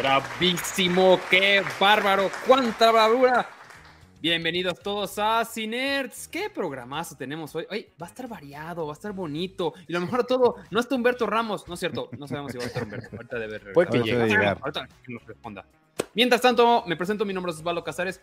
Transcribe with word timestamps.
Bravísimo, 0.00 1.20
qué 1.28 1.62
bárbaro, 1.78 2.30
cuánta 2.46 2.90
bravura. 2.90 3.46
Bienvenidos 4.22 4.80
todos 4.80 5.18
a 5.18 5.44
Cinerts. 5.44 6.26
¿Qué 6.26 6.48
programazo 6.48 7.16
tenemos 7.16 7.54
hoy? 7.54 7.66
Hoy 7.70 7.86
va 8.00 8.06
a 8.06 8.08
estar 8.08 8.26
variado, 8.26 8.86
va 8.86 8.92
a 8.92 8.94
estar 8.94 9.12
bonito. 9.12 9.74
Y 9.86 9.92
lo 9.92 10.00
mejor 10.00 10.20
de 10.20 10.24
todo, 10.24 10.56
no 10.70 10.80
está 10.80 10.94
Humberto 10.94 11.26
Ramos, 11.26 11.68
no 11.68 11.74
es 11.74 11.80
cierto, 11.80 12.08
no 12.16 12.26
sabemos 12.26 12.50
si 12.50 12.56
va 12.56 12.64
a 12.64 12.68
estar 12.68 12.84
Humberto. 12.84 13.14
Ahorita 13.14 13.38
debe 13.38 13.60
Puede 13.74 13.90
que 13.90 13.98
llegue. 13.98 14.46
Ahorita 14.46 14.88
que 15.04 15.12
nos 15.12 15.26
responda. 15.26 15.66
Mientras 16.14 16.40
tanto, 16.40 16.82
me 16.86 16.96
presento, 16.96 17.26
mi 17.26 17.34
nombre 17.34 17.52
es 17.52 17.58
Osvaldo 17.58 17.84
Casares. 17.84 18.22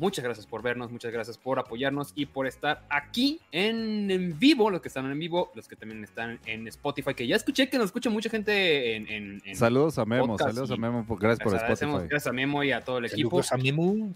Muchas 0.00 0.24
gracias 0.24 0.46
por 0.46 0.62
vernos, 0.62 0.90
muchas 0.90 1.12
gracias 1.12 1.36
por 1.38 1.58
apoyarnos 1.58 2.12
y 2.16 2.24
por 2.26 2.46
estar 2.46 2.82
aquí 2.88 3.38
en, 3.52 4.10
en 4.10 4.38
vivo, 4.38 4.70
los 4.70 4.80
que 4.80 4.88
están 4.88 5.10
en 5.10 5.18
vivo, 5.18 5.52
los 5.54 5.68
que 5.68 5.76
también 5.76 6.02
están 6.02 6.40
en 6.46 6.66
Spotify, 6.68 7.14
que 7.14 7.26
ya 7.26 7.36
escuché 7.36 7.68
que 7.68 7.76
nos 7.76 7.86
escucha 7.86 8.08
mucha 8.08 8.30
gente 8.30 8.96
en... 8.96 9.06
en- 9.08 9.42
en- 9.44 9.54
Saludos 9.56 9.98
a 9.98 10.04
Memo, 10.06 10.38
saludos 10.38 10.70
y- 10.70 10.72
a 10.72 10.76
Memo, 10.76 11.04
por- 11.06 11.20
gracias 11.20 11.44
por 11.44 11.54
Spotify. 11.54 12.08
Gracias 12.08 12.26
a 12.26 12.32
Memo 12.32 12.64
y 12.64 12.72
a 12.72 12.80
todo 12.80 12.96
el 12.98 13.04
equipo. 13.04 13.42
Saludos 13.42 13.52
a 13.52 13.56
Mimu. 13.58 14.12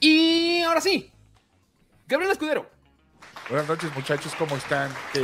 Y 0.00 0.62
ahora 0.62 0.80
sí, 0.80 1.10
Gabriel 2.08 2.32
Escudero. 2.32 2.68
Buenas 3.50 3.68
noches, 3.68 3.94
muchachos, 3.94 4.34
¿cómo 4.38 4.56
están? 4.56 4.90
Qué, 5.12 5.20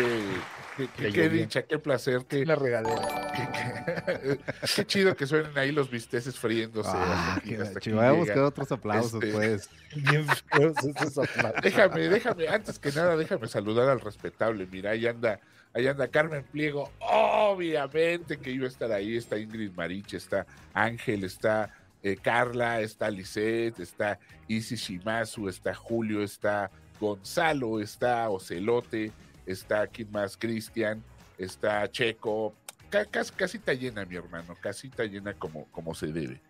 qué- 0.76 1.10
qué- 1.12 1.28
dicha, 1.28 1.62
qué 1.62 1.78
placer, 1.78 2.24
qué, 2.28 2.42
Una 2.42 2.54
regadera. 2.56 3.32
qué- 3.34 4.38
qué 4.76 4.86
chido 4.86 5.14
que 5.16 5.26
suenen 5.26 5.56
ahí 5.56 5.72
los 5.72 5.90
bisteces 5.90 6.38
friéndose. 6.38 6.90
Ah, 6.92 7.40
hasta. 7.60 7.90
Voy 7.90 8.04
a 8.04 8.12
buscar 8.12 8.38
otros 8.40 8.72
aplausos, 8.72 9.14
Este- 9.22 9.32
pues. 9.32 9.68
Bien 9.96 10.26
feos 10.26 10.74
esos 10.84 11.18
aplausos. 11.18 11.62
Déjame, 11.62 12.08
déjame, 12.08 12.48
antes 12.48 12.78
que 12.78 12.90
nada, 12.92 13.16
déjame 13.16 13.46
saludar 13.48 13.88
al 13.88 14.00
respetable. 14.00 14.66
Mira, 14.70 14.90
ahí 14.92 15.06
anda, 15.06 15.38
ahí 15.74 15.86
anda 15.86 16.08
Carmen 16.08 16.44
Pliego. 16.44 16.90
Obviamente 17.00 18.38
que 18.38 18.50
iba 18.50 18.64
a 18.64 18.68
estar 18.68 18.90
ahí. 18.92 19.16
Está 19.16 19.38
Ingrid 19.38 19.72
Mariche, 19.76 20.16
está 20.16 20.46
Ángel, 20.72 21.24
está 21.24 21.70
eh, 22.02 22.16
Carla, 22.20 22.80
está 22.80 23.10
Lisette, 23.10 23.80
está 23.80 24.18
Isi 24.48 24.76
Shimazu, 24.76 25.48
está 25.48 25.74
Julio, 25.74 26.22
está 26.22 26.70
Gonzalo, 27.00 27.80
está 27.80 28.28
Ocelote, 28.30 29.12
está 29.46 29.86
¿quién 29.86 30.10
más? 30.10 30.36
Cristian, 30.36 31.02
está 31.38 31.90
Checo. 31.90 32.54
Ca- 32.90 33.06
Casi, 33.06 33.32
casita 33.32 33.72
llena, 33.72 34.04
mi 34.04 34.16
hermano, 34.16 34.54
casita 34.60 35.04
llena 35.04 35.34
como, 35.34 35.66
como 35.66 35.94
se 35.94 36.08
debe. 36.08 36.40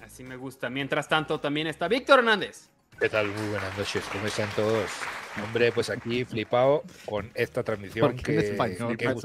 Así 0.00 0.22
me 0.22 0.36
gusta. 0.36 0.68
Mientras 0.70 1.08
tanto, 1.08 1.40
también 1.40 1.66
está 1.66 1.88
Víctor 1.88 2.20
Hernández. 2.20 2.68
¿Qué 3.00 3.08
tal? 3.08 3.26
Muy 3.26 3.48
buenas 3.48 3.76
noches. 3.76 4.04
¿Cómo 4.12 4.26
están 4.26 4.48
todos? 4.54 4.88
Hombre, 5.42 5.72
pues 5.72 5.90
aquí 5.90 6.24
flipado 6.24 6.84
con 7.06 7.30
esta 7.34 7.64
transmisión. 7.64 8.12
¿Por 8.12 8.22
qué 8.22 8.32
en 8.38 8.40
que, 8.42 8.46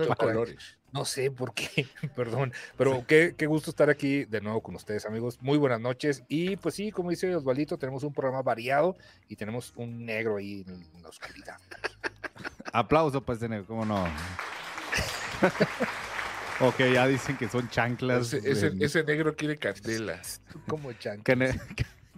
de 0.04 0.08
para- 0.16 0.32
colores. 0.34 0.78
No 0.92 1.06
sé 1.06 1.32
por 1.32 1.54
qué, 1.54 1.88
perdón, 2.16 2.52
pero 2.78 3.06
qué, 3.08 3.36
qué 3.38 3.46
gusto 3.46 3.70
estar 3.70 3.90
aquí 3.90 4.26
de 4.26 4.42
nuevo 4.42 4.62
con 4.62 4.76
ustedes, 4.76 5.06
amigos. 5.06 5.38
Muy 5.42 5.58
buenas 5.58 5.80
noches. 5.80 6.24
Y 6.28 6.56
pues 6.58 6.76
sí, 6.76 6.92
como 6.92 7.12
dice 7.12 7.34
Osvaldito, 7.36 7.78
tenemos 7.78 8.04
un 8.04 8.14
programa 8.14 8.42
variado 8.42 8.98
y 9.28 9.36
tenemos 9.36 9.72
un 9.76 10.06
negro 10.06 10.38
ahí 10.38 10.66
en 10.68 11.02
la 11.04 11.10
oscuridad. 11.10 11.58
Aplauso, 12.74 13.24
pues, 13.24 13.40
tener, 13.40 13.64
¿cómo 13.66 13.86
no? 13.86 14.04
ok, 16.60 16.78
ya 16.94 17.08
dicen 17.08 17.38
que 17.38 17.48
son 17.48 17.70
chanclas. 17.70 18.34
Ese, 18.34 18.52
ese- 18.52 18.68
en- 18.68 18.84
ese 18.84 19.04
negro 19.04 19.36
quiere 19.36 19.58
candela. 19.58 20.22
Como 20.68 20.92
chan. 20.94 21.22
que, 21.24 21.34
ane- 21.34 21.60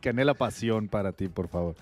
que 0.02 0.10
anhela 0.10 0.34
pasión 0.34 0.88
para 0.88 1.12
ti, 1.12 1.28
por 1.28 1.48
favor. 1.48 1.76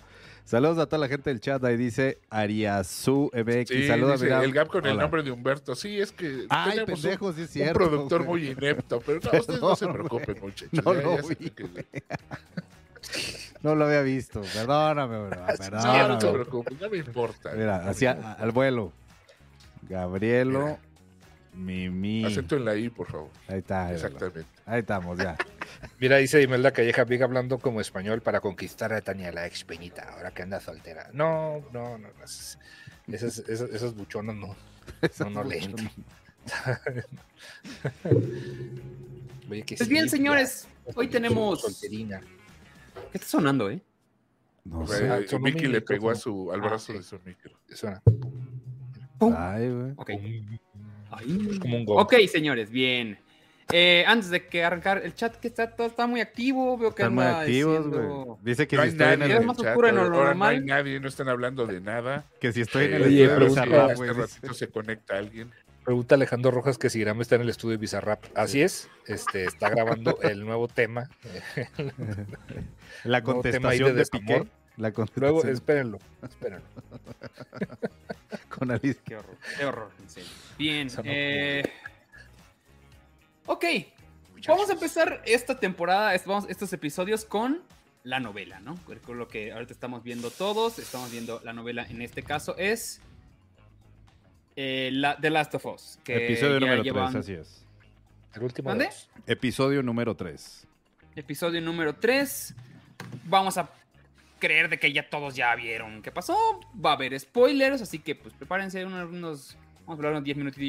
Saludos 0.49 0.79
a 0.79 0.87
toda 0.87 0.97
la 1.01 1.07
gente 1.07 1.29
del 1.29 1.39
chat. 1.39 1.63
Ahí 1.63 1.77
dice 1.77 2.17
Ariazu 2.31 3.29
MX. 3.35 3.67
Sí, 3.69 3.87
Saluda, 3.87 4.13
dice, 4.13 4.33
el 4.33 4.51
gap 4.51 4.67
con 4.67 4.83
el 4.87 4.97
nombre 4.97 5.21
de 5.21 5.29
Humberto. 5.29 5.75
Sí, 5.75 5.99
es 6.01 6.11
que 6.11 6.47
Ay, 6.49 6.71
tenemos 6.71 6.89
un- 6.97 7.03
pendejo, 7.03 7.33
sí 7.33 7.41
es 7.41 7.47
un, 7.49 7.53
cierto. 7.53 7.73
productor 7.77 8.23
güey. 8.23 8.41
muy 8.45 8.51
inepto, 8.53 8.99
pero 9.05 9.19
no, 9.21 9.29
ustedes 9.39 9.61
no 9.61 9.75
se 9.75 9.87
preocupen, 9.87 10.37
muchachos. 10.41 10.69
No 10.83 10.93
ya- 10.95 11.01
lo 11.03 11.15
ya 11.21 11.27
vi, 11.39 11.49
que- 11.51 11.69
No 13.61 13.75
lo 13.75 13.85
había 13.85 14.01
visto. 14.01 14.41
Perdóname, 14.41 15.19
bro. 15.19 15.29
No, 15.39 15.45
no 15.45 15.57
Perdóname. 15.59 16.31
preocupen, 16.33 16.77
no 16.81 16.89
me 16.89 16.97
importa. 16.97 17.51
Mira, 17.55 17.83
no 17.83 17.91
hacia 17.91 18.13
al 18.39 18.51
vuelo. 18.51 18.91
Gabrielo, 19.87 20.79
Mimi. 21.59 22.25
Acento 22.25 22.55
en 22.55 22.65
la 22.65 22.75
I, 22.75 22.89
por 22.89 23.07
favor. 23.07 23.29
Ahí 23.47 23.59
está. 23.59 23.87
ahí, 23.87 23.95
Exactamente. 23.95 24.45
ahí 24.65 24.79
estamos, 24.79 25.17
ya. 25.17 25.37
Mira, 25.99 26.17
dice 26.17 26.41
Imelda 26.41 26.71
Calleja, 26.71 27.03
Big 27.03 27.21
hablando 27.21 27.59
como 27.59 27.81
español 27.81 28.21
para 28.21 28.39
conquistar 28.41 28.93
a 28.93 29.01
Tania, 29.01 29.31
la 29.31 29.45
ex 29.45 29.63
peñita, 29.63 30.09
ahora 30.13 30.31
que 30.31 30.41
anda 30.43 30.59
soltera. 30.59 31.09
No, 31.13 31.63
no, 31.73 31.97
no. 31.97 32.07
Esas, 32.23 32.57
esas, 33.07 33.39
esas, 33.49 33.69
esas 33.71 33.93
buchonas 33.95 34.35
no. 34.35 34.55
No, 35.19 35.29
no 35.29 35.43
le 35.43 35.57
entran. 35.63 35.91
Oye, 39.49 39.63
que 39.63 39.75
Pues 39.75 39.87
sí, 39.87 39.93
bien, 39.93 40.05
ya, 40.05 40.11
señores, 40.11 40.67
hoy 40.95 41.07
tenemos... 41.07 41.61
Solterina. 41.61 42.21
¿Qué 43.11 43.17
está 43.17 43.27
sonando, 43.27 43.69
eh? 43.69 43.81
No 44.65 44.83
Eh, 44.83 44.87
sé. 44.87 45.09
Ah, 45.09 45.19
sonó 45.27 45.45
Vicky 45.45 45.63
mi 45.67 45.73
le 45.73 45.81
pegó 45.81 46.09
a 46.11 46.15
su, 46.15 46.51
al 46.51 46.61
Ah, 46.61 46.67
brazo 46.67 46.91
sí. 46.91 46.97
de 46.99 47.03
su 47.03 47.19
micro. 47.25 47.51
Suena 47.73 48.01
Ay, 49.35 49.69
güey. 49.69 49.93
Ok. 49.97 50.09
Es 51.21 51.59
como 51.59 51.77
un 51.77 51.85
gong. 51.85 51.99
Ok, 51.99 52.15
señores, 52.31 52.69
bien. 52.69 53.19
Eh, 53.71 54.03
antes 54.07 54.31
de 54.31 54.47
que 54.47 54.63
arrancar 54.63 55.01
el 55.03 55.13
chat, 55.13 55.35
que 55.35 55.47
está 55.47 55.75
todo 55.75 55.85
está 55.85 56.07
muy 56.07 56.21
activo, 56.21 56.75
veo 56.75 56.95
que 56.95 57.03
Están 57.03 57.13
muy 57.13 57.23
activos, 57.23 57.87
güey. 57.87 58.37
Dice 58.41 58.67
que 58.67 58.75
no 58.75 58.83
si 58.83 58.89
estoy 58.89 59.13
en 59.13 59.21
el, 59.21 59.45
más 59.45 59.57
chat, 59.57 59.67
oscuro 59.67 59.91
lo 59.91 60.33
no 60.33 60.45
hay 60.45 60.59
nadie, 60.61 60.99
no 60.99 61.07
están 61.07 61.29
hablando 61.29 61.67
de 61.67 61.79
nada. 61.79 62.25
que 62.39 62.51
si 62.51 62.61
estoy 62.61 62.85
en 62.85 62.93
el 62.95 63.03
Oye, 63.03 63.23
estudio 63.25 63.39
de 63.39 63.45
Bizarrap, 63.45 63.95
güey. 63.95 64.09
se 64.53 64.69
conecta 64.69 65.17
alguien. 65.17 65.51
Pregunta 65.85 66.15
Alejandro 66.15 66.51
Rojas 66.51 66.77
que 66.77 66.89
si 66.89 66.99
Graham 66.99 67.21
está 67.21 67.35
en 67.35 67.41
el 67.41 67.49
estudio 67.49 67.71
de 67.71 67.77
Bizarrap. 67.77 68.23
Así 68.35 68.61
es, 68.61 68.89
este, 69.05 69.45
está 69.45 69.69
grabando 69.69 70.19
el 70.21 70.45
nuevo 70.45 70.67
tema. 70.67 71.09
La 73.03 73.21
Nuevo 73.21 73.41
tema 73.41 73.69
ahí 73.69 73.79
contestación 73.79 73.95
de 73.95 74.03
de 74.03 74.05
Piqué. 74.05 74.58
La 74.79 74.93
Luego, 75.15 75.43
espérenlo, 75.43 75.99
espérenlo. 76.23 76.65
con 78.49 78.71
Alicia. 78.71 79.01
Qué 79.05 79.17
horror, 79.17 79.37
qué 79.57 79.65
horror, 79.65 79.91
en 79.99 80.09
serio. 80.09 80.29
Bien, 80.57 80.87
no 80.87 81.01
eh... 81.03 81.69
Ok, 83.45 83.65
vamos 84.47 84.69
a 84.69 84.73
empezar 84.73 85.21
esta 85.25 85.59
temporada, 85.59 86.15
estos 86.15 86.71
episodios 86.71 87.25
con 87.25 87.61
la 88.05 88.21
novela, 88.21 88.61
¿no? 88.61 88.79
Con 89.05 89.17
lo 89.17 89.27
que 89.27 89.51
ahorita 89.51 89.73
estamos 89.73 90.01
viendo 90.01 90.31
todos, 90.31 90.79
estamos 90.79 91.11
viendo 91.11 91.41
la 91.43 91.51
novela, 91.51 91.85
en 91.85 92.01
este 92.01 92.23
caso 92.23 92.55
es 92.57 93.01
eh, 94.55 94.91
la, 94.93 95.17
The 95.19 95.29
Last 95.29 95.55
of 95.55 95.65
Us. 95.65 95.99
Que 96.05 96.25
Episodio 96.25 96.57
número 96.61 96.83
3, 96.83 96.85
llevan- 96.85 97.15
así 97.17 97.33
es. 97.33 97.65
El 98.33 98.43
último. 98.43 98.69
¿Mande? 98.69 98.85
de 98.85 98.89
dos. 98.91 99.09
Episodio 99.25 99.83
número 99.83 100.15
3. 100.15 100.67
Episodio 101.17 101.59
número 101.59 101.95
3. 101.95 102.55
Vamos 103.25 103.57
a 103.57 103.69
creer 104.39 104.69
de 104.69 104.79
que 104.79 104.91
ya 104.93 105.09
todos 105.09 105.35
ya 105.35 105.53
vieron 105.55 106.01
qué 106.01 106.11
pasó. 106.11 106.37
Va 106.83 106.91
a 106.91 106.93
haber 106.93 107.19
spoilers, 107.19 107.81
así 107.81 107.99
que 107.99 108.15
pues 108.15 108.33
prepárense 108.33 108.85
unos, 108.85 109.09
unos- 109.09 109.57
vamos 109.85 109.89
a 109.89 109.93
hablar 109.93 110.11
unos 110.13 110.23
10 110.23 110.37
minutos 110.37 110.59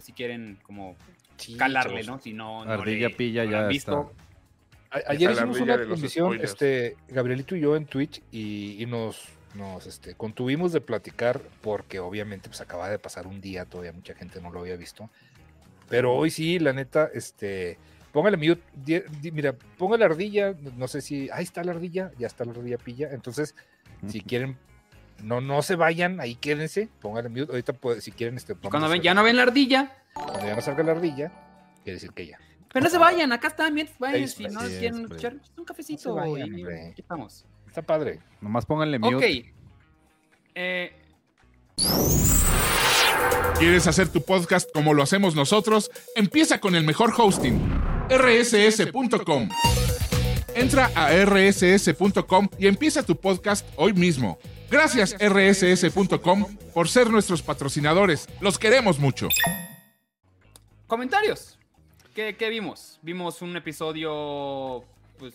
si 0.00 0.12
quieren 0.12 0.58
como 0.62 0.96
Sí, 1.36 1.56
calarle. 1.56 2.04
¿no? 2.04 2.20
Si 2.20 2.32
no, 2.32 2.64
no 2.64 2.70
Ardilla 2.70 3.08
le- 3.08 3.14
pilla 3.14 3.44
no 3.44 3.50
ya 3.50 3.60
han 3.62 3.68
visto. 3.68 4.12
A- 4.90 5.00
Ayer 5.08 5.32
hicimos 5.32 5.58
una 5.60 5.76
transmisión, 5.82 6.38
este, 6.40 6.96
Gabrielito 7.08 7.56
y 7.56 7.60
yo 7.60 7.74
en 7.74 7.86
Twitch, 7.86 8.22
y, 8.30 8.80
y 8.80 8.86
nos, 8.86 9.24
nos 9.54 9.86
este, 9.86 10.14
contuvimos 10.14 10.72
de 10.72 10.80
platicar, 10.80 11.40
porque 11.62 11.98
obviamente 11.98 12.48
pues 12.48 12.60
acaba 12.60 12.88
de 12.88 12.98
pasar 13.00 13.26
un 13.26 13.40
día, 13.40 13.64
todavía 13.64 13.92
mucha 13.92 14.14
gente 14.14 14.40
no 14.40 14.50
lo 14.50 14.60
había 14.60 14.76
visto. 14.76 15.10
Pero 15.88 16.14
hoy 16.14 16.30
sí, 16.30 16.58
la 16.60 16.72
neta, 16.72 17.10
este, 17.12 17.76
póngale 18.14 18.36
mute, 18.38 18.62
di- 18.74 19.02
di- 19.20 19.30
mira, 19.32 19.52
ponga 19.76 19.98
la 19.98 20.06
ardilla, 20.06 20.54
no 20.76 20.88
sé 20.88 21.02
si, 21.02 21.28
ahí 21.30 21.42
está 21.44 21.62
la 21.64 21.72
ardilla, 21.72 22.12
ya 22.16 22.26
está 22.28 22.44
la 22.46 22.52
ardilla 22.52 22.78
pilla, 22.78 23.10
entonces, 23.10 23.54
si 24.06 24.20
quieren, 24.22 24.56
no, 25.22 25.40
no 25.42 25.60
se 25.62 25.74
vayan, 25.76 26.20
ahí 26.20 26.36
quédense, 26.36 26.88
póngale 27.02 27.28
mute, 27.28 27.50
ahorita 27.50 27.72
puede- 27.74 28.00
si 28.00 28.12
quieren, 28.12 28.36
este, 28.36 28.54
Cuando 28.54 28.86
a 28.86 28.88
ven, 28.88 29.02
ya 29.02 29.12
no 29.14 29.22
ven 29.24 29.36
la 29.36 29.42
ardilla, 29.42 29.92
cuando 30.14 30.46
ya 30.46 30.54
no 30.56 30.62
salga 30.62 30.82
la 30.84 30.92
ardilla, 30.92 31.32
quiere 31.82 31.94
decir 31.96 32.12
que 32.12 32.26
ya. 32.28 32.38
pero 32.72 32.84
no 32.84 32.90
se 32.90 32.98
vayan, 32.98 33.32
acá 33.32 33.48
están, 33.48 33.74
mientras 33.74 33.98
vayan, 33.98 34.28
si 34.28 34.44
está, 34.46 34.54
no 34.60 34.66
sí, 34.68 34.76
quieren 34.78 34.94
es, 34.94 35.00
escuchar 35.02 35.34
un 35.58 35.64
cafecito. 35.64 36.14
No 36.16 36.24
se 36.24 36.30
vayan, 36.30 36.58
y 36.58 36.64
aquí 36.64 37.00
estamos. 37.02 37.44
Está 37.66 37.82
padre. 37.82 38.20
Nomás 38.40 38.64
pónganle 38.64 38.96
Ok. 38.98 39.12
mute. 39.12 39.52
Eh, 40.54 40.92
¿Quieres 43.58 43.86
hacer 43.86 44.08
tu 44.08 44.22
podcast 44.22 44.70
como 44.72 44.94
lo 44.94 45.02
hacemos 45.02 45.34
nosotros? 45.34 45.90
Empieza 46.16 46.60
con 46.60 46.74
el 46.74 46.84
mejor 46.84 47.12
hosting, 47.16 47.58
rss.com. 48.08 49.48
Entra 50.54 50.90
a 50.94 51.10
rss.com 51.24 52.48
y 52.58 52.66
empieza 52.68 53.02
tu 53.02 53.16
podcast 53.16 53.66
hoy 53.76 53.92
mismo. 53.92 54.38
Gracias 54.70 55.14
rss.com 55.18 56.56
por 56.72 56.88
ser 56.88 57.10
nuestros 57.10 57.42
patrocinadores. 57.42 58.28
Los 58.40 58.58
queremos 58.58 58.98
mucho. 58.98 59.28
comentarios. 60.86 61.58
¿Qué, 62.14 62.36
vimos? 62.48 62.98
Vimos 63.02 63.42
un 63.42 63.56
episodio, 63.56 64.84
pues, 65.18 65.34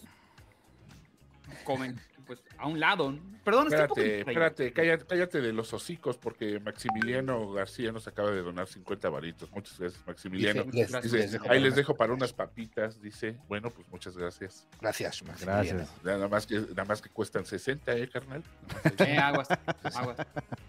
comen- 1.66 2.00
pues 2.30 2.44
a 2.60 2.68
un 2.68 2.80
lado. 2.80 3.18
Perdón, 3.44 3.68
estoy 3.70 3.82
un 3.82 3.88
poco 3.88 4.02
Espérate, 4.02 4.20
espérate, 4.20 4.74
cállate, 4.74 5.06
cállate 5.08 5.42
de 5.42 5.52
los 5.52 5.74
hocicos 5.74 6.16
porque 6.20 6.60
Maximiliano 6.60 7.52
García 7.52 7.92
nos 7.92 8.08
acaba 8.08 8.30
de 8.30 8.44
donar 8.44 8.68
50 8.68 9.10
varitos. 9.10 9.52
Muchas 9.52 9.80
gracias, 9.80 10.06
Maximiliano. 10.06 10.64
Dice, 10.66 10.78
les- 10.78 10.92
Gracias. 10.92 11.04
Dice, 11.12 11.18
les 11.24 11.32
dejo 11.32 11.50
ahí 11.52 11.60
les 11.60 11.76
dejo 11.76 11.96
para 11.96 12.14
unas 12.14 12.32
papitas, 12.32 13.02
dice. 13.02 13.36
Bueno, 13.48 13.72
pues 13.72 13.88
muchas 13.90 14.16
gracias. 14.16 14.68
Gracias, 14.80 15.24
Maximiliano. 15.24 15.80
Gracias. 15.80 16.04
Nada 16.04 16.28
más 16.28 16.46
que, 16.46 16.60
nada 16.60 16.86
más 16.86 17.02
que 17.02 17.10
cuestan 17.10 17.46
60, 17.46 17.94
¿eh, 17.94 18.08
carnal? 18.08 18.44
Eh, 19.00 19.18
aguas, 19.18 19.48
aguas. 19.96 20.18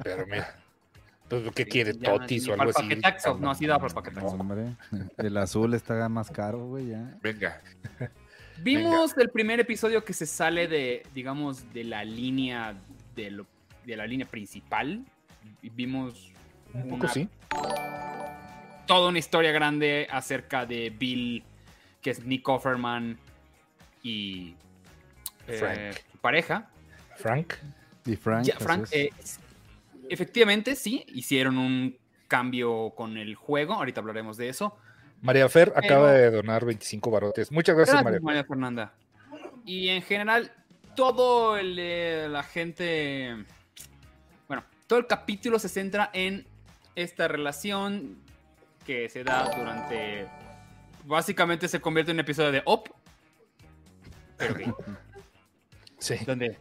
Pero 0.02 0.24
mira, 0.26 0.56
pues, 1.28 1.42
¿qué 1.54 1.66
quiere? 1.66 1.92
Ya, 1.92 2.10
¿Totis 2.12 2.44
ni 2.46 2.50
o 2.50 2.54
algo 2.54 2.70
así? 2.70 2.82
el 2.82 2.88
paquetaxo, 2.88 3.38
no 3.38 3.50
ha 3.50 3.54
sido 3.54 3.74
para 3.76 3.88
el 3.88 3.94
paquetaxo. 3.94 4.26
Hombre, 4.28 4.76
el 5.18 5.36
azul 5.36 5.74
está 5.74 6.08
más 6.08 6.30
caro, 6.30 6.66
güey, 6.68 6.88
ya. 6.88 7.18
Venga, 7.22 7.60
Vimos 8.62 9.16
el 9.16 9.30
primer 9.30 9.60
episodio 9.60 10.04
que 10.04 10.12
se 10.12 10.26
sale 10.26 10.68
de, 10.68 11.02
digamos, 11.14 11.72
de 11.72 11.84
la 11.84 12.04
línea 12.04 12.74
de, 13.14 13.30
lo- 13.30 13.46
de 13.84 13.96
la 13.96 14.06
línea 14.06 14.26
principal. 14.26 15.04
Vimos 15.62 16.32
Un 16.74 16.82
poco 16.84 16.94
una- 17.04 17.08
sí. 17.12 17.28
toda 18.86 19.08
una 19.08 19.18
historia 19.18 19.52
grande 19.52 20.06
acerca 20.10 20.66
de 20.66 20.90
Bill, 20.90 21.42
que 22.02 22.10
es 22.10 22.24
Nick 22.24 22.48
Offerman 22.48 23.18
y 24.02 24.54
eh, 25.46 25.52
Frank. 25.58 25.96
su 26.12 26.18
pareja. 26.18 26.70
Frank. 27.16 27.54
Y 28.06 28.16
Frank. 28.16 28.44
Ya, 28.44 28.56
eh, 28.92 29.10
efectivamente, 30.08 30.74
sí, 30.74 31.04
hicieron 31.08 31.58
un 31.58 31.96
cambio 32.28 32.90
con 32.96 33.16
el 33.16 33.34
juego. 33.34 33.74
Ahorita 33.74 34.00
hablaremos 34.00 34.36
de 34.36 34.48
eso. 34.48 34.76
María 35.22 35.48
Fer 35.48 35.72
Pero- 35.74 35.86
acaba 35.86 36.12
de 36.12 36.30
donar 36.30 36.64
25 36.64 37.10
barotes. 37.10 37.52
Muchas 37.52 37.76
gracias, 37.76 37.94
Gracias, 38.02 38.04
María. 38.04 38.20
María 38.24 38.44
Fernanda. 38.44 38.92
Y 39.64 39.88
en 39.88 40.02
general, 40.02 40.52
todo 40.96 41.56
el, 41.56 41.76
eh, 41.78 42.26
la 42.30 42.42
gente. 42.42 43.44
Bueno, 44.48 44.64
todo 44.86 44.98
el 44.98 45.06
capítulo 45.06 45.58
se 45.58 45.68
centra 45.68 46.10
en 46.12 46.46
esta 46.94 47.28
relación 47.28 48.16
que 48.86 49.08
se 49.08 49.22
da 49.24 49.50
durante. 49.56 50.26
Básicamente 51.04 51.68
se 51.68 51.80
convierte 51.80 52.10
en 52.12 52.16
un 52.16 52.20
episodio 52.20 52.52
de 52.52 52.62
Op. 52.64 52.88
Pero 54.38 54.54
Sí. 55.98 56.16
donde, 56.26 56.56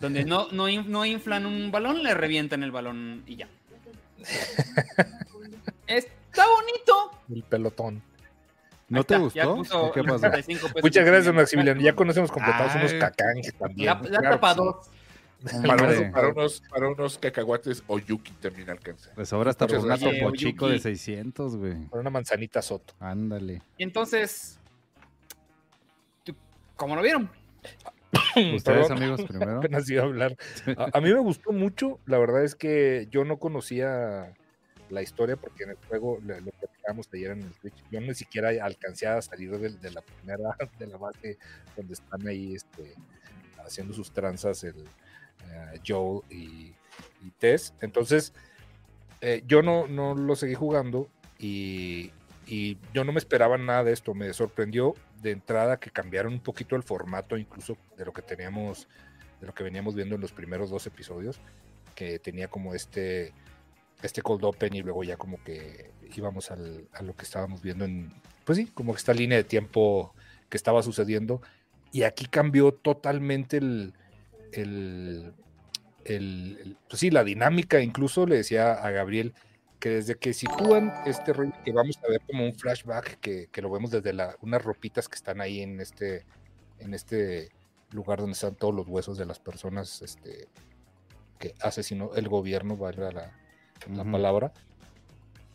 donde 0.00 0.24
no, 0.24 0.48
no, 0.50 0.66
no 0.82 1.06
inflan 1.06 1.46
un 1.46 1.70
balón, 1.70 2.02
le 2.02 2.12
revientan 2.14 2.62
el 2.64 2.72
balón 2.72 3.22
y 3.26 3.36
ya. 3.36 3.48
Está 6.30 6.46
bonito. 6.46 7.10
El 7.34 7.42
pelotón. 7.44 8.02
¿No 8.88 9.04
te 9.04 9.14
está, 9.14 9.24
gustó? 9.24 9.56
puso 9.56 9.82
¿O 9.84 9.92
¿Qué 9.92 10.02
los 10.02 10.20
pasó? 10.20 10.32
35 10.32 10.66
pesos 10.68 10.82
Muchas 10.82 11.04
gracias, 11.04 11.34
Maximiliano. 11.34 11.80
Ya 11.80 11.94
conocemos 11.94 12.30
completados 12.32 12.74
unos 12.74 12.92
cacanjes 12.94 13.54
también. 13.54 13.86
Ya, 13.86 14.00
ya 14.02 14.08
Claro 14.18 14.24
está 14.34 14.40
para 14.40 14.54
sí. 14.54 14.60
dos. 14.60 14.90
para, 15.66 15.84
unos, 15.84 16.12
para, 16.12 16.28
unos, 16.28 16.62
para 16.68 16.88
unos 16.88 17.18
cacahuates 17.18 17.84
o 17.86 17.98
yuki 18.00 18.32
también 18.32 18.68
alcanza. 18.68 19.10
Pues 19.14 19.32
ahora 19.32 19.50
hasta 19.50 19.66
por 19.68 19.78
una 19.78 19.96
topo 19.96 20.32
chico 20.34 20.66
de 20.66 20.74
Yuki. 20.78 20.82
600, 20.82 21.56
güey. 21.56 21.86
Con 21.86 22.00
una 22.00 22.10
manzanita 22.10 22.60
soto. 22.62 22.94
Ándale. 22.98 23.62
Entonces, 23.78 24.58
¿tú- 26.24 26.34
¿cómo 26.76 26.96
lo 26.96 27.02
vieron? 27.02 27.30
Ustedes, 28.36 28.62
Perdón. 28.88 28.92
amigos, 28.98 29.22
primero. 29.22 29.58
Apenas 29.58 29.88
iba 29.88 30.02
a 30.02 30.06
hablar. 30.06 30.36
A, 30.76 30.98
a 30.98 31.00
mí 31.00 31.12
me 31.12 31.20
gustó 31.20 31.52
mucho. 31.52 32.00
La 32.06 32.18
verdad 32.18 32.42
es 32.44 32.54
que 32.56 33.06
yo 33.10 33.24
no 33.24 33.38
conocía 33.38 34.34
la 34.90 35.02
historia 35.02 35.36
porque 35.36 35.64
en 35.64 35.70
el 35.70 35.76
juego 35.88 36.18
lo 36.22 36.50
platicamos 36.52 37.08
ayer 37.12 37.32
en 37.32 37.42
el 37.42 37.52
Twitch. 37.52 37.84
Yo 37.90 38.00
ni 38.00 38.14
siquiera 38.14 38.50
alcancé 38.64 39.06
a 39.06 39.20
salir 39.22 39.56
de, 39.58 39.70
de 39.70 39.90
la 39.90 40.02
primera 40.02 40.56
de 40.78 40.86
la 40.86 40.96
base 40.96 41.38
donde 41.76 41.94
están 41.94 42.26
ahí 42.26 42.54
este, 42.54 42.94
haciendo 43.64 43.94
sus 43.94 44.10
tranzas 44.12 44.64
el 44.64 44.76
eh, 45.48 45.80
Joel 45.86 46.22
y, 46.30 46.74
y 47.22 47.30
Tess. 47.38 47.74
Entonces, 47.80 48.32
eh, 49.20 49.42
yo 49.46 49.62
no, 49.62 49.86
no 49.86 50.14
lo 50.14 50.36
seguí 50.36 50.54
jugando 50.54 51.08
y, 51.38 52.12
y 52.46 52.78
yo 52.92 53.04
no 53.04 53.12
me 53.12 53.18
esperaba 53.18 53.58
nada 53.58 53.84
de 53.84 53.92
esto. 53.92 54.14
Me 54.14 54.32
sorprendió 54.32 54.94
de 55.22 55.32
entrada 55.32 55.78
que 55.78 55.90
cambiaron 55.90 56.32
un 56.32 56.40
poquito 56.40 56.76
el 56.76 56.82
formato, 56.82 57.36
incluso 57.36 57.76
de 57.96 58.04
lo 58.04 58.12
que 58.12 58.22
teníamos, 58.22 58.88
de 59.40 59.46
lo 59.46 59.54
que 59.54 59.64
veníamos 59.64 59.94
viendo 59.94 60.14
en 60.14 60.20
los 60.20 60.32
primeros 60.32 60.70
dos 60.70 60.86
episodios, 60.86 61.40
que 61.94 62.18
tenía 62.18 62.48
como 62.48 62.74
este, 62.74 63.32
este 64.06 64.22
cold 64.22 64.44
open 64.44 64.74
y 64.74 64.82
luego 64.82 65.04
ya 65.04 65.16
como 65.16 65.42
que 65.44 65.90
íbamos 66.16 66.50
al- 66.50 66.88
a 66.92 67.02
lo 67.02 67.14
que 67.16 67.24
estábamos 67.24 67.62
viendo 67.62 67.84
en, 67.84 68.12
pues 68.44 68.58
sí, 68.58 68.66
como 68.66 68.94
esta 68.94 69.12
línea 69.14 69.38
de 69.38 69.44
tiempo 69.44 70.14
que 70.48 70.56
estaba 70.56 70.82
sucediendo. 70.82 71.40
Y 71.92 72.02
aquí 72.04 72.26
cambió 72.26 72.72
totalmente 72.72 73.56
el, 73.58 73.94
el, 74.52 75.32
pues 76.88 77.00
sí, 77.00 77.10
la 77.10 77.24
dinámica. 77.24 77.80
Incluso 77.80 78.26
le 78.26 78.36
decía 78.36 78.72
a 78.72 78.90
Gabriel 78.90 79.34
que 79.78 79.90
desde 79.90 80.14
que 80.16 80.34
sitúan 80.34 80.92
este 81.06 81.32
rollo 81.32 81.52
que 81.64 81.72
vamos 81.72 81.98
a 82.04 82.08
ver 82.10 82.20
como 82.26 82.44
un 82.44 82.54
flashback 82.54 83.18
que, 83.20 83.48
que 83.50 83.62
lo 83.62 83.70
vemos 83.70 83.90
desde 83.90 84.12
la, 84.12 84.36
unas 84.42 84.62
ropitas 84.62 85.08
que 85.08 85.14
están 85.16 85.40
ahí 85.40 85.62
en 85.62 85.80
este, 85.80 86.26
en 86.78 86.92
este 86.94 87.50
lugar 87.90 88.18
donde 88.18 88.34
están 88.34 88.54
todos 88.54 88.74
los 88.74 88.86
huesos 88.86 89.16
de 89.16 89.24
las 89.24 89.38
personas 89.38 90.02
este, 90.02 90.48
que 91.38 91.54
asesinó 91.60 92.14
el 92.14 92.28
gobierno, 92.28 92.76
valga 92.76 93.10
la, 93.10 93.39
la 93.88 94.02
Ujú. 94.02 94.12
palabra. 94.12 94.52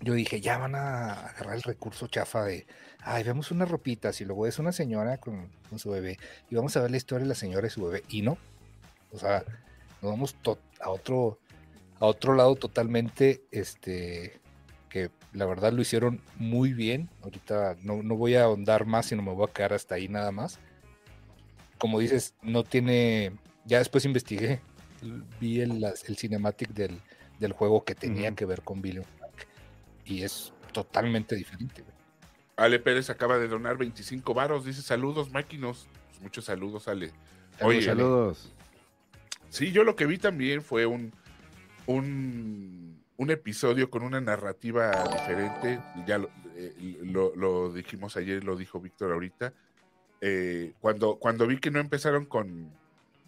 Yo 0.01 0.13
dije, 0.13 0.41
ya 0.41 0.57
van 0.57 0.75
a 0.75 1.13
agarrar 1.13 1.55
el 1.55 1.63
recurso 1.63 2.07
chafa 2.07 2.43
de, 2.43 2.67
ay, 2.99 3.23
vemos 3.23 3.51
unas 3.51 3.69
ropitas 3.69 4.19
y 4.21 4.25
luego 4.25 4.45
es 4.45 4.59
una 4.59 4.71
señora 4.71 5.17
con, 5.17 5.49
con 5.69 5.79
su 5.79 5.89
bebé 5.89 6.19
y 6.49 6.55
vamos 6.55 6.75
a 6.77 6.81
ver 6.81 6.91
la 6.91 6.97
historia 6.97 7.23
de 7.23 7.29
la 7.29 7.35
señora 7.35 7.67
y 7.67 7.69
su 7.69 7.83
bebé. 7.85 8.03
Y 8.09 8.21
no, 8.21 8.37
o 9.11 9.17
sea, 9.17 9.43
nos 10.01 10.11
vamos 10.11 10.35
a 10.79 10.89
otro 10.89 11.39
a 11.99 12.05
otro 12.05 12.35
lado 12.35 12.55
totalmente, 12.55 13.43
este, 13.51 14.39
que 14.89 15.09
la 15.33 15.45
verdad 15.45 15.71
lo 15.71 15.81
hicieron 15.81 16.21
muy 16.35 16.73
bien. 16.73 17.09
Ahorita 17.23 17.77
no, 17.81 18.03
no 18.03 18.15
voy 18.15 18.35
a 18.35 18.43
ahondar 18.43 18.85
más, 18.85 19.07
sino 19.07 19.21
me 19.21 19.33
voy 19.33 19.47
a 19.49 19.53
quedar 19.53 19.73
hasta 19.73 19.95
ahí 19.95 20.07
nada 20.07 20.31
más. 20.31 20.59
Como 21.77 21.99
dices, 21.99 22.35
no 22.41 22.63
tiene, 22.63 23.33
ya 23.65 23.79
después 23.79 24.05
investigué, 24.05 24.59
vi 25.39 25.61
el, 25.61 25.83
el 25.83 26.17
cinematic 26.17 26.69
del, 26.69 27.01
del 27.39 27.53
juego 27.53 27.83
que 27.83 27.95
tenía 27.95 28.33
que 28.33 28.45
ver 28.45 28.61
con 28.61 28.81
Billy 28.81 29.01
Frank, 29.17 29.31
y 30.05 30.23
es 30.23 30.53
totalmente 30.71 31.35
diferente. 31.35 31.81
güey. 31.81 31.93
Ale 32.57 32.79
Pérez 32.79 33.09
acaba 33.09 33.37
de 33.37 33.47
donar 33.47 33.77
25 33.77 34.33
varos. 34.33 34.63
Dice 34.65 34.81
saludos, 34.81 35.31
máquinos. 35.31 35.87
Pues 36.09 36.21
muchos 36.21 36.45
saludos, 36.45 36.87
Ale. 36.87 37.11
Oye, 37.61 37.81
Saludos, 37.81 38.45
Ale. 38.45 38.55
Sí, 39.49 39.71
yo 39.71 39.83
lo 39.83 39.95
que 39.95 40.05
vi 40.05 40.17
también 40.17 40.61
fue 40.61 40.85
un, 40.85 41.11
un, 41.85 43.01
un 43.17 43.29
episodio 43.31 43.89
con 43.89 44.03
una 44.03 44.21
narrativa 44.21 45.03
diferente. 45.11 45.79
Ya 46.05 46.17
lo, 46.17 46.29
eh, 46.55 46.97
lo- 47.03 47.35
lo 47.35 47.73
dijimos 47.73 48.15
ayer, 48.17 48.43
lo 48.43 48.55
dijo 48.55 48.79
Víctor 48.79 49.11
ahorita. 49.11 49.53
Eh, 50.21 50.73
cuando, 50.79 51.17
cuando 51.17 51.45
vi 51.47 51.59
que 51.59 51.71
no 51.71 51.79
empezaron 51.79 52.25
con, 52.25 52.69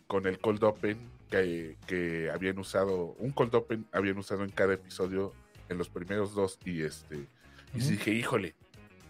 con 0.08 0.26
el 0.26 0.40
cold 0.40 0.64
open 0.64 0.98
que, 1.30 1.78
que 1.88 2.30
habían 2.32 2.58
usado, 2.60 3.16
un 3.20 3.32
cold 3.32 3.54
open 3.56 3.86
habían 3.92 4.18
usado 4.18 4.44
en 4.44 4.50
cada 4.52 4.74
episodio, 4.74 5.34
en 5.70 5.78
los 5.78 5.90
primeros 5.90 6.34
dos, 6.34 6.58
y 6.66 6.82
este, 6.84 7.28
dije, 7.74 8.12
híjole, 8.12 8.56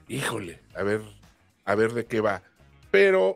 híjole, 0.07 0.59
a 0.75 0.83
ver, 0.83 1.01
a 1.65 1.75
ver 1.75 1.93
de 1.93 2.05
qué 2.05 2.21
va. 2.21 2.41
Pero 2.91 3.35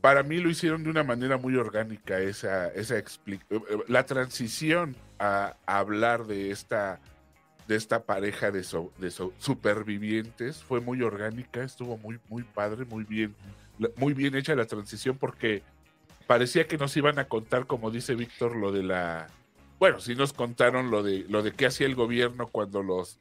para 0.00 0.22
mí 0.22 0.38
lo 0.38 0.48
hicieron 0.48 0.82
de 0.84 0.90
una 0.90 1.04
manera 1.04 1.36
muy 1.36 1.56
orgánica 1.56 2.20
esa, 2.20 2.68
esa 2.68 2.96
eh, 2.98 3.04
eh, 3.50 3.60
la 3.88 4.06
transición 4.06 4.96
a, 5.18 5.56
a 5.66 5.78
hablar 5.78 6.26
de 6.26 6.50
esta 6.50 7.00
de 7.68 7.76
esta 7.76 8.02
pareja 8.04 8.50
de, 8.50 8.64
so- 8.64 8.92
de 8.98 9.12
so- 9.12 9.32
supervivientes 9.38 10.56
fue 10.64 10.80
muy 10.80 11.02
orgánica, 11.02 11.62
estuvo 11.62 11.96
muy 11.98 12.18
muy 12.28 12.42
padre, 12.42 12.84
muy 12.84 13.04
bien 13.04 13.34
muy 13.96 14.12
bien 14.12 14.34
hecha 14.34 14.54
la 14.56 14.66
transición 14.66 15.16
porque 15.18 15.62
parecía 16.30 16.68
que 16.68 16.78
nos 16.78 16.96
iban 16.96 17.18
a 17.18 17.26
contar 17.26 17.66
como 17.66 17.90
dice 17.90 18.14
Víctor 18.14 18.54
lo 18.54 18.70
de 18.70 18.84
la 18.84 19.26
bueno, 19.80 19.98
sí 19.98 20.14
nos 20.14 20.32
contaron 20.32 20.88
lo 20.88 21.02
de 21.02 21.26
lo 21.28 21.42
de 21.42 21.50
qué 21.50 21.66
hacía 21.66 21.88
el 21.88 21.96
gobierno 21.96 22.46
cuando 22.46 22.84
los 22.84 23.18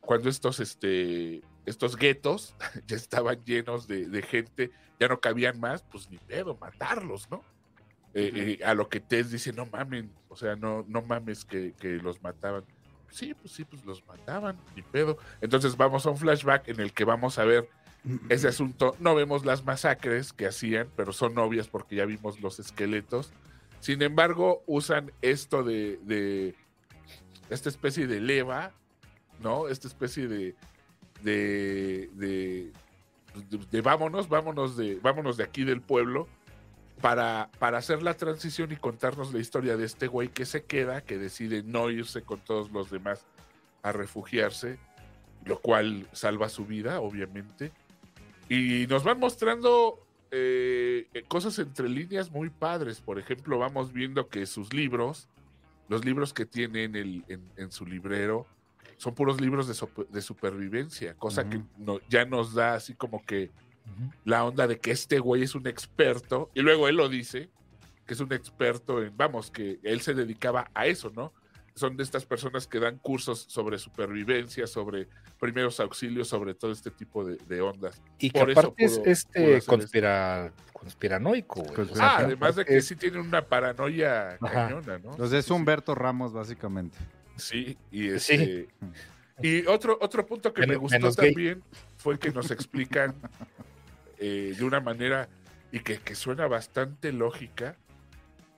cuando 0.00 0.30
estos 0.30 0.58
este 0.60 1.42
estos 1.66 1.96
guetos 1.96 2.54
ya 2.86 2.96
estaban 2.96 3.44
llenos 3.44 3.86
de, 3.86 4.08
de 4.08 4.22
gente, 4.22 4.70
ya 4.98 5.06
no 5.06 5.20
cabían 5.20 5.60
más, 5.60 5.82
pues 5.82 6.08
ni 6.08 6.16
pedo, 6.16 6.56
matarlos, 6.58 7.30
¿no? 7.30 7.44
Eh, 8.14 8.58
eh, 8.58 8.64
a 8.64 8.72
lo 8.72 8.88
que 8.88 9.00
Tess 9.00 9.30
dice, 9.30 9.52
no 9.52 9.66
mamen, 9.66 10.10
o 10.30 10.36
sea, 10.36 10.56
no, 10.56 10.82
no 10.88 11.02
mames 11.02 11.44
que, 11.44 11.74
que 11.78 11.96
los 11.96 12.22
mataban. 12.22 12.64
Sí, 13.10 13.34
pues 13.34 13.52
sí, 13.52 13.66
pues 13.66 13.84
los 13.84 14.02
mataban, 14.06 14.58
ni 14.74 14.80
pedo. 14.80 15.18
Entonces 15.42 15.76
vamos 15.76 16.06
a 16.06 16.10
un 16.10 16.16
flashback 16.16 16.68
en 16.68 16.80
el 16.80 16.94
que 16.94 17.04
vamos 17.04 17.38
a 17.38 17.44
ver 17.44 17.68
ese 18.28 18.48
asunto. 18.48 18.96
No 19.00 19.14
vemos 19.14 19.44
las 19.44 19.64
masacres 19.64 20.32
que 20.32 20.46
hacían, 20.46 20.88
pero 20.96 21.12
son 21.12 21.36
obvias 21.38 21.68
porque 21.68 21.96
ya 21.96 22.04
vimos 22.04 22.40
los 22.40 22.58
esqueletos. 22.58 23.32
Sin 23.80 24.02
embargo, 24.02 24.62
usan 24.66 25.12
esto 25.22 25.62
de, 25.62 25.98
de 26.04 26.54
esta 27.50 27.68
especie 27.68 28.06
de 28.06 28.20
leva, 28.20 28.72
¿no? 29.42 29.68
Esta 29.68 29.88
especie 29.88 30.28
de, 30.28 30.54
de, 31.22 32.10
de, 32.14 32.72
de- 33.70 33.80
vámonos, 33.82 34.28
vámonos 34.28 34.76
de, 34.76 34.96
vámonos 34.96 35.36
de 35.36 35.44
aquí 35.44 35.64
del 35.64 35.80
pueblo 35.82 36.26
para, 37.00 37.50
para 37.58 37.78
hacer 37.78 38.02
la 38.02 38.14
transición 38.14 38.72
y 38.72 38.76
contarnos 38.76 39.32
la 39.34 39.40
historia 39.40 39.76
de 39.76 39.84
este 39.84 40.06
güey 40.06 40.28
que 40.28 40.46
se 40.46 40.64
queda, 40.64 41.02
que 41.02 41.18
decide 41.18 41.62
no 41.62 41.90
irse 41.90 42.22
con 42.22 42.40
todos 42.40 42.70
los 42.70 42.90
demás 42.90 43.24
a 43.82 43.92
refugiarse, 43.92 44.78
lo 45.44 45.60
cual 45.60 46.08
salva 46.12 46.48
su 46.48 46.64
vida, 46.64 47.00
obviamente. 47.00 47.72
Y 48.48 48.86
nos 48.88 49.02
van 49.04 49.18
mostrando 49.18 50.06
eh, 50.30 51.08
cosas 51.28 51.58
entre 51.58 51.88
líneas 51.88 52.30
muy 52.30 52.50
padres. 52.50 53.00
Por 53.00 53.18
ejemplo, 53.18 53.58
vamos 53.58 53.92
viendo 53.92 54.28
que 54.28 54.46
sus 54.46 54.72
libros, 54.72 55.28
los 55.88 56.04
libros 56.04 56.32
que 56.32 56.46
tiene 56.46 56.84
en, 56.84 56.96
el, 56.96 57.24
en, 57.28 57.42
en 57.56 57.70
su 57.72 57.86
librero, 57.86 58.46
son 58.96 59.14
puros 59.14 59.40
libros 59.40 59.68
de, 59.68 59.74
sope- 59.74 60.08
de 60.08 60.22
supervivencia, 60.22 61.14
cosa 61.14 61.48
que 61.48 61.60
no- 61.76 62.00
ya 62.08 62.24
nos 62.24 62.54
da 62.54 62.74
así 62.74 62.94
como 62.94 63.24
que 63.24 63.50
la 64.24 64.44
onda 64.44 64.66
de 64.66 64.78
que 64.78 64.90
este 64.90 65.18
güey 65.18 65.42
es 65.42 65.54
un 65.54 65.66
experto, 65.66 66.50
y 66.54 66.60
luego 66.62 66.88
él 66.88 66.96
lo 66.96 67.08
dice, 67.08 67.50
que 68.06 68.14
es 68.14 68.20
un 68.20 68.32
experto 68.32 69.02
en, 69.02 69.16
vamos, 69.16 69.50
que 69.50 69.78
él 69.82 70.00
se 70.00 70.14
dedicaba 70.14 70.70
a 70.74 70.86
eso, 70.86 71.10
¿no? 71.14 71.32
Son 71.74 71.96
de 71.96 72.02
estas 72.02 72.24
personas 72.24 72.66
que 72.66 72.80
dan 72.80 72.98
cursos 72.98 73.44
sobre 73.48 73.78
supervivencia, 73.78 74.66
sobre 74.66 75.08
primeros 75.38 75.78
auxilios, 75.80 76.28
sobre 76.28 76.54
todo 76.54 76.72
este 76.72 76.90
tipo 76.90 77.24
de, 77.24 77.36
de 77.46 77.60
ondas. 77.60 78.00
Y 78.18 78.30
que 78.30 78.40
Por 78.40 78.50
aparte 78.50 78.84
es 78.84 78.98
pudo- 78.98 79.06
este 79.06 79.60
conspira, 79.66 80.52
conspiranoico, 80.72 81.62
Ah, 82.00 82.18
además 82.20 82.56
de 82.56 82.64
que 82.64 82.78
es- 82.78 82.86
sí 82.86 82.96
tiene 82.96 83.18
una 83.20 83.42
paranoia 83.42 84.30
Ajá. 84.40 84.40
cañona, 84.68 84.98
¿no? 84.98 85.10
Entonces 85.10 85.38
es 85.40 85.44
Sí, 85.44 85.48
sí, 85.48 85.52
Humberto 85.54 85.94
Ramos, 85.94 86.32
básicamente. 86.32 86.96
Sí, 87.36 87.76
y 87.90 88.08
Sí. 88.18 88.34
este... 88.34 88.68
Y 89.42 89.66
otro, 89.66 89.98
otro 90.00 90.24
punto 90.24 90.54
que 90.54 90.66
me 90.66 90.76
gustó 90.76 90.98
gay. 91.12 91.14
también 91.34 91.62
fue 91.98 92.18
que 92.18 92.30
nos 92.30 92.50
explican 92.50 93.14
eh, 94.18 94.54
de 94.56 94.64
una 94.64 94.80
manera 94.80 95.28
y 95.70 95.80
que, 95.80 95.98
que 95.98 96.14
suena 96.14 96.46
bastante 96.46 97.12
lógica 97.12 97.76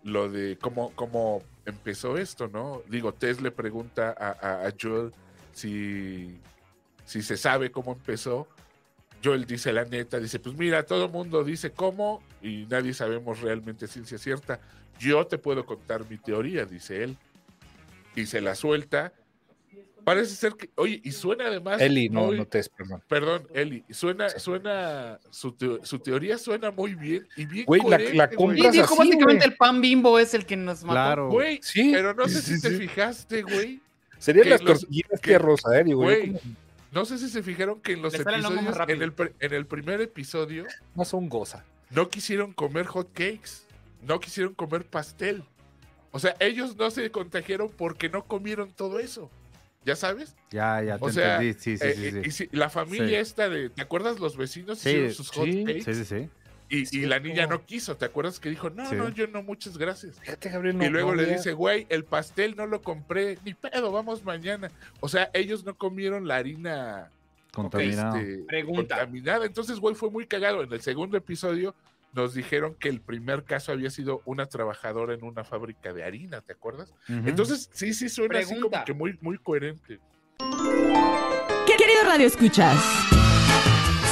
lo 0.04 0.28
de 0.30 0.56
cómo, 0.60 0.92
cómo 0.94 1.42
empezó 1.66 2.16
esto, 2.16 2.46
¿no? 2.46 2.82
Digo, 2.88 3.12
Tess 3.12 3.40
le 3.42 3.50
pregunta 3.50 4.14
a, 4.16 4.28
a- 4.28 4.66
a 4.68 4.72
Joel 4.80 5.10
si, 5.52 6.38
si 7.08 7.22
se 7.22 7.36
sabe 7.38 7.70
cómo 7.70 7.92
empezó. 7.92 8.46
Joel 9.24 9.46
dice 9.46 9.72
la 9.72 9.84
neta, 9.84 10.20
dice, 10.20 10.38
pues 10.38 10.56
mira, 10.56 10.84
todo 10.84 11.06
el 11.06 11.10
mundo 11.10 11.42
dice 11.42 11.70
cómo 11.72 12.22
y 12.42 12.66
nadie 12.70 12.92
sabemos 12.94 13.40
realmente 13.40 13.88
ciencia 13.88 14.18
cierta. 14.18 14.60
Yo 15.00 15.26
te 15.26 15.38
puedo 15.38 15.64
contar 15.64 16.08
mi 16.08 16.18
teoría, 16.18 16.64
dice 16.66 17.02
él. 17.02 17.16
Y 18.14 18.26
se 18.26 18.40
la 18.40 18.54
suelta. 18.54 19.12
Parece 20.04 20.34
ser 20.36 20.54
que, 20.54 20.70
oye, 20.76 21.00
y 21.04 21.12
suena 21.12 21.46
además... 21.46 21.80
Eli, 21.80 22.08
no, 22.08 22.26
muy- 22.26 22.36
no 22.38 22.46
te 22.46 22.60
es, 22.60 22.68
perdón. 22.68 23.02
Perdón, 23.08 23.46
Eli, 23.52 23.84
suena, 23.90 24.28
suena, 24.30 25.18
su, 25.30 25.52
teo- 25.52 25.84
su 25.84 25.98
teoría 25.98 26.38
suena 26.38 26.70
muy 26.70 26.94
bien 26.94 27.26
y 27.36 27.44
bien 27.46 27.64
Güey, 27.66 27.80
la- 27.80 27.84
coherente, 27.96 28.16
la 28.16 28.26
güey. 28.28 28.58
Y 28.60 28.70
dijo 28.70 28.84
así, 28.84 28.96
básicamente 28.98 29.24
güey. 29.44 29.48
el 29.50 29.56
pan 29.56 29.80
bimbo 29.80 30.18
es 30.18 30.32
el 30.34 30.46
que 30.46 30.56
nos 30.56 30.82
mató. 30.82 30.92
Claro. 30.94 31.28
Güey, 31.30 31.60
Sí, 31.62 31.90
pero 31.92 32.14
no 32.14 32.26
sé 32.28 32.40
sí, 32.40 32.54
si 32.56 32.62
te 32.62 32.70
sí. 32.70 32.76
fijaste, 32.76 33.42
güey. 33.42 33.80
Serían 34.18 34.48
las 34.50 34.60
tortillinas 34.62 35.20
que- 35.20 35.38
Rosa, 35.38 35.78
eh, 35.78 35.84
güey, 35.92 36.36
No 36.92 37.04
sé 37.04 37.18
si 37.18 37.28
se 37.28 37.42
fijaron 37.42 37.80
que 37.80 37.92
en 37.92 38.02
los 38.02 38.12
Le 38.14 38.20
episodios, 38.22 38.78
en 38.88 39.02
el, 39.02 39.12
en 39.40 39.52
el 39.54 39.66
primer 39.66 40.00
episodio, 40.00 40.66
no 40.94 41.04
son 41.04 41.28
goza. 41.28 41.64
no 41.90 42.08
quisieron 42.08 42.52
comer 42.52 42.86
hot 42.86 43.08
cakes, 43.12 43.66
no 44.02 44.20
quisieron 44.20 44.54
comer 44.54 44.86
pastel. 44.86 45.44
O 46.12 46.18
sea, 46.18 46.34
ellos 46.40 46.76
no 46.76 46.90
se 46.90 47.10
contagiaron 47.10 47.70
porque 47.70 48.08
no 48.08 48.24
comieron 48.24 48.72
todo 48.72 48.98
eso. 48.98 49.30
¿Ya 49.84 49.96
sabes? 49.96 50.34
Ya, 50.50 50.82
ya 50.82 50.98
te 50.98 51.04
O 51.04 51.10
sea, 51.12 51.36
entendí. 51.36 51.58
Sí, 51.60 51.76
sí, 51.78 51.84
Eh, 51.86 51.94
sí. 51.94 52.10
sí. 52.10 52.20
y 52.24 52.30
si- 52.30 52.48
la 52.56 52.68
familia 52.70 53.08
Sí. 53.08 53.14
esta 53.16 53.48
de, 53.48 53.70
¿te 53.70 53.82
acuerdas 53.82 54.18
los 54.18 54.36
vecinos 54.36 54.78
Sí, 54.78 54.88
hicieron 54.90 55.12
sus 55.14 55.30
hot 55.30 55.44
sí, 55.46 55.64
cakes? 55.64 55.82
Sí, 55.84 55.94
sí, 55.94 56.04
sí. 56.04 56.28
Y, 56.70 57.06
la 57.06 57.18
niña 57.18 57.44
como- 57.44 57.58
no 57.60 57.64
quiso, 57.66 57.96
¿te 57.96 58.04
acuerdas 58.04 58.38
que 58.38 58.50
dijo, 58.50 58.68
no, 58.70 58.88
Sí. 58.90 58.94
no, 58.96 59.08
yo 59.08 59.26
no, 59.26 59.42
muchas 59.42 59.78
gracias? 59.78 60.20
Fíjate, 60.20 60.50
Gabriel, 60.50 60.76
no, 60.76 60.84
y 60.84 60.88
luego 60.90 61.14
no 61.14 61.22
le 61.22 61.26
dice, 61.34 61.52
güey, 61.54 61.86
el 61.88 62.04
pastel 62.04 62.54
no 62.56 62.66
lo 62.66 62.82
compré, 62.82 63.38
ni 63.44 63.54
pedo, 63.54 63.90
vamos 63.90 64.22
mañana. 64.24 64.70
O 65.00 65.08
sea, 65.08 65.30
ellos 65.32 65.64
no 65.64 65.74
comieron 65.76 66.28
la 66.28 66.36
harina 66.36 67.10
Contaminado. 67.52 68.18
este, 68.18 68.44
Pregunta. 68.44 68.96
contaminada. 68.98 69.46
Entonces, 69.46 69.78
güey, 69.80 69.94
fue 69.94 70.10
muy 70.10 70.26
cagado. 70.26 70.62
En 70.62 70.70
el 70.72 70.80
segundo 70.82 71.16
episodio 71.16 71.74
nos 72.12 72.34
dijeron 72.34 72.74
que 72.74 72.88
el 72.90 73.00
primer 73.00 73.44
caso 73.44 73.72
había 73.72 73.88
sido 73.90 74.20
una 74.26 74.46
trabajadora 74.46 75.14
en 75.14 75.24
una 75.24 75.44
fábrica 75.44 75.92
de 75.94 76.04
harina, 76.04 76.40
¿te 76.42 76.52
acuerdas? 76.52 76.92
Entonces, 77.08 77.70
sí, 77.72 77.94
sí, 77.94 78.08
suena 78.10 78.40
así 78.40 78.58
como 78.60 78.84
que 78.84 78.92
muy, 78.92 79.16
muy 79.22 79.38
coherente. 79.38 80.00
¿Qué 80.38 81.74
querido 81.78 82.04
Radio 82.04 82.26
Escuchas? 82.26 82.78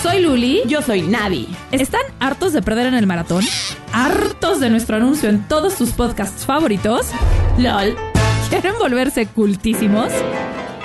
Soy 0.03 0.21
Luli, 0.21 0.63
yo 0.67 0.83
soy 0.83 1.03
Navi. 1.03 1.49
¿Están 1.73 2.03
hartos 2.21 2.53
de 2.53 2.63
perder 2.63 2.87
en 2.87 2.95
el 2.95 3.07
maratón? 3.07 3.45
¿Hartos 3.93 4.61
de 4.61 4.71
nuestro 4.71 4.97
anuncio 4.97 5.29
en 5.29 5.47
todos 5.49 5.77
tus 5.77 5.91
podcasts 5.91 6.45
favoritos? 6.45 7.07
¿LOL? 7.59 7.97
¿Quieren 8.51 8.75
volverse 8.79 9.27
cultísimos? 9.27 10.11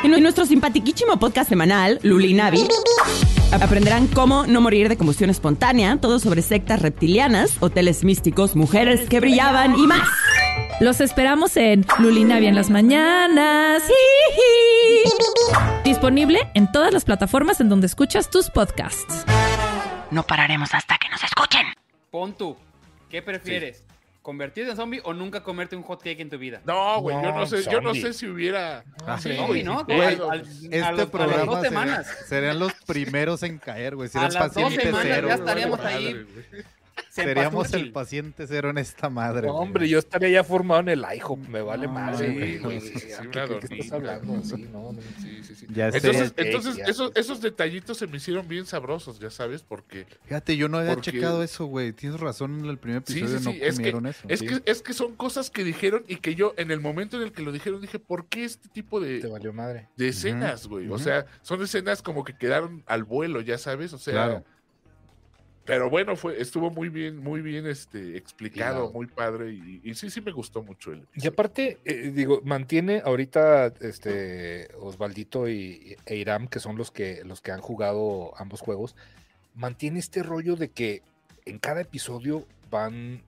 En 0.04 0.12
nuestro 0.24 0.46
simpatiquísimo 0.46 1.18
podcast 1.20 1.50
semanal, 1.50 2.00
Luli 2.02 2.32
y 2.32 2.34
Navi, 2.34 2.68
aprenderán 3.52 4.08
cómo 4.08 4.48
no 4.48 4.60
morir 4.62 4.90
de 4.90 4.98
combustión 4.98 5.30
espontánea, 5.30 5.98
todo 5.98 6.20
sobre 6.20 6.42
sectas 6.42 6.82
reptilianas, 6.82 7.58
hoteles 7.60 8.04
místicos, 8.04 8.56
mujeres 8.56 9.08
que 9.08 9.20
brillaban 9.20 9.78
y 9.78 9.86
más. 9.86 10.08
Los 10.82 11.00
esperamos 11.00 11.56
en 11.58 11.86
Lulinavia 12.00 12.50
en 12.50 12.56
las 12.56 12.70
mañanas. 12.70 13.84
Disponible 15.84 16.40
en 16.56 16.72
todas 16.72 16.92
las 16.92 17.06
plataformas 17.06 17.62
en 17.62 17.70
donde 17.70 17.86
escuchas 17.88 18.30
tus 18.30 18.50
podcasts. 18.50 19.24
No 20.10 20.24
pararemos 20.24 20.74
hasta 20.74 20.98
que 20.98 21.08
nos 21.10 21.24
escuchen. 21.24 21.68
Pon 22.10 22.34
tú, 22.36 22.58
¿qué 23.10 23.22
prefieres? 23.22 23.84
¿Convertirte 24.24 24.72
en 24.72 24.78
zombie 24.78 25.02
o 25.04 25.14
nunca 25.14 25.42
comerte 25.44 25.76
un 25.76 25.84
hot 25.84 26.02
cake 26.04 26.20
en 26.20 26.30
tu 26.30 26.38
vida? 26.38 26.62
No, 26.66 27.00
güey, 27.02 27.16
yo 27.24 27.32
no 27.32 27.46
sé, 27.46 27.64
yo 27.72 27.80
no 27.82 27.94
sé 27.96 28.14
si 28.14 28.28
hubiera. 28.28 28.84
Ah, 29.08 29.18
Sí, 29.20 29.30
sí. 29.32 29.36
Zombie, 29.38 29.64
¿no? 29.64 29.84
güey, 29.86 30.02
Al- 30.02 30.22
al- 30.22 30.40
a 30.42 30.44
Este 30.44 30.84
a 30.84 30.92
las 30.92 31.06
programa 31.08 31.46
dos 31.46 31.56
sería- 31.62 31.70
semanas. 31.70 32.08
serían 32.28 32.60
los 32.60 32.74
primeros 32.86 33.42
en 33.44 33.58
caer, 33.58 33.96
güey. 33.96 34.10
A 34.10 34.12
Serían 34.12 34.34
las 34.34 34.54
dos 34.54 34.74
semanas 34.74 35.02
cero. 35.04 35.28
ya 35.28 35.34
estaríamos 35.36 35.80
ahí. 35.82 36.26
Seríamos 37.10 37.74
el 37.74 37.92
paciente 37.92 38.48
cero 38.48 38.70
en 38.70 38.78
esta 38.78 39.10
madre. 39.10 39.48
No, 39.48 39.56
hombre, 39.56 39.88
yo 39.90 40.00
estaría 40.00 40.30
ya 40.30 40.44
formado 40.44 40.82
en 40.82 40.90
el 40.90 41.06
IHOP, 41.18 41.48
me 41.48 41.62
vale 41.62 41.88
No, 41.88 41.94
más. 41.94 42.18
sí, 42.20 42.58
güey, 42.62 42.80
sí, 42.80 42.94
sí, 43.00 43.08
¿Qué, 43.08 43.14
una 43.22 43.32
qué- 43.32 43.32
qué 43.32 43.48
dormida. 43.48 43.76
estás 43.76 43.92
hablando? 43.92 44.44
Sí, 44.44 44.68
no, 44.72 44.92
no. 44.94 45.02
Sí, 45.22 45.44
sí, 45.44 45.56
sí. 45.56 45.68
Ya 45.74 45.88
Entonces, 45.88 46.30
sé. 46.30 46.34
entonces 46.48 46.76
Ya. 46.78 46.86
esos, 46.86 47.12
esos 47.16 47.42
detallitos 47.42 47.98
se 47.98 48.08
me 48.08 48.18
hicieron 48.18 48.48
bien 48.48 48.66
sabrosos, 48.66 49.20
ya 49.20 49.30
sabes, 49.30 49.64
porque 49.64 50.06
Fíjate, 50.26 50.56
yo 50.56 50.70
no 50.70 50.78
había 50.78 50.94
Porque- 50.94 51.12
checado 51.12 51.44
eso, 51.44 51.66
güey. 51.66 51.92
Tienes 51.94 52.20
razón, 52.20 52.60
en 52.60 52.66
el 52.66 52.78
primer 52.78 53.04
Sí, 53.06 53.20
episodio 53.20 53.40
sí, 53.40 53.46
no 53.46 53.52
sí, 53.52 53.60
es 53.62 53.80
que- 53.80 53.90
eso. 53.90 54.02
es 54.30 54.40
Sí. 54.40 54.48
que, 54.48 54.62
es 54.66 54.82
que 54.82 54.94
son 54.94 55.16
cosas 55.16 55.50
que 55.50 55.64
dijeron 55.64 56.04
y 56.08 56.18
que 56.18 56.36
yo 56.36 56.54
en 56.58 56.72
el 56.72 56.80
momento 56.80 57.18
en 57.18 57.24
el 57.24 57.32
que 57.32 57.42
lo 57.42 57.52
dijeron 57.52 57.82
dije, 57.82 58.00
¿por 58.00 58.28
qué 58.28 58.46
este 58.46 58.70
tipo 58.70 59.02
Te 59.02 59.20
de, 59.20 59.28
valió 59.28 59.52
madre. 59.54 59.90
de 59.98 60.08
escenas, 60.10 60.68
güey? 60.68 60.88
O 60.90 60.98
sea, 60.98 61.26
son 61.42 61.62
escenas 61.62 62.02
como 62.02 62.24
que 62.24 62.36
quedaron 62.38 62.84
al 62.88 63.04
vuelo, 63.04 63.42
ya 63.42 63.58
sabes, 63.58 63.92
o 63.94 63.98
sea, 63.98 64.14
Claro. 64.14 64.46
Pero 65.72 65.90
bueno, 65.90 66.18
fue, 66.18 66.42
estuvo 66.42 66.70
muy 66.70 66.90
bien, 66.90 67.16
muy 67.24 67.42
bien 67.42 67.66
este 67.66 68.18
explicado, 68.18 68.92
muy 68.92 69.08
padre 69.08 69.54
y, 69.54 69.80
y 69.86 69.94
sí, 69.94 70.10
sí 70.10 70.20
me 70.20 70.34
gustó 70.34 70.62
mucho 70.62 70.92
el 70.92 71.08
Y 71.16 71.26
aparte, 71.26 71.78
eh, 71.86 72.12
digo, 72.14 72.42
mantiene 72.44 73.02
ahorita 73.06 73.68
este 73.80 74.68
Osvaldito 74.82 75.48
y, 75.48 75.96
e 76.06 76.18
Iram, 76.18 76.50
que 76.50 76.60
son 76.60 76.76
los 76.76 76.92
que, 76.92 77.24
los 77.24 77.40
que 77.40 77.54
han 77.54 77.62
jugado 77.62 78.34
ambos 78.38 78.60
juegos, 78.60 78.98
mantiene 79.56 80.00
este 80.00 80.24
rollo 80.24 80.58
de 80.58 80.72
que 80.72 81.04
en 81.46 81.58
cada 81.58 81.80
episodio 81.80 82.46
van 82.70 83.22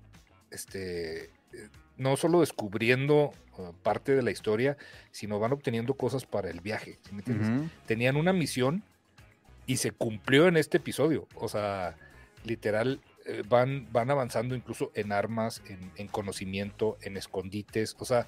este 0.52 1.28
eh, 1.54 1.70
no 1.96 2.18
solo 2.18 2.42
descubriendo 2.42 3.32
uh, 3.58 3.72
parte 3.84 4.18
de 4.18 4.22
la 4.22 4.32
historia, 4.32 4.76
sino 5.12 5.40
van 5.40 5.54
obteniendo 5.54 5.94
cosas 5.94 6.26
para 6.26 6.50
el 6.50 6.60
viaje. 6.60 7.00
¿sí 7.04 7.14
me 7.14 7.20
entiendes? 7.20 7.48
Ujú. 7.48 7.70
Tenían 7.86 8.18
una 8.18 8.34
misión 8.34 8.84
y 9.66 9.78
se 9.78 9.92
cumplió 9.92 10.50
en 10.50 10.58
este 10.58 10.76
episodio. 10.76 11.26
O 11.36 11.48
sea, 11.48 11.96
literal, 12.44 13.00
eh, 13.26 13.44
van, 13.48 13.88
van 13.92 14.12
avanzando 14.12 14.56
incluso 14.56 14.92
en 14.96 15.12
armas, 15.12 15.62
en, 15.68 15.80
en 15.96 16.08
conocimiento, 16.08 16.98
en 17.02 17.18
escondites. 17.18 17.96
O 18.00 18.06
sea, 18.06 18.28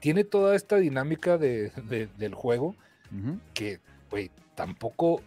tiene 0.00 0.24
toda 0.24 0.54
esta 0.56 0.76
dinámica 0.76 1.38
de- 1.38 1.70
de- 1.88 2.08
del 2.18 2.34
juego 2.34 2.74
Ujú. 3.16 3.38
que, 3.54 3.80
güey, 4.10 4.30
tampoco, 4.54 5.22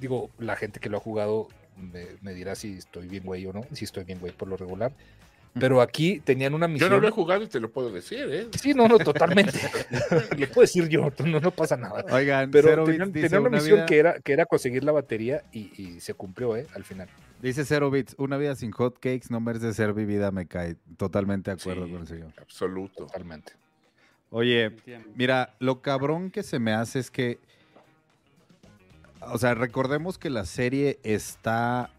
digo, 0.00 0.30
la 0.38 0.56
gente 0.56 0.80
que 0.80 0.88
lo 0.88 0.98
ha 0.98 1.00
jugado 1.00 1.48
me, 1.76 2.06
me 2.22 2.32
dirá 2.34 2.54
si 2.54 2.74
estoy 2.78 3.08
bien, 3.08 3.24
güey, 3.24 3.44
o 3.46 3.52
no, 3.52 3.62
si 3.72 3.84
estoy 3.84 4.04
bien, 4.04 4.20
güey, 4.20 4.32
por 4.32 4.48
lo 4.48 4.56
regular. 4.56 4.92
Pero 5.56 5.80
aquí 5.80 6.18
tenían 6.18 6.52
una 6.52 6.66
Yo 6.66 6.72
misión. 6.72 6.90
no 6.90 6.98
lo 6.98 7.06
he 7.06 7.12
jugado 7.12 7.44
y 7.44 7.46
te 7.46 7.60
lo 7.60 7.70
puedo 7.70 7.88
decir, 7.92 8.26
¿eh? 8.28 8.48
Sí, 8.60 8.74
no, 8.74 8.88
no, 8.88 8.98
totalmente. 8.98 9.52
lo 10.36 10.48
puedo 10.48 10.62
decir 10.62 10.88
yo, 10.88 11.12
no, 11.24 11.38
no 11.38 11.50
pasa 11.52 11.76
nada. 11.76 12.04
Oigan, 12.10 12.50
Pero 12.50 12.82
tenían, 12.84 13.12
tenían 13.12 13.34
una 13.38 13.48
una 13.50 13.58
misión 13.58 13.76
vida- 13.76 13.86
que, 13.86 13.98
era, 13.98 14.18
que 14.18 14.32
era 14.32 14.46
conseguir 14.46 14.82
la 14.82 14.90
batería 14.90 15.44
y, 15.52 15.70
y 15.80 16.00
se 16.00 16.14
cumplió, 16.14 16.56
¿eh? 16.56 16.66
Al 16.74 16.82
final. 16.82 17.08
Dice 17.44 17.66
Zero 17.66 17.90
Bits, 17.90 18.14
una 18.16 18.38
vida 18.38 18.56
sin 18.56 18.70
hot 18.72 18.94
cakes 18.94 19.26
no 19.28 19.38
merece 19.38 19.74
ser 19.74 19.92
vivida, 19.92 20.30
me 20.30 20.46
cae. 20.46 20.76
Totalmente 20.96 21.50
de 21.50 21.60
acuerdo 21.60 21.84
Sí. 21.84 21.92
con 21.92 22.00
el 22.00 22.06
señor. 22.06 22.32
Absoluto. 22.40 23.04
Totalmente. 23.04 23.52
Oye. 24.30 24.74
Mira, 25.14 25.54
lo 25.58 25.82
cabrón 25.82 26.30
que 26.30 26.42
se 26.42 26.58
me 26.58 26.72
hace 26.72 27.00
es 27.00 27.10
que, 27.10 27.38
o 29.20 29.36
sea, 29.36 29.54
recordemos 29.54 30.16
que 30.16 30.30
la 30.30 30.46
serie 30.46 30.98
está 31.02 31.90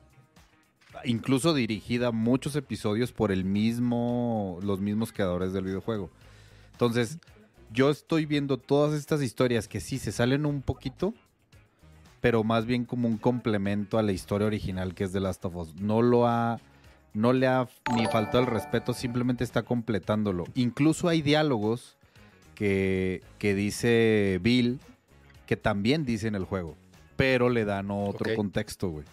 incluso 1.04 1.54
dirigida 1.54 2.12
muchos 2.12 2.56
episodios 2.56 3.12
por 3.12 3.32
el 3.32 3.46
mismo, 3.46 4.58
los 4.64 4.80
mismos 4.80 5.12
creadores 5.12 5.54
del 5.54 5.66
videojuego. 5.66 6.10
Entonces, 6.72 7.20
yo 7.72 7.92
estoy 7.92 8.26
viendo 8.26 8.58
todas 8.58 8.98
estas 8.98 9.22
historias 9.22 9.68
que 9.68 9.80
sí 9.80 10.00
se 10.00 10.12
salen 10.12 10.48
un 10.48 10.64
poquito, 10.64 11.14
pero 12.26 12.44
más 12.44 12.66
bien 12.66 12.86
como 12.86 13.08
un 13.08 13.18
complemento 13.20 14.00
a 14.00 14.02
la 14.02 14.12
historia 14.12 14.48
original 14.48 14.96
que 14.96 15.04
es 15.04 15.14
de 15.14 15.20
Last 15.20 15.46
of 15.46 15.56
Us. 15.58 15.76
No 15.76 16.02
lo 16.02 16.26
ha, 16.28 16.60
no 17.14 17.34
le 17.34 17.46
ha 17.46 17.68
ni 17.96 18.08
faltado 18.08 18.40
el 18.40 18.48
respeto, 18.48 18.94
simplemente 18.94 19.44
está 19.44 19.62
completándolo. 19.62 20.46
Incluso 20.56 21.08
hay 21.08 21.22
diálogos 21.22 21.98
que, 22.56 23.22
que 23.38 23.54
dice 23.54 24.40
Bill 24.42 24.80
que 25.46 25.56
también 25.56 26.04
dice 26.04 26.28
en 26.28 26.34
el 26.34 26.46
juego, 26.46 26.76
pero 27.16 27.50
le 27.50 27.64
dan 27.64 27.92
otro 27.92 28.36
contexto, 28.36 28.90
güey. 28.90 29.06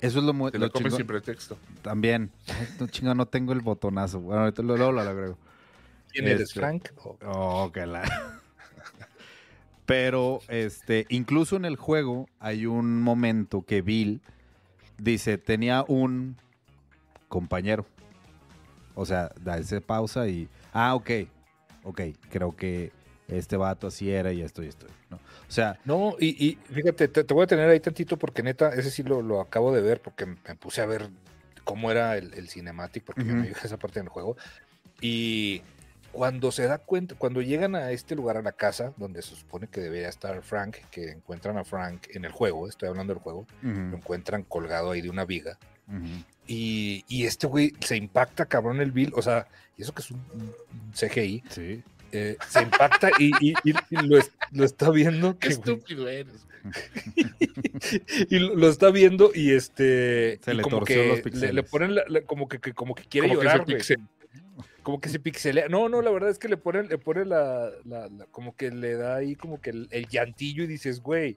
Eso 0.00 0.20
es 0.20 0.24
lo, 0.24 0.32
mu- 0.32 0.50
Te 0.50 0.58
lo 0.58 0.68
lo 0.68 0.72
comes 0.72 0.94
sin 0.94 1.06
pretexto. 1.06 1.58
También. 1.82 2.30
Ay, 2.48 2.68
no, 2.80 2.86
chinga, 2.86 3.14
no 3.14 3.26
tengo 3.26 3.52
el 3.52 3.60
botonazo. 3.60 4.20
Bueno, 4.20 4.40
ahorita 4.44 4.62
lo- 4.62 4.78
luego 4.78 4.92
lo 4.92 5.02
agrego. 5.02 5.36
¿Quién 6.08 6.26
eres, 6.26 6.40
Este, 6.48 6.60
Frank? 6.60 6.88
O- 7.04 7.18
Oh, 7.26 7.70
que 7.70 7.84
la. 7.84 8.00
Pero, 9.86 10.40
este, 10.48 11.06
incluso 11.08 11.56
en 11.56 11.64
el 11.64 11.76
juego 11.76 12.28
hay 12.40 12.66
un 12.66 13.00
momento 13.00 13.62
que 13.62 13.82
Bill 13.82 14.20
dice, 14.98 15.38
tenía 15.38 15.84
un 15.86 16.36
compañero. 17.28 17.86
O 18.94 19.06
sea, 19.06 19.30
da 19.40 19.58
ese 19.58 19.80
pausa 19.80 20.26
y, 20.28 20.48
ah, 20.72 20.94
ok, 20.94 21.10
ok, 21.84 22.00
creo 22.30 22.56
que 22.56 22.92
este 23.28 23.56
vato 23.56 23.86
así 23.86 24.10
era 24.10 24.32
y 24.32 24.40
esto 24.42 24.62
y 24.62 24.68
esto, 24.68 24.86
¿no? 25.10 25.16
O 25.16 25.50
sea, 25.50 25.78
No, 25.84 26.16
y, 26.18 26.46
y 26.46 26.58
fíjate, 26.72 27.08
te, 27.08 27.24
te 27.24 27.34
voy 27.34 27.44
a 27.44 27.46
tener 27.46 27.68
ahí 27.68 27.80
tantito 27.80 28.16
porque 28.16 28.42
neta, 28.42 28.70
ese 28.70 28.90
sí 28.90 29.02
lo, 29.02 29.22
lo 29.22 29.40
acabo 29.40 29.72
de 29.72 29.82
ver 29.82 30.00
porque 30.00 30.26
me 30.26 30.56
puse 30.58 30.80
a 30.80 30.86
ver 30.86 31.10
cómo 31.64 31.90
era 31.90 32.16
el, 32.16 32.32
el 32.34 32.48
cinematic 32.48 33.04
porque 33.04 33.24
yo 33.24 33.34
me 33.34 33.48
dije 33.48 33.66
esa 33.66 33.76
parte 33.76 34.00
del 34.00 34.08
juego. 34.08 34.36
Y 35.00 35.62
cuando 36.12 36.50
se 36.52 36.66
da 36.66 36.78
cuenta, 36.78 37.14
cuando 37.14 37.42
llegan 37.42 37.74
a 37.74 37.90
este 37.92 38.14
lugar, 38.14 38.36
a 38.36 38.42
la 38.42 38.52
casa, 38.52 38.92
donde 38.96 39.22
se 39.22 39.34
supone 39.36 39.66
que 39.68 39.80
debería 39.80 40.08
estar 40.08 40.40
Frank, 40.42 40.76
que 40.90 41.10
encuentran 41.10 41.58
a 41.58 41.64
Frank 41.64 42.06
en 42.14 42.24
el 42.24 42.32
juego, 42.32 42.68
estoy 42.68 42.88
hablando 42.88 43.12
del 43.14 43.22
juego, 43.22 43.46
lo 43.62 43.96
encuentran 43.96 44.42
colgado 44.42 44.90
ahí 44.92 45.00
de 45.02 45.10
una 45.10 45.24
viga. 45.24 45.58
Y, 46.46 47.04
y 47.08 47.24
este 47.26 47.46
güey 47.46 47.72
se 47.80 47.96
impacta 47.96 48.46
cabrón 48.46 48.80
el 48.80 48.92
Bill, 48.92 49.12
o 49.14 49.22
sea, 49.22 49.46
y 49.76 49.82
eso 49.82 49.92
que 49.94 50.02
es 50.02 50.10
un, 50.10 50.18
un 50.34 50.52
CGI, 50.92 51.42
sí. 51.50 51.82
eh, 52.12 52.36
se 52.48 52.62
impacta 52.62 53.10
y, 53.18 53.30
y- 53.40 53.54
y- 53.64 53.74
y 53.90 53.96
lo, 54.06 54.18
es- 54.18 54.32
lo 54.52 54.64
está 54.64 54.90
viendo. 54.90 55.38
Qué 55.38 55.48
que, 55.48 55.54
estúpido 55.54 56.08
eres. 56.08 56.46
y 58.30 58.38
lo, 58.38 58.54
lo 58.56 58.68
está 58.68 58.90
viendo 58.90 59.30
y 59.34 59.52
este 59.52 60.40
Se 60.42 60.52
y 60.52 60.56
le 60.56 60.62
como 60.62 60.78
torció 60.78 60.96
que 61.02 61.08
los 61.08 61.16
le, 61.18 61.22
pixeles. 61.22 61.54
le 61.54 61.62
ponen 61.62 61.94
la- 61.94 62.04
la- 62.08 62.22
como 62.22 62.48
que, 62.48 62.58
que- 62.58 62.72
como 62.72 62.94
que 62.94 63.04
quiere 63.04 63.28
Como 63.28 63.40
que 63.40 63.46
llorar 63.46 63.64
pixel- 63.66 64.06
como 64.86 65.00
que 65.00 65.08
se 65.08 65.18
pixelea 65.18 65.68
no 65.68 65.88
no 65.88 66.00
la 66.00 66.12
verdad 66.12 66.30
es 66.30 66.38
que 66.38 66.46
le 66.46 66.56
ponen 66.56 66.86
le 66.86 66.96
ponen 66.96 67.28
la, 67.30 67.70
la- 67.84 68.06
la- 68.08 68.26
como 68.26 68.54
que 68.54 68.70
le 68.70 68.94
da 68.94 69.16
ahí 69.16 69.34
como 69.34 69.60
que 69.60 69.70
el, 69.70 69.88
el 69.90 70.06
llantillo 70.06 70.62
y 70.62 70.68
dices 70.68 71.02
güey 71.02 71.36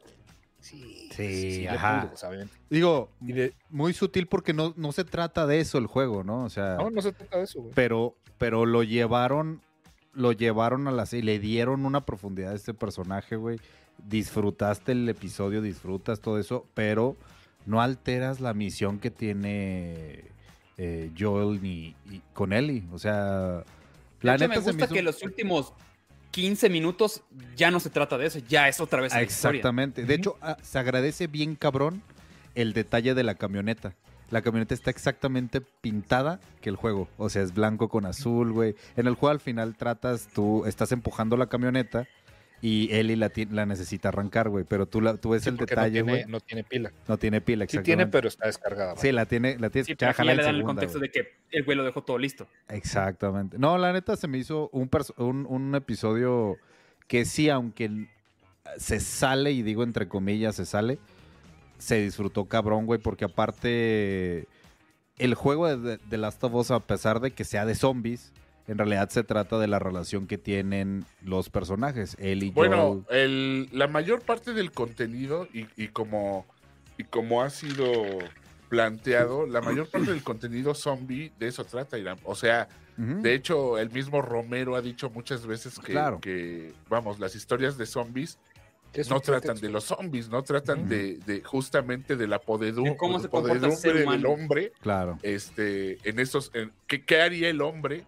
sí 0.60 1.10
Sí, 1.16 1.62
le 1.62 1.70
ajá. 1.70 2.02
pudo, 2.04 2.14
o 2.14 2.18
sea, 2.18 2.30
obviamente. 2.30 2.54
Digo, 2.70 3.10
Y 3.22 3.34
de- 3.34 3.54
muy 3.72 3.94
sutil 3.94 4.28
porque 4.28 4.54
no, 4.54 4.74
no 4.78 4.92
se 4.92 5.04
trata 5.04 5.48
de 5.48 5.60
eso 5.62 5.80
el 5.80 5.88
juego, 5.88 6.24
¿no? 6.24 6.44
O 6.44 6.50
sea, 6.52 6.76
no 6.78 6.92
no 6.92 7.02
se 7.02 7.12
trata 7.12 7.38
de 7.40 7.44
eso 7.46 7.62
güey. 7.62 7.74
pero, 7.74 8.16
pero 8.38 8.66
lo 8.68 8.84
llevaron, 8.84 9.62
lo 10.14 10.32
llevaron 10.32 10.88
a 10.88 10.92
la 10.92 11.08
serie, 11.08 11.24
le 11.26 11.40
dieron 11.40 11.86
una 11.88 12.06
profundidad 12.06 12.52
a 12.52 12.56
este 12.56 12.74
personaje, 12.76 13.36
güey. 13.36 13.60
Disfrutaste 14.08 14.92
el 14.92 15.10
episodio, 15.10 15.62
disfrutas 15.62 16.20
todo 16.22 16.38
eso, 16.40 16.68
pero 16.76 17.16
no 17.66 17.82
alteras 17.82 18.40
la 18.40 18.54
misión 18.54 19.00
que 19.00 19.10
tiene 19.12 20.26
eh, 20.82 21.12
Joel 21.18 21.62
ni 21.62 21.94
y- 22.10 22.22
con 22.34 22.54
Ellie. 22.54 22.84
O 22.94 22.98
sea, 22.98 23.64
la 24.22 24.36
hecho, 24.36 24.48
neta 24.48 24.48
me 24.48 24.56
se 24.56 24.72
gusta 24.72 24.86
hizo- 24.86 24.94
que 24.94 25.02
los 25.04 25.22
últimos 25.22 25.74
15 26.32 26.70
minutos 26.70 27.22
ya 27.58 27.70
no 27.70 27.80
se 27.80 27.90
trata 27.90 28.18
de 28.18 28.28
eso, 28.28 28.40
ya 28.48 28.68
es 28.70 28.80
otra 28.80 29.02
vez 29.02 29.14
la 29.14 29.22
historia. 29.24 29.58
Exactamente. 29.58 30.04
De 30.06 30.14
hecho, 30.16 30.38
ah, 30.42 30.58
se 30.62 30.80
agradece 30.80 31.28
bien 31.28 31.56
cabrón 31.56 32.02
el 32.56 32.74
detalle 32.74 33.14
de 33.14 33.24
la 33.24 33.36
camioneta. 33.36 33.94
La 34.30 34.42
camioneta 34.44 34.76
está 34.76 34.92
exactamente 34.92 35.60
pintada 35.60 36.40
que 36.62 36.70
el 36.70 36.76
juego. 36.76 37.08
O 37.18 37.30
sea, 37.30 37.42
es 37.42 37.54
blanco 37.54 37.90
con 37.90 38.06
azul, 38.06 38.52
güey. 38.54 38.76
En 38.96 39.08
el 39.08 39.16
juego 39.16 39.32
al 39.32 39.40
final 39.40 39.76
tratas, 39.76 40.28
tú 40.34 40.66
estás 40.66 40.92
empujando 40.92 41.36
la 41.36 41.48
camioneta 41.48 42.08
y 42.62 42.94
Ellie 42.94 43.16
la, 43.16 43.32
la 43.52 43.66
necesita 43.66 44.10
arrancar, 44.10 44.50
güey. 44.50 44.66
Pero 44.68 44.86
tú, 44.86 45.00
la, 45.02 45.16
tú 45.16 45.30
ves 45.30 45.44
Sí, 45.44 45.50
el 45.50 45.58
detalle, 45.58 46.00
no 46.00 46.06
güey. 46.06 46.16
tiene, 46.18 46.32
no 46.32 46.40
tiene 46.42 46.64
pila 46.64 46.92
No 47.08 47.18
tiene 47.18 47.40
pila, 47.42 47.64
sí 47.64 47.78
exactamente. 47.78 47.86
tiene 47.86 48.08
pero 48.08 48.28
está 48.28 48.48
descargada 48.48 48.96
Sí, 48.98 49.12
la 49.14 49.26
tiene, 49.26 49.58
la 49.60 49.70
tienes 49.70 49.88
Sí, 49.88 49.94
que 49.94 49.98
pero 49.98 50.12
aquí 50.12 50.18
ya 50.20 50.26
le 50.26 50.32
en 50.34 50.46
dan 50.46 50.56
el 50.56 50.64
contexto 50.64 51.00
de 51.00 51.10
que 51.10 51.28
el 51.52 51.64
güey 51.64 51.78
lo 51.78 51.84
dejó 51.86 52.04
todo 52.04 52.18
listo. 52.18 52.48
Exactamente. 52.68 53.58
No, 53.58 53.78
la 53.78 53.94
neta 53.94 54.16
se 54.18 54.28
me 54.28 54.38
hizo 54.38 54.70
un, 54.74 54.90
perso- 54.90 55.14
un, 55.18 55.46
un 55.50 55.74
episodio 55.76 56.58
que 57.08 57.26
sí, 57.26 57.50
aunque 57.50 58.08
se 58.78 59.00
sale, 59.00 59.52
y 59.52 59.62
digo 59.64 59.84
entre 59.84 60.08
comillas, 60.08 60.56
se 60.56 60.66
sale, 60.66 61.00
se 61.78 62.00
disfrutó 62.02 62.46
cabrón, 62.46 62.86
güey, 62.86 63.00
porque 63.00 63.26
aparte 63.26 64.48
el 65.18 65.34
juego 65.34 65.68
de, 65.68 65.78
de- 65.78 65.98
de 66.06 66.18
Last 66.18 66.44
of 66.44 66.54
Us, 66.54 66.72
a 66.72 66.80
pesar 66.82 67.20
de 67.22 67.32
que 67.32 67.46
sea 67.46 67.66
de 67.66 67.76
zombies, 67.76 68.32
en 68.70 68.78
realidad 68.78 69.10
se 69.10 69.24
trata 69.24 69.58
de 69.60 69.68
la 69.68 69.80
relación 69.80 70.28
que 70.28 70.38
tienen 70.38 71.06
los 71.24 71.50
personajes, 71.50 72.16
él 72.20 72.44
y 72.44 72.52
Bueno, 72.52 73.04
Joel. 73.08 73.20
el, 73.20 73.70
la 73.72 73.88
mayor 73.88 74.22
parte 74.22 74.54
del 74.54 74.72
contenido 74.72 75.48
y, 75.54 75.66
y 75.76 75.88
como, 75.90 76.46
y 76.98 77.04
como 77.06 77.42
ha 77.42 77.50
sido 77.50 77.92
planteado, 78.70 79.48
la 79.48 79.62
mayor 79.62 79.88
parte 79.90 80.12
del 80.12 80.24
contenido 80.24 80.76
zombie 80.76 81.32
de 81.40 81.48
eso 81.48 81.64
trata, 81.66 81.98
Irán. 81.98 82.18
O 82.24 82.36
sea, 82.36 82.68
de 82.98 83.34
hecho, 83.34 83.78
el 83.80 83.90
mismo 83.92 84.22
Romero 84.22 84.76
ha 84.76 84.82
dicho 84.82 85.10
muchas 85.10 85.48
veces 85.48 85.80
que, 85.80 85.94
Claro. 85.94 86.20
que, 86.20 86.74
vamos, 86.90 87.18
las 87.20 87.34
historias 87.34 87.78
de 87.78 87.86
zombies 87.86 88.38
no 89.10 89.20
tratan 89.22 89.42
pretexto. 89.56 89.66
de 89.68 89.72
los 89.72 89.84
zombies, 89.86 90.30
no 90.30 90.44
tratan 90.44 90.90
de, 90.90 91.18
de 91.26 91.42
justamente 91.42 92.16
de 92.18 92.28
la 92.28 92.42
podedum- 92.42 92.84
De 92.84 92.98
cómo 92.98 93.20
se 93.20 93.30
comporta 93.30 93.68
el 93.68 93.72
ser 93.78 93.92
podedumbre 93.94 94.18
del 94.18 94.26
hombre 94.26 94.72
Claro. 94.82 95.18
este, 95.24 95.98
en 96.08 96.20
esos, 96.20 96.52
en- 96.54 96.72
¿qué, 96.88 97.04
qué 97.06 97.22
haría 97.22 97.50
el 97.50 97.62
hombre? 97.62 98.04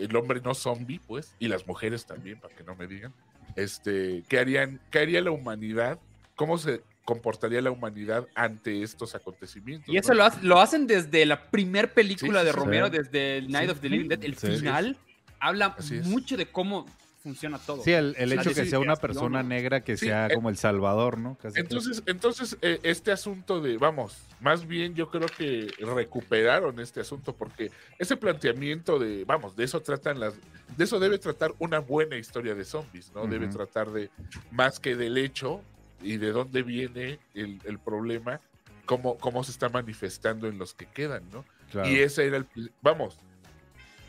El 0.00 0.14
hombre 0.16 0.40
no 0.40 0.54
zombie, 0.54 1.00
pues, 1.06 1.34
y 1.38 1.48
las 1.48 1.66
mujeres 1.66 2.06
también, 2.06 2.40
para 2.40 2.54
que 2.54 2.64
no 2.64 2.74
me 2.74 2.86
digan. 2.86 3.12
Este, 3.56 4.22
¿qué 4.28 4.38
harían, 4.38 4.80
qué 4.90 5.00
haría 5.00 5.20
la 5.20 5.30
humanidad? 5.30 5.98
¿Cómo 6.36 6.56
se 6.58 6.82
comportaría 7.04 7.60
la 7.60 7.70
humanidad 7.70 8.26
ante 8.34 8.82
estos 8.82 9.14
acontecimientos? 9.14 9.92
Y 9.92 9.98
eso 9.98 10.10
no? 10.10 10.18
lo, 10.18 10.24
hace- 10.24 10.42
lo 10.42 10.60
hacen 10.60 10.86
desde 10.86 11.26
la 11.26 11.50
primer 11.50 11.92
película 11.92 12.40
Sí, 12.40 12.46
de 12.46 12.52
Romero, 12.52 12.86
sí. 12.86 12.92
desde 12.98 13.42
Night 13.48 13.66
Sí. 13.66 13.72
of 13.72 13.80
the 13.80 13.88
Living 13.88 14.08
Dead. 14.08 14.24
El 14.24 14.36
final 14.36 14.96
habla 15.40 15.76
mucho 16.04 16.36
de 16.36 16.46
cómo 16.46 16.86
funciona 17.22 17.58
todo. 17.58 17.82
Sí, 17.82 17.92
el, 17.92 18.14
el 18.18 18.32
hecho 18.32 18.50
que 18.54 18.64
sí, 18.64 18.70
sea 18.70 18.78
una 18.78 18.96
persona 18.96 19.42
negra 19.42 19.82
que 19.82 19.96
Sí, 19.96 20.06
sea 20.06 20.26
eh, 20.26 20.34
como 20.34 20.48
el 20.48 20.56
Salvador, 20.56 21.18
¿no? 21.18 21.36
Casi 21.36 21.60
Entonces, 21.60 22.02
entonces 22.06 22.56
eh, 22.62 22.80
este 22.82 23.12
asunto 23.12 23.60
de, 23.60 23.76
vamos, 23.76 24.16
más 24.40 24.66
bien 24.66 24.94
yo 24.94 25.10
creo 25.10 25.28
que 25.28 25.72
recuperaron 25.78 26.80
este 26.80 27.00
asunto 27.00 27.34
porque 27.34 27.70
ese 27.98 28.16
planteamiento 28.16 28.98
de, 28.98 29.24
vamos, 29.24 29.54
de 29.56 29.64
eso 29.64 29.80
tratan 29.80 30.18
las, 30.18 30.34
de 30.76 30.84
eso 30.84 30.98
debe 30.98 31.18
tratar 31.18 31.54
una 31.58 31.78
buena 31.78 32.16
historia 32.16 32.54
de 32.54 32.64
zombies, 32.64 33.12
¿no? 33.14 33.26
Debe 33.26 33.48
tratar 33.48 33.90
de 33.90 34.10
más 34.50 34.80
que 34.80 34.96
del 34.96 35.18
hecho 35.18 35.62
y 36.02 36.16
de 36.16 36.32
dónde 36.32 36.62
viene 36.62 37.18
el, 37.34 37.60
el 37.64 37.78
problema, 37.78 38.40
cómo, 38.86 39.18
cómo 39.18 39.44
se 39.44 39.50
está 39.50 39.68
manifestando 39.68 40.48
en 40.48 40.58
los 40.58 40.74
que 40.74 40.86
quedan, 40.86 41.22
¿no? 41.30 41.44
Claro. 41.70 41.88
Y 41.88 42.00
ese 42.00 42.26
era 42.26 42.38
el, 42.38 42.46
vamos, 42.82 43.18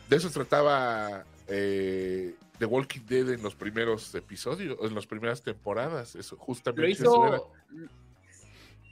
de 0.10 0.16
eso 0.16 0.30
trataba 0.30 1.26
eh, 1.52 2.36
The 2.60 2.66
Walking 2.66 3.02
Dead 3.08 3.30
en 3.32 3.42
los 3.44 3.56
primeros 3.56 4.14
episodios, 4.16 4.78
en 4.82 4.96
las 4.96 5.06
primeras 5.06 5.42
temporadas, 5.42 6.16
eso 6.16 6.38
justamente 6.38 6.82
lo 6.84 6.88
eso 6.88 7.28
era. 7.28 7.36
hizo, 7.38 7.52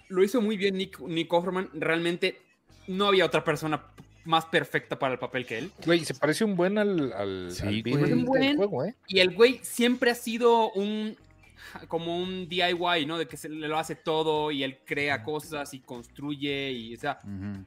lo 0.10 0.24
hizo 0.24 0.42
muy 0.42 0.58
bien 0.58 0.76
Nick, 0.78 1.00
Nick 1.02 1.32
Offerman. 1.32 1.70
Realmente 1.74 2.40
no 2.88 3.08
había 3.08 3.26
otra 3.26 3.44
persona 3.44 3.84
más 4.26 4.46
perfecta 4.46 4.98
para 5.00 5.14
el 5.14 5.20
papel 5.20 5.46
que 5.46 5.58
él. 5.60 5.72
Güey, 5.86 6.04
se 6.06 6.14
parece 6.16 6.44
un 6.44 6.56
buen 6.56 6.78
al, 6.78 7.14
al, 7.14 7.52
Sí, 7.52 7.62
al 7.62 7.68
güey. 7.70 7.82
Bill 7.84 7.96
Un 7.98 8.04
del 8.10 8.26
buen- 8.26 8.58
juego, 8.58 8.86
¿eh? 8.86 8.96
Y 9.08 9.20
el 9.20 9.34
güey 9.36 9.60
siempre 9.64 10.12
ha 10.12 10.16
sido 10.16 10.72
un 10.72 11.16
como 11.88 12.18
un 12.18 12.50
DIY, 12.50 13.06
¿no? 13.06 13.18
De 13.20 13.28
que 13.28 13.38
se 13.38 13.48
le 13.50 13.68
lo 13.68 13.78
hace 13.78 13.94
todo 13.96 14.50
y 14.50 14.64
él 14.64 14.80
crea 14.86 15.22
cosas 15.24 15.72
y 15.76 15.80
construye 15.82 16.72
y, 16.72 16.96
o 16.96 17.00
sea, 17.00 17.20
Ujú. 17.24 17.64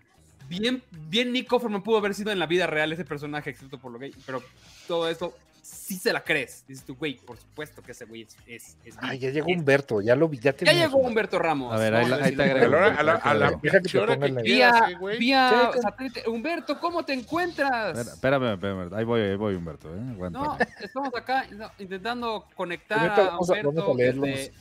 Bien, 0.60 0.82
bien 1.08 1.32
Nick 1.32 1.52
Offerman 1.52 1.82
pudo 1.82 1.98
haber 1.98 2.14
sido 2.14 2.30
en 2.32 2.38
la 2.38 2.46
vida 2.46 2.66
real 2.66 2.92
ese 2.92 3.04
personaje, 3.04 3.50
excepto 3.50 3.78
por 3.78 3.92
lo 3.92 3.98
gay, 3.98 4.12
pero 4.26 4.42
todo 4.86 5.08
eso 5.08 5.34
sí 5.62 5.96
se 5.96 6.12
la 6.12 6.24
crees. 6.24 6.64
Dices 6.66 6.84
tú, 6.84 6.96
güey, 6.96 7.14
por 7.14 7.36
supuesto 7.38 7.82
que 7.82 7.92
ese 7.92 8.04
güey 8.04 8.22
es, 8.22 8.36
es, 8.46 8.76
es 8.84 8.94
Ah, 8.98 9.10
Bill. 9.12 9.20
ya 9.20 9.30
llegó 9.30 9.46
Humberto, 9.52 10.00
ya 10.00 10.16
lo 10.16 10.28
vi, 10.28 10.38
ya 10.38 10.50
Ya 10.50 10.56
tenemos 10.56 10.80
llegó 10.80 10.98
Humberto 10.98 11.38
Ramos. 11.38 11.72
A 11.72 11.78
ver, 11.78 11.92
¿no? 11.92 11.98
ahí 12.00 12.08
la- 12.08 12.16
ahí 12.16 12.36
te 12.36 12.42
agrego. 12.42 12.76
A 12.76 13.02
la, 13.02 13.14
a 13.14 13.34
te 13.60 15.18
Vía, 15.18 15.70
eh, 15.74 15.80
satélite. 15.80 16.28
Humberto, 16.28 16.80
¿cómo 16.80 17.04
te 17.04 17.12
encuentras? 17.12 17.96
Espera- 17.96 18.14
Espérame, 18.14 18.52
espérame, 18.54 18.92
ahí 18.94 19.04
voy, 19.04 19.20
ahí 19.20 19.36
voy, 19.36 19.54
Humberto. 19.54 19.88
¿eh? 19.94 20.00
No, 20.30 20.58
estamos 20.80 21.14
acá 21.14 21.46
no, 21.52 21.70
intentando 21.78 22.46
conectar 22.56 22.98
Ahorita 22.98 23.22
a 23.22 23.24
vamos 23.30 23.50
a- 23.50 23.52
Humberto. 23.52 24.52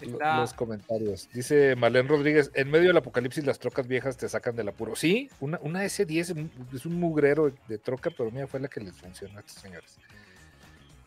Está- 0.00 0.38
los 0.40 0.52
comentarios. 0.54 1.28
Dice 1.32 1.74
Marlene 1.76 2.08
Rodríguez, 2.08 2.50
en 2.54 2.70
medio 2.70 2.88
del 2.88 2.96
apocalipsis 2.96 3.44
las 3.44 3.58
trocas 3.58 3.86
viejas 3.86 4.16
te 4.16 4.28
sacan 4.28 4.56
del 4.56 4.68
apuro. 4.68 4.96
Sí, 4.96 5.28
una, 5.40 5.58
una 5.62 5.84
S10 5.84 6.48
es 6.74 6.86
un 6.86 6.98
mugrero 7.00 7.52
de 7.68 7.78
troca, 7.78 8.10
pero 8.16 8.30
mira, 8.30 8.46
fue 8.46 8.60
la 8.60 8.68
que 8.68 8.80
les 8.80 8.94
funcionó 8.96 9.38
a 9.38 9.40
estos 9.40 9.62
señores. 9.62 9.96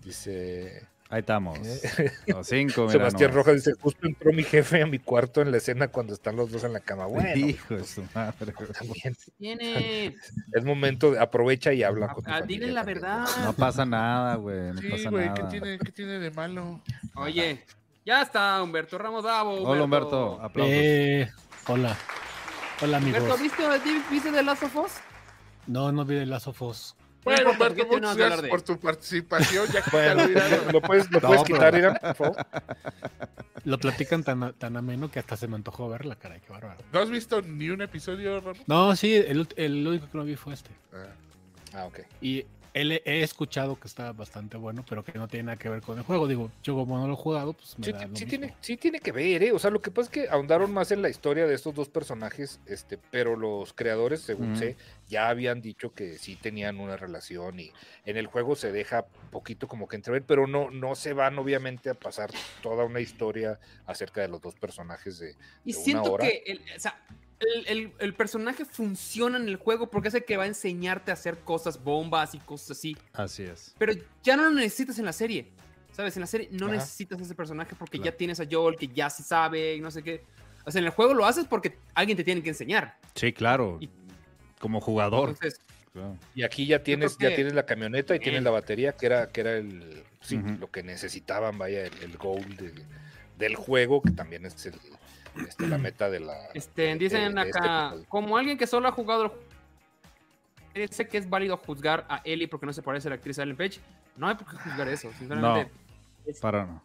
Dice 0.04 0.88
Ahí 1.10 1.20
estamos. 1.20 1.60
Eh. 1.60 2.12
Los 2.28 2.48
cinco, 2.48 2.82
mira 2.88 2.92
Sebastián. 2.94 3.34
Rojas, 3.34 3.56
dice, 3.56 3.74
justo 3.80 4.08
entró 4.08 4.34
mi 4.34 4.42
jefe 4.44 4.82
a 4.82 4.88
mi 4.88 4.98
cuarto 4.98 5.42
en 5.44 5.52
la 5.52 5.58
escena 5.58 5.88
cuando 5.90 6.14
están 6.14 6.36
los 6.36 6.52
dos 6.52 6.64
en 6.64 6.74
la 6.74 6.80
cama. 6.80 7.06
Bueno, 7.06 7.36
Hijo 7.36 7.76
de 7.76 7.84
su 7.84 8.04
madre. 8.16 8.52
güey. 8.52 8.70
también 8.80 9.16
es 10.54 10.64
momento, 10.64 11.12
de, 11.12 11.20
aprovecha 11.20 11.72
y 11.72 11.84
habla 11.84 12.08
con 12.08 12.24
tu 12.24 12.32
Ah, 12.32 12.40
familia 12.40 12.60
dile 12.62 12.72
la 12.74 12.82
también. 12.82 13.02
verdad. 13.02 13.26
No 13.44 13.54
pasa 13.54 13.86
nada, 13.86 14.36
güey. 14.38 14.72
No 14.74 14.82
Sí, 14.82 14.90
pasa 14.90 15.10
güey, 15.12 15.26
¿qué 15.36 15.40
nada. 15.42 15.50
tiene, 15.50 15.78
¿qué 15.80 15.92
tiene 15.92 16.20
de 16.20 16.32
malo? 16.32 16.82
Oye, 17.16 17.64
ya 18.06 18.22
está 18.22 18.62
Humberto 18.62 18.98
Ramos 18.98 19.24
Bravo. 19.24 19.62
Hola, 19.64 19.84
Humberto. 19.84 20.40
Aplausos. 20.42 20.74
Eh, 20.76 21.32
hola. 21.68 21.98
Hola, 22.82 22.98
amigos. 22.98 23.22
Humberto, 23.22 23.42
¿viste, 23.44 23.64
¿viste 24.12 24.32
de 24.32 24.44
Last 24.44 24.64
of 24.64 24.76
Us? 24.76 24.92
No, 25.68 25.92
no 25.92 26.04
vi 26.06 26.18
el 26.18 26.30
Last 26.30 26.48
of 26.48 26.62
Us. 26.62 26.96
Bueno, 27.24 27.52
Humberto, 27.52 27.76
tenemos 27.76 27.96
muchas 28.02 28.18
gracias 28.18 28.42
de- 28.42 28.48
por 28.50 28.62
tu 28.62 28.78
participación. 28.80 29.68
Ya 29.72 29.82
Bueno, 29.92 30.28
lo 30.74 30.82
puedes, 30.82 31.10
lo 31.10 31.22
No, 31.22 31.28
puedes 31.28 31.44
pero- 31.44 31.56
quitar, 31.56 31.76
Irán, 31.76 31.98
por 32.02 32.16
favor. 32.16 32.36
Lo 33.64 33.78
platican 33.78 34.26
tan, 34.26 34.52
tan 34.56 34.76
ameno 34.76 35.10
que 35.10 35.20
hasta 35.20 35.38
se 35.38 35.48
me 35.48 35.56
antojó 35.56 35.88
verla, 35.88 36.18
caray, 36.18 36.42
qué 36.42 36.52
bárbaro. 36.52 36.82
¿No 36.92 37.00
has 37.00 37.10
visto 37.10 37.42
ni 37.42 37.70
un 37.70 37.82
episodio, 37.82 38.42
Ramón? 38.42 38.58
No, 38.68 38.94
sí, 38.98 39.16
el 39.16 39.88
único 39.88 40.10
que 40.12 40.18
no 40.18 40.26
vi 40.26 40.36
fue 40.36 40.54
este. 40.54 40.72
Ah. 40.94 41.06
Ah, 41.76 41.86
ok. 41.86 42.00
Y 42.20 42.46
él, 42.74 42.92
he 43.06 43.22
escuchado 43.24 43.80
que 43.80 43.88
está 43.88 44.14
bastante 44.14 44.58
bueno, 44.58 44.86
pero 44.86 45.04
que 45.04 45.14
no 45.14 45.28
tiene 45.28 45.46
nada 45.46 45.58
que 45.58 45.70
ver 45.70 45.82
con 45.82 45.98
el 45.98 46.04
juego. 46.04 46.28
Digo, 46.28 46.56
yo 46.64 46.76
como 46.76 46.98
no 46.98 47.08
lo 47.08 47.14
he 47.14 47.18
jugado, 47.18 47.54
pues 47.56 47.78
me 47.80 47.88
Sí, 47.88 47.92
da 47.92 48.08
lo 48.08 48.20
sí 48.20 48.26
mismo. 48.26 48.28
tiene, 48.28 48.58
sí 48.62 48.78
tiene 48.78 49.00
que 49.02 49.12
ver, 49.12 49.44
¿eh? 49.44 49.52
O 49.52 49.60
sea, 49.60 49.70
lo 49.70 49.82
que 49.82 49.92
pasa 49.92 50.06
es 50.06 50.10
que 50.10 50.30
ahondaron 50.30 50.72
más 50.72 50.92
en 50.92 51.02
la 51.02 51.10
historia 51.10 51.46
de 51.46 51.54
estos 51.54 51.74
dos 51.74 51.90
personajes, 51.90 52.62
este, 52.66 52.98
pero 52.98 53.36
los 53.36 53.74
creadores, 53.74 54.22
según 54.22 54.54
Ujú. 54.54 54.56
sé, 54.56 54.78
ya 55.06 55.28
habían 55.28 55.60
dicho 55.62 55.94
que 55.94 56.18
sí 56.18 56.38
tenían 56.38 56.80
una 56.80 56.96
relación 56.96 57.60
y 57.60 57.74
en 58.06 58.16
el 58.16 58.28
juego 58.28 58.56
se 58.56 58.72
deja 58.72 59.10
poquito 59.30 59.68
como 59.68 59.88
que 59.88 59.98
entrever, 59.98 60.26
pero 60.26 60.48
no, 60.48 60.72
no 60.72 60.96
se 60.96 61.12
van 61.14 61.38
obviamente 61.40 61.90
a 61.90 61.96
pasar 61.96 62.38
toda 62.62 62.86
una 62.86 63.02
historia 63.02 63.60
acerca 63.86 64.22
de 64.22 64.30
los 64.30 64.40
dos 64.40 64.56
personajes 64.56 65.18
de, 65.20 65.36
Y 65.64 65.74
de 65.74 65.78
una 65.78 66.04
siento 66.04 66.04
hora. 66.04 66.32
que 66.32 66.44
el, 66.46 66.64
o 66.76 66.80
sea, 66.80 66.96
el, 67.56 67.68
el- 67.68 67.92
el 68.00 68.14
personaje 68.14 68.66
funciona 68.66 69.38
en 69.38 69.48
el 69.48 69.56
juego 69.58 69.90
porque 69.90 70.08
es 70.10 70.14
el 70.14 70.26
que 70.26 70.38
va 70.38 70.44
a 70.44 70.48
enseñarte 70.48 71.12
a 71.12 71.16
hacer 71.16 71.40
cosas, 71.40 71.84
bombas 71.84 72.34
y 72.36 72.40
cosas 72.40 72.72
así. 72.78 72.98
Así 73.14 73.44
es. 73.44 73.74
Pero 73.78 73.94
ya 74.24 74.36
no 74.38 74.44
lo 74.44 74.52
necesitas 74.52 74.98
en 75.00 75.06
la 75.06 75.14
serie. 75.14 75.52
¿Sabes? 75.92 76.16
En 76.18 76.22
la 76.22 76.28
serie 76.28 76.50
no 76.52 76.66
Ajá. 76.66 76.76
necesitas 76.76 77.22
ese 77.22 77.36
personaje 77.36 77.76
porque 77.78 78.00
Claro. 78.00 78.12
ya 78.12 78.18
tienes 78.18 78.40
a 78.40 78.46
Joel 78.50 78.76
que 78.78 78.88
ya 78.88 79.10
sí 79.12 79.22
sabe 79.22 79.76
y 79.76 79.80
no 79.80 79.92
sé 79.92 80.02
qué. 80.02 80.24
O 80.66 80.72
sea, 80.72 80.80
en 80.80 80.86
el 80.86 80.92
juego 80.92 81.14
lo 81.14 81.24
haces 81.26 81.46
porque 81.46 81.78
alguien 81.94 82.18
te 82.18 82.24
tiene 82.24 82.42
que 82.42 82.50
enseñar. 82.50 82.98
Sí, 83.14 83.32
claro. 83.32 83.78
Y- 83.80 83.90
Como 84.60 84.80
jugador. 84.82 85.30
Entonces, 85.30 85.60
Claro. 85.92 86.18
Y 86.34 86.42
aquí 86.42 86.66
ya 86.66 86.82
tienes, 86.82 87.16
ya 87.20 87.36
tienes 87.36 87.54
la 87.54 87.68
camioneta 87.68 88.16
y 88.16 88.20
tienes 88.20 88.42
la 88.42 88.50
batería, 88.50 88.94
que 88.94 89.06
era, 89.06 89.28
que 89.30 89.42
era 89.42 89.58
el 89.58 90.02
sí, 90.22 90.40
lo 90.60 90.72
que 90.72 90.82
necesitaban, 90.82 91.60
vaya, 91.60 91.86
el, 91.86 91.94
el 92.02 92.18
goal 92.18 92.58
de- 92.58 92.74
del 93.38 93.56
juego, 93.56 94.02
que 94.02 94.10
también 94.10 94.44
es 94.48 94.66
el, 94.66 94.74
este, 95.48 95.68
la 95.68 95.78
meta 95.78 96.10
de 96.10 96.20
la. 96.20 96.34
este, 96.54 96.82
de- 96.84 96.96
dicen 96.96 97.36
de 97.36 97.42
este 97.44 97.58
acá, 97.60 97.86
episodio. 97.88 98.06
como 98.10 98.38
alguien 98.38 98.58
que 98.58 98.68
solo 98.68 98.88
ha 98.88 98.92
jugado 98.92 99.34
el 100.74 100.90
sé 100.90 101.08
que 101.08 101.18
es 101.18 101.30
válido 101.30 101.56
juzgar 101.58 102.06
a 102.10 102.22
Ellie 102.24 102.48
porque 102.48 102.66
no 102.66 102.74
se 102.74 102.82
parece 102.82 103.08
a 103.08 103.10
la 103.10 103.16
actriz 103.16 103.38
Ellen 103.38 103.56
Page. 103.56 103.80
No 104.18 104.28
hay 104.28 104.36
por 104.36 104.48
qué 104.50 104.58
juzgar 104.58 104.88
eso, 104.90 105.12
sinceramente. 105.18 105.72
Para 106.42 106.66
no. 106.66 106.84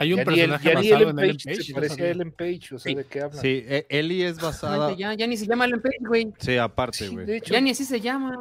Hay 0.00 0.12
un 0.12 0.18
Ya 0.20 0.24
personaje 0.24 0.68
ya 0.68 0.74
basado 0.74 0.96
Ellen 0.96 1.08
en 1.08 1.18
Ellen 1.18 1.36
Page 1.36 1.44
Page. 1.48 1.62
se 1.64 1.72
no 1.72 1.74
parece 1.76 2.02
a. 2.02 2.10
Ellen 2.10 2.32
Page, 2.32 2.74
o 2.74 2.78
sea, 2.78 2.90
Sí. 2.90 2.94
¿de 2.94 3.04
qué 3.04 3.20
hablan? 3.22 3.40
Sí, 3.42 3.64
e- 3.66 3.86
Ellie 3.88 4.26
es 4.28 4.40
basada. 4.40 4.94
Ya, 4.94 5.14
ya 5.14 5.26
ni 5.26 5.36
se 5.36 5.46
llama 5.46 5.64
Ellen 5.64 5.80
Page, 5.82 5.96
güey. 6.00 6.32
Sí, 6.38 6.56
aparte, 6.56 6.98
Sí, 6.98 7.08
güey. 7.08 7.30
hecho, 7.36 7.52
Ya 7.54 7.60
ni 7.60 7.70
así 7.70 7.84
se 7.84 8.00
llama. 8.00 8.36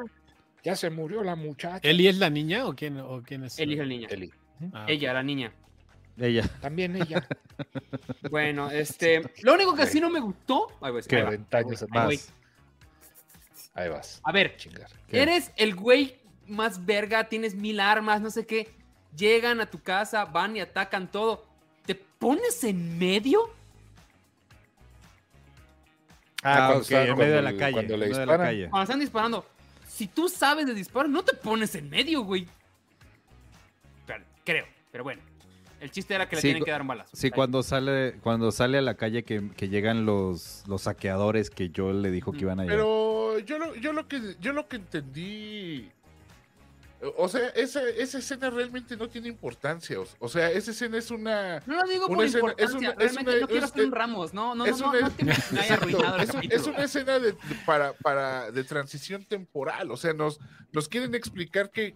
ya 0.63 0.75
se 0.75 0.89
murió 0.89 1.23
la 1.23 1.35
muchacha. 1.35 1.79
¿Ellie 1.87 2.09
es 2.09 2.17
la 2.17 2.29
niña 2.29 2.67
o 2.67 2.75
quién, 2.75 2.99
o 2.99 3.23
quién 3.23 3.43
es? 3.45 3.57
Ellie 3.59 3.75
es 3.75 3.81
el 3.81 3.89
niño. 3.89 4.07
Eli. 4.11 4.31
Ah, 4.73 4.85
Ella, 4.87 5.13
la 5.13 5.23
niña. 5.23 5.51
Ella. 6.19 6.47
También 6.61 6.95
ella. 6.95 7.25
Bueno, 8.29 8.69
este. 8.69 9.21
Lo 9.41 9.53
único 9.53 9.73
que 9.75 9.85
sí 9.87 9.99
no 10.01 10.09
me 10.09 10.19
gustó. 10.19 10.67
Ahí 10.81 10.91
voy, 10.91 11.01
¿Qué? 11.03 11.15
ahí 11.17 11.21
va, 11.23 11.27
40 11.29 11.57
ahí 11.57 11.63
años 11.63 11.83
atrás. 11.83 12.33
ahí 13.73 13.89
vas. 13.89 14.21
A 14.23 14.31
ver, 14.31 14.57
Chingar. 14.57 14.89
¿Qué? 15.07 15.21
eres 15.21 15.51
el 15.55 15.75
güey 15.75 16.17
más 16.47 16.85
verga, 16.85 17.29
tienes 17.29 17.55
mil 17.55 17.79
armas, 17.79 18.21
no 18.21 18.29
sé 18.29 18.45
qué. 18.45 18.69
Llegan 19.15 19.61
a 19.61 19.65
tu 19.67 19.79
casa, 19.81 20.25
van 20.25 20.55
y 20.57 20.59
atacan 20.61 21.09
todo. 21.09 21.45
¿Te 21.85 21.95
pones 21.95 22.63
en 22.63 22.97
medio? 22.99 23.39
Ah, 26.43 26.55
cuando 26.67 26.75
ok, 26.77 26.81
está- 26.83 27.01
en 27.01 27.07
cuando 27.07 27.23
medio 27.23 27.35
de 27.35 27.41
la 27.41 27.51
le- 27.51 27.57
calle. 27.57 27.73
Cuando 27.73 27.97
le 27.97 28.07
disparan. 28.07 28.37
calle. 28.47 28.69
Cuando 28.69 28.83
están 28.83 28.99
disparando. 28.99 29.45
Si 29.87 30.07
tú 30.07 30.29
sabes 30.29 30.65
de 30.67 30.73
disparar, 30.73 31.09
no 31.09 31.23
te 31.23 31.33
pones 31.33 31.73
en 31.75 31.89
medio, 31.89 32.21
güey. 32.21 32.45
Pero- 34.05 34.23
creo, 34.45 34.65
pero 34.91 35.03
bueno. 35.03 35.21
El 35.79 35.91
chiste 35.91 36.15
era 36.15 36.27
que 36.27 36.35
le 36.37 36.41
Sí, 36.41 36.47
tienen 36.47 36.63
que 36.63 36.71
dar 36.71 36.81
un 36.81 36.87
balazo. 36.87 37.15
Sí, 37.15 37.27
Ahí. 37.27 37.31
cuando 37.31 37.61
sale, 37.61 38.15
cuando 38.23 38.51
sale 38.51 38.79
a 38.79 38.81
la 38.81 38.95
calle 38.95 39.23
que, 39.23 39.51
que 39.55 39.69
llegan 39.69 40.05
los, 40.05 40.63
los 40.67 40.81
saqueadores 40.83 41.49
que 41.51 41.69
yo 41.69 41.93
le 41.93 42.09
dijo 42.11 42.31
que 42.31 42.39
iban 42.41 42.59
a 42.59 42.63
llegar. 42.63 42.77
Pero 42.77 43.39
yo 43.39 43.59
lo, 43.59 43.75
yo 43.75 43.93
lo 43.93 44.07
que 44.07 44.35
yo 44.39 44.53
lo 44.53 44.67
que 44.67 44.77
entendí. 44.77 45.91
O 47.15 47.29
sea, 47.29 47.49
esa, 47.49 47.87
esa 47.89 48.17
escena 48.17 48.49
realmente 48.49 48.97
no 48.97 49.07
tiene 49.07 49.27
importancia. 49.27 49.97
O, 50.17 50.27
sea, 50.27 50.49
esa 50.49 50.71
escena 50.71 50.97
es 50.97 51.11
una. 51.11 51.61
No 51.67 51.75
lo 51.75 51.83
digo 51.87 52.07
Una 52.07 52.15
por 52.15 52.25
escena- 52.25 52.53
es 52.57 52.73
una- 52.73 52.89
es 52.89 52.95
Realmente 52.97 53.31
una- 53.31 53.39
no 53.41 53.47
quiero 53.47 53.65
es- 53.65 53.71
hacer 53.71 53.81
un 53.83 53.87
es- 53.89 53.93
Ramos. 53.93 54.33
No, 54.33 54.55
no, 54.55 54.65
es 54.65 54.79
no, 54.79 54.85
no, 54.85 54.89
una- 54.89 55.01
no 55.01 55.07
es 55.07 55.13
que 55.13 55.23
me 55.25 55.59
haya 55.61 55.73
arruinado 55.75 56.15
el 56.15 56.21
es, 56.23 56.29
un- 56.29 56.35
capítulo. 56.37 56.61
es 56.61 56.67
una 56.67 56.83
escena 56.83 57.19
de, 57.19 57.35
para, 57.67 57.93
para, 57.93 58.49
de 58.49 58.63
transición 58.63 59.23
temporal. 59.25 59.91
O 59.91 59.97
sea, 59.97 60.13
nos, 60.13 60.39
nos 60.71 60.89
quieren 60.89 61.13
explicar 61.13 61.69
que, 61.69 61.93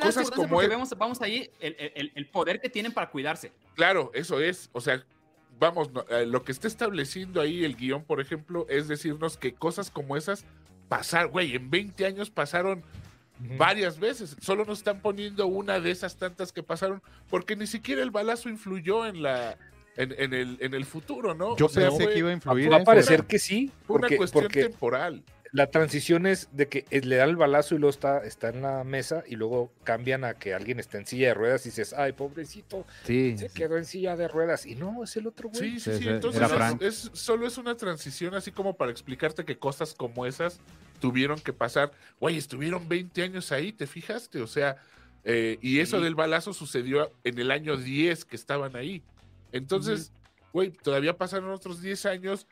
cosas 0.00 0.30
como 0.30 0.48
porque 0.48 0.64
es- 0.66 0.70
vemos, 0.70 0.90
vamos 0.98 1.20
ahí 1.22 1.50
el, 1.60 1.76
el- 1.94 2.12
el 2.14 2.26
poder 2.26 2.60
que 2.60 2.68
tienen 2.68 2.92
para 2.92 3.10
cuidarse. 3.10 3.52
claro, 3.74 4.10
eso 4.14 4.40
es. 4.40 4.68
O 4.72 4.80
sea, 4.80 5.04
vamos, 5.58 5.90
eh, 6.10 6.26
lo 6.26 6.42
que 6.42 6.52
está 6.52 6.68
estableciendo 6.68 7.40
ahí 7.40 7.64
el 7.64 7.76
guion, 7.76 8.04
por 8.04 8.20
ejemplo, 8.20 8.66
es 8.68 8.88
decirnos 8.88 9.36
que 9.38 9.54
cosas 9.54 9.90
como 9.90 10.16
esas 10.16 10.44
pasaron, 10.88 11.32
güey, 11.32 11.54
en 11.56 11.70
20 11.70 12.06
años 12.06 12.30
pasaron 12.30 12.82
varias 13.58 13.98
veces. 13.98 14.36
Solo 14.40 14.64
nos 14.64 14.78
están 14.78 15.00
poniendo 15.00 15.46
una 15.46 15.78
de 15.80 15.90
esas 15.90 16.16
tantas 16.16 16.52
que 16.52 16.62
pasaron, 16.62 17.02
porque 17.28 17.56
ni 17.56 17.66
siquiera 17.66 18.02
el 18.02 18.10
balazo 18.10 18.48
influyó 18.48 19.06
en 19.06 19.22
la 19.22 19.58
en, 19.98 20.14
en 20.18 20.34
el, 20.34 20.58
en 20.60 20.74
el 20.74 20.84
futuro, 20.84 21.32
¿no? 21.34 21.56
yo 21.56 21.66
O 21.66 21.68
sea, 21.70 21.88
pensé 21.88 22.04
fue- 22.04 22.12
que 22.12 22.18
iba 22.18 22.28
a 22.28 22.32
influir. 22.34 22.70
Va 22.70 22.76
a 22.76 22.84
parecer 22.84 23.24
que 23.24 23.38
sí, 23.38 23.70
fue 23.86 23.96
una 23.96 24.00
porque, 24.02 24.16
cuestión 24.18 24.42
porque 24.44 24.62
temporal. 24.64 25.22
La 25.56 25.70
transición 25.70 26.26
es 26.26 26.48
de 26.52 26.68
que 26.68 26.84
eh, 26.90 27.00
le 27.00 27.16
dan 27.16 27.30
el 27.30 27.36
balazo 27.36 27.74
y 27.74 27.78
luego 27.78 27.88
está, 27.90 28.22
está 28.26 28.50
en 28.50 28.60
la 28.60 28.84
mesa 28.84 29.24
y 29.26 29.36
luego 29.36 29.72
cambian 29.84 30.22
a 30.24 30.34
que 30.34 30.52
alguien 30.52 30.78
está 30.78 30.98
en 30.98 31.06
silla 31.06 31.28
de 31.28 31.34
ruedas 31.34 31.64
y 31.64 31.70
dices, 31.70 31.94
ay, 31.94 32.12
pobrecito, 32.12 32.84
Sí, 33.04 33.38
se 33.38 33.48
sí. 33.48 33.54
quedó 33.54 33.78
en 33.78 33.86
silla 33.86 34.16
de 34.16 34.28
ruedas. 34.28 34.66
Y 34.66 34.74
no, 34.74 35.02
es 35.02 35.16
el 35.16 35.26
otro 35.26 35.48
güey. 35.48 35.78
Sí, 35.78 35.80
sí, 35.80 35.96
Sí, 35.98 36.08
Entonces 36.08 36.42
es, 36.80 37.06
es- 37.06 37.10
solo 37.18 37.46
es 37.46 37.56
una 37.56 37.74
transición 37.74 38.34
así 38.34 38.52
como 38.52 38.76
para 38.76 38.90
explicarte 38.90 39.46
que 39.46 39.56
cosas 39.56 39.94
como 39.94 40.26
esas 40.26 40.60
tuvieron 41.00 41.38
que 41.40 41.54
pasar. 41.54 41.90
Güey, 42.20 42.36
estuvieron 42.36 42.86
20 42.86 43.22
años 43.22 43.50
ahí, 43.50 43.72
¿te 43.72 43.86
fijaste? 43.86 44.42
O 44.42 44.46
sea, 44.46 44.76
eh, 45.24 45.56
y 45.62 45.80
eso 45.80 45.96
Sí. 45.96 46.04
del 46.04 46.14
balazo 46.14 46.52
sucedió 46.52 47.10
en 47.24 47.38
el 47.38 47.50
año 47.50 47.78
10 47.78 48.26
que 48.26 48.36
estaban 48.36 48.76
ahí. 48.76 49.02
Entonces, 49.52 50.12
güey, 50.52 50.70
todavía 50.70 51.16
pasaron 51.16 51.50
otros 51.50 51.80
10 51.80 52.04
años. 52.04 52.46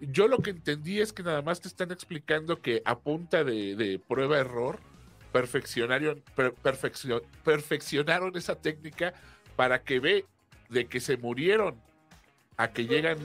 Yo 0.00 0.28
lo 0.28 0.38
que 0.38 0.50
entendí 0.50 1.00
es 1.00 1.12
que 1.12 1.22
nada 1.22 1.42
más 1.42 1.60
te 1.60 1.68
están 1.68 1.90
explicando 1.92 2.60
que 2.60 2.82
a 2.84 2.98
punta 2.98 3.44
de, 3.44 3.74
de 3.76 3.98
prueba-error 3.98 4.78
perfeccionaron, 5.32 6.22
per- 6.34 6.54
perfeccio- 6.54 7.22
perfeccionaron 7.44 8.36
esa 8.36 8.54
técnica 8.56 9.14
para 9.56 9.82
que 9.82 10.00
ve 10.00 10.24
de 10.68 10.86
que 10.86 11.00
se 11.00 11.16
murieron. 11.16 11.76
A 12.56 12.70
que 12.70 12.86
llegan 12.86 13.18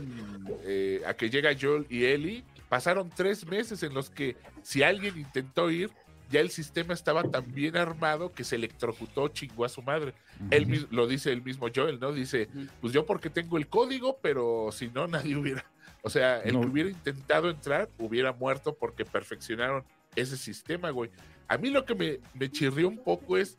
eh, 0.64 1.02
a 1.06 1.14
que 1.14 1.30
llega 1.30 1.52
Joel 1.60 1.86
y 1.90 2.06
Ellie. 2.06 2.44
Pasaron 2.68 3.12
tres 3.16 3.46
meses 3.46 3.84
en 3.84 3.94
los 3.94 4.10
que 4.10 4.36
si 4.64 4.82
alguien 4.82 5.18
intentó 5.20 5.70
ir 5.70 5.92
ya 6.30 6.40
el 6.42 6.50
sistema 6.50 6.94
estaba 6.94 7.24
tan 7.24 7.52
bien 7.54 7.76
armado 7.78 8.32
que 8.32 8.44
se 8.44 8.56
electrocutó 8.56 9.28
chingó 9.30 9.66
a 9.66 9.70
su 9.70 9.82
madre. 9.82 10.14
Él 10.52 10.68
mis- 10.68 10.92
lo 10.92 11.08
dice 11.08 11.32
el 11.32 11.42
mismo 11.42 11.68
Joel 11.76 12.00
no 12.00 12.12
dice 12.14 12.48
pues 12.82 12.94
yo 12.94 13.06
porque 13.06 13.30
tengo 13.30 13.58
el 13.58 13.68
código 13.68 14.18
pero 14.22 14.70
si 14.72 14.88
no 14.90 15.08
nadie 15.08 15.36
hubiera 15.36 15.66
o 16.02 16.10
sea 16.10 16.40
el 16.42 16.54
No. 16.54 16.62
que 16.62 16.68
hubiera 16.68 16.90
intentado 16.90 17.50
entrar 17.50 17.90
hubiera 17.98 18.32
muerto 18.32 18.74
porque 18.76 19.06
perfeccionaron 19.06 19.84
ese 20.16 20.38
sistema 20.38 20.90
güey. 20.92 21.10
A 21.48 21.58
mí 21.58 21.70
lo 21.72 21.84
que 21.84 21.96
me, 21.96 22.20
me 22.36 22.50
chirrió 22.52 22.88
un 22.88 22.98
poco 23.04 23.36
es 23.38 23.58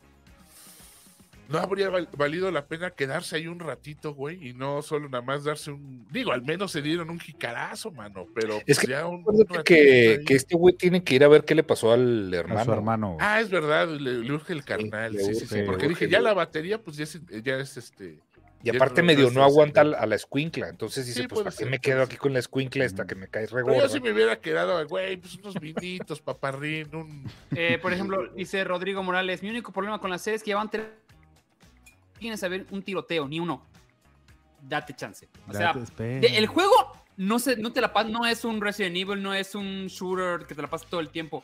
no 1.49 1.57
habría 1.59 1.89
val- 1.89 2.09
valido 2.17 2.49
la 2.51 2.65
pena 2.65 2.91
quedarse 2.91 3.35
ahí 3.35 3.47
un 3.47 3.59
ratito, 3.59 4.13
güey, 4.13 4.49
y 4.49 4.53
no 4.53 4.81
solo 4.81 5.09
nada 5.09 5.21
más 5.23 5.43
darse 5.43 5.71
un. 5.71 6.07
Digo, 6.11 6.31
al 6.31 6.41
menos 6.43 6.71
se 6.71 6.81
dieron 6.81 7.09
un 7.09 7.19
jicarazo, 7.19 7.91
mano, 7.91 8.27
pero 8.33 8.55
Es 8.57 8.63
pues 8.65 8.79
que 8.79 8.87
ya 8.87 9.07
un. 9.07 9.23
Que, 9.65 10.23
este 10.27 10.55
güey 10.55 10.75
tiene 10.75 11.03
que 11.03 11.15
ir 11.15 11.23
a 11.23 11.27
ver 11.27 11.43
qué 11.43 11.55
le 11.55 11.63
pasó 11.63 11.91
al 11.91 12.33
A 12.33 12.37
hermano. 12.37 12.65
su 12.65 12.71
hermano. 12.73 13.17
Ah, 13.19 13.41
es 13.41 13.49
verdad, 13.49 13.87
le, 13.89 14.19
le 14.19 14.33
urge 14.33 14.53
el 14.53 14.63
carnal. 14.63 15.17
Sí, 15.17 15.35
sí, 15.35 15.45
sí. 15.45 15.61
Porque 15.65 15.87
dije, 15.87 16.07
ya 16.09 16.21
la 16.21 16.33
batería, 16.33 16.81
pues 16.81 16.97
ya 16.97 17.03
es, 17.03 17.19
ya 17.43 17.57
es 17.57 17.77
este. 17.77 18.19
Y 18.63 18.69
aparte 18.69 19.01
medio 19.01 19.31
no 19.31 19.43
aguanta 19.43 19.83
sí. 19.83 19.91
a 19.97 20.05
la 20.05 20.15
escuincla. 20.15 20.69
Entonces 20.69 21.07
dice, 21.07 21.21
Sí, 21.23 21.27
pues 21.27 21.41
¿para 21.41 21.55
qué 21.55 21.65
me 21.65 21.79
quedo 21.79 22.03
aquí 22.03 22.15
con 22.17 22.31
la 22.33 22.37
escuincla 22.37 22.85
esta 22.85 23.07
que 23.07 23.15
me 23.15 23.27
cae 23.27 23.47
re 23.47 23.63
Pero 23.65 23.75
yo 23.79 23.89
si 23.89 23.99
me 23.99 24.11
hubiera 24.11 24.39
quedado, 24.39 24.87
güey, 24.87 25.17
pues 25.17 25.35
unos 25.37 25.55
vinitos, 25.55 26.21
paparrín, 26.21 26.95
un... 26.95 27.23
Eh, 27.55 27.79
por 27.81 27.91
ejemplo, 27.91 28.27
dice 28.35 28.63
Rodrigo 28.63 29.01
Morales, 29.01 29.41
mi 29.41 29.49
único 29.49 29.71
problema 29.71 29.99
con 29.99 30.11
la 30.11 30.19
serie 30.19 30.35
es 30.37 30.43
que 30.43 30.49
ya 30.51 30.57
van 30.57 30.69
tres... 30.69 30.85
Tienes 32.21 32.41
a 32.43 32.47
ver 32.47 32.67
un 32.69 32.83
tiroteo, 32.83 33.27
ni 33.27 33.39
uno. 33.39 33.65
Date 34.61 34.93
chance. 34.95 35.27
O 35.47 35.53
sea, 35.53 35.67
Date, 35.73 35.79
espera. 35.79 36.19
de- 36.21 36.37
el 36.37 36.45
juego 36.45 36.71
no, 37.17 37.39
se, 37.39 37.57
no 37.57 37.73
te 37.73 37.81
la 37.81 37.91
pas- 37.91 38.07
no 38.09 38.27
es 38.27 38.45
un 38.45 38.61
Resident 38.61 38.95
Evil, 38.95 39.21
no 39.21 39.33
es 39.33 39.55
un 39.55 39.87
shooter 39.87 40.45
que 40.45 40.53
te 40.53 40.61
la 40.61 40.69
pasas 40.69 40.87
todo 40.87 40.99
el 40.99 41.09
tiempo. 41.09 41.43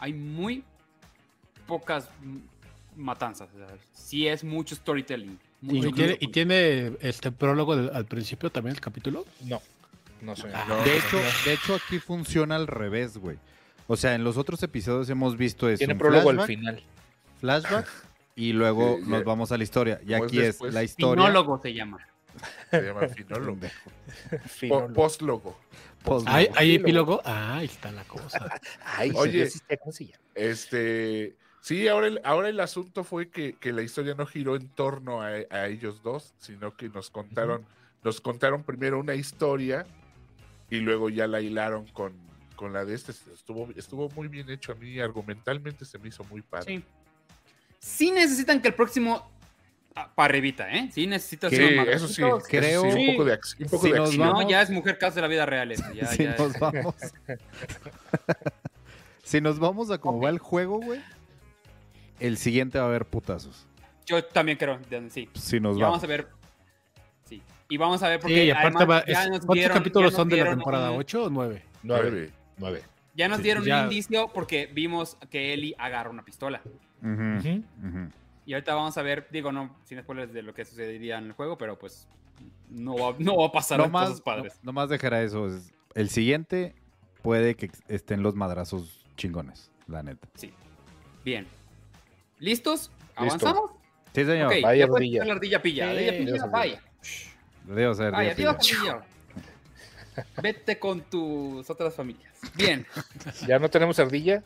Hay 0.00 0.14
muy 0.14 0.64
pocas 1.66 2.08
matanzas. 2.96 3.50
O 3.54 3.58
sea, 3.58 3.66
sí 3.92 4.26
es 4.26 4.42
mucho 4.42 4.74
storytelling. 4.74 5.38
¿Y, 5.60 5.68
tiene, 5.68 5.86
mucho. 5.90 6.16
y 6.20 6.28
tiene 6.28 6.92
este 7.00 7.30
prólogo 7.30 7.76
del- 7.76 7.90
al 7.94 8.06
principio 8.06 8.50
también 8.50 8.74
el 8.74 8.80
capítulo? 8.80 9.26
No, 9.44 9.60
no 10.22 10.34
soy. 10.34 10.50
Ah, 10.54 10.82
De 10.84 10.96
hecho, 10.96 11.18
de 11.44 11.52
hecho, 11.52 11.74
aquí 11.74 11.98
funciona 11.98 12.56
al 12.56 12.66
revés, 12.66 13.18
güey. 13.18 13.36
O 13.88 13.96
sea, 13.96 14.14
en 14.14 14.24
los 14.24 14.38
otros 14.38 14.62
episodios 14.62 15.10
hemos 15.10 15.36
visto 15.36 15.68
eso. 15.68 15.78
Tiene 15.78 15.96
prólogo 15.96 16.30
al 16.30 16.40
final. 16.46 16.82
flashback 17.40 17.88
y 18.34 18.52
luego 18.52 18.96
Sí, 18.98 19.08
nos 19.08 19.20
ya. 19.20 19.24
vamos 19.24 19.52
a 19.52 19.56
la 19.58 19.64
historia. 19.64 20.00
Y 20.06 20.14
es 20.14 20.22
aquí 20.22 20.40
es 20.40 20.60
la 20.60 20.82
historia. 20.82 21.24
Finólogo 21.24 21.58
se 21.60 21.74
llama. 21.74 21.98
Se 22.70 22.80
llama 22.82 23.08
finólogo. 23.08 23.58
Finólogo. 24.46 24.94
postlogo. 24.94 25.58
Post- 26.04 26.26
¿Hay, 26.28 26.48
hay 26.56 26.74
epílogo. 26.76 27.20
Ah, 27.24 27.58
ahí 27.58 27.66
está 27.66 27.92
la 27.92 28.04
cosa. 28.04 28.60
Ay, 28.84 29.12
Oye. 29.14 29.44
Oye, 29.44 29.78
¿cómo 29.78 29.92
se 29.92 30.06
llama? 30.06 30.18
Este, 30.34 31.36
sí, 31.60 31.86
ahora 31.88 32.06
el, 32.08 32.20
ahora 32.24 32.48
el 32.48 32.58
asunto 32.60 33.04
fue 33.04 33.28
que, 33.28 33.52
que 33.54 33.72
la 33.72 33.82
historia 33.82 34.14
no 34.14 34.26
giró 34.26 34.56
en 34.56 34.68
torno 34.68 35.20
a, 35.22 35.28
a 35.50 35.66
ellos 35.68 36.02
dos, 36.02 36.34
sino 36.38 36.74
que 36.76 36.88
nos 36.88 37.10
contaron, 37.10 37.64
nos 38.02 38.20
contaron 38.20 38.64
primero 38.64 38.98
una 38.98 39.14
historia 39.14 39.86
y 40.70 40.76
luego 40.78 41.10
ya 41.10 41.26
la 41.26 41.40
hilaron 41.42 41.86
con, 41.88 42.14
con 42.56 42.72
la 42.72 42.84
de 42.86 42.94
este. 42.94 43.12
Estuvo, 43.12 43.68
estuvo 43.76 44.08
muy 44.10 44.26
bien 44.28 44.48
hecho 44.50 44.72
a 44.72 44.74
mí, 44.74 44.98
argumentalmente 44.98 45.84
se 45.84 45.98
me 45.98 46.08
hizo 46.08 46.24
muy 46.24 46.40
padre. 46.40 46.78
Sí. 46.78 46.84
Sí 47.82 48.12
necesitan 48.12 48.62
que 48.62 48.68
el 48.68 48.74
próximo... 48.74 49.28
para 50.14 50.26
arribita, 50.26 50.70
¿eh? 50.72 50.88
Sí 50.92 51.06
necesitas 51.06 51.50
Sí, 51.50 51.58
unos 51.62 51.88
eso 51.88 52.06
sí, 52.08 52.22
creo- 52.48 52.90
sí, 52.92 53.08
un 53.08 53.16
poco 53.16 53.24
de, 53.24 53.38
un 53.58 53.68
poco 53.68 53.82
Si 53.84 53.90
de 53.92 53.98
nos 53.98 54.08
acción. 54.10 54.28
No, 54.28 54.48
ya 54.48 54.62
es 54.62 54.70
mujer 54.70 54.96
caso 54.98 55.16
de 55.16 55.22
la 55.22 55.28
vida 55.28 55.44
real. 55.44 55.72
eso, 55.72 55.84
ya, 55.92 56.06
si 56.12 56.22
ya 56.22 56.36
nos 56.36 56.54
es- 56.54 56.60
vamos. 56.60 56.94
si 59.24 59.40
nos 59.40 59.58
vamos 59.58 59.90
a 59.90 59.98
cómo 59.98 60.20
va 60.20 60.30
el 60.30 60.38
juego, 60.38 60.78
güey. 60.80 61.00
El 62.20 62.36
siguiente 62.38 62.78
va 62.78 62.84
a 62.84 62.88
haber 62.88 63.04
putazos. 63.04 63.66
Yo 64.06 64.22
también 64.24 64.56
creo, 64.58 64.78
sí. 65.10 65.28
Si 65.34 65.58
nos 65.60 65.76
vamos 65.78 66.00
vamos. 66.00 66.04
a 66.04 66.06
ver. 66.06 66.28
Sí. 67.24 67.42
Y 67.68 67.76
vamos 67.76 68.02
a 68.02 68.08
ver 68.08 68.20
porque 68.20 68.34
Sí, 68.36 68.42
y 68.42 68.50
aparte 68.50 68.78
además 68.78 68.88
va, 69.02 69.06
ya 69.06 69.22
es- 69.24 69.28
nos 69.28 69.38
¿cuántos 69.40 69.54
dieron- 69.56 69.78
capítulos 69.78 70.12
ya 70.12 70.16
nos 70.16 70.20
son 70.20 70.28
de 70.28 70.36
la 70.36 70.50
temporada? 70.50 70.90
un- 70.92 70.98
¿Ocho 71.00 71.24
o 71.24 71.30
nueve? 71.30 71.64
Nueve. 71.82 72.10
Nueve. 72.10 72.30
Nueve. 72.58 72.82
Ya 73.14 73.28
nos 73.28 73.38
Sí, 73.38 73.42
dieron 73.44 73.64
ya- 73.64 73.78
un 73.78 73.84
indicio 73.84 74.28
porque 74.32 74.66
vimos 74.72 75.16
que 75.30 75.52
Ellie 75.52 75.74
agarra 75.78 76.10
una 76.10 76.24
pistola. 76.24 76.62
Y 78.44 78.54
ahorita 78.54 78.74
vamos 78.74 78.96
a 78.98 79.02
ver, 79.02 79.26
digo, 79.30 79.52
no, 79.52 79.74
sin 79.84 80.00
spoilers 80.00 80.32
de 80.32 80.42
lo 80.42 80.54
que 80.54 80.64
sucedería 80.64 81.18
en 81.18 81.26
el 81.26 81.32
juego, 81.32 81.56
pero 81.58 81.78
pues 81.78 82.06
no 82.70 82.96
va, 82.96 83.14
no 83.18 83.36
va 83.36 83.46
a 83.46 83.52
pasar 83.52 83.78
No 83.78 83.90
cosas 83.90 84.10
más, 84.10 84.20
padres. 84.20 84.58
no, 84.62 84.72
más 84.72 84.88
dejará 84.88 85.22
eso. 85.22 85.46
es- 85.48 85.72
el 85.94 86.08
siguiente 86.10 86.74
puede 87.22 87.54
que 87.54 87.70
estén 87.88 88.22
los 88.22 88.34
madrazos 88.34 89.04
chingones, 89.16 89.70
la 89.86 90.02
neta. 90.02 90.26
Sí. 90.34 90.52
Bien. 91.24 91.46
¿Listos? 92.38 92.90
Listo. 92.90 93.12
¿Avanzamos? 93.16 93.70
Sí, 94.14 94.24
señor. 94.24 94.46
Ok, 94.52 94.54
Vaya 94.62 94.80
ya 94.80 94.86
puedes 94.88 95.02
ardilla. 95.02 95.18
poner 95.20 95.26
la 95.28 95.34
ardilla 95.34 95.62
pilla. 95.62 95.84
Sí, 95.84 95.90
ardilla 95.90 96.12
pilla, 96.18 96.32
Dios 96.32 96.50
vaya. 96.50 96.82
Debo 97.64 97.94
ser 97.94 98.10
Vaya, 98.12 98.34
día 98.34 98.52
Dios, 98.52 98.56
pilla. 98.68 98.92
ardilla. 98.92 99.06
Vete 100.42 100.78
con 100.78 101.00
tus 101.02 101.68
otras 101.70 101.94
familias. 101.94 102.32
Bien. 102.56 102.86
¿Ya 103.46 103.58
no 103.58 103.68
tenemos 103.70 103.98
ardilla? 103.98 104.42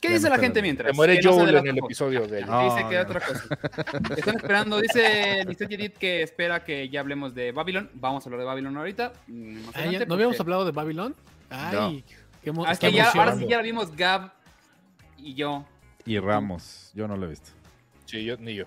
¿Qué 0.00 0.08
Ya 0.08 0.14
dice 0.14 0.30
la 0.30 0.38
gente 0.38 0.62
mientras? 0.62 0.90
Se 0.90 0.96
muere 0.96 1.20
no 1.20 1.32
Joel 1.32 1.56
en 1.56 1.66
el 1.66 1.78
episodio 1.78 2.26
de. 2.26 2.42
Ah. 2.48 2.64
Dice 2.64 2.88
que 2.88 2.94
no. 2.96 3.02
otra 3.02 3.20
cosa. 3.20 3.58
Están 4.16 4.36
esperando, 4.36 4.80
dice 4.80 5.44
Lisette 5.46 5.72
Edith 5.72 5.98
que 5.98 6.22
espera 6.22 6.64
que 6.64 6.88
ya 6.88 7.00
hablemos 7.00 7.34
de 7.34 7.52
Babylon. 7.52 7.90
Vamos 7.94 8.24
a 8.24 8.28
hablar 8.28 8.40
de 8.40 8.46
Babylon 8.46 8.76
ahorita. 8.78 9.12
mm, 9.26 9.58
Ah, 9.74 9.78
adelante, 9.80 10.06
¿No 10.06 10.14
habíamos 10.14 10.40
hablado 10.40 10.64
de 10.64 10.72
Babylon? 10.72 11.14
Ay, 11.50 12.02
qué, 12.42 12.50
Ah, 12.64 12.72
es 12.72 12.78
qué 12.78 12.88
que 12.88 12.96
ya, 12.96 13.10
ahora 13.10 13.36
sí 13.36 13.46
ya 13.46 13.58
la 13.58 13.62
vimos 13.62 13.94
Gab 13.94 14.32
y 15.18 15.34
yo. 15.34 15.66
Y 16.06 16.18
Ramos. 16.18 16.90
Yo 16.94 17.06
no 17.06 17.16
lo 17.16 17.26
he 17.26 17.30
visto. 17.30 17.50
Sí, 18.06 18.24
yo 18.24 18.36
ni 18.38 18.54
yo. 18.54 18.64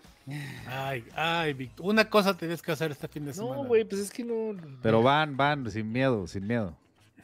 Ay, 0.68 1.04
ay, 1.16 1.54
Víctor. 1.54 1.86
Una 1.86 2.08
cosa 2.10 2.38
tienes 2.38 2.62
que 2.62 2.72
hacer 2.72 2.92
este 2.92 3.08
fin 3.08 3.26
de 3.26 3.34
semana. 3.34 3.56
No, 3.56 3.64
güey, 3.66 3.84
pues 3.84 4.02
es 4.02 4.12
que 4.12 4.24
no. 4.24 4.56
Pero 4.82 5.02
van, 5.02 5.36
van, 5.36 5.70
sin 5.72 5.92
miedo, 5.92 6.28
sin 6.28 6.46
miedo. 6.48 6.78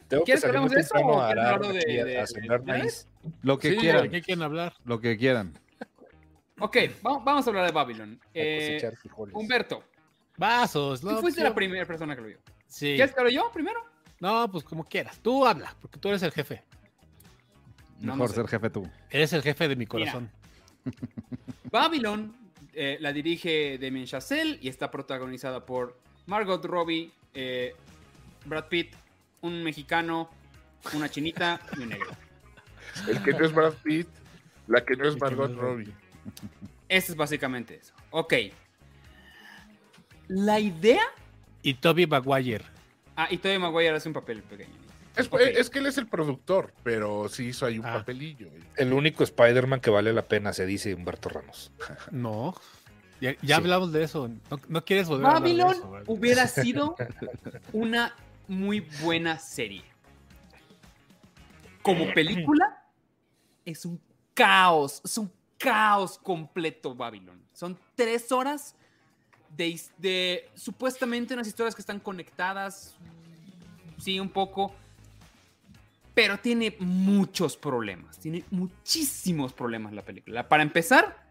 Tengo 0.10 0.24
que 0.24 0.26
¿Quieres 0.26 0.42
que 0.42 0.48
hablemos 0.48 0.72
de 0.72 0.80
eso 0.82 0.96
o 0.96 1.20
a 1.22 1.30
hablar 1.30 1.60
de- 1.62 2.04
de- 2.04 2.20
a 2.20 2.28
sembrar 2.28 2.62
de- 2.64 2.72
maíz. 2.80 3.08
Lo 3.44 3.58
que 3.60 3.70
Sí, 3.70 3.76
¿De 3.76 3.80
quieran, 3.82 4.10
qué 4.10 4.22
quieren 4.22 4.44
hablar? 4.44 4.74
lo 4.84 5.00
que 5.00 5.18
quieran. 5.18 5.54
Ok, 6.60 6.78
va- 7.06 7.20
vamos 7.20 7.46
a 7.46 7.50
hablar 7.50 7.66
de 7.68 7.72
Babylon. 7.72 8.20
a 8.24 8.28
Eh. 8.34 8.92
Humberto, 9.34 9.84
Vasos, 10.38 11.00
tú 11.02 11.10
¿no? 11.12 11.22
fuiste 11.22 11.42
la 11.44 11.54
primera 11.56 11.86
persona 11.86 12.16
que 12.16 12.22
lo 12.22 12.28
vio. 12.28 12.40
Sí. 12.68 12.96
¿Quieres 12.96 13.14
que 13.14 13.20
hable 13.22 13.34
yo 13.34 13.50
primero? 13.54 13.80
No, 14.20 14.52
pues 14.52 14.64
como 14.66 14.84
quieras. 14.84 15.20
Tú 15.20 15.46
habla, 15.46 15.76
porque 15.82 16.00
tú 16.00 16.10
eres 16.10 16.22
el 16.24 16.32
jefe. 16.32 16.64
No, 18.00 18.14
Mejor 18.16 18.18
no 18.18 18.28
sé. 18.30 18.34
ser 18.36 18.48
jefe 18.48 18.70
tú. 18.70 18.90
Eres 19.10 19.32
el 19.34 19.42
jefe 19.44 19.68
de 19.68 19.76
mi 19.76 19.86
corazón. 19.86 20.30
Babylon 21.72 22.36
eh, 22.74 22.98
la 23.00 23.12
dirige 23.14 23.78
Damien 23.78 24.06
Chazelle 24.06 24.58
y 24.62 24.70
está 24.70 24.90
protagonizada 24.90 25.66
por 25.66 25.98
Margot 26.28 26.64
Robbie, 26.66 27.12
eh, 27.34 27.74
Brad 28.46 28.66
Pitt, 28.68 28.96
un 29.42 29.64
mexicano, 29.64 30.30
una 30.94 31.10
chinita 31.10 31.60
y 31.78 31.82
un 31.82 31.90
negro. 31.90 32.10
El 33.08 33.22
que 33.24 33.32
no 33.34 33.46
es 33.46 33.54
Brad 33.54 33.74
Pitt, 33.84 34.08
la 34.68 34.84
que 34.84 34.96
no 34.96 35.08
es 35.08 35.20
Margot 35.20 35.50
es 35.52 35.56
Robbie. 35.58 35.94
Eso 36.88 37.12
es 37.12 37.16
básicamente 37.18 37.76
eso. 37.82 37.94
Ok. 38.12 38.34
La 40.28 40.60
idea. 40.60 41.02
Y 41.62 41.74
Toby 41.76 42.08
Maguire. 42.08 42.66
Ah, 43.16 43.28
y 43.30 43.38
Tobey 43.38 43.60
Maguire 43.60 43.90
hace 43.96 44.08
un 44.08 44.14
papel 44.14 44.42
pequeño. 44.44 44.70
Es, 45.18 45.70
que 45.70 45.80
él 45.80 45.86
es 45.88 45.98
el 45.98 46.08
productor, 46.08 46.72
pero 46.84 47.28
sí 47.28 47.48
hizo 47.48 47.66
ahí 47.66 47.78
un 47.80 47.86
Ah. 47.86 47.96
papelillo. 47.96 48.48
El 48.78 48.94
único 48.94 49.24
Spider-Man 49.26 49.82
que 49.82 49.90
vale 49.90 50.14
la 50.14 50.22
pena, 50.22 50.54
se 50.54 50.66
dice 50.66 50.94
Humberto 50.96 51.28
Ramos. 51.30 51.72
No. 52.12 52.56
Ya, 53.20 53.34
ya 53.42 53.58
Sí. 53.58 53.62
hablamos 53.62 53.92
de 53.92 54.04
eso. 54.04 54.30
No, 54.50 54.60
no 54.70 54.86
quieres 54.86 55.10
volver 55.10 55.26
a 55.26 55.30
hablar 55.38 55.44
de 55.44 55.62
Babylon 55.64 55.76
eso, 55.76 56.04
hubiera 56.08 56.48
sido 56.48 56.96
una 57.74 58.16
muy 58.50 58.82
buena 59.02 59.38
serie. 59.38 59.84
Como 61.82 62.14
película, 62.14 62.84
es 63.64 63.86
un 63.86 64.02
caos, 64.34 65.02
es 65.06 65.18
un 65.18 65.32
caos 65.58 66.18
completo 66.18 66.94
Babylon. 66.94 67.42
Son 67.54 67.78
tres 67.96 68.32
horas 68.32 68.76
de, 69.56 69.80
de 69.98 70.50
supuestamente 70.56 71.34
unas 71.34 71.48
historias 71.48 71.76
que 71.76 71.82
están 71.82 72.00
conectadas, 72.00 72.96
sí, 73.98 74.20
un 74.20 74.30
poco, 74.30 74.74
pero 76.14 76.38
tiene 76.38 76.76
muchos 76.80 77.56
problemas, 77.56 78.18
tiene 78.18 78.44
muchísimos 78.52 79.54
problemas 79.54 79.94
la 79.94 80.04
película. 80.04 80.50
Para 80.50 80.64
empezar, 80.64 81.29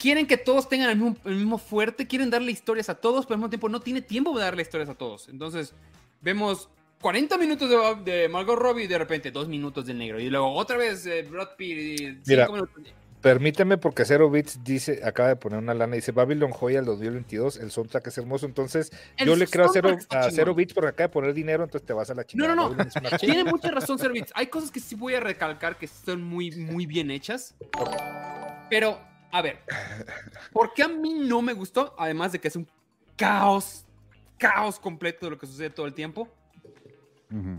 quieren 0.00 0.26
que 0.26 0.38
todos 0.38 0.68
tengan 0.68 0.90
el 0.90 0.96
mismo, 0.96 1.16
el 1.26 1.36
mismo 1.36 1.58
fuerte, 1.58 2.06
quieren 2.06 2.30
darle 2.30 2.50
historias 2.50 2.88
a 2.88 2.94
todos, 2.94 3.26
pero 3.26 3.34
al 3.34 3.40
mismo 3.40 3.50
tiempo 3.50 3.68
no 3.68 3.80
tiene 3.80 4.00
tiempo 4.00 4.36
de 4.36 4.42
darle 4.42 4.62
historias 4.62 4.88
a 4.88 4.94
todos. 4.94 5.28
Entonces, 5.28 5.74
vemos 6.22 6.70
40 7.02 7.36
minutos 7.36 7.68
de, 7.68 8.10
de 8.10 8.28
Margot 8.28 8.58
Robbie 8.58 8.84
y 8.84 8.86
de 8.88 8.98
repente 8.98 9.30
2 9.30 9.46
minutos 9.48 9.86
del 9.86 9.98
negro. 9.98 10.18
Y 10.18 10.30
luego 10.30 10.52
otra 10.54 10.78
vez 10.78 11.04
eh, 11.06 11.22
Brad 11.30 11.50
Pitt 11.56 12.00
y 12.00 12.18
Mira. 12.26 12.48
Permíteme, 13.20 13.76
porque 13.76 14.06
Zero 14.06 14.30
Bits 14.30 14.64
dice, 14.64 15.02
acaba 15.04 15.28
de 15.28 15.36
poner 15.36 15.58
una 15.58 15.74
lana, 15.74 15.94
dice 15.94 16.10
Babylon 16.10 16.52
Joya 16.52 16.78
el 16.78 16.86
2022, 16.86 17.58
el 17.58 17.70
soundtrack 17.70 18.06
es 18.06 18.16
hermoso, 18.16 18.46
entonces 18.46 18.90
El 19.18 19.26
yo 19.26 19.36
le 19.36 19.46
creo 19.46 19.66
a 19.66 19.68
Zero, 19.68 19.98
a. 20.08 20.30
Zero 20.30 20.54
Bits 20.54 20.72
porque 20.72 20.88
acaba 20.88 21.08
de 21.08 21.12
poner 21.12 21.34
dinero, 21.34 21.62
entonces 21.64 21.86
te 21.86 21.92
vas 21.92 22.08
a 22.08 22.14
la 22.14 22.22
No, 22.22 22.26
chingada. 22.26 22.54
no, 22.54 22.70
no. 22.70 22.74
Una 22.74 22.88
Tiene 23.20 23.44
mucha 23.44 23.70
razón, 23.70 23.98
Servits. 23.98 24.32
Hay 24.34 24.46
cosas 24.46 24.70
que 24.70 24.80
sí 24.80 24.94
voy 24.94 25.16
a 25.16 25.20
recalcar 25.20 25.76
que 25.76 25.86
son 25.86 26.22
muy, 26.22 26.50
muy 26.52 26.86
bien 26.86 27.10
hechas. 27.10 27.54
Pero, 28.70 28.98
a 29.32 29.42
ver, 29.42 29.60
¿por 30.52 30.72
qué 30.74 30.82
a 30.84 30.88
mí 30.88 31.14
no 31.14 31.42
me 31.42 31.52
gustó? 31.52 31.94
Además 31.98 32.32
de 32.32 32.40
que 32.40 32.48
es 32.48 32.56
un 32.56 32.68
caos, 33.16 33.84
caos 34.38 34.78
completo 34.80 35.26
de 35.26 35.30
lo 35.30 35.38
que 35.38 35.46
sucede 35.46 35.70
todo 35.70 35.86
el 35.86 35.94
tiempo. 35.94 36.28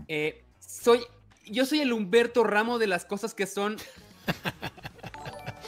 Eh, 0.08 0.44
soy, 0.58 1.00
yo 1.46 1.64
soy 1.64 1.80
el 1.80 1.92
Humberto 1.92 2.44
Ramo 2.44 2.78
de 2.78 2.86
las 2.86 3.04
cosas 3.04 3.34
que 3.34 3.46
son 3.46 3.76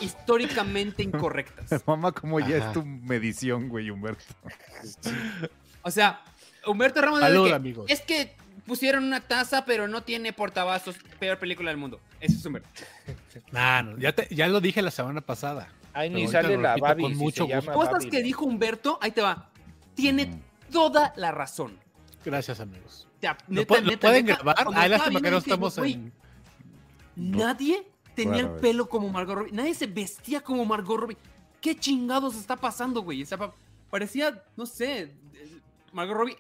históricamente 0.00 1.02
incorrectas. 1.02 1.82
Mamá, 1.86 2.12
como 2.12 2.40
ya 2.40 2.56
Ajá. 2.58 2.66
es 2.68 2.72
tu 2.72 2.84
medición, 2.84 3.68
güey, 3.68 3.90
Humberto. 3.90 4.24
O 5.82 5.90
sea, 5.90 6.22
Humberto 6.66 7.00
Ramos 7.00 7.20
de 7.20 7.26
Salud, 7.26 7.46
que, 7.48 7.54
amigos. 7.54 7.86
es 7.90 8.00
que 8.02 8.36
pusieron 8.66 9.04
una 9.04 9.20
taza, 9.20 9.64
pero 9.64 9.88
no 9.88 10.02
tiene 10.02 10.32
portavasos. 10.32 10.96
Peor 11.18 11.38
película 11.38 11.70
del 11.70 11.78
mundo. 11.78 12.00
Eso 12.20 12.36
es 12.38 12.44
Humberto. 12.46 12.68
Nah, 13.50 13.82
no, 13.82 13.98
ya, 13.98 14.12
te- 14.14 14.32
ya 14.34 14.46
lo 14.48 14.60
dije 14.60 14.80
la 14.80 14.90
semana 14.92 15.20
pasada. 15.20 15.68
Ahí 15.94 16.10
ni 16.10 16.26
sale 16.28 16.56
la 16.58 16.76
Babi. 16.76 17.02
con 17.04 17.12
si 17.12 17.18
mucho 17.18 17.46
gusto. 17.46 17.72
Cosas 17.72 17.98
que 18.00 18.06
Babylon. 18.06 18.22
dijo 18.24 18.44
Humberto, 18.44 18.98
ahí 19.00 19.12
te 19.12 19.22
va. 19.22 19.50
Tiene 19.94 20.42
toda 20.70 21.12
la 21.16 21.30
razón. 21.32 21.78
Gracias, 22.24 22.58
amigos. 22.60 23.06
O 23.16 23.20
sea, 23.20 23.38
¿Lo, 23.48 23.60
neta, 23.60 23.80
lo 23.80 23.90
neta, 23.90 24.08
pueden 24.08 24.26
neta, 24.26 24.42
grabar? 24.42 24.66
Ay, 24.74 24.90
lástima 24.90 25.20
que 25.20 25.30
no 25.30 25.38
estamos 25.38 25.78
en. 25.78 26.12
Nadie 27.16 27.86
tenía 28.14 28.40
el 28.40 28.50
pelo 28.56 28.88
como 28.88 29.08
Margot 29.08 29.36
Robbie. 29.38 29.52
Nadie 29.52 29.74
se 29.74 29.86
vestía 29.86 30.40
como 30.40 30.64
Margot 30.64 30.98
Robbie. 31.00 31.16
¿Qué 31.60 31.76
chingados 31.76 32.34
está 32.36 32.56
pasando, 32.56 33.02
güey? 33.02 33.22
O 33.22 33.26
sea, 33.26 33.38
pa- 33.38 33.54
parecía, 33.90 34.42
no 34.56 34.66
sé, 34.66 35.12
Margot 35.92 36.16
Robbie 36.16 36.36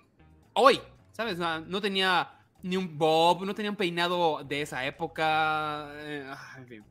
hoy, 0.52 0.80
¿sabes? 1.12 1.34
O 1.34 1.38
sea, 1.38 1.60
no 1.60 1.80
tenía 1.80 2.30
ni 2.62 2.76
un 2.76 2.98
bob, 2.98 3.44
no 3.44 3.54
tenía 3.54 3.70
un 3.70 3.76
peinado 3.76 4.42
de 4.44 4.62
esa 4.62 4.84
época. 4.84 5.88
eh, 5.94 6.26
en 6.58 6.66
fin. 6.66 6.84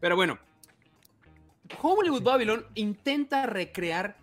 Pero 0.00 0.16
bueno, 0.16 0.38
Hollywood 1.80 2.22
Babylon 2.22 2.64
intenta 2.74 3.46
recrear 3.46 4.16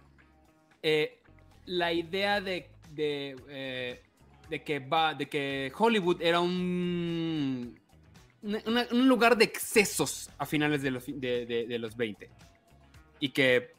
eh, 0.84 1.20
la 1.66 1.92
idea 1.94 2.40
de, 2.42 2.70
de, 2.92 3.36
eh, 3.50 4.02
de 4.50 4.64
que 4.64 4.80
va, 4.80 5.14
de 5.14 5.28
que 5.28 5.72
Hollywood 5.78 6.22
era 6.22 6.40
un 6.40 7.80
una- 8.44 8.88
un 8.92 9.08
lugar 9.10 9.36
de 9.38 9.44
excesos 9.46 10.30
a 10.38 10.46
finales 10.46 10.82
de 10.82 10.92
los, 10.92 11.06
de- 11.08 11.46
de 11.68 11.80
los 11.80 11.98
20 11.98 12.30
y 13.20 13.30
que 13.30 13.72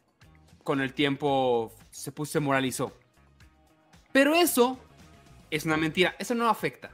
con 0.65 0.81
el 0.81 0.93
tiempo 0.93 1.73
se 1.91 2.13
puso 2.13 2.33
se 2.33 2.41
moralizó. 2.41 2.93
Pero 4.13 4.35
eso 4.35 4.79
es 5.51 5.65
una 5.65 5.77
mentira, 5.77 6.15
eso 6.19 6.35
no 6.35 6.49
afecta. 6.49 6.91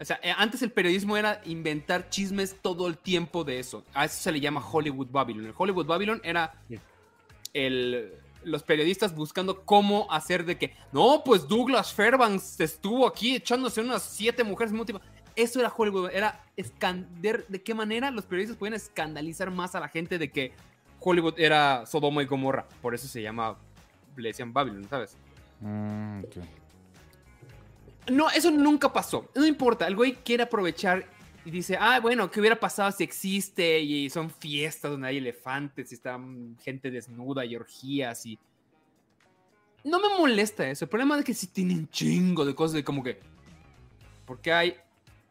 O 0.00 0.04
sea, 0.04 0.20
eh, 0.22 0.32
antes 0.36 0.62
el 0.62 0.70
periodismo 0.70 1.16
era 1.16 1.40
inventar 1.44 2.08
chismes 2.08 2.56
todo 2.62 2.86
el 2.86 2.98
tiempo 2.98 3.44
de 3.44 3.58
eso. 3.58 3.84
A 3.94 4.04
eso 4.04 4.20
se 4.20 4.32
le 4.32 4.40
llama 4.40 4.64
Hollywood 4.64 5.08
Babylon. 5.10 5.46
El 5.46 5.54
Hollywood 5.56 5.86
Babylon 5.86 6.20
era 6.22 6.54
el, 7.52 8.12
los 8.44 8.62
periodistas 8.62 9.14
buscando 9.14 9.64
cómo 9.64 10.06
hacer 10.10 10.44
de 10.44 10.56
que, 10.56 10.74
no, 10.92 11.22
pues 11.24 11.48
Douglas 11.48 11.92
Fairbanks 11.92 12.60
estuvo 12.60 13.06
aquí 13.06 13.36
echándose 13.36 13.80
unas 13.80 14.02
siete 14.02 14.44
mujeres 14.44 14.72
tiempo. 14.84 15.04
Eso 15.34 15.60
era 15.60 15.72
Hollywood, 15.76 16.10
era 16.12 16.44
esconder 16.56 17.46
de 17.48 17.62
qué 17.62 17.74
manera 17.74 18.10
los 18.10 18.24
periodistas 18.24 18.56
podían 18.56 18.74
escandalizar 18.74 19.50
más 19.50 19.74
a 19.74 19.80
la 19.80 19.88
gente 19.88 20.18
de 20.18 20.30
que 20.30 20.52
Hollywood 21.00 21.34
era 21.38 21.86
Sodoma 21.86 22.22
y 22.22 22.26
Gomorra. 22.26 22.66
Por 22.82 22.94
eso 22.94 23.06
se 23.06 23.22
llama, 23.22 23.56
le 24.16 24.28
decían 24.28 24.52
Babylon, 24.52 24.88
¿sabes? 24.88 25.16
Mm. 25.60 26.22
No, 28.10 28.30
eso 28.30 28.50
nunca 28.50 28.92
pasó. 28.92 29.28
No 29.34 29.46
importa, 29.46 29.86
el 29.86 29.96
güey 29.96 30.14
quiere 30.14 30.44
aprovechar 30.44 31.06
y 31.44 31.50
dice, 31.50 31.76
ah, 31.80 32.00
bueno, 32.00 32.30
¿qué 32.30 32.40
hubiera 32.40 32.58
pasado 32.58 32.90
si 32.92 33.04
existe? 33.04 33.80
Y 33.80 34.10
son 34.10 34.30
fiestas 34.30 34.90
donde 34.90 35.08
hay 35.08 35.18
elefantes 35.18 35.92
y 35.92 35.94
está 35.94 36.18
gente 36.62 36.90
desnuda 36.90 37.44
y 37.44 37.56
orgías 37.56 38.26
y... 38.26 38.38
No 39.84 40.00
me 40.00 40.08
molesta 40.18 40.68
eso. 40.68 40.84
El 40.84 40.88
problema 40.88 41.18
es 41.18 41.24
que 41.24 41.34
sí 41.34 41.46
tienen 41.46 41.88
chingo 41.88 42.44
de 42.44 42.54
cosas 42.54 42.74
de 42.74 42.84
como 42.84 43.02
que... 43.02 43.20
Porque 44.26 44.52
hay 44.52 44.76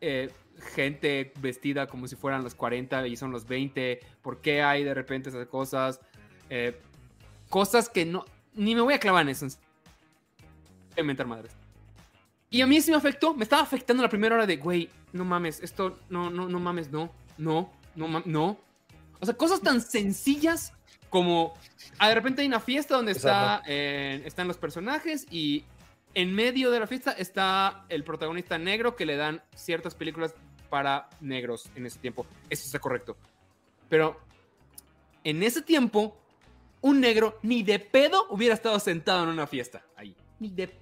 eh, 0.02 0.32
gente 0.74 1.34
vestida 1.40 1.88
como 1.88 2.08
si 2.08 2.16
fueran 2.16 2.44
los 2.44 2.56
40 2.56 3.08
y 3.08 3.16
son 3.16 3.32
los 3.32 3.46
20? 3.46 4.00
¿Por 4.22 4.42
qué 4.42 4.62
hay 4.62 4.84
de 4.84 4.94
repente 4.94 5.30
esas 5.30 5.46
cosas? 5.48 6.00
Eh, 6.50 6.80
cosas 7.50 7.90
que 7.90 8.06
no... 8.06 8.26
Ni 8.56 8.74
me 8.74 8.82
voy 8.82 8.94
a 8.94 9.00
clavar 9.00 9.24
en 9.24 9.30
eso. 9.30 9.48
Inventar 10.98 11.28
madres. 11.28 11.57
Y 12.50 12.62
a 12.62 12.68
mí 12.68 12.80
sí 12.82 12.92
me 12.92 12.98
afectó, 12.98 13.34
me 13.34 13.44
estaba 13.44 13.62
afectando 13.62 14.02
la 14.02 14.10
primera 14.10 14.36
hora 14.36 14.46
de, 14.46 14.58
güey, 14.58 14.90
no 15.12 15.26
mames, 15.26 15.62
esto, 15.62 16.00
no, 16.10 16.30
no, 16.30 16.48
no 16.48 16.60
mames, 16.60 16.92
no, 16.92 17.12
no, 17.38 17.72
no, 17.96 18.22
no. 18.26 18.58
O 19.20 19.26
sea, 19.26 19.36
cosas 19.36 19.62
tan 19.62 19.82
sencillas 19.82 20.74
como, 21.10 21.54
ah, 22.00 22.10
de 22.10 22.16
repente 22.16 22.42
hay 22.42 22.48
una 22.48 22.60
fiesta 22.60 22.96
donde 22.96 23.12
está, 23.12 23.62
eh, 23.68 24.22
están 24.26 24.48
los 24.48 24.58
personajes 24.58 25.26
y 25.30 25.66
en 26.14 26.34
medio 26.34 26.72
de 26.72 26.80
la 26.80 26.88
fiesta 26.88 27.12
está 27.12 27.86
el 27.90 28.04
protagonista 28.04 28.58
negro 28.58 28.96
que 28.96 29.06
le 29.06 29.18
dan 29.18 29.42
ciertas 29.56 29.94
películas 29.94 30.34
para 30.70 31.10
negros 31.22 31.70
en 31.76 31.86
ese 31.86 32.00
tiempo. 32.00 32.26
Eso 32.50 32.66
está 32.66 32.80
correcto. 32.80 33.18
Pero 33.90 34.20
en 35.24 35.44
ese 35.44 35.62
tiempo, 35.62 36.18
un 36.82 37.00
negro 37.02 37.40
ni 37.44 37.64
de 37.64 37.80
pedo 37.80 38.28
hubiera 38.30 38.54
estado 38.54 38.80
sentado 38.80 39.24
en 39.24 39.30
una 39.30 39.48
fiesta 39.48 39.86
ahí. 39.96 40.16
Ni 40.40 40.50
de 40.50 40.74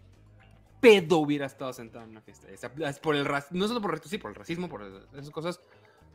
pedo 0.85 1.17
hubiera 1.17 1.45
estado 1.47 1.73
sentado 1.73 2.03
en 2.05 2.11
una 2.11 2.21
fiesta. 2.21 2.47
Es 2.49 2.99
por 2.99 3.15
el 3.15 3.27
no 3.51 3.67
solo 3.67 3.81
por 3.81 3.93
el 3.93 4.01
sí, 4.03 4.17
por 4.17 4.29
el 4.31 4.35
racismo, 4.35 4.69
por 4.69 4.83
esas 5.13 5.29
cosas. 5.31 5.59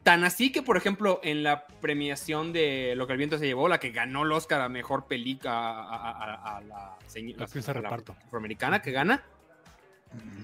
Tan 0.03 0.25
así 0.25 0.51
que, 0.53 0.63
por 0.63 0.77
ejemplo, 0.77 1.21
en 1.23 1.43
la 1.43 1.67
premiación 1.67 2.53
de 2.53 2.95
Lo 2.97 3.07
que 3.07 3.13
el 3.13 3.19
viento 3.19 3.37
se 3.37 3.47
llevó, 3.47 3.69
la 3.69 3.79
que 3.81 3.91
ganó 3.91 4.23
el 4.23 4.33
Oscar 4.33 4.61
a 4.63 4.69
mejor 4.69 5.07
película 5.07 5.53
a, 5.53 5.83
a- 5.83 6.11
a- 6.35 6.57
a 6.57 6.61
la, 6.63 6.99
señ- 7.13 7.37
La 7.37 7.45
actriz 7.45 7.67
de 7.67 7.73
a 7.73 7.75
la 7.75 7.81
reparto. 7.83 8.17
afroamericana 8.25 8.81
que 8.81 8.93
gana, 8.93 9.23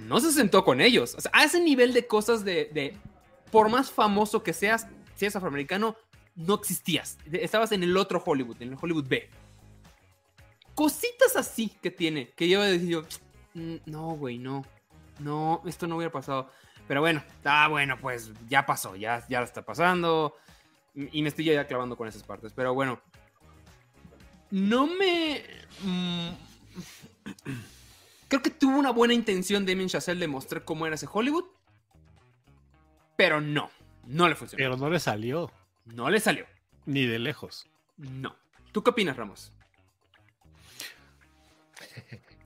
no 0.06 0.20
se 0.20 0.30
sentó 0.32 0.62
con 0.64 0.80
ellos. 0.80 1.14
O 1.16 1.20
sea, 1.20 1.30
a 1.34 1.44
ese 1.44 1.60
nivel 1.60 1.92
de 1.94 2.06
cosas 2.06 2.44
de, 2.44 2.68
de 2.74 2.94
por 3.50 3.68
más 3.70 3.90
famoso 3.90 4.42
que 4.42 4.52
seas, 4.52 4.86
si 5.14 5.24
eres 5.24 5.36
afroamericano, 5.36 5.96
no 6.34 6.54
existías. 6.54 7.16
Estabas 7.32 7.72
en 7.72 7.82
el 7.82 7.96
otro 7.96 8.22
Hollywood, 8.24 8.60
en 8.60 8.72
el 8.72 8.78
Hollywood 8.80 9.06
B. 9.08 9.30
Cositas 10.74 11.36
así 11.36 11.70
que 11.80 11.90
tiene, 11.90 12.28
que 12.36 12.48
yo 12.48 12.62
he 12.62 12.70
decidido, 12.72 13.02
"Mm, 13.02 13.06
no, 13.86 14.10
güey, 14.16 14.38
no. 14.38 14.64
No, 15.18 15.62
esto 15.66 15.86
no 15.86 15.96
hubiera 15.96 16.12
pasado. 16.12 16.50
Pero 16.86 17.00
bueno, 17.00 17.22
ah, 17.44 17.68
bueno, 17.68 17.96
pues 18.00 18.30
ya 18.48 18.64
pasó, 18.66 18.96
ya, 18.96 19.24
ya 19.28 19.42
está 19.42 19.62
pasando. 19.64 20.36
Y 20.94 21.22
me 21.22 21.28
estoy 21.28 21.44
ya 21.46 21.66
clavando 21.66 21.96
con 21.96 22.06
esas 22.08 22.22
partes. 22.22 22.52
Pero 22.52 22.74
bueno, 22.74 23.00
no 24.50 24.86
me. 24.86 25.42
mm, 25.82 26.28
creo 28.28 28.42
que 28.42 28.50
tuvo 28.50 28.78
una 28.78 28.90
buena 28.92 29.14
intención 29.14 29.66
Damien 29.66 29.88
Chazelle 29.88 30.20
de 30.20 30.28
mostrar 30.28 30.64
cómo 30.64 30.86
era 30.86 30.94
ese 30.94 31.08
Hollywood. 31.10 31.44
Pero 33.16 33.40
no, 33.40 33.70
no 34.04 34.28
le 34.28 34.34
funcionó. 34.36 34.58
Pero 34.62 34.76
no 34.76 34.90
le 34.90 35.00
salió, 35.00 35.50
No 35.86 36.10
le 36.10 36.20
salió. 36.20 36.46
ni 36.84 37.06
de 37.06 37.18
lejos. 37.18 37.66
No. 37.96 38.36
¿Tú 38.72 38.82
qué 38.84 38.90
opinas, 38.90 39.16
Ramos? 39.16 39.52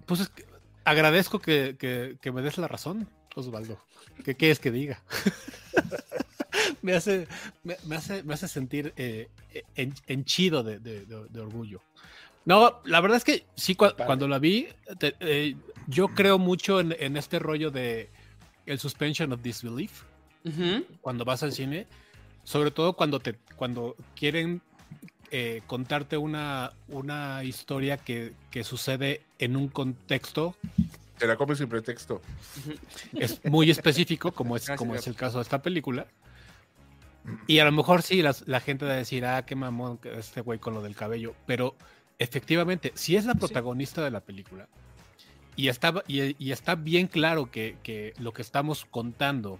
Pues 0.06 0.20
es 0.20 0.28
que 0.28 0.44
agradezco 0.84 1.38
que, 1.40 1.76
que- 1.78 2.16
que 2.20 2.32
me 2.32 2.42
des 2.42 2.58
la 2.58 2.68
razón, 2.68 3.08
Osvaldo. 3.34 3.78
¿Qué 4.24 4.34
quieres 4.34 4.58
que 4.58 4.70
diga? 4.70 5.02
me, 6.82 6.94
hace, 6.94 7.26
me, 7.64 7.76
me 7.86 7.96
hace, 7.96 8.22
me 8.22 8.34
hace 8.34 8.48
sentir 8.48 8.92
eh, 8.96 9.28
en- 9.76 9.94
henchido 10.06 10.62
de, 10.62 10.78
de- 10.78 11.04
de- 11.06 11.26
de 11.28 11.40
orgullo. 11.40 11.80
No, 12.44 12.80
la 12.84 13.00
verdad 13.00 13.18
es 13.18 13.24
que 13.24 13.44
sí, 13.54 13.74
cua- 13.74 13.92
Padre. 13.92 14.06
cuando 14.06 14.28
la 14.28 14.38
vi, 14.38 14.68
te- 14.98 15.14
eh, 15.20 15.56
yo 15.86 16.08
creo 16.08 16.38
mucho 16.38 16.80
en, 16.80 16.94
en 16.98 17.16
este 17.16 17.38
rollo 17.38 17.70
de 17.70 18.08
el 18.66 18.78
suspension 18.78 19.32
of 19.32 19.42
disbelief 19.42 20.02
Ujú. 20.44 20.84
cuando 21.00 21.24
vas 21.24 21.42
al 21.42 21.52
cine, 21.52 21.86
sobre 22.44 22.70
todo 22.70 22.94
cuando 22.94 23.20
te 23.20 23.34
cuando 23.56 23.94
quieren 24.16 24.62
eh, 25.30 25.62
contarte 25.66 26.16
una, 26.16 26.72
una 26.88 27.44
historia 27.44 27.96
que, 27.96 28.32
que 28.50 28.64
sucede 28.64 29.22
en 29.38 29.56
un 29.56 29.68
contexto 29.68 30.56
Te 31.18 31.26
la 31.26 31.36
comes 31.36 31.58
sin 31.58 31.68
pretexto. 31.68 32.20
es 33.12 33.44
muy 33.44 33.70
específico, 33.70 34.32
como 34.32 34.56
es, 34.56 34.70
como 34.76 34.94
es 34.94 35.06
el 35.06 35.14
caso 35.14 35.38
de 35.38 35.42
esta 35.42 35.62
película. 35.62 36.06
Y 37.46 37.58
a 37.58 37.64
lo 37.64 37.72
mejor 37.72 38.02
sí, 38.02 38.22
la 38.22 38.60
gente 38.60 38.86
va 38.86 38.92
a 38.92 38.96
decir, 38.96 39.24
ah, 39.26 39.44
qué 39.44 39.54
mamón 39.54 39.98
que 39.98 40.18
este 40.18 40.40
güey 40.40 40.58
con 40.58 40.74
lo 40.74 40.82
del 40.82 40.96
cabello. 40.96 41.34
Pero 41.46 41.76
efectivamente, 42.18 42.92
si 42.94 43.16
es 43.16 43.24
la 43.24 43.34
protagonista 43.34 44.02
de 44.02 44.10
la 44.10 44.20
película 44.20 44.68
y 45.56 45.68
está, 45.68 46.02
y, 46.08 46.34
y 46.42 46.52
está 46.52 46.74
bien 46.74 47.06
claro 47.06 47.50
que, 47.50 47.76
que 47.82 48.14
lo 48.18 48.32
que 48.32 48.42
estamos 48.42 48.86
contando 48.90 49.58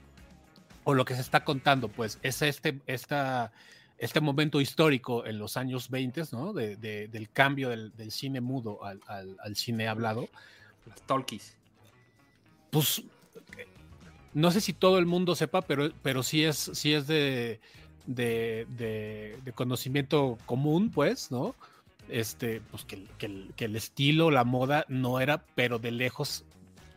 o 0.85 0.95
lo 0.95 1.05
que 1.05 1.15
se 1.15 1.21
está 1.21 1.45
contando, 1.45 1.89
pues 1.89 2.19
es 2.23 2.43
este, 2.43 2.81
esta, 2.87 3.53
este 4.01 4.21
momento 4.21 4.61
histórico 4.61 5.25
en 5.27 5.39
los 5.39 5.57
años 5.57 5.89
20, 5.91 6.23
¿no? 6.33 6.53
De- 6.53 6.77
de- 6.77 7.07
del 7.09 7.31
cambio 7.31 7.69
del, 7.69 7.95
del 7.97 8.11
cine 8.11 8.41
mudo 8.41 8.83
al, 8.85 9.01
al- 9.07 9.37
al 9.43 9.55
cine 9.57 9.87
hablado 9.89 10.29
Las 10.87 11.03
talkies. 11.03 11.57
pues 12.71 13.03
no 14.33 14.51
sé 14.51 14.61
si 14.61 14.73
todo 14.73 14.99
el 14.99 15.07
mundo 15.07 15.35
sepa, 15.35 15.61
pero, 15.63 15.91
pero 16.03 16.23
sí 16.23 16.45
es, 16.45 16.71
sí 16.75 16.95
es 16.95 17.07
de, 17.09 17.61
de, 18.07 19.53
conocimiento 19.55 20.39
común, 20.47 20.91
pues, 20.91 21.31
¿no? 21.31 21.55
Este, 22.09 22.61
pues 22.71 22.85
que, 22.85 23.05
que 23.19 23.65
el 23.65 23.77
estilo, 23.77 24.31
la 24.31 24.45
moda 24.45 24.85
no 24.89 25.21
era, 25.21 25.45
pero 25.55 25.79
de 25.79 25.91
lejos 25.91 26.45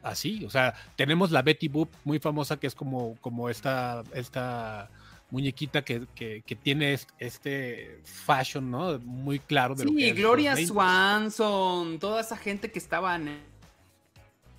así. 0.04 0.46
O 0.46 0.50
sea, 0.50 0.74
tenemos 0.96 1.32
la 1.32 1.42
Betty 1.42 1.68
Boop 1.68 1.90
muy 2.04 2.20
famosa, 2.20 2.58
que 2.58 2.68
es 2.68 2.76
como, 2.76 3.16
como 3.22 3.50
esta, 3.50 4.04
esta 4.14 4.90
muñequita 5.34 5.82
que, 5.84 6.06
que, 6.14 6.44
que 6.46 6.56
tiene 6.56 6.94
est- 6.94 7.10
este 7.18 8.00
fashion, 8.06 8.70
¿no? 8.70 9.00
Muy 9.00 9.40
claro 9.40 9.74
de 9.74 9.86
lo 9.86 9.92
que 9.92 9.98
Sí, 9.98 10.12
Gloria 10.14 10.52
los 10.52 10.60
20s. 10.62 10.68
Swanson, 10.68 11.98
toda 12.00 12.22
esa 12.22 12.38
gente 12.38 12.72
que 12.72 12.78
estaban 12.78 13.42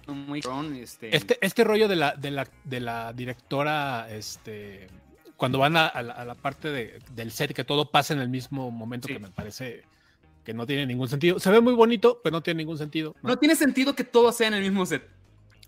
muy 0.07 0.41
este, 0.83 1.16
Este, 1.16 1.39
este 1.41 1.64
rollo 1.64 1.87
de 1.89 1.97
la, 1.97 2.14
de 2.16 2.31
la, 2.33 2.47
de 2.64 2.81
la 2.81 3.12
directora, 3.12 4.09
este, 4.11 4.89
cuando 5.37 5.59
van 5.61 5.77
a, 5.77 5.87
a 5.87 6.03
la, 6.03 6.12
a 6.12 6.25
la 6.25 6.35
parte 6.35 6.68
de- 6.70 6.99
del 7.14 7.31
set, 7.31 7.53
que 7.55 7.64
todo 7.64 7.91
pasa 7.91 8.12
en 8.12 8.20
el 8.20 8.29
mismo 8.29 8.70
momento, 8.72 9.07
Sí. 9.09 9.14
que 9.14 9.20
me 9.20 9.31
parece 9.31 9.85
que 10.45 10.53
no 10.53 10.66
tiene 10.66 10.85
ningún 10.87 11.09
sentido. 11.09 11.39
Se 11.39 11.51
ve 11.51 11.61
muy 11.61 11.72
bonito, 11.72 12.20
pero 12.22 12.33
no 12.35 12.43
tiene 12.43 12.59
ningún 12.59 12.77
sentido. 12.79 13.14
¿no? 13.22 13.31
No 13.31 13.39
tiene 13.39 13.55
sentido 13.57 13.95
que 13.95 14.05
todo 14.05 14.31
sea 14.33 14.49
en 14.49 14.55
el 14.55 14.62
mismo 14.62 14.85
set. 14.85 15.09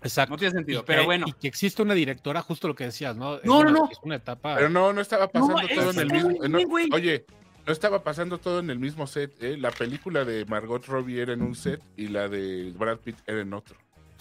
Exacto. 0.07 0.31
No 0.33 0.37
tiene 0.37 0.53
sentido, 0.53 0.81
Y 0.81 0.83
pero 0.85 1.01
que- 1.01 1.05
bueno. 1.05 1.25
Y 1.27 1.33
que 1.33 1.47
existe 1.47 1.81
una 1.81 1.93
directora, 1.93 2.41
justo 2.41 2.67
lo 2.67 2.75
que 2.75 2.85
decías, 2.85 3.15
¿no? 3.15 3.37
No, 3.37 3.41
no, 3.43 3.59
una- 3.59 3.71
no. 3.71 3.89
Es 3.91 3.97
una 4.01 4.15
etapa. 4.15 4.55
Pero 4.55 4.69
no, 4.69 4.93
no 4.93 5.01
estaba 5.01 5.27
pasando 5.27 5.61
No, 5.61 5.67
todo 5.67 5.89
es 5.91 5.97
en 5.97 6.01
el 6.03 6.11
mismo. 6.11 6.67
güey, 6.69 6.89
no- 6.89 6.95
oye, 6.95 7.25
no 7.65 7.73
estaba 7.73 8.03
pasando 8.03 8.37
todo 8.37 8.59
en 8.59 8.69
el 8.69 8.79
mismo 8.79 9.05
set. 9.07 9.31
¿eh? 9.43 9.57
La 9.57 9.71
película 9.71 10.23
de 10.25 10.45
Margot 10.45 10.85
Robbie 10.85 11.21
era 11.21 11.33
en 11.33 11.41
un 11.41 11.55
set 11.55 11.81
y 11.95 12.07
la 12.07 12.27
de 12.29 12.73
Brad 12.77 12.97
Pitt 12.99 13.17
era 13.27 13.41
en 13.41 13.53
otro. 13.53 13.75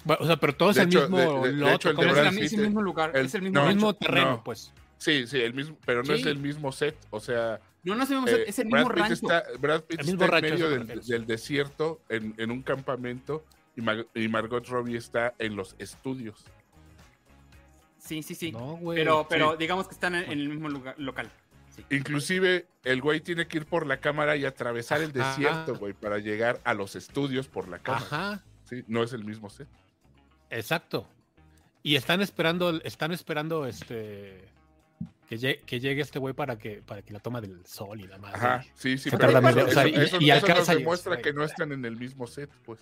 Bueno, 0.05 0.23
o 0.23 0.27
sea, 0.27 0.37
pero 0.37 0.55
todo 0.55 0.71
es 0.71 0.77
el 0.77 0.87
mismo. 0.89 1.17
de- 1.17 1.25
de- 1.27 1.53
de 1.55 1.61
lote, 1.61 1.75
hecho, 1.75 1.91
el 1.91 1.97
de 1.97 2.03
¿cómo 2.03 2.09
Es, 2.09 2.21
Brad 2.23 2.33
el 2.35 2.39
Pitt, 2.49 2.59
mismo 2.59 2.83
lugar, 2.83 3.11
el- 3.17 3.27
es 3.27 3.35
el 3.35 3.41
no, 3.41 3.47
mismo. 3.51 3.61
el 3.69 3.75
mismo 3.75 3.89
no. 3.89 3.95
terreno, 3.95 4.43
pues. 4.45 4.73
Sí, 4.99 5.27
sí, 5.27 5.39
el 5.41 5.53
mismo, 5.53 5.77
pero 5.85 6.03
no 6.03 6.15
Sí. 6.15 6.21
es 6.21 6.27
el 6.27 6.39
mismo 6.39 6.73
set. 6.73 6.97
O 7.11 7.21
sea, 7.21 7.61
No, 7.83 7.95
no 7.95 8.03
es 8.03 8.11
el 8.11 8.17
mismo 8.17 8.29
set, 8.29 8.39
eh, 8.41 8.45
es 8.49 8.59
el 8.59 8.69
Brad 8.69 8.81
mismo 8.83 8.95
Pitt 8.95 9.03
rancho. 9.03 9.15
está, 9.15 9.43
Brad 9.61 9.81
Pitt 9.83 10.01
El 10.01 10.07
mismo 10.07 10.25
está 10.25 10.37
en 10.39 10.43
rancho, 10.43 10.55
medio 10.55 10.67
eso 10.77 10.79
me 10.81 10.85
del, 10.95 11.01
del 11.07 11.27
desierto, 11.27 12.01
en, 12.09 12.35
en 12.39 12.51
un 12.51 12.63
campamento, 12.63 13.45
y, 13.77 13.83
Mar- 13.83 14.07
y 14.15 14.29
Margot 14.29 14.67
Robbie 14.67 14.97
está 14.97 15.35
en 15.39 15.55
los 15.57 15.77
estudios. 15.79 16.45
Sí, 17.99 18.23
sí, 18.23 18.35
sí. 18.35 18.53
No, 18.53 18.77
güey. 18.77 18.99
pero 18.99 19.27
pero 19.29 19.53
sí. 19.53 19.57
digamos 19.59 19.89
que 19.89 19.95
están 19.95 20.15
en, 20.15 20.25
en 20.31 20.39
el 20.39 20.49
mismo 20.49 20.69
lugar, 20.69 20.95
local. 20.99 21.31
Sí. 21.75 21.85
Inclusive 21.91 22.67
el 22.85 23.03
güey 23.03 23.21
tiene 23.21 23.47
que 23.49 23.59
ir 23.59 23.67
por 23.67 23.87
la 23.87 23.99
cámara 23.99 24.37
y 24.37 24.45
atravesar 24.45 25.03
el 25.03 25.11
Ajá. 25.21 25.31
desierto, 25.31 25.77
güey, 25.77 25.93
para 25.93 26.19
llegar 26.19 26.61
a 26.65 26.73
los 26.73 26.97
estudios 26.97 27.49
por 27.49 27.69
la 27.69 27.79
cámara. 27.81 28.07
Ajá, 28.07 28.45
Sí, 28.65 28.83
no 28.89 29.03
es 29.05 29.13
el 29.13 29.25
mismo 29.25 29.49
set. 29.51 29.69
exacto. 30.51 31.09
Y 31.83 31.95
están 31.95 32.21
esperando, 32.21 32.81
están 32.83 33.13
esperando 33.13 33.65
este. 33.67 34.49
Que 35.29 35.39
llegue, 35.39 35.61
que 35.67 35.79
llegue 35.81 36.03
este 36.03 36.19
güey 36.21 36.35
para 36.35 36.57
que, 36.59 36.83
para 36.83 37.03
que 37.03 37.13
la 37.13 37.19
toma 37.21 37.41
del 37.41 37.65
sol 37.67 38.01
y 38.01 38.07
la 38.07 38.19
madre. 38.19 38.37
Ajá, 38.39 38.65
sí, 38.75 38.97
sí, 38.99 39.11
pero 39.11 39.33
tarda 39.33 39.39
eso, 39.51 39.57
medio- 39.57 39.69
o 39.69 39.73
sea, 39.73 39.85
eso- 39.85 39.89
y- 39.89 40.05
eso- 40.05 40.21
y 40.21 40.31
eso 40.31 40.47
nos 40.49 40.67
demuestra 40.69 41.19
que 41.19 41.33
no 41.33 41.43
están 41.45 41.73
en 41.73 41.85
el 41.85 41.97
mismo 41.97 42.27
set, 42.29 42.51
pues. 42.65 42.81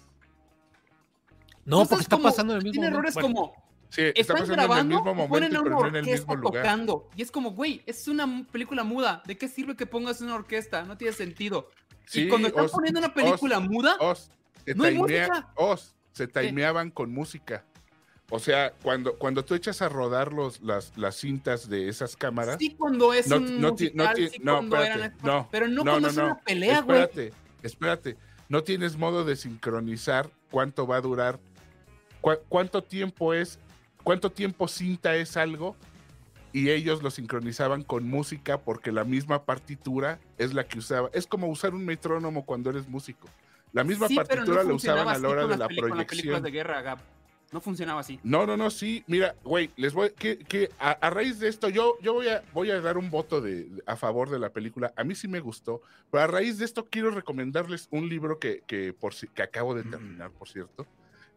No, 1.66 1.82
Entonces, 1.82 1.88
porque 1.90 2.02
está 2.02 2.16
como- 2.16 2.28
pasando 2.28 2.52
en 2.54 2.58
el 2.58 2.64
mismo 2.64 2.72
Tiene 2.82 2.88
errores 2.88 3.14
Bueno, 3.14 3.28
como 3.28 3.64
Sí, 3.90 4.02
está 4.02 4.20
están 4.20 4.36
pasando 4.38 4.54
en 4.54 4.60
el 4.60 4.66
grabando 4.66 4.96
mismo 4.96 5.04
ponen 5.04 5.52
momento, 5.52 5.62
pero 5.62 5.80
no 5.80 5.86
en 5.86 5.96
el 5.96 6.04
mismo 6.04 6.34
lugar. 6.36 6.62
tocando. 6.64 7.10
Y 7.16 7.22
es 7.22 7.30
como, 7.30 7.50
güey, 7.52 7.82
es 7.86 8.08
una 8.08 8.44
película 8.50 8.82
muda. 8.82 9.22
¿De 9.24 9.38
qué 9.38 9.48
sirve 9.48 9.76
que 9.76 9.86
pongas 9.86 10.20
una 10.20 10.34
orquesta? 10.34 10.82
No 10.82 10.96
tiene 10.96 11.12
sentido. 11.14 11.70
Sí, 12.06 12.22
y 12.22 12.28
cuando 12.28 12.48
están 12.48 12.64
Os- 12.64 12.72
poniendo 12.72 12.98
una 12.98 13.08
Os- 13.08 13.14
película 13.14 13.60
muda, 13.60 13.96
Os, 14.00 14.30
se 14.64 14.74
No 14.74 14.84
hay 14.84 14.94
timea- 14.96 14.98
música. 15.28 15.52
Os, 15.54 15.94
se 16.12 16.26
timeaban 16.26 16.90
con 16.90 17.12
música. 17.12 17.64
O 18.30 18.38
sea, 18.40 18.72
cuando, 18.82 19.16
cuando 19.16 19.44
tú 19.44 19.54
echas 19.54 19.80
a 19.80 19.88
rodar 19.88 20.32
los, 20.32 20.60
las, 20.60 20.96
las 20.96 21.14
cintas 21.16 21.68
de 21.68 21.88
esas 21.88 22.16
cámaras, 22.16 22.56
sí 22.58 22.74
cuando 22.76 23.12
es 23.12 23.28
no, 23.28 23.36
un 23.36 23.44
no, 23.44 23.60
no 23.60 23.70
musical, 23.72 24.14
ti- 24.16 24.28
sí 24.28 24.38
no, 24.42 24.54
cuando 24.56 24.76
espérate, 24.76 25.00
eran- 25.04 25.16
no, 25.22 25.48
pero 25.52 25.68
no, 25.68 25.74
no, 25.84 25.90
cuando 25.92 26.00
no, 26.00 26.08
es 26.08 26.16
no. 26.16 26.24
una 26.24 26.38
pelea, 26.40 26.80
güey. 26.80 27.00
espérate, 27.02 27.32
espérate. 27.62 28.16
No 28.48 28.64
tienes 28.64 28.96
modo 28.96 29.24
de 29.24 29.36
sincronizar 29.36 30.30
cuánto 30.50 30.86
va 30.86 30.96
a 30.96 31.00
durar, 31.00 31.38
cua- 32.24 32.40
cuánto 32.48 32.82
tiempo 32.82 33.34
es, 33.34 33.58
cuánto 34.02 34.30
tiempo 34.32 34.66
cinta 34.66 35.14
es 35.14 35.36
algo, 35.36 35.76
y 36.52 36.70
ellos 36.70 37.02
lo 37.02 37.10
sincronizaban 37.10 37.82
con 37.82 38.08
música 38.08 38.58
porque 38.58 38.92
la 38.92 39.04
misma 39.04 39.44
partitura 39.44 40.18
es 40.38 40.54
la 40.54 40.64
que 40.64 40.78
usaba. 40.78 41.10
Es 41.12 41.26
como 41.26 41.48
usar 41.48 41.74
un 41.74 41.84
metrónomo 41.84 42.46
cuando 42.46 42.70
eres 42.70 42.88
músico. 42.88 43.28
La 43.72 43.82
misma 43.84 44.06
Sí, 44.08 44.14
pero 44.14 44.42
no 44.46 44.54
partitura 44.54 44.62
la 44.62 44.72
usaban 44.74 45.08
a 45.08 45.18
la 45.18 45.28
hora 45.28 45.46
de 45.48 45.56
la 45.56 45.66
proyección. 45.68 46.42
de 46.42 46.50
guerra, 46.52 46.80
Gab. 46.80 46.98
No 47.52 47.60
funcionaba 47.60 48.00
así. 48.00 48.18
No, 48.22 48.46
no, 48.46 48.56
no, 48.56 48.70
sí. 48.70 49.02
Mira, 49.08 49.34
güey, 49.44 49.70
les 49.76 49.92
voy, 49.94 50.10
que, 50.10 50.38
que 50.38 50.70
a, 50.78 50.92
a 50.92 51.10
raíz 51.10 51.38
de 51.40 51.48
esto, 51.48 51.68
yo, 51.68 51.96
yo 52.00 52.12
voy, 52.14 52.28
a, 52.28 52.42
voy 52.52 52.70
a 52.70 52.80
dar 52.80 52.98
un 52.98 53.10
voto 53.10 53.40
de, 53.40 53.68
a 53.86 53.96
favor 53.96 54.30
de 54.30 54.38
la 54.38 54.50
película. 54.50 54.92
A 54.96 55.02
mí 55.04 55.14
sí 55.16 55.26
me 55.28 55.40
gustó, 55.40 55.80
pero 56.10 56.22
a 56.24 56.26
raíz 56.28 56.58
de 56.58 56.64
esto 56.64 56.84
quiero 56.88 57.10
recomendarles 57.10 57.88
un 57.90 58.08
libro 58.08 58.38
que, 58.38 58.62
que, 58.66 58.92
por, 58.92 59.12
que 59.14 59.42
acabo 59.42 59.74
de 59.74 59.82
terminar, 59.84 60.30
por 60.30 60.48
cierto. 60.48 60.86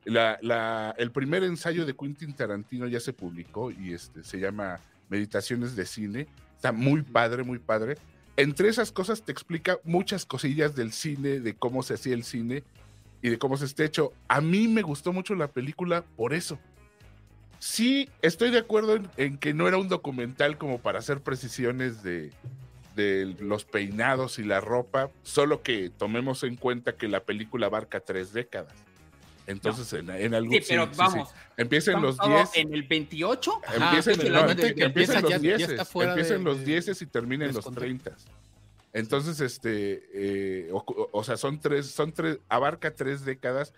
La, 0.07 0.39
la- 0.41 0.95
el 0.97 1.11
primer 1.11 1.43
ensayo 1.43 1.85
de 1.85 1.95
Quentin 1.95 2.33
Tarantino 2.33 2.87
ya 2.87 2.99
se 2.99 3.13
publicó 3.13 3.71
y 3.71 3.93
este, 3.93 4.23
se 4.23 4.39
llama 4.39 4.79
Meditaciones 5.09 5.75
de 5.75 5.85
Cine. 5.85 6.27
Está 6.55 6.71
muy 6.71 7.01
padre, 7.01 7.43
muy 7.43 7.59
padre. 7.59 7.97
Entre 8.37 8.69
esas 8.69 8.91
cosas 8.91 9.23
te 9.23 9.31
explica 9.31 9.79
muchas 9.83 10.25
cosillas 10.25 10.75
del 10.75 10.91
cine, 10.93 11.39
de 11.39 11.53
cómo 11.55 11.83
se 11.83 11.95
hacía 11.95 12.13
el 12.13 12.23
cine 12.23 12.63
y 13.21 13.29
de 13.29 13.37
cómo 13.37 13.57
se 13.57 13.65
está 13.65 13.83
hecho. 13.83 14.13
A 14.27 14.41
mí 14.41 14.67
me 14.67 14.81
gustó 14.81 15.11
mucho 15.11 15.35
la 15.35 15.47
película 15.47 16.03
por 16.15 16.33
eso. 16.33 16.57
Sí, 17.59 18.09
estoy 18.21 18.51
de 18.51 18.59
acuerdo 18.59 18.95
en, 18.95 19.09
en 19.17 19.37
que 19.37 19.53
no 19.53 19.67
era 19.67 19.77
un 19.77 19.89
documental 19.89 20.57
como 20.57 20.77
para 20.79 20.99
hacer 20.99 21.21
precisiones 21.21 22.03
de, 22.03 22.31
de 22.95 23.35
los 23.39 23.65
peinados 23.65 24.37
y 24.39 24.43
la 24.43 24.61
ropa, 24.61 25.09
solo 25.23 25.63
que 25.63 25.89
tomemos 25.89 26.43
en 26.43 26.55
cuenta 26.55 26.95
que 26.95 27.07
la 27.07 27.21
película 27.23 27.65
abarca 27.65 27.99
tres 27.99 28.31
décadas. 28.31 28.73
Entonces, 29.47 29.91
en, 29.93 30.09
en 30.09 30.33
algún 30.35 30.51
Sí, 30.53 30.59
pero 30.67 30.85
sí, 30.85 30.91
sí, 30.91 30.97
vamos. 30.97 31.29
sí. 31.29 31.35
Empieza 31.57 31.91
en 31.93 32.01
los 32.01 32.15
estamos 32.15 32.51
10. 32.53 32.65
En 32.65 32.73
el 32.73 32.83
28. 32.83 33.61
Ajá, 33.65 33.75
Empieza 33.87 34.11
en, 34.11 34.17
no, 34.33 34.45
los 35.21 35.31
ya- 35.31 35.37
ya 35.37 35.39
10, 35.57 35.69
está 35.69 35.85
fuera 35.85 36.11
empieza 36.11 36.33
en 36.35 36.43
de- 36.43 36.49
los 36.49 36.59
de- 36.59 36.65
10 36.65 37.01
y 37.01 37.05
termina 37.07 37.45
en 37.45 37.53
los 37.53 37.63
descontento. 37.65 38.11
30. 38.11 38.31
Entonces, 38.93 39.39
este, 39.41 40.03
eh, 40.13 40.69
o, 40.71 41.09
o 41.11 41.23
sea, 41.23 41.37
son 41.37 41.59
tres, 41.59 41.87
son 41.87 42.11
tres, 42.11 42.39
abarca 42.49 42.93
tres 42.93 43.23
décadas, 43.25 43.73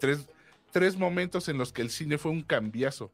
tres, 0.00 0.26
tres 0.72 0.96
momentos 0.96 1.48
en 1.48 1.58
los 1.58 1.72
que 1.72 1.82
el 1.82 1.90
cine 1.90 2.18
fue 2.18 2.30
un 2.32 2.42
cambiazo. 2.42 3.10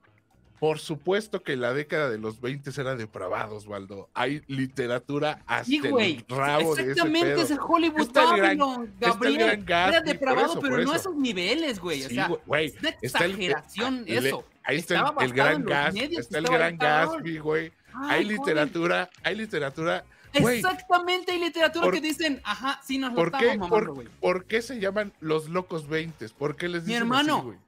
Por 0.61 0.79
supuesto 0.81 1.43
que 1.43 1.57
la 1.57 1.73
década 1.73 2.11
de 2.11 2.19
los 2.19 2.41
20 2.41 2.71
era 2.81 2.97
depravada, 2.97 3.53
Osvaldo. 3.53 4.09
Hay 4.15 4.43
literatura 4.49 5.43
hasta 5.47 5.65
Sí, 5.65 5.79
güey. 5.79 6.25
el 6.29 6.37
rabo 6.37 6.75
de 6.75 6.83
ese 6.83 6.91
Exactamente, 6.93 7.29
pedo. 7.35 7.43
es 7.43 7.51
el 7.53 7.59
Hollywood 7.61 8.01
Está 8.01 8.23
el 8.23 8.37
gran- 8.37 8.59
Babylon, 8.59 8.85
está 8.95 9.07
el 9.07 9.13
Gabriel. 9.13 9.65
gran 9.65 9.89
Era 9.91 10.01
depravado, 10.01 10.53
eso, 10.53 10.61
pero 10.61 10.77
no 10.79 10.93
a 10.93 10.97
eso. 10.97 11.11
esos 11.11 11.17
niveles, 11.17 11.79
güey. 11.81 12.05
O 12.05 12.09
Sí, 12.09 12.15
sea, 12.17 12.29
güey, 12.47 12.67
es 12.67 12.81
una 12.81 12.89
el- 12.89 12.97
exageración 13.03 14.05
le- 14.05 14.17
eso. 14.29 14.45
Ahí 14.65 14.77
está 14.79 15.15
el, 15.21 15.33
gran 15.33 15.65
gas, 15.65 15.95
medios, 15.95 16.21
está 16.21 16.39
el 16.39 16.45
gran 16.45 16.77
Gatsby, 16.77 17.39
güey. 17.39 17.73
Ay, 17.95 18.11
Hay 18.11 18.25
joder. 18.25 18.27
literatura, 18.39 19.11
hay 19.23 19.35
literatura. 19.37 20.05
Exactamente, 20.35 21.33
hay 21.33 21.41
literatura 21.41 21.85
Por- 21.87 21.95
que 21.95 22.01
dicen, 22.01 22.41
ajá, 22.45 22.81
sí 22.85 22.99
nos 22.99 23.11
lo 23.11 23.17
¿Por 23.17 23.27
estamos 23.29 23.69
por, 23.69 23.85
mamando, 23.85 23.95
güey. 23.95 24.09
por 24.21 24.45
qué 24.45 24.61
se 24.63 24.79
llaman 24.79 25.13
los 25.21 25.49
locos 25.49 25.89
20? 25.89 26.29
¿Por 26.31 26.57
qué 26.57 26.69
les 26.69 26.83
Mi 26.83 26.89
dicen 26.89 27.03
hermano, 27.03 27.37
así, 27.37 27.45
güey? 27.47 27.59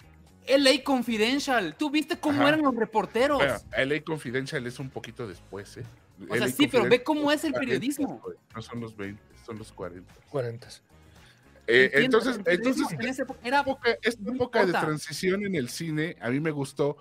LA 0.58 0.82
Confidential, 0.84 1.74
¿tú 1.76 1.90
viste 1.90 2.18
cómo 2.18 2.40
Ajá. 2.40 2.48
eran 2.50 2.62
los 2.62 2.74
reporteros? 2.74 3.38
Bueno, 3.38 3.58
LA 3.76 4.02
Confidential 4.02 4.66
es 4.66 4.78
un 4.78 4.90
poquito 4.90 5.26
después, 5.28 5.76
¿eh? 5.78 5.84
O 6.28 6.36
sea, 6.36 6.46
LA 6.46 6.48
sí, 6.52 6.66
pero 6.66 6.88
ve 6.88 7.02
cómo 7.02 7.30
es 7.32 7.44
el 7.44 7.52
periodismo. 7.52 8.20
40, 8.20 8.24
güey, 8.24 8.36
No 8.54 8.62
son 8.62 8.80
los 8.80 8.96
20, 8.96 9.22
son 9.46 9.58
los 9.58 9.72
40. 9.72 10.14
40. 10.30 10.68
Eh, 11.66 11.90
entonces, 11.94 12.40
entonces 12.46 12.86
en 12.92 13.00
esa 13.08 13.22
época 13.22 13.40
era 13.44 13.60
época- 13.60 13.96
esta 14.02 14.30
época 14.32 14.66
de 14.66 14.72
transición 14.72 15.44
en 15.44 15.54
el 15.54 15.68
cine 15.68 16.16
a 16.20 16.28
mí 16.30 16.40
me 16.40 16.50
gustó 16.50 16.96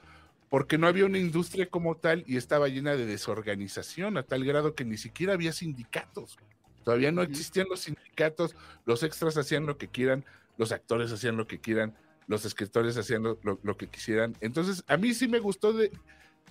porque 0.50 0.78
no 0.78 0.86
había 0.88 1.06
una 1.06 1.18
industria 1.18 1.68
como 1.68 1.96
tal 1.96 2.24
y 2.28 2.38
estaba 2.38 2.68
llena 2.68 2.96
de 2.96 3.06
desorganización 3.08 4.18
a 4.18 4.24
tal 4.24 4.46
grado 4.46 4.76
que 4.76 4.86
ni 4.86 4.98
siquiera 4.98 5.34
había 5.34 5.54
sindicatos. 5.54 6.38
Todavía 6.84 7.12
no 7.12 7.22
existían 7.24 7.68
los 7.70 7.82
sindicatos, 7.82 8.56
los 8.86 9.02
extras 9.04 9.38
hacían 9.38 9.66
lo 9.66 9.78
que 9.78 9.88
quieran, 9.88 10.24
los 10.58 10.72
actores 10.72 11.12
hacían 11.12 11.36
lo 11.38 11.48
que 11.48 11.60
quieran, 11.60 11.96
los 12.30 12.46
escritores 12.46 12.96
hacían 12.96 13.24
lo, 13.24 13.38
lo- 13.44 13.60
lo 13.62 13.76
que 13.76 13.88
quisieran. 13.88 14.34
Entonces, 14.40 14.84
a 14.88 14.96
mí 14.96 15.14
sí 15.14 15.28
me 15.28 15.40
gustó 15.40 15.74
de... 15.74 15.92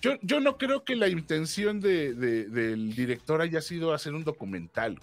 Yo, 0.03 0.13
yo 0.23 0.41
no 0.41 0.59
creo 0.59 0.85
que 0.85 0.95
la 0.97 1.09
intención 1.09 1.81
de- 1.81 2.13
de- 2.15 2.45
del 2.49 2.95
director 2.95 3.41
haya 3.41 3.63
sido 3.63 3.95
hacer 3.95 4.13
un 4.15 4.25
documental. 4.25 4.99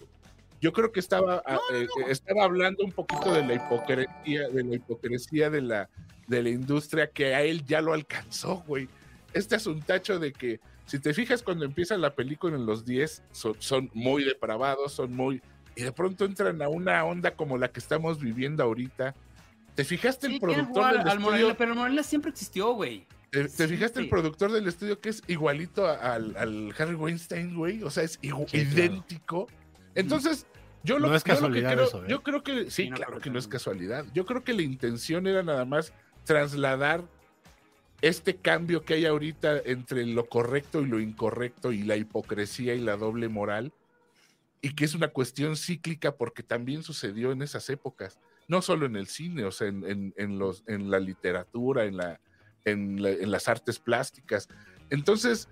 Yo 0.62 0.72
creo 0.74 0.92
que 0.92 1.00
estaba, 1.00 1.42
eh, 1.74 1.88
estaba 2.10 2.44
hablando 2.44 2.84
un 2.84 2.92
poquito 2.92 3.34
de 3.34 3.46
la 3.46 3.54
hipocresía, 3.56 4.48
de 4.50 4.64
la 4.64 4.76
hipocresía 4.76 5.50
de 5.50 5.62
la, 5.62 5.90
de 6.28 6.44
la 6.44 6.50
industria 6.50 7.08
que 7.10 7.34
a 7.36 7.42
él 7.44 7.66
ya 7.66 7.82
lo 7.82 7.94
alcanzó, 7.94 8.64
güey. 8.68 8.88
Este 9.34 9.56
es 9.56 9.68
un 9.68 9.82
tacho 9.82 10.20
de 10.20 10.32
que, 10.34 10.60
si 10.86 11.00
te 11.00 11.14
fijas 11.14 11.42
cuando 11.44 11.66
empieza 11.66 11.98
la 11.98 12.16
película 12.16 12.56
en 12.56 12.66
los 12.66 12.86
10, 12.86 13.24
son, 13.32 13.56
son 13.60 13.90
muy 13.94 14.24
depravados, 14.24 14.94
son 14.94 15.14
muy... 15.14 15.42
Y 15.76 15.84
de 15.84 15.92
pronto 15.92 16.26
entran 16.26 16.62
a 16.62 16.70
una 16.70 17.04
onda 17.06 17.32
como 17.36 17.58
la 17.58 17.70
que 17.70 17.80
estamos 17.80 18.20
viviendo 18.20 18.64
ahorita. 18.64 19.14
¿Te 19.76 19.84
fijaste 19.84 20.28
Sí, 20.28 20.34
el 20.36 20.40
productor 20.40 20.92
del 20.92 21.02
al 21.02 21.08
estudio? 21.08 21.20
Morelia, 21.20 21.58
pero 21.58 21.72
el 21.74 21.78
Morelia 21.78 22.04
siempre 22.04 22.32
existió, 22.32 22.72
güey. 22.74 23.06
¿Te, 23.30 23.44
te 23.44 23.50
Sí, 23.50 23.68
fijaste 23.68 24.00
el 24.00 24.10
productor 24.10 24.52
del 24.52 24.68
estudio 24.68 25.00
que 25.02 25.10
es 25.10 25.22
igualito 25.28 25.86
a- 25.88 26.14
al, 26.14 26.36
al 26.38 26.74
Harry 26.78 26.96
Weinstein, 26.96 27.56
güey? 27.56 27.84
O 27.84 27.90
sea, 27.90 28.04
es 28.04 28.18
claro. 28.18 28.46
idéntico. 28.54 29.48
Entonces, 29.94 30.48
yo 30.84 31.00
lo, 31.00 31.10
No 31.10 31.16
es 31.16 31.24
yo 31.26 31.42
lo 31.42 31.52
que 31.52 31.62
creo, 31.64 31.84
eso, 31.84 32.04
¿eh? 32.06 32.08
yo 32.10 32.24
creo 32.24 32.44
que 32.44 32.66
sí, 32.66 32.84
Sí, 32.84 32.90
no 32.90 32.96
claro 32.96 33.20
que 33.20 33.30
no 33.30 33.40
es 33.40 33.48
casualidad. 33.48 34.06
Yo 34.14 34.26
creo 34.26 34.44
que 34.44 34.54
la 34.54 34.62
intención 34.62 35.28
era 35.28 35.44
nada 35.44 35.66
más 35.66 35.92
trasladar 36.24 37.04
este 38.02 38.36
cambio 38.36 38.84
que 38.84 38.94
hay 38.96 39.06
ahorita 39.06 39.58
entre 39.66 40.06
lo 40.06 40.28
correcto 40.28 40.82
y 40.82 40.86
lo 40.88 41.00
incorrecto 41.00 41.72
y 41.72 41.84
la 41.84 41.96
hipocresía 41.98 42.76
y 42.76 42.80
la 42.82 42.98
doble 42.98 43.30
moral 43.30 43.74
y 44.62 44.74
que 44.76 44.86
es 44.86 44.94
una 44.96 45.08
cuestión 45.10 45.56
cíclica 45.56 46.16
porque 46.16 46.44
también 46.44 46.84
sucedió 46.84 47.32
en 47.32 47.42
esas 47.42 47.70
épocas, 47.70 48.20
no 48.48 48.62
solo 48.62 48.86
en 48.86 48.96
el 48.96 49.08
cine, 49.08 49.44
o 49.46 49.52
sea, 49.52 49.68
en, 49.68 49.84
en- 49.86 50.14
en 50.18 50.38
los, 50.40 50.64
en 50.68 50.90
la 50.92 51.00
literatura, 51.00 51.86
en, 51.86 51.98
la, 51.98 52.20
en, 52.66 53.02
la- 53.02 53.12
en 53.12 53.32
las 53.32 53.48
artes 53.48 53.80
plásticas. 53.80 54.48
Entonces, 54.90 55.48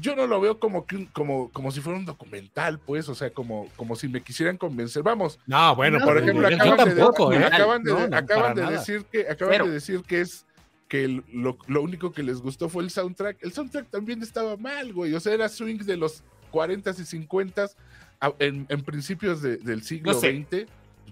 yo 0.00 0.14
no 0.14 0.26
lo 0.26 0.40
veo 0.40 0.58
como 0.60 0.84
que 0.86 1.08
como, 1.12 1.50
como 1.52 1.70
si 1.72 1.80
fuera 1.80 1.98
un 1.98 2.04
documental, 2.04 2.78
pues, 2.78 3.08
o 3.08 3.14
sea, 3.14 3.30
como, 3.30 3.66
como 3.76 3.96
si 3.96 4.08
me 4.08 4.22
quisieran 4.22 4.56
convencer. 4.58 5.02
Vamos, 5.02 5.38
No, 5.46 5.74
bueno, 5.74 5.98
No, 5.98 6.04
por 6.04 6.14
pero 6.14 6.26
ejemplo, 6.26 6.46
acaban, 6.48 6.94
de, 6.94 7.00
¿eh? 7.00 7.44
acaban 7.44 7.82
de, 7.82 7.90
No, 7.92 8.08
no, 8.08 8.16
acaban 8.16 8.42
para 8.42 8.54
de 8.54 8.60
nada. 8.62 8.78
decir 8.78 9.04
que 9.10 9.20
acaban 9.28 9.54
Cero. 9.54 9.66
de 9.66 9.72
decir 9.72 10.02
que 10.02 10.20
es 10.20 10.46
que 10.88 11.04
el- 11.04 11.24
lo, 11.32 11.56
lo 11.68 11.82
único 11.82 12.12
que 12.12 12.22
les 12.22 12.40
gustó 12.42 12.68
fue 12.68 12.82
el 12.82 12.90
soundtrack. 12.90 13.38
El 13.42 13.52
soundtrack 13.52 13.88
también 13.90 14.22
estaba 14.22 14.56
mal, 14.56 14.92
güey. 14.92 15.14
O 15.14 15.20
sea, 15.20 15.32
era 15.32 15.48
swing 15.48 15.78
de 15.78 15.96
los 15.96 16.22
40s 16.52 16.98
y 16.98 17.04
50s 17.04 17.74
a- 18.20 18.34
en, 18.38 18.66
en 18.68 18.82
principios 18.82 19.40
de- 19.40 19.56
del 19.58 19.82
siglo 19.82 20.12
No 20.12 20.18
sé. 20.18 20.28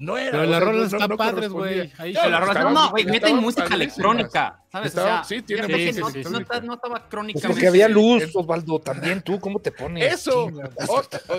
No 0.00 0.16
era. 0.16 0.30
Pero 0.32 0.44
las 0.44 0.62
rolas 0.62 0.92
no- 0.92 0.98
están 0.98 1.10
no 1.10 1.16
padres, 1.16 1.48
güey. 1.50 1.92
No, 2.72 2.90
güey, 2.90 3.04
meten 3.06 3.36
música 3.36 3.74
electrónica, 3.74 4.62
¿sabes? 4.70 4.88
Estaban- 4.88 5.20
o 5.20 5.24
sea, 5.24 5.24
sí, 5.24 5.42
tiene 5.42 5.62
música 5.68 6.12
que 6.12 6.66
no, 6.66 6.74
estaba 6.74 7.08
crónica. 7.08 7.48
porque 7.48 7.66
había 7.68 7.88
luz, 7.88 8.24
Osvaldo, 8.34 8.78
también 8.80 9.22
tú, 9.22 9.40
¿cómo 9.40 9.58
te 9.60 9.72
pones? 9.72 10.12
Eso, 10.14 10.50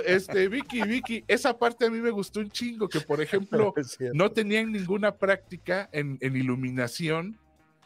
este, 0.05 0.47
Vicky, 0.47 0.81
Vicky, 0.81 1.23
esa 1.27 1.57
parte 1.57 1.85
a 1.85 1.89
mí 1.89 1.99
me 1.99 2.09
gustó 2.11 2.39
un 2.39 2.49
chingo, 2.49 2.87
que 2.89 3.01
por 3.01 3.21
ejemplo, 3.21 3.73
no 4.13 4.31
tenían 4.31 4.71
ninguna 4.71 5.15
práctica 5.15 5.89
en, 5.91 6.17
en 6.21 6.35
iluminación. 6.35 7.39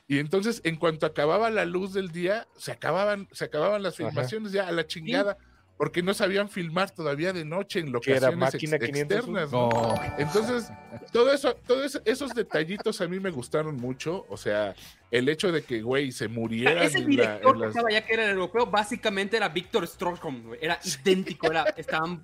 Y 0.07 0.19
entonces, 0.19 0.59
en 0.65 0.75
cuanto 0.75 1.05
acababa 1.05 1.49
la 1.49 1.65
luz 1.65 1.93
del 1.93 2.09
día, 2.11 2.45
se 2.57 2.71
acababan, 2.71 3.27
se 3.31 3.45
acababan 3.45 3.81
las 3.81 3.99
Ajá. 3.99 4.09
filmaciones 4.09 4.51
ya 4.51 4.67
a 4.67 4.71
la 4.71 4.85
chingada, 4.85 5.37
porque 5.77 6.03
no 6.03 6.13
sabían 6.13 6.49
filmar 6.49 6.91
todavía 6.91 7.33
de 7.33 7.45
noche 7.45 7.79
en 7.79 7.91
locaciones 7.91 8.37
máquina 8.37 8.75
ex- 8.77 8.85
500. 8.85 9.17
externas. 9.17 9.51
¿no? 9.51 9.69
No. 9.69 9.95
Entonces, 10.17 10.69
todo 11.11 11.31
eso, 11.33 11.55
todos 11.67 11.99
esos 12.05 12.33
detallitos 12.33 13.01
a 13.01 13.07
mí 13.07 13.19
me 13.19 13.31
gustaron 13.31 13.75
mucho. 13.77 14.25
O 14.29 14.37
sea, 14.37 14.75
el 15.11 15.27
hecho 15.29 15.51
de 15.51 15.63
que, 15.63 15.81
güey, 15.81 16.11
se 16.11 16.27
muriera. 16.27 16.83
Ese 16.83 17.03
director 17.03 17.59
que 17.59 17.67
estaba 17.67 17.91
ya 17.91 18.05
que 18.05 18.13
era 18.13 18.25
el 18.25 18.31
europeo, 18.31 18.67
básicamente 18.67 19.35
era 19.37 19.49
Víctor 19.49 19.87
Strocom, 19.87 20.43
güey. 20.43 20.59
Era 20.61 20.79
idéntico, 20.85 21.47
era, 21.47 21.63
estaban 21.75 22.23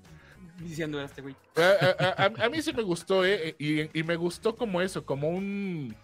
diciendo 0.60 0.97
era 1.00 1.08
este 1.08 1.22
güey. 1.22 1.36
A, 1.56 2.04
a- 2.04 2.24
a- 2.26 2.45
a 2.45 2.50
mí 2.50 2.62
sí 2.62 2.72
me 2.74 2.84
gustó, 2.84 3.26
¿eh? 3.26 3.56
Y, 3.58 3.97
y 4.00 4.04
me 4.04 4.16
gustó 4.16 4.56
como 4.56 4.80
eso, 4.82 5.06
como 5.06 5.30
un. 5.30 5.95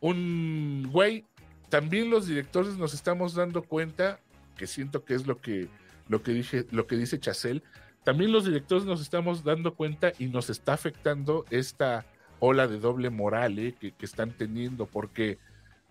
Un. 0.00 0.88
Güey, 0.92 1.24
también 1.70 2.10
los 2.10 2.26
directores 2.26 2.76
nos 2.76 2.92
estamos 2.94 3.34
dando 3.34 3.62
cuenta, 3.62 4.20
que 4.56 4.66
siento 4.66 5.04
que 5.04 5.14
es 5.14 5.26
lo 5.26 5.40
que, 5.40 5.68
lo 6.08 6.22
que, 6.22 6.32
dije, 6.32 6.66
lo 6.70 6.86
que 6.86 6.96
dice 6.96 7.18
Chacel. 7.18 7.62
También 8.04 8.32
los 8.32 8.44
directores 8.44 8.84
nos 8.84 9.00
estamos 9.00 9.44
dando 9.44 9.74
cuenta 9.74 10.12
y 10.18 10.26
nos 10.26 10.50
está 10.50 10.74
afectando 10.74 11.46
esta 11.50 12.04
ola 12.38 12.66
de 12.66 12.78
doble 12.78 13.10
moral 13.10 13.58
¿eh? 13.58 13.74
que, 13.80 13.92
que 13.92 14.04
están 14.04 14.32
teniendo, 14.32 14.86
porque, 14.86 15.38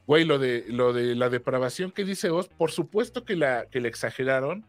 güey, 0.06 0.24
lo 0.24 0.38
de, 0.38 0.66
lo 0.68 0.94
de 0.94 1.16
la 1.16 1.30
depravación 1.30 1.92
que 1.92 2.06
dice 2.06 2.30
Oz, 2.30 2.48
por 2.50 2.72
supuesto 2.72 3.26
que 3.26 3.36
la, 3.36 3.66
que 3.72 3.80
exageraron, 3.80 4.64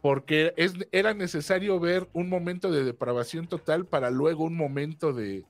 porque 0.00 0.54
es, 0.56 0.74
era 0.90 1.14
necesario 1.14 1.78
ver 1.78 2.08
un 2.12 2.28
momento 2.28 2.72
de 2.72 2.84
depravación 2.84 3.46
total 3.46 3.84
para 3.84 4.10
luego 4.10 4.44
un 4.44 4.56
momento 4.56 5.12
de, 5.12 5.44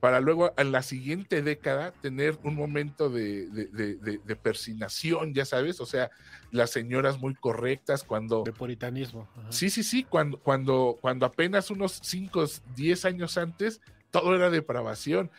para 0.00 0.20
luego 0.20 0.52
en 0.56 0.72
la 0.72 0.82
siguiente 0.82 1.42
década 1.42 1.92
tener 2.02 2.38
un 2.42 2.54
momento 2.54 3.10
de, 3.10 3.46
de, 3.50 3.66
de- 3.66 3.94
de- 3.96 4.18
de 4.24 4.36
persinación, 4.36 5.34
ya 5.34 5.44
sabes, 5.44 5.80
o 5.80 5.86
sea, 5.86 6.10
las 6.50 6.70
señoras 6.70 7.18
muy 7.18 7.34
correctas 7.34 8.02
cuando... 8.04 8.42
De 8.44 8.52
puritanismo. 8.52 9.28
ajá. 9.36 9.52
Sí, 9.52 9.70
sí, 9.70 9.82
sí, 9.82 10.04
cuando, 10.04 10.38
cuando, 10.38 10.98
cuando 11.00 11.26
apenas 11.26 11.70
unos 11.70 12.00
5, 12.02 12.44
10 12.76 13.04
años 13.04 13.36
antes, 13.38 13.80
todo 14.10 14.34
era 14.34 14.50
depravación. 14.50 15.30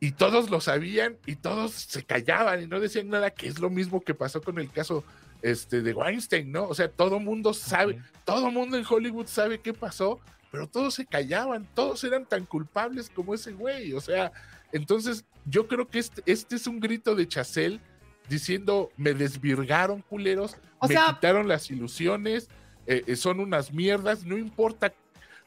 Y 0.00 0.12
todos 0.12 0.50
lo 0.50 0.60
sabían 0.60 1.16
y 1.26 1.36
todos 1.36 1.70
se 1.72 2.02
callaban 2.02 2.60
y 2.60 2.66
no 2.66 2.80
decían 2.80 3.08
nada, 3.08 3.30
que 3.30 3.46
es 3.46 3.60
lo 3.60 3.70
mismo 3.70 4.00
que 4.00 4.14
pasó 4.14 4.42
con 4.42 4.58
el 4.58 4.68
caso 4.68 5.04
este, 5.42 5.80
de 5.80 5.94
Weinstein, 5.94 6.50
¿no? 6.50 6.64
O 6.64 6.74
sea, 6.74 6.88
todo 6.90 7.20
mundo 7.20 7.54
sabe, 7.54 8.02
todo 8.24 8.50
mundo 8.50 8.76
en 8.76 8.84
Hollywood 8.88 9.26
sabe 9.28 9.60
qué 9.60 9.72
pasó, 9.72 10.18
pero 10.52 10.68
todos 10.68 10.94
se 10.94 11.06
callaban, 11.06 11.66
todos 11.74 12.04
eran 12.04 12.26
tan 12.26 12.44
culpables 12.46 13.10
como 13.10 13.34
ese 13.34 13.52
güey. 13.52 13.94
O 13.94 14.00
sea, 14.00 14.30
entonces 14.70 15.24
yo 15.46 15.66
creo 15.66 15.88
que 15.88 15.98
este, 15.98 16.22
este 16.26 16.54
es 16.56 16.66
un 16.68 16.78
grito 16.78 17.16
de 17.16 17.26
Chacel 17.26 17.80
diciendo, 18.28 18.90
me 18.96 19.14
desvirgaron 19.14 20.02
culeros, 20.02 20.56
O 20.78 20.86
me 20.86 20.94
sea- 20.94 21.06
quitaron 21.14 21.48
las 21.48 21.70
ilusiones, 21.70 22.48
eh, 22.86 23.02
eh, 23.06 23.16
son 23.16 23.40
unas 23.40 23.72
mierdas, 23.72 24.24
no 24.24 24.36
importa. 24.38 24.92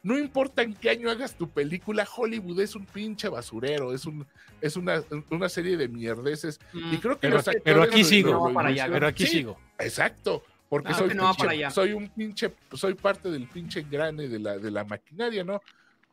No 0.02 0.16
importa 0.18 0.62
en 0.62 0.74
qué 0.74 0.90
año 0.90 1.10
hagas 1.10 1.34
tu 1.36 1.48
película, 1.50 2.06
Hollywood 2.16 2.60
es 2.60 2.76
un 2.76 2.86
pinche 2.86 3.28
basurero, 3.28 3.92
es 3.92 4.06
un 4.06 4.26
es 4.60 4.76
una, 4.76 5.02
una 5.30 5.48
serie 5.48 5.76
de 5.76 5.88
mierdeces. 5.88 6.60
Y 6.72 6.96
creo 6.98 7.14
que 7.14 7.28
Pero, 7.28 7.36
los 7.36 7.44
pero 7.64 7.82
aquí 7.82 8.04
sigo. 8.04 8.48
No 8.48 8.54
para 8.54 8.68
allá. 8.70 8.86
Pero 8.90 9.06
aquí 9.06 9.26
Sí, 9.26 9.38
sigo. 9.38 9.58
Exacto, 9.78 10.42
porque 10.68 10.90
No, 10.90 10.98
soy, 10.98 11.14
no 11.14 11.22
pinche- 11.30 11.38
para 11.38 11.50
allá. 11.52 11.70
soy 11.70 11.92
un 11.92 12.08
pinche, 12.08 12.52
soy 12.72 12.94
parte 12.94 13.30
del 13.30 13.46
pinche 13.48 13.80
engrane 13.80 14.28
de 14.28 14.38
la, 14.38 14.58
de 14.58 14.70
la 14.70 14.84
maquinaria, 14.84 15.44
¿no? 15.44 15.60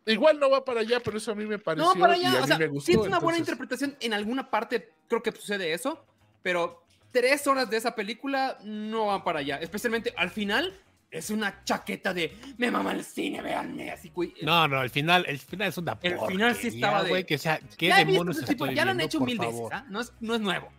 Igual 0.05 0.39
no 0.39 0.49
va 0.49 0.65
para 0.65 0.81
allá, 0.81 0.99
pero 1.03 1.17
eso 1.17 1.31
a 1.31 1.35
mí 1.35 1.45
me 1.45 1.57
pareció 1.59 1.93
No, 1.93 1.99
para 1.99 2.17
y 2.17 2.25
a 2.25 2.29
allá. 2.29 2.37
mí 2.39 2.43
O 2.43 2.47
sea, 2.47 2.57
me 2.57 2.67
gustó. 2.67 2.85
sí 2.85 2.91
es 2.91 2.97
una 2.97 3.19
buena 3.19 3.37
entonces- 3.37 3.39
interpretación. 3.39 3.95
En 4.01 4.13
alguna 4.13 4.49
parte 4.49 4.91
creo 5.07 5.23
que 5.23 5.31
sucede 5.31 5.71
eso, 5.73 6.05
pero 6.41 6.83
tres 7.11 7.47
horas 7.47 7.69
de 7.69 7.77
esa 7.77 7.95
película 7.95 8.57
no 8.63 9.07
van 9.07 9.23
para 9.23 9.39
allá. 9.39 9.57
Especialmente 9.57 10.13
al 10.17 10.29
final 10.29 10.73
es 11.09 11.29
una 11.29 11.63
chaqueta 11.63 12.13
de 12.13 12.35
me 12.57 12.69
mama 12.69 12.91
el 12.91 13.03
cine, 13.05 13.41
véanme 13.41 13.91
así, 13.91 14.09
güey. 14.09 14.33
No, 14.41 14.67
no, 14.67 14.81
el 14.83 14.89
final, 14.89 15.23
el 15.27 15.39
final 15.39 15.69
es 15.69 15.77
una 15.77 15.97
El 16.01 16.19
final 16.27 16.55
sí 16.55 16.67
estaba 16.67 17.03
de- 17.03 17.09
güey, 17.09 17.23
que 17.25 17.37
sea, 17.37 17.59
¿qué 17.77 17.87
ya 17.87 17.97
visto 17.99 18.11
demonios 18.11 18.37
tipo, 18.45 18.65
estoy 18.65 18.75
ya 18.75 18.83
lo 18.85 18.91
han 18.91 18.99
hecho 18.99 19.19
mil 19.21 19.37
veces, 19.39 19.53
favor? 19.55 19.73
¿ah? 19.73 19.85
no, 19.89 20.01
es, 20.01 20.11
no 20.19 20.35
es 20.35 20.41
nuevo. 20.41 20.69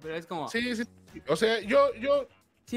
Pero 0.00 0.14
es 0.16 0.24
como. 0.26 0.48
Sí, 0.48 0.74
sí, 0.76 0.84
sí. 1.12 1.20
O 1.28 1.36
sea, 1.36 1.60
yo, 1.60 1.92
yo 1.96 2.26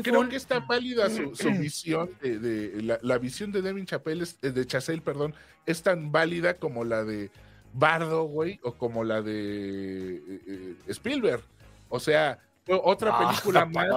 sí 0.03 0.09
creo 0.09 0.21
un- 0.21 0.29
que 0.29 0.35
está 0.35 0.59
válida 0.59 1.09
su, 1.09 1.35
su 1.35 1.49
visión 1.51 2.09
de, 2.21 2.39
de- 2.39 2.81
la, 2.83 2.99
la 3.01 3.17
visión 3.17 3.51
de 3.51 3.61
Devin 3.61 3.85
Chapelle, 3.85 4.23
es- 4.23 4.37
eh, 4.41 4.51
de 4.51 4.65
Chazelle, 4.65 5.01
perdón, 5.01 5.33
es 5.65 5.81
tan 5.83 6.11
válida 6.11 6.55
como 6.57 6.83
la 6.83 7.03
de 7.03 7.31
Bardo, 7.73 8.23
güey, 8.23 8.59
o 8.63 8.73
como 8.73 9.03
la 9.03 9.21
de 9.21 10.15
eh, 10.15 10.21
eh, 10.47 10.75
Spielberg. 10.87 11.41
O 11.89 11.99
sea, 11.99 12.39
otra 12.68 13.11
Ah, 13.13 13.28
película 13.30 13.66
más. 13.66 13.88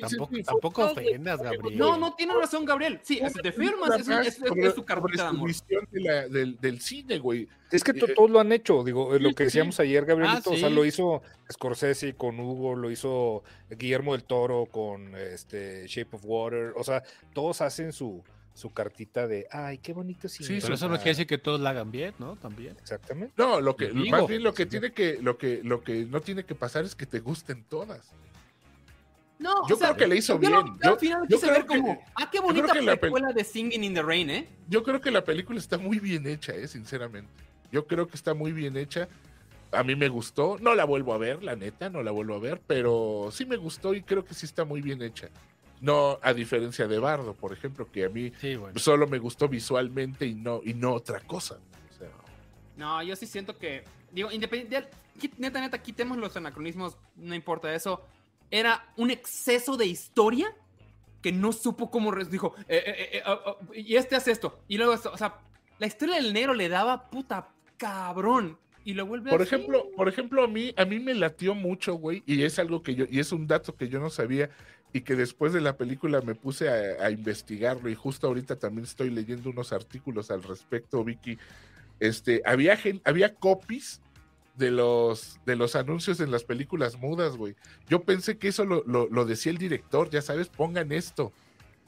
tampoco, 0.00 0.88
Sí, 0.88 0.94
sí, 0.94 1.06
ofendas, 1.08 1.40
Gabriel. 1.42 1.78
No, 1.78 1.96
no 1.96 2.14
tiene 2.14 2.34
razón, 2.34 2.64
Gabriel. 2.64 3.00
Sí, 3.02 3.18
es 3.22 3.32
de 3.34 3.52
filmas, 3.52 3.98
es, 3.98 4.08
es- 4.08 4.26
es- 4.26 4.36
sobre- 4.36 4.66
es 4.66 4.74
su 4.74 4.84
carpeta 4.84 5.22
de 5.24 5.28
amor. 5.28 5.50
de 5.90 6.00
la- 6.00 6.28
del, 6.28 6.56
del 6.60 6.80
cine, 6.80 7.18
güey. 7.18 7.48
Es 7.70 7.82
que 7.82 7.92
Eh, 7.92 8.14
todos 8.14 8.30
lo 8.30 8.40
han 8.40 8.52
hecho, 8.52 8.84
digo, 8.84 9.14
eh, 9.16 9.20
lo 9.20 9.34
que 9.34 9.44
decíamos 9.44 9.80
ayer, 9.80 10.04
Gabrielito, 10.04 10.50
o 10.50 10.56
sea, 10.56 10.68
lo 10.70 10.84
hizo 10.84 11.22
Scorsese 11.52 12.14
con 12.14 12.38
Hugo, 12.38 12.76
lo 12.76 12.90
hizo 12.90 13.42
Guillermo 13.70 14.12
del 14.12 14.24
Toro 14.24 14.66
con 14.66 15.14
este 15.16 15.86
Shape 15.88 16.16
of 16.16 16.22
Water, 16.24 16.72
o 16.76 16.84
sea, 16.84 17.02
todos 17.32 17.60
hacen 17.62 17.92
su, 17.92 18.22
su 18.54 18.72
cartita 18.72 19.26
de, 19.26 19.46
ay, 19.50 19.78
qué 19.78 19.92
bonito. 19.92 20.28
Sí, 20.28 20.44
Pero 20.62 20.74
eso 20.74 20.88
no 20.88 20.94
quiere 20.96 21.10
decir 21.10 21.26
que 21.26 21.38
todos 21.38 21.60
la 21.60 21.70
hagan 21.70 21.90
bien, 21.90 22.14
¿no? 22.18 22.36
También. 22.36 22.76
Exactamente. 22.80 23.34
No, 23.36 23.60
lo 23.60 23.76
que, 23.76 23.88
Digo, 23.90 24.16
más 24.16 24.26
bien 24.28 24.42
lo 24.44 24.54
que 24.54 24.62
sí. 24.62 24.68
tiene 24.70 24.92
que, 24.92 25.18
lo 25.20 25.36
que, 25.36 25.60
lo 25.64 25.82
que 25.82 26.06
no 26.06 26.20
tiene 26.20 26.44
que 26.44 26.54
pasar 26.54 26.84
es 26.84 26.94
que 26.94 27.04
te 27.06 27.18
gusten 27.20 27.64
todas. 27.64 28.12
No, 29.38 29.66
Yo 29.68 29.74
o 29.74 29.78
sea, 29.78 29.88
creo 29.88 29.96
que 29.96 30.06
le 30.06 30.16
hizo 30.16 30.34
yo 30.34 30.38
bien. 30.38 30.52
yo 30.52 30.58
al 30.58 30.78
Yo- 30.80 30.96
final 30.96 31.22
yo 31.28 31.36
quise 31.36 31.40
creo 31.48 31.52
ver 31.58 31.66
como, 31.66 31.98
que- 31.98 32.04
ah, 32.14 32.30
qué 32.30 32.40
bonita 32.40 32.72
que 32.72 32.80
la 32.82 32.94
pel- 32.94 33.00
precuela 33.00 33.32
de 33.32 33.42
Singing 33.44 33.82
in 33.84 33.94
the 33.94 34.02
Rain, 34.02 34.30
¿eh? 34.30 34.48
Yo 34.68 34.82
creo 34.84 35.00
que 35.00 35.10
la 35.10 35.24
película 35.24 35.58
está 35.58 35.76
muy 35.76 35.98
bien 35.98 36.26
hecha, 36.26 36.54
eh, 36.54 36.68
sinceramente. 36.68 37.30
Yo 37.72 37.86
creo 37.86 38.06
que 38.06 38.14
está 38.14 38.32
muy 38.34 38.52
bien 38.52 38.76
hecha. 38.76 39.08
A 39.72 39.82
mí 39.82 39.96
me 39.96 40.08
gustó. 40.08 40.56
No 40.60 40.76
la 40.76 40.84
vuelvo 40.84 41.12
a 41.12 41.18
ver, 41.18 41.42
la 41.42 41.56
neta, 41.56 41.90
no 41.90 42.04
la 42.04 42.12
vuelvo 42.12 42.36
a 42.36 42.38
ver, 42.38 42.60
pero 42.64 43.30
sí 43.32 43.44
me 43.44 43.56
gustó 43.56 43.92
y 43.94 44.02
creo 44.02 44.24
que 44.24 44.32
sí 44.34 44.46
está 44.46 44.64
muy 44.64 44.80
bien 44.80 45.02
hecha. 45.02 45.28
No, 45.84 46.18
a 46.22 46.32
diferencia 46.32 46.88
de 46.88 46.98
Bardo, 46.98 47.34
por 47.34 47.52
ejemplo, 47.52 47.90
que 47.92 48.06
a 48.06 48.08
mí 48.08 48.32
Sí, 48.40 48.56
bueno. 48.56 48.78
solo 48.78 49.06
me 49.06 49.18
gustó 49.18 49.48
visualmente 49.48 50.26
y 50.26 50.34
no, 50.34 50.62
y 50.64 50.72
no 50.72 50.94
otra 50.94 51.20
cosa. 51.20 51.58
O 51.90 51.98
sea, 51.98 52.08
No, 52.76 53.02
yo 53.02 53.14
sí 53.16 53.26
siento 53.26 53.58
que, 53.58 53.84
digo, 54.10 54.32
independiente, 54.32 54.88
neta, 55.36 55.60
neta, 55.60 55.82
quitemos 55.82 56.16
los 56.16 56.34
anacronismos, 56.36 56.96
no 57.16 57.34
importa 57.34 57.74
eso. 57.74 58.02
Era 58.50 58.86
un 58.96 59.10
exceso 59.10 59.76
de 59.76 59.84
historia 59.84 60.54
que 61.20 61.32
no 61.32 61.52
supo 61.52 61.90
cómo 61.90 62.14
dijo, 62.14 62.54
eh, 62.68 62.82
eh, 62.86 63.08
eh, 63.12 63.22
ah, 63.26 63.40
ah, 63.46 63.56
y 63.74 63.96
este 63.96 64.16
hace 64.16 64.30
esto, 64.30 64.60
y 64.68 64.76
luego 64.76 64.92
esto, 64.92 65.10
o 65.12 65.16
sea, 65.16 65.38
la 65.78 65.86
historia 65.86 66.16
del 66.16 66.32
negro 66.34 66.52
le 66.52 66.68
daba 66.68 67.08
puta 67.10 67.48
cabrón, 67.78 68.58
y 68.84 68.92
lo 68.92 69.06
vuelve 69.06 69.30
Por 69.30 69.40
así. 69.40 69.54
ejemplo, 69.54 69.88
por 69.96 70.08
ejemplo, 70.08 70.44
a 70.44 70.48
mí, 70.48 70.74
a 70.76 70.84
mí 70.84 71.00
me 71.00 71.14
latió 71.14 71.54
mucho, 71.54 71.94
güey, 71.94 72.22
y 72.26 72.42
es 72.42 72.58
algo 72.58 72.82
que 72.82 72.94
yo, 72.94 73.06
y 73.10 73.20
es 73.20 73.32
un 73.32 73.46
dato 73.46 73.74
que 73.74 73.88
yo 73.88 74.00
no 74.00 74.10
sabía, 74.10 74.50
y 74.94 75.02
que 75.02 75.16
después 75.16 75.52
de 75.52 75.60
la 75.60 75.76
película 75.76 76.22
me 76.22 76.34
puse 76.34 76.68
a, 76.70 77.04
a 77.04 77.10
investigarlo, 77.10 77.90
y 77.90 77.94
justo 77.94 78.28
ahorita 78.28 78.56
también 78.56 78.84
estoy 78.84 79.10
leyendo 79.10 79.50
unos 79.50 79.72
artículos 79.74 80.30
al 80.30 80.42
respecto, 80.42 81.04
Vicky. 81.04 81.36
Este, 82.00 82.40
había 82.46 82.76
gen- 82.76 83.02
había 83.04 83.34
copies 83.34 84.00
de 84.56 84.70
los, 84.70 85.40
de 85.46 85.56
los 85.56 85.74
anuncios 85.74 86.20
en 86.20 86.30
las 86.30 86.44
películas 86.44 86.96
mudas, 86.96 87.36
güey. 87.36 87.56
Yo 87.88 88.04
pensé 88.04 88.38
que 88.38 88.48
eso 88.48 88.64
lo, 88.64 88.84
lo- 88.86 89.08
lo 89.08 89.24
decía 89.24 89.50
el 89.50 89.58
director, 89.58 90.10
ya 90.10 90.22
sabes, 90.22 90.48
pongan 90.48 90.92
esto. 90.92 91.32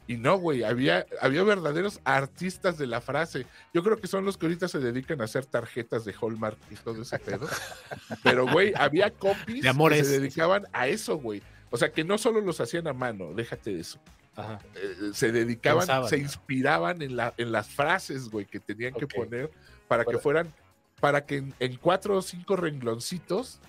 Y 0.09 0.17
no, 0.17 0.37
güey, 0.39 0.63
había, 0.65 1.05
había 1.21 1.43
verdaderos 1.45 2.01
artistas 2.05 2.77
de 2.79 2.87
la 2.89 3.01
frase. 3.01 3.47
Yo 3.75 3.83
creo 3.85 3.97
que 4.01 4.07
son 4.09 4.25
los 4.25 4.37
que 4.37 4.47
ahorita 4.47 4.67
se 4.69 4.79
dedican 4.81 5.21
a 5.21 5.25
hacer 5.25 5.47
tarjetas 5.47 6.05
de 6.05 6.13
Hallmark 6.21 6.59
y 6.71 6.75
todo 6.77 7.03
ese 7.03 7.19
pedo. 7.21 7.49
Pero, 8.25 8.47
güey, 8.49 8.73
había 8.77 9.11
copies 9.13 9.63
De 9.63 9.69
amores. 9.69 9.99
que 10.01 10.05
se 10.05 10.21
dedicaban 10.21 10.67
a 10.73 10.89
eso, 10.89 11.17
güey. 11.19 11.41
O 11.71 11.77
sea, 11.77 11.91
que 11.93 12.05
no 12.05 12.19
solo 12.19 12.41
los 12.41 12.61
hacían 12.61 12.87
a 12.87 12.93
mano, 12.93 13.33
déjate 13.35 13.75
de 13.75 13.81
eso. 13.81 13.99
Ajá. 14.37 14.59
eh, 14.75 15.11
se 15.15 15.33
dedicaban, 15.33 15.81
Pensaban, 15.81 16.09
se 16.11 16.17
¿no? 16.19 16.23
inspiraban 16.23 17.01
en, 17.03 17.17
la, 17.17 17.33
en 17.39 17.53
las 17.53 17.69
frases, 17.69 18.29
güey, 18.29 18.45
que 18.45 18.61
tenían 18.61 18.93
que 18.95 19.07
poner 19.07 19.51
para 19.89 20.05
que 20.05 20.19
fueran, 20.19 20.53
para 21.01 21.25
que 21.25 21.39
en, 21.39 21.55
en 21.59 21.77
cuatro 21.77 22.17
o 22.19 22.23
cinco 22.23 22.55
rengloncitos 22.57 23.61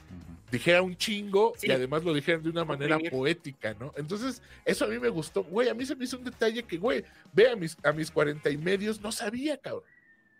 dijera 0.51 0.81
un 0.81 0.95
chingo 0.97 1.53
Sí. 1.57 1.67
y 1.67 1.71
además 1.71 2.03
lo 2.03 2.13
dijeran 2.13 2.43
de 2.43 2.49
una 2.49 2.65
manera 2.65 2.97
poética, 3.11 3.75
¿no? 3.79 3.93
Entonces, 3.97 4.41
eso 4.65 4.85
a 4.85 4.87
mí 4.89 4.99
me 4.99 5.09
gustó, 5.09 5.43
güey, 5.43 5.69
a 5.69 5.73
mí 5.73 5.85
se 5.85 5.95
me 5.95 6.03
hizo 6.05 6.17
un 6.17 6.23
detalle 6.25 6.63
que, 6.63 6.77
güey, 6.77 7.03
ve 7.33 7.49
a 7.49 7.55
mis, 7.55 7.77
a 7.83 7.91
mis 7.93 8.11
40 8.11 8.49
y 8.49 8.57
medios, 8.57 8.99
no 9.01 9.11
sabía, 9.11 9.57
cabrón. 9.57 9.83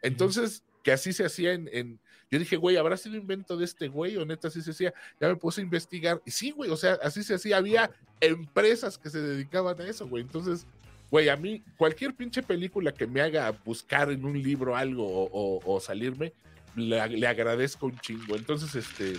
Entonces, 0.01 0.64
que 0.88 0.93
así 0.93 1.11
se 1.11 1.25
hacía 1.25 1.51
en, 1.51 1.69
en- 1.73 1.99
yo 2.31 2.39
dije, 2.39 2.55
güey, 2.55 2.77
¿habrá 2.77 2.95
sido 2.95 3.17
invento 3.17 3.57
de 3.57 3.65
este 3.65 3.89
güey 3.89 4.15
o 4.15 4.25
neta 4.25 4.47
así 4.47 4.61
se 4.61 4.71
hacía? 4.71 4.93
Ya 5.19 5.27
me 5.27 5.35
puse 5.35 5.59
a 5.59 5.65
investigar 5.65 6.21
y 6.25 6.31
sí, 6.31 6.51
güey, 6.51 6.71
o 6.71 6.77
sea, 6.77 6.97
así 7.03 7.23
se 7.23 7.33
hacía, 7.35 7.57
había 7.57 7.91
empresas 8.21 8.97
que 8.97 9.09
se 9.09 9.19
dedicaban 9.21 9.81
a 9.81 9.85
eso, 9.85 10.07
güey. 10.07 10.23
Entonces, 10.23 10.65
güey, 11.11 11.27
a 11.27 11.35
mí 11.35 11.61
cualquier 11.75 12.13
pinche 12.13 12.41
película 12.41 12.93
que 12.93 13.05
me 13.05 13.19
haga 13.19 13.51
buscar 13.65 14.09
en 14.11 14.23
un 14.23 14.41
libro 14.41 14.77
algo 14.77 15.05
o, 15.05 15.29
o- 15.29 15.75
o 15.75 15.79
salirme, 15.81 16.31
le, 16.77 17.05
le 17.09 17.27
agradezco 17.27 17.88
un 17.88 17.99
chingo. 17.99 18.38
Entonces, 18.38 18.73
este, 18.75 19.13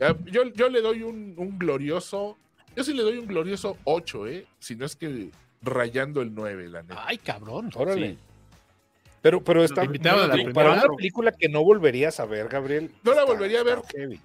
ah, 0.00 0.14
yo, 0.26 0.44
yo 0.54 0.68
le 0.68 0.82
doy 0.82 1.02
un, 1.02 1.34
un 1.36 1.58
glorioso, 1.58 2.36
yo 2.76 2.84
sí 2.84 2.92
le 2.94 3.02
doy 3.02 3.18
un 3.18 3.26
glorioso 3.26 3.76
8, 3.84 4.26
¿eh? 4.28 4.46
Si 4.60 4.76
no 4.76 4.86
es 4.86 4.94
que 4.94 5.30
rayando 5.62 6.22
el 6.22 6.32
9, 6.32 6.68
la 6.68 6.82
neta. 6.82 7.04
Ay, 7.08 7.18
cabrón. 7.18 7.70
Órale. 7.74 8.10
Sí. 8.12 8.18
Pero, 9.22 9.42
pero 9.42 9.64
está. 9.64 9.84
La 9.84 9.90
para 9.90 10.32
primera. 10.32 10.72
una 10.72 10.96
película 10.96 11.32
que 11.32 11.48
no 11.48 11.62
volverías 11.64 12.20
a 12.20 12.26
ver, 12.26 12.48
Gabriel. 12.48 12.90
No 13.04 13.12
la 13.14 13.20
está- 13.22 13.32
volvería 13.32 13.60
a 13.60 13.64
ver. 13.64 13.78
heavy. 13.94 14.20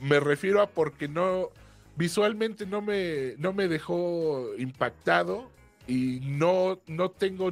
me 0.00 0.20
refiero 0.20 0.60
a 0.60 0.68
porque 0.68 1.08
no 1.08 1.50
visualmente 1.96 2.66
no 2.66 2.80
me 2.82 3.34
no 3.38 3.52
me 3.52 3.66
dejó 3.68 4.50
impactado 4.58 5.50
y 5.86 6.20
no 6.22 6.80
no 6.86 7.10
tengo 7.10 7.50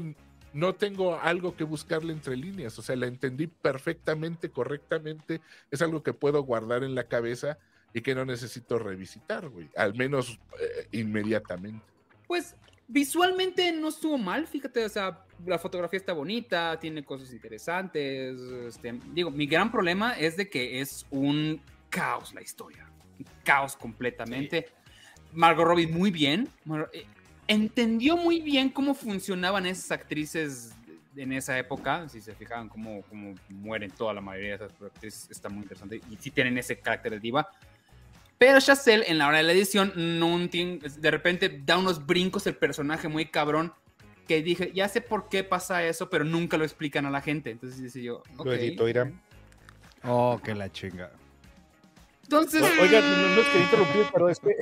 no 0.53 0.74
tengo 0.74 1.18
algo 1.20 1.55
que 1.57 1.64
buscarle 1.64 2.12
entre 2.14 2.35
líneas, 2.37 2.79
o 2.79 2.83
sea, 2.83 2.97
la 2.97 3.07
entendí 3.07 3.47
perfectamente, 3.47 4.49
correctamente, 4.51 5.41
es 5.70 5.83
algo 5.83 6.03
que 6.03 6.14
puedo 6.14 6.43
guardar 6.43 6.83
en 6.83 6.95
la 6.95 7.05
cabeza 7.05 7.59
y 7.93 8.01
que 8.01 8.14
no 8.14 8.24
necesito 8.24 8.79
revisitar, 8.79 9.49
güey, 9.51 9.68
al 9.77 9.95
menos 9.95 10.39
eh, 10.59 10.89
inmediatamente. 10.93 11.85
Pues 12.27 12.57
visualmente 12.89 13.70
no 13.72 13.89
estuvo 13.89 14.16
mal, 14.16 14.47
fíjate, 14.47 14.85
o 14.85 14.89
sea, 14.89 15.26
la 15.45 15.59
fotografía 15.59 15.99
está 15.99 16.12
bonita, 16.12 16.78
tiene 16.80 17.05
cosas 17.05 17.32
interesantes. 17.32 18.41
este, 18.68 18.99
digo, 19.12 19.30
mi 19.30 19.47
gran 19.47 19.70
problema 19.70 20.12
es 20.18 20.37
de 20.37 20.49
que 20.49 20.80
es 20.80 21.07
un 21.11 21.61
caos 21.91 22.32
la 22.34 22.43
historia, 22.43 22.89
un 23.18 23.26
caos 23.45 23.76
completamente. 23.76 24.68
Margot 25.32 25.66
Robbie 25.66 25.87
muy 25.87 26.11
bien, 26.11 26.49
eh, 26.93 27.05
entendió 27.47 28.16
muy 28.16 28.41
bien 28.41 28.70
cómo 28.70 28.95
funcionaban 28.95 29.66
esas 29.66 29.91
actrices 29.91 30.72
en 31.14 31.32
esa 31.32 31.59
época, 31.59 32.09
si 32.09 32.20
se 32.20 32.34
fijaban 32.34 32.68
cómo, 32.68 33.03
cómo 33.09 33.34
mueren 33.49 33.91
toda 33.91 34.12
la 34.14 34.20
mayoría 34.20 34.59
de 34.59 34.66
esas 34.66 34.82
actrices, 34.82 35.30
está 35.30 35.49
muy 35.49 35.62
interesante 35.62 36.01
y 36.11 36.16
sí 36.16 36.30
tienen 36.30 36.59
ese 36.59 36.78
carácter 36.78 37.12
de 37.12 37.20
diva. 37.20 37.49
Pero 38.39 38.61
Chazelle, 38.61 39.11
en 39.11 39.16
la 39.16 39.28
hora 39.28 39.39
de 39.39 39.45
la 39.45 39.53
edición, 39.53 39.93
no 39.97 40.39
entiende- 40.39 40.89
de 40.91 41.11
repente 41.11 41.62
da 41.64 41.78
unos 41.78 42.05
brincos 42.05 42.47
el 42.47 42.55
personaje 42.57 43.09
muy 43.09 43.26
cabrón. 43.26 43.72
Que 44.27 44.43
dije, 44.43 44.72
ya 44.74 44.89
sé 44.89 45.01
por 45.01 45.29
qué 45.29 45.45
pasa 45.45 45.85
eso, 45.85 46.11
pero 46.11 46.24
nunca 46.24 46.57
lo 46.57 46.64
explican 46.64 47.07
a 47.07 47.11
la 47.11 47.20
gente. 47.20 47.51
Entonces 47.51 47.81
dice 47.81 48.03
yo, 48.03 48.22
Lo 48.37 48.43
ok. 48.43 48.47
editó 48.49 48.89
Irán. 48.89 49.20
Oh, 50.05 50.41
que 50.43 50.55
la 50.55 50.70
chinga. 50.70 51.11
Entonces, 52.24 52.61
O- 52.62 52.83
Oigan, 52.83 53.05
no, 53.05 53.29
no 53.37 53.41
es 53.41 53.49
que 53.49 53.59
interrumpir, 53.62 54.07
pero 54.12 54.29
es 54.29 54.41
que. 54.41 54.57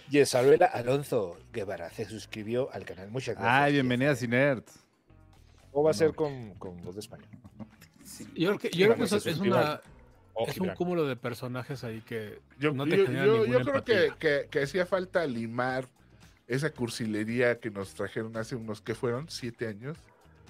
Yesabela 0.10 0.66
Alonso 0.66 1.38
Guevara 1.52 1.90
se 1.90 2.04
suscribió 2.06 2.72
al 2.72 2.84
canal. 2.84 3.10
Muchas 3.10 3.34
gracias. 3.36 3.54
Ay, 3.54 3.72
bienvenida 3.74 4.12
a 4.12 4.16
Cinert. 4.16 4.66
¿Cómo 5.70 5.84
va 5.84 5.90
a 5.90 5.94
ser 5.94 6.14
con, 6.14 6.54
con 6.54 6.82
voz 6.82 6.94
de 6.94 7.00
español? 7.00 7.28
sí. 8.04 8.26
Yo 8.34 8.48
creo 8.48 8.58
que, 8.58 8.68
yo 8.70 8.86
creo 8.86 8.88
que 8.88 9.00
Vamos 9.00 9.12
a 9.12 9.16
eso 9.16 9.30
es, 9.30 9.38
una, 9.38 9.80
Oh, 10.34 10.46
es 10.48 10.58
un 10.58 10.68
cúmulo 10.70 11.06
de 11.06 11.14
personajes 11.16 11.84
ahí 11.84 12.00
que 12.00 12.38
Yo, 12.58 12.72
no 12.72 12.86
te 12.86 12.96
yo- 12.96 13.04
yo- 13.04 13.44
yo 13.46 13.60
creo 13.60 13.84
que- 14.18 14.48
que 14.50 14.62
hacía 14.62 14.86
falta 14.86 15.26
limar 15.26 15.86
esa 16.48 16.70
cursilería 16.70 17.58
que 17.60 17.70
nos 17.70 17.94
trajeron 17.94 18.36
hace 18.36 18.56
unos, 18.56 18.80
¿qué 18.80 18.94
fueron? 18.94 19.28
¿Siete 19.28 19.68
años? 19.68 19.96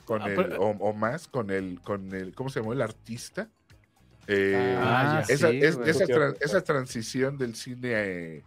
Con 0.05 0.23
Ah, 0.23 0.27
el, 0.29 0.35
pero- 0.37 0.61
o, 0.61 0.71
o 0.71 0.93
más, 0.93 1.29
con 1.29 1.51
el, 1.51 1.81
con 1.83 2.13
el, 2.15 2.35
¿cómo 2.35 2.51
se 2.51 2.61
llamó? 2.61 2.73
El 2.73 2.83
artista. 2.83 3.49
Eh, 4.27 4.77
Ah, 4.81 5.23
esa, 5.29 5.51
sí, 5.51 5.59
es- 5.63 5.77
güey. 5.77 5.91
esa, 5.91 6.05
esa 6.41 6.61
transición 6.63 7.39
del 7.39 7.55
cine 7.57 7.89
eh, 7.93 8.43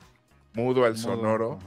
mudo 0.54 0.86
al 0.86 0.98
sonoro 0.98 1.60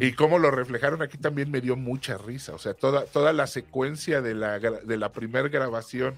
y 0.00 0.12
cómo 0.12 0.38
lo 0.38 0.50
reflejaron 0.50 1.02
aquí 1.02 1.18
también 1.18 1.50
me 1.50 1.60
dio 1.60 1.76
mucha 1.76 2.16
risa. 2.16 2.54
O 2.54 2.58
sea, 2.58 2.72
toda, 2.74 3.04
toda 3.04 3.32
la 3.34 3.46
secuencia 3.46 4.22
de 4.22 4.34
la, 4.34 4.58
de 4.58 4.96
la 4.96 5.12
primer 5.12 5.50
grabación 5.50 6.14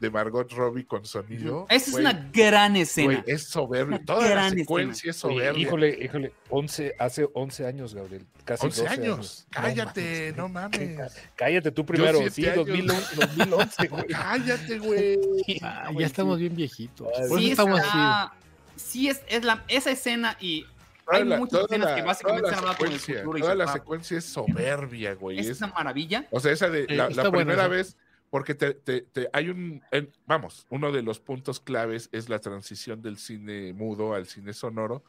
de 0.00 0.10
Margot 0.10 0.50
Robbie 0.52 0.86
con 0.86 1.04
sonido. 1.04 1.66
Esa 1.68 1.90
es 1.90 1.96
una 1.96 2.30
gran 2.32 2.76
escena. 2.76 3.22
es 3.26 3.44
soberbio. 3.44 4.00
Toda 4.04 4.22
la 4.22 4.28
gran 4.30 4.54
secuencia 4.54 5.10
es 5.10 5.24
Oye, 5.24 5.34
soberbia. 5.36 5.62
híjole, 5.62 5.98
híjole, 6.04 6.32
11, 6.50 6.94
hace 6.98 7.28
11 7.34 7.66
años, 7.66 7.94
Gabriel. 7.94 8.24
Casi 8.44 8.66
11 8.66 8.82
12 8.82 8.94
años. 8.94 9.46
Cállate, 9.50 10.32
mames, 10.32 10.36
no 10.36 10.48
mames. 10.48 11.12
Cállate 11.36 11.70
tú 11.72 11.84
primero. 11.84 12.18
siete 12.18 12.30
Sí, 12.32 12.46
años. 12.46 12.66
2011, 12.66 13.16
2011, 13.16 13.88
güey. 13.88 14.04
Cállate, 14.08 14.78
güey. 14.78 15.18
Ah, 15.62 15.90
ya 15.96 16.06
estamos 16.06 16.38
bien 16.38 16.54
viejitos. 16.54 17.08
Ah, 17.18 17.22
sí, 17.36 17.50
estamos 17.50 17.80
está- 17.80 18.32
sí 18.76 19.08
es, 19.08 19.20
es 19.28 19.44
la, 19.44 19.64
esa 19.68 19.90
escena 19.90 20.36
y 20.40 20.64
hay 21.06 21.24
la- 21.24 21.38
muchas 21.38 21.62
escenas 21.64 21.90
la- 21.90 21.96
que 21.96 22.02
básicamente 22.02 22.46
están 22.48 22.58
hablando 22.60 22.78
con 22.84 22.92
el 22.92 23.00
futuro 23.00 23.38
y 23.38 23.40
Toda 23.40 23.54
la 23.54 23.72
secuencia 23.72 24.18
es 24.18 24.24
soberbia, 24.24 25.14
güey. 25.14 25.38
es 25.40 25.48
Es- 25.48 25.58
una 25.58 25.68
maravilla. 25.68 26.26
o 26.30 26.38
sea, 26.40 26.52
esa 26.52 26.68
de 26.70 26.86
la, 26.88 27.08
primera 27.30 27.66
vez, 27.68 27.96
porque 28.30 28.54
te, 28.54 28.74
te- 28.74 29.02
te- 29.02 29.28
hay 29.32 29.48
un, 29.48 29.82
en- 29.90 30.10
vamos, 30.26 30.66
uno 30.70 30.92
de 30.92 31.02
los 31.02 31.18
puntos 31.20 31.60
claves 31.60 32.08
es 32.12 32.28
la 32.28 32.38
transición 32.40 33.00
del 33.02 33.16
cine 33.18 33.72
mudo 33.72 34.14
al 34.14 34.26
cine 34.26 34.52
sonoro. 34.52 35.02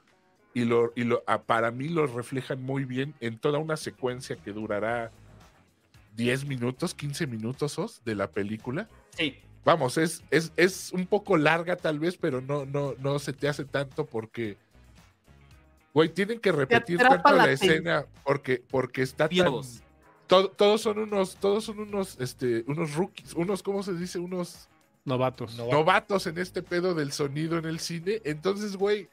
Y, 0.54 0.66
lo, 0.66 0.92
y 0.96 1.04
lo, 1.04 1.24
a- 1.28 1.44
para 1.44 1.70
mí 1.72 1.90
lo 1.90 2.08
reflejan 2.08 2.62
muy 2.64 2.86
bien 2.86 3.14
en 3.20 3.38
toda 3.38 3.60
una 3.60 3.78
secuencia 3.78 4.36
que 4.36 4.52
durará 4.52 5.12
10 6.16 6.46
minutos, 6.46 6.94
15 6.96 7.28
minutos 7.28 7.78
Os, 7.78 8.04
de 8.04 8.16
la 8.16 8.30
película. 8.32 8.88
Sí. 9.18 9.38
Vamos, 9.66 9.98
es, 9.98 10.24
es, 10.32 10.52
es 10.56 10.92
un 10.94 11.06
poco 11.06 11.38
larga 11.38 11.76
tal 11.76 12.00
vez, 12.00 12.18
pero 12.18 12.42
no, 12.42 12.66
no, 12.66 12.96
no 13.00 13.20
se 13.20 13.34
te 13.34 13.48
hace 13.48 13.66
tanto 13.66 14.06
porque, 14.06 14.58
güey, 15.94 16.10
tienen 16.10 16.40
que 16.40 16.52
repetir 16.52 16.98
tanto 16.98 17.32
la 17.32 17.46
la, 17.46 17.52
escena 17.52 18.06
porque, 18.24 18.64
porque 18.70 19.02
está 19.02 19.28
tan, 19.30 19.38
Dios. 20.30 20.42
to- 20.44 20.50
todos 20.52 20.82
son 20.82 21.00
unos, 21.00 21.36
todos 21.36 21.64
son 21.66 21.80
unos, 21.80 22.18
este, 22.20 22.64
unos 22.68 22.94
rookies, 22.96 23.34
unos, 23.34 23.64
¿cómo 23.64 23.84
se 23.84 23.94
dice? 23.94 24.20
Unos 24.20 24.70
Novatos. 25.06 25.56
No. 25.58 25.68
novatos 25.72 26.28
en 26.28 26.38
este 26.38 26.62
pedo 26.62 26.94
del 26.94 27.12
sonido 27.12 27.58
en 27.58 27.66
el 27.66 27.80
cine. 27.80 28.22
Entonces, 28.26 28.76
güey, 28.76 29.10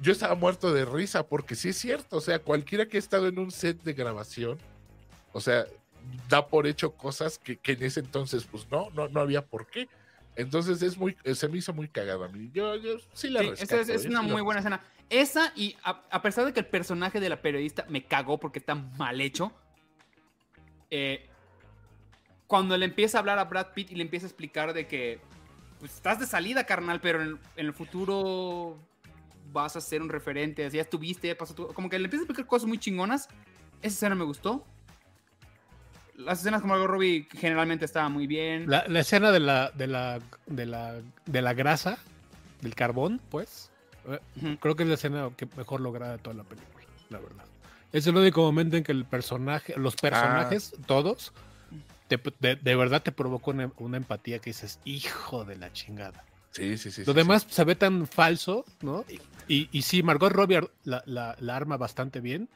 yo 0.00 0.12
estaba 0.12 0.34
muerto 0.34 0.72
de 0.72 0.84
risa 0.84 1.26
porque 1.26 1.54
sí 1.56 1.70
es 1.70 1.76
cierto, 1.78 2.16
o 2.18 2.20
sea, 2.20 2.38
cualquiera 2.38 2.86
que 2.86 2.96
ha 2.96 3.00
estado 3.00 3.26
en 3.28 3.38
un 3.38 3.50
set 3.50 3.82
de 3.82 3.92
grabación, 3.92 4.56
o 5.32 5.40
sea, 5.40 5.66
da 6.28 6.46
por 6.46 6.66
hecho 6.66 6.92
cosas 6.92 7.38
que, 7.38 7.56
que 7.56 7.72
en 7.72 7.82
ese 7.82 8.00
entonces, 8.00 8.44
pues 8.44 8.66
no, 8.70 8.88
no, 8.90 9.08
no 9.08 9.20
había 9.20 9.44
por 9.44 9.66
qué. 9.66 9.88
Entonces 10.36 10.80
es 10.82 10.96
muy, 10.96 11.16
se 11.34 11.48
me 11.48 11.58
hizo 11.58 11.72
muy 11.72 11.88
cagado 11.88 12.24
a 12.24 12.28
mí. 12.28 12.50
Yo, 12.52 12.76
yo 12.76 12.96
sí 13.12 13.28
la 13.30 13.40
Sí, 13.40 13.50
rescato, 13.50 13.80
esa 13.80 13.80
es, 13.92 14.00
es 14.00 14.04
¿eh? 14.04 14.08
una 14.08 14.22
Sí 14.22 14.28
muy 14.28 14.42
buena 14.42 14.60
escena. 14.60 14.80
Esa, 15.10 15.52
y 15.54 15.76
a, 15.82 16.02
a 16.10 16.22
pesar 16.22 16.44
de 16.46 16.52
que 16.52 16.60
el 16.60 16.66
personaje 16.66 17.20
de 17.20 17.28
la 17.28 17.40
periodista 17.42 17.84
me 17.88 18.04
cagó 18.04 18.38
porque 18.38 18.58
está 18.58 18.74
mal 18.74 19.20
hecho, 19.20 19.52
eh, 20.96 21.26
cuando 22.46 22.76
le 22.76 22.84
empieza 22.84 23.18
a 23.18 23.20
hablar 23.20 23.38
a 23.38 23.44
Brad 23.44 23.68
Pitt 23.74 23.90
y 23.90 23.96
le 23.96 24.02
empieza 24.02 24.26
a 24.26 24.28
explicar 24.28 24.72
de 24.72 24.86
que 24.86 25.18
pues, 25.80 25.92
estás 25.94 26.20
de 26.20 26.26
salida, 26.26 26.64
carnal, 26.64 27.00
pero 27.00 27.20
en, 27.22 27.38
en 27.56 27.66
el 27.66 27.72
futuro 27.72 28.78
vas 29.52 29.74
a 29.76 29.80
ser 29.80 30.02
un 30.02 30.08
referente, 30.08 30.68
ya 30.70 30.80
estuviste, 30.82 31.28
ya 31.28 31.36
pasó 31.36 31.54
tu- 31.54 31.68
Como 31.72 31.88
que 31.90 31.98
le 31.98 32.04
empieza 32.04 32.22
a 32.22 32.24
explicar 32.24 32.46
cosas 32.46 32.68
muy 32.68 32.78
chingonas. 32.78 33.28
Esa 33.82 33.94
escena 33.94 34.14
me 34.14 34.24
gustó. 34.24 34.64
Las 36.16 36.40
escenas 36.40 36.60
con 36.60 36.70
Margot 36.70 36.86
Robbie 36.86 37.26
generalmente 37.32 37.84
estaban 37.84 38.12
muy 38.12 38.26
bien. 38.28 38.70
La, 38.70 38.84
la 38.86 39.00
escena 39.00 39.32
de 39.32 39.40
la, 39.40 39.70
de 39.72 39.86
la, 39.88 40.20
de 40.46 40.66
la, 40.66 41.00
de 41.26 41.42
la 41.42 41.54
grasa, 41.54 41.98
del 42.60 42.74
carbón, 42.76 43.20
pues, 43.30 43.70
creo 44.60 44.76
que 44.76 44.84
es 44.84 44.88
la 44.88 44.94
escena 44.94 45.30
que 45.36 45.46
mejor 45.56 45.80
lograda 45.80 46.12
de 46.12 46.18
toda 46.18 46.36
la 46.36 46.44
película, 46.44 46.84
la 47.10 47.18
verdad. 47.18 47.44
Es 47.94 48.06
el 48.08 48.16
único 48.16 48.42
momento 48.42 48.76
en 48.76 48.82
que 48.82 48.90
el 48.92 49.04
personaje, 49.04 49.74
los 49.76 49.94
personajes, 49.94 50.74
todos, 50.86 51.32
te- 52.08 52.20
de, 52.40 52.56
de 52.56 52.76
verdad 52.76 53.02
te 53.02 53.12
provocó 53.12 53.52
una, 53.52 53.70
una 53.78 53.96
empatía 53.96 54.40
que 54.40 54.50
dices, 54.50 54.80
hijo 54.84 55.44
de 55.44 55.54
la 55.56 55.72
chingada. 55.72 56.24
Sí, 56.50 56.76
sí, 56.76 56.90
sí. 56.90 57.04
Lo 57.06 57.12
sí, 57.12 57.18
demás 57.18 57.46
se 57.48 57.64
ve 57.64 57.76
tan 57.76 58.06
falso, 58.08 58.64
¿no? 58.82 59.04
Y, 59.46 59.68
y 59.70 59.82
sí, 59.82 60.02
Margot 60.02 60.32
Robbie 60.32 60.68
la, 60.82 61.04
la, 61.06 61.36
la 61.38 61.56
arma 61.56 61.76
bastante 61.76 62.20
bien. 62.20 62.48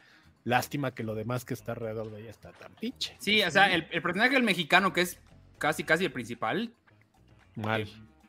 Lástima 0.42 0.92
que 0.92 1.04
lo 1.04 1.14
demás 1.14 1.44
que 1.44 1.54
está 1.54 1.72
alrededor 1.72 2.10
de 2.10 2.22
ella 2.22 2.30
está 2.30 2.50
tan 2.52 2.72
pinche. 2.74 3.16
Sí, 3.20 3.40
o 3.42 3.50
sea, 3.50 3.72
el, 3.72 3.86
el 3.92 4.02
personaje 4.02 4.34
del 4.34 4.42
mexicano, 4.42 4.92
que 4.92 5.02
es 5.02 5.18
casi, 5.58 5.84
casi 5.84 6.04
el 6.04 6.12
principal, 6.12 6.72
Mal. 7.54 7.88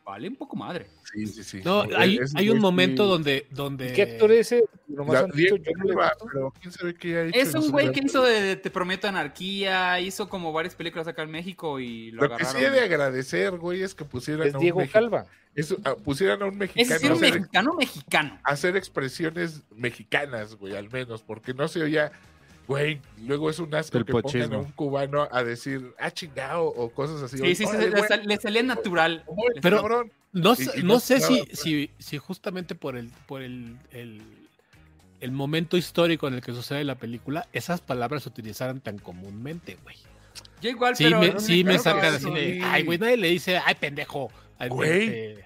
Vale 0.10 0.28
un 0.28 0.36
poco 0.38 0.56
madre. 0.56 0.88
Sí, 1.04 1.28
sí, 1.28 1.44
sí. 1.44 1.62
No, 1.64 1.84
hay, 1.96 2.20
hay 2.34 2.50
un 2.50 2.58
momento 2.58 3.04
sí- 3.04 3.10
donde, 3.12 3.48
donde 3.52 3.94
¿Qué 3.94 4.02
actor 4.02 4.32
es 4.32 4.52
ese? 4.52 4.64
Nomás 4.88 5.24
han 5.24 5.30
dicho, 5.30 5.56
yo 5.56 5.72
no 5.78 5.86
visto. 5.86 6.26
pero 6.34 6.54
quién 6.60 6.72
sabe 6.72 6.96
qué 6.96 7.16
ha 7.18 7.26
hecho 7.26 7.40
Es 7.40 7.54
un 7.54 7.70
güey 7.70 7.92
que 7.92 8.00
hizo 8.04 8.24
de 8.24 8.56
Te 8.56 8.72
Prometo 8.72 9.08
Anarquía, 9.08 10.00
hizo 10.00 10.28
como 10.28 10.52
varias 10.52 10.74
películas 10.74 11.08
acá 11.08 11.22
en 11.22 11.30
México 11.30 11.80
y 11.80 12.10
lo, 12.10 12.24
Lo 12.24 12.30
que 12.38 12.44
sí 12.44 12.50
agarraron. 12.58 12.74
he 12.74 12.80
de 12.80 12.86
agradecer, 12.86 13.58
güey, 13.60 13.84
es 13.84 13.94
que 13.94 14.04
pusieran 14.04 14.48
Es 14.48 14.56
a 14.56 14.58
un 14.58 14.64
Diego 14.64 14.82
Calva. 14.92 15.28
eso, 15.54 15.78
ah, 15.86 15.94
pusieran 15.96 16.42
a 16.42 16.46
un 16.48 16.58
mexicano 16.58 17.12
a 17.12 17.14
un 17.14 17.22
mexicano 17.22 17.74
mexicano. 17.76 18.40
hacer 18.44 18.76
expresiones 18.76 19.62
mexicanas, 19.76 20.56
güey, 20.56 20.76
al 20.76 20.90
menos, 20.90 21.22
porque 21.22 21.54
no 21.54 21.68
se 21.68 21.84
oía, 21.84 22.12
güey, 22.70 23.02
luego 23.26 23.50
es 23.50 23.58
un 23.58 23.74
asco 23.74 23.98
El 23.98 24.06
que 24.06 24.12
pongan 24.14 24.54
a 24.54 24.58
un 24.60 24.72
cubano 24.74 25.28
a 25.32 25.44
decir, 25.44 25.92
ah, 25.98 26.12
chingado, 26.12 26.66
o 26.68 26.92
cosas 26.92 27.24
así. 27.24 27.40
Sí, 27.40 27.56
sí, 27.56 27.66
sí, 27.66 27.78
le, 27.78 28.08
sal- 28.08 28.28
le 28.28 28.38
salía 28.38 28.62
natural. 28.62 29.26
Pero- 29.62 29.78
cabrón. 29.78 30.12
No, 30.32 30.54
Y- 30.54 30.84
no 30.84 30.94
no 30.94 31.00
sé 31.00 31.20
si, 31.20 31.44
si, 31.54 31.90
si 31.98 32.18
justamente 32.20 32.76
por 32.76 32.96
el, 32.96 33.10
por 33.26 33.42
el, 33.42 33.76
el, 33.90 34.22
el 35.20 35.32
momento 35.32 35.76
histórico 35.78 36.28
en 36.28 36.36
el 36.36 36.42
que 36.42 36.54
sucede 36.54 36.84
la 36.84 36.94
película, 36.94 37.48
esas 37.54 37.82
palabras 37.82 38.22
se 38.22 38.30
utilizaran 38.30 38.80
tan 38.82 39.00
comúnmente, 39.00 39.80
güey. 39.82 39.96
Yo 40.62 40.70
igual, 40.70 40.96
Sí, 40.96 41.06
pero. 41.06 41.20
me, 41.20 41.40
sí 41.40 41.64
me 41.64 41.80
claro 41.80 41.84
sacan 41.84 42.14
así 42.14 42.26
sí. 42.26 42.32
de, 42.32 42.62
ay, 42.64 42.84
güey, 42.84 43.00
nadie 43.00 43.18
le 43.18 43.30
dice, 43.30 43.58
ay, 43.66 43.74
pendejo. 43.80 44.32
Güey, 44.70 45.02
este, 45.08 45.46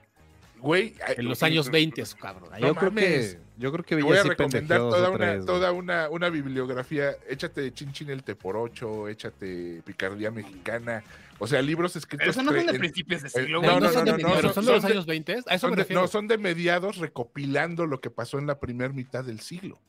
Güey, 0.60 0.96
en 1.16 1.26
los 1.30 1.42
años 1.42 1.70
20, 1.72 2.04
cabrón. 2.20 2.50
No 2.52 2.60
yo, 2.60 2.76
creo 2.76 2.94
que, 2.94 3.40
yo 3.58 3.72
creo 3.72 3.84
que 3.86 3.96
Te 3.98 4.02
voy 4.04 4.18
a 4.18 4.24
sí 4.24 4.30
recomendar 4.30 4.80
toda, 4.80 5.10
una, 5.10 5.40
toda 5.46 5.72
una, 5.72 6.10
una 6.10 6.30
bibliografía. 6.30 7.12
Échate 7.30 7.62
de 7.62 7.74
Chin 7.74 7.92
Chin 7.92 8.10
el 8.10 8.24
Teporocho, 8.24 9.08
échate 9.08 9.82
Picardía 9.86 10.32
Mexicana. 10.32 11.04
O 11.40 11.48
sea, 11.48 11.62
libros 11.62 11.96
escritos. 11.96 12.20
Pero 12.20 12.32
esos 12.32 12.44
no 12.44 12.52
son 12.52 12.66
de 12.74 12.80
principios 12.80 13.22
de 13.22 13.28
eh, 13.28 13.32
siglo, 13.32 13.62
no, 13.62 13.68
güey. 13.68 13.74
no, 13.76 13.80
no, 13.88 13.94
son 13.94 14.06
de 14.06 14.12
no, 14.12 14.18
mediados, 14.18 14.42
son- 14.42 14.54
son 14.54 14.66
de 14.66 14.72
los 14.74 14.86
años 14.86 15.06
20, 15.06 15.34
a 15.34 15.36
eso 15.36 15.46
me 15.52 15.58
son 15.60 15.70
de- 15.72 15.76
refiero. 15.78 16.02
no, 16.02 16.08
son 16.08 16.28
de 16.28 16.38
mediados 16.38 16.98
recopilando 16.98 17.86
lo 17.86 18.00
que 18.02 18.10
pasó 18.10 18.40
en 18.40 18.48
la 18.48 18.60
primera 18.60 18.94
mitad 18.94 19.24
del 19.24 19.40
siglo. 19.40 19.80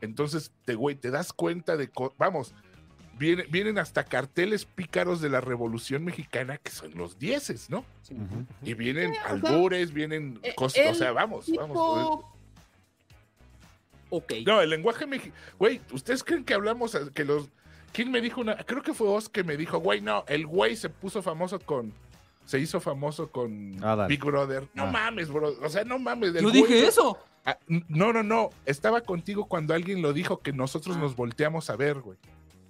Entonces, 0.00 0.50
te, 0.64 0.74
güey, 0.74 0.96
te 0.96 1.10
das 1.10 1.32
cuenta 1.32 1.76
de... 1.76 1.88
co- 1.88 2.14
Vamos, 2.18 2.54
viene- 3.18 3.44
vienen 3.50 3.78
hasta 3.78 4.04
carteles 4.04 4.64
pícaros 4.64 5.20
de 5.20 5.28
la 5.28 5.40
Revolución 5.40 6.04
Mexicana, 6.04 6.58
que 6.58 6.70
son 6.70 6.92
los 6.96 7.18
dieces, 7.18 7.68
¿no? 7.70 7.84
Y 8.64 8.74
vienen 8.74 9.12
sea, 9.12 9.24
albures, 9.26 9.92
vienen 9.92 10.40
eh, 10.42 10.54
cosas... 10.56 10.86
O 10.90 10.94
sea, 10.94 11.12
vamos, 11.12 11.46
vamos. 11.54 12.24
Ok. 14.14 14.32
No, 14.46 14.60
el 14.60 14.68
lenguaje 14.68 15.06
mexicano. 15.06 15.34
Güey, 15.58 15.80
¿ustedes 15.90 16.22
creen 16.22 16.44
que 16.44 16.52
hablamos 16.52 16.94
a- 16.94 17.10
que 17.14 17.24
los. 17.24 17.48
¿Quién 17.92 18.10
me 18.10 18.20
dijo 18.20 18.42
una.? 18.42 18.56
Creo 18.58 18.82
que 18.82 18.92
fue 18.92 19.08
Oz 19.08 19.30
que 19.30 19.42
me 19.42 19.56
dijo, 19.56 19.78
güey, 19.78 20.02
no, 20.02 20.24
el 20.28 20.46
güey 20.46 20.76
se 20.76 20.90
puso 20.90 21.22
famoso 21.22 21.58
con. 21.58 21.92
Se 22.44 22.58
hizo 22.58 22.78
famoso 22.80 23.30
con 23.30 23.82
Adal. 23.82 24.08
Big 24.08 24.22
Brother. 24.22 24.68
No 24.74 24.82
Ah. 24.84 24.90
mames, 24.90 25.30
bro. 25.30 25.54
O 25.62 25.68
sea, 25.70 25.84
no 25.84 25.98
mames. 25.98 26.34
Yo 26.34 26.50
dije 26.50 26.86
eso. 26.86 27.16
Ah, 27.46 27.56
no, 27.88 28.12
no, 28.12 28.22
no. 28.22 28.50
Estaba 28.66 29.00
contigo 29.00 29.46
cuando 29.46 29.72
alguien 29.74 30.02
lo 30.02 30.12
dijo 30.12 30.40
que 30.40 30.52
nosotros 30.52 30.96
Ah. 30.96 31.00
nos 31.00 31.16
volteamos 31.16 31.70
a 31.70 31.76
ver, 31.76 32.00
güey. 32.00 32.18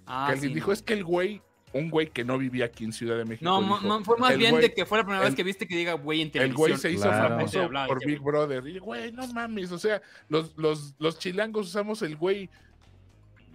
Ah, 0.05 0.25
que 0.27 0.33
alguien 0.33 0.51
sí, 0.51 0.55
dijo, 0.55 0.67
no. 0.67 0.73
es 0.73 0.81
que 0.81 0.93
el 0.93 1.03
güey, 1.03 1.41
un 1.73 1.89
güey 1.89 2.07
que 2.11 2.23
no 2.23 2.37
vivía 2.37 2.65
aquí 2.65 2.83
en 2.85 2.93
Ciudad 2.93 3.17
de 3.17 3.25
México. 3.25 3.43
No, 3.45 3.61
dijo, 3.61 3.79
no, 3.81 4.03
fue 4.05 4.17
más 4.17 4.31
el 4.31 4.37
bien 4.37 4.55
güey- 4.55 4.61
de 4.61 4.73
que 4.73 4.85
fue 4.85 4.99
la 4.99 5.03
primera 5.03 5.21
vez 5.21 5.29
el- 5.31 5.35
que 5.35 5.43
viste 5.43 5.67
que 5.67 5.75
diga 5.75 5.93
güey 5.93 6.21
en 6.21 6.27
el 6.27 6.31
televisión. 6.31 6.57
güey 6.57 6.77
se 6.77 6.91
hizo 6.91 7.03
Claro. 7.03 7.35
famoso 7.35 7.69
por 7.87 8.05
Big 8.05 8.19
Brother. 8.19 8.67
Y, 8.67 8.79
güey, 8.79 9.11
no 9.11 9.27
mames. 9.27 9.71
O 9.71 9.79
sea, 9.79 10.01
los, 10.29 10.55
los, 10.57 10.93
los 10.99 11.17
chilangos 11.19 11.67
usamos 11.67 12.01
el 12.03 12.15
güey 12.15 12.49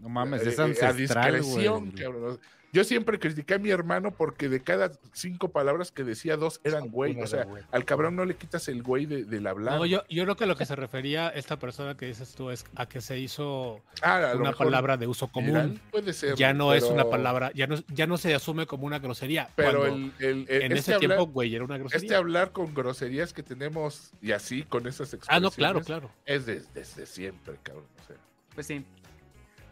No 0.02 0.08
mames, 0.08 0.42
eh, 0.42 0.50
es 0.50 0.58
eh, 0.58 0.62
a 0.62 0.64
ancestral, 0.66 0.96
discreción, 0.96 1.90
güey. 1.90 2.02
cabrón. 2.04 2.40
Yo 2.72 2.84
siempre 2.84 3.18
critiqué 3.18 3.54
a 3.54 3.58
mi 3.58 3.70
hermano 3.70 4.10
porque 4.10 4.48
de 4.50 4.62
cada 4.62 4.92
cinco 5.14 5.48
palabras 5.50 5.90
que 5.90 6.04
decía, 6.04 6.36
dos 6.36 6.60
eran 6.64 6.88
güey. 6.90 7.18
O 7.20 7.26
sea, 7.26 7.46
al 7.72 7.84
cabrón 7.86 8.14
no 8.14 8.24
le 8.26 8.36
quitas 8.36 8.68
el 8.68 8.82
güey 8.82 9.06
de, 9.06 9.24
del 9.24 9.46
hablar. 9.46 9.76
No, 9.78 9.86
yo, 9.86 10.02
yo 10.10 10.24
creo 10.24 10.36
que 10.36 10.44
lo 10.46 10.54
que 10.56 10.66
se 10.66 10.76
refería 10.76 11.28
esta 11.30 11.58
persona 11.58 11.96
que 11.96 12.06
dices 12.06 12.34
tú 12.34 12.50
es 12.50 12.66
a 12.76 12.86
que 12.86 13.00
se 13.00 13.18
hizo 13.18 13.80
Ah, 14.02 14.32
una 14.36 14.52
palabra 14.52 14.96
de 14.98 15.06
uso 15.06 15.28
común. 15.28 15.80
Puede 15.90 16.12
ser. 16.12 16.34
Ya 16.36 16.52
no 16.52 16.74
es 16.74 16.84
una 16.84 17.08
palabra, 17.08 17.50
ya 17.54 17.66
no, 17.66 17.76
ya 17.88 18.06
no 18.06 18.18
se 18.18 18.34
asume 18.34 18.66
como 18.66 18.86
una 18.86 18.98
grosería. 18.98 19.48
Pero 19.56 19.86
el, 19.86 20.12
el- 20.18 20.46
el- 20.48 20.62
en 20.62 20.72
este 20.72 20.92
ese 20.92 20.98
tiempo, 21.00 21.26
güey, 21.26 21.54
era 21.54 21.64
una 21.64 21.78
grosería. 21.78 22.04
Este 22.04 22.14
hablar 22.16 22.52
con 22.52 22.74
groserías 22.74 23.32
que 23.32 23.42
tenemos 23.42 24.10
y 24.20 24.32
así, 24.32 24.62
con 24.64 24.86
esas 24.86 25.14
expresiones. 25.14 25.28
ah, 25.36 25.40
no, 25.40 25.50
claro, 25.50 25.80
claro. 25.80 26.10
Es 26.26 26.44
desde, 26.44 26.68
desde 26.74 27.06
siempre, 27.06 27.54
cabrón. 27.62 27.86
o 28.02 28.06
sea. 28.06 28.16
Pues 28.54 28.66
sí. 28.66 28.84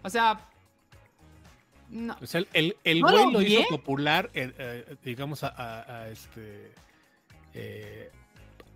O 0.03 0.09
sea. 0.09 0.41
No. 1.89 2.17
O 2.21 2.27
sea, 2.27 2.43
el, 2.53 2.77
el, 2.85 3.01
No 3.01 3.09
güey 3.11 3.33
lo 3.33 3.43
hizo 3.43 3.69
popular, 3.69 4.31
eh, 4.35 4.53
eh, 4.59 4.97
digamos, 5.05 5.45
a, 5.45 5.49
a- 5.49 6.01
a 6.03 6.09
este. 6.09 6.73
eh, 7.55 8.11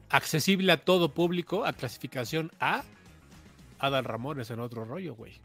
accesible 0.09 0.73
a 0.73 0.79
todo 0.85 1.13
público, 1.13 1.65
a 1.65 1.73
clasificación 1.73 2.51
A. 2.61 2.83
Adal 3.79 4.05
Ramones 4.05 4.51
en 4.51 4.61
otro 4.61 4.85
rollo, 4.85 5.15
güey. 5.15 5.41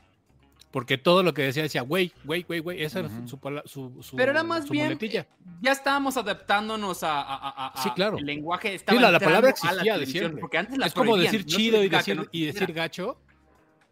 Porque 0.71 0.97
todo 0.97 1.23
lo 1.23 1.33
que 1.33 1.43
decía 1.43 1.63
decía, 1.63 1.81
güey, 1.83 2.11
güey, 2.25 2.43
güey, 2.43 2.59
güey. 2.59 2.83
Esa 2.83 2.99
era 2.99 3.09
su, 3.25 3.39
su, 3.65 4.03
su, 4.03 4.15
Pero 4.17 4.31
era 4.31 4.43
más 4.43 4.65
su 4.65 4.73
bien. 4.73 4.87
muletilla. 4.87 5.25
Ya 5.61 5.71
estábamos 5.71 6.17
adaptándonos 6.17 7.01
a. 7.03 7.21
a- 7.21 7.35
a- 7.35 7.67
a- 7.69 7.81
Sí, 7.81 7.89
claro. 7.91 8.17
El 8.17 8.25
lenguaje 8.25 8.75
estaba. 8.75 8.97
Sí, 8.97 9.01
la, 9.01 9.09
la 9.11 9.19
palabra 9.21 9.51
entrando 9.51 9.69
a 9.69 9.71
la 9.71 9.81
existía 9.81 9.93
de 9.93 9.99
televisión, 9.99 10.21
siempre. 10.23 10.41
Porque 10.41 10.57
antes 10.57 10.77
la 10.77 10.85
Es 10.87 10.93
como 10.93 11.15
decir 11.15 11.41
no 11.41 11.45
chido 11.47 11.81
y 11.83 11.87
decir, 11.89 12.15
no 12.17 12.25
y 12.31 12.45
decir 12.45 12.73
gacho. 12.73 13.17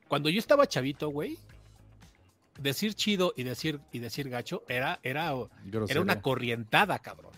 Cuando 0.10 0.30
yo 0.30 0.40
estaba 0.40 0.68
chavito, 0.68 1.08
güey, 1.10 1.38
decir 2.60 2.94
chido 2.94 3.34
y 3.36 3.44
decir, 3.44 3.80
y 3.92 4.00
decir 4.00 4.30
gacho 4.30 4.64
era, 4.68 5.00
era, 5.04 5.34
era 5.90 6.02
una 6.02 6.22
corrientada, 6.22 7.00
cabrón. 7.00 7.32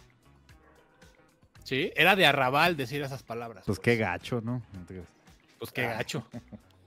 ¿Sí? 1.63 1.91
Era 1.95 2.15
de 2.15 2.25
arrabal 2.25 2.77
decir 2.77 3.01
esas 3.01 3.23
palabras. 3.23 3.63
Pues 3.65 3.79
qué 3.79 3.95
gacho, 3.95 4.39
¿no? 4.41 4.61
Pues 5.57 5.71
qué 5.71 5.81
gacho. 5.83 6.27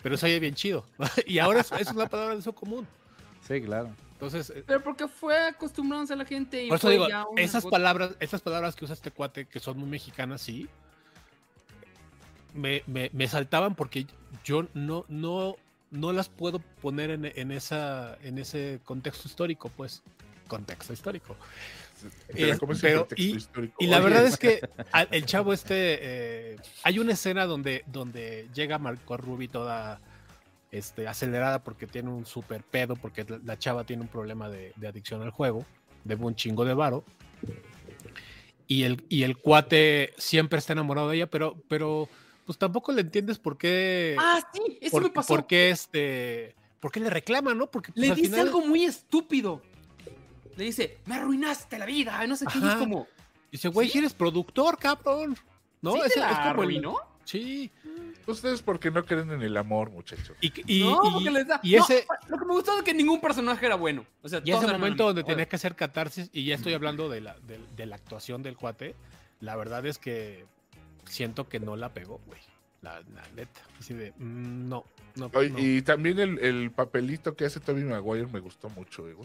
Pero 0.03 0.15
eso 0.15 0.27
oye 0.27 0.39
bien 0.39 0.55
chido. 0.55 0.87
y 1.27 1.39
ahora 1.41 1.61
es, 1.61 1.73
es 1.73 1.89
una 1.91 2.07
palabra 2.07 2.35
de 2.35 2.39
uso 2.39 2.53
común. 2.55 2.87
Sí, 3.47 3.61
claro. 3.61 3.91
Entonces, 4.13 4.51
eh, 4.51 4.63
Pero 4.67 4.83
porque 4.83 5.09
fue 5.09 5.47
acostumbrándose 5.49 6.13
a 6.13 6.17
la 6.17 6.25
gente. 6.25 6.65
Y 6.65 6.69
por 6.69 6.77
eso 6.77 6.87
fue 6.89 6.93
digo, 6.95 7.07
esas 7.37 7.65
palabras, 7.67 8.13
esas 8.21 8.41
palabras 8.41 8.77
que 8.77 8.85
usa 8.85 8.95
este 8.95 9.11
cuate, 9.11 9.47
que 9.47 9.59
son 9.59 9.79
muy 9.79 9.89
mexicanas, 9.89 10.43
sí, 10.43 10.69
me, 12.55 12.83
me- 12.87 13.11
me 13.13 13.29
saltaban 13.29 13.75
porque 13.75 14.07
yo 14.45 14.67
no, 14.75 15.05
no, 15.09 15.57
no 15.91 16.13
las 16.13 16.29
puedo 16.29 16.59
poner 16.81 17.11
en, 17.11 17.25
en 17.27 17.51
esa, 17.53 18.17
en 18.23 18.39
ese 18.39 18.81
contexto 18.85 19.29
histórico, 19.29 19.71
pues. 19.77 20.03
Contexto 20.47 20.93
histórico. 20.93 21.37
Pero 22.29 22.55
Eh, 22.55 22.59
¿cómo 22.59 22.73
es 22.73 22.85
el 22.85 22.91
pero- 22.93 23.09
y- 23.17 23.37
histórico? 23.37 23.75
Y 23.81 23.87
la 23.89 23.97
Oye, 23.99 24.05
verdad 24.05 24.25
es 24.27 24.37
que 24.37 24.61
el 25.11 25.27
chavo 25.27 25.53
este, 25.53 25.99
eh, 26.01 26.57
hay 26.85 26.99
una 26.99 27.13
escena 27.13 27.45
donde, 27.47 27.85
donde 27.87 28.49
llega 28.55 28.79
Marco 28.79 29.17
Ruby 29.17 29.49
toda 29.49 30.01
este, 30.71 31.09
acelerada 31.09 31.63
porque 31.65 31.87
tiene 31.87 32.11
un 32.11 32.25
super 32.25 32.63
pedo, 32.63 32.95
porque 32.97 33.27
la, 33.45 33.59
chava 33.59 33.85
tiene 33.85 34.03
un 34.03 34.09
problema 34.09 34.49
de, 34.49 34.73
de 34.77 34.89
adicción 34.89 35.23
al 35.23 35.31
juego, 35.31 35.67
debe 36.05 36.25
un 36.25 36.35
chingo 36.37 36.65
de 36.65 36.75
varo. 36.75 37.05
Y 38.67 38.85
el, 38.85 39.05
y 39.09 39.23
el 39.23 39.39
cuate 39.39 40.13
siempre 40.19 40.59
está 40.59 40.75
enamorado 40.75 41.09
de 41.09 41.17
ella, 41.17 41.27
pero, 41.27 41.57
pero 41.69 42.09
pues 42.49 42.57
tampoco 42.57 42.93
le 42.93 43.03
entiendes 43.03 43.39
por 43.39 43.59
qué, 43.59 44.17
Ah, 44.19 44.41
sí, 44.55 44.79
eso 44.81 44.91
por, 44.91 45.03
me 45.03 45.11
pasó. 45.11 45.29
por 45.35 45.47
qué 45.47 45.69
este, 45.69 46.55
por 46.81 46.91
qué 46.91 46.99
le 46.99 47.11
reclama, 47.11 47.53
¿no? 47.53 47.71
Porque 47.71 47.93
pues, 47.93 48.01
Le 48.07 48.09
al 48.11 48.17
dice 48.17 48.29
final- 48.31 48.47
algo 48.47 48.63
muy 48.65 48.85
estúpido. 48.85 49.61
Le 50.57 50.65
dice, 50.65 50.97
me 51.05 51.17
arruinaste 51.17 51.79
la 51.79 51.85
vida. 51.85 52.27
No 52.27 52.37
sé 52.37 52.47
qué. 52.47 52.59
y 52.59 52.63
es 52.63 52.69
Ajá. 52.69 52.79
como. 52.79 53.07
dice, 53.53 53.69
güey, 53.69 53.91
si 53.91 53.99
eres 53.99 54.15
productor, 54.15 54.79
cabrón. 54.79 55.37
¿No? 55.83 55.93
¿sí 55.93 56.01
Ese- 56.07 56.15
te 56.15 56.21
la 56.21 56.31
es 56.31 56.39
como 56.39 56.45
el- 56.49 56.51
arruinó? 56.61 56.97
Sí. 57.25 57.71
Ustedes 58.27 58.63
porque 58.63 58.91
no 58.91 59.05
creen 59.05 59.31
en 59.31 59.43
el 59.43 59.55
amor, 59.59 59.91
muchachos. 59.91 60.35
Y, 60.41 60.51
y, 60.67 60.85
no, 60.85 61.01
y- 61.05 61.13
porque 61.13 61.31
les 61.31 61.47
da. 61.47 61.61
y 61.63 61.77
No, 61.77 61.85
ese, 61.85 62.07
lo 62.29 62.39
que 62.39 62.45
me 62.47 62.53
gustó 62.55 62.79
es 62.79 62.83
que 62.83 62.95
ningún 62.95 63.21
personaje 63.21 63.67
era 63.67 63.75
bueno. 63.75 64.07
O 64.23 64.29
sea, 64.31 64.41
y 64.43 64.51
ese 64.53 64.67
momento 64.67 65.05
donde 65.05 65.23
tenía 65.23 65.47
que 65.47 65.57
hacer 65.57 65.77
catarsis, 65.77 66.31
y 66.33 66.47
ya 66.47 66.55
estoy 66.55 66.73
hablando 66.73 67.11
de 67.11 67.21
la, 67.21 67.37
de, 67.41 67.61
de 67.77 67.85
la 67.87 67.97
actuación 67.97 68.43
del 68.43 68.57
cuate, 68.57 68.95
la 69.41 69.55
verdad 69.55 69.85
es 69.85 69.99
que 69.99 70.47
siento 71.09 71.49
que 71.49 71.61
no 71.61 71.77
la 71.77 71.93
pegó, 71.93 72.21
güey. 72.27 72.41
La, 72.83 73.01
la 73.01 73.23
neta. 73.35 73.61
Así 73.79 73.93
de, 73.95 74.13
mm, 74.19 74.69
no, 74.69 74.85
no. 75.17 75.31
Oye, 75.35 75.51
no. 75.51 75.59
Y 75.59 75.83
también 75.83 76.19
el, 76.21 76.39
el 76.39 76.71
papelito 76.71 77.35
que 77.35 77.45
hace 77.45 77.59
Toby 77.61 77.83
Maguire 77.83 78.27
me 78.29 78.39
gustó 78.41 78.69
mucho, 78.71 79.03
güey. 79.03 79.17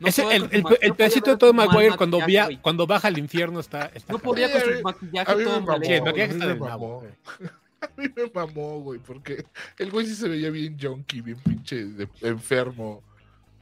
No 0.00 0.08
Ese- 0.08 0.22
el, 0.34 0.48
el- 0.80 0.94
pedacito 0.94 1.36
de 1.36 1.52
mal 1.52 1.68
Maguire 1.68 1.96
cuando, 1.96 2.24
via- 2.26 2.48
cuando 2.62 2.86
baja 2.86 3.08
al 3.08 3.18
infierno 3.18 3.60
está. 3.60 3.86
está 3.94 4.12
No 4.12 4.18
podía 4.18 4.50
con 4.50 4.60
su 4.62 4.82
maquillaje 4.82 5.30
a 5.30 5.34
mí 5.34 5.44
me 5.44 5.50
todo 5.50 5.60
mamó, 5.60 5.84
Sí, 5.84 5.92
el 5.92 6.02
maquillaje 6.02 6.32
está 6.32 6.46
del 6.46 6.58
mamó. 6.58 7.00
güey. 7.00 7.10
A 7.82 7.88
mí 7.96 8.08
me 8.14 8.30
mamó, 8.34 8.80
güey, 8.80 8.98
porque 9.00 9.44
el 9.78 9.90
güey 9.90 10.04
sí 10.06 10.14
se 10.14 10.28
veía 10.28 10.50
bien 10.50 10.76
junkie, 10.80 11.22
bien 11.22 11.38
pinche 11.38 11.84
de- 11.86 12.08
enfermo. 12.22 13.02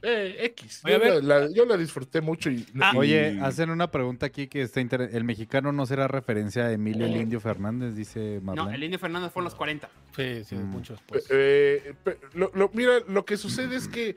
Eh, 0.01 0.37
X. 0.45 0.81
Oye, 0.85 0.93
Yo, 0.93 0.99
ver. 0.99 1.23
la, 1.23 1.39
la- 1.39 1.51
yo 1.53 1.65
la 1.65 1.75
disfruté 1.75 2.21
mucho 2.21 2.49
y... 2.49 2.65
Ah, 2.79 2.91
y- 2.93 2.97
Oye, 2.97 3.39
hacen 3.41 3.69
una 3.69 3.91
pregunta 3.91 4.25
aquí 4.25 4.47
que 4.47 4.61
está 4.61 4.79
inter- 4.79 5.09
¿El 5.11 5.23
mexicano 5.25 5.71
no 5.73 5.85
será 5.85 6.07
referencia 6.07 6.65
a 6.67 6.71
Emilio 6.71 7.05
el 7.05 7.17
Indio 7.17 7.39
Fernández? 7.41 7.95
Dice 7.95 8.39
No, 8.41 8.53
Marlene. 8.55 8.75
el 8.75 8.83
Indio 8.85 8.99
Fernández 8.99 9.31
fue 9.33 9.41
en 9.41 9.45
los 9.45 9.55
40. 9.55 9.89
Sí, 10.15 10.43
sí, 10.45 10.55
Mm. 10.55 10.65
mucho 10.65 10.93
después. 10.93 11.25
Eh, 11.29 11.93
lo- 12.33 12.51
lo- 12.55 12.71
mira, 12.73 12.99
lo 13.07 13.25
que 13.25 13.35
sucede 13.35 13.75
es 13.75 13.87
que 13.89 14.15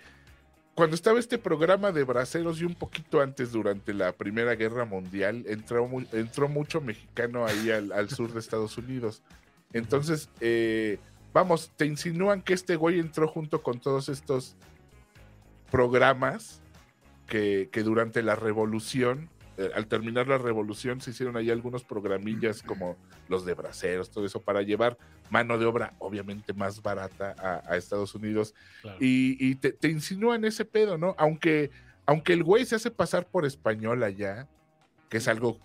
cuando 0.75 0.95
estaba 0.95 1.19
este 1.19 1.37
programa 1.37 1.91
de 1.93 2.05
braceros 2.05 2.61
y 2.61 2.65
un 2.65 2.75
poquito 2.75 3.21
antes, 3.21 3.51
durante 3.53 3.93
la 3.93 4.13
Primera 4.13 4.55
Guerra 4.55 4.85
Mundial, 4.85 5.45
entró, 5.49 5.87
mu- 5.89 6.05
entró 6.13 6.49
mucho 6.49 6.81
mexicano 6.81 7.45
ahí 7.45 7.71
al, 7.71 7.93
al 7.93 8.09
sur 8.09 8.33
de 8.33 8.39
Estados 8.39 8.79
Unidos. 8.79 9.21
Entonces, 9.73 10.29
eh, 10.41 10.99
vamos, 11.35 11.71
te 11.77 11.87
insinúan 11.87 12.41
que 12.41 12.55
este 12.55 12.77
güey 12.77 13.01
entró 13.01 13.27
junto 13.27 13.63
con 13.63 13.81
todos 13.81 14.09
estos 14.09 14.55
programas 15.73 16.61
que, 17.27 17.69
que 17.73 17.83
durante 17.83 18.23
la 18.23 18.37
revolución, 18.37 19.29
eh, 19.57 19.71
al 19.75 19.87
terminar 19.87 20.29
la 20.29 20.39
revolución, 20.39 21.01
se 21.01 21.11
hicieron 21.11 21.37
ahí 21.37 21.51
algunos 21.51 21.83
programillas 21.83 22.63
como 22.63 22.97
los 23.29 23.45
de 23.45 23.55
braceros, 23.55 24.11
todo 24.11 24.25
eso, 24.25 24.41
para 24.41 24.63
llevar 24.63 24.97
mano 25.31 25.59
de 25.59 25.65
obra, 25.65 25.95
obviamente 25.99 26.53
más 26.53 26.83
barata, 26.83 27.35
a, 27.39 27.63
a 27.67 27.77
Estados 27.77 28.15
Unidos. 28.15 28.55
Claro. 28.83 28.99
Y, 29.01 29.37
y 29.41 29.55
te, 29.57 29.73
te 29.73 29.89
insinúan 29.89 30.45
ese 30.45 30.65
pedo, 30.65 30.99
¿no? 30.99 31.15
Aunque, 31.19 31.71
aunque 32.07 32.35
el 32.35 32.45
güey 32.45 32.67
se 32.67 32.77
hace 32.77 32.91
pasar 32.91 33.27
por 33.27 33.47
español 33.47 34.03
allá, 34.03 34.47
que 35.09 35.17
es 35.17 35.27
algo 35.27 35.59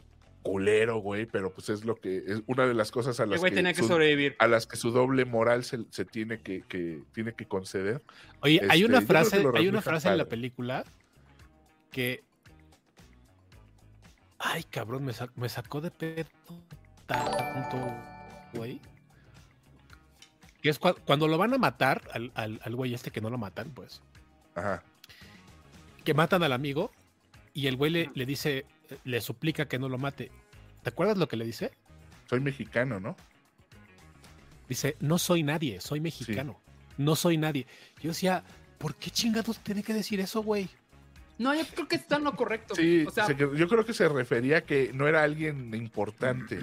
culero, 0.48 0.98
güey, 1.00 1.26
pero 1.26 1.54
pues 1.54 1.70
es 1.70 1.84
lo 1.86 1.95
que 1.95 2.24
es 2.26 2.41
una 2.48 2.66
de 2.66 2.74
las 2.74 2.91
cosas 2.91 3.20
a 3.20 3.26
las 3.26 3.41
que, 3.41 3.52
que 3.52 3.74
su, 3.76 3.88
sobrevivir. 3.88 4.36
a 4.39 4.48
las 4.48 4.66
que 4.68 4.76
su 4.78 4.91
doble 4.91 5.26
moral 5.26 5.64
se, 5.64 5.86
se 5.89 6.06
tiene 6.06 6.39
que, 6.39 6.62
que 6.64 7.02
tiene 7.14 7.34
que 7.34 7.45
conceder. 7.45 8.02
Oye, 8.41 8.60
hay 8.70 8.82
Este, 8.82 8.86
una 8.86 8.98
creo 8.98 9.00
que 9.02 9.06
frase, 9.08 9.48
hay 9.56 9.68
una 9.68 9.82
frase 9.82 10.08
en 10.10 10.18
la 10.18 10.24
padre. 10.24 10.30
película 10.30 10.84
que. 11.91 12.24
Ay, 14.39 14.64
cabrón, 14.66 15.04
me, 15.04 15.14
sa- 15.14 15.30
me 15.36 15.50
sacó 15.50 15.82
de 15.82 15.91
pedo 15.91 16.28
tanto, 17.06 17.78
güey. 18.54 18.80
Que 20.62 20.70
es 20.70 20.80
cua- 20.80 20.95
cuando 21.06 21.28
lo 21.28 21.38
van 21.38 21.54
a 21.54 21.58
matar 21.58 22.02
al, 22.14 22.32
al, 22.36 22.60
al 22.64 22.76
güey 22.76 22.93
este 22.93 23.12
que 23.12 23.22
no 23.22 23.30
lo 23.30 23.38
matan, 23.38 23.72
pues. 23.72 24.02
Ajá. 24.56 24.84
Que 26.04 26.14
matan 26.14 26.43
al 26.43 26.52
amigo 26.54 26.91
y 27.54 27.68
el 27.68 27.76
güey 27.78 27.91
le, 27.91 28.12
le 28.14 28.26
dice, 28.26 28.66
le 29.03 29.21
suplica 29.21 29.67
que 29.67 29.79
no 29.79 29.89
lo 29.89 29.97
mate. 29.97 30.31
¿Te 30.83 30.89
acuerdas 30.89 31.17
lo 31.17 31.27
que 31.27 31.38
le 31.38 31.45
dice? 31.45 31.71
Soy 32.29 32.39
mexicano, 32.39 32.99
¿no? 32.99 33.15
Dice, 34.69 34.97
no 34.99 35.17
soy 35.17 35.43
nadie, 35.43 35.79
soy 35.79 35.99
mexicano. 36.01 36.59
No 36.97 37.15
soy 37.15 37.38
nadie. 37.38 37.65
Yo 38.01 38.09
decía, 38.09 38.43
¿por 38.77 38.95
qué 38.95 39.09
chingados 39.11 39.59
tiene 39.59 39.83
que 39.83 39.93
decir 39.93 40.19
eso, 40.19 40.41
güey? 40.43 40.67
No, 41.38 41.53
yo 41.53 41.63
creo 41.73 41.88
que 41.88 41.95
está 41.95 42.17
en 42.17 42.23
lo 42.23 42.35
correcto. 42.35 42.75
Sí, 42.75 43.05
o 43.07 43.11
sea, 43.11 43.27
se- 43.27 43.35
yo 43.38 43.67
creo 43.67 43.85
que 43.85 43.93
se 43.93 44.09
refería 44.09 44.57
a 44.57 44.61
que 44.61 44.91
no 44.93 45.07
era 45.07 45.23
alguien 45.23 45.73
importante, 45.75 46.59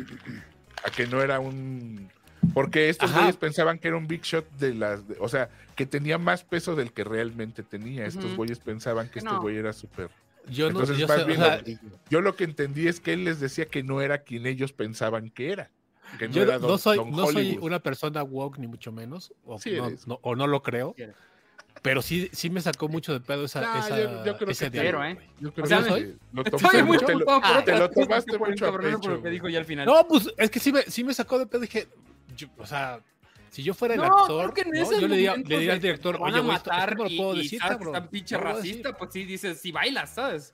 a 0.85 0.91
que 0.91 1.07
no 1.07 1.23
era 1.23 1.39
un... 1.41 2.11
Porque 2.53 2.89
estos 2.91 3.11
Ajá. 3.11 3.21
güeyes 3.21 3.37
pensaban 3.37 3.79
que 3.79 3.89
era 3.89 3.97
un 3.97 4.07
big 4.07 4.23
shot 4.23 4.51
de 4.59 4.75
las... 4.75 5.07
de- 5.09 5.17
o 5.21 5.29
sea, 5.29 5.49
que 5.77 5.87
tenía 5.87 6.19
más 6.19 6.43
peso 6.45 6.75
del 6.75 6.93
que 6.93 7.05
realmente 7.05 7.63
tenía. 7.63 8.05
Estos 8.05 8.37
güeyes 8.37 8.59
pensaban 8.59 9.09
que 9.09 9.21
este 9.21 9.35
güey 9.37 9.57
era 9.57 9.73
súper... 9.73 10.11
Yo 10.49 10.65
no 10.71 10.81
Entonces, 10.81 10.99
yo 10.99 11.07
sé, 11.09 11.23
o 11.23 11.27
bien, 11.27 11.39
sea, 11.41 11.63
yo 12.11 12.21
lo 12.21 12.37
que 12.37 12.45
entendí 12.45 12.87
es 12.89 13.01
que 13.01 13.13
él 13.15 13.25
les 13.25 13.41
decía 13.41 13.67
que 13.67 13.83
no 13.83 14.01
era 14.03 14.19
quien 14.19 14.47
ellos 14.47 14.73
pensaban 14.73 15.31
que 15.31 15.53
era. 15.53 15.71
Que 16.19 16.29
no 16.29 16.35
Yo 16.35 16.43
era 16.43 16.55
no, 16.55 16.61
don- 16.61 16.71
no 16.73 16.79
soy, 16.79 16.97
don 16.99 17.11
no 17.13 17.27
soy 17.27 17.59
una 17.61 17.79
persona 17.81 18.23
woke, 18.23 18.59
ni 18.59 18.67
mucho 18.67 18.93
menos, 18.93 19.33
o, 19.45 19.59
Sí 19.59 19.77
no, 20.07 20.19
o 20.23 20.37
no 20.37 20.47
lo 20.47 20.63
creo, 20.63 20.95
Sí 20.97 21.05
pero 21.83 22.01
sí, 22.03 22.31
sí 22.33 22.49
me 22.51 22.61
sacó 22.63 22.89
mucho 22.89 23.13
de 23.13 23.21
pedo 23.21 23.45
esa, 23.45 23.61
No, 23.61 23.79
esa- 23.79 23.99
yo- 24.01 24.25
yo 24.25 24.37
creo 24.39 24.51
ese 24.51 24.71
que 24.71 24.81
diálogo, 24.81 25.05
¿eh? 25.05 25.15
güey. 25.15 25.27
Yo 25.41 25.53
creo 25.53 25.65
O 25.65 25.69
sea, 25.69 25.83
que 25.83 25.89
soy- 25.89 26.01
sí, 26.03 26.17
lo 26.33 26.43
estoy 26.43 26.59
tomaste 26.59 26.83
muy 26.83 26.87
mucho- 26.97 27.07
te 27.07 27.13
lo- 27.13 27.19
preocupado 27.19 27.41
por 27.41 27.51
te 27.51 27.59
otras 27.73 27.79
lo 27.81 27.89
cosas 27.89 28.09
tomaste 28.09 28.31
que 28.33 28.39
pueden 28.39 28.53
mucho 28.53 28.65
a 28.65 28.69
cabronar 28.69 28.93
por 28.93 29.01
pecho, 29.01 29.11
lo 29.17 29.23
que 29.23 29.29
dijo 29.31 29.43
güey. 29.43 29.53
ya 29.55 29.59
al 29.59 29.65
final. 29.67 29.87
No, 29.87 30.09
pues 30.09 30.31
es 30.39 30.51
que 30.51 30.61
sí 30.61 30.73
me, 30.73 30.83
sí 30.83 31.05
me 31.05 31.13
sacó 31.15 31.39
de 31.39 31.47
pedo, 31.47 31.61
dije, 31.63 31.89
yo- 32.37 32.49
o 32.59 32.65
sea, 32.67 33.01
si 33.55 33.63
yo 33.63 33.73
fuera 33.73 33.95
el 33.95 34.01
No, 34.01 34.07
actor, 34.07 34.53
creo 34.53 34.55
que 34.55 34.61
en 34.63 34.83
¿no? 34.83 34.91
yo 35.01 35.07
le 35.07 35.15
diría, 35.17 35.31
momentos 35.31 35.51
le 35.51 35.59
diría 35.59 35.73
al 35.75 35.81
director, 35.81 36.19
van 36.19 36.33
oye, 36.33 36.39
a 36.41 36.43
güey, 36.43 36.57
esto, 36.57 36.71
esto 36.73 36.81
matar 36.91 37.11
y- 37.13 37.17
puedo 37.17 37.35
decir, 37.35 37.61
sabes 37.61 37.89
que 37.89 38.01
pinche 38.09 38.37
racista, 38.37 38.89
decir". 38.89 38.95
pues 38.99 39.13
sí 39.13 39.25
dices, 39.25 39.61
si 39.61 39.71
bailas, 39.71 40.11
¿sabes? 40.15 40.53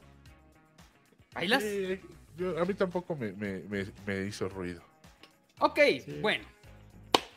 ¿Bailas? 1.34 1.62
Sí, 1.62 2.01
yo- 2.36 2.59
a 2.59 2.64
mí 2.64 2.74
tampoco 2.74 3.16
me, 3.16 3.32
me- 3.32 3.61
me- 3.61 3.86
me 4.07 4.26
hizo 4.26 4.48
ruido. 4.48 4.82
Ok, 5.61 5.78
bueno. 6.20 6.44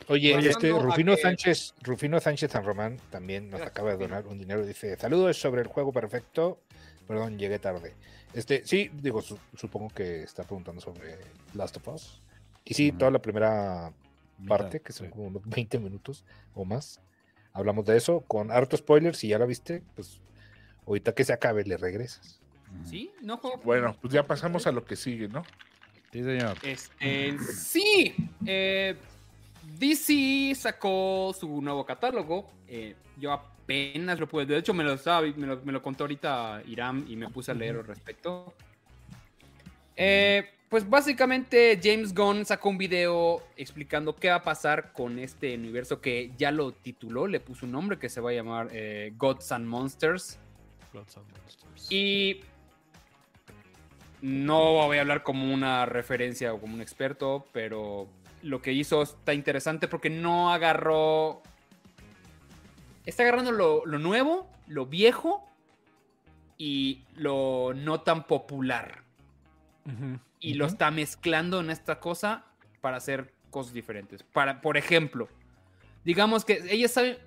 Oye, 0.09 0.34
Pasando 0.34 0.49
este 0.49 0.70
Rufino 0.72 1.16
que- 1.16 1.22
Sánchez, 1.22 1.74
Rufino 1.82 2.20
Sánchez 2.20 2.51
San 2.51 2.66
Román 2.66 2.97
también 3.09 3.45
nos 3.45 3.59
Gracias, 3.61 3.72
acaba 3.72 3.91
de 3.91 3.97
donar 3.97 4.28
un 4.28 4.38
dinero. 4.38 4.66
Dice, 4.66 4.97
saludos 4.97 5.38
sobre 5.38 5.61
el 5.61 5.68
juego 5.68 5.93
perfecto. 5.93 6.59
Perdón, 7.07 7.38
llegué 7.39 7.57
tarde. 7.59 7.93
Este, 8.34 8.66
sí, 8.66 8.89
digo, 8.93 9.22
su- 9.22 9.39
supongo 9.55 9.89
que 9.89 10.24
está 10.24 10.43
preguntando 10.43 10.82
sobre 10.82 11.20
Last 11.53 11.78
of 11.78 11.88
Us. 11.88 12.22
Y 12.66 12.74
sí, 12.74 12.91
toda 12.91 13.11
la 13.11 13.20
primera 13.20 13.93
parte, 14.47 14.81
que 14.81 14.93
son 14.93 15.07
sí. 15.07 15.11
como 15.11 15.25
unos 15.27 15.43
20 15.49 15.79
minutos 15.79 16.25
o 16.53 16.65
más. 16.65 16.99
Hablamos 17.53 17.86
de 17.86 17.97
eso 17.97 18.21
con 18.21 18.51
harto 18.51 18.75
spoiler. 18.77 19.15
Si 19.15 19.27
ya 19.27 19.38
la 19.39 19.45
viste, 19.45 19.84
pues 19.95 20.19
ahorita 20.88 21.13
que 21.13 21.23
se 21.23 21.34
acabe 21.34 21.63
le 21.63 21.77
regresas. 21.77 22.39
¿Sí? 22.89 23.11
¿No 23.21 23.38
juego? 23.38 23.61
Bueno, 23.63 23.95
pues 24.01 24.11
ya 24.13 24.25
pasamos 24.25 24.65
a 24.65 24.71
lo 24.71 24.84
que 24.84 24.95
sigue, 24.95 25.27
¿no? 25.27 25.43
Sí, 26.11 26.23
señor. 26.23 26.57
Este, 26.63 27.38
sí, 27.39 28.15
eh, 28.45 28.95
DC 29.77 30.53
sacó 30.55 31.34
su 31.39 31.61
nuevo 31.61 31.86
catálogo. 31.86 32.49
eh, 32.67 32.95
yo 33.17 33.31
apenas 33.31 34.19
lo 34.19 34.27
pude. 34.27 34.47
De 34.47 34.57
hecho, 34.57 34.73
me 34.73 34.84
lo, 34.84 34.93
estaba- 34.93 35.21
me 35.21 35.45
lo, 35.45 35.61
me 35.61 35.71
lo 35.71 35.81
contó 35.84 36.05
ahorita 36.05 36.63
Iram 36.65 37.05
y 37.07 37.15
me 37.15 37.29
puse 37.29 37.51
a 37.51 37.53
leer 37.53 37.75
al 37.75 37.86
respecto. 37.86 38.53
Eh, 39.95 40.49
pues 40.74 40.89
básicamente 40.89 41.80
James 41.84 42.15
Gunn 42.15 42.45
sacó 42.45 42.69
un 42.69 42.80
video 42.80 43.43
explicando 43.57 44.15
qué 44.15 44.30
va 44.30 44.38
a 44.38 44.43
pasar 44.43 44.91
con 44.91 45.19
este 45.19 45.53
universo 45.53 46.01
que 46.01 46.32
ya 46.36 46.49
lo 46.49 46.71
tituló, 46.71 47.28
le 47.28 47.39
puso 47.39 47.67
un 47.67 47.74
nombre 47.74 47.99
que 47.99 48.09
se 48.09 48.19
va 48.19 48.32
a 48.32 48.34
llamar 48.34 48.69
eh, 48.71 49.13
Gods 49.15 49.51
and 49.51 49.67
Monsters. 49.67 50.39
Y 51.91 52.41
no 54.24 54.74
voy 54.88 54.97
a 54.97 55.01
hablar 55.01 55.21
como 55.21 55.53
una 55.53 55.86
referencia 55.86 56.51
o 56.51 56.59
como 56.59 56.74
un 56.74 56.82
experto, 56.82 57.45
pero 57.53 58.07
lo 58.41 58.59
que 58.63 58.74
hizo 58.74 59.03
está 59.03 59.36
interesante 59.36 59.88
porque 59.88 60.09
no 60.09 60.51
agarró. 60.51 61.43
Está 63.05 63.21
agarrando 63.21 63.51
lo, 63.51 63.86
lo 63.86 63.99
nuevo, 63.99 64.49
lo 64.65 64.88
viejo 64.88 65.47
y 66.57 67.03
lo 67.13 67.76
no 67.76 68.01
tan 68.01 68.26
popular. 68.26 69.03
Ujú, 69.86 70.17
Y 70.44 70.56
lo 70.56 70.66
está 70.66 70.91
mezclando 70.91 71.62
en 71.62 71.70
esta 71.70 72.02
cosa 72.02 72.46
para 72.82 72.98
hacer 72.98 73.34
cosas 73.50 73.72
diferentes. 73.74 74.24
Para, 74.24 74.60
por 74.60 74.76
ejemplo, 74.76 75.30
digamos 76.04 76.44
que 76.44 76.62
ellos 76.70 76.91
saben, 76.91 77.18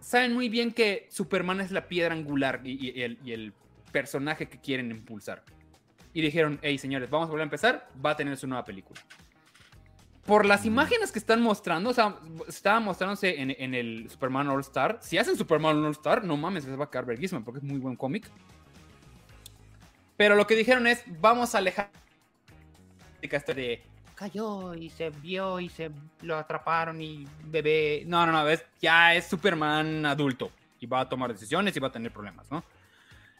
saben 0.00 0.34
muy 0.34 0.48
bien 0.48 0.72
que 0.72 1.06
Superman 1.08 1.60
es 1.60 1.70
la 1.70 1.86
piedra 1.86 2.12
angular 2.12 2.60
y, 2.64 2.90
y 2.90 3.02
el, 3.02 3.18
y 3.24 3.32
el 3.32 3.52
personaje 3.92 4.48
que 4.48 4.58
quieren 4.58 4.90
impulsar. 4.90 5.44
Y 6.12 6.22
dijeron, 6.22 6.58
hey 6.60 6.76
señores, 6.76 7.08
vamos 7.08 7.28
a 7.28 7.30
volver 7.30 7.42
a 7.42 7.44
empezar, 7.44 7.88
va 8.04 8.10
a 8.10 8.16
tener 8.16 8.36
su 8.36 8.48
nueva 8.48 8.64
película. 8.64 9.00
Por 10.24 10.44
las 10.44 10.66
imágenes 10.66 11.12
que 11.12 11.20
están 11.20 11.40
mostrando, 11.40 11.90
o 11.90 11.94
sea, 11.94 12.16
estaba 12.48 12.80
mostrándose 12.80 13.40
en, 13.40 13.54
en 13.56 13.74
el 13.74 14.10
Superman 14.10 14.48
All 14.48 14.60
Star. 14.62 14.98
Si 15.00 15.18
hacen 15.18 15.36
Superman 15.36 15.84
All 15.84 15.92
Star, 15.92 16.24
no 16.24 16.36
mames, 16.36 16.64
se 16.64 16.74
va 16.74 16.86
a 16.86 16.90
quedar 16.90 17.06
verguísima 17.06 17.44
porque 17.44 17.58
es 17.58 17.64
muy 17.64 17.78
buen 17.78 17.94
cómic. 17.94 18.28
Pero 20.16 20.34
lo 20.34 20.48
que 20.48 20.56
dijeron 20.56 20.88
es, 20.88 21.04
vamos 21.20 21.54
a 21.54 21.58
alejar 21.58 21.90
este 23.32 23.54
de 23.54 23.82
cayó 24.16 24.74
y 24.74 24.88
se 24.90 25.10
vio 25.10 25.60
y 25.60 25.68
se 25.68 25.90
lo 26.22 26.36
atraparon 26.36 27.00
y 27.00 27.28
bebé. 27.44 28.02
No, 28.06 28.26
no, 28.26 28.32
no, 28.32 28.48
es, 28.48 28.64
ya 28.80 29.14
es 29.14 29.26
Superman 29.26 30.04
adulto 30.06 30.50
y 30.80 30.86
va 30.86 31.00
a 31.00 31.08
tomar 31.08 31.32
decisiones 31.32 31.76
y 31.76 31.80
va 31.80 31.88
a 31.88 31.92
tener 31.92 32.12
problemas, 32.12 32.50
¿no? 32.50 32.64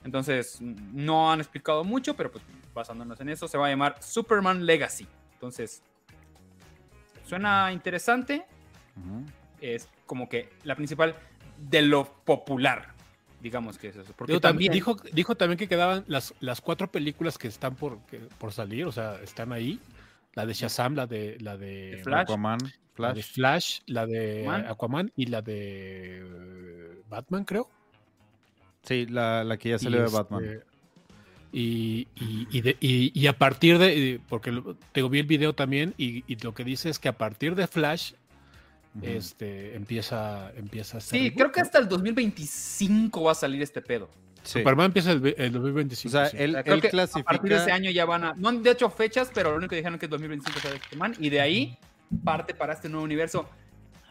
Entonces, 0.04 0.58
no 0.60 1.32
han 1.32 1.40
explicado 1.40 1.82
mucho, 1.82 2.14
pero 2.14 2.30
pues 2.30 2.44
basándonos 2.72 3.18
en 3.20 3.30
eso, 3.30 3.48
se 3.48 3.58
va 3.58 3.66
a 3.66 3.70
llamar 3.70 3.96
Superman 4.00 4.64
Legacy. 4.64 5.08
Entonces, 5.32 5.82
suena 7.24 7.72
interesante. 7.72 8.44
Es 9.60 9.88
como 10.04 10.28
que 10.28 10.50
la 10.62 10.76
principal 10.76 11.16
de 11.58 11.82
lo 11.82 12.04
popular, 12.24 12.94
digamos 13.40 13.78
que 13.78 13.88
es 13.88 13.96
eso. 13.96 14.12
Porque 14.16 14.32
Digo, 14.32 14.40
también 14.40 14.72
dijo, 14.72 14.96
dijo 15.12 15.34
también 15.36 15.58
que 15.58 15.68
quedaban 15.68 16.04
las, 16.08 16.34
las 16.40 16.60
cuatro 16.60 16.90
películas 16.90 17.38
que 17.38 17.48
están 17.48 17.74
por, 17.76 17.98
que- 18.06 18.18
por 18.38 18.52
salir, 18.52 18.84
o 18.86 18.92
sea, 18.92 19.20
están 19.22 19.52
ahí. 19.52 19.78
La 20.34 20.44
de 20.44 20.52
Shazam, 20.52 20.94
la 20.94 21.06
de 21.06 21.38
la 21.40 21.56
de 21.56 22.00
Flash. 22.04 22.22
Aquaman, 22.24 22.58
la 22.98 23.12
de 23.14 23.22
Flash. 23.22 23.32
Flash, 23.32 23.80
la 23.86 24.06
de 24.06 24.40
Aquaman. 24.42 24.66
Aquaman 24.66 25.12
y 25.16 25.26
la 25.26 25.40
de 25.42 27.02
Batman, 27.08 27.44
creo. 27.44 27.68
Sí, 28.82 29.06
la, 29.06 29.44
la 29.44 29.56
que 29.56 29.70
ya 29.70 29.76
Y, 29.76 29.78
salió 29.78 30.00
de 30.00 30.04
este, 30.06 30.16
Batman. 30.18 30.44
Y, 31.52 32.06
y, 32.16 32.46
y 32.50 32.60
de- 32.60 32.76
y- 32.80 33.18
y 33.18 33.26
a 33.28 33.38
partir 33.38 33.78
de, 33.78 33.96
y- 33.96 34.18
porque 34.18 34.52
te 34.92 35.02
vi 35.08 35.20
el 35.20 35.26
video 35.26 35.54
también, 35.54 35.94
y, 35.96 36.22
y 36.30 36.36
lo 36.42 36.52
que 36.54 36.64
dice 36.64 36.90
es 36.90 36.98
que 36.98 37.08
a 37.08 37.16
partir 37.16 37.54
de 37.54 37.66
Flash, 37.66 38.12
Ujú. 38.96 39.06
este, 39.06 39.74
empieza, 39.76 40.50
empieza 40.56 40.98
este 40.98 41.10
Sí, 41.16 41.22
reboot, 41.24 41.38
creo 41.38 41.52
que 41.52 41.60
hasta 41.60 41.78
el 41.78 41.88
2025 41.88 43.22
va 43.22 43.32
a 43.32 43.34
salir 43.34 43.62
este 43.62 43.82
pedo. 43.82 44.08
Sí. 44.42 44.60
Superman 44.60 44.86
empieza 44.86 45.12
el, 45.12 45.34
el 45.36 45.56
O 45.56 45.60
2025. 45.60 46.10
sea, 46.12 46.26
sí. 46.26 46.36
él, 46.38 46.50
O 46.50 46.52
sea, 46.54 46.62
creo 46.62 46.74
él 46.76 46.80
que 46.82 46.90
clasifica. 46.90 47.30
A 47.30 47.32
partir 47.32 47.50
de 47.52 47.56
ese 47.58 47.72
año 47.72 47.90
ya 47.90 48.04
van 48.04 48.24
a. 48.24 48.34
No 48.34 48.48
han 48.48 48.62
de 48.62 48.70
hecho 48.70 48.88
fechas, 48.90 49.30
pero 49.34 49.50
lo 49.50 49.56
único 49.56 49.70
que 49.70 49.76
dijeron 49.76 49.98
que 49.98 50.06
es 50.06 50.10
2025 50.10 50.60
sale 50.60 50.80
Superman. 50.82 51.14
Y 51.18 51.30
de 51.30 51.40
ahí 51.40 51.78
parte 52.24 52.54
para 52.54 52.72
este 52.74 52.88
nuevo 52.88 53.04
universo. 53.04 53.48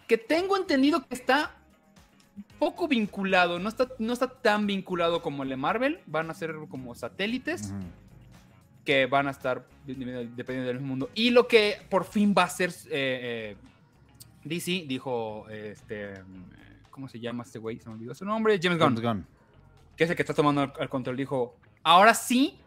Que 0.08 0.18
tengo 0.18 0.58
entendido 0.58 1.08
que 1.08 1.16
está 1.16 1.56
poco 2.60 2.88
vinculado, 2.90 3.60
no 3.60 3.70
está, 3.70 3.88
no 3.98 4.12
está 4.14 4.28
tan 4.28 4.68
vinculado 4.68 5.22
como 5.22 5.44
el 5.44 5.50
de 5.50 5.56
Marvel, 5.56 6.00
van 6.06 6.30
a 6.30 6.34
ser 6.34 6.54
como 6.70 6.94
satélites 6.94 7.72
Ujú. 7.72 7.80
que 8.84 9.06
van 9.06 9.28
a 9.28 9.32
estar 9.32 9.66
dependiendo 9.86 10.68
del 10.68 10.82
mundo. 10.82 11.10
Y 11.16 11.30
lo 11.30 11.48
que 11.48 11.78
por 11.90 12.04
fin 12.06 12.36
va 12.38 12.44
a 12.44 12.50
ser 12.50 12.72
eh, 12.72 12.76
eh, 12.92 13.58
DC, 14.46 14.86
dijo, 14.88 15.48
este, 15.50 16.14
¿cómo 16.92 17.10
se 17.10 17.20
llama 17.20 17.44
este 17.44 17.60
güey? 17.60 17.80
Se 17.80 17.90
me 17.90 17.96
olvidó 17.96 18.16
su 18.16 18.24
nombre, 18.26 18.58
James 18.62 18.78
Gunn, 18.80 18.96
James 18.96 19.02
Gunn. 19.04 19.28
que 19.98 20.04
es 20.06 20.10
el 20.10 20.16
que 20.16 20.22
está 20.22 20.34
tomando 20.34 20.64
el, 20.64 20.72
el 20.80 20.88
control, 20.90 21.18
dijo, 21.18 21.56
ahora 21.84 22.14
sí, 22.14 22.58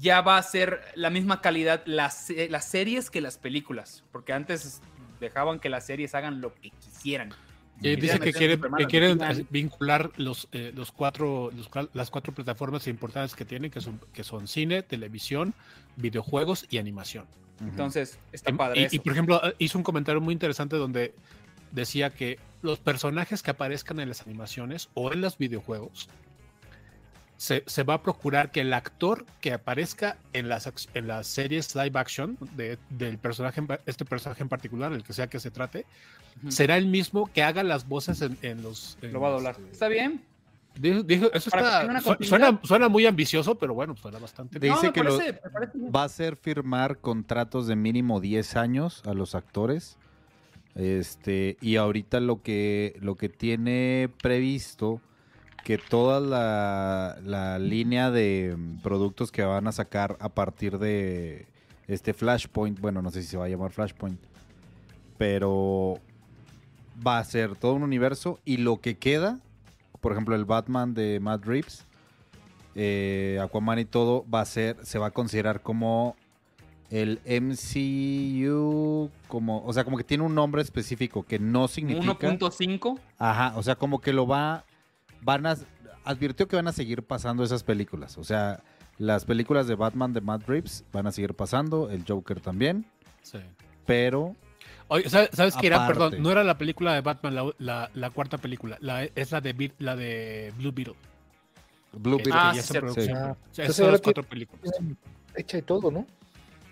ya 0.00 0.20
va 0.22 0.38
a 0.38 0.42
ser 0.42 0.80
la 0.94 1.10
misma 1.10 1.40
calidad 1.40 1.82
las, 1.86 2.26
se- 2.26 2.48
las 2.48 2.64
series 2.66 3.10
que 3.10 3.20
las 3.20 3.38
películas, 3.38 4.02
porque 4.12 4.32
antes 4.32 4.80
dejaban 5.20 5.60
que 5.60 5.68
las 5.68 5.86
series 5.86 6.14
hagan 6.14 6.40
lo 6.40 6.54
que 6.54 6.70
quisieran. 6.70 7.32
Y 7.80 7.96
dice 7.96 8.20
que 8.20 8.26
meten 8.26 8.86
quieren, 8.88 9.18
que 9.18 9.46
vincular 9.50 10.10
los, 10.16 10.48
eh, 10.52 10.72
los 10.74 10.92
cuatro, 10.92 11.50
los 11.54 11.68
las 11.92 12.08
cuatro 12.10 12.32
plataformas 12.32 12.86
importantes 12.86 13.34
que 13.34 13.44
tienen, 13.44 13.70
que 13.70 13.80
son, 13.80 14.00
que 14.12 14.22
son 14.22 14.46
cine, 14.46 14.82
televisión, 14.82 15.54
videojuegos 15.96 16.66
y 16.70 16.78
animación. 16.78 17.26
Entonces, 17.60 18.18
está 18.32 18.50
Y- 18.50 18.54
padre 18.54 18.80
y, 18.80 18.84
eso. 18.84 18.96
y, 18.96 18.98
por 18.98 19.12
ejemplo, 19.12 19.40
eh, 19.46 19.54
hizo 19.58 19.78
un 19.78 19.84
comentario 19.84 20.20
muy 20.20 20.32
interesante 20.32 20.76
donde 20.76 21.14
decía 21.72 22.10
que 22.10 22.38
los 22.62 22.78
personajes 22.78 23.42
que 23.42 23.50
aparezcan 23.50 24.00
en 24.00 24.08
las 24.08 24.22
animaciones 24.22 24.88
o 24.94 25.12
en 25.12 25.20
los 25.20 25.38
videojuegos 25.38 26.08
se, 27.36 27.64
se 27.66 27.82
va 27.82 27.94
a 27.94 28.02
procurar 28.02 28.50
que 28.52 28.60
el 28.60 28.72
actor 28.72 29.26
que 29.40 29.52
aparezca 29.52 30.16
en 30.32 30.48
las, 30.48 30.70
en 30.94 31.08
las 31.08 31.26
series 31.26 31.74
live 31.74 31.98
action 31.98 32.38
de- 32.56 32.78
del 32.90 33.18
personaje, 33.18 33.60
este 33.86 34.04
personaje 34.04 34.42
en 34.42 34.48
particular, 34.48 34.92
el 34.92 35.02
que 35.02 35.12
sea 35.12 35.26
que 35.26 35.40
se 35.40 35.50
trate, 35.50 35.84
será 36.48 36.76
el 36.76 36.86
mismo 36.86 37.30
que 37.32 37.42
haga 37.42 37.62
las 37.62 37.86
voces 37.88 38.22
en, 38.22 38.38
en 38.42 38.62
los. 38.62 38.96
en 39.02 39.12
Lo 39.12 39.20
va 39.20 39.28
a 39.28 39.32
doblar. 39.32 39.56
¿Está 39.72 39.88
bien? 39.88 40.24
Dijo- 40.78 41.02
dijo- 41.02 41.26
eso 41.32 41.50
está- 41.50 42.02
suena, 42.20 42.60
suena 42.62 42.88
muy 42.88 43.06
ambicioso, 43.06 43.54
pero 43.56 43.74
bueno, 43.74 43.96
suena 43.96 44.18
bastante. 44.18 44.58
No, 44.58 44.74
Dice 44.74 44.86
me 44.88 44.92
que 44.92 45.02
lo- 45.02 45.16
me 45.18 45.32
parece 45.50 45.78
va 45.90 46.04
a 46.04 46.08
ser 46.08 46.36
firmar 46.36 46.98
contratos 46.98 47.66
de 47.66 47.76
mínimo 47.76 48.20
10 48.20 48.56
años 48.56 49.02
a 49.06 49.14
los 49.14 49.34
actores. 49.34 49.96
Este, 50.74 51.56
y 51.60 51.76
ahorita 51.76 52.18
lo 52.18 52.42
que, 52.42 52.96
lo 53.00 53.14
que 53.14 53.28
tiene 53.28 54.08
previsto 54.20 55.00
que 55.64 55.78
toda 55.78 56.18
la, 56.20 57.16
la 57.24 57.58
línea 57.60 58.10
de 58.10 58.56
productos 58.82 59.30
que 59.32 59.42
van 59.44 59.66
a 59.68 59.72
sacar 59.72 60.16
a 60.20 60.28
partir 60.30 60.78
de 60.78 61.46
este 61.86 62.12
Flashpoint, 62.12 62.80
bueno, 62.80 63.00
no 63.02 63.10
sé 63.10 63.22
si 63.22 63.28
se 63.28 63.36
va 63.36 63.44
a 63.44 63.48
llamar 63.48 63.70
Flashpoint, 63.70 64.18
pero 65.16 65.98
va 67.06 67.18
a 67.18 67.24
ser 67.24 67.56
todo 67.56 67.74
un 67.74 67.82
universo 67.82 68.40
y 68.44 68.58
lo 68.58 68.80
que 68.80 68.96
queda, 68.98 69.38
por 70.04 70.12
ejemplo, 70.12 70.34
el 70.36 70.44
Batman 70.44 70.92
de 70.92 71.18
Matt 71.18 71.46
Reeves, 71.46 71.86
eh, 72.74 73.38
Aquaman 73.42 73.78
y 73.78 73.86
todo 73.86 74.26
va 74.28 74.42
a 74.42 74.44
ser, 74.44 74.76
se 74.84 74.98
va 74.98 75.06
a 75.06 75.10
considerar 75.12 75.62
como 75.62 76.14
el 76.90 77.20
MCU, 77.24 79.10
como, 79.28 79.64
o 79.64 79.72
sea, 79.72 79.82
como 79.84 79.96
que 79.96 80.04
tiene 80.04 80.22
un 80.22 80.34
nombre 80.34 80.60
específico 80.60 81.22
que 81.22 81.38
no 81.38 81.68
significa. 81.68 82.28
1.5. 82.28 83.00
Ajá, 83.18 83.54
o 83.56 83.62
sea, 83.62 83.76
como 83.76 84.02
que 84.02 84.12
lo 84.12 84.26
va, 84.26 84.66
van 85.22 85.46
a, 85.46 85.56
advirtió 86.04 86.46
que 86.48 86.56
van 86.56 86.68
a 86.68 86.72
seguir 86.72 87.02
pasando 87.02 87.42
esas 87.42 87.62
películas, 87.64 88.18
o 88.18 88.24
sea, 88.24 88.62
las 88.98 89.24
películas 89.24 89.66
de 89.66 89.74
Batman 89.74 90.12
de 90.12 90.20
Matt 90.20 90.46
Reeves 90.46 90.84
van 90.92 91.06
a 91.06 91.12
seguir 91.12 91.32
pasando, 91.32 91.88
el 91.90 92.04
Joker 92.06 92.40
también, 92.40 92.84
Sí. 93.22 93.38
pero 93.86 94.36
Oye, 94.88 95.08
¿sabes, 95.08 95.30
sabes 95.32 95.54
qué 95.56 95.66
era? 95.68 95.86
Perdón, 95.86 96.22
no 96.22 96.30
era 96.30 96.44
la 96.44 96.58
película 96.58 96.94
de 96.94 97.00
Batman, 97.00 97.34
la, 97.34 97.52
la- 97.58 97.90
la 97.94 98.10
cuarta 98.10 98.38
película. 98.38 98.76
La, 98.80 99.04
es 99.04 99.32
la 99.32 99.40
de, 99.40 99.72
la 99.78 99.96
de 99.96 100.52
Blue 100.56 100.72
Beetle. 100.72 100.94
Blue 101.92 102.16
Beetle. 102.16 102.32
Ah, 102.34 102.50
que 102.52 102.56
ya 102.58 102.62
sí, 102.62 102.66
está 102.66 102.72
cierto. 102.72 102.94
producción. 102.94 103.16
Ah, 103.18 103.36
O 103.50 103.54
sea, 103.54 103.64
esas 103.66 104.00
cuatro 104.00 104.22
películas. 104.24 104.74
Hecha 105.36 105.58
y 105.58 105.62
todo, 105.62 105.90
¿no? 105.90 106.06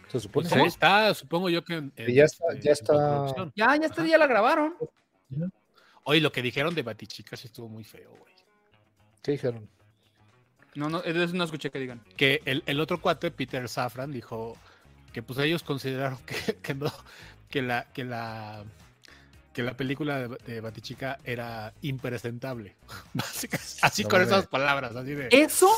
Se 0.08 0.20
supone. 0.20 0.48
Pues 0.48 0.60
ahí 0.60 0.66
está, 0.68 1.14
supongo 1.14 1.48
yo 1.48 1.64
que. 1.64 1.74
en- 1.74 1.92
ya 1.96 2.24
está- 2.24 2.44
este, 2.52 2.62
ya 2.64 2.72
está-. 2.72 3.52
Ya, 3.56 3.76
ya 3.76 3.86
este 3.86 4.02
día 4.02 4.18
la 4.18 4.26
grabaron. 4.26 4.74
Oye, 6.04 6.20
lo 6.20 6.32
que 6.32 6.42
dijeron 6.42 6.74
de 6.74 6.82
Batichica 6.82 7.36
sí 7.36 7.46
estuvo 7.46 7.68
muy 7.68 7.84
feo, 7.84 8.10
güey. 8.10 8.32
¿Qué 9.22 9.32
dijeron? 9.32 9.68
No, 10.74 10.88
no, 10.88 11.00
de 11.00 11.24
eso 11.24 11.34
no 11.34 11.44
escuché 11.44 11.70
que 11.70 11.78
digan. 11.78 12.02
Que 12.16 12.42
el, 12.44 12.62
el 12.66 12.80
otro 12.80 13.00
cuate, 13.00 13.30
Peter 13.30 13.68
Safran, 13.68 14.10
dijo 14.10 14.56
que 15.12 15.22
pues 15.22 15.38
ellos 15.38 15.62
consideraron 15.62 16.18
que, 16.26 16.56
que 16.56 16.74
no, 16.74 16.90
que 17.52 17.62
la, 17.62 17.84
que 17.92 18.02
la 18.02 18.64
que 19.52 19.62
la 19.62 19.76
película 19.76 20.26
de, 20.26 20.36
de 20.46 20.60
Batichica 20.60 21.18
era 21.24 21.74
impresentable. 21.82 22.74
Así 23.82 24.02
No 24.02 24.08
con 24.08 24.22
esas 24.22 24.46
palabras, 24.46 24.96
así 24.96 25.12
de. 25.12 25.28
Eso, 25.30 25.68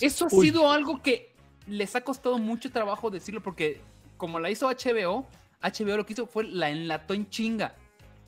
eso 0.00 0.24
ha 0.24 0.28
Uy. 0.32 0.46
sido 0.46 0.70
algo 0.70 1.00
que 1.00 1.32
les 1.68 1.94
ha 1.94 2.00
costado 2.00 2.38
mucho 2.38 2.72
trabajo 2.72 3.08
decirlo 3.10 3.40
porque 3.40 3.80
como 4.16 4.40
la 4.40 4.50
hizo 4.50 4.68
HBO, 4.68 5.28
HBO 5.62 5.96
lo 5.96 6.04
que 6.04 6.14
hizo 6.14 6.26
fue 6.26 6.44
la 6.44 6.70
enlató 6.70 7.14
en 7.14 7.30
chinga. 7.30 7.74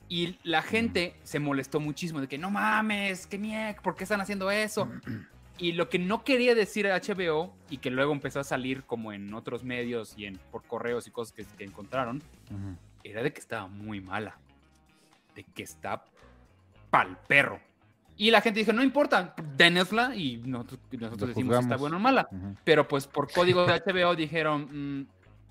Y 0.09 0.39
la 0.45 0.63
gente 0.63 1.17
se 1.25 1.41
molestó 1.41 1.81
muchísimo 1.81 2.21
de 2.21 2.29
que 2.29 2.39
no 2.39 2.51
mames, 2.51 3.27
qué 3.27 3.39
mierda, 3.39 3.81
¿por 3.83 3.97
qué 3.97 4.05
están 4.05 4.21
haciendo 4.21 4.51
eso? 4.51 4.89
Y 5.59 5.73
lo 5.73 5.89
que 5.89 5.99
no 5.99 6.25
quería 6.25 6.55
decir 6.57 6.87
HBO 6.87 7.55
y 7.71 7.77
que 7.77 7.91
luego 7.91 8.13
empezó 8.13 8.41
a 8.41 8.45
salir 8.45 8.83
como 8.85 9.13
en 9.13 9.33
otros 9.33 9.63
medios 9.63 10.15
y 10.17 10.25
en, 10.25 10.39
por 10.51 10.65
correos 10.65 11.07
y 11.07 11.11
cosas 11.11 11.35
que, 11.35 11.45
que 11.45 11.63
encontraron. 11.63 12.21
Era 13.05 13.23
de 13.23 13.33
que 13.33 13.41
estaba 13.41 13.67
muy 13.67 14.01
mala. 14.01 14.39
De 15.35 15.45
que 15.45 15.63
está 15.63 16.05
pal 16.91 17.19
perro. 17.27 17.61
Y 18.17 18.31
la 18.31 18.41
gente 18.41 18.61
dijo, 18.61 18.73
no 18.73 18.83
importa, 18.83 19.35
denosla 19.57 20.15
y 20.15 20.37
nosotros, 20.37 20.79
nosotros 20.93 21.29
decimos 21.31 21.57
si 21.57 21.63
está 21.63 21.77
buena 21.77 21.97
o 21.97 22.01
mala. 22.01 22.29
Pero 22.65 22.87
pues 22.87 23.07
por 23.07 23.33
código 23.33 23.67
de 23.67 23.81
HBO 23.81 24.15
dijeron, 24.15 25.01
"Mm, 25.01 25.07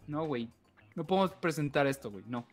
no, 0.07 0.25
güey, 0.25 0.47
no 0.95 1.05
podemos 1.05 1.31
presentar 1.33 1.87
esto, 1.87 2.11
güey, 2.11 2.23
no. 2.27 2.45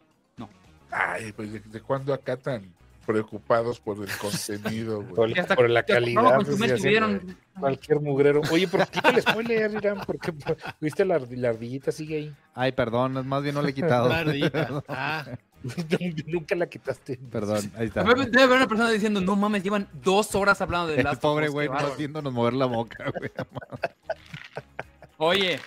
Ay, 0.91 1.33
pues 1.33 1.53
de, 1.53 1.61
de 1.61 1.81
cuándo 1.83 2.15
acá 2.15 2.39
tan 2.39 2.73
preocupados 3.09 3.81
por 3.81 3.97
el 4.07 4.15
contenido, 4.19 5.03
güey. 5.03 5.33
Por, 5.57 5.71
la 5.71 5.83
calidad. 5.83 6.41
pues, 6.45 7.27
Cualquier 7.59 8.01
mugrero. 8.01 8.43
Oye, 8.53 8.69
pero 8.69 8.85
quita 8.85 9.09
el 9.09 9.23
spoiler, 9.23 9.73
Irán, 9.73 10.01
porque 10.07 10.35
viste 10.79 11.07
la, 11.07 11.19
la 11.31 11.49
ardillita 11.49 11.91
sigue 11.91 12.17
ahí. 12.17 12.37
Ay, 12.55 12.73
perdón, 12.73 13.27
más 13.27 13.43
bien 13.43 13.55
no 13.55 13.63
le 13.63 13.71
he 13.71 13.75
quitado. 13.75 14.09
Una 14.09 14.19
ardillita. 14.19 14.85
Ah, 14.89 15.25
Nunca 16.27 16.55
la 16.55 16.67
quitaste. 16.67 17.17
Perdón, 17.33 17.73
ahí 17.79 17.87
está. 17.87 18.05
Debe 18.05 18.43
haber 18.43 18.57
una 18.59 18.69
persona 18.69 18.91
diciendo, 18.91 19.23
no 19.23 19.37
mames, 19.37 19.63
llevan 19.63 19.89
dos 20.05 20.35
horas 20.35 20.61
hablando 20.61 20.89
de 20.89 21.03
of 21.03 21.19
pobre 21.19 21.49
güey 21.49 21.67
no 21.69 21.73
bárbaro". 21.75 21.95
haciéndonos 21.95 22.31
mover 22.31 22.53
la 22.53 22.67
boca, 22.67 23.11
güey. 23.19 23.31
Oye, 25.17 25.59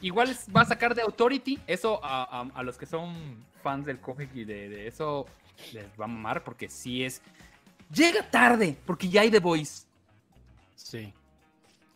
igual 0.00 0.34
va 0.56 0.60
a 0.60 0.66
sacar 0.66 0.94
de 0.94 1.02
Authority. 1.02 1.58
Eso 1.66 1.98
a, 2.04 2.22
a- 2.22 2.50
a 2.54 2.62
los 2.62 2.78
que 2.78 2.86
son 2.86 3.44
fans 3.64 3.84
del 3.84 3.98
cómic 3.98 4.30
y 4.34 4.44
de, 4.44 4.68
de 4.68 4.86
eso 4.86 5.26
les 5.72 5.86
va 6.00 6.04
a 6.04 6.08
mamar 6.08 6.44
porque 6.44 6.68
sí 6.68 7.04
es. 7.04 7.20
Llega 7.92 8.28
tarde 8.30 8.76
porque 8.86 9.08
ya 9.08 9.20
hay 9.22 9.30
The 9.30 9.40
Voice. 9.40 9.84
sí. 10.76 11.12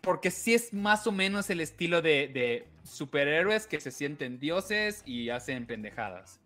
Porque 0.00 0.30
sí 0.30 0.54
es 0.54 0.72
más 0.72 1.04
o 1.08 1.10
menos 1.12 1.50
el 1.50 1.60
estilo 1.60 2.00
de, 2.00 2.28
de 2.28 2.64
superhéroes 2.84 3.66
que 3.66 3.80
se 3.80 3.90
sienten 3.90 4.38
dioses 4.38 5.02
y 5.04 5.30
hacen 5.30 5.66
pendejadas. 5.66 6.38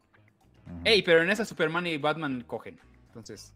Ey, 0.82 1.02
pero 1.02 1.22
en 1.22 1.28
esa 1.28 1.44
Superman 1.44 1.86
y 1.86 1.98
Batman 1.98 2.42
cogen. 2.46 2.78
Entonces, 3.08 3.52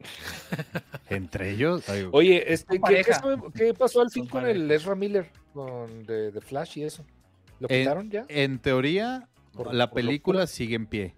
Entre 1.08 1.50
ellos. 1.52 1.84
Oye, 2.12 2.52
este, 2.52 2.74
¿qué, 2.74 2.74
qué 2.74 2.80
pareja. 2.80 3.14
sabe- 3.20 3.36
qué 3.54 3.72
pasó 3.74 4.00
al 4.02 4.10
fin 4.10 4.26
con 4.26 4.46
el 4.46 4.70
Ezra 4.70 4.94
Miller? 4.94 5.30
Con 5.52 6.04
de, 6.06 6.30
de 6.30 6.40
Flash 6.40 6.78
y 6.78 6.84
eso. 6.84 7.04
¿Lo 7.60 7.68
En- 7.70 7.80
quitaron 7.82 8.10
ya? 8.10 8.24
En 8.28 8.58
teoría, 8.58 9.28
Por- 9.52 9.72
la 9.74 9.88
por 9.88 9.96
película 9.96 10.40
locura. 10.40 10.46
sigue 10.46 10.74
en 10.76 10.86
pie. 10.86 11.14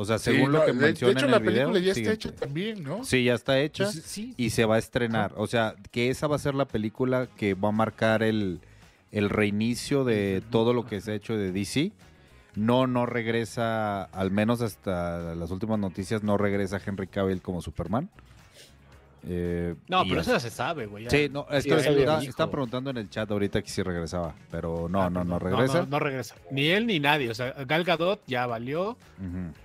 O 0.00 0.04
sea, 0.06 0.18
según 0.18 0.52
no, 0.52 0.58
lo 0.58 0.64
que 0.64 0.72
de- 0.72 0.78
de, 0.78 0.86
menciona 0.86 1.12
hecho, 1.12 1.24
en 1.26 1.30
la 1.30 1.36
el 1.36 1.42
video. 1.42 1.54
película 1.72 1.78
ya 1.86 1.94
sigue 1.94 2.12
está 2.12 2.28
hecha 2.28 2.34
también, 2.38 2.82
¿no? 2.82 3.04
Sí, 3.04 3.24
ya 3.24 3.34
está 3.34 3.58
hecha 3.60 3.84
Pues 3.84 4.02
sí. 4.04 4.32
y 4.36 4.50
se 4.50 4.64
va 4.64 4.76
a 4.76 4.78
estrenar. 4.78 5.32
O 5.36 5.46
sea, 5.46 5.74
que 5.90 6.08
esa 6.10 6.26
va 6.26 6.36
a 6.36 6.38
ser 6.38 6.54
la 6.54 6.64
película 6.66 7.28
que 7.36 7.54
va 7.54 7.68
a 7.68 7.72
marcar 7.72 8.22
el, 8.22 8.60
el 9.12 9.28
reinicio 9.28 10.04
de 10.04 10.42
todo 10.50 10.72
lo 10.72 10.86
que 10.86 11.00
se 11.00 11.12
ha 11.12 11.14
hecho 11.14 11.36
de 11.36 11.52
DC. 11.52 11.92
No, 12.56 12.86
no 12.86 13.06
regresa, 13.06 14.04
al 14.04 14.30
menos 14.30 14.60
hasta 14.62 15.34
las 15.34 15.50
últimas 15.50 15.78
noticias, 15.78 16.22
no 16.24 16.36
regresa 16.38 16.80
Henry 16.84 17.06
Cavill 17.06 17.42
como 17.42 17.60
Superman. 17.62 18.08
Eh, 19.28 19.74
No, 19.88 20.02
pero 20.04 20.20
es- 20.20 20.26
eso 20.26 20.36
ya 20.36 20.40
se 20.40 20.50
sabe, 20.50 20.86
güey. 20.86 21.04
ya. 21.04 21.10
Sí, 21.10 21.28
no, 21.30 21.46
es 21.50 21.64
que 21.64 21.74
está- 21.74 22.22
están 22.22 22.50
preguntando 22.50 22.90
en 22.90 22.96
el 22.96 23.10
chat 23.10 23.30
ahorita 23.30 23.60
que 23.62 23.68
si 23.68 23.82
regresaba, 23.82 24.34
pero 24.50 24.88
no, 24.88 25.02
Ah, 25.02 25.10
no, 25.10 25.24
no 25.24 25.38
regresa. 25.38 25.80
No, 25.80 25.86
no 25.86 25.98
regresa. 25.98 26.36
Ni 26.50 26.68
él 26.68 26.86
ni 26.86 27.00
nadie. 27.00 27.30
O 27.30 27.34
sea, 27.34 27.52
Gal 27.66 27.84
Gadot 27.84 28.22
ya 28.26 28.46
valió. 28.46 28.96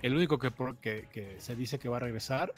El 0.02 0.14
único 0.14 0.38
que, 0.38 0.52
que, 0.80 1.08
que 1.12 1.36
se 1.40 1.56
dice 1.56 1.78
que 1.78 1.88
va 1.88 1.96
a 1.96 2.00
regresar 2.00 2.52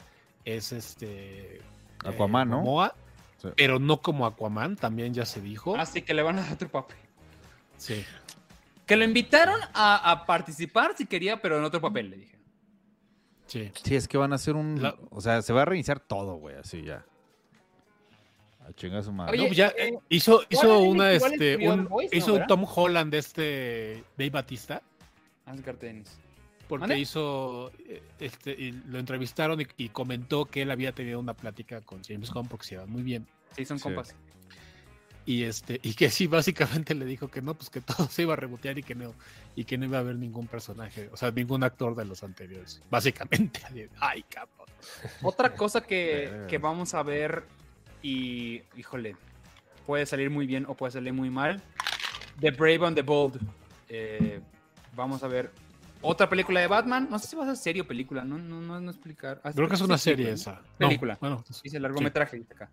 es 0.45 0.71
este. 0.71 1.61
Aquaman, 2.05 2.49
¿no? 2.49 2.57
Momoa, 2.59 2.95
Sí. 3.41 3.47
Pero 3.55 3.79
no 3.79 4.01
como 4.01 4.25
Aquaman, 4.25 4.75
también 4.75 5.13
ya 5.13 5.25
se 5.25 5.39
dijo. 5.39 5.73
así 5.77 6.01
que 6.01 6.13
le 6.13 6.21
van 6.23 6.39
a 6.39 6.41
dar 6.41 6.53
otro 6.53 6.67
papel. 6.67 6.97
Sí. 7.77 8.03
Que 8.85 8.97
lo 8.97 9.05
invitaron 9.05 9.57
a, 9.73 10.11
a 10.11 10.25
participar 10.25 10.93
si 10.97 11.05
quería, 11.05 11.41
pero 11.41 11.57
en 11.57 11.63
otro 11.63 11.79
papel, 11.79 12.09
le 12.09 12.17
dije. 12.17 12.35
Sí. 13.49 13.69
Sí, 13.83 13.95
es 13.95 14.07
que 14.07 14.17
van 14.17 14.31
a 14.31 14.35
hacer 14.35 14.55
un. 14.55 14.81
La- 14.81 14.95
O 15.09 15.19
sea, 15.21 15.41
se 15.41 15.51
va 15.53 15.63
a 15.63 15.65
reiniciar 15.65 15.99
todo, 15.99 16.35
güey, 16.35 16.55
así 16.55 16.83
ya. 16.83 17.03
A 18.67 18.71
chingar 18.73 19.03
su 19.03 19.11
madre. 19.11 19.33
Oye, 19.39 19.47
No, 19.49 19.53
ya 19.53 19.67
eh, 19.69 19.89
eh, 19.89 19.97
hizo, 20.09 20.41
hizo 20.49 20.79
una, 20.79 21.11
este, 21.11 21.57
un, 21.67 21.83
The 21.83 21.89
Voice, 21.89 22.09
¿no, 22.15 22.17
hizo 22.17 22.33
un? 22.35 22.47
Tom 22.47 22.65
Holland 22.73 23.11
de 23.11 23.17
este 23.17 24.03
Dave 24.17 24.29
Batista, 24.29 24.81
Asgard 25.45 25.79
Dennis. 25.79 26.19
porque 26.67 26.97
hizo, 26.99 27.71
eh, 27.87 28.03
este, 28.19 28.51
y 28.51 28.71
lo 28.73 28.99
entrevistaron 28.99 29.59
y, 29.61 29.67
y 29.77 29.89
comentó 29.89 30.45
que 30.45 30.61
él 30.61 30.69
había 30.71 30.91
tenido 30.91 31.19
una 31.19 31.33
plática 31.33 31.81
con 31.81 32.03
James 32.03 32.29
Gunn 32.31 32.47
porque 32.47 32.67
se 32.67 32.75
iban 32.75 32.89
muy 32.91 33.01
bien. 33.01 33.25
Sí, 33.55 33.65
son 33.65 33.79
Sí. 33.79 33.83
compas. 33.83 34.15
Y 35.29 35.43
este, 35.43 35.79
y 35.83 35.93
que 35.93 36.09
sí, 36.09 36.25
básicamente 36.25 36.95
le 36.95 37.05
dijo 37.05 37.27
que 37.27 37.43
no, 37.43 37.53
pues 37.53 37.69
que 37.69 37.81
todo 37.81 38.07
se 38.09 38.23
iba 38.23 38.33
a 38.33 38.35
rebotear 38.35 38.79
y 38.79 38.81
que 38.81 38.95
no, 38.95 39.13
y 39.55 39.63
que 39.63 39.77
no 39.77 39.85
iba 39.85 39.97
a 39.97 40.01
haber 40.01 40.15
ningún 40.15 40.47
personaje, 40.47 41.07
o 41.13 41.17
sea, 41.17 41.29
ningún 41.29 41.63
actor 41.63 41.95
de 41.95 42.03
los 42.03 42.23
anteriores. 42.23 42.81
Básicamente. 42.89 43.61
Ay, 43.99 44.23
cabrón. 44.23 44.67
Otra 45.21 45.53
cosa 45.53 45.81
que, 45.81 46.47
que 46.47 46.57
vamos 46.57 46.95
a 46.95 47.03
ver 47.03 47.43
y, 48.01 48.63
híjole, 48.75 49.15
puede 49.85 50.07
salir 50.07 50.31
muy 50.31 50.47
bien 50.47 50.65
o 50.67 50.73
puede 50.73 50.93
salir 50.93 51.13
muy 51.13 51.29
mal. 51.29 51.61
The 52.39 52.49
Brave 52.49 52.87
and 52.87 52.95
the 52.95 53.03
Bold. 53.03 53.39
Eh, 53.87 54.41
vamos 54.95 55.21
a 55.21 55.27
ver 55.27 55.51
otra 56.01 56.27
película 56.27 56.59
de 56.59 56.65
Batman. 56.65 57.07
No 57.07 57.19
sé 57.19 57.27
si 57.27 57.35
va 57.35 57.43
a 57.43 57.47
ser 57.49 57.57
serie 57.57 57.83
o 57.83 57.87
película, 57.87 58.23
no, 58.23 58.39
no, 58.39 58.61
no, 58.61 58.81
no 58.81 58.89
explicar. 58.89 59.41
Ah, 59.43 59.51
Creo 59.53 59.67
que 59.67 59.75
es 59.75 59.81
una 59.81 59.99
serie 59.99 60.31
esa. 60.31 60.63
No, 60.79 60.87
Película. 60.87 61.19
bueno, 61.21 61.45
Dice 61.63 61.79
largometraje, 61.79 62.43
acá. 62.49 62.71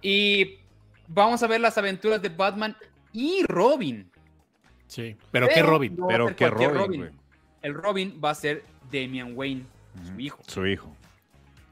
Y 0.00 0.60
vamos 1.08 1.42
a 1.42 1.46
ver 1.46 1.60
las 1.60 1.76
aventuras 1.78 2.20
de 2.22 2.28
Batman 2.28 2.76
y 3.12 3.42
Robin. 3.44 4.10
sí. 4.86 5.16
Pero 5.30 5.48
qué 5.48 5.62
Robin. 5.62 5.96
no 5.96 6.06
Pero 6.08 6.34
qué 6.36 6.48
Robin, 6.50 7.00
güey. 7.00 7.10
El 7.62 7.74
Robin 7.74 8.20
va 8.24 8.30
a 8.30 8.34
ser 8.34 8.62
Damian 8.92 9.32
Wayne, 9.36 9.64
su 10.06 10.20
hijo. 10.20 10.42
Su 10.46 10.66
hijo. 10.66 10.94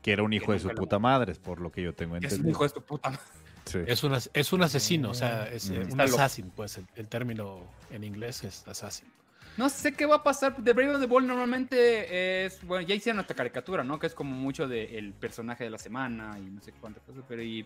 Que 0.02 0.12
era 0.12 0.22
un 0.22 0.32
hijo 0.32 0.52
de 0.52 0.58
su 0.58 0.68
puta 0.70 0.98
madre, 0.98 1.32
es 1.32 1.38
por 1.38 1.60
lo 1.60 1.70
que 1.70 1.82
yo 1.82 1.94
tengo 1.94 2.18
que 2.18 2.26
Es 2.26 2.32
entendido. 2.34 2.48
un 2.48 2.50
hijo 2.50 2.62
de 2.64 2.68
su 2.70 2.82
puta 2.82 3.10
madre. 3.10 3.22
Sí. 3.64 3.78
Es 3.86 4.04
un, 4.04 4.12
es 4.34 4.52
un 4.52 4.62
asesino, 4.62 5.10
o 5.10 5.14
sea, 5.14 5.46
es 5.48 5.70
eh, 5.70 5.84
Mm. 5.88 5.92
un 5.92 6.00
assassin, 6.02 6.50
pues 6.54 6.76
el, 6.76 6.86
el 6.96 7.08
término 7.08 7.60
en 7.90 8.04
inglés 8.04 8.44
es 8.44 8.66
assassin. 8.68 9.08
No 9.56 9.68
sé 9.70 9.92
qué 9.94 10.04
va 10.04 10.16
a 10.16 10.22
pasar. 10.22 10.56
The 10.62 10.72
Brave 10.72 10.90
and 10.94 11.00
the 11.00 11.06
Bold 11.06 11.26
normalmente 11.28 12.44
es. 12.44 12.62
Bueno, 12.66 12.86
ya 12.86 12.94
hicieron 12.94 13.20
esta 13.20 13.34
caricatura, 13.34 13.84
¿no? 13.84 13.98
Que 14.00 14.08
es 14.08 14.14
como 14.14 14.34
mucho 14.34 14.66
del 14.68 15.12
personaje 15.14 15.62
de 15.64 15.70
la 15.70 15.78
semana 15.78 16.36
y 16.38 16.42
no 16.50 16.60
sé 16.60 16.72
cuántas 16.72 17.04
cosas. 17.04 17.22
Pero 17.28 17.40
y, 17.42 17.64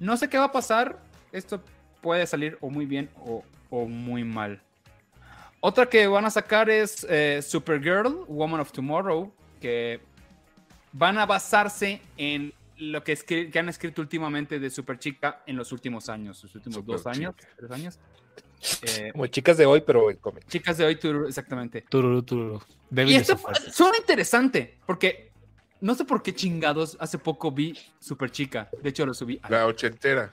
no 0.00 0.16
sé 0.16 0.28
qué 0.28 0.38
va 0.38 0.46
a 0.46 0.52
pasar. 0.52 0.98
Esto 1.30 1.62
puede 2.00 2.26
salir 2.26 2.58
o 2.60 2.70
muy 2.70 2.86
bien 2.86 3.08
o, 3.24 3.44
o 3.70 3.86
muy 3.86 4.24
mal. 4.24 4.60
Otra 5.60 5.86
que 5.86 6.06
van 6.06 6.24
a 6.24 6.30
sacar 6.30 6.68
es 6.70 7.06
eh, 7.08 7.40
Supergirl, 7.42 8.24
Woman 8.26 8.60
of 8.60 8.72
Tomorrow, 8.72 9.32
que 9.60 10.00
van 10.92 11.18
a 11.18 11.26
basarse 11.26 12.00
en 12.16 12.52
lo 12.78 13.04
que, 13.04 13.14
que 13.14 13.58
han 13.58 13.68
escrito 13.68 14.00
últimamente 14.00 14.58
de 14.58 14.70
Superchica 14.70 15.42
en 15.46 15.56
los 15.56 15.70
últimos 15.70 16.08
años, 16.08 16.42
los 16.42 16.54
últimos 16.54 16.84
dos 16.84 17.02
Superchica. 17.02 17.28
años, 17.28 17.34
tres 17.56 17.70
años. 17.70 17.98
Eh, 18.82 19.10
Como 19.12 19.26
chicas 19.26 19.56
de 19.58 19.66
hoy, 19.66 19.82
pero 19.86 20.10
en 20.10 20.16
cómic. 20.16 20.46
chicas 20.48 20.78
de 20.78 20.84
hoy, 20.86 20.96
tururú, 20.96 21.26
exactamente. 21.28 21.82
Tururú, 21.88 22.22
tururú. 22.22 22.62
Débil 22.88 23.12
Y 23.12 23.16
esto 23.16 23.38
suena 23.70 23.96
interesante, 23.98 24.78
porque 24.86 25.29
no 25.80 25.94
sé 25.94 26.04
por 26.04 26.22
qué 26.22 26.34
chingados 26.34 26.96
hace 27.00 27.18
poco 27.18 27.50
vi 27.52 27.78
Superchica. 27.98 28.68
De 28.82 28.88
hecho, 28.90 29.06
lo 29.06 29.14
subí. 29.14 29.38
a- 29.42 29.50
La 29.50 29.66
ochentera. 29.66 30.32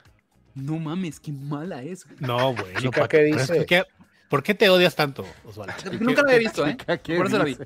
No 0.54 0.76
mames, 0.78 1.20
qué 1.20 1.30
mala 1.32 1.82
es. 1.82 2.04
güey. 2.04 2.16
No, 2.20 2.54
güey. 2.54 2.74
no, 2.74 2.80
Chica, 2.80 3.06
¿qué 3.08 3.22
dice? 3.24 3.64
que- 3.66 3.84
¿Por 4.28 4.42
qué 4.42 4.54
te 4.54 4.68
odias 4.68 4.94
tanto, 4.94 5.24
Osvaldo? 5.44 5.72
Nunca 6.00 6.20
la 6.20 6.28
había 6.34 6.38
visto, 6.40 6.66
¿eh? 6.66 6.76
¿Qué 7.02 7.16
Por 7.16 7.26
eso 7.28 7.38
la 7.38 7.44
vi. 7.44 7.56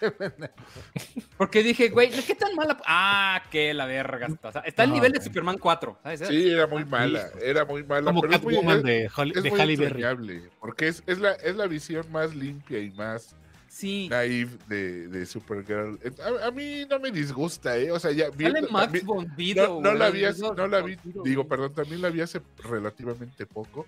Porque 1.36 1.62
dije, 1.62 1.88
güey, 1.88 2.10
¿qué 2.10 2.34
tan 2.34 2.54
mala? 2.54 2.78
Ah, 2.86 3.42
que 3.50 3.74
la 3.74 3.86
verga 3.86 4.26
está. 4.28 4.48
O 4.48 4.52
sea, 4.52 4.60
está 4.62 4.82
al 4.84 4.90
No, 4.90 4.94
nivel 4.94 5.12
de. 5.12 5.20
Superman 5.22 5.58
4, 5.58 5.98
¿sabes? 6.02 6.28
Sí, 6.28 6.50
era 6.50 6.66
muy 6.66 6.84
mala, 6.84 7.28
era 7.42 7.64
muy 7.64 7.82
mala. 7.82 8.04
Como 8.12 8.22
Catwoman 8.22 8.82
de, 8.82 9.08
Holly- 9.16 9.32
es 9.36 9.42
de 9.42 9.50
muy 9.50 9.60
Halle 9.60 9.76
Berry. 9.76 10.42
porque 10.60 10.88
es, 10.88 11.02
es, 11.06 11.18
la, 11.18 11.32
es 11.32 11.56
la 11.56 11.66
visión 11.66 12.10
más 12.12 12.34
limpia 12.34 12.78
y 12.78 12.90
más 12.90 13.34
Sí. 13.78 14.08
naive 14.10 14.50
de, 14.66 15.06
de 15.06 15.24
Supergirl. 15.24 16.00
A, 16.42 16.48
a 16.48 16.50
mí 16.50 16.84
no 16.90 16.98
me 16.98 17.12
disgusta, 17.12 17.76
¿eh? 17.78 17.92
O 17.92 18.00
sea, 18.00 18.10
ya 18.10 18.26
Sale 18.32 18.62
Max 18.62 18.92
también- 19.04 19.36
Sydow, 19.36 19.80
no, 19.80 19.92
no 19.92 19.94
la 19.98 20.10
vi, 20.10 20.22
no 20.56 20.66
la 20.66 20.80
vi, 20.82 20.96
digo, 21.24 21.46
perdón, 21.46 21.74
también 21.74 22.02
la 22.02 22.10
vi 22.10 22.20
hace 22.20 22.40
relativamente 22.64 23.46
poco. 23.46 23.86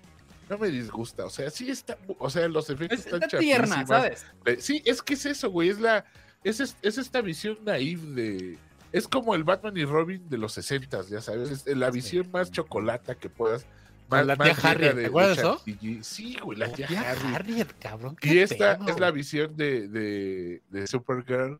No 0.49 0.57
me 0.57 0.69
disgusta, 0.69 1.25
o 1.25 1.29
sea, 1.29 1.49
sí 1.49 1.69
está, 1.69 1.97
o 2.19 2.29
sea, 2.29 2.47
los 2.47 2.69
efectos 2.69 2.99
Es- 2.99 3.05
están 3.05 3.23
Está 3.23 3.37
tierna. 3.39 3.85
¿sabes? 3.85 4.25
Eh, 4.45 4.57
Sí, 4.61 4.81
es 4.85 5.01
que 5.01 5.15
es 5.15 5.25
eso, 5.25 5.49
güey, 5.49 5.67
es 5.69 5.79
la, 5.81 6.05
es, 6.45 6.61
es, 6.61 6.77
es 6.81 6.97
esta 6.97 7.19
visión 7.21 7.57
naive 7.65 8.01
de, 8.21 8.57
es 8.93 9.07
como 9.09 9.35
el 9.35 9.43
Batman 9.43 9.75
y 9.75 9.83
Robin 9.83 10.27
de 10.29 10.37
los 10.37 10.53
60 10.53 11.01
ya 11.09 11.19
sabes, 11.21 11.65
es 11.65 11.77
la 11.77 11.91
visión 11.91 12.29
más 12.31 12.49
chocolata 12.51 13.15
que 13.15 13.29
puedas. 13.29 13.65
La 14.11 14.35
tía 14.35 14.55
Harriet, 14.61 14.95
¿te 14.95 15.05
acuerdas 15.07 15.37
de 15.37 15.41
eso? 15.43 16.03
Sí, 16.03 16.37
güey, 16.43 16.57
la 16.59 16.71
tía 16.71 16.87
Tía 16.87 17.01
Harriet. 17.11 17.35
Harriet, 17.35 17.67
cabrón. 17.79 18.17
Y 18.21 18.37
esta 18.39 18.77
pedo. 18.77 18.89
es 18.89 18.99
la 18.99 19.11
visión 19.11 19.55
de, 19.55 19.87
de, 19.87 20.61
de 20.69 20.87
Supergirl, 20.87 21.59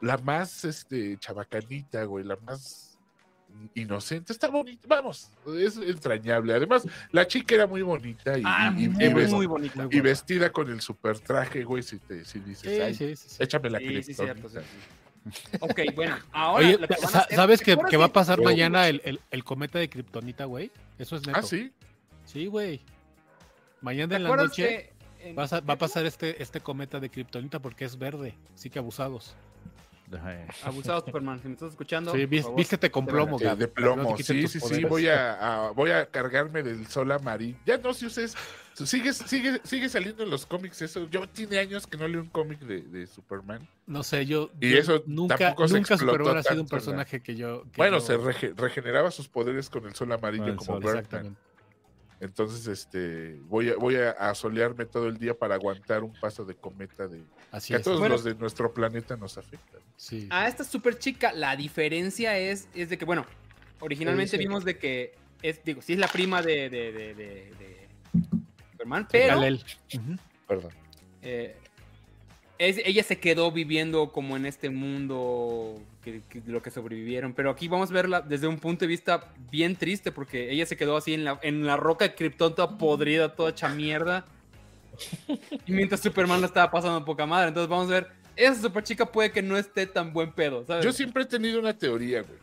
la 0.00 0.16
más 0.18 0.64
este 0.64 1.18
chabacanita, 1.18 2.04
güey, 2.04 2.24
la 2.24 2.36
más 2.36 2.98
inocente. 3.74 4.32
Está 4.32 4.48
bonita, 4.48 4.86
vamos, 4.88 5.28
es 5.58 5.76
entrañable. 5.76 6.54
Además, 6.54 6.86
la 7.12 7.26
chica 7.26 7.54
era 7.54 7.66
muy 7.66 7.82
bonita 7.82 8.38
y, 8.38 8.42
Ah, 8.44 8.72
y- 8.76 8.84
y 8.84 8.88
muy, 8.88 9.46
bonita. 9.46 9.86
y 9.90 10.00
vestida 10.00 10.50
con 10.50 10.70
el 10.70 10.80
super 10.80 11.18
traje, 11.18 11.64
güey, 11.64 11.82
si, 11.82 11.98
te, 11.98 12.24
si 12.24 12.38
dices, 12.40 12.72
Sí, 12.72 12.80
"Ay, 12.80 12.94
sí, 12.94 13.16
sí, 13.16 13.28
sí. 13.28 13.36
échame 13.42 13.70
la 13.70 13.78
Sí, 13.78 14.02
sí, 14.02 14.14
cierto, 14.14 14.48
kriptonita". 14.48 14.60
sí, 14.62 14.66
sí. 15.50 15.58
Ok, 15.60 15.80
bueno, 15.94 16.16
ahora 16.32 16.66
Oye, 16.66 16.78
lo 16.78 16.88
que 16.88 16.94
van 16.94 17.04
a 17.04 17.08
sa- 17.08 17.18
hacer- 17.20 17.36
¿sabes 17.36 17.58
¿te 17.60 17.64
que, 17.76 17.76
que 17.90 17.96
va 17.98 18.06
a 18.06 18.12
pasar 18.12 18.40
Oh. 18.40 18.44
mañana 18.44 18.88
el, 18.88 19.02
el, 19.04 19.20
el 19.30 19.44
cometa 19.44 19.78
de 19.78 19.90
Kryptonita, 19.90 20.46
güey? 20.46 20.70
Eso 20.98 21.16
es 21.16 21.26
neto. 21.26 21.38
Ah, 21.38 21.42
sí. 21.42 21.70
Sí, 22.32 22.46
güey. 22.46 22.80
Mañana 23.80 24.10
¿Te 24.10 24.16
en 24.16 24.22
la 24.24 24.36
noche 24.36 24.92
en- 25.20 25.36
va 25.36 25.44
a, 25.44 25.60
va 25.60 25.74
a 25.74 25.78
pasar 25.78 26.06
este, 26.06 26.42
este 26.42 26.60
cometa 26.60 27.00
de 27.00 27.10
Kryptonita 27.10 27.58
porque 27.60 27.84
es 27.84 27.98
verde. 27.98 28.34
Así 28.54 28.70
que 28.70 28.78
abusados. 28.78 29.34
Abusado 30.64 31.04
Superman, 31.04 31.40
si 31.40 31.46
me 31.48 31.54
estás 31.54 31.70
escuchando. 31.70 32.12
Sí, 32.12 32.26
vístete 32.26 32.90
con 32.90 33.06
plomo, 33.06 33.38
Eh, 33.40 33.44
de 33.54 33.66
no 33.66 33.72
plomo, 33.72 34.16
sí, 34.16 34.48
sí, 34.48 34.58
sí, 34.60 34.84
voy 34.84 35.06
a, 35.06 35.68
a- 35.68 35.70
voy 35.70 35.90
a 35.92 36.06
cargarme 36.06 36.64
del 36.64 36.84
sol 36.88 37.12
amarillo. 37.12 37.56
Ya 37.64 37.78
no, 37.78 37.94
si 37.94 38.06
ustedes, 38.06 38.34
sigue, 38.74 39.12
sigue, 39.12 39.60
sigue 39.62 39.88
saliendo 39.88 40.24
en 40.24 40.30
los 40.30 40.46
cómics 40.46 40.82
eso. 40.82 41.08
Yo 41.10 41.28
tiene 41.28 41.58
años 41.60 41.86
que 41.86 41.96
no 41.96 42.08
leo 42.08 42.22
un 42.22 42.28
cómic 42.28 42.58
de, 42.58 42.82
de 42.82 43.06
Superman. 43.06 43.68
No 43.86 44.02
sé, 44.02 44.26
yo, 44.26 44.50
Y 44.60 44.70
yo 44.72 44.78
eso 44.78 45.02
nunca, 45.06 45.54
nunca 45.68 45.96
Superman 45.96 46.38
ha 46.38 46.42
sido 46.42 46.62
un 46.62 46.68
personaje 46.68 47.22
que 47.22 47.36
yo. 47.36 47.62
que 47.70 47.76
Bueno, 47.76 47.98
yo- 47.98 48.04
se 48.06 48.18
rege- 48.18 48.52
regeneraba 48.56 49.12
sus 49.12 49.28
poderes 49.28 49.70
con 49.70 49.86
el 49.86 49.94
sol 49.94 50.10
amarillo 50.10 50.46
el 50.46 50.56
como 50.56 50.80
sol, 50.82 50.82
Birdman. 50.82 51.36
Entonces, 52.20 52.66
este, 52.66 53.36
voy 53.48 53.70
a, 53.70 53.76
voy 53.76 53.96
a 53.96 54.10
asolearme 54.10 54.84
todo 54.84 55.08
el 55.08 55.16
día 55.16 55.32
para 55.34 55.54
aguantar 55.54 56.04
un 56.04 56.12
paso 56.20 56.44
de 56.44 56.54
cometa 56.54 57.08
de 57.08 57.22
Así 57.50 57.68
que 57.68 57.76
a 57.76 57.78
es. 57.78 57.82
todos 57.84 57.98
Bueno. 57.98 58.14
los 58.14 58.24
de 58.24 58.34
nuestro 58.34 58.72
planeta 58.74 59.16
nos 59.16 59.38
afectan. 59.38 59.80
Sí. 59.96 60.28
A 60.30 60.46
esta 60.46 60.62
super 60.64 60.98
chica, 60.98 61.32
la 61.32 61.56
diferencia 61.56 62.36
es, 62.38 62.68
es 62.74 62.90
de 62.90 62.98
que, 62.98 63.04
bueno, 63.06 63.24
originalmente 63.80 64.36
vimos 64.36 64.64
de 64.64 64.76
que 64.78 65.14
es, 65.42 65.64
digo, 65.64 65.80
sí 65.80 65.94
es 65.94 65.98
la 65.98 66.08
prima 66.08 66.42
de, 66.42 66.68
de, 66.68 66.92
de, 66.92 67.14
de- 67.14 67.52
de 67.58 67.88
Superman, 68.72 69.08
pero. 69.10 69.38
Ujú. 69.38 70.16
Perdón. 70.46 70.72
eh, 71.22 71.56
es- 72.58 72.82
ella 72.84 73.02
se 73.02 73.18
quedó 73.18 73.50
viviendo 73.50 74.12
como 74.12 74.36
en 74.36 74.44
este 74.44 74.68
mundo 74.68 75.80
que, 76.02 76.22
que- 76.28 76.40
de 76.40 76.52
lo 76.52 76.62
que 76.62 76.70
sobrevivieron. 76.70 77.34
Pero 77.34 77.50
aquí 77.50 77.68
vamos 77.68 77.90
a 77.90 77.94
verla 77.94 78.20
desde 78.20 78.46
un 78.46 78.58
punto 78.58 78.80
de 78.84 78.88
vista 78.88 79.32
bien 79.50 79.76
triste, 79.76 80.12
porque 80.12 80.50
ella 80.50 80.66
se 80.66 80.76
quedó 80.76 80.96
así 80.96 81.14
en 81.14 81.24
la, 81.24 81.38
en 81.42 81.66
la 81.66 81.76
roca 81.76 82.04
de 82.06 82.14
Krypton, 82.14 82.54
toda 82.54 82.78
podrida, 82.78 83.34
toda 83.34 83.50
hecha 83.50 83.68
mierda. 83.68 84.24
Y 85.66 85.72
mientras 85.72 86.00
Superman 86.00 86.40
la 86.40 86.46
estaba 86.46 86.70
pasando 86.70 87.04
poca 87.04 87.26
madre. 87.26 87.48
Entonces 87.48 87.68
vamos 87.68 87.88
a 87.88 87.94
ver, 87.94 88.08
esa 88.36 88.60
super 88.60 88.82
chica 88.84 89.06
puede 89.06 89.30
que 89.32 89.42
no 89.42 89.56
esté 89.56 89.86
tan 89.86 90.12
buen 90.12 90.32
pedo, 90.32 90.64
¿sabes? 90.66 90.84
Yo 90.84 90.92
siempre 90.92 91.22
he 91.22 91.26
tenido 91.26 91.58
una 91.60 91.76
teoría, 91.76 92.22
güey. 92.22 92.38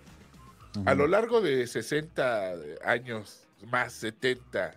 A 0.86 0.94
lo 0.94 1.08
largo 1.08 1.42
de 1.42 1.66
60 1.66 2.54
años, 2.86 3.48
más 3.72 3.94
70 3.94 4.76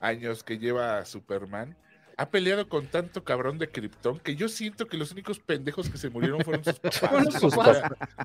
años 0.00 0.42
que 0.44 0.58
lleva 0.58 1.04
Superman, 1.06 1.74
ha 2.16 2.30
peleado 2.30 2.68
con 2.68 2.86
tanto 2.86 3.24
cabrón 3.24 3.58
de 3.58 3.68
Krypton 3.68 4.18
que 4.20 4.36
yo 4.36 4.48
siento 4.48 4.86
que 4.86 4.96
los 4.96 5.12
únicos 5.12 5.38
pendejos 5.38 5.88
que 5.88 5.98
se 5.98 6.10
murieron 6.10 6.40
fueron 6.42 6.64
sus 6.64 6.78
papás. 7.00 7.34
Sus 7.40 7.54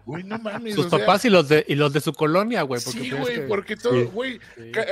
Güey, 0.05 0.23
no 0.23 0.38
mames. 0.39 0.76
Sus 0.76 0.85
o 0.88 0.89
sea, 0.89 0.99
papás 0.99 1.26
y 1.26 1.30
los 1.30 1.47
de 1.49 1.65
y 1.68 1.76
los 1.76 1.93
de 1.93 1.99
su 2.01 2.14
colonia, 2.14 2.61
güey. 2.64 2.81
Porque 2.84 2.99
Sí, 2.99 3.11
güey, 3.11 3.35
que- 3.35 3.41
porque 3.41 3.76
todo, 3.76 3.93
Sí. 3.93 4.03
güey, 4.14 4.39
Sí. 4.55 4.72
ca- 4.72 4.85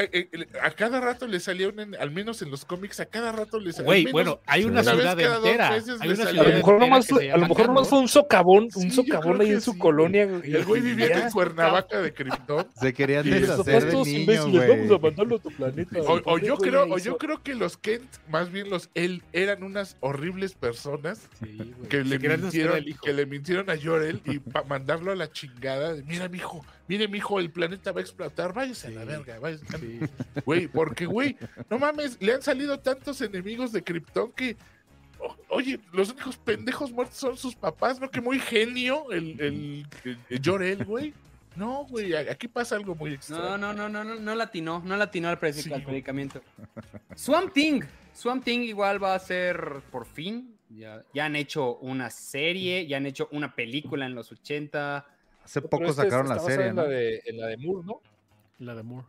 a 0.61 0.71
cada 0.71 0.99
rato 1.01 1.27
le 1.27 1.39
salía 1.39 1.69
un, 1.69 1.79
en- 1.79 1.95
al 1.95 2.11
menos 2.11 2.41
en 2.41 2.51
los 2.51 2.65
cómics, 2.65 2.99
a 2.99 3.05
cada 3.05 3.31
rato 3.31 3.59
le 3.59 3.71
salía. 3.73 3.85
Güey, 3.85 4.11
bueno, 4.11 4.39
hay 4.45 4.63
una 4.65 4.81
una 4.81 4.91
ciudad 4.91 5.19
entera. 5.19 5.69
Hay 5.73 6.09
una 6.09 6.29
A 6.29 6.33
lo 6.33 6.43
mejor 6.43 6.79
nomás 6.79 7.11
a 7.11 7.37
lo 7.37 7.47
mejor 7.47 7.67
nomás 7.67 7.87
fue 7.87 7.99
un 7.99 8.07
socavón, 8.07 8.67
un 8.75 8.91
socavón 8.91 9.41
ahí 9.41 9.51
en 9.51 9.61
su 9.61 9.73
sí, 9.73 9.77
colonia. 9.79 10.27
Y 10.43 10.53
el 10.55 10.65
güey 10.65 10.81
vivía 10.81 11.25
en 11.25 11.31
Cuernavaca 11.31 12.01
de 12.01 12.13
Krypton. 12.13 12.67
Se 12.79 12.93
querían 12.93 13.23
deshacer 13.29 13.57
papás 13.57 13.83
de 13.85 13.91
todos 13.91 14.07
niños, 14.07 14.21
imbéciles, 14.21 14.67
vamos 14.69 14.85
a 14.85 14.87
güey. 14.87 14.99
mandarlo 15.01 15.35
a 15.35 15.39
tu 15.39 15.49
planeta. 15.51 15.99
O, 16.25 16.39
yo 16.39 16.57
creo, 16.57 16.83
o 16.89 16.97
yo 16.97 17.17
creo 17.17 17.41
que 17.41 17.55
los 17.55 17.77
Kent 17.77 18.03
más 18.29 18.51
bien 18.51 18.69
los 18.69 18.84
él, 18.93 19.23
eran 19.33 19.63
unas 19.63 19.97
horribles 19.99 20.53
personas 20.53 21.27
Sí, 21.43 21.73
que 21.89 22.03
le, 22.03 22.19
mintieron, 22.19 22.83
que 23.03 23.13
le 23.13 23.25
mintieron 23.25 23.69
a 23.69 23.75
Jorel 23.81 24.21
y 24.25 24.39
para 24.39 24.65
mandarlo 24.65 25.11
a 25.11 25.15
la 25.15 25.31
chingada. 25.31 25.93
de, 25.93 26.03
Mira, 26.03 26.27
mijo, 26.29 26.65
mire, 26.87 27.07
mijo, 27.07 27.39
el 27.39 27.49
planeta 27.49 27.91
va 27.91 27.99
a 27.99 28.03
explotar, 28.03 28.53
váyase 28.53 28.87
a 28.87 28.91
la 28.91 29.01
Sí. 29.01 29.07
verga, 29.07 29.39
váyase. 29.39 29.65
Sí. 29.79 29.99
Güey, 30.45 30.67
porque, 30.67 31.05
güey, 31.05 31.37
no 31.69 31.79
mames, 31.79 32.17
le 32.21 32.33
han 32.33 32.41
salido 32.41 32.79
tantos 32.79 33.19
enemigos 33.21 33.71
de 33.71 33.83
Krypton 33.83 34.31
que. 34.33 34.57
o- 35.19 35.35
Oye, 35.49 35.79
los 35.93 36.09
únicos 36.11 36.37
pendejos 36.37 36.91
muertos 36.91 37.17
son 37.17 37.37
sus 37.37 37.55
papás, 37.55 37.99
¿no? 37.99 38.11
Que 38.11 38.21
muy 38.21 38.39
genio 38.39 39.11
el, 39.11 39.39
el, 39.39 39.87
el- 40.03 40.17
el 40.29 40.41
Jor-El, 40.43 40.83
güey. 40.85 41.13
No, 41.55 41.85
güey, 41.85 42.13
aquí 42.13 42.49
pasa 42.49 42.75
algo 42.75 42.95
muy 42.95 43.13
extraño. 43.13 43.57
No, 43.57 43.57
no, 43.57 43.73
no, 43.73 43.87
no, 43.87 44.03
no, 44.03 44.15
no 44.19 44.35
latinó, 44.35 44.81
no 44.85 44.97
latinó 44.97 45.29
al, 45.29 45.39
Sí, 45.53 45.71
al 45.71 45.83
predicamento. 45.83 46.41
Swamp 47.15 47.53
Thing, 47.53 47.81
Swamp 48.15 48.43
Thing 48.43 48.61
igual 48.61 49.03
va 49.03 49.13
a 49.15 49.19
ser 49.19 49.81
por 49.91 50.05
fin. 50.05 50.57
Ya, 50.69 51.03
ya 51.13 51.25
han 51.25 51.35
hecho 51.35 51.75
una 51.77 52.09
serie, 52.09 52.87
ya 52.87 52.97
han 52.97 53.05
hecho 53.05 53.29
una 53.31 53.53
película 53.53 54.05
en 54.07 54.15
los 54.15 54.31
80. 54.31 55.05
Hace 55.43 55.61
poco 55.61 55.83
este 55.85 56.01
sacaron 56.03 56.27
la 56.27 56.39
serie, 56.39 56.67
en 56.67 56.75
¿no? 56.75 56.81
la 56.83 56.87
de, 56.89 57.21
en 57.25 57.37
la 57.37 57.47
de 57.47 57.57
Moore, 57.57 57.85
¿no? 57.85 58.01
La 58.59 58.73
de 58.73 58.81
Moore. 58.83 59.05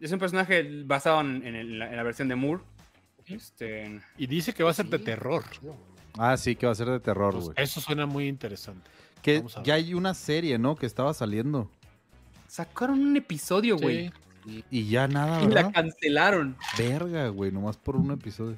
Es 0.00 0.12
un 0.12 0.18
personaje 0.18 0.62
basado 0.84 1.20
en, 1.20 1.46
en 1.46 1.54
el- 1.54 1.82
en 1.82 1.96
la, 1.96 2.02
versión 2.02 2.28
de 2.28 2.34
Moore. 2.36 2.62
Este, 3.26 4.00
Y 4.16 4.26
dice 4.26 4.54
que 4.54 4.62
va 4.62 4.70
a 4.70 4.74
ser 4.74 4.86
de 4.86 4.98
terror. 4.98 5.44
Ah, 6.16 6.36
sí, 6.36 6.56
que 6.56 6.66
va 6.66 6.72
a 6.72 6.76
ser 6.76 6.88
de 6.88 7.00
terror, 7.00 7.32
Pues, 7.34 7.44
güey. 7.46 7.54
eso 7.58 7.80
suena 7.80 8.06
muy 8.06 8.26
interesante. 8.28 8.88
Que 9.22 9.42
ya 9.64 9.74
hay 9.74 9.94
una 9.94 10.14
serie, 10.14 10.58
¿no? 10.58 10.76
Que 10.76 10.86
estaba 10.86 11.12
saliendo. 11.14 11.70
sacaron 12.46 13.00
un 13.00 13.16
episodio, 13.16 13.76
güey. 13.76 14.08
Sí. 14.08 14.14
Y 14.70 14.88
ya 14.88 15.08
nada, 15.08 15.40
y 15.42 15.48
la 15.48 15.54
¿verdad? 15.54 15.72
cancelaron. 15.72 16.56
Verga, 16.76 17.28
güey, 17.28 17.50
nomás 17.50 17.76
por 17.76 17.96
un 17.96 18.10
episodio. 18.10 18.56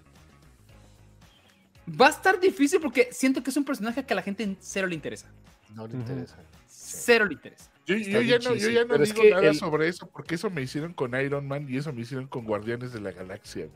Va 1.89 2.09
a 2.09 2.11
estar 2.11 2.41
difícil 2.41 2.81
porque 2.81 3.09
siento 3.13 3.43
que 3.43 3.51
es 3.51 3.57
un 3.57 3.65
personaje 3.65 4.05
que 4.05 4.13
a 4.13 4.17
la 4.17 4.23
gente 4.23 4.43
en 4.43 4.57
cero 4.61 4.89
le 4.89 4.95
interesa. 4.97 5.29
No 5.75 5.87
le 5.87 5.95
interesa. 5.95 6.37
Cero 6.67 7.27
le 7.27 7.35
interesa. 7.35 7.71
Yo, 7.87 7.95
ya 7.97 8.11
no, 8.19 8.21
yo 8.23 8.39
cheesy, 8.39 8.73
ya 8.75 8.81
no 8.83 8.89
pero 8.89 9.05
es 9.05 9.11
digo 9.11 9.23
que 9.23 9.31
nada 9.31 9.47
el- 9.49 9.55
sobre 9.57 9.87
eso, 9.87 10.09
porque 10.11 10.35
eso 10.35 10.51
me 10.51 10.63
hicieron 10.63 10.93
con 10.93 11.15
Iron 11.21 11.47
Man 11.47 11.67
y 11.69 11.77
eso 11.77 11.93
me 11.93 12.01
hicieron 12.03 12.27
con 12.27 12.45
Guardianes 12.45 12.93
de 12.93 13.01
la 13.01 13.13
Galaxia. 13.13 13.69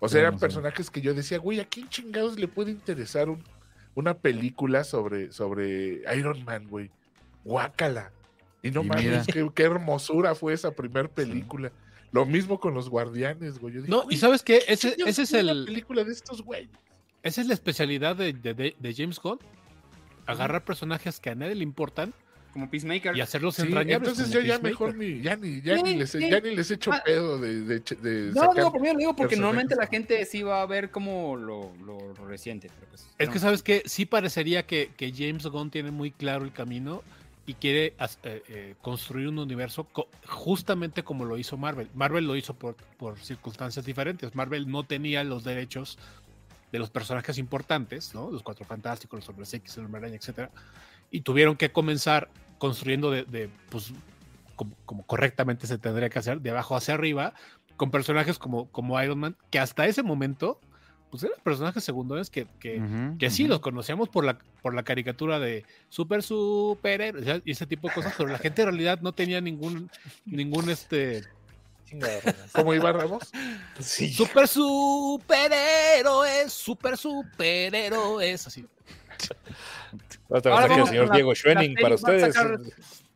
O 0.00 0.08
sea, 0.08 0.18
Sí, 0.18 0.20
eran 0.22 0.32
no 0.34 0.38
sé. 0.40 0.46
personajes 0.46 0.90
que 0.90 1.00
yo 1.00 1.14
decía, 1.14 1.38
güey, 1.38 1.60
¿a 1.60 1.64
quién 1.66 1.88
chingados 1.88 2.36
le 2.40 2.48
puede 2.48 2.72
interesar 2.72 3.28
un- 3.28 3.44
una 3.94 4.14
película 4.14 4.82
sobre, 4.82 5.30
sobre 5.30 6.02
Iron 6.18 6.44
Man, 6.44 6.66
güey? 6.66 6.90
Guácala. 7.44 8.10
Y 8.62 8.70
no 8.70 8.82
Y 8.82 8.86
mames, 8.86 9.26
qué, 9.26 9.50
qué 9.54 9.62
hermosura 9.64 10.34
fue 10.34 10.52
esa 10.52 10.70
primer 10.70 11.08
película. 11.10 11.72
Lo 12.12 12.26
mismo 12.26 12.60
con 12.60 12.74
los 12.74 12.88
Guardianes, 12.90 13.58
güey. 13.58 13.74
Yo 13.74 13.80
dije, 13.80 13.90
No, 13.90 14.02
güey, 14.02 14.14
y 14.16 14.18
sabes 14.18 14.42
qué, 14.42 14.60
¿qué 14.66 14.72
ese, 14.74 14.94
ese 15.06 15.22
es 15.22 15.32
el, 15.32 15.64
película 15.64 16.04
de 16.04 16.12
estos 16.12 16.42
güeyes. 16.42 16.68
esa 17.22 17.40
es 17.40 17.46
la 17.48 17.54
especialidad 17.54 18.14
de, 18.16 18.32
de- 18.34 18.54
de- 18.78 18.94
James 18.94 19.18
Gunn. 19.18 19.38
Agarrar 20.26 20.64
personajes 20.64 21.18
que 21.18 21.30
a 21.30 21.34
nadie 21.34 21.54
le 21.56 21.64
importan 21.64 22.14
Como 22.52 22.70
Peacemaker. 22.70 23.16
y 23.16 23.20
hacerlos 23.20 23.56
Sí, 23.56 23.62
entrañables. 23.62 24.10
entonces 24.10 24.32
yo 24.32 24.40
ya 24.40 24.60
Peacemaker. 24.60 24.70
mejor 24.70 24.94
ni, 24.94 25.20
ya 25.20 25.34
ni, 25.36 25.60
ya 25.62 25.76
Sí, 25.76 25.82
ni 25.82 25.94
les, 25.96 26.10
sí. 26.10 26.30
ya 26.30 26.38
ni 26.38 26.54
les 26.54 26.70
echo 26.70 26.92
Ah. 26.92 27.02
pedo 27.04 27.38
de, 27.40 27.62
de, 27.62 27.80
de 27.80 28.26
No, 28.32 28.42
sacar- 28.42 28.54
digo, 28.56 28.72
primero 28.72 28.92
lo 28.94 28.98
digo 29.00 29.16
porque 29.16 29.30
personajes. 29.36 29.40
normalmente 29.40 29.74
la 29.74 29.86
gente 29.88 30.24
sí 30.26 30.42
va 30.44 30.62
a 30.62 30.66
ver 30.66 30.90
como 30.90 31.34
lo, 31.36 31.72
lo 31.84 32.14
reciente. 32.26 32.70
Pero 32.72 32.86
pues, 32.90 33.08
Es 33.18 33.26
no. 33.26 33.32
que 33.32 33.38
sabes 33.40 33.62
que 33.64 33.82
sí 33.86 34.06
parecería 34.06 34.64
que, 34.66 34.90
que 34.96 35.12
James 35.12 35.44
Gunn 35.46 35.70
tiene 35.70 35.90
muy 35.90 36.12
claro 36.12 36.44
el 36.44 36.52
camino 36.52 37.02
y 37.46 37.54
quiere 37.54 37.94
eh, 37.98 38.42
eh, 38.48 38.74
construir 38.80 39.28
un 39.28 39.38
universo 39.38 39.88
justamente 40.28 41.02
como 41.02 41.24
lo 41.24 41.38
hizo 41.38 41.56
Marvel. 41.56 41.88
Marvel 41.94 42.26
lo 42.26 42.36
hizo 42.36 42.54
por, 42.54 42.76
por 42.98 43.18
circunstancias 43.18 43.84
diferentes. 43.84 44.34
Marvel 44.34 44.70
no 44.70 44.84
tenía 44.84 45.24
los 45.24 45.42
derechos 45.42 45.98
de 46.70 46.78
los 46.78 46.90
personajes 46.90 47.38
importantes, 47.38 48.14
¿no? 48.14 48.30
Los 48.30 48.42
Cuatro 48.42 48.64
Fantásticos, 48.64 49.20
los 49.20 49.28
Hombres 49.28 49.52
X, 49.52 49.76
el 49.76 49.84
Hombre 49.84 50.00
Araña, 50.00 50.16
etcétera, 50.16 50.50
y 51.10 51.20
tuvieron 51.20 51.56
que 51.56 51.70
comenzar 51.70 52.30
construyendo 52.58 53.10
de, 53.10 53.24
de, 53.24 53.50
pues, 53.68 53.92
como, 54.56 54.74
como 54.86 55.04
correctamente 55.04 55.66
se 55.66 55.76
tendría 55.78 56.08
que 56.08 56.18
hacer, 56.18 56.40
de 56.40 56.50
abajo 56.50 56.74
hacia 56.74 56.94
arriba, 56.94 57.34
con 57.76 57.90
personajes 57.90 58.38
como, 58.38 58.70
como 58.70 59.00
Iron 59.02 59.18
Man, 59.18 59.36
que 59.50 59.58
hasta 59.58 59.86
ese 59.86 60.02
momento, 60.02 60.60
pues 61.12 61.22
eran 61.24 61.38
personajes 61.44 61.84
secundarios 61.84 62.30
que, 62.30 62.46
que, 62.58 62.82
que 63.18 63.28
sí, 63.30 63.46
los 63.46 63.60
conocíamos 63.60 64.08
por 64.08 64.24
la, 64.24 64.38
por 64.62 64.72
la 64.74 64.82
caricatura 64.82 65.38
de 65.38 65.64
super 65.90 66.22
superhéroes 66.22 67.42
y 67.44 67.50
ese 67.50 67.66
tipo 67.66 67.88
de 67.88 67.94
cosas, 67.94 68.14
pero 68.16 68.30
la 68.30 68.38
gente 68.38 68.62
en 68.62 68.68
realidad 68.68 68.98
no 69.02 69.12
tenía 69.12 69.40
ningún, 69.42 69.90
ningún 70.24 70.70
este. 70.70 71.22
¿Cómo 72.52 72.72
iba 72.72 72.90
Ramos? 72.92 73.30
Sí. 73.78 74.10
super 74.14 74.48
superhéroes, 74.48 76.50
super 76.52 76.96
superhéroes, 76.96 78.46
así. 78.46 78.64
Ahora 80.30 80.64
aquí 80.64 80.64
el 80.64 80.70
vamos 80.70 80.88
señor 80.88 81.12
Diego 81.12 81.34
Schwenning 81.34 81.74
para 81.74 81.84
Van 81.84 81.92
a 81.92 81.94
ustedes. 81.96 82.34
sacar- 82.34 82.58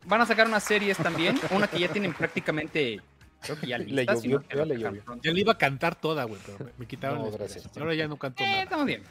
Van 0.04 0.20
a 0.20 0.26
sacar 0.26 0.46
unas 0.46 0.62
series 0.62 0.98
también, 0.98 1.40
una 1.50 1.66
que 1.66 1.80
ya 1.80 1.88
tienen 1.88 2.12
prácticamente, 2.12 3.00
creo 3.46 3.60
que 3.60 3.66
ya 3.66 3.78
Le 3.78 4.04
llovió, 4.04 4.42
ya 4.54 4.64
le 4.64 4.76
llovió. 4.78 5.02
Ya 5.22 5.32
le 5.32 5.40
iba 5.40 5.52
a 5.52 5.58
cantar 5.58 5.94
toda, 5.94 6.24
güey, 6.24 6.40
pero 6.44 6.58
me, 6.64 6.72
me 6.78 6.86
quitaron 6.88 7.18
No, 7.20 7.30
gracias. 7.30 7.68
Ahora 7.76 7.94
ya 7.94 8.06
no 8.08 8.16
canto 8.18 8.42
Eh, 8.42 8.46
nada. 8.46 8.62
estamos 8.64 8.86
bien. 8.86 9.02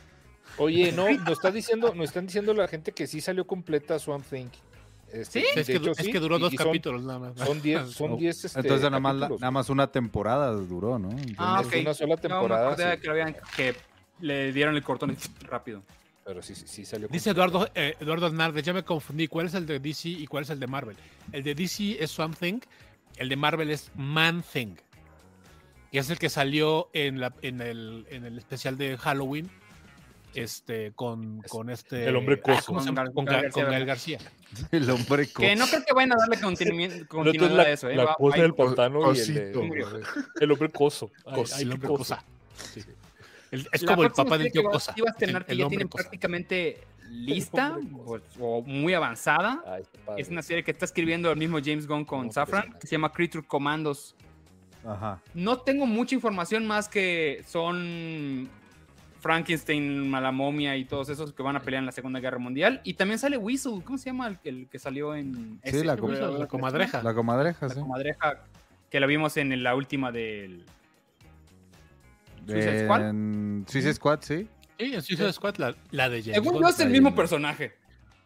Oye, 0.57 0.91
no, 0.91 1.09
nos 1.19 1.29
está 1.31 1.51
diciendo, 1.51 1.93
nos 1.95 2.05
están 2.05 2.25
diciendo 2.27 2.53
la 2.53 2.67
gente 2.67 2.91
que 2.91 3.07
sí 3.07 3.21
salió 3.21 3.45
completa 3.47 3.97
Swamp 3.99 4.25
Thing. 4.29 4.47
Este, 5.11 5.41
¿Sí? 5.41 5.45
Es 5.55 5.67
que, 5.67 5.75
hecho, 5.77 5.91
es 5.91 5.97
sí, 5.97 6.11
que 6.11 6.19
duró 6.19 6.37
dos 6.39 6.53
son- 6.53 6.65
capítulos 6.65 7.03
nada 7.03 7.19
más. 7.19 7.35
Son 7.37 7.61
10, 7.61 7.89
son 7.91 8.17
10 8.17 8.45
este, 8.45 8.59
Entonces 8.59 8.83
nada 8.89 8.99
más, 8.99 9.15
la- 9.15 9.29
nada 9.29 9.51
más 9.51 9.69
una 9.69 9.87
temporada 9.87 10.51
duró, 10.51 10.99
¿no? 10.99 11.09
Ah, 11.37 11.59
Es 11.61 11.67
ok. 11.67 11.73
una 11.81 11.93
sola 11.93 12.09
No, 12.09 12.15
me 12.15 12.21
temporada, 12.21 12.67
acordé 12.71 12.95
sí. 12.95 13.01
que, 13.01 13.07
lo 13.07 13.13
habían- 13.13 13.35
que 13.55 13.75
le 14.21 14.51
dieron 14.51 14.75
el 14.75 14.83
cortón 14.83 15.15
rápido. 15.41 15.83
Pero 16.25 16.41
sí, 16.41 16.55
sí, 16.55 16.65
sí 16.67 16.85
salió 16.85 17.07
Dice 17.07 17.29
completa. 17.29 17.47
Eduardo, 17.59 17.71
eh, 17.75 17.95
Eduardo 17.99 18.25
Hernández, 18.27 18.65
ya 18.65 18.73
me 18.73 18.83
confundí. 18.83 19.27
¿Cuál 19.27 19.45
es 19.45 19.53
el 19.53 19.67
de 19.67 19.79
DC 19.79 20.09
y 20.09 20.25
cuál 20.25 20.43
es 20.43 20.49
el 20.49 20.59
de 20.59 20.65
Marvel? 20.67 20.95
El 21.31 21.43
de 21.43 21.53
DC 21.53 21.97
es 22.03 22.09
Something, 22.09 22.59
el 23.17 23.29
de 23.29 23.35
Marvel 23.35 23.69
es 23.71 23.91
Man 23.95 24.43
Thing. 24.51 24.75
Y 25.91 25.97
es 25.97 26.09
el 26.09 26.19
que 26.19 26.29
salió 26.29 26.89
en, 26.93 27.19
la, 27.21 27.33
en, 27.41 27.61
el, 27.61 28.05
en 28.09 28.25
el 28.25 28.37
especial 28.37 28.77
de 28.77 28.97
Halloween. 28.97 29.49
Este, 30.33 30.91
con, 30.95 31.41
con 31.43 31.69
este. 31.69 32.05
el 32.09 32.15
hombre 32.17 32.35
ah, 32.39 32.41
coso. 32.55 32.63
¿cómo 32.65 32.81
se 32.81 32.87
llama? 32.87 33.05
Con 33.05 33.13
Con, 33.13 33.25
Gael 33.27 33.45
Ga- 33.45 33.51
con 33.53 33.63
García 33.63 33.71
Gael 33.71 33.85
García. 34.65 34.67
El 34.71 34.89
hombre 34.89 35.27
co- 35.31 35.41
Que 35.41 35.55
no 35.55 35.65
creo 35.65 35.83
que 35.85 35.93
vayan 35.93 36.11
a 36.11 36.15
darle 36.17 36.39
continuidad 37.07 37.51
la, 37.51 37.63
a 37.63 37.69
eso, 37.69 37.89
¿eh? 37.89 37.95
la 37.95 38.03
Va- 38.03 38.15
cosa 38.15 38.35
hay- 38.35 38.41
del 38.41 38.53
pantano 38.53 39.13
y 39.13 39.17
el, 39.19 39.33
de- 39.33 40.03
el 40.41 40.51
hombre 40.51 40.69
coso. 40.71 41.09
Cos- 41.23 41.53
ay, 41.53 41.61
el 41.63 41.71
hombre 41.71 41.87
coso. 41.87 41.97
cosa. 41.99 42.23
Sí. 42.73 42.81
El- 43.51 43.65
es 43.71 43.81
la 43.83 43.87
como 43.95 44.03
el 44.03 44.11
papá 44.11 44.37
del 44.37 44.51
tío 44.51 44.63
Cosa. 44.65 44.93
que 44.93 44.99
iba 44.99 45.09
a 45.09 45.11
estrenar 45.13 45.41
el- 45.43 45.45
que 45.45 45.51
el 45.53 45.57
ya 45.59 45.63
hombre 45.65 45.77
tienen 45.77 45.87
Cosa. 45.87 46.03
prácticamente 46.03 46.83
lista 47.09 47.75
hombre 47.75 48.21
o, 48.39 48.57
o 48.57 48.61
muy 48.63 48.93
avanzada. 48.93 49.61
Ay. 49.67 49.83
Es 50.17 50.29
una 50.29 50.41
serie 50.41 50.63
que 50.63 50.71
está 50.71 50.85
escribiendo 50.85 51.31
el 51.31 51.37
mismo 51.37 51.57
James 51.63 51.87
Gunn 51.87 52.05
con 52.05 52.31
Safran, 52.31 52.67
pues, 52.69 52.81
que 52.81 52.87
se 52.87 52.95
llama 52.95 53.11
Creature 53.11 53.45
Commandos. 53.47 54.15
Ajá. 54.85 55.21
No 55.33 55.59
tengo 55.61 55.85
mucha 55.87 56.13
información 56.15 56.65
más 56.67 56.87
que 56.87 57.43
son 57.47 58.47
Frankenstein, 59.19 60.07
Malamomia 60.07 60.77
y 60.77 60.85
todos 60.85 61.09
esos 61.09 61.33
que 61.33 61.41
van 61.41 61.55
a 61.55 61.59
pelear 61.59 61.81
en 61.81 61.87
la 61.87 61.91
Segunda 61.91 62.19
Guerra 62.19 62.37
Mundial. 62.37 62.81
Y 62.83 62.93
también 62.93 63.17
sale 63.17 63.37
Weasel, 63.37 63.81
¿cómo 63.83 63.97
se 63.97 64.05
llama 64.11 64.27
el, 64.27 64.37
el 64.43 64.67
que 64.69 64.77
salió 64.77 65.15
en... 65.15 65.59
Sí, 65.63 65.83
la 65.83 65.97
com- 65.97 66.11
La 66.11 66.45
comadreja. 66.47 67.01
La 67.01 67.15
comadreja, 67.15 67.67
La 67.67 67.73
sí. 67.73 67.79
comadreja 67.79 68.43
que 68.91 68.99
la 68.99 69.07
vimos 69.07 69.35
en 69.37 69.63
la 69.63 69.73
última 69.75 70.11
del... 70.11 70.63
Suicide 72.45 72.83
Squad. 72.83 73.09
En 73.09 73.65
Suicide 73.67 73.93
Squad, 73.95 74.19
sí. 74.21 74.47
Sí, 74.77 74.93
en 74.93 75.01
Suicide 75.01 75.31
Squad, 75.33 75.55
la, 75.57 75.75
la 75.91 76.09
de 76.09 76.21
James 76.21 76.35
Según 76.35 76.61
yo 76.61 76.67
es 76.67 76.79
el 76.79 76.89
mismo 76.89 77.15
personaje. 77.15 77.73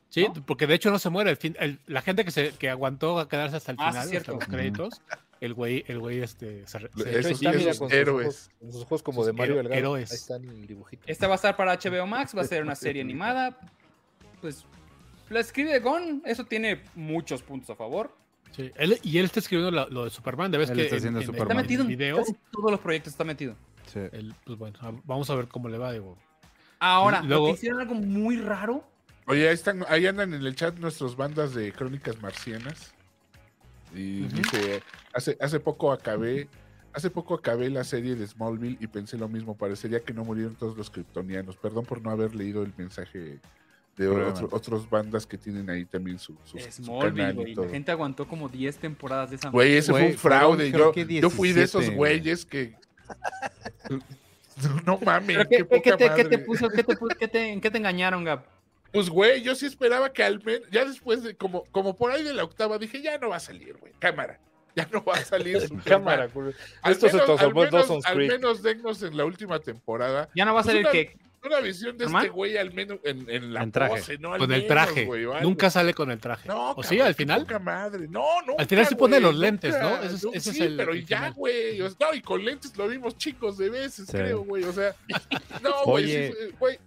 Sí, 0.09 0.23
¿no? 0.27 0.33
porque 0.45 0.65
de 0.65 0.73
hecho 0.73 0.89
no 0.89 0.97
se 0.97 1.09
muere. 1.09 1.29
El 1.29 1.37
fin, 1.37 1.55
el- 1.59 1.79
la 1.85 2.01
gente 2.01 2.25
que 2.25 2.31
se 2.31 2.51
que 2.53 2.69
aguantó 2.69 3.19
a 3.19 3.29
quedarse 3.29 3.57
hasta 3.57 3.71
el 3.73 3.77
Ah, 3.79 3.83
sí, 3.83 3.89
final, 3.89 3.97
hasta 3.99 4.09
cierto. 4.09 4.31
los 4.33 4.45
créditos, 4.45 5.01
el 5.39 5.53
güey, 5.53 5.85
el 5.87 5.99
güey 5.99 6.21
este 6.21 6.65
se, 6.65 6.79
se- 6.79 7.19
Esos- 7.19 7.31
está, 7.33 7.51
mira, 7.51 7.75
con 7.75 7.89
sus 7.89 7.93
héroes. 7.93 8.25
ojos, 8.27 8.49
con 8.59 8.71
sus 8.73 8.81
ojos 8.81 9.03
como 9.03 9.17
Sus 9.21 9.27
de 9.27 9.33
Mario 9.33 9.55
Delgado. 9.57 9.77
héroes. 9.77 10.11
Ahí 10.11 10.17
está 10.17 10.35
el 10.37 10.65
dibujito. 10.65 11.03
Esta 11.05 11.27
va 11.27 11.33
a 11.33 11.35
estar 11.35 11.55
para 11.55 11.73
HBO 11.73 12.07
Max, 12.07 12.35
va 12.35 12.41
a 12.41 12.45
ser 12.45 12.63
una 12.63 12.75
serie 12.75 13.03
animada. 13.03 13.55
Pues 14.41 14.65
la 15.29 15.41
escribe 15.41 15.79
Gon, 15.79 16.23
eso 16.25 16.43
tiene 16.45 16.81
muchos 16.95 17.43
puntos 17.43 17.69
a 17.69 17.75
favor. 17.75 18.15
sí, 18.51 18.71
él- 18.77 18.99
y 19.03 19.19
él 19.19 19.25
está 19.25 19.41
escribiendo 19.41 19.69
lo, 19.69 19.87
lo 19.89 20.05
de 20.05 20.09
Superman. 20.09 20.49
De 20.51 20.57
vez 20.57 20.71
Él 20.71 20.77
que 20.77 20.81
está 20.85 20.95
en- 20.95 20.99
haciendo 21.01 21.19
en- 21.19 21.25
Superman. 21.27 21.47
Está 21.51 21.59
en 21.61 21.65
metido 21.67 21.81
en 21.83 21.87
video, 21.87 22.17
casi 22.17 22.35
todos 22.51 22.71
los 22.71 22.79
proyectos, 22.79 23.13
está 23.13 23.23
metido. 23.23 23.55
Sí. 23.93 23.99
él, 24.11 24.33
pues 24.45 24.57
bueno, 24.57 24.77
vamos 25.05 25.29
a 25.29 25.35
ver 25.35 25.47
cómo 25.47 25.67
le 25.69 25.77
va. 25.77 25.91
Digo. 25.91 26.17
Ahora, 26.79 27.19
Y 27.19 27.23
lo 27.23 27.29
luego- 27.29 27.45
que 27.47 27.51
hicieron 27.53 27.79
algo 27.81 27.95
muy 27.95 28.37
raro. 28.37 28.83
Oye, 29.27 29.47
ahí, 29.47 29.53
están, 29.53 29.85
ahí 29.89 30.07
andan 30.07 30.33
en 30.33 30.45
el 30.45 30.55
chat 30.55 30.77
nuestras 30.79 31.15
bandas 31.15 31.53
de 31.53 31.71
crónicas 31.71 32.19
marcianas. 32.21 32.93
Y 33.95 34.23
Ujú. 34.25 34.35
dice, 34.37 34.83
hace, 35.13 35.37
hace 35.39 35.59
poco 35.59 35.91
acabé, 35.91 36.47
hace 36.93 37.09
poco 37.09 37.35
acabé 37.35 37.69
la 37.69 37.83
serie 37.83 38.15
de 38.15 38.25
Smallville 38.25 38.77
y 38.79 38.87
pensé 38.87 39.17
lo 39.17 39.27
mismo, 39.27 39.55
parecería 39.57 39.99
que 39.99 40.13
no 40.13 40.23
murieron 40.23 40.55
todos 40.55 40.77
los 40.77 40.89
kryptonianos. 40.89 41.57
Perdón 41.57 41.85
por 41.85 42.01
no 42.01 42.09
haber 42.11 42.33
leído 42.35 42.63
el 42.63 42.73
mensaje 42.77 43.39
de 43.97 44.07
otro- 44.07 44.47
otros 44.51 44.89
bandas 44.89 45.25
que 45.27 45.37
tienen 45.37 45.69
ahí 45.69 45.85
también 45.85 46.17
su, 46.19 46.35
su, 46.45 46.57
su 46.57 46.83
Smallville, 46.83 47.15
canal 47.17 47.35
güey. 47.35 47.55
La 47.55 47.67
gente 47.67 47.91
aguantó 47.91 48.27
como 48.27 48.47
10 48.47 48.77
temporadas 48.77 49.29
de 49.31 49.35
esa 49.35 49.49
Güey, 49.49 49.75
ese 49.75 49.91
fue 49.91 50.07
un 50.07 50.13
fraude. 50.17 50.71
Yo, 50.71 51.29
fui 51.29 51.51
de 51.51 51.63
esos 51.63 51.81
17, 51.81 51.95
güey. 51.97 52.19
güeyes 52.19 52.45
que 52.45 52.75
No 54.85 54.99
mames, 55.03 55.37
¿Pero 55.37 55.49
qué, 55.49 55.57
qué, 55.57 55.65
poca 55.65 55.81
qué 55.81 55.91
te, 56.09 56.15
qué 56.15 56.25
te 56.25 56.37
puso? 56.39 56.69
¿Qué 56.69 56.83
te, 56.83 56.95
pu- 56.97 57.15
qué 57.17 57.27
te- 57.27 57.49
¿En 57.49 57.61
qué 57.61 57.69
te 57.71 57.77
engañaron, 57.77 58.23
Gab? 58.23 58.43
Pues, 58.91 59.09
güey, 59.09 59.41
yo 59.43 59.53
sí 59.55 59.65
esperaba 59.67 60.11
que 60.11 60.23
al 60.23 60.43
menos, 60.43 60.67
ya 60.71 60.83
después 60.85 61.21
de, 61.23 61.35
como, 61.35 61.63
como 61.71 61.95
por 61.95 62.11
ahí 62.11 62.23
de 62.23 62.33
la 62.33 62.43
octava, 62.43 62.77
dije, 62.79 63.01
ya 63.01 63.17
no 63.19 63.29
va 63.29 63.35
a 63.35 63.39
salir, 63.39 63.77
güey, 63.77 63.93
cámara. 63.99 64.39
Ya 64.75 64.87
no 64.91 65.03
va 65.03 65.15
a 65.15 65.23
salir 65.23 65.59
Superman. 65.61 65.83
Cámara. 65.85 66.29
Al 66.83 66.91
Esto 66.91 67.07
se 67.09 67.13
menos- 67.13 67.21
al 67.21 67.25
transformó 67.37 67.63
en 67.63 67.71
menos- 67.71 68.05
Al 68.05 68.17
menos 68.17 68.63
dennos 68.63 69.03
en 69.03 69.17
la 69.17 69.25
última 69.25 69.59
temporada 69.59 70.29
Ya 70.35 70.45
no 70.45 70.53
va 70.53 70.61
a 70.61 70.63
Pues 70.63 70.73
salir 70.73 70.81
una- 70.85 70.91
que. 70.91 71.17
Una 71.47 71.59
visión 71.61 71.97
de 71.97 72.05
¿Normal? 72.05 72.25
este 72.25 72.35
güey 72.35 72.57
al 72.57 72.73
menos 72.73 72.99
en, 73.03 73.29
en 73.29 73.53
la 73.53 73.63
En 73.63 73.71
traje. 73.71 73.95
pose, 73.99 74.17
¿no? 74.17 74.33
Al 74.33 74.39
Con 74.39 74.51
el 74.51 74.61
menos, 74.63 74.67
traje. 74.67 75.05
güey. 75.05 75.25
Nunca 75.41 75.69
sale 75.69 75.93
con 75.93 76.11
el 76.11 76.19
traje. 76.19 76.47
No, 76.47 76.71
¿O 76.71 76.83
sí, 76.83 76.99
al 76.99 77.15
final? 77.15 77.41
poca 77.41 77.59
madre. 77.59 78.07
No, 78.09 78.25
no. 78.45 78.55
Al 78.57 78.65
final 78.65 78.85
sí 78.87 78.95
pone 78.95 79.19
los 79.19 79.35
lentes, 79.35 79.75
¿no? 79.81 79.97
Ese 79.97 80.15
es- 80.15 80.23
ese 80.33 80.49
es 80.51 80.55
sí, 80.57 80.63
el- 80.63 80.77
pero 80.77 80.91
el 80.93 81.05
ya, 81.05 81.17
final. 81.17 81.33
güey. 81.33 81.81
o 81.81 81.89
sea, 81.89 81.97
No, 82.09 82.13
y 82.15 82.21
con 82.21 82.43
lentes 82.43 82.75
lo 82.77 82.87
vimos 82.87 83.17
chicos 83.17 83.57
de 83.57 83.69
veces, 83.69 84.05
Sí. 84.07 84.11
creo, 84.11 84.41
güey. 84.43 84.63
O 84.63 84.73
sea, 84.73 84.95
no, 85.61 85.83
güey. 85.85 86.03
Oye, 86.05 86.33
sí 86.37 86.55
güey. 86.59 86.79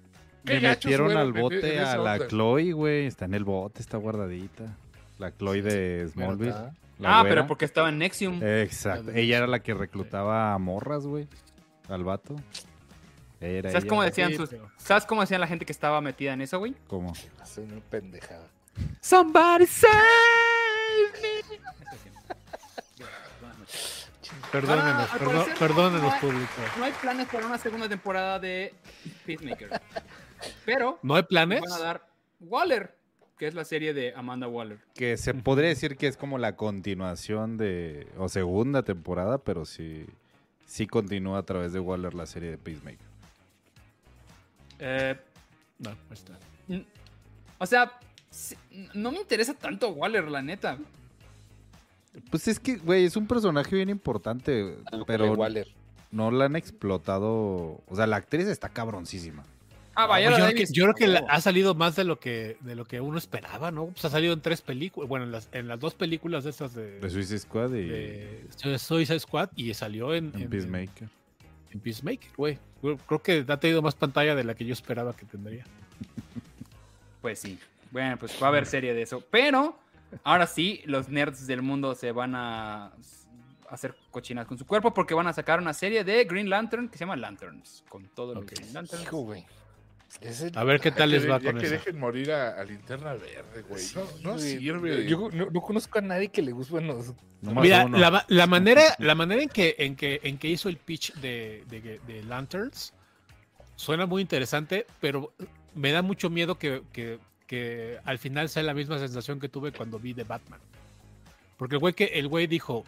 gachos 0.44 0.84
metieron 0.84 1.16
al 1.16 1.28
en- 1.28 1.36
en 1.36 1.42
bote 1.42 1.78
a 1.80 1.96
la 1.96 2.12
onda. 2.14 2.28
Chloe, 2.28 2.72
güey. 2.72 3.06
Está 3.06 3.24
en 3.26 3.34
el 3.34 3.44
bote, 3.44 3.80
está 3.80 3.96
guardadita. 3.96 4.76
La 5.18 5.30
Chloe 5.36 5.62
de 5.62 6.08
Smallville. 6.08 6.52
Ah, 7.04 7.20
güera. 7.22 7.22
pero 7.28 7.46
porque 7.48 7.64
estaba 7.64 7.88
en 7.88 7.98
Nexium. 7.98 8.40
Exacto. 8.42 9.10
Ella 9.12 9.38
era 9.38 9.46
la 9.46 9.60
que 9.60 9.74
reclutaba 9.74 10.52
a 10.54 10.58
morras, 10.58 11.04
güey. 11.06 11.26
Al 11.88 12.04
vato. 12.04 12.36
Era 13.42 13.70
¿Sabes 13.70 13.84
cómo 13.86 14.02
decían 14.02 14.34
sus. 14.34 14.50
¿Sabes 14.76 15.04
cómo 15.04 15.20
decían 15.20 15.40
la 15.40 15.46
gente 15.48 15.64
que 15.66 15.72
estaba 15.72 16.00
metida 16.00 16.32
en 16.32 16.40
eso, 16.42 16.58
güey? 16.58 16.74
¿Cómo? 16.86 17.12
Hace 17.40 17.60
una 17.60 17.80
pendejada. 17.90 18.48
Somebody 19.00 19.66
save 19.66 19.92
me. 21.20 21.58
Perdónenos, 24.50 25.08
Ah, 25.12 25.18
perdónenos, 25.58 26.02
no 26.02 26.10
hay- 26.12 26.20
público. 26.20 26.52
No 26.78 26.84
hay 26.84 26.92
planes 26.92 27.28
para 27.28 27.46
una 27.46 27.58
segunda 27.58 27.88
temporada 27.88 28.38
de 28.38 28.74
Peacemaker. 29.26 29.80
Pero 30.64 30.98
¿No 31.02 31.14
hay 31.14 31.22
planes? 31.22 31.60
van 31.60 31.72
a 31.72 31.78
dar 31.78 32.06
Waller, 32.40 32.94
que 33.38 33.46
es 33.46 33.54
la 33.54 33.64
serie 33.64 33.94
de 33.94 34.12
Amanda 34.14 34.48
Waller. 34.48 34.78
Que 34.94 35.16
se 35.16 35.32
podría 35.34 35.68
decir 35.68 35.96
que 35.96 36.06
es 36.06 36.16
como 36.16 36.38
la 36.38 36.56
continuación 36.56 37.56
de. 37.56 38.06
O 38.18 38.28
segunda 38.28 38.82
temporada, 38.82 39.38
pero 39.38 39.64
sí. 39.64 40.06
Sí 40.66 40.86
continúa 40.86 41.38
a 41.38 41.42
través 41.42 41.72
de 41.72 41.80
Waller 41.80 42.14
la 42.14 42.24
serie 42.26 42.50
de 42.50 42.58
Peacemaker. 42.58 43.11
Eh, 44.78 45.16
No, 45.78 45.90
ahí 45.90 45.96
está. 46.12 46.38
n- 46.68 46.86
o 47.58 47.66
sea, 47.66 47.92
no 48.94 49.12
me 49.12 49.18
interesa 49.18 49.54
tanto 49.54 49.88
Waller, 49.90 50.24
la 50.28 50.42
neta. 50.42 50.78
Pues 52.30 52.46
es 52.48 52.60
que, 52.60 52.76
güey, 52.76 53.04
es 53.04 53.16
un 53.16 53.26
personaje 53.26 53.74
bien 53.74 53.88
importante, 53.88 54.76
pero 55.06 55.32
Waller. 55.32 55.68
no 56.10 56.30
la 56.30 56.44
han 56.46 56.56
explotado. 56.56 57.82
O 57.88 57.96
sea, 57.96 58.06
la 58.06 58.16
actriz 58.16 58.46
está 58.46 58.68
cabroncísima. 58.68 59.44
Ah, 59.94 60.06
Pues 60.06 60.24
vaya, 60.24 60.30
yo, 60.30 60.36
creo 60.36 60.54
que, 60.56 60.66
yo 60.72 60.84
creo 60.84 60.94
que 60.94 61.06
la- 61.06 61.24
ha 61.28 61.40
salido 61.42 61.74
más 61.74 61.96
de 61.96 62.04
lo 62.04 62.18
que 62.18 62.56
de 62.60 62.74
lo 62.74 62.86
que 62.86 63.00
uno 63.02 63.18
esperaba, 63.18 63.70
¿no? 63.70 63.86
Pues 63.88 64.04
ha 64.06 64.10
salido 64.10 64.32
en 64.32 64.40
tres 64.40 64.62
películas, 64.62 65.06
bueno, 65.08 65.26
en 65.26 65.32
las, 65.32 65.48
en 65.52 65.68
las 65.68 65.78
dos 65.80 65.94
películas 65.94 66.44
de 66.44 66.50
estas 66.50 66.74
de, 66.74 66.98
De 66.98 67.10
Suicide 67.10 67.38
Squad 67.38 67.72
y 67.74 67.86
de 67.88 68.46
Suicide 68.78 69.20
Squad 69.20 69.50
y 69.54 69.72
salió 69.74 70.14
en, 70.14 70.32
en 70.34 70.42
en- 70.42 70.50
Peacemaker. 70.50 71.08
En 71.72 71.80
Peacemaker, 71.80 72.30
güey. 72.36 72.58
Creo- 73.06 73.22
que 73.22 73.44
ha 73.48 73.56
tenido 73.60 73.80
más 73.82 73.94
pantalla 73.94 74.34
de 74.34 74.44
la 74.44 74.54
que 74.54 74.64
yo 74.64 74.72
esperaba 74.72 75.14
que 75.14 75.24
tendría. 75.24 75.64
Pues 77.20 77.38
sí. 77.38 77.58
Bueno, 77.90 78.16
pues 78.18 78.36
va 78.42 78.46
a 78.46 78.48
haber 78.50 78.66
serie 78.66 78.94
de 78.94 79.02
eso. 79.02 79.22
Pero 79.30 79.78
ahora 80.24 80.46
sí, 80.46 80.82
los 80.86 81.08
nerds 81.08 81.46
del 81.46 81.62
mundo 81.62 81.94
se 81.94 82.10
van 82.12 82.34
a 82.34 82.92
hacer 83.70 83.94
cochinas 84.10 84.46
con 84.46 84.58
su 84.58 84.66
cuerpo 84.66 84.92
porque 84.92 85.14
van 85.14 85.26
a 85.26 85.32
sacar 85.32 85.58
una 85.60 85.72
serie 85.72 86.04
de 86.04 86.24
Green 86.24 86.50
Lantern 86.50 86.88
que 86.88 86.98
se 86.98 87.04
llama 87.04 87.16
Lanterns. 87.16 87.84
Con 87.88 88.08
todos 88.08 88.34
los 88.34 88.44
Ok. 88.44 88.52
Green 88.54 88.72
Lanterns. 88.74 89.04
Hijo, 89.04 89.34
el- 90.20 90.56
A 90.56 90.64
ver 90.64 90.80
qué 90.80 90.90
tal 90.90 91.10
les 91.10 91.28
va 91.28 91.38
ya 91.40 91.50
con 91.52 91.60
que 91.60 91.66
eso. 91.66 91.74
dejen 91.74 91.98
morir 91.98 92.32
a, 92.32 92.60
a 92.60 92.64
Linterna 92.64 93.14
Verde, 93.14 93.62
güey. 93.68 93.82
No, 93.94 94.02
no 94.22 94.32
güey. 94.34 94.58
sirve. 94.58 95.06
Yo 95.08 95.28
no, 95.32 95.50
no 95.50 95.60
conozco 95.60 95.98
a 95.98 96.02
nadie 96.02 96.28
que 96.28 96.42
le 96.42 96.52
guste. 96.52 96.72
Bueno, 96.72 96.98
Nomás 97.40 97.62
Mira, 97.64 97.86
uno. 97.86 97.98
la, 97.98 98.10
ma- 98.10 98.24
la 98.28 98.46
manera, 98.48 98.82
la 98.98 99.14
manera 99.14 99.42
en 99.42 99.48
que, 99.48 99.74
en 99.78 99.96
que, 99.96 100.20
en 100.22 100.38
que 100.38 100.48
hizo 100.48 100.68
el 100.68 100.76
pitch 100.76 101.14
de, 101.14 101.64
de, 101.68 102.00
de 102.06 102.22
Lanterns 102.24 102.92
suena 103.74 104.06
muy 104.06 104.22
interesante, 104.22 104.86
pero 105.00 105.32
me 105.74 105.90
da 105.90 106.02
mucho 106.02 106.30
miedo 106.30 106.56
que, 106.58 106.82
que- 106.92 107.18
que 107.46 107.98
al 108.04 108.18
final 108.18 108.48
sea 108.48 108.62
la 108.62 108.74
misma 108.74 108.98
sensación 108.98 109.38
que 109.40 109.48
tuve 109.48 109.72
cuando 109.72 109.98
vi 109.98 110.12
de 110.14 110.24
Batman. 110.24 110.60
Porque 111.56 111.74
el 111.76 111.80
güey 111.80 111.94
que 111.94 112.04
el 112.04 112.28
güey 112.28 112.46
dijo 112.46 112.84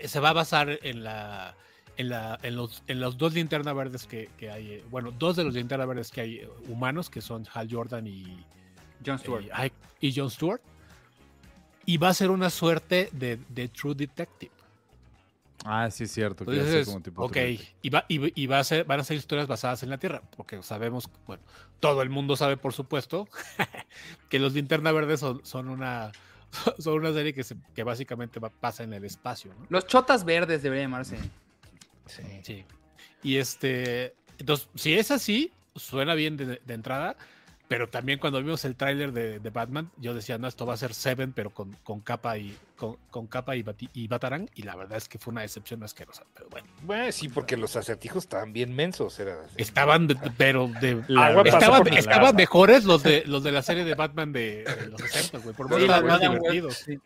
se 0.00 0.20
va 0.20 0.30
a 0.30 0.32
basar 0.34 0.78
en 0.82 1.02
la 1.04 1.56
en, 1.96 2.08
la, 2.08 2.38
en, 2.42 2.56
los, 2.56 2.82
en 2.86 3.00
los 3.00 3.16
dos 3.18 3.34
linternas 3.34 3.74
verdes 3.74 4.06
que, 4.06 4.30
que 4.38 4.50
hay, 4.50 4.72
eh, 4.72 4.84
bueno, 4.90 5.10
dos 5.12 5.36
de 5.36 5.44
los 5.44 5.54
linternas 5.54 5.86
verdes 5.88 6.10
que 6.10 6.20
hay 6.20 6.34
eh, 6.36 6.48
humanos, 6.68 7.10
que 7.10 7.20
son 7.20 7.46
Hal 7.52 7.68
Jordan 7.70 8.06
y, 8.06 8.44
John 9.04 9.18
Stewart. 9.18 9.44
eh, 9.44 9.50
ay, 9.52 9.72
y 10.00 10.12
John 10.14 10.30
Stewart. 10.30 10.60
Y 11.86 11.98
va 11.98 12.08
a 12.08 12.14
ser 12.14 12.30
una 12.30 12.48
suerte 12.50 13.10
de, 13.12 13.38
de 13.48 13.68
True 13.68 13.94
Detective. 13.94 14.52
Ah, 15.66 15.90
sí, 15.90 16.04
es 16.04 16.12
cierto. 16.12 16.44
Entonces, 16.44 16.86
como 16.86 17.00
tipo 17.00 17.24
ok, 17.24 17.36
y, 17.82 17.88
va, 17.90 18.04
y, 18.08 18.42
y 18.42 18.46
va 18.46 18.58
a 18.58 18.64
ser, 18.64 18.84
van 18.84 19.00
a 19.00 19.04
ser 19.04 19.16
historias 19.16 19.46
basadas 19.46 19.82
en 19.82 19.88
la 19.90 19.96
Tierra, 19.98 20.20
porque 20.36 20.62
sabemos, 20.62 21.08
bueno, 21.26 21.42
todo 21.80 22.02
el 22.02 22.10
mundo 22.10 22.36
sabe, 22.36 22.56
por 22.58 22.72
supuesto, 22.74 23.28
que 24.28 24.38
los 24.38 24.52
Linterna 24.52 24.92
Verdes 24.92 25.20
son, 25.20 25.44
son 25.44 25.68
una 25.68 26.12
son 26.78 26.94
una 26.94 27.12
serie 27.12 27.32
que, 27.34 27.44
se- 27.44 27.56
que 27.74 27.82
básicamente 27.82 28.40
va- 28.40 28.50
pasa 28.50 28.82
en 28.84 28.92
el 28.92 29.04
espacio, 29.04 29.52
¿no? 29.58 29.66
Los 29.70 29.86
chotas 29.86 30.24
verdes 30.24 30.62
debería 30.62 30.84
llamarse. 30.84 31.18
Sí. 32.06 32.22
Sí. 32.42 32.64
Y 33.22 33.36
este, 33.38 34.14
entonces, 34.38 34.68
si 34.74 34.94
es 34.94 35.10
así, 35.10 35.52
suena 35.76 36.14
bien 36.14 36.36
de, 36.36 36.60
de 36.64 36.74
entrada, 36.74 37.16
pero 37.66 37.88
también 37.88 38.18
cuando 38.18 38.40
vimos 38.42 38.62
el 38.66 38.76
tráiler 38.76 39.12
de, 39.12 39.40
de 39.40 39.50
Batman, 39.50 39.90
yo 39.96 40.12
decía, 40.12 40.36
no, 40.36 40.46
esto 40.46 40.66
va 40.66 40.74
a 40.74 40.76
ser 40.76 40.92
Seven, 40.92 41.32
pero 41.32 41.48
con, 41.50 41.72
con 41.82 42.00
capa 42.00 42.36
y 42.36 42.54
con, 42.76 42.98
con 43.10 43.26
capa 43.26 43.56
y, 43.56 43.62
bati- 43.62 43.88
y 43.94 44.06
batarán, 44.06 44.50
y 44.54 44.62
la 44.64 44.76
verdad 44.76 44.98
es 44.98 45.08
que 45.08 45.18
fue 45.18 45.32
una 45.32 45.40
decepción 45.40 45.82
asquerosa, 45.82 46.24
pero 46.34 46.50
bueno. 46.50 46.68
Bueno, 46.82 47.10
sí, 47.10 47.30
porque 47.30 47.56
los 47.56 47.74
acertijos 47.74 48.24
estaban 48.24 48.52
bien 48.52 48.76
mensos. 48.76 49.18
Era 49.18 49.40
así. 49.42 49.54
Estaban, 49.56 50.06
de- 50.06 50.16
pero 50.36 50.68
de. 50.82 51.02
La 51.08 51.40
estaban 51.40 51.88
estaban 51.88 52.36
mejores 52.36 52.84
los 52.84 53.02
de 53.02 53.24
los 53.24 53.42
de 53.42 53.52
la 53.52 53.62
serie 53.62 53.84
de 53.84 53.94
Batman 53.94 54.30
de, 54.32 54.64
de 54.64 54.86
los 54.88 55.00
60, 55.00 55.38
güey. 55.38 55.56
Por 55.56 55.70
más 55.70 56.20
divertidos. 56.20 56.74
sí. 56.74 57.00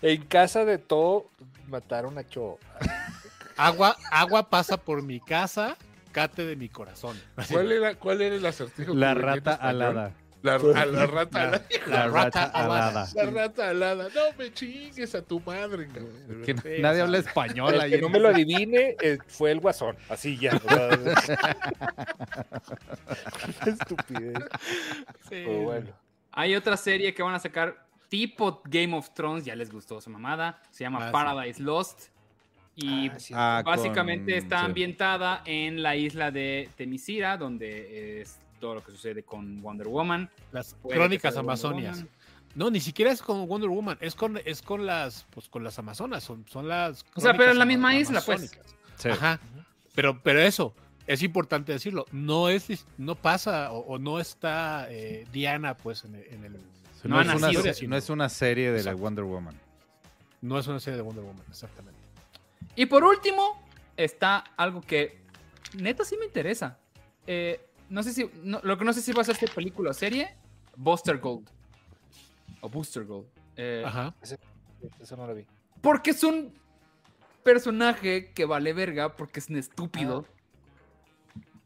En 0.00 0.22
casa 0.24 0.64
de 0.64 0.78
todo 0.78 1.28
mataron 1.68 2.16
a 2.18 2.26
Cho. 2.26 2.58
Agua, 3.56 3.96
agua 4.10 4.48
pasa 4.50 4.76
por 4.76 5.02
mi 5.02 5.20
casa, 5.20 5.76
cate 6.12 6.44
de 6.44 6.56
mi 6.56 6.68
corazón. 6.68 7.18
Así. 7.36 7.54
¿Cuál 7.54 7.72
era, 7.72 7.94
¿Cuál 7.96 8.20
era 8.22 8.34
el 8.36 8.44
acertijo? 8.46 8.94
La 8.94 9.14
rata 9.14 9.54
alada. 9.54 10.12
La, 10.42 10.54
a 10.56 10.86
la 10.86 11.06
rata 11.06 11.38
La- 11.38 11.44
alada. 11.44 11.64
La 11.86 12.08
rata 12.08 12.42
alada. 12.46 12.88
alada. 12.88 13.08
La 13.14 13.30
rata 13.30 13.68
alada. 13.68 14.08
No 14.12 14.36
me 14.36 14.52
chingues 14.52 15.14
a 15.14 15.22
tu 15.22 15.38
madre, 15.38 15.88
Que 16.44 16.54
nadie 16.80 17.00
habla 17.02 17.18
español 17.18 17.74
El 17.74 17.80
ahí. 17.80 17.90
que 17.92 18.00
no 18.00 18.08
me 18.08 18.18
lo 18.18 18.28
adivine 18.28 18.96
eh, 19.00 19.18
fue 19.28 19.52
el 19.52 19.60
guasón. 19.60 19.94
Así 20.08 20.36
ya. 20.38 20.50
Estupidez. 23.66 24.34
Sí. 25.28 25.42
Pero 25.46 25.62
bueno. 25.62 25.90
Hay 26.32 26.54
otra 26.56 26.76
serie 26.76 27.14
que 27.14 27.22
van 27.22 27.34
a 27.34 27.38
sacar 27.38 27.86
tipo 28.08 28.62
Game 28.64 28.96
of 28.96 29.10
Thrones, 29.14 29.44
ya 29.44 29.54
les 29.54 29.70
gustó 29.70 30.00
su 30.00 30.10
mamada. 30.10 30.60
Se 30.70 30.84
llama 30.84 30.98
Ah, 31.02 31.06
sí. 31.08 31.12
Paradise 31.12 31.62
Lost. 31.62 32.08
Y 32.74 33.08
Ah, 33.08 33.18
sí. 33.18 33.34
Ah, 33.36 33.62
básicamente 33.64 34.32
con- 34.32 34.42
está 34.42 34.58
sí. 34.60 34.64
ambientada 34.64 35.42
en 35.44 35.82
la 35.82 35.94
isla 35.96 36.30
de 36.30 36.68
Temisira, 36.76 37.36
donde 37.36 38.20
es 38.22 38.38
todo 38.60 38.76
lo 38.76 38.84
que 38.84 38.92
sucede 38.92 39.22
con 39.24 39.60
Wonder 39.60 39.88
Woman. 39.88 40.30
Las 40.52 40.74
Puede 40.74 40.96
crónicas 40.96 41.36
amazonias. 41.36 42.04
No, 42.54 42.70
ni 42.70 42.80
siquiera 42.80 43.10
es 43.10 43.22
con 43.22 43.46
Wonder 43.46 43.68
Woman, 43.70 43.96
es 44.00 44.14
con, 44.14 44.38
es 44.44 44.62
con 44.62 44.84
las, 44.86 45.26
pues 45.30 45.48
con 45.48 45.64
las 45.64 45.78
amazonas, 45.78 46.22
son, 46.22 46.44
son 46.48 46.68
las. 46.68 47.04
O 47.14 47.20
sea, 47.20 47.34
pero 47.36 47.52
en 47.52 47.58
la 47.58 47.64
misma 47.64 47.94
isla, 47.96 48.20
pues. 48.24 48.52
Sí. 48.96 49.08
Ajá. 49.08 49.40
Pero, 49.94 50.20
pero 50.22 50.40
eso, 50.40 50.74
es 51.06 51.22
importante 51.22 51.72
decirlo. 51.72 52.06
No 52.12 52.48
es, 52.50 52.86
no 52.98 53.14
pasa 53.14 53.72
o, 53.72 53.78
o 53.80 53.98
no 53.98 54.20
está 54.20 54.86
eh, 54.90 55.26
Diana, 55.32 55.76
pues, 55.76 56.04
en, 56.04 56.14
el- 56.14 56.24
en 56.32 56.44
el. 56.44 56.52
No, 57.04 57.16
No 57.16 57.20
es 57.22 57.28
una, 57.34 57.88
no 57.88 57.96
es 57.96 58.10
una 58.10 58.28
serie 58.28 58.70
de 58.70 58.82
la. 58.84 58.94
Wonder 58.94 59.24
Woman. 59.24 59.58
No 60.42 60.58
es 60.58 60.66
una 60.68 60.78
serie 60.78 60.96
de 60.98 61.02
Wonder 61.02 61.24
Woman, 61.24 61.44
exactamente. 61.50 62.00
Y 62.76 62.86
por 62.86 63.04
último, 63.04 63.62
está 63.96 64.38
algo 64.56 64.80
que 64.80 65.20
neta 65.74 66.04
sí 66.04 66.16
me 66.18 66.24
interesa. 66.26 66.78
Eh, 67.26 67.66
no 67.88 68.02
sé 68.02 68.12
si, 68.12 68.30
no- 68.42 68.60
lo 68.62 68.78
que 68.78 68.84
no 68.84 68.92
sé 68.92 69.02
si 69.02 69.12
va 69.12 69.22
a 69.22 69.24
ser 69.24 69.34
esta 69.34 69.52
película 69.54 69.90
o 69.90 69.94
serie, 69.94 70.34
Buster 70.76 71.18
Gold. 71.18 71.48
O 72.60 72.68
Booster 72.68 73.04
Gold. 73.04 73.26
Eh, 73.56 73.82
Ajá. 73.84 74.14
Eso 75.00 75.16
no 75.16 75.26
lo 75.26 75.34
vi. 75.34 75.44
Porque 75.80 76.10
es 76.12 76.22
un 76.24 76.54
personaje 77.42 78.32
que 78.32 78.44
vale 78.44 78.72
verga 78.72 79.16
porque 79.16 79.40
es 79.40 79.48
un 79.50 79.56
estúpido. 79.56 80.26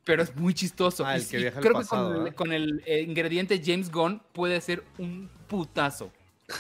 Pero 0.05 0.23
es 0.23 0.35
muy 0.37 0.55
chistoso. 0.55 1.05
Ah, 1.05 1.17
el 1.17 1.27
que 1.29 1.49
al 1.49 1.55
creo 1.61 1.73
pasado, 1.75 2.09
que 2.09 2.15
con, 2.15 2.17
el, 2.17 2.23
¿verdad? 2.23 2.37
con 2.37 2.53
el, 2.53 2.83
eh, 2.87 3.03
ingrediente 3.03 3.61
James 3.65 3.91
Gunn 3.91 4.23
puede 4.33 4.61
ser 4.61 4.85
un 4.99 5.29
putazo. 5.49 6.11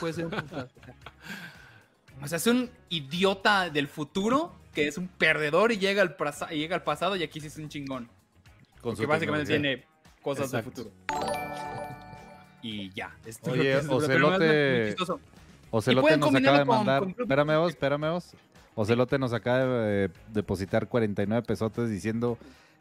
Puede 0.00 0.12
ser 0.14 0.24
un 0.26 0.30
putazo. 0.32 0.68
o 2.26 2.28
sea, 2.28 2.36
es 2.38 2.46
un 2.46 2.70
idiota 2.88 3.70
del 3.70 3.88
futuro 3.88 4.54
que 4.74 4.86
es 4.88 4.98
un 4.98 5.08
perdedor 5.08 5.72
y 5.72 5.78
llega 5.78 6.02
al, 6.02 6.16
y 6.50 6.56
llega 6.58 6.76
al 6.76 6.82
pasado 6.82 7.16
y 7.16 7.22
aquí 7.22 7.40
sí 7.40 7.46
es 7.46 7.56
un 7.56 7.68
chingón. 7.68 8.08
Con 8.82 8.94
su 8.96 9.06
básicamente 9.06 9.46
tecnología. 9.52 9.78
tiene 9.80 9.84
cosas 10.22 10.50
del 10.50 10.62
futuro. 10.62 10.90
Y 12.62 12.90
ya. 12.90 13.16
Esto 13.24 13.50
es 13.50 13.52
Oye, 13.54 13.62
que 13.62 13.72
es- 13.78 13.86
que 13.88 13.94
Ocelote-. 13.94 14.96
Ocelote 15.70 16.16
nos 16.18 16.34
acaba 16.34 16.58
de 16.58 16.66
con- 16.66 16.76
mandar. 16.76 17.02
con 17.02 17.10
espérame 17.18 17.56
vos, 17.58 17.70
espérame 17.70 18.10
vos. 18.10 18.32
Ocelote 18.74 19.18
nos 19.18 19.32
acaba 19.32 19.64
de 19.86 20.10
depositar 20.32 20.88
49 20.88 21.42
pesotes 21.46 21.88
diciendo: 21.88 22.38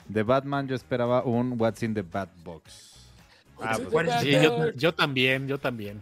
De 0.08 0.24
Batman 0.24 0.68
yo 0.68 0.76
esperaba 0.76 1.24
un 1.24 1.56
What's 1.60 1.84
in 1.84 1.94
the 1.94 2.02
Bat 2.02 2.30
Box. 2.44 2.94
Ah, 3.62 3.74
pues, 3.78 3.90
Bueno, 3.90 4.12
Sí, 4.22 4.32
yo, 4.32 4.72
yo 4.72 4.94
también, 4.94 5.48
yo 5.48 5.58
también. 5.58 6.02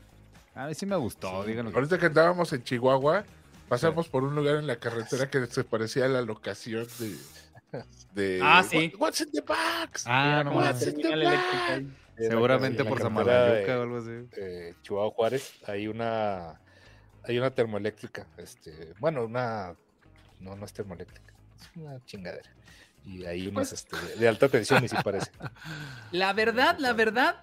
A 0.56 0.68
mí 0.68 0.76
sí 0.76 0.86
me 0.86 0.96
gustó, 0.96 1.44
díganlo. 1.44 1.72
que- 1.72 1.78
Ahorita 1.78 1.98
que 1.98 2.06
andábamos 2.08 2.52
en 2.54 2.64
Chihuahua, 2.64 3.24
pasamos 3.68 4.08
por 4.08 4.24
un 4.24 4.36
lugar 4.36 4.56
en 4.58 4.68
la 4.68 4.76
carretera 4.76 5.30
que 5.30 5.46
se 5.48 5.64
parecía 5.64 6.06
a 6.06 6.10
la 6.10 6.22
locación 6.22 6.88
de. 7.00 7.18
de 8.14 8.40
Ah, 8.44 8.64
sí. 8.64 8.78
What- 8.78 9.00
What's 9.02 9.22
in 9.22 9.32
the 9.32 9.42
box? 9.42 10.04
Ah, 10.06 10.44
no 10.46 10.60
ahí. 10.60 11.88
Seguramente 12.16 12.86
por 12.86 13.00
Samalayuca 13.02 13.80
o 13.80 13.82
algo 13.82 13.98
así. 13.98 14.28
eh, 14.38 14.76
Chihuahua 14.84 15.12
Juárez 15.16 15.52
hay 15.66 15.88
una 15.88 16.60
hay 17.26 17.38
una 17.40 17.50
termoeléctrica 17.50 18.28
este 18.38 18.94
bueno 19.00 19.26
una 19.26 19.74
no 20.40 20.56
no 20.56 20.66
es 20.66 20.74
termoeléctrica 20.74 21.34
es 21.60 21.70
una 21.76 22.04
chingadera 22.06 22.50
y 23.06 23.26
hay 23.26 23.48
unas 23.48 23.70
Pues 23.70 23.74
este, 23.74 24.20
de 24.20 24.28
alta 24.28 24.48
tensión 24.50 24.84
y 24.84 24.90
sí 24.90 24.96
parece 25.04 25.32
La 26.12 26.34
verdad, 26.34 26.78
la 26.78 26.94
verdad, 26.94 27.38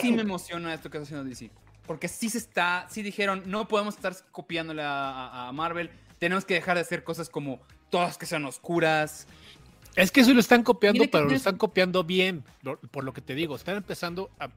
sí 0.00 0.10
me 0.12 0.22
emociona 0.22 0.74
esto 0.74 0.90
que 0.90 0.98
está 0.98 1.04
haciendo 1.04 1.24
DC. 1.28 1.50
Porque 1.86 2.08
sí 2.08 2.28
se 2.30 2.38
está, 2.38 2.86
sí 2.90 3.02
dijeron, 3.02 3.42
no 3.46 3.68
podemos 3.68 3.94
estar 3.94 4.14
copiándole 4.32 4.82
a, 4.82 4.88
a- 5.28 5.48
a 5.48 5.52
Marvel. 5.52 5.90
Tenemos 6.18 6.44
que 6.44 6.54
dejar 6.54 6.76
de 6.76 6.80
hacer 6.82 7.04
cosas 7.04 7.28
como 7.28 7.60
todas 7.90 8.18
que 8.18 8.26
sean 8.26 8.44
oscuras. 8.44 9.26
Es 9.94 10.10
que 10.10 10.20
eso 10.20 10.34
lo 10.34 10.40
están 10.40 10.62
copiando, 10.62 11.02
pero 11.10 11.24
lo 11.24 11.36
están 11.36 11.56
copiando 11.56 12.04
bien, 12.04 12.44
por 12.90 13.04
lo 13.04 13.12
que 13.12 13.20
te 13.20 13.34
digo. 13.34 13.56
Están 13.56 13.76
empezando 13.76 14.30
a, 14.38 14.48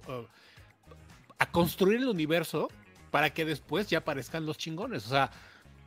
a- 1.38 1.46
construir 1.52 2.00
el 2.02 2.08
universo 2.08 2.70
para 3.12 3.30
que 3.32 3.46
después 3.46 3.88
ya 3.88 4.00
aparezcan 4.00 4.46
los 4.46 4.58
chingones. 4.58 5.06
O 5.06 5.10
sea, 5.10 5.32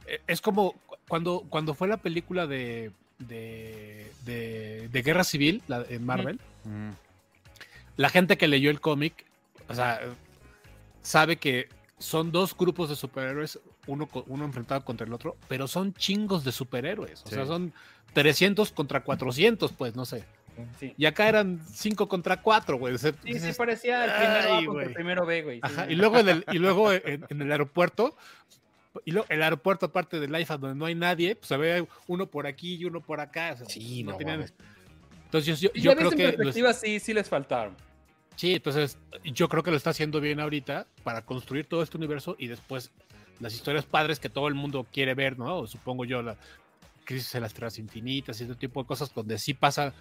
e- 0.07 0.21
es 0.27 0.41
como 0.41 0.73
cu- 0.87 0.97
cuando, 1.09 1.41
cuando 1.49 1.75
fue 1.75 1.87
la 1.89 1.99
película 1.99 2.47
de, 2.47 2.93
de, 3.19 4.11
de- 4.25 4.89
de 4.91 5.03
Guerra 5.03 5.25
Civil 5.25 5.63
la- 5.69 5.85
en 5.89 6.05
Marvel. 6.07 6.41
La 7.97 8.09
gente 8.09 8.39
que 8.39 8.49
leyó 8.49 8.71
el 8.71 8.81
cómic, 8.81 9.27
o 9.69 9.75
sea, 9.75 10.01
sabe 11.03 11.37
que 11.37 11.69
son 11.99 12.33
dos 12.33 12.57
grupos 12.57 12.89
de 12.89 12.97
superhéroes, 12.97 13.61
uno, 13.87 14.09
uno 14.27 14.45
enfrentado 14.45 14.85
contra 14.85 15.07
el 15.07 15.13
otro, 15.13 15.37
pero 15.49 15.69
son 15.69 15.95
chingos 15.95 16.43
de 16.45 16.53
superhéroes. 16.53 17.23
O 17.25 17.29
sea, 17.29 17.47
son 17.47 17.73
300 18.13 18.73
contra 18.73 19.05
400, 19.05 19.73
pues, 19.73 19.95
no 19.95 20.05
sé. 20.05 20.25
Sí, 20.79 20.93
Y 20.99 21.07
acá 21.07 21.29
eran 21.29 21.61
5 21.73 22.09
contra 22.09 22.43
4, 22.43 22.77
güey. 22.79 22.99
Sí, 22.99 23.11
sí 23.25 23.53
parecía 23.57 24.05
el 24.05 24.11
primero 24.11 24.35
A 24.53 24.59
Ay, 24.59 24.67
contra 24.67 24.83
el 24.83 24.89
güey. 24.89 24.95
primero 24.95 25.27
B, 25.27 25.43
güey. 25.43 25.61
sí. 25.65 25.81
Y 25.89 25.95
luego, 25.95 26.19
en 26.19 26.29
el, 26.29 26.45
y 26.53 26.59
luego 26.59 26.93
en, 26.93 27.25
en 27.29 27.41
el 27.43 27.51
aeropuerto, 27.53 28.17
y 29.07 29.13
luego 29.13 29.27
el 29.31 29.43
aeropuerto 29.43 29.87
aparte 29.87 30.21
del 30.21 30.39
IFA 30.39 30.59
donde 30.59 30.77
no 30.79 30.85
hay 30.85 30.95
nadie, 30.95 31.37
pues 31.37 31.49
se 31.49 31.57
ve 31.57 31.87
uno 32.07 32.27
por 32.27 32.47
aquí 32.47 32.75
y 32.75 32.85
uno 32.85 33.01
por 33.01 33.21
acá. 33.21 33.53
o 33.55 33.57
sea, 33.59 33.67
sí 33.67 34.03
no, 34.03 34.15
tenían- 34.17 34.41
mames. 34.41 34.53
Entonces 35.25 35.59
yo, 35.61 35.73
yo 35.73 35.93
ya 35.93 35.97
creo 35.97 36.11
en 36.13 36.17
que... 36.19 36.25
los- 36.25 36.35
perspectiva, 36.35 36.73
sí, 36.75 37.01
sí 37.01 37.15
les 37.15 37.29
faltaron. 37.29 37.75
Sí, 38.37 38.55
entonces 38.55 38.99
yo 39.25 39.49
creo 39.49 39.63
que 39.63 39.71
lo 39.71 39.77
está 39.77 39.91
haciendo 39.91 40.21
bien 40.21 40.41
ahorita 40.41 40.87
para 41.05 41.23
construir 41.23 41.67
todo 41.67 41.83
este 41.83 41.97
universo 41.97 42.35
y 42.39 42.49
después 42.49 42.91
las 43.41 43.55
historias 43.55 43.85
padres 43.85 44.19
que 44.19 44.29
todo 44.29 44.49
el 44.49 44.55
mundo 44.55 44.87
quiere 44.93 45.15
ver, 45.15 45.39
¿no? 45.39 45.67
Supongo 45.67 46.05
yo, 46.05 46.23
la 46.23 46.37
crisis 47.05 47.35
en 47.35 47.43
las 47.43 47.53
tierras 47.53 47.79
infinitas 47.79 48.41
y 48.41 48.45
este 48.45 48.55
tipo 48.55 48.81
de 48.81 48.87
cosas 48.87 49.13
donde 49.15 49.39
sí 49.39 49.55
pasa, 49.55 49.93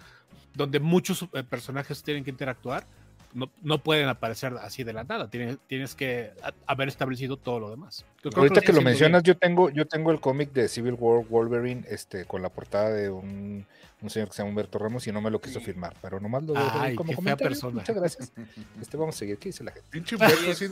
donde 0.54 0.80
muchos 0.80 1.26
eh, 1.32 1.42
personajes 1.42 2.02
tienen 2.02 2.24
que 2.24 2.30
interactuar, 2.30 2.86
no, 3.34 3.50
no 3.62 3.82
pueden 3.82 4.08
aparecer 4.08 4.52
así 4.60 4.84
de 4.84 4.92
la 4.92 5.04
nada, 5.04 5.28
tienes, 5.30 5.58
tienes 5.66 5.94
que 5.94 6.30
haber 6.66 6.88
establecido 6.88 7.36
todo 7.36 7.60
lo 7.60 7.70
demás. 7.70 8.04
Creo 8.20 8.32
ahorita 8.36 8.60
que 8.60 8.72
lo 8.72 8.82
mencionas 8.82 9.22
yo 9.22 9.36
tengo 9.36 9.70
yo 9.70 9.86
tengo 9.86 10.10
el 10.12 10.20
cómic 10.20 10.52
de 10.52 10.68
Civil 10.68 10.94
War 10.98 11.24
Wolverine 11.26 11.84
este 11.88 12.24
con 12.24 12.42
la 12.42 12.48
portada 12.50 12.90
de 12.90 13.10
un, 13.10 13.66
un 14.00 14.10
señor 14.10 14.28
que 14.28 14.34
se 14.34 14.42
llama 14.42 14.50
Humberto 14.50 14.78
Ramos 14.78 15.06
y 15.06 15.12
no 15.12 15.20
me 15.20 15.30
lo 15.30 15.40
quiso 15.40 15.60
firmar 15.60 15.94
pero 16.00 16.20
nomás 16.20 16.44
lo 16.44 16.54
Ay, 16.56 16.94
como 16.94 17.10
qué 17.12 17.20
fea 17.22 17.36
persona. 17.36 17.74
muchas 17.80 17.96
gracias 17.96 18.32
este 18.80 18.96
vamos 18.96 19.16
a 19.16 19.18
seguir 19.18 19.38
qué 19.38 19.48
dice 19.48 19.64
la 19.64 19.72
gente 19.72 19.88
Pinche 19.90 20.14
Humberto, 20.14 20.54
sí, 20.54 20.68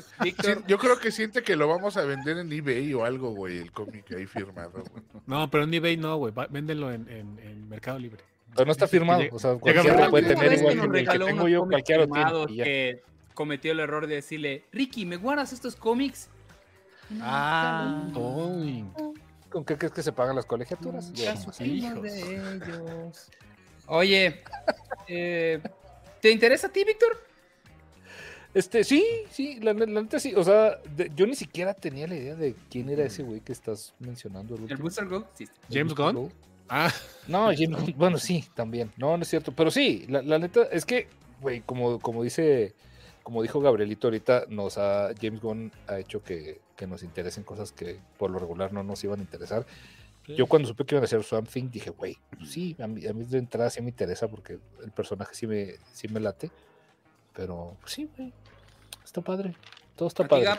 yo 0.68 0.78
creo 0.78 0.98
que 1.00 1.10
siente 1.10 1.42
que 1.42 1.56
lo 1.56 1.66
vamos 1.66 1.96
a 1.96 2.02
vender 2.04 2.38
en 2.38 2.52
eBay 2.52 2.94
o 2.94 3.04
algo, 3.04 3.30
güey, 3.34 3.58
el 3.58 3.72
cómic 3.72 4.04
ahí 4.12 4.26
firmado. 4.26 4.70
güey. 4.70 5.02
No, 5.26 5.50
pero 5.50 5.64
en 5.64 5.74
eBay 5.74 5.96
no, 5.96 6.16
güey, 6.18 6.32
va- 6.32 6.46
véndenlo 6.46 6.92
en, 6.92 7.08
en- 7.08 7.38
en 7.40 7.68
Mercado 7.68 7.98
Libre. 7.98 8.22
Pero 8.54 8.66
no 8.66 8.72
está 8.72 8.86
firmado 8.88 9.22
o 9.32 9.38
sea 9.38 9.54
cualquiera 9.56 10.04
lo 10.04 10.10
puede 10.10 10.34
tener 10.34 10.52
igual 10.54 10.92
que 10.92 11.04
que 11.04 11.18
tengo 11.18 11.48
yo 11.48 11.66
cualquiera 11.66 12.02
lo 12.02 12.06
tiene 12.12 12.24
firmados 12.26 12.50
y 12.50 12.56
ya. 12.56 12.64
que 12.64 13.02
cometió 13.34 13.72
el 13.72 13.80
error 13.80 14.06
de 14.06 14.16
decirle, 14.16 14.64
Ricky, 14.72 15.06
¿me 15.06 15.16
guardas 15.16 15.52
estos 15.54 15.74
cómics? 15.74 16.28
Ah. 17.20 18.06
Uy. 18.14 18.84
¿Con 19.48 19.64
qué 19.64 19.76
crees 19.78 19.92
que 19.92 20.02
se 20.02 20.12
pagan 20.12 20.36
las 20.36 20.44
colegiaturas? 20.46 21.06
Supimos 21.06 21.60
hijos. 21.60 22.02
de 22.02 22.20
ellos. 22.36 23.28
Oye, 23.86 24.42
eh, 25.08 25.60
¿te 26.20 26.30
interesa 26.30 26.66
a 26.66 26.70
ti, 26.70 26.84
Víctor? 26.84 27.18
Este, 28.52 28.84
sí, 28.84 29.04
sí, 29.30 29.58
la, 29.60 29.72
la- 29.72 29.86
la 29.86 30.02
neta 30.02 30.20
sí. 30.20 30.34
O 30.34 30.44
sea, 30.44 30.78
de- 30.96 31.10
yo 31.16 31.26
ni 31.26 31.34
siquiera 31.34 31.72
tenía 31.72 32.06
la 32.06 32.16
idea 32.16 32.34
de 32.34 32.54
quién 32.70 32.88
era 32.90 33.04
ese 33.04 33.22
güey 33.22 33.40
que 33.40 33.52
estás 33.52 33.94
mencionando. 34.00 34.56
El, 34.56 34.70
¿El. 34.70 34.76
Booster 34.76 35.06
Gold? 35.06 35.26
Sí. 35.34 35.48
James 35.72 35.94
Gunn. 35.94 36.30
Ah, 36.70 36.92
No, 37.26 37.50
bueno, 37.96 38.18
sí, 38.18 38.44
también. 38.54 38.92
No, 38.96 39.16
no 39.16 39.22
es 39.22 39.28
cierto. 39.28 39.52
Pero 39.52 39.70
sí, 39.70 40.06
la, 40.08 40.22
la 40.22 40.38
neta 40.38 40.62
es 40.70 40.86
que, 40.86 41.08
güey, 41.40 41.60
como, 41.60 41.98
como 41.98 42.22
dice, 42.22 42.74
como 43.22 43.42
dijo 43.42 43.60
Gabrielito 43.60 44.06
ahorita, 44.06 44.44
nos 44.48 44.78
ha, 44.78 45.10
James 45.20 45.40
Gunn 45.40 45.72
ha 45.88 45.98
hecho 45.98 46.22
que, 46.22 46.60
que 46.76 46.86
nos 46.86 47.02
interesen 47.02 47.44
cosas 47.44 47.72
que 47.72 47.98
por 48.18 48.30
lo 48.30 48.38
regular 48.38 48.72
no 48.72 48.82
nos 48.82 49.02
iban 49.04 49.20
a 49.20 49.22
interesar. 49.22 49.66
Yo 50.26 50.46
cuando 50.46 50.68
supe 50.68 50.84
que 50.84 50.94
iban 50.94 51.02
a 51.02 51.06
hacer 51.06 51.24
Swamp 51.24 51.48
Thing 51.48 51.70
dije, 51.70 51.90
güey, 51.90 52.16
sí, 52.46 52.76
a 52.78 52.86
mí, 52.86 53.04
a 53.04 53.12
mí 53.12 53.24
de 53.24 53.38
entrada 53.38 53.68
sí 53.68 53.82
me 53.82 53.88
interesa 53.88 54.28
porque 54.28 54.58
el 54.84 54.92
personaje 54.92 55.34
sí 55.34 55.46
me, 55.46 55.74
sí 55.92 56.06
me 56.06 56.20
late. 56.20 56.52
Pero 57.34 57.76
pues, 57.80 57.94
sí, 57.94 58.08
güey, 58.16 58.32
está 59.04 59.22
padre. 59.22 59.56
Todo 59.96 60.08
está 60.08 60.28
padre. 60.28 60.50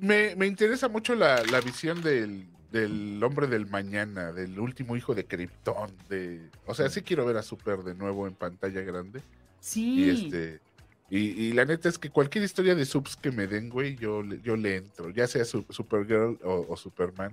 Me, 0.00 0.36
me 0.36 0.46
interesa 0.46 0.88
mucho 0.88 1.14
la, 1.16 1.42
la 1.50 1.60
visión 1.60 2.02
del, 2.02 2.46
del 2.72 3.22
hombre 3.22 3.46
del 3.46 3.66
mañana, 3.66 4.32
del 4.32 4.58
último 4.58 4.96
hijo 4.96 5.14
de 5.14 5.24
Krypton. 5.24 5.90
De, 6.08 6.40
o 6.66 6.74
sea, 6.74 6.88
sí 6.90 7.02
quiero 7.02 7.24
ver 7.24 7.36
a 7.36 7.42
Super 7.42 7.78
de 7.78 7.94
nuevo 7.94 8.26
en 8.26 8.34
pantalla 8.34 8.80
grande. 8.82 9.22
Sí. 9.60 10.04
Y 10.04 10.10
este. 10.10 10.60
Y, 11.10 11.18
y 11.46 11.52
la 11.54 11.64
neta 11.64 11.88
es 11.88 11.96
que 11.98 12.10
cualquier 12.10 12.44
historia 12.44 12.74
de 12.74 12.84
subs 12.84 13.16
que 13.16 13.30
me 13.32 13.46
den, 13.46 13.70
güey, 13.70 13.96
yo, 13.96 14.22
le- 14.22 14.40
yo 14.42 14.56
le 14.56 14.76
entro. 14.76 15.08
Ya 15.08 15.26
sea 15.26 15.44
Su- 15.46 15.64
Supergirl 15.70 16.38
o, 16.44 16.66
o 16.68 16.76
Superman. 16.76 17.32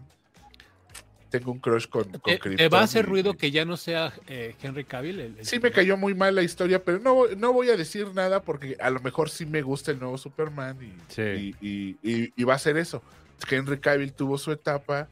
Tengo 1.30 1.52
un 1.52 1.60
crush 1.60 1.88
con, 1.90 2.04
con 2.06 2.22
¿Te, 2.22 2.34
te 2.34 2.40
Krypton 2.40 2.70
va 2.74 2.80
a 2.80 2.84
hacer 2.84 3.04
y- 3.04 3.08
ruido 3.10 3.34
que 3.34 3.52
ya 3.52 3.66
no 3.66 3.76
sea 3.76 4.14
eh, 4.28 4.56
Henry 4.62 4.86
Cavill? 4.86 5.20
el- 5.20 5.38
el- 5.40 5.46
Sí 5.46 5.60
me 5.60 5.72
cayó 5.72 5.98
muy 5.98 6.14
mal 6.14 6.34
la 6.36 6.44
historia, 6.44 6.82
pero 6.82 7.00
no, 7.00 7.28
no 7.36 7.52
voy 7.52 7.70
a 7.70 7.76
decir 7.76 8.08
nada 8.14 8.42
porque 8.42 8.78
a 8.80 8.90
lo 8.90 9.02
mejor 9.02 9.30
sí 9.30 9.46
me 9.46 9.62
gusta 9.62 9.92
el 9.92 10.00
nuevo 10.00 10.18
Superman 10.18 10.78
y, 10.82 10.94
Sí. 11.14 11.54
y, 11.60 11.68
y- 11.68 11.98
y- 12.02 12.34
y 12.38 12.44
va 12.46 12.54
a 12.54 12.60
ser 12.60 12.78
eso. 12.78 13.04
Henry 13.50 13.78
Cavill 13.80 14.14
tuvo 14.14 14.38
su 14.38 14.54
etapa, 14.54 15.10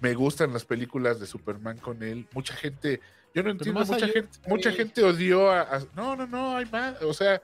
me 0.00 0.14
gustan 0.14 0.52
las 0.52 0.64
películas 0.64 1.18
de 1.20 1.26
Superman 1.26 1.78
con 1.78 2.02
él. 2.02 2.26
Mucha 2.32 2.54
gente, 2.54 3.00
yo 3.34 3.42
no 3.42 3.50
entiendo, 3.50 3.84
mucha 3.84 4.06
gente, 4.08 4.28
mucha 4.46 4.72
gente 4.72 5.02
odió 5.04 5.50
a, 5.50 5.62
a- 5.62 5.82
No, 5.94 6.16
no, 6.16 6.26
no, 6.26 6.56
hay 6.56 6.66
más. 6.66 7.00
O 7.02 7.14
sea, 7.14 7.40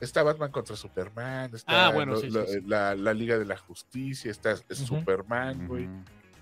está 0.00 0.22
Batman 0.22 0.50
contra 0.50 0.74
Superman, 0.76 1.50
está 1.54 1.86
Ah, 1.86 1.90
bueno, 1.92 2.12
lo- 2.12 2.20
sí, 2.20 2.26
sí, 2.28 2.32
lo- 2.32 2.46
sí. 2.46 2.58
La, 2.66 2.94
la 2.94 3.14
Liga 3.14 3.38
de 3.38 3.44
la 3.44 3.56
Justicia, 3.56 4.30
está 4.30 4.52
es. 4.52 4.78
Superman, 4.78 5.66
güey. 5.68 5.88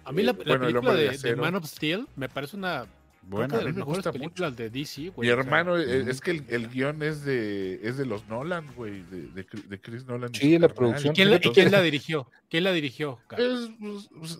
A 0.05 0.12
mí 0.12 0.23
la, 0.23 0.32
Eh, 0.32 0.35
la 0.39 0.45
bueno, 0.57 0.66
película 0.66 0.95
de 0.95 1.19
de. 1.19 1.37
Man 1.37 1.55
of 1.57 1.66
Steel 1.66 2.09
me 2.16 2.28
parece 2.31 2.57
una 2.57 2.87
Bueno, 3.23 3.59
de 3.59 3.61
mí 3.61 3.65
las 3.66 3.74
me 3.74 3.78
mejores 3.81 3.99
gusta 3.99 4.12
películas 4.12 4.57
de 4.57 4.70
DC, 4.70 5.11
güey. 5.11 5.28
Mi 5.28 5.32
o 5.32 5.37
sea, 5.37 5.45
hermano, 5.45 5.77
eh, 5.78 6.05
es 6.09 6.20
que 6.23 6.31
el, 6.31 6.45
el 6.49 6.69
guion 6.70 7.03
es 7.03 7.23
de, 7.23 7.78
es 7.87 7.99
de 7.99 8.07
los 8.07 8.27
Nolan, 8.28 8.66
güey, 8.74 9.03
de, 9.03 9.45
de, 9.45 9.81
Chris 9.81 10.07
Nolan. 10.07 10.31
y 10.32 10.39
Sí, 10.39 10.59
la 10.59 10.69
Superman. 10.69 10.74
producción. 10.77 11.12
¿Y 11.12 11.16
quién, 11.16 11.31
la, 11.31 11.37
y 11.37 11.51
quién 11.53 11.70
la 11.70 11.82
dirigió? 11.82 12.31
¿Quién 12.49 12.65
la 12.65 12.73
dirigió? 12.73 13.19
Es, 13.37 13.70
pues, 14.19 14.39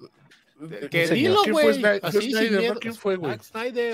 Que 0.91 1.05
eh, 1.05 1.09
dilo, 1.15 1.41
¿quién 1.43 1.55
fue 1.55 1.62
güey. 1.78 2.01
¿Quién 2.81 2.95
fue, 2.95 3.16
güey? 3.16 3.37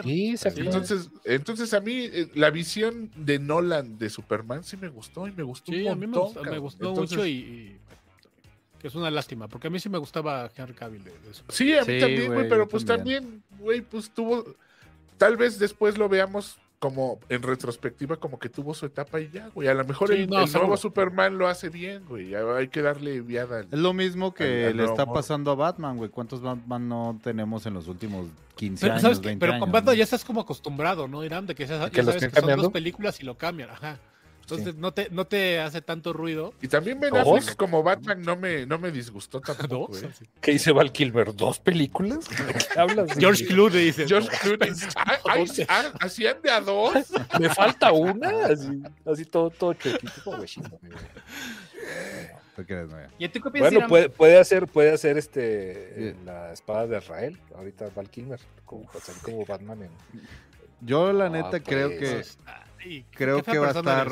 Sí, 0.02 0.30
exacto. 0.30 0.60
Entonces, 0.60 1.10
entonces 1.24 1.72
a 1.74 1.80
mí 1.80 2.08
eh, 2.12 2.28
la 2.34 2.50
visión 2.50 3.10
de 3.16 3.38
Nolan 3.38 3.98
de 3.98 4.10
Superman 4.10 4.64
sí 4.64 4.76
me 4.76 4.88
gustó 4.88 5.28
y 5.28 5.32
me 5.32 5.42
gustó 5.42 5.70
Sí, 5.72 5.82
un 5.84 5.88
a 5.88 5.94
mí 5.94 6.00
me 6.00 6.06
montón, 6.08 6.24
gustó, 6.34 6.44
me 6.50 6.58
gustó 6.58 6.88
Entonces, 6.88 7.16
mucho 7.18 7.26
y, 7.26 7.30
y- 7.32 7.76
que 8.80 8.88
es 8.88 8.94
una 8.94 9.10
lástima, 9.10 9.48
porque 9.48 9.68
a 9.68 9.70
mí 9.70 9.78
sí 9.80 9.88
me 9.88 9.98
gustaba 9.98 10.50
Henry 10.54 10.74
Cavill. 10.74 11.02
de- 11.04 11.10
de 11.12 11.34
Superman. 11.34 11.50
Sí, 11.56 11.72
a 11.74 11.84
mí 11.84 11.92
Sí, 11.94 12.00
también, 12.00 12.32
güey, 12.34 12.48
pero 12.48 12.68
pues 12.68 12.84
también, 12.84 13.42
güey, 13.58 13.80
pues 13.80 14.10
tuvo, 14.10 14.44
tal 15.18 15.36
vez 15.36 15.58
después 15.58 15.96
lo 15.96 16.08
veamos 16.08 16.58
como 16.78 17.18
en 17.28 17.42
retrospectiva, 17.42 18.16
como 18.16 18.38
que 18.38 18.48
tuvo 18.48 18.74
su 18.74 18.86
etapa 18.86 19.20
y 19.20 19.30
ya, 19.30 19.48
güey. 19.54 19.66
A 19.68 19.74
lo 19.74 19.84
mejor 19.84 20.08
Sí, 20.08 20.14
el, 20.22 20.28
no, 20.28 20.40
el 20.40 20.46
seguro. 20.48 20.66
nuevo 20.68 20.76
Superman 20.76 21.38
lo 21.38 21.48
hace 21.48 21.68
bien, 21.70 22.04
güey. 22.06 22.34
Hay 22.34 22.68
que 22.68 22.82
darle 22.82 23.20
viada. 23.22 23.60
al- 23.60 23.68
Es 23.70 23.78
lo 23.78 23.92
mismo 23.92 24.34
que 24.34 24.64
Al- 24.66 24.70
al 24.72 24.76
le 24.76 24.84
está 24.84 25.06
pasando 25.06 25.50
a 25.50 25.54
Batman, 25.54 25.96
güey. 25.96 26.10
¿Cuántos 26.10 26.42
Batman 26.42 26.88
no 26.88 27.18
tenemos 27.22 27.64
en 27.66 27.74
los 27.74 27.88
últimos 27.88 28.26
15 28.56 28.80
Pero, 28.82 28.92
años, 28.94 29.02
¿sabes 29.02 29.18
qué? 29.20 29.26
20 29.28 29.40
Pero 29.40 29.52
años. 29.54 29.64
con 29.64 29.72
Batman 29.72 29.96
ya 29.96 30.04
estás 30.04 30.24
como 30.24 30.40
acostumbrado, 30.42 31.08
¿no, 31.08 31.24
Irán? 31.24 31.46
De 31.46 31.54
que, 31.54 31.66
ya, 31.66 31.78
ya 31.78 31.90
¿Que 31.90 32.02
lo 32.02 32.12
sabes 32.12 32.28
que 32.32 32.40
son 32.40 32.56
dos 32.56 32.72
películas 32.72 33.20
y 33.20 33.24
lo 33.24 33.36
cambian, 33.36 33.70
ajá. 33.70 33.98
Entonces 34.48 34.76
no, 34.76 34.92
te, 34.92 35.08
no 35.10 35.26
te 35.26 35.58
hace 35.58 35.82
tanto 35.82 36.12
ruido. 36.12 36.54
Y 36.62 36.68
también 36.68 37.00
Ben 37.00 37.10
¿Dos? 37.12 37.26
Affleck 37.40 37.56
como 37.56 37.82
Batman 37.82 38.22
no 38.22 38.36
me, 38.36 38.64
no 38.64 38.78
me 38.78 38.92
disgustó 38.92 39.40
tampoco. 39.40 39.92
Dos, 39.92 40.04
¿eh? 40.04 40.26
¿Qué 40.40 40.52
dice 40.52 40.70
Val 40.70 40.92
Kilmer? 40.92 41.34
¿Dos 41.34 41.58
películas? 41.58 42.28
¿De 42.46 42.54
qué 42.72 42.78
hablas? 42.80 43.08
George 43.18 43.44
Clooney 43.44 43.86
dice. 43.86 44.06
George 44.06 44.28
Clooney. 44.40 44.70
ay, 44.94 45.16
ay, 45.24 45.66
ah, 45.68 45.92
¿Hacían 46.00 46.40
de 46.42 46.50
a 46.52 46.60
dos? 46.60 46.94
Me 47.40 47.48
falta 47.48 47.90
una. 47.90 48.46
Así, 48.46 48.82
así 49.04 49.24
todo, 49.24 49.50
todo 49.50 49.74
chuequito, 49.74 50.12
pobrecito. 50.24 50.78
¿Tú 52.54 52.64
crees, 52.64 52.88
no? 52.88 52.96
¿Y 53.18 53.28
tú 53.28 53.40
qué 53.40 53.50
piensas, 53.50 53.72
Bueno, 53.74 53.88
puede, 53.88 54.08
puede 54.08 54.38
hacer, 54.38 54.66
puede 54.68 54.92
hacer 54.92 55.18
este 55.18 55.92
Bien. 55.96 56.24
la 56.24 56.52
espada 56.52 56.86
de 56.86 56.98
Israel. 56.98 57.38
Ahorita 57.54 57.88
Val 57.94 58.08
Kilmer, 58.08 58.40
como, 58.64 58.88
como 59.22 59.44
Batman 59.44 59.82
en. 59.82 59.90
Yo 60.80 61.12
la 61.12 61.26
Ah, 61.26 61.30
neta 61.30 61.60
creo 61.60 61.88
pues. 61.88 61.98
que 62.36 62.50
Ay, 62.50 62.65
creo 63.12 63.42
que 63.42 63.58
va 63.58 63.68
a 63.68 63.70
estar. 63.70 64.10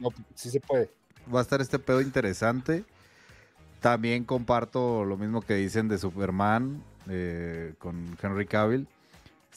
No, 0.00 0.10
sí 0.34 0.50
se 0.50 0.60
puede. 0.60 0.90
va 1.32 1.40
a 1.40 1.42
estar 1.42 1.60
este 1.60 1.78
pedo 1.78 2.00
interesante. 2.00 2.84
También 3.80 4.24
comparto 4.24 5.04
lo 5.04 5.16
mismo 5.16 5.40
que 5.40 5.54
dicen 5.54 5.88
de 5.88 5.98
Superman 5.98 6.82
eh, 7.08 7.74
con 7.78 8.16
Henry 8.20 8.46
Cavill. 8.46 8.88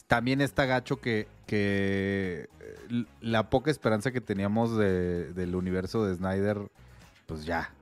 También 0.06 0.40
está 0.40 0.64
gacho 0.66 1.00
que, 1.00 1.26
que 1.46 2.48
eh, 2.60 3.04
la 3.20 3.50
poca 3.50 3.70
esperanza 3.70 4.12
que 4.12 4.20
teníamos 4.20 4.76
de- 4.76 5.32
del 5.32 5.54
universo 5.56 6.04
de 6.04 6.14
Snyder, 6.14 6.58
pues 7.26 7.44
ya, 7.44 7.72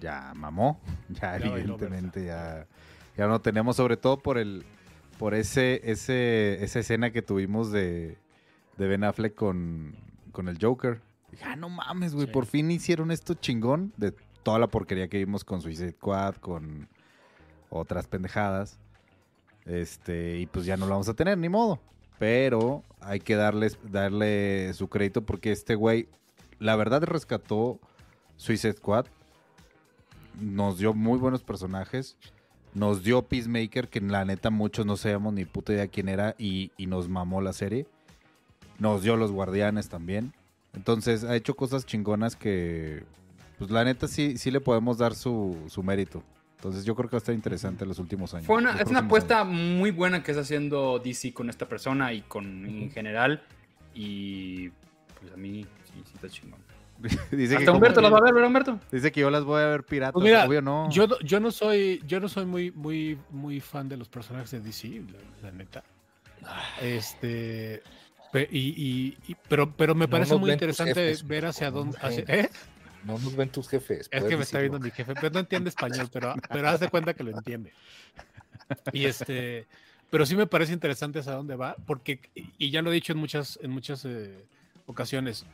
ya 0.00 0.32
mamó. 0.34 0.80
Ya, 1.08 1.38
Ya 1.38 1.46
evidentemente 1.46 2.24
ya, 2.24 2.66
ya 3.16 3.26
no 3.26 3.40
tenemos, 3.40 3.76
sobre 3.76 3.96
todo 3.96 4.18
por 4.18 4.36
el 4.38 4.64
por 5.18 5.32
ese, 5.32 5.80
ese 5.90 6.62
esa 6.62 6.80
escena 6.80 7.10
que 7.10 7.22
tuvimos 7.22 7.70
de, 7.72 8.18
de 8.76 8.86
Ben 8.86 9.02
Affleck 9.04 9.34
con, 9.34 9.94
con 10.36 10.48
el 10.48 10.58
Joker. 10.60 11.00
Dije, 11.30 11.44
ah, 11.46 11.56
no 11.56 11.70
mames, 11.70 12.14
güey, 12.14 12.26
Sí. 12.26 12.32
por 12.32 12.44
fin 12.44 12.70
hicieron 12.70 13.10
esto 13.10 13.32
chingón 13.32 13.94
de 13.96 14.12
toda 14.42 14.58
la 14.58 14.66
porquería 14.66 15.08
que 15.08 15.16
vimos 15.16 15.44
con 15.44 15.62
Suicide 15.62 15.92
Squad, 15.92 16.34
con 16.36 16.88
otras 17.70 18.06
pendejadas. 18.06 18.78
Este, 19.64 20.36
y 20.38 20.44
pues 20.46 20.66
ya 20.66 20.76
no 20.76 20.84
lo 20.84 20.92
vamos 20.92 21.08
a 21.08 21.14
tener, 21.14 21.38
ni 21.38 21.48
modo. 21.48 21.80
Pero 22.18 22.84
hay 23.00 23.20
que 23.20 23.34
darles, 23.34 23.78
darle 23.90 24.72
su 24.74 24.88
crédito 24.88 25.22
porque 25.22 25.52
este 25.52 25.74
güey, 25.74 26.06
la 26.58 26.76
verdad, 26.76 27.02
rescató 27.02 27.80
Suicide 28.36 28.74
Squad. 28.74 29.06
Nos 30.38 30.76
dio 30.78 30.92
muy 30.92 31.18
buenos 31.18 31.42
personajes. 31.42 32.18
Nos 32.74 33.02
dio 33.02 33.22
Peacemaker, 33.22 33.88
que 33.88 34.02
la 34.02 34.26
neta 34.26 34.50
muchos 34.50 34.84
no 34.84 34.98
sabíamos 34.98 35.32
ni 35.32 35.46
puta 35.46 35.72
idea 35.72 35.88
quién 35.88 36.10
era 36.10 36.34
y, 36.38 36.72
y 36.76 36.86
nos 36.88 37.08
mamó 37.08 37.40
la 37.40 37.54
serie. 37.54 37.86
Nos 38.78 39.02
dio 39.02 39.16
los 39.16 39.32
guardianes 39.32 39.88
también. 39.88 40.32
Entonces 40.74 41.24
ha 41.24 41.34
hecho 41.34 41.54
cosas 41.54 41.86
chingonas 41.86 42.36
que, 42.36 43.02
pues 43.58 43.70
la 43.70 43.84
neta 43.84 44.06
sí, 44.08 44.36
sí 44.36 44.50
le 44.50 44.60
podemos 44.60 44.98
dar 44.98 45.14
su, 45.14 45.56
su 45.68 45.82
mérito. 45.82 46.22
Entonces 46.56 46.84
yo 46.84 46.94
creo 46.94 47.08
que 47.08 47.16
va 47.16 47.18
a 47.18 47.22
estar 47.24 47.34
interesante 47.34 47.86
los 47.86 47.98
últimos 47.98 48.34
años. 48.34 48.46
Fue 48.46 48.56
una, 48.56 48.72
los 48.72 48.80
es 48.82 48.88
una 48.88 49.00
apuesta 49.00 49.44
muy 49.44 49.90
buena 49.90 50.22
que 50.22 50.32
está 50.32 50.42
haciendo 50.42 50.98
DC 50.98 51.32
con 51.32 51.48
esta 51.50 51.66
persona 51.68 52.12
y 52.12 52.22
con 52.22 52.66
en 52.66 52.90
general. 52.90 53.42
Y 53.94 54.68
pues 55.20 55.32
a 55.32 55.36
mí 55.36 55.64
sí, 55.84 56.02
sí 56.04 56.12
está 56.14 56.28
chingón. 56.28 56.60
dice, 57.00 57.16
que 57.30 57.44
Hasta 57.56 57.66
como- 57.66 57.76
Humberto 57.76 58.00
las 58.00 58.12
va 58.12 58.18
a 58.18 58.22
ver, 58.22 58.32
¿verdad, 58.34 58.48
Humberto? 58.48 58.80
dice 58.90 59.12
que 59.12 59.20
yo 59.20 59.30
las 59.30 59.44
voy 59.44 59.62
a 59.62 59.66
ver 59.66 59.84
piratas. 59.84 60.14
Pues 60.14 60.24
mira, 60.24 60.46
obvio 60.46 60.62
no. 60.62 60.90
Yo, 60.90 61.06
no- 61.06 61.18
yo 61.20 61.40
no 61.40 61.50
soy, 61.50 62.02
yo 62.06 62.20
no 62.20 62.28
soy 62.28 62.46
muy, 62.46 62.70
muy, 62.72 63.18
muy 63.30 63.60
fan 63.60 63.88
de 63.88 63.96
los 63.98 64.08
personajes 64.08 64.50
de 64.50 64.60
DC, 64.60 65.02
la, 65.42 65.50
la 65.50 65.56
neta. 65.56 65.84
Este, 66.80 67.82
pe- 68.36 68.48
y, 68.50 68.58
y- 68.58 69.16
y- 69.28 69.36
pero, 69.48 69.72
pero 69.74 69.94
me 69.94 70.08
parece 70.08 70.36
muy 70.36 70.50
interesante 70.52 70.94
jefes, 70.94 71.26
ver 71.26 71.46
hacia 71.46 71.70
dónde. 71.70 71.96
hacia- 72.00 72.24
¿eh? 72.28 72.50
No 73.04 73.18
nos 73.18 73.34
ven 73.36 73.48
tus 73.48 73.68
jefes. 73.68 74.08
Es 74.10 74.24
que 74.24 74.36
me 74.36 74.42
está 74.42 74.58
viendo 74.60 74.78
mi 74.80 74.90
jefe, 74.90 75.14
pero 75.14 75.30
no 75.30 75.40
entiende 75.40 75.68
español, 75.70 76.08
pero, 76.12 76.34
pero 76.48 76.68
haz 76.68 76.80
de 76.80 76.88
cuenta 76.88 77.14
que 77.14 77.22
lo 77.24 77.30
entiende. 77.30 77.72
Y 78.92 79.04
este, 79.04 79.66
pero 80.10 80.26
sí 80.26 80.34
me 80.36 80.46
parece 80.46 80.72
interesante 80.72 81.20
hacia 81.20 81.32
dónde 81.32 81.54
va, 81.56 81.76
porque, 81.86 82.20
y 82.34 82.70
ya 82.70 82.82
lo 82.82 82.90
he 82.90 82.94
dicho 82.94 83.12
en 83.12 83.18
muchas, 83.18 83.58
en 83.62 83.70
muchas 83.70 84.04
eh, 84.04 84.44
ocasiones, 84.86 85.46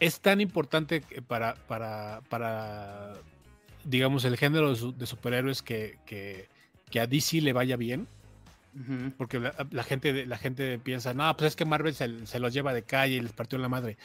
es 0.00 0.20
tan 0.20 0.40
importante 0.40 1.02
para, 1.26 1.54
para, 1.66 2.20
para 2.28 3.14
digamos, 3.84 4.24
el 4.24 4.36
género 4.36 4.70
de, 4.70 4.76
su- 4.76 4.96
de 4.96 5.06
superhéroes 5.06 5.60
que, 5.62 5.98
que, 6.06 6.48
que 6.90 7.00
a 7.00 7.06
DC 7.06 7.40
le 7.40 7.52
vaya 7.52 7.76
bien, 7.76 8.06
Porque 9.16 9.38
la, 9.38 9.54
la 9.70 9.84
gente, 9.84 10.26
la 10.26 10.36
gente 10.38 10.78
piensa, 10.78 11.14
no, 11.14 11.36
pues 11.36 11.48
es 11.48 11.56
que 11.56 11.64
Marvel 11.64 11.94
se, 11.94 12.26
se 12.26 12.38
los 12.40 12.52
lleva 12.52 12.74
de 12.74 12.82
calle 12.82 13.14
y 13.16 13.20
les 13.20 13.32
partió 13.32 13.56
en 13.56 13.62
la 13.62 13.68
madre. 13.68 13.96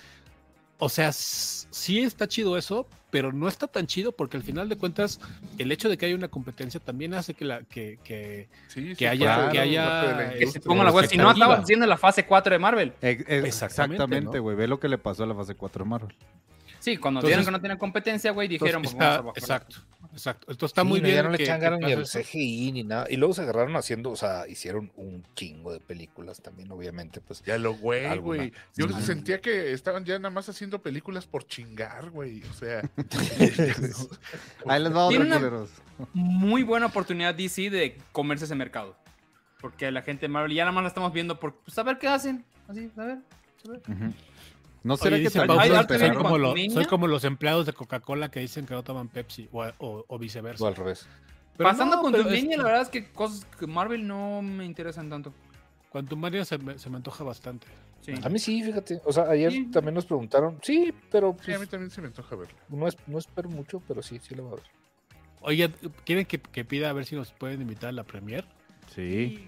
O 0.82 0.88
sea, 0.88 1.12
sí 1.12 2.00
está 2.00 2.28
chido 2.28 2.58
eso, 2.58 2.88
pero 3.10 3.34
no 3.34 3.48
está 3.50 3.68
tan 3.68 3.86
chido 3.86 4.14
porque 4.14 4.38
al 4.38 4.44
final 4.44 4.70
de 4.70 4.78
cuentas 4.78 5.20
el 5.58 5.72
hecho 5.74 5.90
de 5.90 5.98
que 5.98 6.06
haya 6.06 6.16
una 6.16 6.30
competencia 6.30 6.80
también 6.80 7.14
hace 7.16 7.34
que 7.34 7.44
la 7.44 7.64
que, 7.64 8.00
que- 8.04 8.48
Sí, 8.70 8.90
sí, 8.91 8.96
Que 8.96 9.10
haya- 9.10 9.26
claro, 9.36 9.52
que 9.52 9.60
haya, 9.60 10.32
eh, 10.36 10.40
Que 10.40 10.48
se 10.48 10.62
ponga 10.62 10.86
la 10.86 10.91
web. 10.91 11.08
Si 11.10 11.18
no, 11.18 11.24
expectativa. 11.24 11.46
estaba 11.48 11.64
haciendo 11.64 11.86
la 11.86 11.98
fase 11.98 12.26
4 12.26 12.54
de 12.54 12.60
Marvel. 12.60 12.94
Ex- 13.02 13.26
ex- 13.28 13.46
Exactamente, 13.46 14.40
güey. 14.40 14.56
Ve 14.56 14.68
lo 14.68 14.80
que 14.80 14.88
le 14.88 14.98
pasó 14.98 15.24
a 15.24 15.28
la 15.28 15.36
fase 15.36 15.56
4 15.56 15.84
de 15.84 15.90
Marvel. 15.90 16.16
Sí, 16.80 16.96
cuando 16.96 17.20
Entonces- 17.20 17.30
vieron 17.38 17.46
que 17.46 17.52
no 17.52 17.60
tenían 17.62 17.78
competencia, 17.78 18.32
güey, 18.32 18.48
dijeron, 18.48 18.82
pues 18.82 18.94
está- 18.94 19.18
vamos 19.18 19.20
a 19.20 19.22
bajar. 19.24 19.38
exacto, 19.44 19.76
exacto. 20.11 20.52
Entonces 20.52 20.72
está 20.72 20.81
Sí, 20.84 20.88
muy 20.88 20.99
no, 20.99 21.03
bien. 21.06 21.15
Ya 21.18 21.23
no 21.23 21.30
le 21.31 21.45
ganas 21.45 21.80
ni 21.80 21.91
eso. 21.91 22.19
CGI 22.19 22.72
ni 22.72 22.84
nada. 22.84 23.07
Y 23.10 23.18
luego 23.18 23.34
se 23.34 23.41
agarraron 23.41 23.76
haciendo, 23.76 24.11
o 24.11 24.15
sea, 24.15 24.48
hicieron 24.48 24.91
un 24.95 25.26
chingo 25.36 25.73
de 25.73 25.80
películas 25.80 26.41
también, 26.41 26.72
obviamente. 26.72 27.22
Pues 27.22 27.41
Ya 27.44 27.57
lo 27.57 27.73
güey, 27.73 28.18
güey. 28.19 28.53
Yo 28.76 28.88
Sí. 28.88 29.02
sentía 29.02 29.41
que 29.41 29.73
estaban 29.73 30.06
ya 30.06 30.18
nada 30.19 30.30
más 30.30 30.49
haciendo 30.49 30.81
películas 30.81 31.26
por 31.26 31.45
chingar, 31.48 32.10
güey. 32.10 32.44
O 32.44 32.53
sea. 32.53 32.81
Ahí 34.68 34.81
les 34.84 34.94
va 34.94 35.06
otro. 35.06 35.68
Muy 36.14 36.64
buena 36.64 36.86
oportunidad 36.88 37.36
DC 37.36 37.69
de 37.69 37.98
comerse 38.11 38.45
ese 38.45 38.56
mercado. 38.56 38.95
Porque 39.61 39.91
la 39.91 40.02
gente 40.02 40.22
de 40.22 40.30
Marvel 40.30 40.53
ya 40.53 40.64
nada 40.64 40.72
más 40.72 40.84
la 40.84 40.88
estamos 40.90 41.11
viendo 41.11 41.40
por 41.40 41.56
pues, 41.56 41.77
a 41.77 41.84
ver 41.84 41.98
qué 41.98 42.07
hacen. 42.07 42.45
Así, 42.68 42.90
a 42.95 43.03
ver. 43.03 43.18
a 43.65 43.69
ver. 43.72 43.81
Ujú. 43.90 44.14
¿No 44.84 44.93
Oye, 44.93 45.03
será 45.03 45.15
que 45.18 45.23
dice 45.23 45.39
soy, 45.39 46.15
como 46.15 46.38
lo- 46.38 46.53
Niña. 46.53 46.73
soy 46.73 46.85
como 46.85 47.07
los 47.07 47.23
empleados 47.26 47.65
de 47.65 47.73
Coca-Cola 47.73 48.30
que 48.31 48.39
dicen 48.39 48.65
que 48.65 48.73
no 48.73 48.84
toman 48.84 49.10
Pepsi 49.10 49.49
o, 49.51 49.64
o- 49.80 50.06
o 50.07 50.19
viceversa. 50.19 50.64
o 50.64 50.68
al 50.68 50.76
revés. 50.76 51.07
Pero 51.57 51.69
Pasando 51.69 51.97
no, 51.97 52.01
con 52.01 52.14
tu 52.14 52.19
es- 52.22 52.31
línea, 52.31 52.57
la 52.57 52.64
verdad 52.64 52.81
es 52.84 52.89
que 52.89 53.11
cosas 53.11 53.45
que 53.60 53.68
Marvel 53.68 54.07
no 54.07 54.41
me 54.41 54.64
interesan 54.65 55.10
tanto. 55.10 55.34
Quantum 55.89 56.19
Mario 56.19 56.45
se 56.45 56.57
me, 56.57 56.77
se 56.80 56.89
me 56.89 56.95
antoja 56.97 57.23
bastante. 57.23 57.68
Sí. 58.01 58.14
A 58.23 58.30
mí 58.30 58.39
sí, 58.39 58.64
fíjate. 58.64 59.01
O 59.03 59.11
sea, 59.11 59.23
ayer 59.30 59.51
Sí. 59.51 59.65
también 59.65 59.93
nos 59.95 60.06
preguntaron. 60.06 60.57
Sí, 60.64 60.93
pero 61.11 61.35
Sí, 61.43 61.51
a 61.51 61.56
mí 61.56 61.57
pues, 61.60 61.69
también 61.69 61.91
se 61.91 61.99
me 61.99 62.07
antoja 62.07 62.35
verlo. 62.38 62.56
no, 62.69 62.88
es, 62.88 62.95
no 63.07 63.18
espero 63.18 63.49
mucho, 63.49 63.81
pero 63.85 64.01
sí, 64.01 64.19
sí 64.19 64.35
lo 64.35 64.43
voy 64.43 64.53
a 64.53 64.56
ver. 64.56 64.64
Oye, 65.41 65.72
¿quieren 66.06 66.26
que, 66.26 66.39
que 66.39 66.64
pida 66.64 66.89
a 66.89 66.93
ver 66.93 67.06
si 67.06 67.15
nos 67.18 67.31
pueden 67.34 67.61
invitar 67.61 67.89
a 67.89 67.91
la 67.93 68.03
premier? 68.06 68.45
Sí, 68.95 69.47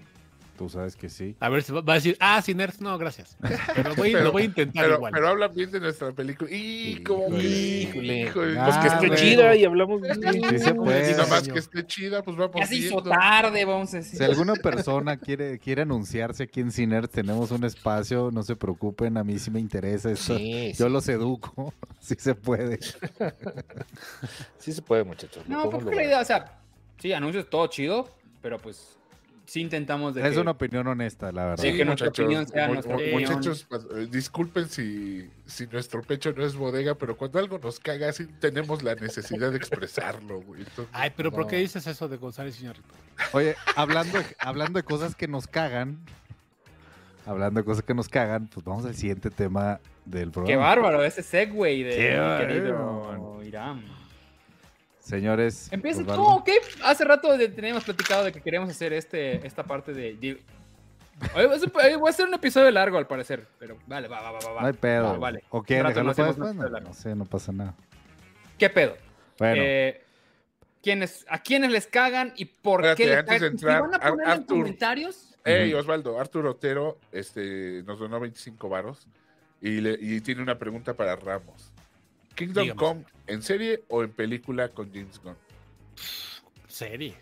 tú 0.62 0.68
sabes 0.68 0.94
que 0.94 1.08
sí. 1.08 1.34
A 1.40 1.48
ver 1.48 1.64
si 1.64 1.72
va, 1.72 1.80
va 1.80 1.94
a 1.94 1.96
decir, 1.96 2.16
ah, 2.20 2.40
sin 2.40 2.56
nerds, 2.58 2.80
no, 2.80 2.96
gracias. 2.98 3.36
Pero 3.74 3.88
lo 3.90 3.96
voy, 3.96 4.12
Pero- 4.12 4.24
lo 4.24 4.30
voy 4.32 4.42
a 4.42 4.44
intentar 4.44 4.84
Pero, 4.84 4.94
igual. 4.96 5.12
pero 5.12 5.28
hablan 5.28 5.52
bien 5.52 5.72
de 5.72 5.80
nuestra 5.80 6.12
película. 6.12 6.48
Y 6.52 7.02
como 7.02 7.36
Híjole. 7.36 8.20
híjole. 8.20 8.58
Ah, 8.60 8.64
pues 8.66 8.76
que 8.78 8.86
esté 8.86 9.06
güey. 9.08 9.18
chida 9.18 9.56
y 9.56 9.64
hablamos 9.64 10.00
bien. 10.00 10.14
Sí 10.50 10.58
se 10.60 10.72
puede. 10.74 11.08
Y 11.10 11.14
nada 11.14 11.26
más 11.26 11.48
que 11.48 11.58
esté 11.58 11.84
chida, 11.84 12.22
pues 12.22 12.36
vamos 12.36 12.54
Ya 12.60 12.66
se 12.66 12.76
hizo 12.76 13.02
tarde, 13.02 13.64
vamos 13.64 13.92
a 13.92 13.96
decir. 13.96 14.18
Si 14.18 14.24
alguna 14.24 14.54
persona 14.54 15.16
quiere, 15.16 15.58
quiere 15.58 15.82
anunciarse 15.82 16.44
aquí 16.44 16.60
en 16.60 16.70
Ciner, 16.70 17.08
tenemos 17.08 17.50
un 17.50 17.64
espacio, 17.64 18.30
no 18.32 18.44
se 18.44 18.54
preocupen, 18.54 19.16
a 19.16 19.24
mí 19.24 19.40
sí 19.40 19.50
me 19.50 19.58
interesa 19.58 20.12
esto. 20.12 20.36
Sí, 20.38 20.72
Yo 20.78 20.86
sí, 20.86 20.92
los 20.92 21.08
educo, 21.08 21.74
si 22.00 22.14
se 22.14 22.36
puede. 22.36 22.78
sí 24.58 24.72
se 24.72 24.80
puede, 24.82 25.02
muchachos. 25.02 25.42
No, 25.48 25.68
porque 25.68 25.92
la 25.94 26.04
idea, 26.04 26.20
o 26.20 26.24
sea, 26.24 26.58
sí, 26.98 27.12
anuncios 27.12 27.50
todo 27.50 27.66
chido, 27.66 28.08
pero 28.40 28.58
pues 28.58 28.96
sí 29.52 29.60
intentamos 29.60 30.14
de 30.14 30.26
Es 30.26 30.32
que... 30.34 30.40
una 30.40 30.52
opinión 30.52 30.86
honesta, 30.86 31.30
la 31.30 31.44
verdad. 31.44 31.62
Sí, 31.62 31.76
que 31.76 31.84
nuestra 31.84 32.08
opinión 32.08 32.46
sea 32.48 32.68
mu- 32.68 32.72
nuestra 32.74 32.94
mu- 32.94 33.00
opinión. 33.02 33.20
Muchachos, 33.22 33.66
pues, 33.68 33.86
eh, 33.94 34.08
disculpen 34.10 34.66
si, 34.70 35.28
si 35.44 35.66
nuestro 35.66 36.00
pecho 36.02 36.32
no 36.32 36.42
es 36.44 36.54
bodega, 36.56 36.94
pero 36.94 37.16
cuando 37.18 37.38
algo 37.38 37.58
nos 37.58 37.78
caga, 37.78 38.10
sí 38.12 38.26
tenemos 38.40 38.82
la 38.82 38.94
necesidad 38.94 39.50
de 39.50 39.58
expresarlo, 39.58 40.40
güey. 40.40 40.62
Entonces, 40.62 40.88
Ay, 40.94 41.12
pero 41.14 41.30
¿por 41.30 41.46
qué 41.46 41.56
No. 41.56 41.60
dices 41.62 41.86
eso 41.86 42.08
de 42.08 42.16
González 42.16 42.58
Iñárritu? 42.62 42.88
Oye, 43.32 43.54
hablando, 43.76 44.18
hablando 44.38 44.78
de 44.78 44.84
cosas 44.84 45.14
que 45.14 45.28
nos 45.28 45.46
cagan, 45.46 45.98
hablando 47.26 47.60
de 47.60 47.64
cosas 47.64 47.84
que 47.84 47.92
nos 47.94 48.08
cagan, 48.08 48.48
pues 48.48 48.64
vamos 48.64 48.86
al 48.86 48.94
siguiente 48.94 49.28
tema 49.30 49.80
del 50.06 50.30
programa. 50.30 50.50
Qué 50.50 50.56
bárbaro, 50.56 51.04
ese 51.04 51.22
segue 51.22 51.84
de 51.84 51.90
Qué 51.96 52.18
mi 52.18 52.46
querido 52.46 52.74
bárbaro. 53.02 53.42
Irán. 53.44 53.84
Señores. 55.02 55.68
Empieza 55.72 56.00
Osvaldo. 56.02 56.22
tú, 56.24 56.30
ok. 56.30 56.48
Hace 56.84 57.04
rato 57.04 57.36
teníamos 57.36 57.84
platicado 57.84 58.24
de 58.24 58.32
que 58.32 58.40
queríamos 58.40 58.70
hacer 58.70 58.92
este, 58.92 59.44
esta 59.46 59.64
parte 59.64 59.92
de. 59.92 60.38
voy 61.34 62.08
a 62.08 62.10
hacer 62.10 62.26
un 62.26 62.34
episodio 62.34 62.70
largo 62.70 62.98
al 62.98 63.06
parecer, 63.06 63.46
pero 63.58 63.76
vale, 63.86 64.08
va, 64.08 64.20
va, 64.20 64.30
va, 64.32 64.52
va. 64.52 64.60
No 64.62 64.66
hay 64.68 64.72
pedo. 64.74 65.04
Va, 65.12 65.18
vale. 65.18 65.42
¿O 65.50 65.62
quieren 65.62 65.86
dejarlo 65.88 66.10
no 66.10 66.14
para 66.16 66.28
después? 66.28 66.54
No, 66.54 66.80
no 66.80 66.94
sé, 66.94 67.14
no 67.14 67.24
pasa 67.24 67.52
nada. 67.52 67.74
¿Qué 68.58 68.70
pedo? 68.70 68.96
Bueno, 69.38 69.56
Eh, 69.64 70.04
quiénes, 70.82 71.26
a 71.28 71.42
quiénes 71.42 71.72
les 71.72 71.86
cagan 71.88 72.32
y 72.36 72.44
por 72.44 72.84
Espérate, 72.86 73.38
qué 73.38 73.50
les 73.50 73.60
cagan. 73.60 73.90
Van 73.90 73.94
a 73.94 74.08
poner 74.08 74.28
en 74.28 74.42
comentarios, 74.44 75.28
Hey, 75.44 75.74
Osvaldo, 75.74 76.20
Arturo 76.20 76.52
Otero 76.52 76.98
este, 77.10 77.82
nos 77.84 77.98
donó 77.98 78.20
25 78.20 78.68
varos 78.68 79.08
y, 79.60 79.80
le- 79.80 79.98
y 80.00 80.20
tiene 80.20 80.40
una 80.40 80.56
pregunta 80.56 80.94
para 80.94 81.16
Ramos. 81.16 81.71
¿Kingdom 82.34 82.62
Dígame. 82.64 82.78
Come 82.78 83.04
en 83.26 83.42
serie 83.42 83.82
o 83.88 84.02
en 84.02 84.10
película 84.10 84.68
con 84.68 84.92
James 84.92 85.20
Gunn? 85.22 85.36
Serie. 86.68 87.14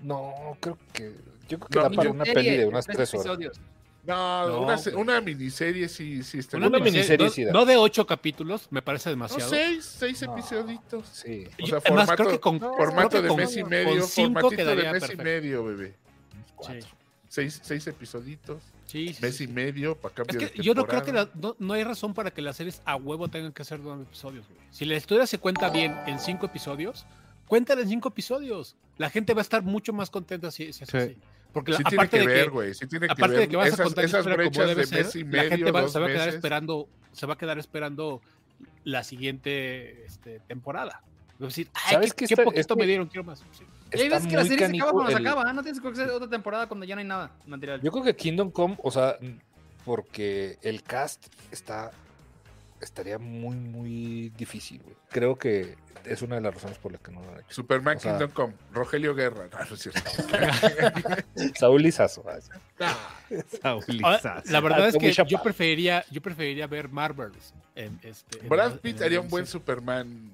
No, 0.00 0.56
creo 0.60 0.78
que. 0.92 1.14
Yo 1.48 1.58
creo 1.58 1.68
que 1.68 1.76
No, 1.78 1.82
da 1.82 1.90
para 1.90 2.10
una 2.10 2.24
serie, 2.24 2.42
peli 2.44 2.56
de 2.58 2.66
unas 2.66 2.86
tres 2.86 3.12
horas. 3.14 3.26
episodios. 3.26 3.60
No, 4.06 4.48
No, 4.48 4.62
una, 4.62 4.76
güey. 4.76 4.94
una 4.94 5.20
miniserie 5.20 5.86
sí, 5.88 6.22
sí 6.22 6.38
está 6.38 6.56
Una, 6.56 6.68
bien. 6.70 6.84
miniserie 6.84 7.26
no, 7.26 7.30
sí 7.32 7.44
da. 7.44 7.52
no 7.52 7.66
de 7.66 7.76
ocho 7.76 8.06
capítulos, 8.06 8.66
me 8.70 8.80
parece 8.80 9.10
No, 9.10 9.12
demasiado. 9.12 9.50
seis, 9.50 9.84
seis 9.84 10.22
No. 10.22 10.32
episoditos. 10.32 11.06
Sí. 11.08 11.46
O 11.46 11.58
Yo- 11.58 11.66
sea, 11.66 11.78
además, 11.84 12.06
formato, 12.06 12.16
creo 12.16 12.30
que 12.30 12.40
con, 12.40 12.60
formato 12.60 13.08
creo 13.10 13.10
que 13.10 13.22
de 13.22 13.28
con- 13.28 13.36
mes 13.36 13.56
y 13.56 13.60
con 13.60 13.70
medio, 13.70 14.02
cinco 14.06 14.40
formatito 14.40 14.64
de 14.70 14.76
mes 14.76 14.86
perfecto. 14.92 15.22
y 15.22 15.24
medio, 15.24 15.64
bebé. 15.64 15.94
Sí, 16.66 16.72
Seis, 17.28 17.60
seis 17.62 17.86
episoditos, 17.86 18.62
sí, 18.90 19.14
sí, 19.14 19.22
mes 19.22 19.36
sí. 19.36 19.44
y 19.44 19.48
medio 19.48 19.96
para 19.96 20.12
Es 20.12 20.16
cambio 20.16 20.38
que 20.38 20.46
de 20.56 20.62
yo 20.62 20.74
no 20.74 20.86
creo 20.86 21.02
que 21.02 21.12
la- 21.12 21.28
no, 21.34 21.56
no 21.58 21.74
hay 21.74 21.84
razón 21.84 22.12
para 22.14 22.30
que 22.30 22.42
las 22.42 22.56
series 22.56 22.82
a 22.84 22.96
huevo 22.96 23.28
tengan 23.28 23.52
que 23.52 23.64
ser 23.64 23.80
nueve 23.80 24.02
episodios. 24.02 24.46
güey. 24.48 24.60
Si 24.70 24.84
la 24.84 24.96
historia 24.96 25.26
se 25.26 25.38
cuenta 25.38 25.70
bien 25.70 25.96
en 26.06 26.18
cinco 26.18 26.46
episodios, 26.46 27.06
cuéntala 27.46 27.82
en 27.82 27.88
cinco 27.88 28.08
episodios. 28.08 28.76
La 28.98 29.10
gente 29.10 29.32
va 29.34 29.40
a 29.40 29.42
estar 29.42 29.62
mucho 29.62 29.92
más 29.92 30.10
contenta 30.10 30.50
si, 30.50 30.72
si 30.72 30.84
es 30.84 30.90
Sí. 30.90 30.96
así. 30.96 31.16
Porque 31.52 31.72
la- 31.72 31.78
Sí 31.78 31.84
tiene 31.84 31.96
aparte 32.02 32.18
que 32.18 32.26
de 32.28 32.32
ver, 32.34 32.44
que, 32.44 32.50
güey. 32.50 32.74
Sí 32.74 32.86
tiene 32.86 33.06
que 33.06 33.12
aparte 33.12 33.32
ver. 33.36 33.40
de 33.42 33.48
que 33.48 33.56
vas 33.56 33.64
a 33.64 33.68
esas, 33.68 33.80
contar 33.86 34.04
la 34.04 34.08
esas 34.08 34.24
brechas 34.26 34.66
debe 34.68 34.80
de 34.82 34.86
ser, 34.86 35.04
mes 35.04 35.16
y 35.16 35.24
la 35.24 35.42
gente 35.42 35.56
medio, 35.58 35.72
va- 35.72 35.80
dos 35.82 35.92
se 35.92 35.98
va 35.98 36.06
a 36.06 36.08
quedar 36.08 36.28
esperando, 36.28 36.88
se 37.12 37.26
va 37.26 37.34
a 37.34 37.38
quedar 37.38 37.58
esperando 37.58 38.20
la 38.84 39.02
siguiente 39.04 40.04
este, 40.04 40.40
temporada. 40.46 41.02
Va 41.42 41.46
a 41.46 41.48
decir, 41.48 41.68
ay, 41.74 41.94
¿Sabes 41.94 42.14
qué, 42.14 42.26
qué 42.26 42.36
poquito 42.36 42.74
es 42.74 42.78
me 42.78 42.86
dieron, 42.86 43.08
quiero 43.08 43.24
más. 43.24 43.40
Sí. 43.52 43.64
Y 43.92 44.00
hay 44.00 44.08
veces 44.08 44.26
que 44.28 44.36
la 44.36 44.42
serie 44.44 44.58
se 44.68 44.76
acaba 44.76 44.92
cuando 44.92 45.10
se 45.12 45.18
el- 45.18 45.26
acaba, 45.26 45.50
¿eh? 45.50 45.54
no 45.54 45.62
tienes 45.62 45.80
que 45.80 45.88
hacer 45.88 46.10
otra 46.10 46.28
temporada 46.28 46.66
cuando 46.66 46.86
ya 46.86 46.94
no 46.94 47.00
hay 47.00 47.06
nada 47.06 47.30
material. 47.46 47.80
Yo 47.82 47.90
creo 47.90 48.04
que 48.04 48.14
Kingdom 48.16 48.50
Come, 48.50 48.76
o 48.82 48.90
sea, 48.90 49.16
porque 49.84 50.58
el 50.62 50.82
cast 50.82 51.26
está 51.50 51.90
estaría 52.80 53.18
muy, 53.18 53.56
muy 53.56 54.30
difícil, 54.38 54.80
güey. 54.82 54.96
Creo 55.10 55.36
que 55.36 55.76
es 56.04 56.22
una 56.22 56.36
de 56.36 56.40
las 56.40 56.54
razones 56.54 56.78
por 56.78 56.92
las 56.92 57.00
que 57.02 57.12
no 57.12 57.20
lo 57.22 57.28
han 57.30 57.40
hecho. 57.40 57.46
Superman 57.50 57.98
O 57.98 58.00
sea- 58.00 58.12
Kingdom 58.12 58.30
Come, 58.30 58.54
Rogelio 58.72 59.14
Guerra. 59.14 59.48
No, 59.52 59.58
no 59.68 59.74
es 59.74 59.80
cierto. 59.82 60.00
Saúl 61.58 61.82
Lizazo. 61.82 62.24
ah, 62.80 62.98
Ahora, 63.62 64.42
la 64.46 64.60
verdad 64.60 64.84
Ah, 64.84 64.88
es 64.88 64.96
que 64.96 65.12
yo 65.12 65.42
preferiría, 65.42 66.04
yo 66.10 66.22
preferiría 66.22 66.66
ver 66.66 66.88
Marvels. 66.88 67.52
En 67.74 67.98
este, 68.02 68.40
en 68.40 68.48
Brad 68.48 68.78
Pitt 68.80 69.00
haría 69.02 69.20
un 69.20 69.28
buen. 69.28 69.46
Superman 69.46 70.30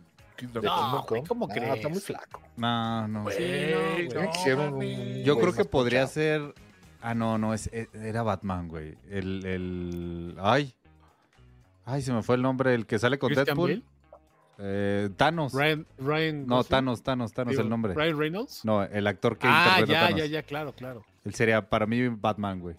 No, 0.63 1.03
güey. 1.09 1.23
¿cómo 1.25 1.47
No, 1.47 1.55
crees? 1.55 1.75
está 1.77 1.89
muy 1.89 2.01
flaco. 2.01 2.41
No, 2.57 3.09
no. 3.09 3.23
Güey, 3.25 3.37
Sí, 3.37 3.73
no, 3.75 3.81
güey. 3.95 4.09
no 4.27 4.31
Hicieron 4.31 4.65
un- 4.67 4.73
mames. 4.75 5.25
Yo 5.25 5.35
güey, 5.35 5.47
creo 5.47 5.57
que 5.57 5.65
podría 5.65 6.07
ser. 6.07 6.55
Ah, 7.03 7.15
no, 7.15 7.39
no, 7.39 7.55
es, 7.55 7.69
e- 7.73 7.89
era 7.95 8.23
Batman, 8.23 8.69
güey. 8.69 8.97
El, 9.11 9.45
el. 9.47 10.37
Ay. 10.41 10.75
Ay, 11.85 12.03
se 12.03 12.13
me 12.13 12.23
fue 12.23 12.37
el 12.37 12.43
nombre. 12.43 12.75
El 12.75 12.87
que 12.87 12.99
sale 12.99 13.19
con 13.19 13.29
Christian 13.29 13.47
Deadpool. 13.57 13.71
Bale, 13.71 13.83
Eh, 14.59 15.11
Thanos. 15.17 15.53
Ryan, 15.53 15.87
Ryan 15.99 16.47
no, 16.47 16.65
Thanos, 16.65 17.03
Thanos, 17.03 17.33
Thanos, 17.33 17.51
digo, 17.51 17.63
el 17.63 17.69
nombre. 17.69 17.93
Ryan 17.95 18.19
Reynolds. 18.19 18.65
No, 18.65 18.83
el 18.83 19.07
actor 19.07 19.37
que 19.39 19.47
ah, 19.47 19.67
interpreta 19.81 19.93
ya, 19.93 20.07
Thanos. 20.07 20.19
ya, 20.21 20.27
ya, 20.27 20.43
claro, 20.43 20.73
claro. 20.75 21.05
Él 21.25 21.35
sería 21.35 21.69
para 21.69 21.87
mí 21.87 22.09
Batman, 22.09 22.61
güey. 22.61 22.75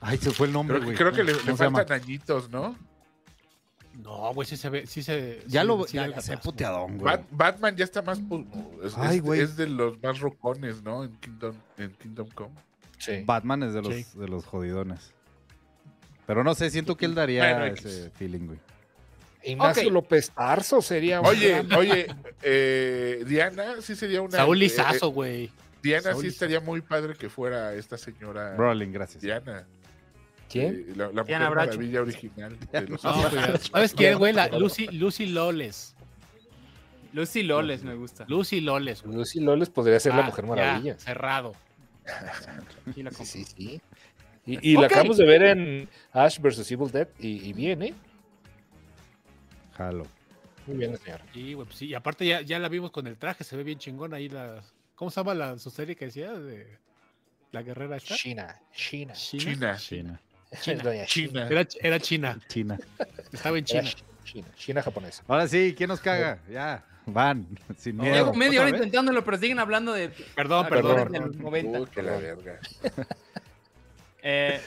Ay, 0.00 0.16
se 0.18 0.30
fue 0.30 0.46
el 0.46 0.52
nombre, 0.52 0.76
Creo, 0.78 0.80
que- 0.80 0.84
güey. 0.84 0.96
creo 0.96 1.12
que 1.12 1.24
le, 1.24 1.32
¿Cómo 1.40 1.56
le 1.64 1.70
faltan 1.70 2.00
añitos, 2.02 2.50
¿no? 2.50 2.76
No, 4.02 4.34
güey, 4.34 4.46
sí 4.48 4.56
se 4.56 4.68
ve, 4.70 4.86
sí 4.86 5.02
se. 5.02 5.42
Ya 5.46 5.62
sí- 5.62 5.66
lo 5.66 5.84
sí 5.86 5.94
ya, 5.94 6.08
ya 6.08 6.20
se 6.20 6.36
puteadón, 6.36 6.98
güey. 6.98 7.14
Bat- 7.14 7.26
Batman 7.30 7.76
ya 7.76 7.84
está 7.84 8.02
más. 8.02 8.18
Es, 8.82 8.94
Ay, 8.96 9.16
es- 9.18 9.22
güey. 9.22 9.40
es 9.40 9.56
de 9.56 9.68
los 9.68 10.02
más 10.02 10.18
rocones, 10.20 10.82
¿no? 10.82 11.04
En 11.04 11.16
Kingdom, 11.16 11.54
en 11.78 11.90
Kingdom 11.92 12.28
Come. 12.30 12.54
Sí. 12.98 13.22
Batman 13.24 13.62
es 13.62 13.74
de 13.74 13.82
los, 13.82 13.94
Sí. 13.94 14.06
de 14.18 14.28
los 14.28 14.44
jodidones. 14.46 15.12
Pero 16.26 16.42
no 16.42 16.54
sé, 16.54 16.70
siento 16.70 16.96
que 16.96 17.04
él 17.06 17.14
daría 17.14 17.56
Bueno, 17.58 17.66
ese 17.74 18.10
feeling, 18.10 18.46
güey. 18.46 18.58
Ignacio 19.44 19.88
Ok. 19.88 19.92
López 19.92 20.30
Tarso 20.30 20.80
sería 20.80 21.20
un 21.20 21.26
Oye, 21.26 21.50
gran- 21.62 21.72
oye, 21.78 22.06
eh, 22.42 23.24
Diana 23.26 23.74
sí 23.82 23.94
sería 23.94 24.22
una. 24.22 24.36
Saúl 24.38 24.56
eh, 24.56 24.60
Lizazo, 24.60 25.08
eh, 25.08 25.12
güey. 25.12 25.50
Diana 25.82 26.02
Saúl 26.10 26.22
sí 26.22 26.26
Lizazo. 26.28 26.46
estaría 26.46 26.60
muy 26.60 26.80
padre 26.80 27.14
que 27.14 27.28
fuera 27.28 27.74
esta 27.74 27.98
señora. 27.98 28.54
Brolin, 28.56 28.90
gracias. 28.90 29.22
Diana. 29.22 29.66
¿Quién? 30.54 30.86
Eh, 30.88 30.92
la, 30.96 31.08
Mujer. 31.10 31.40
Maravilla 31.40 32.00
original. 32.02 32.56
de 32.72 32.80
los 32.88 33.02
No, 33.04 33.12
güey, 33.14 33.58
¿Sabes 33.72 33.92
quién, 33.94 34.18
güey? 34.18 34.32
La 34.32 34.48
Lucy, 34.48 34.86
Lucy 34.88 35.26
Loles. 35.26 35.94
Lucy 37.12 37.42
Loles 37.42 37.82
me 37.82 37.94
gusta. 37.94 38.24
Lucy 38.28 38.60
Loles, 38.60 39.02
güey. 39.02 39.16
Lucy 39.16 39.40
Loles 39.40 39.68
podría 39.70 39.98
ser 40.00 40.14
la 40.14 40.22
Ah, 40.22 40.26
Mujer 40.26 40.44
ya, 40.44 40.50
Maravilla. 40.50 40.98
cerrado. 40.98 41.52
Sí, 42.94 43.02
la 43.02 43.10
Sí, 43.10 43.24
sí, 43.24 43.44
sí. 43.44 43.80
Y, 44.46 44.72
y 44.72 44.76
la 44.76 44.86
acabamos 44.86 45.16
de 45.16 45.24
ver 45.24 45.42
en 45.42 45.88
Ash 46.12 46.38
vs. 46.38 46.70
Evil 46.70 46.90
Dead 46.90 47.08
y, 47.18 47.48
y 47.48 47.52
bien, 47.54 47.82
¿eh? 47.82 47.94
Jalo. 49.76 50.06
Muy 50.66 50.76
bien, 50.76 50.96
señor. 50.98 51.20
Pues 51.32 51.74
sí. 51.78 51.86
Y 51.86 51.94
aparte 51.94 52.26
ya, 52.26 52.40
ya 52.42 52.58
la 52.58 52.68
vimos 52.68 52.90
con 52.90 53.06
el 53.06 53.16
traje, 53.16 53.42
se 53.44 53.56
ve 53.56 53.64
bien 53.64 53.78
chingón 53.78 54.14
ahí 54.14 54.28
la. 54.28 54.62
¿Cómo 54.94 55.10
se 55.10 55.20
llama 55.20 55.34
la 55.34 55.58
su 55.58 55.70
serie 55.70 55.96
que 55.96 56.06
decía? 56.06 56.32
De 56.34 56.78
la 57.52 57.62
guerrera 57.62 57.96
esta. 57.96 58.14
China, 58.16 58.60
China. 58.72 59.14
China. 59.14 59.42
China. 59.44 59.76
China. 59.78 60.20
Doña 60.82 61.04
China. 61.06 61.48
Era, 61.50 61.66
era 61.80 62.00
China. 62.00 62.38
China. 62.48 62.78
Estaba 63.32 63.58
en 63.58 63.64
Era 63.68 63.82
China. 63.82 64.04
China, 64.24 64.48
China 64.56 64.82
japonesa. 64.82 65.22
Ahora 65.28 65.46
sí, 65.48 65.74
¿quién 65.76 65.88
nos 65.88 66.00
caga? 66.00 66.38
Ya, 66.50 66.84
van, 67.06 67.46
sin 67.76 67.96
miedo. 67.98 68.14
Llevo 68.14 68.34
media 68.34 68.60
¿Otra 68.60 68.62
hora 68.62 68.72
vez? 68.72 68.80
intentándolo, 68.80 69.24
pero 69.24 69.36
siguen 69.38 69.58
hablando 69.58 69.92
de 69.92 70.08
Perdón, 70.34 70.64
actores 70.64 70.84
perdón. 70.84 71.12
de 71.12 71.20
los 71.20 71.36
90. 71.36 71.80
Uy, 71.80 71.86
que 71.86 72.02
la 72.02 72.16
verga. 72.16 72.58
Eh, 74.26 74.58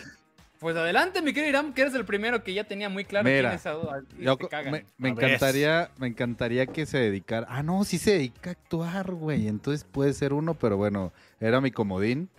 pues 0.60 0.76
adelante, 0.78 1.22
mi 1.24 1.34
querido 1.34 1.50
Iram, 1.50 1.74
que 1.74 1.82
eres 1.82 1.96
el 1.96 2.06
primero 2.06 2.44
que 2.44 2.54
ya 2.54 2.64
tenía 2.64 2.90
muy 2.90 3.06
claro 3.06 3.28
Mira, 3.28 3.58
quién 3.60 3.74
es 3.76 4.04
y 4.20 4.24
Yo- 4.24 4.38
te 4.38 4.48
cagan. 4.48 4.72
me, 4.72 4.86
me 4.98 5.10
encantaría, 5.10 5.90
me 5.98 6.08
encantaría 6.08 6.66
que 6.68 6.86
se 6.86 6.98
dedicara. 7.00 7.48
Ah, 7.50 7.64
no, 7.64 7.84
sí 7.84 7.98
se 7.98 8.12
dedica 8.12 8.52
a 8.52 8.54
actuar, 8.54 9.12
güey. 9.12 9.48
Entonces 9.48 9.84
puede 9.84 10.14
ser 10.14 10.34
uno, 10.34 10.54
pero 10.54 10.78
bueno, 10.78 11.12
era 11.40 11.60
mi 11.62 11.72
comodín. 11.72 12.30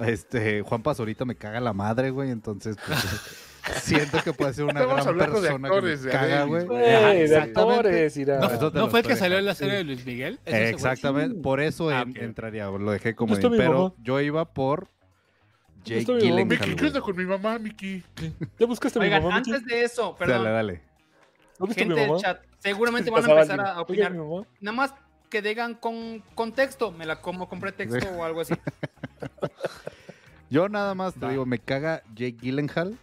Este, 0.00 0.62
Juan 0.62 0.82
Pazurita 0.82 1.24
me 1.24 1.34
caga 1.36 1.60
la 1.60 1.72
madre, 1.72 2.10
güey. 2.10 2.30
Entonces, 2.30 2.76
pues, 2.86 2.98
siento 3.82 4.22
que 4.22 4.32
puede 4.32 4.54
ser 4.54 4.64
una 4.64 4.80
Estamos 4.80 5.04
gran 5.04 5.18
de 5.18 5.24
persona 5.24 5.68
actores, 5.68 6.00
que 6.00 6.06
me 6.06 6.12
caga, 6.12 6.44
güey. 6.44 6.66
de 7.28 7.36
actores, 7.36 8.16
irá. 8.16 8.38
¿No, 8.72 8.88
fue 8.88 9.00
el 9.00 9.06
que 9.06 9.16
salió 9.16 9.38
en 9.38 9.44
la 9.44 9.54
serie 9.54 9.76
de 9.76 9.84
Luis 9.84 10.04
Miguel? 10.04 10.38
Exactamente, 10.44 11.40
por 11.40 11.60
eso 11.60 11.90
Ah, 11.90 12.02
en- 12.02 12.16
entraría, 12.16 12.66
lo 12.66 12.90
dejé 12.90 13.14
como 13.14 13.34
¿Dónde 13.34 13.46
está 13.46 13.50
mi 13.50 13.58
pero 13.58 13.82
mamá? 13.90 13.94
yo 14.02 14.20
iba 14.20 14.44
por 14.44 14.88
Jake? 15.84 16.04
Gyllenhaal. 16.04 16.46
Miki, 16.46 16.74
¿qué 16.76 16.86
onda 16.86 17.00
con 17.00 17.16
mi 17.16 17.24
mamá, 17.24 17.58
Miki? 17.58 18.02
¿Ya 18.58 18.66
buscaste 18.66 18.98
a 18.98 19.02
mi 19.02 19.06
Oigan, 19.08 19.22
mamá, 19.22 19.36
antes 19.36 19.64
de 19.64 19.82
eso, 19.82 20.14
perdón, 20.16 20.44
Dale, 20.44 20.50
dale. 20.50 20.82
¿Dónde 21.58 21.72
está 21.72 21.84
mi 21.84 21.94
gente 21.94 22.12
del 22.12 22.20
chat, 22.20 22.42
seguramente 22.58 23.10
¿Qué 23.10 23.20
van 23.20 23.30
a 23.30 23.32
empezar 23.32 23.60
a 23.60 23.80
opinar. 23.80 24.12
Nada 24.12 24.76
más 24.76 24.94
que 25.28 25.42
digan 25.42 25.74
con 25.74 26.22
contexto, 26.34 26.90
me 26.90 27.06
la 27.06 27.20
como 27.20 27.48
con 27.48 27.60
pretexto 27.60 28.08
o 28.10 28.24
algo 28.24 28.40
así. 28.40 28.54
Yo 30.50 30.68
nada 30.68 30.94
más 30.96 31.14
te 31.14 31.20
Va. 31.20 31.30
digo, 31.30 31.46
me 31.46 31.58
caga 31.60 32.02
Jake 32.14 32.38
Gyllenhaal. 32.42 32.98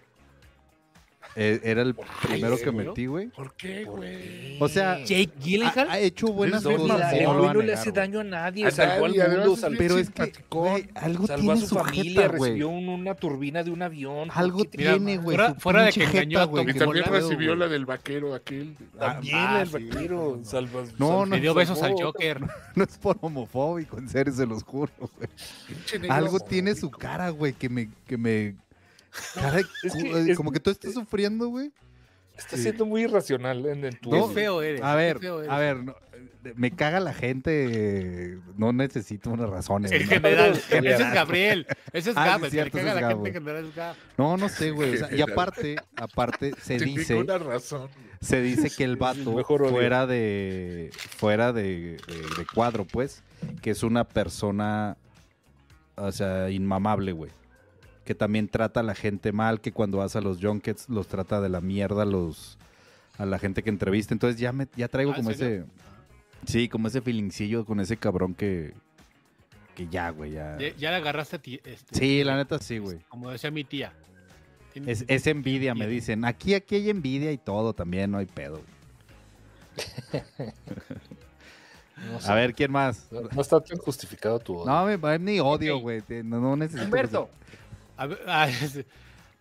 Eh, 1.40 1.60
era 1.64 1.84
el 1.84 1.94
primero 2.24 2.58
que 2.58 2.72
metí, 2.72 3.06
güey. 3.06 3.28
¿Por 3.28 3.54
qué, 3.54 3.84
güey? 3.84 4.58
O 4.60 4.68
sea, 4.68 4.98
Jake 5.06 5.30
ha, 5.38 5.40
Gyllenhaal. 5.44 5.90
ha 5.92 6.00
hecho 6.00 6.28
buenas 6.34 6.64
cosas. 6.64 7.14
no 7.22 7.54
no 7.54 7.62
le 7.62 7.74
hace 7.74 7.92
daño 7.92 8.22
a 8.22 8.24
nadie, 8.24 8.66
A 8.66 8.72
salvó 8.72 9.06
al 9.06 9.12
mundo, 9.14 9.54
es 9.54 9.60
salvó, 9.60 9.78
Pero 9.78 9.98
es 10.00 10.10
que, 10.10 10.34
güey, 10.50 10.90
algo 10.96 11.28
salvó 11.28 11.42
tiene 11.42 11.54
a 11.54 11.58
su 11.62 11.68
su 11.68 11.76
familia, 11.76 12.22
jeta, 12.24 12.28
recibió 12.34 12.70
un- 12.70 12.90
una 12.90 13.14
turbina 13.14 13.64
de 13.64 13.70
un 13.70 13.84
avión. 13.84 14.30
Algo 14.34 14.58
¿Por 14.58 14.66
qué 14.66 14.72
te- 14.72 14.78
Mira, 14.80 14.92
tiene, 14.94 15.18
güey. 15.18 15.38
fuera- 15.60 15.84
de 15.84 15.92
que 15.92 16.04
engañó 16.06 16.40
a 16.40 16.48
Tom 16.50 16.70
Y 16.70 16.74
también 16.74 17.06
recibió 17.06 17.56
la 17.56 17.68
del 17.68 17.86
vaquero 17.86 18.34
aquel. 18.34 18.76
También 18.98 19.36
Ah, 19.38 19.62
el 19.62 19.70
vaquero. 19.70 20.40
salva- 20.44 20.86
No, 20.98 21.26
no. 21.28 21.36
Le 21.36 21.42
dio 21.42 21.54
besos 21.54 21.84
al. 21.84 21.94
Joker. 21.94 22.42
No 22.76 22.84
es 22.84 22.98
por 22.98 23.16
homofóbico, 23.22 24.00
en 24.00 24.10
serio, 24.10 24.34
se 24.34 24.46
los 24.48 24.64
juro, 24.64 24.92
güey. 25.00 26.10
Algo 26.10 26.40
tiene 26.40 26.74
su 26.74 26.90
cara, 26.90 27.30
güey, 27.30 27.54
que 27.54 27.70
me... 27.70 27.90
Cara 29.36 29.60
es 29.84 29.94
que 29.94 30.00
eh, 30.00 30.26
es- 30.32 30.38
como 30.38 30.52
que 30.52 30.60
tú 30.60 30.70
estás 30.70 30.94
sufriendo, 30.94 31.48
güey. 31.48 31.72
Está 32.38 32.56
siendo 32.56 32.86
muy 32.86 33.02
irracional 33.04 33.66
en, 33.66 33.84
en 33.84 34.00
tu. 34.00 34.12
No, 34.12 34.28
Qué 34.28 34.34
feo 34.36 34.62
eres. 34.62 34.82
A 34.84 34.94
ver, 34.96 35.18
feo 35.20 35.40
eres. 35.40 35.52
a 35.52 35.58
ver, 35.58 35.78
no, 35.84 35.96
me 36.56 36.70
caga 36.70 37.00
la 37.00 37.12
gente, 37.12 38.38
no 38.56 38.72
necesito 38.74 39.32
unas 39.32 39.50
razones. 39.50 39.92
En 39.92 40.04
¿no? 40.04 40.08
general, 40.10 40.56
general. 40.56 40.94
ese 41.02 41.08
es 41.08 41.14
Gabriel. 41.16 41.68
Ese 41.92 42.10
es 42.12 42.16
Ah, 42.18 42.26
Gab. 42.38 42.46
el 42.46 42.52
caga 42.72 42.94
la 42.94 43.00
gente 43.00 43.14
Gab, 43.16 43.26
en 43.26 43.34
general 43.34 43.66
es 43.66 43.76
Gab. 43.76 43.96
No, 44.20 44.38
no 44.38 44.50
sé, 44.50 44.70
güey. 44.70 44.94
o 44.94 44.98
sea, 44.98 45.16
y 45.16 45.22
aparte, 45.22 45.78
aparte 45.96 46.54
se 46.62 46.78
Sin 46.78 46.94
dice, 46.96 47.24
razón. 47.24 47.90
se 48.22 48.40
dice 48.42 48.70
que 48.70 48.84
el 48.84 48.98
vato 48.98 49.44
fuera 49.70 50.06
de, 50.06 50.92
fuera 51.18 51.52
de, 51.54 51.98
de- 52.08 52.22
de 52.38 52.46
cuadro, 52.54 52.86
pues, 52.86 53.24
que 53.64 53.72
es 53.72 53.82
una 53.82 54.04
persona, 54.04 54.96
o 55.96 56.12
sea, 56.12 56.52
inmamable, 56.52 57.14
güey. 57.14 57.32
Que 58.08 58.16
también 58.16 58.48
trata 58.48 58.80
a 58.80 58.84
la 58.84 58.96
gente 58.96 59.34
mal, 59.34 59.60
que 59.60 59.74
cuando 59.74 59.98
vas 59.98 60.16
a 60.16 60.22
los 60.22 60.40
junkets 60.40 60.88
los 60.88 61.08
trata 61.08 61.42
de 61.42 61.50
la 61.50 61.60
mierda 61.60 62.04
a 62.04 62.06
los 62.06 62.58
a 63.18 63.26
la 63.26 63.38
gente 63.38 63.64
que 63.64 63.70
entrevista. 63.70 64.14
Entonces 64.14 64.40
ya 64.40 64.54
me 64.54 64.66
ya 64.78 64.88
traigo 64.88 65.12
Ah, 65.12 65.16
¿en 65.16 65.24
como 65.24 65.32
ese 65.32 65.66
Sí, 66.46 66.70
como 66.70 66.88
ese 66.88 67.02
feelingcillo 67.02 67.66
con 67.66 67.82
ese 67.82 67.98
cabrón 67.98 68.34
que. 68.34 68.74
Que 69.76 69.90
ya, 69.90 70.10
güey, 70.12 70.32
ya. 70.32 70.58
Ya, 70.58 70.74
ya 70.78 70.92
le 70.92 70.96
agarraste 70.96 71.36
a 71.36 71.40
ti. 71.40 71.60
este, 71.66 72.00
Sí, 72.00 72.24
la 72.24 72.38
neta 72.38 72.60
sí, 72.60 72.78
güey. 72.78 73.00
Como 73.10 73.30
decía 73.30 73.52
mi 73.52 73.66
tía. 73.66 73.92
Es, 74.74 75.04
es 75.10 75.28
envidia, 75.28 75.76
me 75.76 75.86
dicen. 75.86 76.24
Aquí, 76.24 76.54
aquí 76.54 76.76
hay 76.76 76.90
envidia 76.90 77.34
y 77.34 77.38
todo 77.38 77.74
también, 77.74 78.10
no 78.10 78.20
hay 78.20 78.26
pedo. 78.28 78.62
No 82.12 82.22
sé. 82.22 82.32
A 82.32 82.36
ver, 82.36 82.54
¿quién 82.54 82.72
más? 82.72 83.08
No, 83.12 83.22
no 83.22 83.42
está 83.42 83.60
tan 83.60 83.78
justificado 83.80 84.38
tu 84.40 84.56
odio. 84.56 84.72
No, 84.72 84.86
me 84.86 84.98
va 84.98 85.18
ni 85.18 85.40
odio, 85.40 85.80
güey. 85.80 86.04
No, 86.24 86.40
no 86.40 86.56
necesito. 86.56 86.86
Humberto, 86.86 87.30
A 87.98 88.06
ver, 88.08 88.20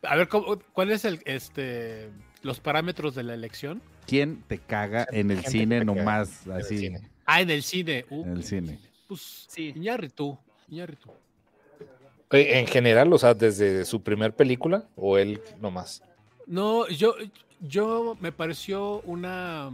a 0.03 0.17
ver, 0.17 0.29
¿cómo- 0.29 0.59
¿cuál 0.73 0.91
es 0.91 1.05
el, 1.05 1.21
este, 1.25 2.09
los 2.43 2.61
parámetros 2.61 3.15
de 3.15 3.23
la 3.23 3.35
elección? 3.35 3.81
¿Quién 4.07 4.43
te 4.47 4.59
caga 4.59 5.07
en 5.11 5.31
el 5.31 5.45
cine 5.45 5.85
nomás? 5.85 6.47
en 6.47 6.53
el 6.53 6.59
Así. 6.63 6.79
cine. 6.79 7.11
Ah, 7.27 7.41
en 7.41 7.51
el 7.51 7.63
cine. 7.63 8.05
Uh, 8.09 8.23
En 8.25 8.33
el 8.37 8.45
cine. 8.45 8.79
Pues, 9.09 9.47
Sí. 9.49 9.73
Iñárritu, 9.75 10.39
Iñárritu. 10.69 11.11
En 12.31 12.67
general, 12.67 13.13
o 13.13 13.19
sea, 13.19 13.35
desde 13.35 13.85
su 13.85 14.03
primer 14.03 14.35
película 14.35 14.85
o 14.97 15.17
él 15.19 15.41
nomás. 15.61 16.03
No, 16.47 16.89
yo, 16.89 17.15
yo 17.61 18.17
me 18.21 18.33
pareció 18.33 19.01
una. 19.03 19.71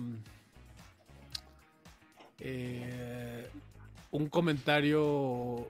eh, 2.41 3.49
un 4.11 4.29
comentario 4.29 5.69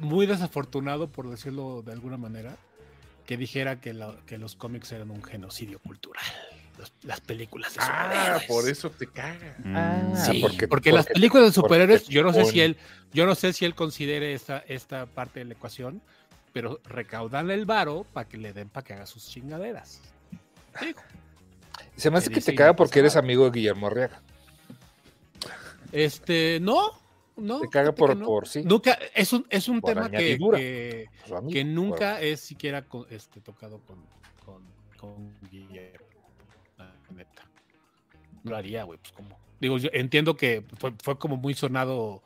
muy 0.00 0.26
desafortunado, 0.26 1.08
por 1.08 1.28
decirlo 1.30 1.82
de 1.82 1.92
alguna 1.92 2.16
manera, 2.16 2.56
que 3.26 3.36
dijera 3.36 3.80
que, 3.80 3.92
la- 3.94 4.16
que 4.26 4.38
los 4.38 4.56
cómics 4.56 4.90
eran 4.92 5.10
un 5.10 5.22
genocidio 5.22 5.78
cultural. 5.78 6.24
Los- 6.78 6.92
las 7.02 7.20
películas 7.20 7.74
de 7.74 7.80
Ah, 7.82 8.06
superhéroes. 8.08 8.44
por 8.46 8.68
eso 8.68 8.90
te 8.90 9.06
caga. 9.06 9.54
Mm. 9.58 10.16
Sí, 10.16 10.40
porque- 10.40 10.66
porque, 10.68 10.90
las 10.92 11.06
películas 11.06 11.46
de 11.48 11.52
superhéroes, 11.52 12.08
yo 12.08 12.22
no 12.22 12.32
sé 12.32 12.44
si 12.46 12.60
él, 12.60 12.76
yo 13.12 13.26
no 13.26 13.34
sé 13.34 13.52
si 13.52 13.64
él 13.64 13.74
considere 13.74 14.32
esta, 14.34 14.58
esta 14.66 15.06
parte 15.06 15.40
de 15.40 15.44
la 15.46 15.52
ecuación, 15.54 16.00
pero 16.52 16.80
recaudan 16.84 17.50
el 17.50 17.66
varo 17.66 18.04
para 18.12 18.28
que 18.28 18.38
le 18.38 18.52
den 18.52 18.68
para 18.68 18.84
que 18.84 18.94
haga 18.94 19.06
sus 19.06 19.26
chingaderas. 19.28 20.00
Digo, 20.80 21.00
Se 21.96 22.10
me 22.10 22.18
hace 22.18 22.30
Que 22.30 22.40
te 22.40 22.54
caga 22.54 22.74
porque 22.74 22.98
eres 23.00 23.16
amigo 23.16 23.44
de 23.44 23.50
Guillermo 23.50 23.86
Arriaga. 23.86 24.20
Este, 25.92 26.58
no, 26.60 26.92
no. 27.36 27.60
Te 27.60 27.68
caga 27.68 27.92
por, 27.94 28.10
que 28.10 28.16
no. 28.16 28.26
por 28.26 28.48
sí. 28.48 28.62
Nunca, 28.64 28.98
es 29.14 29.32
un, 29.32 29.46
es 29.50 29.68
un 29.68 29.80
Por 29.80 29.90
tema 29.94 30.10
que, 30.10 30.18
que, 30.18 30.36
por- 30.38 31.64
nunca 31.64 32.20
es 32.20 32.40
siquiera 32.40 32.84
este, 33.10 33.40
tocado 33.40 33.80
con, 33.80 33.98
con, 34.44 34.62
con 34.98 35.34
Guillermo. 35.50 36.06
La 36.78 36.94
neta. 37.14 37.42
No 38.42 38.50
lo 38.50 38.56
haría, 38.56 38.84
güey, 38.84 38.98
pues 38.98 39.12
como. 39.12 39.38
Digo, 39.60 39.78
yo 39.78 39.88
entiendo 39.92 40.36
que 40.36 40.64
fue, 40.78 40.92
fue 41.02 41.18
como 41.18 41.36
muy 41.36 41.54
sonado 41.54 42.22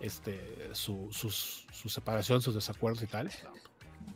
este, 0.00 0.70
su, 0.72 1.08
sus- 1.12 1.66
su 1.72 1.88
separación, 1.88 2.42
sus 2.42 2.54
desacuerdos 2.54 3.02
y 3.02 3.06
tal. 3.06 3.30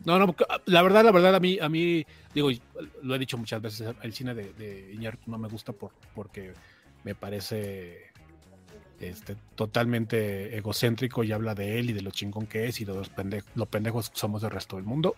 No, 0.04 0.18
no, 0.18 0.34
la 0.66 0.82
verdad, 0.82 1.04
la 1.04 1.12
verdad, 1.12 1.34
a 1.36 1.40
mí, 1.40 1.58
a 1.60 1.68
mí, 1.68 2.04
digo, 2.34 2.50
lo 3.02 3.14
he 3.14 3.18
dicho 3.18 3.38
muchas 3.38 3.62
veces, 3.62 3.94
el 4.02 4.12
cine 4.12 4.34
de, 4.34 4.52
de 4.54 4.92
Iñárritu 4.92 5.30
no 5.30 5.38
me 5.38 5.48
gusta 5.48 5.72
por, 5.72 5.92
porque 6.14 6.52
me 7.04 7.14
parece 7.14 8.10
este, 9.00 9.36
totalmente 9.54 10.56
egocéntrico 10.56 11.24
y 11.24 11.32
habla 11.32 11.54
de 11.54 11.78
él 11.78 11.90
y 11.90 11.92
de 11.92 12.02
lo 12.02 12.10
chingón 12.10 12.46
que 12.46 12.66
es 12.66 12.80
y 12.80 12.84
de 12.84 12.94
los 12.94 13.10
pende- 13.10 13.44
lo 13.54 13.66
pendejos 13.66 14.10
que 14.10 14.18
somos 14.18 14.42
del 14.42 14.50
resto 14.50 14.76
del 14.76 14.84
mundo. 14.84 15.16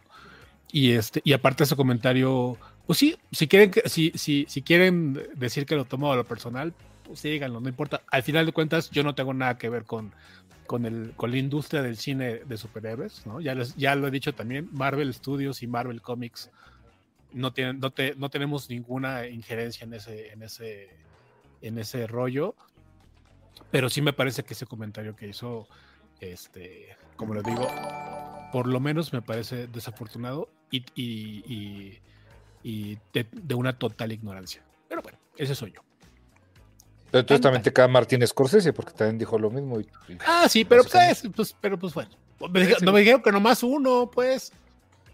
Y 0.70 0.92
este, 0.92 1.20
y 1.24 1.32
aparte 1.32 1.64
ese 1.64 1.76
comentario, 1.76 2.58
pues 2.86 2.98
sí, 2.98 3.16
si 3.32 3.48
quieren 3.48 3.72
si, 3.86 4.12
si, 4.14 4.44
si 4.48 4.62
quieren 4.62 5.18
decir 5.34 5.64
que 5.64 5.76
lo 5.76 5.84
tomo 5.86 6.12
a 6.12 6.16
lo 6.16 6.24
personal, 6.24 6.74
pues 7.04 7.20
sí, 7.20 7.30
díganlo, 7.30 7.60
no 7.60 7.68
importa. 7.68 8.02
Al 8.10 8.22
final 8.22 8.44
de 8.44 8.52
cuentas, 8.52 8.90
yo 8.90 9.02
no 9.02 9.14
tengo 9.14 9.32
nada 9.32 9.56
que 9.56 9.70
ver 9.70 9.84
con, 9.84 10.12
con, 10.66 10.84
el, 10.84 11.14
con 11.16 11.30
la 11.30 11.38
industria 11.38 11.80
del 11.80 11.96
cine 11.96 12.40
de 12.44 12.56
superhéroes, 12.58 13.26
¿no? 13.26 13.40
Ya, 13.40 13.54
les, 13.54 13.74
ya 13.76 13.94
lo 13.94 14.08
he 14.08 14.10
dicho 14.10 14.34
también, 14.34 14.68
Marvel 14.72 15.14
Studios 15.14 15.62
y 15.62 15.66
Marvel 15.66 16.02
Comics 16.02 16.50
no 17.32 17.52
tienen, 17.52 17.80
no, 17.80 17.90
te, 17.90 18.14
no 18.16 18.28
tenemos 18.28 18.68
ninguna 18.68 19.26
injerencia 19.26 19.84
en 19.84 19.94
ese, 19.94 20.32
en 20.32 20.42
ese, 20.42 20.88
en 21.62 21.78
ese 21.78 22.06
rollo. 22.06 22.54
Pero 23.70 23.88
sí 23.88 24.00
me 24.02 24.12
parece 24.12 24.42
que 24.44 24.54
ese 24.54 24.66
comentario 24.66 25.14
que 25.16 25.28
hizo, 25.28 25.68
este, 26.20 26.96
como 27.16 27.34
lo 27.34 27.42
digo, 27.42 27.66
por 28.52 28.66
lo 28.66 28.80
menos 28.80 29.12
me 29.12 29.22
parece 29.22 29.66
desafortunado 29.66 30.48
y, 30.70 30.84
y, 30.94 31.42
y- 31.46 32.00
y 32.62 32.98
de, 33.12 33.26
de 33.30 33.54
una 33.54 33.78
total 33.78 34.12
ignorancia. 34.12 34.62
Pero 34.88 35.02
bueno, 35.02 35.18
ese 35.36 35.54
soy 35.54 35.72
yo. 35.72 35.80
Pero 37.10 37.20
entonces 37.20 37.40
también 37.40 37.62
te 37.62 37.72
caga 37.72 37.88
Martín 37.88 38.26
Scorsese 38.26 38.72
porque 38.72 38.92
también 38.92 39.18
dijo 39.18 39.38
lo 39.38 39.50
mismo. 39.50 39.80
y- 39.80 39.88
y- 40.08 40.18
Ah, 40.26 40.46
sí, 40.48 40.64
pero 40.64 40.82
pues, 40.84 41.24
es- 41.24 41.30
pues, 41.34 41.56
pero 41.60 41.78
pues 41.78 41.94
bueno. 41.94 42.10
Me 42.50 42.60
dije- 42.60 42.76
no 42.84 42.92
me 42.92 43.00
dijeron 43.00 43.22
que 43.22 43.32
nomás 43.32 43.62
uno, 43.62 44.10
pues. 44.10 44.52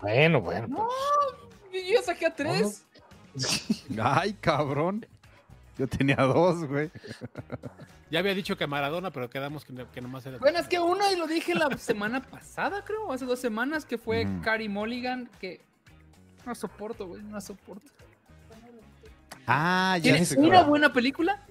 Bueno, 0.01 0.41
bueno. 0.41 0.67
No. 0.69 0.89
pues, 1.71 1.87
yo 1.87 2.03
saqué 2.03 2.27
a 2.27 2.35
tres. 2.35 2.85
Ay, 4.03 4.35
cabrón. 4.35 5.07
Yo 5.79 5.87
tenía 5.89 6.17
dos, 6.17 6.65
güey. 6.67 6.91
Ya 8.15 8.21
había 8.21 8.33
dicho 8.33 8.57
que 8.57 8.69
Maradona, 8.69 9.11
pero 9.11 9.29
quedamos 9.29 9.65
que, 9.65 9.73
no- 9.73 9.91
que 9.91 10.01
nomás 10.01 10.25
era. 10.25 10.39
Bueno, 10.39 10.61
es 10.61 10.69
que 10.69 10.79
uno 10.79 11.01
y 11.13 11.17
lo 11.17 11.27
dije 11.27 11.53
la 11.53 11.69
semana 11.79 12.23
pasada, 12.23 12.85
creo, 12.85 13.11
hace 13.11 13.25
dos 13.25 13.41
semanas, 13.41 13.85
que 13.85 13.99
fue. 13.99 14.25
Carrie 14.41 14.69
Mulligan, 14.69 15.29
que 15.41 15.61
no 16.47 16.55
soporto, 16.55 17.09
güey, 17.09 17.23
no 17.25 17.41
soporto. 17.41 17.91
Ah, 19.49 19.97
ya 19.99 20.13
¿Tienes 20.13 20.29
sé 20.29 20.39
una 20.39 20.63
buena 20.63 20.93
película? 20.93 21.45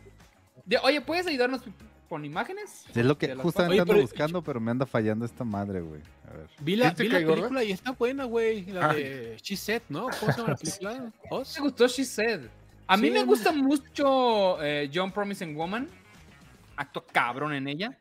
De- 0.65 0.77
oye, 0.77 1.01
¿puedes 1.01 1.27
ayudarnos 1.27 1.61
con 2.07 2.23
imágenes? 2.23 2.85
Es 2.95 3.05
lo 3.05 3.17
que 3.17 3.35
justamente 3.35 3.81
ando 3.81 3.95
buscando, 4.01 4.41
pero 4.41 4.61
me 4.61 4.71
anda 4.71 4.85
fallando 4.85 5.25
esta 5.25 5.43
madre, 5.43 5.81
güey. 5.81 5.99
A 6.31 6.37
ver. 6.37 6.47
Vi 6.61 6.77
la, 6.77 6.91
¿Sí 6.91 6.95
te 6.95 7.03
vi 7.03 7.09
la 7.09 7.19
gorda? 7.19 7.33
película 7.35 7.63
y 7.65 7.71
está 7.73 7.91
buena, 7.91 8.23
güey. 8.23 8.65
La 8.67 8.91
Ay. 8.91 9.03
de 9.03 9.37
She 9.41 9.57
Said, 9.57 9.81
¿no? 9.89 10.07
¿Cómo 10.17 10.31
se 10.31 10.37
llama 10.39 10.49
la 10.51 10.55
película? 10.55 10.93
Me 11.29 11.59
gustó 11.61 11.87
She 11.87 12.05
Said. 12.05 12.41
A 12.87 12.95
mí 12.95 13.07
Sí, 13.07 13.13
me 13.13 13.23
gusta 13.25 13.51
mucho 13.51 14.63
eh, 14.63 14.89
John 14.93 15.11
Promising 15.11 15.55
Woman. 15.57 15.89
Actúa 16.75 17.05
cabrón 17.11 17.53
en 17.53 17.67
ella. 17.67 17.97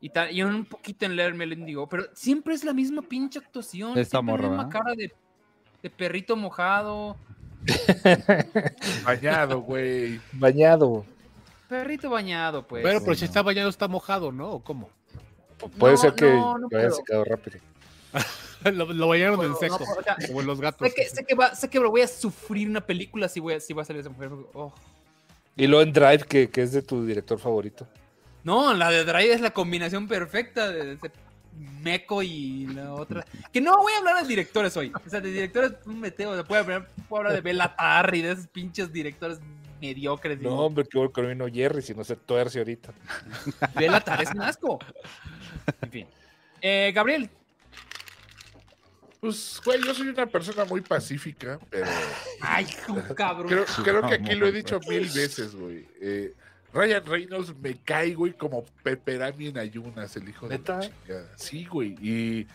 Y, 0.00 0.10
tal, 0.10 0.30
y 0.32 0.42
un 0.42 0.64
poquito 0.64 1.06
en 1.06 1.16
Leer 1.16 1.34
Mendigo, 1.34 1.88
pero 1.88 2.04
siempre 2.14 2.54
es 2.54 2.62
la 2.62 2.72
misma 2.72 3.02
pinche 3.02 3.40
actuación. 3.40 3.98
Esta 3.98 4.18
siempre 4.18 4.36
la 4.42 4.48
morra, 4.48 4.48
misma 4.48 4.68
cara 4.68 4.94
de, 4.94 5.12
de 5.82 5.90
perrito 5.90 6.36
mojado. 6.36 7.16
Bañado, 9.04 9.60
güey. 9.60 10.20
Bañado. 10.32 11.04
Perrito 11.68 12.08
bañado, 12.08 12.66
pues. 12.66 12.82
Pero, 12.82 13.00
pero 13.00 13.14
si 13.14 13.24
está 13.24 13.42
bañado, 13.42 13.68
está 13.68 13.88
mojado, 13.88 14.32
¿no? 14.32 14.50
¿O 14.52 14.62
cómo? 14.64 14.88
Puede 15.78 15.94
No, 15.94 15.98
ser 16.00 16.14
que 16.14 16.30
no, 16.32 16.56
haya 16.72 16.90
secado 16.90 17.24
rápido. 17.24 17.58
lo, 18.64 18.86
lo 18.92 19.08
bañaron 19.08 19.42
en 19.44 19.50
No, 19.50 19.56
seco. 19.56 19.78
o 19.82 20.02
sea, 20.02 20.16
como 20.26 20.40
en 20.40 20.46
los 20.46 20.60
gatos. 20.60 20.88
sé, 20.88 20.94
que, 20.94 21.08
sé, 21.08 21.26
que 21.26 21.34
va, 21.34 21.54
sé 21.54 21.68
que 21.68 21.78
voy 21.78 22.00
a 22.00 22.08
sufrir 22.08 22.68
una 22.70 22.80
película 22.80 23.28
si 23.28 23.40
voy 23.40 23.54
a, 23.54 23.60
si 23.60 23.72
va 23.74 23.82
a 23.82 23.84
salir 23.84 24.00
esa 24.00 24.10
mujer. 24.10 24.30
Oh. 24.54 24.72
Y 25.58 25.66
luego 25.66 25.82
en 25.82 25.92
Drive, 25.92 26.20
que, 26.20 26.48
que 26.48 26.62
es 26.62 26.72
de 26.72 26.82
tu 26.82 27.04
director 27.04 27.38
favorito. 27.38 27.86
No, 28.44 28.72
la 28.72 28.90
de 28.90 29.04
Drive 29.04 29.32
es 29.32 29.40
la 29.40 29.50
combinación 29.50 30.08
perfecta 30.08 30.70
de 30.70 30.92
ese 30.92 31.10
meco 31.82 32.22
y 32.22 32.66
la 32.68 32.94
otra. 32.94 33.26
Que 33.52 33.60
no 33.60 33.76
voy 33.76 33.92
a 33.92 33.98
hablar 33.98 34.22
de 34.22 34.28
directores 34.28 34.76
hoy. 34.76 34.92
O 35.04 35.10
sea, 35.10 35.20
de 35.20 35.32
directores, 35.32 35.72
un 35.84 36.00
meteo. 36.00 36.30
O 36.30 36.34
sea, 36.34 36.44
puedo, 36.44 36.62
hablar, 36.62 36.88
puedo 37.08 37.22
hablar 37.22 37.34
de 37.34 37.40
Bella 37.40 37.74
Tarry, 37.76 38.22
de 38.22 38.32
esos 38.32 38.46
pinches 38.46 38.92
directores 38.92 39.40
mediocres. 39.80 40.40
No, 40.40 40.54
hombre, 40.60 40.84
que 40.84 40.96
bueno 40.96 41.12
que 41.12 41.22
no 41.22 41.28
vino 41.28 41.48
Jerry, 41.48 41.82
si 41.82 41.92
no 41.92 42.04
se 42.04 42.14
tuerce 42.14 42.58
ahorita. 42.60 42.92
Bella 43.74 44.00
Tarry 44.00 44.24
es 44.24 44.30
un 44.30 44.42
asco. 44.42 44.78
En 45.82 45.90
fin. 45.90 46.06
Eh, 46.60 46.92
Gabriel, 46.94 47.28
Pues, 49.20 49.60
güey, 49.64 49.80
yo 49.84 49.94
soy 49.94 50.08
una 50.08 50.26
persona 50.26 50.64
muy 50.64 50.80
pacífica, 50.80 51.58
pero 51.70 51.86
ay, 52.40 52.66
cabrón. 53.16 53.48
creo, 53.48 53.64
creo 53.82 54.08
que 54.08 54.14
aquí 54.14 54.34
lo 54.34 54.46
he 54.46 54.52
dicho 54.52 54.78
mil 54.88 55.08
veces, 55.08 55.54
güey. 55.54 55.86
Eh, 56.00 56.34
Ryan 56.72 57.04
Reynolds 57.04 57.56
me 57.56 57.76
cae, 57.76 58.14
güey, 58.14 58.32
como 58.34 58.64
Peperami 58.82 59.48
en 59.48 59.58
ayunas, 59.58 60.16
el 60.16 60.28
hijo 60.28 60.48
de 60.48 60.58
la 60.58 60.80
chingada. 60.80 61.32
Sí, 61.36 61.64
güey. 61.64 61.96
Y, 62.00 62.46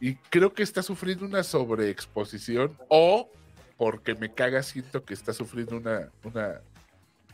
y 0.00 0.14
creo 0.30 0.54
que 0.54 0.62
está 0.62 0.82
sufriendo 0.82 1.26
una 1.26 1.42
sobreexposición 1.42 2.76
o 2.88 3.28
porque 3.76 4.14
me 4.14 4.32
caga, 4.32 4.62
siento 4.62 5.04
que 5.04 5.14
está 5.14 5.32
sufriendo 5.32 5.76
una, 5.76 6.10
una 6.22 6.60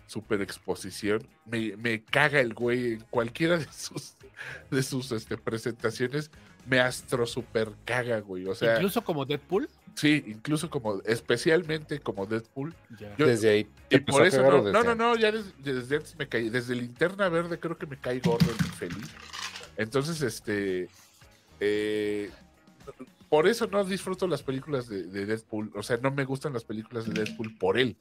superexposición. 0.06 1.26
Me, 1.44 1.76
me 1.76 2.02
caga 2.02 2.40
el 2.40 2.54
güey 2.54 2.94
en 2.94 3.00
cualquiera 3.10 3.58
de 3.58 3.66
sus, 3.72 4.14
de 4.70 4.82
sus 4.82 5.12
este, 5.12 5.36
presentaciones. 5.36 6.30
Me 6.66 6.80
astro 6.80 7.26
super 7.26 7.70
caga, 7.84 8.20
güey. 8.20 8.46
O 8.46 8.54
sea, 8.54 8.74
Incluso 8.74 9.02
como 9.04 9.24
Deadpool. 9.24 9.68
sí, 9.94 10.24
incluso 10.26 10.68
como, 10.68 11.00
especialmente 11.04 12.00
como 12.00 12.26
Deadpool. 12.26 12.74
Ya. 12.98 13.16
Yo- 13.16 13.26
desde 13.26 13.50
ahí. 13.50 13.68
Y 13.88 13.98
por 14.00 14.22
a 14.22 14.26
eso 14.26 14.42
no, 14.42 14.62
no, 14.62 14.82
no, 14.82 14.94
no, 14.94 15.16
ya 15.16 15.30
desde, 15.30 15.52
desde 15.62 15.96
antes 15.96 16.16
me 16.18 16.28
caí, 16.28 16.48
desde 16.50 16.74
linterna 16.74 17.28
verde 17.28 17.58
creo 17.60 17.78
que 17.78 17.86
me 17.86 17.96
cae 17.96 18.18
gordo 18.20 18.46
el 18.50 18.66
infeliz. 18.66 19.14
Entonces, 19.76 20.22
este, 20.22 20.88
eh, 21.60 22.30
por 23.28 23.46
eso 23.46 23.66
no 23.66 23.84
disfruto 23.84 24.26
las 24.26 24.42
películas 24.42 24.88
de, 24.88 25.04
de 25.04 25.26
Deadpool, 25.26 25.70
o 25.74 25.82
sea, 25.82 25.98
no 25.98 26.10
me 26.10 26.24
gustan 26.24 26.52
las 26.52 26.64
películas 26.64 27.06
de 27.06 27.24
Deadpool 27.24 27.56
por 27.58 27.78
él. 27.78 27.96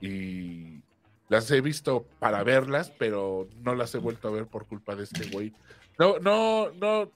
Y, 0.00 0.80
Las 1.28 1.50
he 1.50 1.60
visto 1.60 2.06
para 2.20 2.42
verlas, 2.44 2.92
pero 2.98 3.48
no 3.62 3.74
las 3.74 3.94
he 3.94 3.98
vuelto 3.98 4.28
a 4.28 4.30
ver 4.30 4.46
por 4.46 4.66
culpa 4.66 4.94
de 4.94 5.04
este 5.04 5.28
güey. 5.30 5.52
No, 5.98 6.18
no, 6.18 6.70
no. 6.72 7.10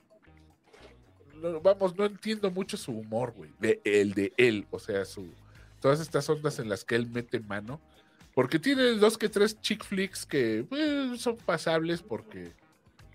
No, 1.41 1.61
vamos, 1.61 1.97
no 1.97 2.07
entiendo 2.07 2.51
mucho 2.51 2.77
su 2.77 2.93
humor, 2.93 3.33
güey. 3.37 3.51
De, 3.59 3.81
el 3.85 4.15
de 4.15 4.33
él, 4.37 4.67
o 4.71 4.79
sea, 4.79 5.05
su 5.05 5.29
todas 5.81 6.01
estas 6.01 6.29
ondas 6.29 6.59
en 6.59 6.69
las 6.69 6.85
que 6.85 6.95
él 6.95 7.09
mete 7.09 7.41
mano. 7.41 7.81
Porque 8.35 8.59
tiene 8.59 8.83
dos 8.93 9.19
que 9.19 9.29
tres 9.29 9.61
chick 9.61 9.85
flicks 9.85 10.25
que 10.25 10.65
pues, 10.69 11.21
son 11.21 11.37
pasables 11.39 12.01
porque 12.01 12.53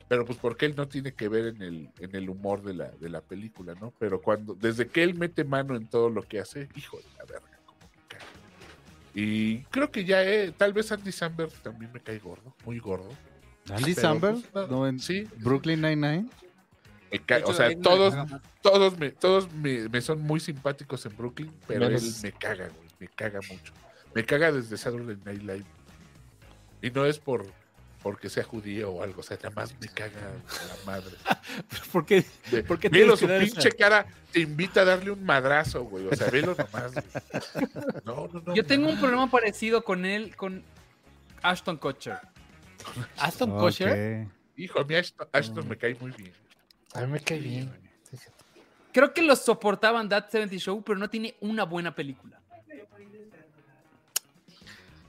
pero 0.08 0.26
pues 0.26 0.38
porque 0.38 0.66
él 0.66 0.76
no 0.76 0.88
tiene 0.88 1.14
que 1.14 1.28
ver 1.28 1.48
en 1.48 1.62
el, 1.62 1.90
en 2.00 2.16
el 2.16 2.30
humor 2.30 2.62
de 2.62 2.76
la, 2.76 2.90
de 2.90 3.10
la 3.10 3.22
película, 3.22 3.74
¿no? 3.82 3.92
Pero 3.98 4.22
cuando, 4.22 4.54
desde 4.54 4.88
que 4.88 5.02
él 5.02 5.16
mete 5.16 5.44
mano 5.44 5.76
en 5.76 5.88
todo 5.88 6.10
lo 6.10 6.22
que 6.22 6.40
hace, 6.40 6.70
hijo 6.76 6.98
de 6.98 7.06
la 7.18 7.26
verga, 7.26 7.60
como 7.66 7.80
me 7.80 8.08
cae. 8.08 8.20
Y 9.16 9.64
creo 9.72 9.90
que 9.90 10.06
ya, 10.06 10.24
eh, 10.24 10.54
tal 10.56 10.74
vez 10.74 10.92
Andy 10.92 11.12
Samberg 11.12 11.52
también 11.64 11.92
me 11.92 12.02
cae 12.02 12.20
gordo, 12.20 12.54
muy 12.66 12.78
gordo. 12.78 13.10
Andy 13.68 13.96
Pero, 13.96 14.02
Samberg, 14.02 14.42
pues, 14.52 14.70
no, 14.70 14.88
en 14.88 15.00
sí, 15.00 15.28
Brooklyn 15.38 15.82
Nine-Nine. 15.82 16.30
O 17.46 17.54
sea, 17.54 17.68
ahí 17.68 17.76
me- 17.76 17.82
todos, 17.82 18.14
todos, 18.62 18.98
me, 18.98 19.12
todos 19.12 19.52
me, 19.54 19.88
me 19.90 20.02
son 20.02 20.22
muy 20.22 20.40
simpáticos 20.40 21.06
en 21.06 21.16
Brooklyn, 21.18 21.52
pero 21.68 21.88
Menos- 21.88 22.04
él 22.04 22.14
me 22.24 22.32
caga, 22.38 22.68
güey, 22.68 22.88
me 23.00 23.08
caga 23.08 23.40
mucho. 23.50 23.74
Me 24.14 24.26
caga 24.26 24.52
desde 24.52 24.78
Saturday 24.78 25.18
Night 25.26 25.42
Live. 25.42 25.66
Y 26.82 26.90
no 26.92 27.06
es 27.06 27.20
por 27.20 27.46
porque 28.02 28.30
sea 28.30 28.44
judío 28.44 28.92
o 28.92 29.02
algo, 29.04 29.22
o 29.22 29.24
sea, 29.24 29.36
nada 29.38 29.50
más 29.50 29.74
me 29.82 29.88
caga 29.88 30.12
la 30.22 30.86
madre. 30.86 31.16
¿Por 31.92 32.06
qué? 32.06 32.24
De, 32.52 32.62
¿Por 32.64 32.78
qué 32.78 32.88
velo, 32.88 33.18
tienes 33.18 33.50
su 33.50 33.56
pinche 33.56 33.70
esa- 33.70 33.78
cara 33.78 34.06
te 34.32 34.42
invita 34.42 34.82
a 34.82 34.86
darle 34.86 35.10
un 35.10 35.24
madrazo, 35.24 35.84
güey. 35.86 36.06
O 36.08 36.16
sea, 36.16 36.30
velo 36.30 36.56
nomás. 36.56 36.92
güey. 36.94 37.06
No, 38.06 38.28
no, 38.32 38.42
no. 38.46 38.54
Yo 38.54 38.64
tengo 38.64 38.90
un 38.90 39.00
problema 39.00 39.30
parecido 39.32 39.84
con 39.84 40.06
él, 40.06 40.36
con 40.36 40.62
Ashton 41.42 41.78
Kutcher. 41.78 42.20
Aston 43.18 43.58
Kutcher. 43.58 44.26
Ok. 44.28 44.32
Hijo, 44.58 44.80
a 44.80 44.84
mí 44.84 44.96
Ashton, 44.96 45.28
Ashton 45.32 45.68
me 45.68 45.76
cae 45.76 45.96
muy 46.00 46.12
bien. 46.12 46.34
A 46.96 47.02
mí 47.02 47.08
me 47.12 47.20
cae 47.20 47.40
bien. 47.40 47.72
Creo 48.92 49.14
que 49.14 49.22
los 49.22 49.40
soportaban 49.40 50.08
That 50.10 50.30
70 50.30 50.56
Show, 50.58 50.82
pero 50.82 50.98
no 50.98 51.10
tiene 51.10 51.36
una 51.42 51.64
buena 51.66 51.94
película. 51.94 52.40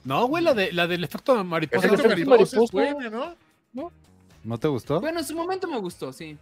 No, 0.05 0.27
güey, 0.27 0.43
la, 0.45 0.55
de, 0.55 0.73
la 0.73 0.87
del 0.87 1.03
efecto 1.05 1.43
mariposa. 1.45 1.87
Efecto 1.87 2.09
mariposa 2.09 2.63
es 2.63 2.71
buena, 2.71 3.11
¿no? 3.73 3.93
¿No 4.45 4.59
te 4.59 4.69
gustó? 4.69 5.01
Bueno, 5.01 5.19
en 5.19 5.25
su 5.25 5.35
momento 5.35 5.67
me 5.67 5.79
gustó, 5.79 6.13
sí. 6.13 6.39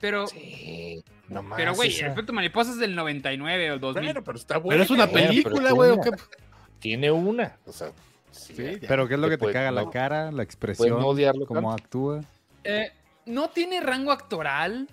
Pero, 0.00 0.26
Sí, 0.28 1.04
nomás. 1.28 1.56
pero 1.56 1.74
güey, 1.74 1.90
esa. 1.90 2.06
el 2.06 2.12
efecto 2.12 2.32
mariposa 2.32 2.70
es 2.70 2.78
del 2.78 2.94
99 2.94 3.72
o 3.72 3.78
2000. 3.78 4.04
Bueno, 4.04 4.24
pero 4.24 4.38
está 4.38 4.58
buena. 4.58 4.74
Pero 4.74 4.84
es 4.84 4.90
una 4.90 5.06
película, 5.08 5.72
güey. 5.72 5.90
¿o 5.90 5.96
no. 5.96 6.02
qué? 6.02 6.10
Tiene 6.78 7.10
una. 7.10 7.58
O 7.66 7.72
sea, 7.72 7.92
sí, 8.30 8.54
Sí, 8.54 8.62
ya. 8.80 8.88
Pero 8.88 9.08
¿qué 9.08 9.14
es 9.14 9.20
lo 9.20 9.28
que 9.28 9.34
te 9.36 9.38
puede- 9.38 9.52
caga? 9.52 9.70
¿La 9.72 9.90
cara? 9.90 10.30
¿La 10.32 10.42
expresión? 10.44 10.90
no 10.90 11.06
odiarlo 11.08 11.44
¿Cómo 11.46 11.72
actúa? 11.72 12.22
Eh, 12.64 12.92
no 13.30 13.50
tiene 13.50 13.80
rango 13.80 14.12
actoral. 14.12 14.88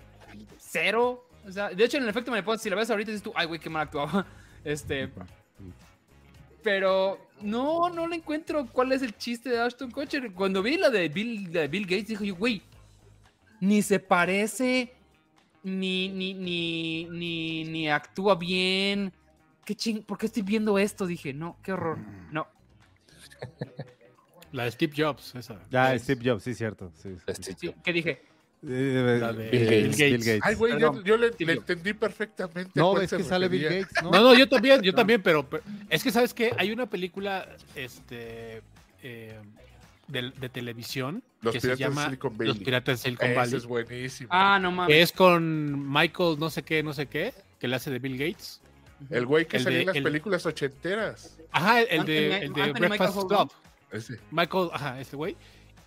Cero. 0.58 1.28
O 1.46 1.50
sea, 1.52 1.70
de 1.70 1.84
hecho, 1.84 1.96
en 1.96 2.02
el 2.04 2.08
efecto 2.10 2.30
mariposa, 2.30 2.62
si 2.62 2.70
la 2.70 2.76
ves 2.76 2.90
ahorita, 2.90 3.10
dices 3.10 3.22
tú, 3.22 3.32
ay, 3.34 3.46
güey, 3.46 3.60
qué 3.60 3.70
mal 3.70 3.82
actuaba. 3.82 4.26
Este, 4.64 5.08
pero 6.62 7.18
no, 7.40 7.88
no 7.88 8.06
le 8.06 8.16
encuentro 8.16 8.66
cuál 8.66 8.92
es 8.92 9.02
el 9.02 9.16
chiste 9.16 9.48
de 9.50 9.60
Ashton 9.60 9.90
Kutcher. 9.90 10.32
Cuando 10.34 10.62
vi 10.62 10.76
la 10.76 10.90
de 10.90 11.08
Bill, 11.08 11.50
la 11.52 11.60
de 11.62 11.68
Bill 11.68 11.84
Gates, 11.86 12.08
dije 12.08 12.26
yo, 12.26 12.34
güey, 12.36 12.60
ni 13.60 13.80
se 13.82 14.00
parece, 14.00 14.92
ni, 15.62 16.08
ni, 16.08 16.34
ni, 16.34 17.04
ni, 17.04 17.64
ni 17.64 17.88
actúa 17.88 18.34
bien. 18.34 19.12
¿Qué 19.64 19.74
ching 19.74 20.02
¿Por 20.02 20.18
qué 20.18 20.26
estoy 20.26 20.42
viendo 20.42 20.78
esto? 20.78 21.06
Dije, 21.06 21.32
no, 21.32 21.56
qué 21.62 21.72
horror. 21.72 21.98
No. 22.32 22.46
La 24.52 24.64
de 24.64 24.70
Steve 24.72 24.92
Jobs, 24.96 25.34
esa. 25.34 25.60
Ya, 25.70 25.94
Es- 25.94 26.02
Steve 26.02 26.22
Jobs, 26.30 26.42
sí, 26.42 26.54
cierto. 26.54 26.90
Sí, 26.96 27.16
sí. 27.40 27.54
Sí, 27.56 27.74
¿Qué 27.84 27.92
dije? 27.92 28.22
Eh, 28.66 29.18
La 29.20 29.32
de 29.32 29.50
Bill 29.50 29.60
Bill 29.68 29.82
Gates. 29.90 29.96
Bill 29.98 30.18
Gates. 30.18 30.40
Ay, 30.42 30.54
güey, 30.56 30.80
yo, 31.04 31.16
le, 31.16 31.30
entendí 31.38 31.92
perfectamente. 31.92 32.72
No, 32.74 33.00
es 33.00 33.10
que 33.10 33.22
sale 33.22 33.48
Bill. 33.48 33.62
Gates, 33.64 34.02
¿no? 34.02 34.10
No, 34.10 34.20
no, 34.22 34.34
yo 34.34 34.48
también, 34.48 34.82
yo 34.82 34.92
No. 34.92 34.96
también, 34.96 35.22
pero, 35.22 35.48
pero 35.48 35.62
es 35.88 36.02
que 36.02 36.10
sabes 36.10 36.34
que 36.34 36.52
hay 36.58 36.72
una 36.72 36.86
película 36.86 37.48
este 37.76 38.62
eh, 39.02 39.38
de, 40.08 40.32
de 40.32 40.48
televisión 40.48 41.22
Los 41.40 41.54
que 41.54 41.60
se 41.60 41.76
llama 41.76 42.06
Silicon 42.06 42.32
Los 42.32 42.38
Valley. 42.38 42.64
Piratas 42.64 42.98
de 42.98 43.02
Silicon 43.04 43.26
Ese 43.28 43.36
Valley, 43.36 43.54
es 43.56 43.66
buenísimo. 43.66 44.28
Ah, 44.32 44.58
no 44.60 44.70
que 44.70 44.74
mames. 44.76 44.96
es 44.96 45.12
con 45.12 45.92
Michael 45.92 46.36
no 46.40 46.50
sé 46.50 46.62
qué, 46.64 46.82
no 46.82 46.92
sé 46.92 47.06
qué, 47.06 47.32
que 47.60 47.68
le 47.68 47.76
hace 47.76 47.90
de 47.92 48.00
Bill 48.00 48.18
Gates. 48.18 48.60
el 49.10 49.24
güey 49.26 49.46
que 49.46 49.60
salió 49.60 49.80
en 49.80 49.86
las 49.86 49.96
el- 49.96 50.02
películas 50.02 50.44
ochenteras. 50.46 51.38
Ajá, 51.52 51.80
el 51.82 52.04
de, 52.04 52.38
el 52.38 52.52
Breakfast 52.52 53.28
Club. 53.28 53.52
Ese. 53.92 54.18
Michael, 54.32 54.68
ajá, 54.72 55.00
este 55.00 55.16
güey. 55.16 55.36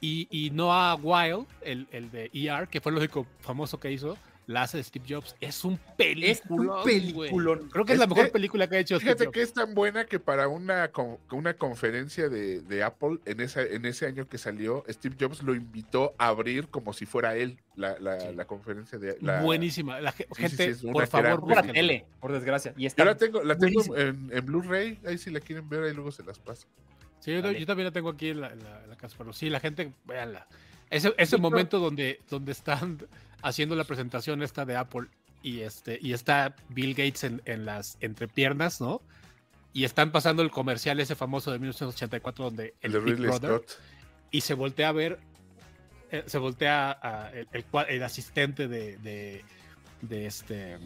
Y, 0.02 0.28
y 0.32 0.50
Noah 0.50 0.96
Wild, 0.96 1.46
el, 1.62 1.88
el 1.92 2.10
de 2.12 2.30
ER, 2.34 2.68
que 2.68 2.82
fue 2.82 2.92
el 2.92 2.98
único 2.98 3.26
famoso 3.40 3.80
que 3.80 3.92
hizo, 3.92 4.18
la 4.48 4.64
hace 4.64 4.78
de 4.78 4.84
Steve 4.84 5.06
Jobs. 5.08 5.36
Es 5.40 5.64
un 5.64 5.80
película. 5.96 6.82
peliculón. 6.84 7.70
Creo 7.70 7.86
que 7.86 7.94
es, 7.94 7.96
Es 7.96 8.00
la 8.00 8.08
mejor 8.08 8.26
que- 8.26 8.32
película 8.32 8.68
que 8.68 8.76
ha 8.78 8.80
hecho 8.80 8.96
Steve 8.96 9.12
Fíjate 9.12 9.26
Jobs. 9.26 9.34
que 9.36 9.42
es 9.44 9.54
tan 9.54 9.76
buena 9.76 10.06
que 10.06 10.20
para 10.20 10.48
una, 10.48 10.88
con- 10.90 11.20
una 11.32 11.54
conferencia 11.54 12.28
de, 12.30 12.62
de 12.62 12.84
Apple 12.84 13.20
en, 13.26 13.40
esa, 13.42 13.62
en 13.62 13.86
ese 13.86 14.08
año 14.08 14.28
que 14.28 14.40
salió, 14.40 14.84
Steve 14.90 15.16
Jobs 15.20 15.44
lo 15.44 15.54
invitó 15.54 16.16
a 16.18 16.30
abrir 16.30 16.68
como 16.68 16.92
si 16.94 17.06
fuera 17.06 17.36
él 17.36 17.60
la, 17.76 17.98
la, 18.00 18.20
Sí. 18.20 18.28
la 18.36 18.46
conferencia 18.46 18.98
de 18.98 19.18
la, 19.22 19.42
Buenísima. 19.44 20.02
La 20.02 20.12
sí, 20.12 20.26
gente, 20.36 20.74
sí, 20.74 20.88
es 20.88 20.92
por 20.92 21.06
favor, 21.08 21.40
Por 21.42 21.56
la 21.56 21.62
tele, 21.62 22.06
por 22.20 22.32
desgracia. 22.34 22.74
Y 22.76 22.82
Yo 22.82 22.88
está 22.88 23.06
la 23.06 23.16
tengo, 23.16 23.44
la 23.44 23.56
tengo 23.56 23.96
en, 23.96 24.30
en 24.34 24.46
Blu-ray, 24.46 25.00
ahí 25.06 25.20
si 25.20 25.30
la 25.30 25.40
quieren 25.40 25.70
ver, 25.70 25.84
ahí 25.84 25.94
luego 25.94 26.12
se 26.12 26.24
las 26.24 26.40
paso. 26.40 26.68
Sí, 27.22 27.32
yo, 27.32 27.52
yo 27.52 27.66
también 27.66 27.86
la 27.86 27.92
tengo 27.92 28.10
aquí 28.10 28.30
en 28.30 28.42
la, 28.42 28.50
en 28.52 28.62
la- 28.64 28.84
en 28.84 28.90
la 28.90 28.96
casa, 28.98 29.16
pero 29.18 29.32
sí, 29.32 29.50
la 29.50 29.60
gente, 29.62 29.94
véanla. 30.06 30.48
Ese, 30.90 31.14
ese 31.18 31.38
Sí, 31.38 31.42
momento 31.42 31.80
donde, 31.80 32.20
donde 32.30 32.52
están 32.52 32.98
haciendo 33.42 33.76
la 33.76 33.86
presentación 33.86 34.44
esta 34.44 34.66
de 34.66 34.76
Apple 34.76 35.08
y, 35.42 35.62
este, 35.62 35.98
y 36.02 36.12
está 36.14 36.56
Bill 36.70 36.92
Gates 36.94 37.24
en, 37.24 37.42
en 37.46 37.66
las 37.66 37.98
entrepiernas, 38.02 38.82
¿no? 38.82 39.02
Y 39.74 39.86
están 39.86 40.12
pasando 40.12 40.42
el 40.44 40.52
comercial 40.52 41.00
ese 41.00 41.16
famoso 41.16 41.52
de 41.52 41.60
1984 41.60 42.44
donde 42.46 42.74
El 42.82 43.00
Big 43.00 43.16
Brother 43.16 43.52
Scott. 43.62 43.72
y 44.30 44.42
se 44.42 44.54
voltea 44.54 44.90
a 44.90 44.92
ver, 44.92 45.18
eh, 46.12 46.24
se 46.26 46.38
voltea 46.40 47.00
a 47.02 47.32
el, 47.32 47.48
el 47.54 47.66
el 47.88 48.04
asistente 48.04 48.68
de, 48.68 48.98
de, 48.98 49.46
de 50.02 50.26
este 50.26 50.78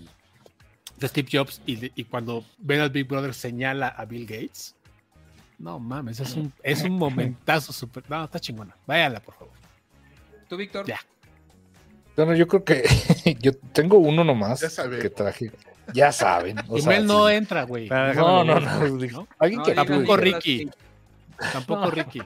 de 0.99 1.07
Steve 1.07 1.28
Jobs 1.32 1.62
y, 1.66 1.91
y 1.99 2.03
cuando 2.06 2.45
ven 2.60 2.80
al 2.80 2.91
Big 2.91 3.07
Brother 3.07 3.34
señala 3.34 3.88
a 3.88 4.06
Bill 4.06 4.26
Gates. 4.28 4.76
No 5.57 5.80
mames, 5.80 6.19
es 6.19 6.36
un, 6.36 6.52
es 6.64 6.84
un 6.84 6.91
momentazo 6.98 7.72
súper. 7.73 8.03
No, 8.10 8.23
está 8.23 8.40
chingona. 8.40 8.76
Váyanla, 8.86 9.19
por 9.19 9.36
favor. 9.36 9.53
¿Tú, 10.48 10.57
Víctor? 10.57 10.86
Ya. 10.86 10.99
Bueno, 12.15 12.34
yo 12.36 12.48
creo 12.48 12.64
que 12.64 12.84
yo 13.41 13.53
tengo 13.73 13.98
uno 13.98 14.23
nomás 14.23 14.61
que 15.02 15.10
traje. 15.10 15.52
Ya 15.94 16.11
saben. 16.11 16.57
O 16.68 16.80
sea, 16.80 16.99
no 17.02 17.27
sí. 17.27 17.36
entra, 17.36 17.64
güey. 17.64 17.90
No, 17.90 18.44
no, 18.44 18.44
no, 18.44 18.60
¿no? 18.60 19.27
Alguien 19.38 19.60
No, 19.60 19.65
que 19.65 19.73
Tampoco 19.73 20.18
Ricky. 20.18 20.69
Tampoco 21.53 21.91
Ricky. 21.91 22.22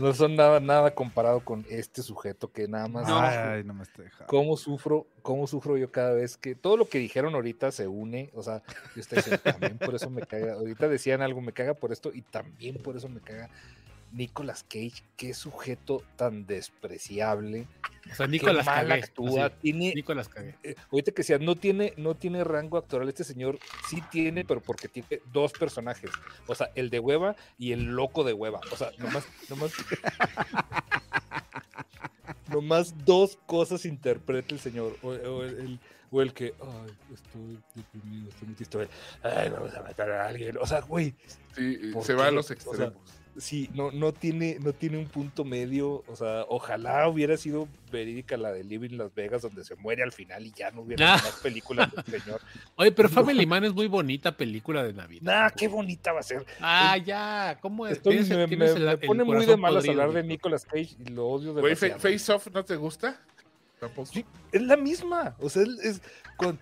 No 0.00 0.14
son 0.14 0.34
nada, 0.34 0.60
nada 0.60 0.94
comparado 0.94 1.40
con 1.40 1.66
este 1.68 2.02
sujeto 2.02 2.50
que 2.50 2.66
nada 2.66 2.88
más. 2.88 3.06
No. 3.06 3.18
Ay, 3.20 3.62
no 3.64 3.74
me 3.74 3.82
estoy 3.82 4.06
dejando. 4.06 4.26
cómo 4.26 4.56
sufro, 4.56 5.06
cómo 5.22 5.46
sufro 5.46 5.76
yo 5.76 5.92
cada 5.92 6.12
vez 6.12 6.36
que 6.36 6.54
todo 6.54 6.76
lo 6.76 6.88
que 6.88 6.98
dijeron 6.98 7.34
ahorita 7.34 7.70
se 7.70 7.86
une, 7.86 8.30
o 8.34 8.42
sea, 8.42 8.62
yo 8.94 9.02
estoy 9.02 9.16
diciendo, 9.16 9.42
también 9.44 9.78
por 9.78 9.94
eso 9.94 10.08
me 10.08 10.22
caga, 10.22 10.54
ahorita 10.54 10.88
decían 10.88 11.20
algo, 11.20 11.40
me 11.40 11.52
caga 11.52 11.74
por 11.74 11.92
esto 11.92 12.10
y 12.14 12.22
también 12.22 12.76
por 12.82 12.96
eso 12.96 13.08
me 13.08 13.20
caga 13.20 13.50
Nicolas 14.12 14.64
Cage, 14.64 15.02
qué 15.16 15.34
sujeto 15.34 16.02
tan 16.16 16.46
despreciable, 16.46 17.66
O 18.10 18.14
sea, 18.14 18.26
qué 18.26 18.32
Nicolás 18.32 18.66
mal 18.66 18.88
cagué. 18.88 19.02
actúa, 19.04 19.46
así. 19.46 19.54
tiene, 19.62 19.92
Nicolás 19.94 20.28
cagué. 20.28 20.56
eh, 20.62 20.74
ahorita 20.90 21.12
que 21.12 21.18
decía, 21.22 21.38
no 21.38 21.56
tiene, 21.56 21.92
no 21.96 22.14
tiene 22.16 22.42
rango 22.44 22.78
actoral, 22.78 23.08
este 23.08 23.24
señor 23.24 23.58
sí 23.88 24.02
tiene, 24.10 24.44
pero 24.44 24.60
porque 24.60 24.88
tiene 24.88 25.08
dos 25.32 25.52
personajes, 25.52 26.10
o 26.46 26.54
sea, 26.54 26.70
el 26.74 26.90
de 26.90 26.98
hueva 26.98 27.36
y 27.58 27.72
el 27.72 27.84
loco 27.84 28.24
de 28.24 28.32
hueva, 28.32 28.60
o 28.72 28.76
sea, 28.76 28.90
nomás, 28.98 29.26
nomás, 29.48 29.72
nomás 32.48 33.04
dos 33.04 33.38
cosas 33.46 33.84
interpreta 33.84 34.54
el 34.54 34.60
señor, 34.60 34.96
o, 35.02 35.08
o 35.10 35.44
el, 35.44 35.58
el- 35.58 35.80
o 36.10 36.22
el 36.22 36.32
que, 36.32 36.54
ay, 36.60 36.92
estoy 37.14 37.58
deprimido, 37.74 38.28
estoy 38.28 38.48
muy 38.48 38.54
triste, 38.56 38.88
ay, 39.22 39.48
vamos 39.50 39.74
a 39.74 39.82
matar 39.82 40.10
a 40.10 40.26
alguien, 40.28 40.56
o 40.58 40.66
sea, 40.66 40.80
güey, 40.80 41.14
Sí, 41.56 41.76
¿Por 41.92 42.04
se 42.04 42.14
va 42.14 42.26
a 42.28 42.30
los 42.30 42.46
O 42.46 42.48
sea, 42.48 42.54
extremos. 42.56 42.94
sí, 43.36 43.68
no, 43.74 43.90
no 43.90 44.12
tiene, 44.12 44.58
no 44.60 44.72
tiene 44.72 44.98
un 44.98 45.06
punto 45.06 45.44
medio, 45.44 46.04
o 46.06 46.14
sea, 46.16 46.44
ojalá 46.48 47.08
hubiera 47.08 47.36
sido 47.36 47.66
verídica 47.90 48.36
la 48.36 48.52
de 48.52 48.62
Living 48.62 48.96
Las 48.96 49.12
Vegas, 49.14 49.42
donde 49.42 49.64
se 49.64 49.74
muere 49.74 50.04
al 50.04 50.12
final 50.12 50.46
y 50.46 50.52
ya 50.52 50.70
no 50.70 50.82
hubiera 50.82 51.14
Ah. 51.14 51.20
más 51.22 51.34
películas 51.42 51.90
del 51.92 52.20
señor. 52.22 52.40
Oye, 52.76 52.92
pero 52.92 53.08
Family 53.08 53.46
Man 53.46 53.64
es 53.64 53.72
muy 53.74 53.88
bonita 53.88 54.36
película 54.36 54.84
de 54.84 54.92
Navidad. 54.92 55.22
Nah, 55.22 55.50
qué 55.50 55.66
bonita 55.66 56.12
va 56.12 56.20
a 56.20 56.22
ser. 56.22 56.46
Ah, 56.60 56.96
ya. 56.98 57.58
¿Cómo 57.60 57.84
es? 57.88 57.94
Estoy- 57.94 58.18
me, 58.20 58.46
tienes 58.46 58.74
me- 58.74 58.80
el- 58.80 58.84
me 58.86 58.92
el 58.92 59.00
pone 59.00 59.24
muy 59.24 59.44
de 59.44 59.56
malas 59.56 59.82
podrido, 59.84 60.02
hablar 60.02 60.22
de. 60.22 60.28
Nicolas 60.28 60.64
Cage 60.64 60.94
y 61.04 61.08
lo 61.10 61.26
odio 61.28 61.52
Güey, 61.54 61.74
Fa- 61.74 61.86
demasiado. 61.86 62.18
Face 62.18 62.32
Off, 62.32 62.46
¿no 62.54 62.64
te 62.64 62.76
gusta? 62.76 63.20
Tampoco. 63.80 64.06
Sí, 64.12 64.24
es 64.52 64.62
la 64.62 64.76
misma, 64.76 65.34
o 65.40 65.48
sea, 65.48 65.62
es, 65.62 65.68
es 65.84 66.02
con, 66.36 66.58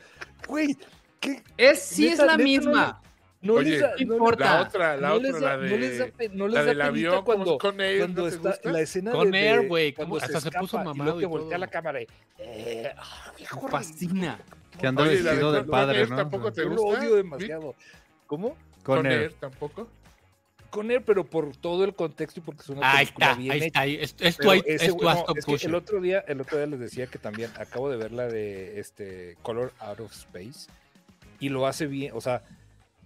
güey, 0.47 0.77
¿qué? 1.21 1.43
Es, 1.57 1.81
sí 1.83 2.05
Neta- 2.05 2.13
es 2.13 2.19
la 2.21 2.37
neta 2.37 2.45
misma. 2.45 3.03
No 3.41 3.55
Oye, 3.55 3.71
les 3.71 3.81
da, 3.81 3.95
¿qué 3.97 4.05
no- 4.05 4.15
importa? 4.15 4.45
La 4.45 4.63
otra, 4.63 4.97
la 4.97 5.09
no 5.11 5.15
otra, 5.15 5.29
les 5.31 5.41
da, 5.41 5.49
la 5.51 5.57
no 5.57 5.63
de. 5.63 5.79
les 5.79 5.99
da, 5.99 6.07
no 6.33 6.47
les 6.49 6.55
la 6.55 6.61
da 6.63 6.67
del 6.69 6.81
avión, 6.83 7.25
cuando, 7.25 7.59
con 7.59 7.81
Air, 7.81 7.99
cuando 8.01 8.23
¿no 8.25 8.29
te 8.31 8.35
está 8.37 8.49
gusta? 8.51 8.73
la 8.73 8.81
escena 8.81 9.13
Con 9.13 9.31
de, 9.31 9.39
Air, 9.49 9.61
de- 9.63 9.69
güey, 9.69 9.95
hasta 10.21 10.41
se 10.41 10.51
puso 10.51 10.77
y 10.77 10.85
mamado 10.85 11.05
luego 11.05 11.19
y 11.19 11.23
que 11.23 11.27
voltea 11.27 11.49
todo. 11.51 11.59
la 11.59 11.67
cámara 11.69 12.03
y, 12.03 12.07
eh, 12.39 12.93
Me 13.39 13.69
fascina. 13.71 14.39
Que 14.81 14.87
anda 14.87 15.03
vestido 15.05 15.53
de 15.53 15.59
de 15.63 15.65
padre, 15.69 16.07
¿no? 16.07 16.17
tampoco 16.17 16.53
te 16.53 16.63
Yo 16.63 16.69
lo 16.71 16.83
gusta? 16.83 17.01
odio 17.01 17.15
demasiado. 17.17 17.75
¿Cómo? 18.27 18.57
Con. 18.85 19.07
Air 19.07 19.33
tampoco. 19.41 19.89
Con 20.71 20.91
él, 20.91 21.03
pero 21.03 21.25
por 21.25 21.57
todo 21.57 21.85
el 21.85 21.95
contexto 21.95 22.41
y 22.41 22.43
porque 22.43 22.61
es 22.63 22.69
una 22.69 22.91
Ahí 22.91 23.07
película 23.07 23.27
está, 23.27 23.39
bien 23.39 23.53
ahí 23.53 23.59
hecha. 23.59 23.67
está. 23.67 23.81
ahí- 23.81 23.95
Es, 24.01 24.15
es 24.21 24.37
tu, 24.37 24.53
es 24.53 24.87
tu 24.97 24.99
no, 25.03 25.25
es 25.35 25.45
que 25.47 25.67
el 25.67 25.75
otro 25.75 26.01
día, 26.01 26.25
el 26.29 26.41
otro 26.41 26.59
día 26.59 26.67
les 26.67 26.79
decía 26.81 27.07
que 27.07 27.19
también 27.19 27.51
acabo 27.59 27.89
de 27.91 27.97
ver 27.97 28.13
la 28.13 28.27
de 28.27 28.79
este 28.79 29.37
Color 29.43 29.73
Out 29.81 30.01
of 30.01 30.13
Space 30.13 30.71
y 31.41 31.49
lo 31.49 31.67
hace 31.67 31.87
bien, 31.87 32.13
o 32.15 32.21
sea, 32.21 32.43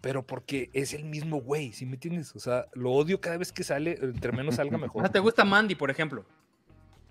pero 0.01 0.26
porque 0.26 0.70
es 0.72 0.93
el 0.94 1.05
mismo 1.05 1.40
güey, 1.40 1.72
¿sí 1.72 1.86
me 1.86 1.94
entiendes? 1.94 2.34
O 2.34 2.40
sea, 2.40 2.66
lo 2.72 2.90
odio 2.90 3.20
cada 3.20 3.36
vez 3.36 3.52
que 3.52 3.62
sale, 3.62 3.97
entre 4.02 4.32
menos 4.32 4.56
salga 4.56 4.76
O 4.76 4.80
mejor. 4.80 5.02
sea, 5.02 5.12
¿te 5.12 5.20
gusta 5.20 5.44
Mandy, 5.44 5.76
por 5.76 5.90
ejemplo? 5.90 6.24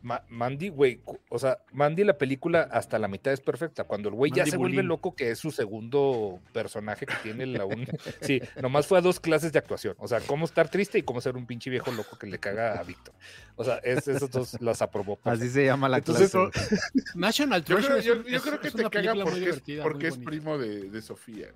Ma- 0.03 0.23
Mandy, 0.29 0.69
güey, 0.69 0.99
o 1.29 1.37
sea, 1.37 1.59
Mandy 1.73 2.03
la 2.03 2.17
película 2.17 2.67
hasta 2.71 2.97
la 2.97 3.07
mitad 3.07 3.31
es 3.33 3.39
perfecta. 3.41 3.83
Cuando 3.83 4.09
el 4.09 4.15
güey 4.15 4.31
ya 4.31 4.45
se 4.45 4.57
vuelve 4.57 4.81
loco, 4.83 5.15
que 5.15 5.31
es 5.31 5.39
su 5.39 5.51
segundo 5.51 6.39
personaje 6.53 7.05
que 7.05 7.13
tiene 7.21 7.45
la 7.45 7.65
un... 7.65 7.87
Sí, 8.21 8.41
nomás 8.61 8.87
fue 8.87 8.97
a 8.97 9.01
dos 9.01 9.19
clases 9.19 9.53
de 9.53 9.59
actuación. 9.59 9.95
O 9.99 10.07
sea, 10.07 10.19
cómo 10.21 10.45
estar 10.45 10.69
triste 10.69 10.97
y 10.97 11.03
cómo 11.03 11.21
ser 11.21 11.37
un 11.37 11.45
pinche 11.45 11.69
viejo 11.69 11.91
loco 11.91 12.17
que 12.17 12.25
le 12.27 12.39
caga 12.39 12.79
a 12.79 12.83
Víctor. 12.83 13.13
O 13.55 13.63
sea, 13.63 13.77
es, 13.77 14.07
esos 14.07 14.31
dos 14.31 14.59
las 14.61 14.81
aprobó. 14.81 15.19
Así 15.23 15.49
se 15.49 15.65
llama 15.65 15.87
la 15.87 15.97
Entonces, 15.97 16.31
clase. 16.31 16.75
National 17.15 17.63
Yo 17.63 17.75
Treasure 17.75 18.01
creo, 18.01 18.15
yo, 18.15 18.21
un- 18.21 18.27
yo 18.27 18.37
es- 18.37 18.41
creo 18.43 18.59
que 18.59 18.67
es 18.69 18.73
te 18.73 18.89
caga 18.89 19.13
porque, 19.13 19.29
es, 19.31 19.39
divertida, 19.39 19.83
porque 19.83 20.07
es 20.07 20.13
bonita. 20.15 20.29
primo 20.31 20.57
de, 20.57 20.89
de 20.89 21.01
Sofía. 21.01 21.47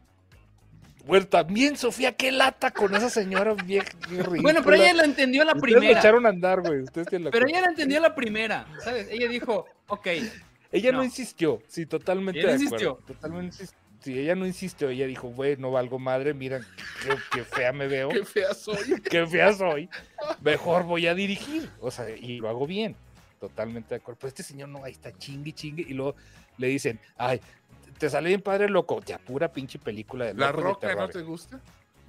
Bueno, 1.06 1.28
también, 1.28 1.78
Sofía, 1.78 2.14
qué 2.14 2.32
lata 2.32 2.72
con 2.72 2.96
esa 2.96 3.10
señora 3.10 3.54
vieja. 3.54 3.90
Bueno, 4.42 4.62
pero 4.64 4.76
ella 4.76 4.94
la 4.94 5.04
entendió 5.06 5.44
la 5.44 5.54
Ustedes 5.54 5.72
la 5.74 5.80
primera. 5.80 6.00
echaron 6.00 6.26
a 6.26 6.30
andar, 6.30 6.62
güey. 6.62 6.82
Ustedes 6.82 7.22
la 7.22 7.32
Pero 7.32 7.48
ella 7.48 7.62
la 7.62 7.68
entendió 7.68 8.00
la 8.00 8.16
primera, 8.16 8.66
¿sabes? 8.84 9.08
Ella 9.12 9.28
dijo, 9.28 9.66
ok, 9.88 10.08
Ella 10.72 10.92
no. 10.92 10.98
No. 11.00 11.04
insistió, 11.04 11.62
sí, 11.68 11.86
totalmente 11.86 12.40
Ella 12.40 12.50
de 12.50 12.54
insistió. 12.56 12.92
acuerdo. 12.92 13.14
Totalmente 13.14 13.46
insistió. 13.56 13.80
Sí, 14.02 14.20
ella 14.20 14.36
no 14.36 14.46
insistió, 14.46 14.90
ella 14.90 15.08
dijo, 15.08 15.30
güey, 15.30 15.58
no 15.58 15.72
valgo 15.72 15.98
madre, 15.98 16.34
mira 16.36 16.60
qué, 17.02 17.16
qué 17.32 17.44
fea 17.44 17.72
me 17.74 17.88
veo, 17.88 18.10
Qué 18.10 18.24
fea 18.24 18.54
soy. 18.54 18.78
qué 19.10 19.26
fea 19.26 19.52
soy, 19.54 19.90
mejor 20.42 20.84
voy 20.84 21.08
a 21.08 21.16
dirigir, 21.16 21.70
o 21.80 21.90
sea, 21.90 22.08
y 22.12 22.38
lo 22.38 22.48
hago 22.50 22.68
bien, 22.68 22.96
totalmente 23.40 23.90
de 23.90 23.96
acuerdo. 23.96 24.20
Pero 24.20 24.28
este 24.30 24.44
señor 24.44 24.70
no, 24.70 24.84
ahí 24.84 24.92
está 24.92 25.12
chingue, 25.18 25.54
chingue, 25.54 25.84
y 25.88 25.94
luego 25.96 26.16
le 26.58 26.68
dicen, 26.68 27.00
ay, 27.18 27.42
te 27.98 28.10
sale 28.10 28.30
bien 28.30 28.42
padre, 28.42 28.70
loco, 28.70 29.02
ya 29.06 29.18
pura 29.18 29.52
pinche 29.52 29.80
película 29.80 30.26
de 30.26 30.34
¿La 30.34 30.48
locos 30.52 30.82
de 30.82 30.88
roca 30.94 30.96
no 30.96 31.10
te 31.10 31.22
gusta? 31.22 31.60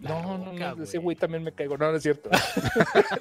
La 0.02 0.10
No, 0.10 0.36
no, 0.38 0.52
Roca, 0.52 0.74
no, 0.76 0.82
ese 0.84 0.98
güey. 0.98 1.16
también 1.16 1.42
me 1.42 1.52
caigo, 1.52 1.78
no, 1.78 1.90
no 1.90 1.96
es 1.96 2.02
cierto. 2.02 2.28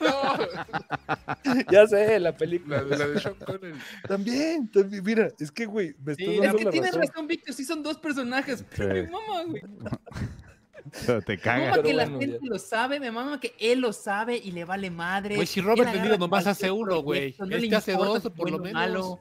No, 0.02 1.56
ya 1.72 1.88
sé, 1.88 2.20
la 2.20 2.36
película. 2.36 2.82
la, 2.82 2.84
de- 2.84 2.98
la 2.98 3.08
de 3.08 3.20
Sean 3.22 3.36
Connery. 3.36 3.76
También, 4.08 4.68
también, 4.70 5.04
mira, 5.04 5.30
es 5.40 5.52
que, 5.52 5.66
güey, 5.66 5.96
me 6.04 6.12
estás 6.12 6.28
Sí, 6.28 6.38
dando 6.38 6.44
es 6.50 6.56
que 6.58 6.64
la 6.66 6.72
tienes 6.72 6.92
razón. 6.96 7.08
razón, 7.08 7.28
Víctor, 7.28 7.54
sí 7.56 7.64
son 7.64 7.82
dos 7.82 7.98
personajes. 7.98 8.66
Pero 8.76 8.90
Sí. 8.94 9.02
me 9.04 9.08
mama, 9.10 9.44
güey. 9.48 9.62
Pero 11.08 11.22
te 11.22 11.32
Me 11.34 11.40
caga. 11.42 11.60
mama 11.62 11.72
Pero 11.78 11.84
que 11.88 11.94
la 11.94 12.04
bueno, 12.04 12.20
gente 12.20 12.40
lo 12.44 12.60
sabe, 12.60 13.00
me 13.00 13.12
mama 13.12 13.40
que 13.40 13.54
él 13.60 13.80
lo 13.80 13.92
sabe 13.94 14.38
y 14.38 14.52
le 14.52 14.66
vale 14.66 14.92
madre. 14.92 15.36
Güey, 15.36 15.48
si 15.48 15.62
Robert 15.62 15.92
De 15.94 16.00
Niro 16.02 16.18
nomás 16.18 16.46
hace 16.46 16.70
uno, 16.70 17.02
güey. 17.02 17.36
No 17.40 17.46
Este 17.46 17.60
le 17.68 17.76
hace 17.76 17.94
dos, 17.94 18.22
por 18.36 18.52
lo 18.52 18.58
bueno 18.58 18.58
o 18.58 18.60
menos. 18.60 18.74
malo. 18.74 19.20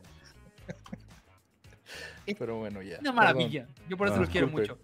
Pero 2.38 2.56
bueno, 2.59 2.82
ya. 2.82 2.98
Una 3.01 3.12
maravilla. 3.12 3.66
Yo 3.88 3.96
por 3.96 4.09
eso 4.09 4.16
Ah, 4.16 4.20
los 4.20 4.28
quiero 4.30 4.46
disculpe. 4.48 4.72
mucho. 4.72 4.80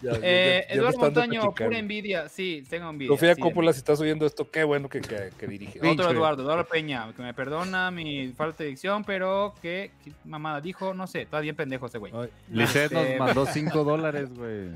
Ya, 0.00 0.12
Eh, 0.22 0.60
ya- 0.68 0.68
ya 0.68 0.74
me 0.74 0.80
Eduardo 0.80 0.98
Montaño, 1.00 1.54
pura 1.54 1.76
envidia. 1.78 2.28
Sí, 2.28 2.62
tengo 2.70 2.88
envidia. 2.88 3.12
Sofía 3.12 3.34
sí, 3.34 3.40
Coppola, 3.40 3.72
si 3.72 3.78
estás 3.78 4.00
oyendo 4.00 4.26
esto, 4.26 4.48
qué 4.48 4.62
bueno 4.62 4.88
que, 4.88 5.00
que, 5.00 5.30
que 5.36 5.46
dirige. 5.48 5.80
Otro 5.80 5.90
Pinche. 5.90 6.10
Eduardo, 6.12 6.42
Eduardo 6.44 6.64
Peña, 6.68 7.12
que 7.16 7.20
me 7.22 7.34
perdona 7.34 7.90
mi 7.90 8.28
falta 8.28 8.62
de 8.62 8.70
dicción, 8.70 9.02
pero 9.02 9.54
que, 9.60 9.90
que 10.04 10.12
mamada 10.24 10.60
dijo, 10.60 10.94
no 10.94 11.08
sé, 11.08 11.22
está 11.22 11.40
bien 11.40 11.56
pendejo 11.56 11.86
ese 11.86 11.98
güey. 11.98 12.12
Ay, 12.14 12.28
Lisette 12.48 12.92
nos 12.92 13.02
Este- 13.02 13.18
mandó 13.18 13.44
5 13.46 13.82
dólares, 13.82 14.32
güey. 14.32 14.68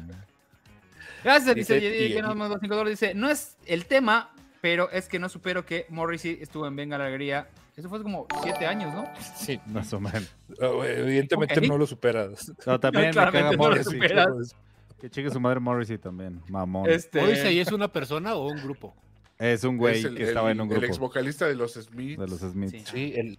Gracias, 1.23 1.55
dice, 1.55 1.79
que 1.81 2.21
nos 2.21 2.35
mandó 2.35 2.59
cinco 2.61 2.75
dólares, 2.75 2.99
dice, 2.99 3.15
no 3.15 3.31
es 3.31 3.57
el 3.67 3.87
tema, 3.87 4.31
pero 4.61 4.91
es 4.91 5.09
que 5.09 5.21
no 5.21 5.29
supero 5.29 5.65
que 5.65 5.87
Morrissey 5.89 6.39
estuvo 6.41 6.67
en 6.67 6.75
Venga 6.75 6.99
la 6.99 7.05
Alegría. 7.07 7.47
Eso 7.77 7.89
fue 7.89 7.99
hace 7.99 8.05
como 8.05 8.27
siete 8.43 8.67
años, 8.67 8.95
¿no? 8.95 9.05
Sí, 9.37 9.61
Más 9.67 9.93
o 9.93 10.01
menos. 10.01 10.31
oh, 10.61 10.85
evidentemente 10.85 11.61
no 11.63 11.79
lo 11.79 11.87
superas. 11.87 12.53
No, 12.67 12.79
también 12.79 13.07
me 13.09 13.11
Claramente 13.13 13.39
caga 13.41 13.57
no 13.57 13.57
lo 13.57 13.69
Morrissey. 13.71 13.93
superas. 13.95 14.57
Que 15.01 15.11
chique 15.11 15.31
su 15.31 15.41
madre 15.41 15.59
Morrissey 15.61 15.99
también. 15.99 16.41
Mamón. 16.49 16.89
Este, 16.89 17.21
Morrissey 17.21 17.59
es 17.59 17.73
una 17.73 17.89
persona 17.89 18.35
o 18.35 18.47
un 18.49 18.63
grupo. 18.63 18.95
Es 19.39 19.65
un 19.65 19.77
güey 19.77 19.99
Es 19.99 20.05
el, 20.05 20.15
que 20.17 20.23
estaba 20.25 20.51
el- 20.53 20.59
en 20.59 20.61
un 20.61 20.69
El 20.73 20.75
grupo 20.79 20.87
ex 20.87 20.99
vocalista 20.99 21.47
de 21.47 21.57
los 21.57 21.73
Smiths. 21.75 22.21
de 22.21 22.27
los 22.29 22.39
Smiths. 22.39 22.73
Sí. 22.73 22.85
Sí, 22.87 23.13
el 23.17 23.39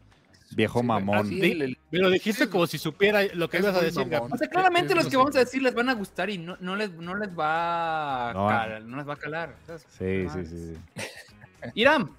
Viejo 0.55 0.81
sí, 0.81 0.85
mamón. 0.85 1.27
sí, 1.27 1.39
el- 1.51 1.61
el- 1.61 1.77
Me 1.89 1.99
lo 1.99 2.09
dijiste 2.09 2.49
como 2.49 2.67
si 2.67 2.77
supiera 2.77 3.23
lo 3.33 3.49
que 3.49 3.57
Es 3.57 3.63
ibas 3.63 3.75
a 3.77 3.81
decir. 3.81 4.01
O 4.19 4.37
sea, 4.37 4.49
claramente 4.49 4.91
Es- 4.93 4.97
los 4.99 5.07
que 5.07 5.15
vamos 5.17 5.35
a 5.37 5.39
decir 5.39 5.61
les 5.63 5.73
van 5.73 5.87
a 5.89 5.93
gustar 5.93 6.29
y 6.29 6.37
no, 6.37 6.57
no, 6.59 6.75
les, 6.75 6.91
no 6.91 7.15
les 7.15 7.29
va 7.29 8.31
a 8.31 8.33
No. 8.33 8.47
calar, 8.47 8.83
no 8.83 8.97
les 8.97 9.07
va 9.07 9.13
a 9.13 9.17
calar. 9.17 9.55
¿sabes? 9.65 9.85
Sí, 9.97 10.25
Ah, 10.27 10.33
sí, 10.33 10.45
sí. 10.45 10.75
sí. 10.75 11.69
Irán, 11.75 12.09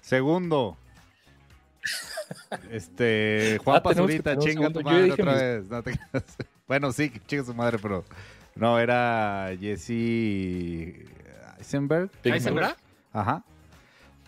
Segundo. 0.00 0.76
Este, 2.70 3.58
Juan 3.64 3.76
Ah, 3.76 3.82
Pazurita, 3.82 4.38
chinga 4.38 4.70
tu 4.70 4.80
madre 4.82 5.12
otra 5.12 5.24
mis- 5.32 5.40
vez. 5.40 5.64
No 5.68 5.82
te. 5.82 5.98
Bueno, 6.68 6.90
sí, 6.92 7.12
chinga 7.28 7.44
su 7.44 7.54
madre, 7.54 7.78
pero 7.80 8.04
no, 8.56 8.78
era 8.80 9.50
Jesse 9.60 11.06
Eisenberg. 11.58 12.10
¿ahí 12.24 12.40
se 12.40 12.50
verá? 12.50 12.76
Ajá. 13.12 13.44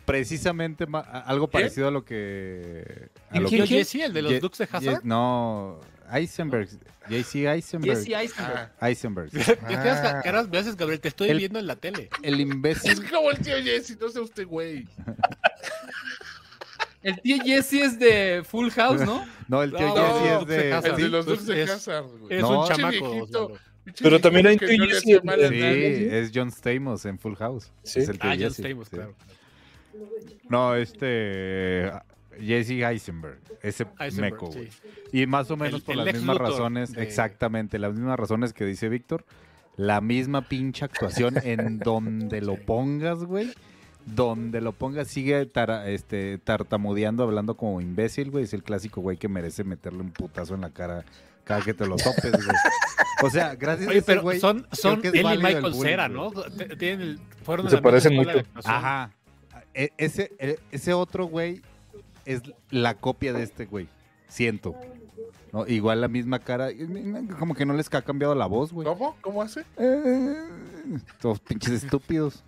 Precisamente 0.04 0.86
algo 1.24 1.48
parecido 1.48 1.88
a 1.88 1.90
lo 1.90 2.04
que. 2.04 3.08
a 3.30 3.36
¿Y 3.36 3.40
lo 3.40 3.48
quién, 3.48 3.62
que- 3.64 3.68
Jesse, 3.78 3.96
el 4.04 4.12
de 4.12 4.22
los 4.22 4.32
Ye- 4.32 4.40
Dukes 4.40 4.58
de 4.58 4.66
Ye- 4.66 4.90
Hazard? 4.90 5.04
No, 5.04 5.80
Eisenberg. 6.12 6.68
JC 7.10 7.46
Eisenberg. 7.46 7.96
Jesse 7.98 8.08
Eisenberg. 8.14 8.70
Ah, 8.80 8.88
Eisenberg. 8.88 9.30
¿Qué 9.32 9.58
qué 10.22 10.28
horas 10.28 10.48
me 10.48 10.58
haces, 10.58 10.76
Gabriel? 10.76 11.00
Te 11.00 11.08
estoy 11.08 11.30
El- 11.30 11.38
viendo 11.38 11.58
en 11.58 11.66
la 11.66 11.74
tele. 11.76 12.08
El 12.22 12.34
es 12.34 12.40
imbécil. 12.40 13.10
como 13.10 13.30
el 13.32 13.38
tío 13.40 13.56
Jesse, 13.62 13.98
no 14.00 14.08
sé 14.10 14.20
usted, 14.20 14.46
güey. 14.46 14.86
El 17.02 17.20
tío 17.20 17.36
Jesse 17.44 17.72
es 17.74 17.98
de 17.98 18.42
Full 18.44 18.70
House, 18.70 19.00
¿no? 19.06 19.24
No, 19.48 19.62
el 19.62 19.70
tío 19.72 19.86
No, 19.86 19.94
Jesse 19.94 20.30
no, 20.32 20.40
es 20.40 20.46
de. 20.46 21.04
El 21.04 21.10
los 21.12 21.26
Dukes 21.26 21.46
de 21.46 21.62
es- 21.62 21.70
Hazard, 21.70 22.04
güey. 22.20 22.34
Es 22.36 22.42
No, 22.42 22.60
un 22.62 22.68
chamaco. 22.68 23.10
viejito. 23.12 23.52
Pero 24.02 24.20
también 24.20 24.46
hay 24.48 24.58
tío 24.58 24.68
Jesse 24.68 25.06
en- 25.06 25.50
Sí, 25.50 26.08
es 26.10 26.30
John 26.34 26.50
Stamos 26.52 27.04
en 27.06 27.18
Full 27.18 27.34
House. 27.36 27.72
Sí. 27.82 28.00
Es 28.00 28.08
el 28.08 28.18
tío 28.18 28.30
Ah, 28.30 28.34
John 28.34 28.48
Jesse, 28.48 28.58
Stamos, 28.58 28.88
sí. 28.88 28.96
claro. 28.96 29.14
No, 30.48 30.74
este. 30.74 31.90
Jesse 32.40 32.70
Eisenberg. 32.84 33.38
Ese 33.62 33.86
Eisenberg, 33.98 34.32
meco, 34.34 34.46
güey. 34.46 34.70
sí. 34.70 34.78
Y 35.22 35.26
más 35.26 35.50
o 35.50 35.56
menos 35.56 35.80
El- 35.80 35.82
por 35.82 35.92
el 35.94 36.04
las 36.04 36.14
mismas 36.14 36.38
Luthor 36.38 36.50
razones, 36.52 36.92
de- 36.92 37.02
exactamente, 37.02 37.78
las 37.78 37.94
mismas 37.94 38.18
razones 38.18 38.52
que 38.52 38.64
dice 38.64 38.88
Víctor. 38.88 39.24
La 39.76 40.00
misma 40.00 40.42
pinche 40.42 40.84
actuación 40.84 41.34
en 41.42 41.78
donde 41.78 42.40
lo 42.40 42.56
pongas, 42.56 43.24
güey. 43.24 43.52
Donde 44.14 44.60
lo 44.60 44.72
pongas, 44.72 45.08
sigue 45.08 45.44
tara- 45.46 45.88
este, 45.88 46.38
tartamudeando, 46.38 47.22
hablando 47.22 47.56
como 47.56 47.80
imbécil, 47.80 48.30
güey. 48.30 48.44
Es 48.44 48.54
el 48.54 48.62
clásico 48.62 49.00
güey 49.00 49.16
que 49.16 49.28
merece 49.28 49.64
meterle 49.64 50.00
un 50.00 50.10
putazo 50.10 50.54
en 50.54 50.62
la 50.62 50.70
cara 50.70 51.04
cada 51.44 51.62
que 51.62 51.74
te 51.74 51.86
lo 51.86 51.96
topes, 51.96 52.32
güey. 52.32 52.56
O 53.22 53.30
sea, 53.30 53.54
gracias 53.54 53.88
a 53.88 53.92
ese 53.92 54.02
pero 54.02 54.22
güey, 54.22 54.38
son, 54.40 54.66
son 54.72 55.00
él 55.04 55.16
y 55.16 55.24
Michael 55.24 55.62
bullying, 55.62 55.80
Cera. 55.82 56.08
¿no? 56.08 56.30
Tienen 56.78 57.00
el- 57.00 57.20
fueron 57.42 57.66
de 57.66 57.70
Se 57.70 57.82
parecen 57.82 58.14
mucho. 58.16 58.42
Ajá. 58.64 59.10
E- 59.74 59.90
ese, 59.98 60.32
e- 60.38 60.58
ese 60.70 60.92
otro 60.92 61.26
güey 61.26 61.60
es 62.24 62.42
la 62.70 62.94
copia 62.94 63.32
de 63.32 63.42
este 63.42 63.66
güey. 63.66 63.88
Siento. 64.28 64.74
¿No? 65.52 65.66
Igual 65.66 66.00
la 66.02 66.08
misma 66.08 66.38
cara. 66.40 66.68
Como 67.38 67.54
que 67.54 67.64
no 67.64 67.72
les 67.74 67.92
ha 67.94 68.02
cambiado 68.02 68.34
la 68.34 68.46
voz, 68.46 68.72
güey. 68.72 68.86
¿Cómo? 68.86 69.16
¿Cómo 69.22 69.40
hace? 69.42 69.64
Eh, 69.78 70.34
Todos 71.20 71.40
pinches 71.40 71.82
estúpidos. 71.84 72.44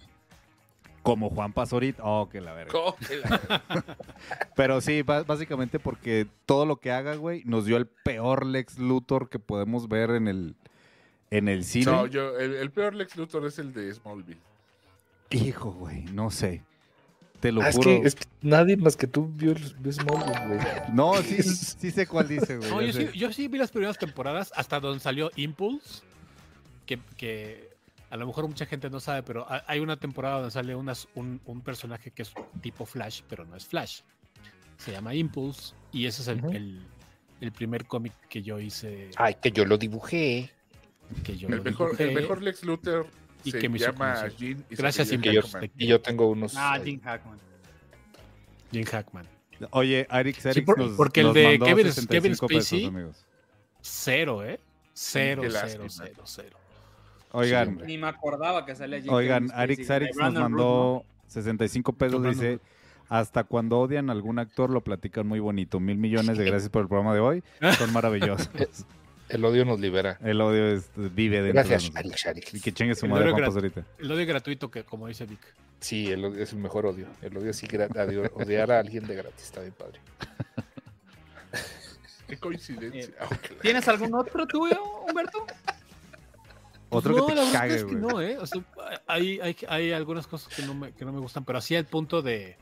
Como 1.03 1.31
Juan 1.31 1.53
Pazorita. 1.55 2.03
Oh, 2.05 2.29
que 2.29 2.41
la 2.41 2.53
verga. 2.53 2.73
¿Cómo 2.73 2.95
que 2.97 3.17
la- 3.17 3.63
Pero 4.57 4.81
sí, 4.81 5.03
básicamente 5.03 5.79
porque 5.79 6.27
todo 6.47 6.67
lo 6.67 6.77
que 6.77 6.93
haga, 6.93 7.15
güey, 7.17 7.43
nos 7.47 7.65
dio 7.65 7.77
el 7.79 7.87
peor 7.87 8.45
Lex 8.45 8.79
Luthor 8.79 9.29
que 9.31 9.39
podemos 9.39 9.89
ver 9.89 10.11
en 10.11 10.29
el, 10.29 10.55
en 11.31 11.49
el 11.49 11.65
cine. 11.65 11.87
No, 11.87 12.07
yo, 12.07 12.39
el, 12.39 12.55
el 12.55 12.71
peor 12.71 12.95
Lex 12.95 13.17
Luthor 13.17 13.47
es 13.47 13.59
el 13.59 13.73
de 13.73 13.93
Smallville. 13.95 14.41
Hijo, 15.31 15.73
güey, 15.73 16.03
no 16.13 16.31
sé. 16.31 16.63
Te 17.41 17.53
lo 17.53 17.63
Ah, 17.63 17.71
es, 17.71 17.77
juro. 17.77 17.89
que, 18.03 18.07
es 18.07 18.15
que 18.15 18.25
nadie 18.43 18.77
más 18.77 18.97
que 18.99 19.07
tú 19.07 19.31
vio, 19.35 19.55
vio 19.79 19.93
Smallville, 19.93 20.47
güey. 20.49 20.61
No, 20.93 21.15
sí, 21.23 21.43
sí 21.43 21.91
sé 21.91 22.07
cuál 22.07 22.29
dice, 22.29 22.59
güey. 22.59 22.69
No, 22.71 22.83
yo 22.83 22.93
sí, 22.93 23.09
yo 23.19 23.33
sí 23.33 23.49
vi 23.49 23.57
las 23.57 23.71
primeras 23.71 23.97
temporadas 23.97 24.53
hasta 24.55 24.79
donde 24.81 25.01
salió 25.01 25.31
Impulse, 25.37 26.03
que, 26.85 26.99
que 27.17 27.70
a 28.11 28.17
lo 28.17 28.27
mejor 28.27 28.47
mucha 28.49 28.67
gente 28.67 28.91
no 28.91 29.01
sabe, 29.01 29.23
pero 29.23 29.47
ha- 29.51 29.65
hay 29.67 29.81
una 29.81 29.97
temporada 29.99 30.37
donde 30.37 30.51
sale 30.51 30.75
unas- 30.75 31.09
un, 31.15 31.41
un 31.47 31.61
personaje 31.63 32.11
que 32.11 32.23
es 32.23 32.33
tipo 32.61 32.85
Flash, 32.85 33.23
pero 33.29 33.45
no 33.47 33.57
es 33.57 33.65
Flash. 33.67 34.01
Se 34.77 34.93
llama 34.93 35.15
Impulse 35.15 35.75
y 35.93 36.07
ese 36.07 36.23
es 36.23 36.29
el, 36.29 36.45
el- 36.55 36.87
el 37.41 37.53
primer 37.53 37.87
cómic 37.87 38.13
que 38.29 38.43
yo 38.43 38.59
hice. 38.61 39.11
Ay, 39.17 39.35
que 39.41 39.51
yo 39.53 39.65
lo 39.65 39.79
dibujé. 39.79 40.51
Que 41.25 41.37
yo 41.37 41.49
El 41.49 41.57
lo 41.57 41.65
mejor, 41.65 41.91
el 41.93 41.97
dibujé. 41.97 42.15
mejor 42.21 42.43
Lex 42.43 42.65
Luthor 42.65 43.07
Y 43.45 43.51
se 43.53 43.59
que 43.59 43.69
me 43.69 43.79
llama 43.79 44.27
y 44.39 44.55
Gracias, 44.71 45.09
Jim 45.11 45.23
Hackman. 45.23 45.71
y 45.79 45.87
yo 45.87 46.01
tengo 46.01 46.29
unos. 46.29 46.55
Ah. 46.57 46.79
Jim 46.85 47.01
Hackman. 47.01 47.39
Jim 48.73 48.85
Hackman. 48.85 49.27
Oye, 49.73 50.07
Arix, 50.09 50.47
Arix 50.47 50.65
por- 50.65 50.79
nos, 50.79 50.93
porque 50.93 51.21
el 51.21 51.27
nos 51.27 51.35
de 51.35 51.45
mandó 51.59 51.67
Kevin- 51.67 51.85
65 51.93 52.47
Kevin 52.47 52.59
pesos, 52.61 52.79
Spacey- 52.79 52.87
amigos. 52.89 53.27
Cero, 53.83 54.45
¿eh? 54.45 54.61
Cero, 54.93 55.43
cero, 55.51 55.85
cero, 55.89 56.23
cero. 56.25 56.59
Oigan. 57.33 57.79
Ni 57.87 57.99
me 57.99 58.09
acordaba 58.09 58.65
que 58.67 58.75
salía 58.75 59.01
Jim 59.01 59.13
oigan, 59.13 59.51
Arix 59.55 59.89
Arix 59.91 60.17
nos 60.17 60.35
mandó 60.35 61.05
65 61.29 61.93
pesos, 61.93 62.23
dice, 62.25 62.59
hasta 63.09 63.45
cuando 63.45 63.79
odian 63.79 64.09
a 64.11 64.13
algún 64.13 64.39
actor 64.39 64.71
lo 64.71 64.81
platican 64.83 65.27
muy 65.27 65.41
bonito. 65.41 65.81
Mil 65.81 65.97
millones 65.99 66.39
de 66.39 66.45
gracias 66.45 66.71
por 66.71 66.83
el 66.83 66.89
programa 66.89 67.15
de 67.15 67.21
hoy. 67.21 67.45
Son 67.79 67.93
maravillosos. 67.93 68.51
El 69.29 69.45
odio 69.45 69.65
nos 69.65 69.79
libera. 69.79 70.19
El 70.25 70.41
odio 70.41 70.67
es- 70.67 70.91
vive 70.97 71.37
dentro 71.41 71.63
Gracias, 71.63 71.85
de 71.85 71.89
nosotros. 71.91 72.05
Alex, 72.05 72.27
Alex. 72.27 72.55
Y 72.55 72.61
que 72.61 72.73
chingue 72.73 72.97
su 72.97 73.07
El 73.07 73.13
madre 73.13 73.27
odio 73.27 73.35
Juan 73.35 73.45
ahorita. 73.53 73.85
El 74.01 74.11
odio 74.11 74.27
gratuito, 74.27 74.73
que 74.73 74.83
como 74.83 75.07
dice 75.07 75.25
Vic. 75.25 75.39
Sí, 75.79 76.11
el 76.11 76.25
odio 76.25 76.43
es 76.43 76.53
el 76.53 76.59
mejor 76.59 76.85
odio. 76.87 77.07
El 77.23 77.37
odio 77.37 77.53
sí, 77.53 77.69
odio- 77.69 78.29
odiar 78.35 78.73
a 78.73 78.81
alguien 78.81 79.07
de 79.07 79.15
gratis. 79.15 79.45
Está 79.45 79.61
bien 79.61 79.73
padre. 79.79 80.01
Qué 82.27 82.37
coincidencia. 82.39 83.15
¿Tienes 83.63 83.87
algún 83.89 84.13
otro 84.15 84.47
tuyo, 84.49 84.77
Humberto? 85.09 85.47
Otro 86.91 87.15
no, 87.15 87.27
que 87.27 87.35
la 87.35 87.45
te 87.45 87.53
verdad 87.53 87.53
cague, 87.53 87.75
es 87.77 87.85
que 87.85 87.95
güey. 87.97 87.97
no, 87.97 88.21
¿eh? 88.21 88.39
O 88.39 88.47
sea, 88.47 88.63
hay, 89.07 89.41
hay, 89.41 89.57
hay 89.69 89.93
algunas 89.93 90.27
cosas 90.27 90.55
que 90.55 90.63
no, 90.63 90.75
me, 90.75 90.93
que 90.93 91.05
no 91.05 91.13
me 91.13 91.21
gustan, 91.21 91.45
pero 91.45 91.59
así 91.59 91.77
al 91.77 91.87
punto 91.87 92.21
de 92.23 92.57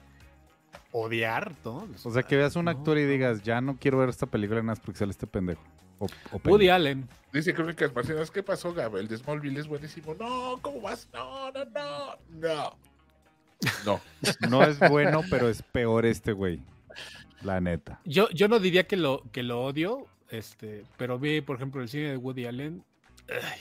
odiar, 0.93 1.55
¿no? 1.65 1.89
O 2.05 2.11
sea, 2.11 2.23
que 2.23 2.37
veas 2.37 2.57
un 2.57 2.67
No, 2.67 2.71
actor 2.71 2.99
y 2.99 3.05
digas, 3.07 3.43
ya 3.43 3.61
no 3.61 3.77
quiero 3.79 3.99
ver 3.99 4.09
esta 4.11 4.27
película 4.27 4.61
nada 4.61 4.73
más 4.73 4.81
porque 4.81 4.99
sale 4.99 5.11
este 5.13 5.27
pendejo. 5.27 5.63
O, 5.99 6.07
o 6.33 6.39
Woody. 6.45 6.69
Allen. 6.69 7.09
Dice 7.33 7.53
Crónicas 7.55 7.95
Marcianas, 7.95 8.31
¿qué 8.31 8.43
pasó, 8.43 8.73
Gab? 8.73 8.97
El 8.97 9.09
de 9.09 9.17
Smallville 9.17 9.59
es 9.61 9.67
buenísimo. 9.67 10.15
No, 10.15 10.59
¿cómo 10.63 10.81
vas? 10.81 11.09
No, 11.13 11.51
no, 11.51 11.65
no, 11.65 12.17
no. 12.31 12.79
No. 13.85 14.01
No 14.49 14.63
es 14.63 14.79
bueno, 14.89 15.23
pero 15.29 15.49
es 15.49 15.63
peor 15.63 16.07
este 16.07 16.33
güey. 16.33 16.63
La 17.43 17.61
neta. 17.61 18.01
Yo, 18.05 18.29
yo 18.31 18.47
no 18.49 18.61
diría 18.61 18.87
que 18.87 18.97
lo, 18.97 19.23
que 19.33 19.43
lo 19.43 19.63
odio, 19.63 20.07
este, 20.31 20.85
pero 20.97 21.19
vi, 21.19 21.41
por 21.41 21.57
ejemplo, 21.57 21.83
el 21.83 21.89
cine 21.89 22.11
de 22.11 22.17
Woody 22.17 22.47
Allen. 22.47 22.85
ay, 23.29 23.61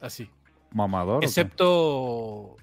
así. 0.00 0.28
Mamador. 0.72 1.22
Excepto 1.24 2.56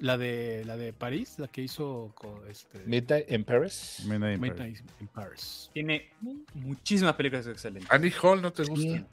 la 0.00 0.16
de 0.16 0.62
la 0.64 0.76
de 0.76 0.92
París, 0.92 1.34
la 1.38 1.48
que 1.48 1.62
hizo 1.62 2.12
con 2.14 2.48
este 2.48 2.78
Midnight 2.86 3.30
in 3.32 3.44
Paris. 3.44 4.04
Midnight 4.06 4.34
in 4.36 4.40
Paris. 4.40 4.58
Midnight 4.60 5.00
in 5.00 5.06
Paris. 5.08 5.70
Tiene 5.74 6.08
muchísimas 6.54 7.14
películas 7.14 7.46
excelentes. 7.48 7.90
Annie 7.90 8.12
Hall, 8.22 8.40
¿no 8.40 8.52
te 8.52 8.62
gusta? 8.64 8.80
Sí. 8.98 9.04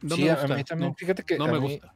No 0.00 0.16
Sí, 0.16 0.24
me 0.24 0.30
a 0.30 0.34
gusta. 0.36 0.56
mí 0.56 0.64
también. 0.64 0.90
no, 0.90 0.94
Fíjate 0.96 1.22
que 1.22 1.36
no 1.38 1.44
a 1.44 1.48
me 1.52 1.60
mí- 1.60 1.72
gusta. 1.72 1.94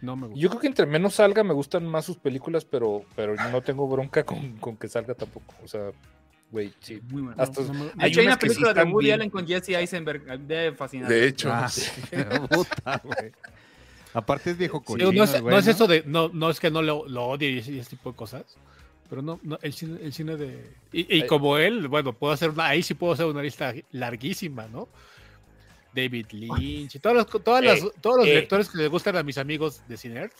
No 0.00 0.16
me 0.16 0.26
gusta. 0.26 0.40
Yo 0.40 0.48
creo 0.50 0.60
que 0.60 0.66
entre 0.66 0.86
menos 0.86 1.14
salga 1.14 1.44
me 1.44 1.52
gustan 1.54 1.86
más 1.86 2.04
sus 2.04 2.16
películas, 2.16 2.64
pero, 2.64 3.04
pero 3.14 3.34
no 3.36 3.62
tengo 3.62 3.86
bronca 3.88 4.24
con, 4.24 4.56
con 4.58 4.76
que 4.76 4.88
salga 4.88 5.14
tampoco. 5.14 5.54
O 5.62 5.68
sea, 5.68 5.90
güey, 6.50 6.72
sí. 6.80 7.00
Muy 7.10 7.22
bueno. 7.22 7.42
Hasta- 7.42 7.62
No 7.62 7.84
hay 7.98 8.10
hecho, 8.10 8.20
hay 8.20 8.26
unas 8.26 8.36
una 8.36 8.38
película 8.38 8.74
de 8.74 8.82
Woody 8.84 9.04
bien. 9.06 9.14
Allen 9.20 9.30
con 9.30 9.46
Jesse 9.46 9.68
Eisenberg. 9.70 10.40
De 10.40 10.72
fascinante. 10.72 11.14
De 11.14 11.26
hecho, 11.28 11.50
Ah, 11.52 11.68
sí. 11.68 11.90
puta, 12.50 13.00
güey. 13.04 13.32
Aparte 14.14 14.52
es 14.52 14.56
viejo 14.56 14.82
cochino. 14.82 15.12
no, 15.12 15.24
es, 15.24 15.34
el 15.34 15.42
güey, 15.42 15.52
no 15.54 15.58
es 15.60 15.66
eso 15.66 15.86
de. 15.86 16.02
No, 16.06 16.30
no 16.32 16.48
es 16.48 16.58
que 16.60 16.70
no 16.70 16.80
lo, 16.80 17.06
lo 17.06 17.26
odie 17.26 17.50
y 17.50 17.58
ese, 17.58 17.72
y 17.72 17.78
ese 17.80 17.90
tipo 17.90 18.10
de 18.12 18.16
cosas. 18.16 18.44
Pero 19.10 19.20
no, 19.20 19.38
no 19.42 19.58
el, 19.60 19.74
cine, 19.74 19.98
el 20.02 20.12
cine 20.14 20.36
de. 20.36 20.72
Y, 20.92 21.26
como 21.26 21.58
él, 21.58 21.88
bueno, 21.88 22.12
puedo 22.14 22.32
hacer 22.32 22.50
una. 22.50 22.68
Ahí 22.68 22.82
sí 22.82 22.94
puedo 22.94 23.12
hacer 23.12 23.26
una 23.26 23.42
lista 23.42 23.74
larguísima, 23.90 24.66
¿no? 24.68 24.88
David 25.94 26.26
Lynch 26.32 26.96
y 26.96 26.98
todos 26.98 27.16
los, 27.16 27.44
todas 27.44 27.62
las- 27.64 27.80
Eh, 27.82 27.92
todos 28.00 28.16
los 28.18 28.26
eh. 28.26 28.30
directores 28.30 28.68
que 28.68 28.78
les 28.78 28.88
gustan 28.90 29.16
a 29.16 29.22
mis 29.22 29.38
amigos 29.38 29.80
de 29.86 29.96
Cine 29.96 30.30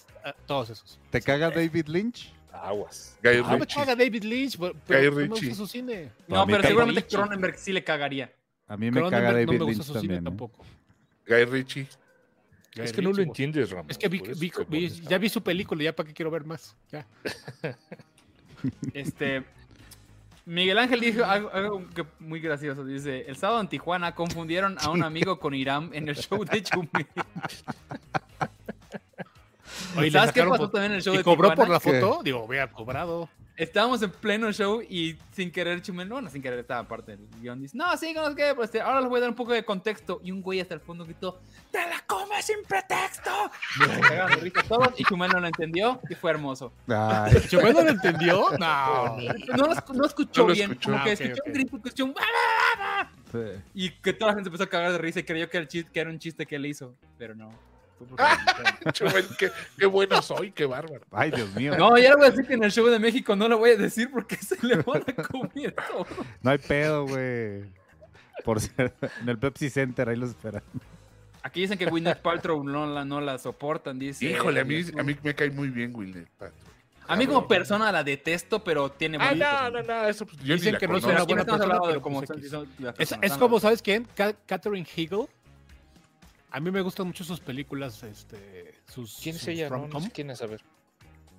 todos 0.47 0.71
esos. 0.71 0.99
¿Te 1.11 1.21
caga 1.21 1.51
David 1.51 1.87
Lynch? 1.87 2.33
Aguas. 2.53 3.17
Guy 3.23 3.43
Ah, 3.45 3.57
me 3.57 3.67
caga 3.67 3.95
David 3.95 4.25
Lynch, 4.25 4.57
pero, 4.59 4.73
Guy 4.73 4.81
pero 4.87 5.11
no 5.11 5.17
me 5.17 5.27
gusta 5.29 5.55
su 5.55 5.67
cine. 5.67 6.11
No, 6.27 6.47
pero 6.47 6.63
seguramente. 6.63 7.05
Cronenberg 7.07 7.59
sí 7.59 7.73
le 7.73 7.85
cagaría. 7.85 8.33
A 8.67 8.77
mí 8.77 8.91
me 8.91 9.01
caga 9.03 9.11
Cronenberg 9.11 9.35
David 9.47 9.59
no 9.59 9.65
me 9.67 9.71
Lynch 9.73 9.77
gusta 9.79 9.85
su 9.85 9.93
también. 9.93 10.11
cine 10.11 10.21
¿eh? 10.21 10.25
tampoco. 10.25 10.65
Guy 11.29 11.45
Ritchie. 11.45 11.87
Es 12.77 12.93
que 12.93 13.03
no 13.03 13.13
lo 13.13 13.23
entiendes, 13.23 13.71
Ramón. 13.71 13.87
Es 13.89 13.99
que 13.99 14.09
vi, 14.09 14.21
vi- 14.37 14.53
vi- 14.69 14.89
ya 14.89 15.19
vi 15.19 15.29
su 15.29 15.43
película, 15.43 15.83
ya 15.85 15.95
para 15.95 16.09
qué 16.09 16.13
quiero 16.15 16.31
ver 16.31 16.45
más. 16.45 16.75
Ya. 16.91 17.07
Este. 18.95 19.45
Miguel 20.47 20.79
Ángel 20.79 21.01
dijo 21.01 21.25
algo, 21.25 21.51
algo 21.53 21.87
que 21.95 22.05
muy 22.19 22.41
gracioso. 22.41 22.85
Dice: 22.85 23.25
El 23.29 23.37
sábado 23.37 23.61
en 23.61 23.69
Tijuana 23.69 24.15
confundieron 24.15 24.77
a 24.81 24.91
un 24.91 25.03
amigo 25.05 25.39
con 25.39 25.55
Irán 25.55 25.91
en 25.93 26.09
el 26.09 26.17
show 26.17 26.45
de 26.45 26.63
Chumel. 26.63 27.07
Oye, 29.97 30.11
¿Sabes 30.11 30.33
qué 30.33 30.43
pasó 30.45 30.69
también 30.71 30.93
en 30.93 30.97
el 30.97 31.03
show 31.03 31.15
¿Y 31.15 31.19
de 31.19 31.25
cobró 31.25 31.51
Tijuana? 31.51 31.57
por 31.57 31.69
la 31.69 31.81
¿Qué? 31.81 32.01
foto? 32.01 32.23
Digo, 32.23 32.45
hubiera 32.45 32.71
cobrado. 32.71 33.29
Estábamos 33.57 34.03
en 34.03 34.11
pleno 34.11 34.51
show 34.53 34.83
y 34.83 35.17
sin 35.31 35.53
querer 35.53 35.81
Chumel, 35.81 36.09
no, 36.09 36.21
no 36.21 36.29
sin 36.29 36.43
querer 36.43 36.59
estaba 36.59 36.83
parte 36.89 37.17
del 37.17 37.29
guion. 37.41 37.61
Dice, 37.63 37.77
no, 37.79 37.97
sí, 37.97 38.13
no 38.13 38.29
sé 38.29 38.35
qué, 38.35 38.53
pues, 38.55 38.67
este, 38.67 38.81
ahora 38.81 39.01
les 39.01 39.09
voy 39.09 39.19
a 39.19 39.21
dar 39.21 39.31
un 39.31 39.37
poco 39.37 39.53
de 39.53 39.65
contexto. 39.65 40.21
Y 40.25 40.33
un 40.33 40.43
güey 40.43 40.61
hasta 40.61 40.75
el 40.75 40.81
fondo 40.81 41.05
gritó, 41.05 41.41
¡Te 41.71 41.79
la 41.79 42.01
comes 42.07 42.45
sin 42.45 42.57
pretexto! 42.67 43.31
Y 43.81 43.85
se 43.95 44.01
cagaron 44.01 44.31
de 44.31 44.37
risa 44.37 44.63
todos 44.69 44.89
y 44.99 45.05
Chumel 45.05 45.31
no 45.31 45.39
lo 45.39 45.47
entendió 45.47 46.01
y 46.11 46.15
fue 46.17 46.33
hermoso. 46.33 46.73
Ay, 46.89 47.35
¿Chumel 47.49 47.75
no 47.75 47.83
lo 47.83 47.91
entendió? 47.91 48.47
No. 48.59 49.17
No, 49.19 49.67
lo- 49.69 49.95
no 49.95 50.05
escuchó 50.07 50.43
No 50.43 50.49
lo 50.49 50.55
bien, 50.55 50.71
escuchó. 50.73 50.91
como 50.91 51.03
Ah, 51.03 51.05
que 51.05 51.13
ok, 51.15 51.21
escuchó 51.21 51.43
un 51.47 51.53
grito, 51.53 51.77
escuchó 51.77 52.05
un... 52.07 52.15
Sí. 53.31 53.63
Y 53.75 53.91
que 53.91 54.13
toda 54.13 54.31
la 54.33 54.35
gente 54.37 54.49
empezó 54.49 54.65
a 54.65 54.69
cagar 54.69 54.93
de 54.93 54.99
risa 54.99 55.21
y 55.21 55.25
creyó 55.25 55.49
que 55.49 55.57
era, 55.59 55.63
el 55.63 55.69
chiste, 55.69 55.91
que 55.93 56.01
era 56.01 56.11
un 56.11 56.19
chiste 56.19 56.45
que 56.47 56.57
él 56.57 56.67
hizo, 56.67 56.95
pero 57.19 57.35
no. 57.35 57.51
qué, 59.39 59.51
qué 59.79 59.87
bueno 59.87 60.21
soy, 60.23 60.53
qué 60.53 60.67
bárbaro. 60.67 61.05
Ay, 61.11 61.31
Dios 61.31 61.55
mío. 61.55 61.77
No, 61.77 61.97
ya 61.99 62.11
le 62.11 62.17
voy 62.17 62.27
a 62.27 62.31
decir 62.31 62.47
que 62.47 62.55
en 62.55 62.65
el 62.65 62.73
show 62.73 62.87
de 62.87 62.99
México 62.99 63.37
no 63.37 63.49
lo 63.49 63.59
voy 63.59 63.71
a 63.71 63.77
decir 63.77 64.11
porque 64.11 64.37
se 64.37 64.65
le 64.67 64.77
van 64.77 65.05
a 65.07 65.23
comer 65.23 65.75
todo. 65.75 66.07
No 66.43 66.51
hay 66.51 66.59
pedo, 66.59 67.07
güey. 67.07 67.65
Por 68.45 68.61
ser 68.61 68.93
en 69.21 69.29
el 69.29 69.39
Pepsi 69.39 69.71
Center, 69.71 70.09
ahí 70.09 70.17
los 70.17 70.31
esperan. 70.31 70.63
Aquí 71.43 71.61
dicen 71.61 71.79
que 71.79 71.87
Gwyneth 71.87 72.21
Paltrow 72.21 72.65
no 72.65 72.87
la, 72.87 73.05
no 73.05 73.21
la 73.21 73.39
soportan, 73.39 73.99
dice. 73.99 74.25
Híjole, 74.25 74.61
a 74.61 74.65
mí, 74.65 74.83
a 74.99 75.03
mí 75.03 75.17
me 75.23 75.35
cae 75.35 75.51
muy 75.51 75.69
bien, 75.69 75.95
Will. 75.95 76.27
A 77.07 77.17
mí 77.17 77.27
como 77.27 77.47
persona 77.47 77.93
la 77.93 78.03
detesto, 78.03 78.65
pero 78.65 78.91
tiene 78.91 79.19
Ah, 79.21 79.35
no, 79.35 79.71
no, 79.71 79.83
no, 79.83 80.09
eso 80.09 80.25
pues, 80.25 80.39
yo 80.39 80.55
Dicen 80.55 80.69
ni 80.69 80.73
la 80.73 80.79
que 80.79 80.89
no 80.89 80.97
es 80.97 81.05
una 81.05 81.23
buena 81.25 81.45
persona, 81.45 81.81
pero 81.85 82.01
pues 82.01 82.31
las 82.79 82.99
Es, 82.99 83.15
es 83.21 83.33
como, 83.35 83.61
¿sabes 83.61 83.83
quién? 83.83 84.07
Catherine 84.47 84.87
Hegel. 84.97 85.27
A 86.55 86.61
mí 86.61 86.71
me 86.71 86.81
gustan 86.83 87.09
mucho 87.09 87.25
sus 87.25 87.41
películas, 87.41 88.01
este, 88.05 88.73
sus 88.87 89.19
¿Quién 89.21 89.35
es 89.35 89.49
ella? 89.49 89.69
No, 89.69 90.01
sé 90.01 90.11
quién 90.13 90.31
es, 90.31 90.41
a 90.41 90.47
ver. 90.47 90.63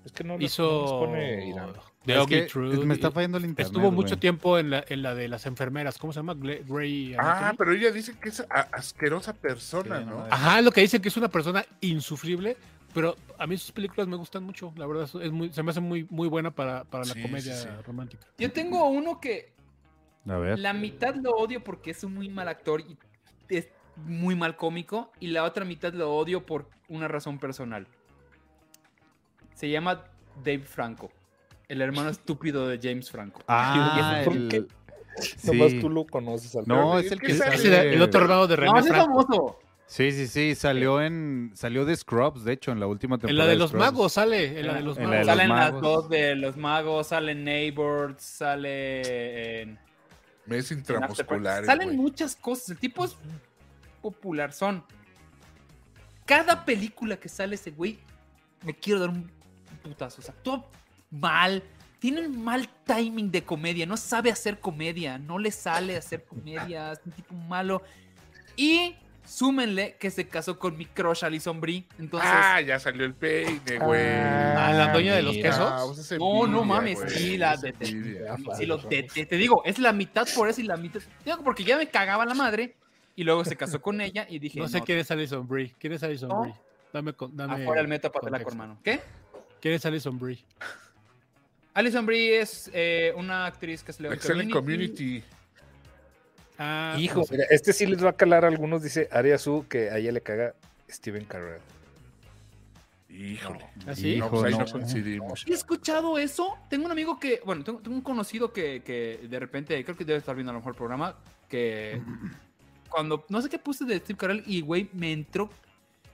Es 0.03 0.11
que 0.11 0.25
no, 0.25 0.35
Hizo 0.37 0.63
nos 0.81 0.91
pone 0.91 1.47
Irán. 1.47 1.71
The 2.05 2.13
Es 2.17 2.23
Ugly 2.23 2.35
que 2.41 2.41
Truth. 2.47 2.83
me 2.83 2.93
está 2.95 3.11
fallando 3.11 3.37
el 3.37 3.45
internet. 3.45 3.73
Estuvo 3.73 3.91
mucho 3.91 4.09
güey. 4.09 4.19
tiempo 4.19 4.59
en 4.59 4.71
la, 4.71 4.83
en 4.89 5.01
la 5.01 5.15
de 5.15 5.29
las 5.29 5.45
enfermeras. 5.45 5.97
¿Cómo 5.97 6.11
se 6.11 6.19
llama? 6.19 6.35
Gle- 6.35 6.63
Grey 6.67 7.15
Ah, 7.17 7.53
pero 7.57 7.71
ella 7.71 7.91
dice 7.91 8.13
que 8.19 8.27
es 8.27 8.45
asquerosa 8.49 9.33
persona, 9.33 9.99
Sí, 9.99 10.05
¿no? 10.05 10.17
no, 10.17 10.25
Ajá, 10.29 10.61
lo 10.61 10.71
que 10.71 10.81
dicen 10.81 11.01
que 11.01 11.07
es 11.07 11.15
una 11.15 11.29
persona 11.29 11.65
insufrible, 11.79 12.57
pero 12.93 13.15
a 13.39 13.47
mí 13.47 13.57
sus 13.57 13.71
películas 13.71 14.07
me 14.09 14.17
gustan 14.17 14.43
mucho, 14.43 14.73
la 14.75 14.85
verdad, 14.85 15.09
es 15.23 15.31
muy, 15.31 15.51
se 15.53 15.63
me 15.63 15.71
hace 15.71 15.79
muy, 15.79 16.05
muy 16.09 16.27
buena 16.27 16.51
para, 16.51 16.83
para 16.83 17.05
la 17.05 17.13
Sí, 17.13 17.21
comedia 17.21 17.55
sí, 17.55 17.63
sí. 17.63 17.69
romántica. 17.87 18.27
Yo 18.37 18.51
tengo 18.51 18.85
uno 18.89 19.21
que 19.21 19.53
A 20.27 20.35
ver. 20.37 20.59
la 20.59 20.73
mitad 20.73 21.15
lo 21.15 21.31
odio 21.31 21.63
porque 21.63 21.91
es 21.91 22.03
un 22.03 22.13
muy 22.15 22.27
mal 22.29 22.49
actor 22.49 22.81
y 22.81 22.97
es 23.49 23.69
muy 23.97 24.35
mal 24.35 24.55
cómico, 24.57 25.11
y 25.19 25.27
la 25.27 25.43
otra 25.43 25.65
mitad 25.65 25.93
lo 25.93 26.13
odio 26.15 26.45
por 26.45 26.67
una 26.89 27.07
razón 27.07 27.39
personal. 27.39 27.87
Se 29.53 29.69
llama 29.69 30.03
Dave 30.43 30.63
Franco, 30.65 31.11
el 31.67 31.81
hermano 31.81 32.09
estúpido 32.11 32.67
de 32.67 32.79
James 32.81 33.09
Franco. 33.09 33.41
Ah, 33.47 34.21
¿Por 34.25 34.35
el... 34.35 34.47
qué? 34.49 34.65
Sí. 35.21 35.47
Nomás 35.57 35.79
tú 35.79 35.89
lo 35.89 36.05
conoces 36.05 36.53
al 36.57 36.65
No, 36.67 36.99
es 36.99 37.09
el 37.09 37.21
¿qué 37.21 37.27
que 37.27 37.33
sale? 37.35 37.67
Era 37.67 37.83
el 37.83 38.01
otro 38.01 38.21
hermano 38.21 38.47
de 38.47 38.57
No, 38.57 38.61
René 38.63 38.79
es 38.79 38.87
Franco. 38.87 39.21
famoso. 39.25 39.59
Sí, 39.87 40.11
sí, 40.11 40.27
sí, 40.27 40.55
salió 40.55 41.01
en 41.01 41.51
salió 41.53 41.85
de 41.85 41.95
Scrubs, 41.95 42.43
de 42.43 42.53
hecho, 42.53 42.71
en 42.73 42.79
la 42.81 42.87
última 42.87 43.15
En 43.15 43.21
temporada. 43.21 43.45
la 43.45 43.49
de 43.51 43.55
los 43.55 43.69
Scrubs. 43.69 43.85
magos 43.85 44.13
sale, 44.13 44.59
en 44.59 44.67
la 44.67 44.73
de 44.73 44.81
los 44.81 44.97
En 44.97 45.09
la 45.09 45.19
de 45.19 45.25
magos. 45.25 45.27
los 45.27 45.27
Salen 45.27 45.49
las 45.49 45.81
dos 45.81 46.09
de 46.09 46.35
los 46.35 46.57
magos, 46.57 47.07
salen 47.07 47.43
Neighbors, 47.45 48.21
sale 48.21 49.61
en... 49.61 49.79
Me 50.47 50.57
es 50.57 50.71
en 50.71 50.79
intramuscular. 50.79 51.65
Salen 51.65 51.95
muchas 51.95 52.35
cosas. 52.35 52.71
El 52.71 52.77
tipo 52.79 53.05
es 53.05 53.15
popular. 54.11 54.53
Son. 54.53 54.83
Cada 56.25 56.65
película 56.65 57.17
que 57.17 57.29
sale 57.29 57.55
ese 57.55 57.71
güey, 57.71 57.99
me 58.63 58.73
quiero 58.73 58.99
dar 59.01 59.09
un 59.09 59.29
putazo. 59.83 60.21
O 60.21 60.23
sea, 60.23 60.33
actúa 60.33 60.65
mal. 61.11 61.63
Tiene 61.99 62.21
un 62.27 62.43
mal 62.43 62.67
timing 62.85 63.31
de 63.31 63.43
comedia. 63.43 63.85
No 63.85 63.97
sabe 63.97 64.31
hacer 64.31 64.59
comedia. 64.59 65.17
No 65.17 65.37
le 65.39 65.51
sale 65.51 65.95
hacer 65.97 66.23
comedia. 66.25 66.91
Es 66.93 66.99
un 67.05 67.11
tipo 67.11 67.33
malo. 67.35 67.81
Y 68.55 68.95
súmenle 69.23 69.97
que 69.99 70.11
se 70.11 70.27
casó 70.27 70.57
con 70.59 70.77
mi 70.77 70.85
crush 70.85 71.23
Alison 71.25 71.59
Brie. 71.61 71.85
Entonces. 71.99 72.29
Ah, 72.31 72.61
ya 72.61 72.79
salió 72.79 73.05
el 73.05 73.13
peine, 73.15 73.77
güey. 73.79 74.01
Ah, 74.07 74.71
la 74.75 74.93
dueña 74.93 75.15
de 75.15 75.21
los 75.23 75.35
quesos. 75.35 75.71
Ah, 75.71 75.83
pues 75.85 75.99
es 76.11 76.19
No, 76.19 76.47
no 76.47 76.61
envidia, 76.61 76.65
mames, 76.65 76.99
güey, 77.01 77.09
sí, 77.11 77.37
la 77.37 77.55
de- 77.57 77.71
de- 77.71 77.87
envidia. 77.87 78.35
Sí, 78.57 78.65
lo- 78.65 78.79
te, 78.79 79.03
te- 79.03 79.25
te 79.25 79.35
digo, 79.37 79.61
es 79.65 79.77
la 79.79 79.93
mitad 79.93 80.27
por 80.35 80.49
eso 80.49 80.61
y 80.61 80.63
la 80.65 80.77
mitad. 80.77 81.01
Digo, 81.23 81.37
porque 81.43 81.63
ya 81.63 81.77
me 81.77 81.87
cagaba 81.87 82.25
la 82.25 82.33
madre. 82.33 82.75
Y 83.15 83.23
luego 83.23 83.45
se 83.45 83.55
casó 83.55 83.81
con 83.81 84.01
ella 84.01 84.25
y 84.29 84.39
dije. 84.39 84.59
No 84.59 84.67
sé 84.67 84.81
quién 84.81 84.97
es 84.99 85.09
Alison 85.11 85.47
Brie. 85.47 85.73
¿Quién 85.79 85.93
es 85.93 86.03
Alison 86.03 86.29
No. 86.29 86.41
Brie? 86.41 86.53
Dame, 86.91 87.13
con- 87.13 87.35
dame 87.35 87.63
Afuera 87.63 87.81
el 87.81 87.87
meta 87.87 88.11
para 88.11 88.25
la 88.25 88.37
contexto. 88.37 88.51
hermano. 88.51 88.79
¿Qué? 88.83 88.99
¿Quién 89.61 89.73
es 89.73 89.85
Alison 89.85 90.17
Brie? 90.19 90.39
Alison 91.73 92.05
Brie 92.05 92.39
es 92.39 92.69
eh, 92.73 93.13
una 93.17 93.45
actriz 93.45 93.83
que 93.83 93.91
se 93.93 94.03
le 94.03 94.13
Excelente 94.13 94.53
community. 94.53 95.23
Ah, 96.57 96.95
Hijo, 96.97 97.19
no 97.19 97.25
sé. 97.25 97.33
mira, 97.33 97.45
este 97.49 97.73
sí 97.73 97.85
les 97.85 98.03
va 98.03 98.11
a 98.11 98.13
calar 98.13 98.45
a 98.45 98.47
algunos, 98.47 98.81
dice 98.81 99.09
Aria 99.11 99.37
Su, 99.37 99.65
que 99.67 99.89
a 99.89 99.97
ella 99.97 100.11
le 100.13 100.21
caga 100.21 100.53
Steven 100.89 101.25
Carell. 101.25 101.59
Híjole. 103.09 103.65
¿Ah, 103.87 103.95
sí? 103.95 104.17
No, 104.17 104.29
pues 104.29 104.43
ahí 104.43 104.49
Hijo, 104.51 104.59
no 104.59 104.65
no. 104.65 104.71
coincidimos. 104.71 105.45
He 105.47 105.53
escuchado 105.53 106.17
eso. 106.17 106.57
Tengo 106.69 106.85
un 106.85 106.91
amigo 106.91 107.19
que, 107.19 107.41
bueno, 107.45 107.63
tengo, 107.63 107.79
tengo 107.79 107.95
un 107.95 108.01
conocido 108.03 108.51
que, 108.53 108.81
que 108.85 109.21
de 109.29 109.39
repente, 109.39 109.83
creo 109.85 109.95
que 109.97 110.05
debe 110.05 110.19
estar 110.19 110.35
viendo 110.35 110.51
a 110.51 110.53
lo 110.53 110.59
mejor 110.59 110.73
el 110.73 110.77
programa, 110.77 111.15
que 111.49 112.01
cuando, 112.95 113.25
no 113.27 113.41
sé 113.41 113.49
qué 113.49 113.59
puse 113.59 113.83
de 113.83 113.97
Steve 113.99 114.17
Carell 114.17 114.43
y, 114.47 114.61
güey, 114.61 114.89
me 114.93 115.11
entró 115.11 115.49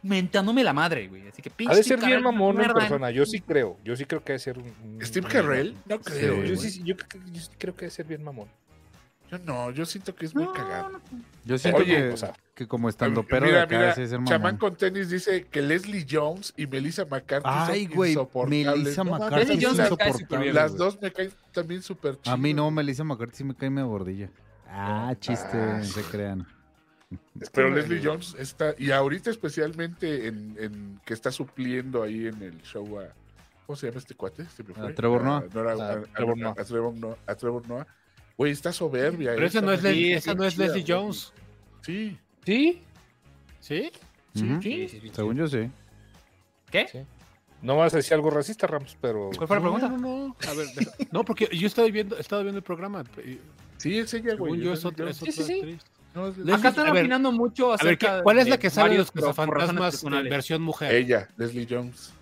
mentándome 0.02 0.64
la 0.64 0.74
madre, 0.74 1.08
güey. 1.08 1.28
Así 1.28 1.44
que 1.44 1.52
pinche 1.52 1.72
Ha 1.72 1.76
de 1.78 1.84
Steve 1.84 2.02
ser 2.02 2.10
bien 2.10 2.24
mamón 2.24 2.60
en 2.60 2.74
persona, 2.74 3.12
yo 3.12 3.24
sí 3.24 3.40
creo, 3.40 3.78
yo 3.84 3.95
sí 3.95 4.06
creo 4.06 4.24
que 4.24 4.32
ha 4.32 4.36
de 4.36 4.40
ser 4.40 4.58
un... 4.58 4.98
Steve 5.03 5.28
Carell, 5.28 5.76
no 5.86 5.99
creo. 5.99 6.44
Yo 6.44 6.56
sí, 6.56 6.82
yo, 6.84 6.98
creo 6.98 7.08
que- 7.08 7.32
yo 7.32 7.40
sí 7.40 7.49
creo 7.60 7.76
que 7.76 7.86
ha 7.86 7.88
de 7.88 7.91
ser 7.91 8.08
bien 8.08 8.24
mamón. 8.24 8.48
Yo 9.30 9.38
no, 9.38 9.70
yo 9.72 9.86
siento 9.86 10.14
que 10.16 10.26
es 10.26 10.34
muy 10.36 10.44
No, 10.44 10.52
cagado. 10.53 10.90
no, 10.90 10.99
Yo 11.45 11.58
siento 11.58 11.82
Oye, 11.82 11.95
que, 11.95 12.10
o 12.10 12.18
sea, 12.18 12.34
que 12.56 12.68
como 12.68 12.90
estando 12.90 13.24
pero 13.24 13.45
mira, 13.45 13.58
de 13.60 13.64
acá 13.64 13.78
mira, 13.78 13.95
ser 13.95 14.24
Chamán 14.26 14.58
con 14.58 14.76
tenis 14.76 15.10
dice 15.10 15.45
que 15.45 15.62
Leslie 15.62 16.06
Jones 16.10 16.53
y 16.58 16.66
Melissa 16.68 17.06
McCarthy 17.06 17.48
Ay, 17.49 17.88
son 17.94 18.08
insoportables. 18.08 18.76
Melissa 18.78 19.03
McCarthy 19.06 19.53
es 19.53 19.64
insoportable. 19.64 20.52
Las 20.52 20.76
dos 20.76 20.99
me 20.99 21.12
caen 21.14 21.32
también 21.53 21.82
súper 21.84 22.16
chidas. 22.20 22.34
A 22.34 22.38
mí 22.38 22.53
no, 22.53 22.70
Melissa 22.72 23.03
McCarthy 23.03 23.38
sí 23.38 23.44
me 23.45 23.56
cae 23.56 23.70
medio 23.70 23.88
gordilla. 23.88 24.30
Ah, 24.68 25.14
chiste, 25.20 25.58
Ah, 25.58 25.82
se 25.84 26.02
crean. 26.03 26.45
Pero 27.54 27.70
Leslie 27.70 28.02
Jones 28.04 28.36
está, 28.40 28.76
y 28.78 28.92
ahorita 28.92 29.30
especialmente 29.30 30.28
en, 30.28 30.56
en 30.60 31.02
que 31.06 31.14
está 31.14 31.32
supliendo 31.32 32.04
ahí 32.04 32.28
en 32.28 32.42
el 32.42 32.62
show 32.62 33.00
a, 33.00 33.08
¿cómo 33.66 33.76
se 33.76 33.88
llama 33.88 34.00
este 34.00 34.16
cuate? 34.16 34.44
A 34.44 34.94
Trevor 34.94 35.24
Noah. 35.24 35.44
no 35.52 36.56
A 36.58 37.36
Trevor 37.36 37.68
Noah. 37.68 37.88
Güey, 38.38 38.52
está 38.52 38.72
soberbia. 38.72 39.32
Pero 39.34 39.44
eh, 39.46 39.48
esa 39.50 39.62
no 39.62 39.72
es, 39.72 39.84
Leslie, 39.84 40.06
sí, 40.06 40.14
esa 40.14 40.34
no 40.34 40.46
es 40.46 40.58
Leslie. 40.58 40.86
Jones. 40.88 41.34
Sí, 41.82 42.18
¿Sí? 42.46 42.82
¿Sí? 43.60 43.92
Sí, 44.34 44.58
sí, 44.62 44.88
sí. 45.02 45.12
Según 45.14 45.36
yo 45.36 45.48
sí. 45.48 45.70
¿Qué? 46.72 46.88
Sí. 46.88 47.00
No 47.62 47.76
vas 47.78 47.94
a 47.94 47.98
decir 47.98 48.14
algo 48.16 48.30
racista, 48.32 48.66
Ramos, 48.66 48.98
pero... 49.00 49.30
¿Cuál 49.36 49.48
fue 49.48 49.58
la 49.60 49.64
No, 49.64 49.74
pregunta? 49.76 49.90
No, 49.90 50.28
no, 50.28 50.36
A 50.50 50.54
ver, 50.56 50.68
no, 51.12 51.24
porque 51.24 51.48
yo 51.52 51.68
estaba 51.68 51.88
viendo, 51.90 52.18
estaba 52.18 52.42
viendo 52.42 52.58
el 52.58 52.64
programa. 52.64 53.04
y 53.24 53.40
sí, 53.78 54.00
es 54.00 54.12
ella, 54.16 54.36
güey. 54.36 54.54
Según 54.54 54.62
yo, 54.62 54.74
es 54.74 54.80
es 54.80 54.86
otra, 54.86 55.10
es 55.10 55.18
Sí, 55.18 55.24
otra 55.30 55.34
sí, 55.34 55.44
sí. 55.44 55.54
actriz. 55.60 55.82
No, 56.14 56.28
Leslie- 56.34 56.54
Acá 56.54 56.70
están 56.70 56.88
a 56.88 56.92
ver, 56.94 57.04
opinando 57.04 57.32
mucho 57.32 57.74
A 57.74 57.78
ver, 57.84 57.98
¿qué- 57.98 58.06
acerca 58.08 58.24
¿cuál 58.24 58.40
es 58.40 58.48
la 58.50 58.58
que 58.58 58.70
sale 58.70 58.98
los 58.98 59.12
cazafantasmas 59.12 59.92
personales. 59.96 60.30
versión 60.30 60.62
mujer? 60.62 60.94
Ella, 60.94 61.30
Leslie 61.38 61.68
Jones. 61.70 62.14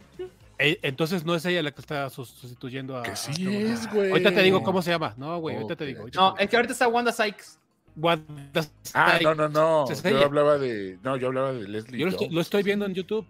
Eh, 0.61 0.77
Entonces 0.81 1.23
no 1.25 1.35
es 1.35 1.45
ella 1.45 1.63
la 1.63 1.71
que 1.71 1.79
está 1.81 2.09
sus- 2.09 2.29
sustituyendo 2.29 2.97
a. 2.97 3.03
Que 3.03 3.11
a 3.11 3.15
sí 3.15 3.43
Noah. 3.43 3.53
es, 3.55 3.91
güey. 3.93 4.11
Ahorita 4.11 4.31
te 4.33 4.41
digo 4.43 4.61
cómo 4.61 4.81
se 4.81 4.91
llama. 4.91 5.13
No, 5.17 5.39
güey, 5.39 5.55
ahorita 5.55 5.73
Oh, 5.73 5.77
te 5.77 5.85
digo. 5.85 5.99
ahorita 6.01 6.19
No, 6.19 6.35
es 6.37 6.49
que 6.49 6.55
ahorita 6.57 6.73
está 6.73 6.87
Wanda 6.89 7.11
Sykes. 7.13 7.57
What 7.95 8.19
the- 8.53 8.61
Ah, 8.93 9.19
no, 9.23 9.33
no, 9.35 9.47
no. 9.49 9.85
Yo 9.87 10.23
hablaba 10.25 10.57
de. 10.57 10.99
No, 11.01 11.15
yo 11.17 11.27
hablaba 11.27 11.53
de 11.53 11.67
Leslie 11.67 11.99
Yo 11.99 12.05
lo 12.05 12.11
estoy, 12.11 12.29
lo 12.29 12.41
estoy 12.41 12.63
viendo 12.63 12.85
en 12.85 12.93
YouTube. 12.93 13.25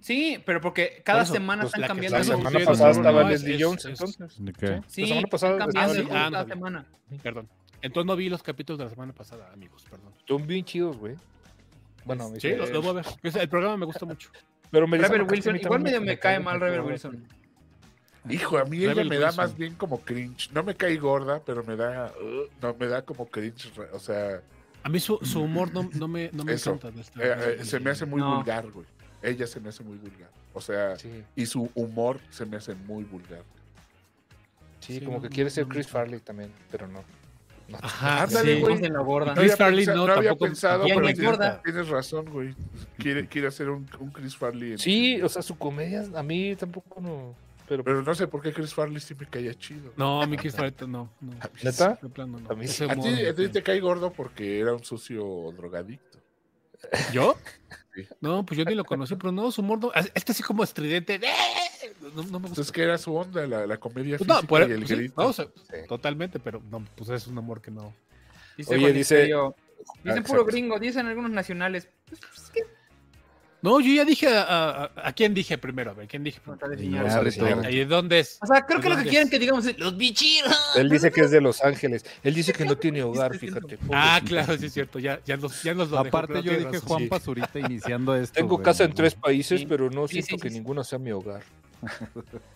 Sí, 0.00 0.40
pero 0.44 0.60
porque 0.60 1.02
cada 1.04 1.20
Por 1.20 1.24
eso, 1.24 1.32
semana 1.34 1.62
pues, 1.62 1.70
están 1.70 1.80
la 1.80 1.86
cambiando 1.88 2.18
La 2.18 2.24
semana 2.24 2.60
pasada 2.64 2.88
a 2.88 2.92
estaba 2.92 3.22
Leslie 3.30 3.54
es- 3.56 3.62
Jones, 3.64 3.84
es- 3.84 3.90
entonces. 4.00 4.44
¿De 4.44 4.52
qué? 4.52 4.80
Sí, 4.88 5.00
La 5.02 5.08
semana 5.08 5.26
pasada 5.28 5.52
están 5.52 5.68
estaba 5.68 5.86
cambiando 5.86 5.94
Leslie- 5.94 6.16
ah, 6.16 6.30
cada 6.30 6.42
no 6.42 6.48
semana. 6.48 6.86
Perdón. 7.22 7.48
Entonces 7.82 8.06
no 8.06 8.16
vi 8.16 8.28
los 8.28 8.42
capítulos 8.42 8.78
de 8.78 8.84
la 8.84 8.90
semana 8.90 9.12
pasada, 9.12 9.50
amigos. 9.52 9.84
Perdón. 9.90 10.12
Son 10.26 10.46
bien 10.46 10.64
chidos, 10.64 10.96
güey. 10.96 11.14
Bueno, 12.04 12.30
Sí, 12.38 12.54
los, 12.54 12.70
los 12.70 12.82
voy 12.84 12.90
a 12.90 13.02
ver. 13.02 13.06
El 13.40 13.48
programa 13.48 13.76
me 13.76 13.86
gusta 13.86 14.04
mucho. 14.06 14.30
pero 14.70 14.86
Melissa 14.86 15.12
Rebel 15.12 15.26
Wilson, 15.30 15.56
igual 15.56 15.80
medio 15.80 16.00
me 16.00 16.18
cae 16.18 16.38
mal 16.40 16.60
Rebel. 16.60 16.80
Wilson. 16.82 17.24
Hijo, 18.28 18.58
a 18.58 18.64
mí 18.64 18.78
ella 18.78 18.88
Rebel 18.88 19.08
me 19.08 19.18
da 19.18 19.26
Wilson. 19.28 19.44
más 19.44 19.56
bien 19.56 19.74
como 19.74 20.00
cringe. 20.00 20.50
No 20.52 20.62
me 20.64 20.74
cae 20.74 20.96
gorda, 20.96 21.40
pero 21.44 21.62
me 21.64 21.76
da. 21.76 22.12
uh, 22.20 22.48
no, 22.60 22.74
me 22.74 22.86
da 22.86 23.02
como 23.02 23.26
cringe. 23.26 23.70
O 23.92 23.98
sea, 24.00 24.40
A 24.82 24.88
mí 24.88 24.98
su, 25.00 25.18
su 25.22 25.42
humor 25.42 25.72
no, 25.72 25.88
no 25.94 26.08
me, 26.08 26.30
no 26.32 26.42
me 26.44 26.54
Eso. 26.54 26.72
encanta. 26.74 27.00
esta- 27.00 27.22
eh, 27.22 27.56
eh, 27.60 27.64
se 27.64 27.78
me 27.80 27.90
hace 27.90 28.04
muy 28.06 28.20
No. 28.20 28.36
vulgar, 28.36 28.68
güey. 28.70 28.86
Ella 29.22 29.46
se 29.46 29.60
me 29.60 29.68
hace 29.68 29.82
muy 29.84 29.96
vulgar. 29.96 30.30
O 30.54 30.60
sea, 30.60 30.96
Sí, 30.96 31.22
y 31.36 31.46
su 31.46 31.70
humor 31.74 32.18
se 32.30 32.46
me 32.46 32.56
hace 32.56 32.74
muy 32.74 33.04
vulgar. 33.04 33.42
sí, 34.80 34.98
Sí, 34.98 35.04
como 35.04 35.16
no, 35.18 35.22
que 35.22 35.28
quiere 35.28 35.50
no, 35.50 35.54
ser 35.54 35.66
no, 35.66 35.72
Chris 35.74 35.86
no. 35.86 35.92
Farley 35.92 36.20
también, 36.20 36.50
pero 36.70 36.86
no. 36.88 37.02
No. 37.68 37.78
Ajá, 37.82 38.22
Ándale, 38.24 38.54
sí. 38.56 38.60
güey. 38.60 38.84
en 38.84 38.92
la 38.92 39.00
gorda. 39.00 39.34
No 39.34 39.40
Chris 39.40 39.56
Farley 39.56 39.86
no, 39.86 39.94
no 39.94 40.02
había 40.12 40.30
tampoco- 40.30 40.44
pensado, 40.46 40.84
pero 40.84 41.00
me 41.00 41.14
tienes, 41.14 41.30
gorda. 41.32 41.62
tienes 41.62 41.88
razón, 41.88 42.24
güey. 42.30 42.54
Quiere, 42.98 43.26
quiere 43.28 43.48
hacer 43.48 43.70
un, 43.70 43.88
un 43.98 44.10
Chris 44.10 44.36
Farley. 44.36 44.72
en- 44.72 44.78
Sí, 44.78 45.20
o 45.22 45.28
sea, 45.28 45.42
su 45.42 45.56
comedia 45.58 46.04
a 46.14 46.22
mí 46.22 46.54
tampoco 46.56 47.00
no. 47.00 47.34
Pero, 47.68 47.82
Pero 47.82 48.00
no 48.02 48.14
sé 48.14 48.28
por 48.28 48.40
qué 48.42 48.52
Chris 48.52 48.72
Farley 48.72 49.00
sí 49.00 49.14
me 49.18 49.26
caía 49.26 49.52
chido. 49.54 49.92
No, 49.96 50.22
a 50.22 50.26
mí 50.26 50.36
Chris 50.36 50.54
Farley 50.54 50.72
no. 50.86 51.10
no. 51.20 51.32
¿neta? 51.64 51.96
Plano, 51.96 52.38
no. 52.38 52.50
A 52.50 52.54
mí 52.54 52.68
sí. 52.68 52.84
A 52.84 52.94
ti, 52.94 53.26
a 53.26 53.34
ti 53.34 53.46
sí. 53.46 53.48
te 53.50 53.62
cae 53.62 53.80
gordo 53.80 54.12
porque 54.12 54.60
era 54.60 54.72
un 54.72 54.84
sucio 54.84 55.52
drogadicto. 55.56 56.18
¿Yo? 57.12 57.34
Sí. 57.96 58.06
No, 58.20 58.44
pues 58.44 58.58
yo 58.58 58.64
ni 58.64 58.74
lo 58.74 58.84
conocí, 58.84 59.16
pero 59.16 59.32
no, 59.32 59.50
su 59.50 59.62
humor 59.62 59.80
no. 59.80 59.90
Este 60.14 60.32
así 60.32 60.42
como 60.42 60.62
estridente. 60.62 61.14
¡eh! 61.14 61.94
No, 62.02 62.08
no 62.10 62.14
me 62.14 62.22
gusta. 62.22 62.36
Entonces, 62.48 62.70
¿qué 62.72 62.82
era 62.82 62.98
su 62.98 63.14
onda? 63.14 63.46
La, 63.46 63.66
la 63.66 63.78
comedia 63.78 64.18
Pues 64.18 64.28
física 64.28 64.42
no, 64.42 64.46
por- 64.48 64.60
y 64.68 64.72
el 64.72 64.78
pues 64.80 64.88
sí, 64.88 64.94
grito. 64.96 65.22
no, 65.22 65.28
o 65.28 65.32
sea, 65.32 65.46
Sí. 65.46 65.76
totalmente, 65.88 66.38
pero 66.38 66.62
no, 66.70 66.84
pues 66.94 67.08
es 67.10 67.26
un 67.26 67.38
amor 67.38 67.60
que 67.62 67.70
no. 67.70 67.94
Dice 68.56 68.74
Oye, 68.74 68.82
Juan 68.82 68.92
dice- 68.94 69.14
Misterio, 69.16 69.54
Dicen 70.04 70.22
Ah, 70.24 70.26
puro 70.26 70.44
gringo, 70.44 70.78
dicen 70.80 71.06
algunos 71.06 71.30
nacionales. 71.30 71.88
Pues, 72.08 72.20
pues, 72.20 72.50
¿qué? 72.52 72.62
No, 73.66 73.80
yo 73.80 73.92
ya 73.94 74.04
dije 74.04 74.28
a, 74.28 74.42
a, 74.44 74.90
a 75.08 75.12
quién 75.12 75.34
dije 75.34 75.58
primero, 75.58 75.90
a 75.90 75.94
ver, 75.94 76.06
quién 76.06 76.22
dije 76.22 76.40
primero. 76.40 76.72
Y 76.80 76.88
Pues, 77.00 77.34
Rito. 77.34 77.46
sí. 77.64 77.68
¿Y 77.70 77.76
de 77.78 77.86
dónde 77.86 78.20
es? 78.20 78.38
O 78.40 78.46
sea, 78.46 78.64
creo 78.64 78.80
que 78.80 78.88
lo 78.88 78.94
que 78.94 78.98
¿Dónde 79.00 79.10
quieren 79.10 79.28
que 79.28 79.38
digamos 79.40 79.66
es 79.66 79.76
los 79.78 79.96
bichiros. 79.96 80.56
Él 80.76 80.88
dice 80.88 81.10
que 81.10 81.22
es 81.22 81.32
de 81.32 81.40
Los 81.40 81.62
Ángeles. 81.64 82.04
Él 82.22 82.34
dice 82.34 82.52
que 82.52 82.64
no 82.64 82.76
tiene 82.78 83.02
hogar, 83.02 83.36
fíjate. 83.36 83.78
Ah, 83.92 84.20
claro, 84.24 84.56
sí 84.56 84.66
es 84.66 84.72
cierto, 84.72 85.00
ya, 85.00 85.20
ya, 85.24 85.36
nos, 85.36 85.62
ya 85.64 85.74
nos 85.74 85.90
lo 85.90 85.98
Aparte 85.98 86.42
yo 86.44 86.52
dije 86.52 86.64
razón, 86.64 86.80
Juan 86.82 87.02
sí. 87.02 87.08
Pazurita 87.08 87.58
iniciando 87.58 88.14
esto. 88.14 88.34
Tengo 88.34 88.54
güey. 88.54 88.64
casa 88.64 88.84
en 88.84 88.92
tres 88.94 89.14
países, 89.16 89.60
Sí. 89.60 89.66
pero 89.66 89.90
no 89.90 90.06
Sí, 90.06 90.22
siento 90.22 90.36
sí, 90.36 90.42
que 90.42 90.48
sí. 90.50 90.54
ninguno 90.54 90.84
sea 90.84 91.00
mi 91.00 91.10
hogar. 91.10 91.42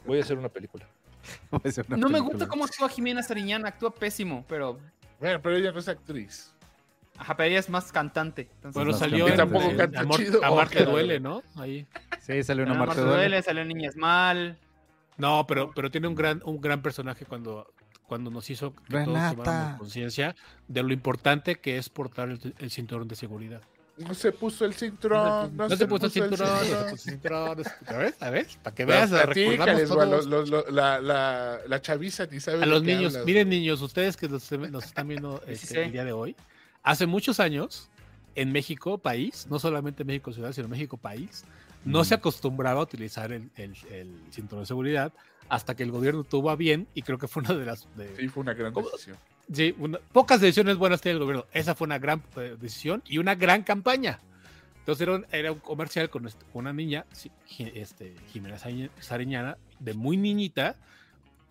Voy 0.06 0.18
a 0.18 0.22
hacer 0.22 0.38
una 0.38 0.48
película. 0.48 0.86
Una 1.50 1.96
No 1.96 2.08
me 2.08 2.20
gusta 2.20 2.46
cómo 2.46 2.64
actúa 2.64 2.88
Jimena 2.88 3.22
Sariñana, 3.22 3.68
actúa 3.68 3.92
pésimo, 3.94 4.44
pero. 4.48 4.78
Bueno, 5.18 5.40
pero 5.42 5.56
ella 5.56 5.72
no 5.72 5.80
es 5.80 5.88
actriz. 5.88 6.54
Ajá, 7.20 7.36
pero 7.36 7.50
ella 7.50 7.58
es 7.58 7.68
más 7.68 7.92
cantante. 7.92 8.48
Entonces, 8.56 8.74
Bueno, 8.74 8.90
Más 8.92 8.98
salió 9.00 9.26
cantante. 9.26 9.52
Tampoco 9.54 9.76
canta 9.76 10.00
Amor, 10.00 10.16
chido. 10.16 10.44
Amar 10.44 10.68
te 10.70 10.84
duele, 10.84 11.20
¿no? 11.20 11.42
Ahí. 11.56 11.86
Sí, 12.20 12.42
salió 12.42 12.64
una 12.64 12.72
Marte 12.74 12.86
Marta 12.86 13.02
duele. 13.02 13.16
Duele, 13.18 13.42
salió 13.42 13.64
Niñas 13.64 13.96
Mal. 13.96 14.58
No, 15.18 15.46
pero, 15.46 15.70
pero 15.74 15.90
tiene 15.90 16.08
un 16.08 16.14
gran, 16.14 16.40
un 16.46 16.60
gran 16.62 16.80
personaje 16.80 17.26
cuando, 17.26 17.70
cuando 18.06 18.30
nos 18.30 18.48
hizo 18.48 18.74
que 18.74 18.80
todos 18.84 19.06
Renata. 19.06 19.36
tomáramos 19.36 19.78
conciencia 19.80 20.34
de 20.66 20.82
lo 20.82 20.92
importante 20.94 21.56
que 21.56 21.76
es 21.76 21.90
portar 21.90 22.30
el, 22.30 22.54
el 22.58 22.70
cinturón 22.70 23.06
de 23.06 23.16
seguridad. 23.16 23.60
No 23.98 24.14
se 24.14 24.32
puso 24.32 24.64
el 24.64 24.72
cinturón. 24.72 25.54
No, 25.58 25.68
se 25.68 25.86
puso 25.86 26.06
el 26.06 26.12
cinturón, 26.12 26.48
no 26.48 26.64
se 26.64 26.74
puso 26.74 26.88
el 26.92 26.98
cinturón. 26.98 27.58
no 27.58 27.64
se- 27.64 27.94
¿A 27.94 27.98
ver? 27.98 28.14
¿A 28.20 28.30
ver? 28.30 28.46
Para 28.62 28.74
que 28.74 28.84
veas, 28.86 29.10
Veas, 29.10 29.26
recordamos 29.26 29.74
güey, 29.74 29.86
todos 29.88 30.08
los- 30.08 30.26
los- 30.26 30.48
los- 30.48 30.72
la, 30.72 31.00
la, 31.02 31.58
la 31.68 31.82
chaviza 31.82 32.24
ni 32.30 32.40
sabe 32.40 32.62
a 32.62 32.66
los 32.66 32.82
niños. 32.82 33.12
hablas, 33.12 33.26
Miren, 33.26 33.50
niños, 33.50 33.82
ustedes 33.82 34.16
que 34.16 34.26
nos, 34.26 34.50
nos 34.52 34.84
están 34.86 35.06
viendo 35.06 35.42
Sí, 35.44 35.52
este, 35.52 35.66
sí. 35.66 35.76
el 35.80 35.92
día 35.92 36.04
de 36.04 36.12
hoy, 36.12 36.34
hace 36.82 37.06
muchos 37.06 37.40
años, 37.40 37.90
en 38.34 38.52
México, 38.52 38.98
país, 38.98 39.46
no 39.50 39.58
solamente 39.58 40.04
México 40.04 40.32
ciudad, 40.32 40.52
sino 40.52 40.68
México 40.68 40.96
país, 40.96 41.44
no 41.84 42.04
se 42.04 42.14
acostumbraba 42.14 42.80
a 42.80 42.84
utilizar 42.84 43.32
el, 43.32 43.50
el- 43.56 43.74
el 43.90 44.20
cinturón 44.30 44.62
de 44.62 44.66
seguridad 44.66 45.12
hasta 45.48 45.74
que 45.74 45.82
el 45.82 45.90
gobierno 45.90 46.22
tuvo 46.24 46.50
a 46.50 46.56
bien, 46.56 46.86
y 46.94 47.02
creo 47.02 47.18
que 47.18 47.26
fue 47.26 47.42
una 47.42 47.54
de 47.54 47.64
las... 47.64 47.88
de- 47.96 48.14
Sí, 48.16 48.28
fue 48.28 48.42
una 48.42 48.54
gran 48.54 48.72
¿Cómo? 48.72 48.88
decisión. 48.90 49.16
Sí, 49.52 49.74
una- 49.78 49.98
pocas 50.12 50.40
decisiones 50.40 50.76
buenas 50.76 51.00
tiene 51.00 51.14
el 51.18 51.24
gobierno. 51.24 51.46
Esa 51.52 51.74
fue 51.74 51.86
una 51.86 51.98
gran 51.98 52.22
eh, 52.36 52.56
decisión 52.60 53.02
y 53.06 53.18
una 53.18 53.34
gran 53.34 53.64
campaña. 53.64 54.20
Entonces 54.78 55.02
era 55.02 55.16
un, 55.16 55.26
era 55.32 55.50
un 55.52 55.58
comercial 55.58 56.08
con 56.08 56.26
este- 56.26 56.44
con 56.52 56.60
una 56.60 56.72
niña, 56.72 57.04
este, 57.58 58.14
Jimena 58.32 58.56
Sariñ- 58.58 58.90
Sariñana, 59.00 59.58
de 59.80 59.94
muy 59.94 60.16
niñita, 60.16 60.76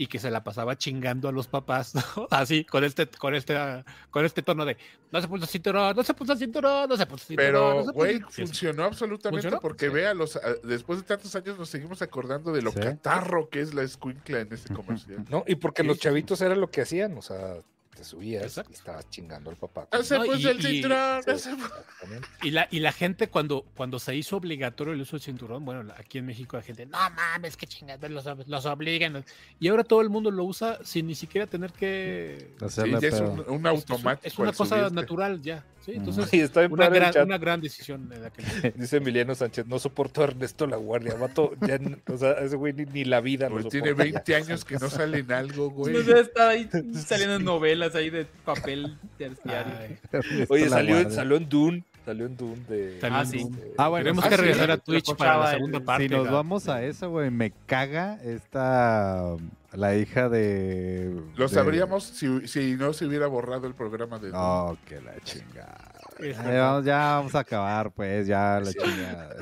y 0.02 0.08
que 0.08 0.18
se 0.18 0.32
la 0.32 0.46
pasaba 0.46 0.78
chingando 0.78 1.28
a 1.28 1.32
los 1.34 1.48
papás, 1.48 1.94
¿no? 2.18 2.28
Así, 2.32 2.64
con 2.64 2.84
este, 2.86 3.06
con 3.08 3.36
este, 3.36 3.58
ah, 3.58 3.84
con 4.10 4.24
este 4.26 4.42
tono 4.42 4.64
de 4.66 4.78
no 5.12 5.20
se 5.22 5.28
puso 5.28 5.44
el 5.44 5.50
cinturón, 5.50 5.94
no 5.96 6.04
se 6.04 6.14
puso 6.14 6.32
el 6.34 6.40
cinturón, 6.40 6.88
no 6.90 6.96
se 6.96 7.06
puso 7.06 7.24
el 7.24 7.28
cinturón. 7.28 7.46
Pero, 7.84 7.84
güey, 7.94 8.16
el-". 8.16 8.22
Sí, 8.22 8.26
sí. 8.32 8.42
funcionó 8.46 8.86
absolutamente 8.86 9.42
¿Funcionó? 9.44 9.60
porque 9.62 9.88
Sí. 9.88 9.94
vea, 9.94 10.14
los, 10.14 10.38
ah, 10.38 10.40
después 10.64 11.00
de 11.00 11.06
tantos 11.06 11.36
años 11.36 11.60
nos 11.60 11.70
seguimos 11.70 12.02
acordando 12.02 12.54
de 12.54 12.62
lo 12.62 12.72
Sí. 12.72 12.80
catarro 12.80 13.50
que 13.50 13.60
es 13.60 13.74
la 13.74 13.84
escuincla 13.84 14.40
en 14.40 14.54
ese 14.54 14.74
comercial. 14.74 15.26
¿No? 15.30 15.44
Y 15.46 15.56
porque 15.56 15.82
Sí, 15.82 15.88
los 15.90 16.00
chavitos 16.00 16.40
era 16.40 16.56
lo 16.56 16.72
que 16.72 16.82
hacían, 16.82 17.18
o 17.18 17.22
sea, 17.22 17.56
te 18.00 18.06
subías 18.06 18.44
Exacto. 18.44 18.72
y 18.72 18.76
estabas 18.76 19.10
chingando 19.10 19.50
al 19.50 19.58
papá. 19.58 19.88
No 19.92 20.04
se 20.04 20.18
No, 20.18 20.24
puso 20.24 20.38
y- 20.40 20.46
el 20.48 20.60
y- 20.60 20.62
cinturón. 20.64 21.22
no 21.28 21.38
Sí, 21.38 21.44
se- 21.44 21.52
exactamente. 21.52 22.28
Y 22.44 22.52
la, 22.52 22.68
y 22.72 22.80
la 22.80 22.92
gente 22.94 23.28
cuando, 23.28 23.66
cuando 23.76 24.00
se 24.00 24.16
hizo 24.16 24.38
obligatorio 24.38 24.94
el 24.94 25.02
uso 25.02 25.18
del 25.18 25.22
cinturón, 25.22 25.66
bueno, 25.66 25.94
aquí 25.98 26.18
en 26.18 26.26
México 26.26 26.56
la 26.56 26.64
gente, 26.64 26.86
no 26.86 26.98
mames, 27.10 27.58
qué 27.58 27.68
chingados, 27.68 28.10
los, 28.10 28.26
los 28.48 28.66
obligan. 28.66 29.26
Y 29.60 29.68
ahora 29.68 29.84
todo 29.84 30.00
el 30.02 30.10
mundo 30.10 30.32
lo 30.32 30.46
usa 30.46 30.80
sin 30.84 31.08
ni 31.08 31.16
siquiera 31.16 31.46
tener 31.46 31.74
que... 31.74 32.54
Sí, 32.70 32.82
ya 33.02 33.08
es 33.10 33.20
un, 33.20 33.42
un 33.48 33.66
Es- 33.68 33.74
es 33.74 33.90
automático. 33.90 34.28
Es 34.28 34.40
una 34.40 34.54
cosa 34.54 34.78
subirte. 34.78 34.96
natural 34.96 35.42
ya. 35.42 35.66
¿sí? 35.86 35.92
Entonces, 35.96 36.30
Y 36.34 36.40
está 36.40 36.66
una 36.68 36.88
gran, 36.90 37.14
una 37.26 37.38
gran 37.38 37.60
decisión 37.60 38.10
en 38.14 38.24
aquel 38.26 38.46
Dice 38.76 38.98
Emiliano 38.98 39.36
Sánchez, 39.36 39.66
no 39.68 39.78
soporto 39.80 40.22
a 40.22 40.26
Ernesto 40.26 40.68
La 40.68 40.78
Guardia, 40.78 41.16
vato, 41.16 41.52
ya, 41.68 41.80
o 42.08 42.18
sea, 42.18 42.32
ese 42.34 42.56
güey 42.56 42.72
ni, 42.74 42.86
ni 42.86 43.04
la 43.04 43.20
vida 43.22 43.50
lo 43.50 43.58
soporta. 43.58 43.70
tiene 43.72 43.94
20 43.94 44.36
años 44.36 44.64
que 44.64 44.76
no 44.78 44.90
sale 44.90 45.20
en 45.20 45.32
algo, 45.32 45.70
güey. 45.72 45.94
No 45.94 46.16
está 46.16 46.50
ahí 46.50 46.70
saliendo 47.06 47.36
en 47.36 47.44
novelas 47.44 47.89
ahí 47.96 48.10
de 48.10 48.26
papel 48.46 48.98
terciario. 49.18 49.74
Ay, 49.80 49.98
Oye, 50.50 50.70
salió, 50.70 50.98
en 50.98 51.50
Dune, 51.50 51.84
salió 52.06 52.26
en 52.26 52.38
Dune 52.38 52.62
de... 52.68 53.00
Ah, 53.04 53.26
sí. 53.26 53.48
Ah, 53.78 53.88
bueno, 53.88 54.04
Tenemos 54.04 54.26
ah, 54.26 54.30
que 54.30 54.36
sí, 54.36 54.42
regresar 54.42 54.72
a 54.72 54.78
Twitch 54.78 55.16
para 55.16 55.38
la 55.38 55.52
el- 55.52 55.58
segunda 55.58 55.80
parte. 55.80 56.04
Si 56.04 56.10
nos 56.10 56.32
vamos 56.32 56.68
a 56.70 56.84
eso, 56.84 57.10
güey, 57.10 57.30
me 57.32 57.52
caga 57.66 58.20
esta 58.24 59.36
la 59.74 59.96
hija 59.96 60.30
de. 60.30 61.16
Lo 61.36 61.48
de- 61.48 61.54
sabríamos 61.54 62.04
si, 62.04 62.48
si 62.48 62.76
no 62.76 62.94
se 62.94 63.06
hubiera 63.06 63.28
borrado 63.28 63.68
el 63.68 63.76
programa 63.76 64.18
de. 64.20 64.32
No, 64.32 64.78
que 64.86 65.00
la 65.02 65.20
chingada. 65.24 65.94
Ay, 66.20 66.58
vamos, 66.58 66.86
ya 66.86 66.98
vamos 66.98 67.36
a 67.36 67.40
acabar, 67.40 67.92
pues, 67.92 68.28
ya 68.28 68.60
la 68.60 68.74
chingada. 68.74 69.36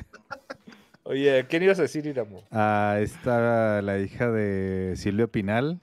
Oye, 1.04 1.46
¿quién 1.50 1.64
ibas 1.64 1.80
a 1.80 1.84
decir, 1.84 2.06
Iramo? 2.06 2.44
Ah, 2.52 2.98
esta 3.00 3.82
la 3.82 3.98
hija 3.98 4.30
de 4.30 4.94
Silvio 4.98 5.32
Pinal, 5.32 5.80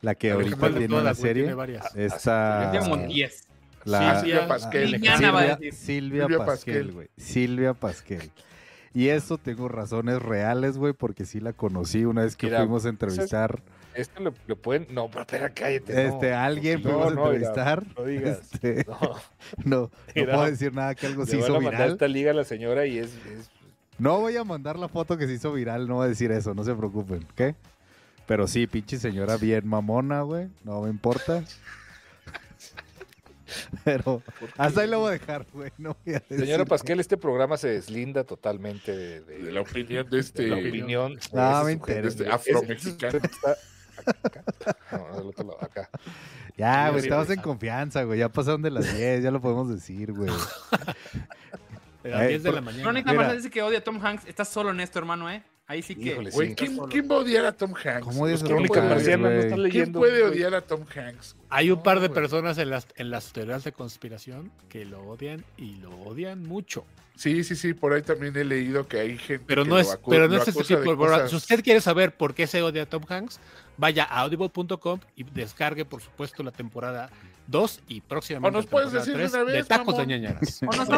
la 0.00 0.14
que 0.14 0.30
ahorita 0.32 0.56
¿Cuál 0.56 0.74
de 0.74 0.78
tiene 0.80 0.94
una? 0.94 1.14
Tiene 1.14 1.28
serie. 1.28 1.54
varias. 1.54 1.94
Esta. 1.96 2.70
Tiene 2.70 2.88
como 2.88 3.06
10. 3.06 3.44
La, 3.84 4.20
Silvia 4.20 4.44
Ah, 4.44 4.48
Pasquel. 4.48 4.90
Liliana 4.90 5.30
va 5.30 5.38
a 5.38 5.42
Silvia, 5.42 5.56
decir. 5.56 5.74
Silvia 5.74 6.22
Silvia 6.26 6.44
Pasquel, 6.44 6.92
güey. 6.92 7.08
Silvia 7.16 7.74
Pasquel. 7.74 8.30
Y 8.94 9.08
eso 9.08 9.38
tengo 9.38 9.68
razones 9.68 10.20
reales, 10.20 10.76
güey, 10.76 10.92
porque 10.92 11.24
sí 11.24 11.40
la 11.40 11.52
conocí 11.52 12.04
una 12.04 12.22
vez 12.22 12.36
que 12.36 12.46
Mira, 12.46 12.58
fuimos 12.58 12.84
a 12.84 12.88
entrevistar. 12.88 13.62
Este 13.94 14.20
le, 14.22 14.32
le 14.46 14.56
pueden... 14.56 14.86
No, 14.90 15.08
pero 15.08 15.20
espera, 15.22 15.50
cállate. 15.50 16.06
este, 16.06 16.32
alguien 16.34 16.82
No, 16.82 16.90
fuimos 16.90 17.12
a 17.12 17.14
no, 17.14 17.26
entrevistar. 17.32 17.84
no 17.96 18.04
digas. 18.04 18.40
Este, 18.52 18.84
No, 18.86 19.16
no, 19.64 19.90
puedo 20.14 20.44
decir 20.44 20.72
nada 20.72 20.94
que 20.94 21.06
algo 21.06 21.26
se 21.26 21.36
van 21.36 21.44
hizo 21.44 21.52
a 21.56 21.60
mandar 21.60 21.72
viral. 21.74 21.92
esta 21.92 22.08
liga 22.08 22.30
a 22.30 22.34
la 22.34 22.44
señora 22.44 22.86
y 22.86 22.98
es... 22.98 23.06
es- 23.26 23.50
No 23.98 24.20
voy 24.20 24.36
a 24.36 24.44
mandar 24.44 24.78
la 24.78 24.88
foto 24.88 25.16
que 25.18 25.26
se 25.26 25.34
hizo 25.34 25.52
viral, 25.52 25.86
no 25.88 25.96
voy 25.96 26.06
a 26.06 26.08
decir 26.08 26.30
eso, 26.32 26.54
no 26.54 26.64
se 26.64 26.74
preocupen, 26.74 27.24
¿qué? 27.34 27.54
Pero 28.28 28.46
sí, 28.46 28.66
pinche 28.68 28.98
señora 28.98 29.36
bien 29.38 29.66
mamona, 29.66 30.22
güey, 30.22 30.48
no 30.62 30.82
me 30.82 30.90
importa. 30.90 31.42
Pero 33.82 34.22
hasta 34.58 34.82
ahí 34.82 34.88
lo 34.88 34.98
voy 35.00 35.08
a 35.08 35.12
dejar, 35.12 35.46
güey, 35.54 35.72
no 35.78 35.96
voy 36.04 36.14
a 36.14 36.18
decir. 36.20 36.40
Señora 36.44 36.66
Pasquel, 36.66 37.00
este 37.00 37.16
programa 37.16 37.56
se 37.56 37.68
deslinda 37.68 38.24
totalmente 38.24 38.94
de, 38.94 39.20
de- 39.22 39.38
De 39.44 39.52
la 39.52 39.62
opinión 39.62 40.04
de 40.10 40.16
de 40.16 40.20
este. 40.20 40.46
la 40.48 40.56
opinión. 40.56 41.18
No, 41.32 41.58
de 41.60 41.64
me 41.64 41.72
interesa. 41.72 42.08
Este 42.24 42.28
afromexicano. 42.30 43.18
No, 44.92 45.16
del 45.16 45.26
otro 45.28 45.44
lado, 45.46 45.58
acá. 45.64 45.88
Ya, 46.58 46.90
güey, 46.90 47.02
estamos 47.02 47.30
en 47.30 47.40
confianza, 47.40 48.02
güey, 48.02 48.18
ya 48.18 48.28
pasaron 48.28 48.60
de 48.60 48.70
las 48.70 48.94
10, 48.96 49.22
ya 49.22 49.30
lo 49.30 49.40
podemos 49.40 49.70
decir, 49.70 50.12
güey. 50.12 50.30
De 52.02 52.10
las 52.10 52.20
Ay, 52.20 52.28
10 52.28 52.42
de 52.44 52.48
por- 52.50 52.54
la 52.54 52.60
mañana. 52.60 52.82
Crónica 52.84 53.10
Mira. 53.10 53.22
Marcel 53.24 53.38
dice 53.38 53.50
que 53.50 53.60
odia 53.62 53.78
a 53.78 53.84
Tom 53.84 53.98
Hanks. 54.04 54.24
Estás 54.26 54.48
solo 54.50 54.70
en 54.70 54.80
esto, 54.80 54.98
hermano, 55.00 55.28
¿eh? 55.30 55.42
Ahí 55.68 55.82
sí 55.82 55.94
que. 55.94 56.12
Híjole, 56.12 56.30
Güey, 56.30 56.48
sí. 56.48 56.54
¿quién, 56.54 56.76
solo. 56.76 56.88
¿quién 56.88 57.10
va 57.10 57.16
a 57.16 57.18
odiar 57.18 57.44
a 57.44 57.52
Tom 57.52 57.74
Hanks? 57.74 58.00
¿Cómo 58.06 58.22
odias 58.22 58.42
a 58.42 58.46
¿Quién 58.46 58.66
puede 58.66 59.68
¿Quién 59.70 59.92
puede 59.92 60.24
odiar 60.24 60.54
a 60.54 60.62
Tom 60.62 60.80
Hanks? 60.80 61.34
güey? 61.34 61.46
Hay 61.50 61.70
un 61.70 61.82
par 61.82 62.00
de 62.00 62.08
personas 62.08 62.56
en 62.56 62.70
las, 62.70 62.86
en 62.96 63.10
las 63.10 63.32
teorías 63.34 63.64
de 63.64 63.72
conspiración 63.72 64.50
que 64.70 64.86
lo 64.86 65.02
odian 65.02 65.44
y 65.58 65.76
lo 65.76 65.90
odian 65.90 66.42
mucho. 66.42 66.86
Sí, 67.16 67.44
sí, 67.44 67.54
sí, 67.54 67.74
por 67.74 67.92
ahí 67.92 68.00
también 68.00 68.34
he 68.36 68.44
leído 68.44 68.88
que 68.88 69.00
hay 69.00 69.18
gente 69.18 69.44
Pero 69.46 69.64
que 69.64 69.68
no 69.68 69.74
lo 69.74 69.80
es, 69.82 69.98
pero 70.08 70.26
no 70.26 70.36
es 70.36 70.46
de 70.46 70.52
tipo 70.52 70.96
cosas- 70.96 71.28
Si 71.28 71.36
usted 71.36 71.62
quiere 71.62 71.82
saber 71.82 72.16
por 72.16 72.32
qué 72.32 72.46
se 72.46 72.62
odia 72.62 72.84
a 72.84 72.86
Tom 72.86 73.02
Hanks, 73.06 73.38
vaya 73.76 74.04
a 74.04 74.20
audible.com 74.20 75.00
y 75.16 75.24
descargue, 75.24 75.84
por 75.84 76.00
supuesto, 76.00 76.42
la 76.42 76.52
temporada 76.52 77.10
2 77.48 77.80
y 77.88 78.00
próximamente 78.02 78.48
O 78.48 78.52
nos 78.60 78.64
la 78.66 78.70
puedes 78.70 78.92
temporada 78.92 79.04
decir 79.06 79.16
de 79.16 79.22
3 79.22 79.32
una 79.32 79.44
de 79.44 79.56
vez, 79.58 79.68
Tacos 79.68 79.86
mamón. 79.86 80.00
de 80.00 80.06
ñañaras. 80.18 80.60
O 80.62 80.66
nos 80.76 80.88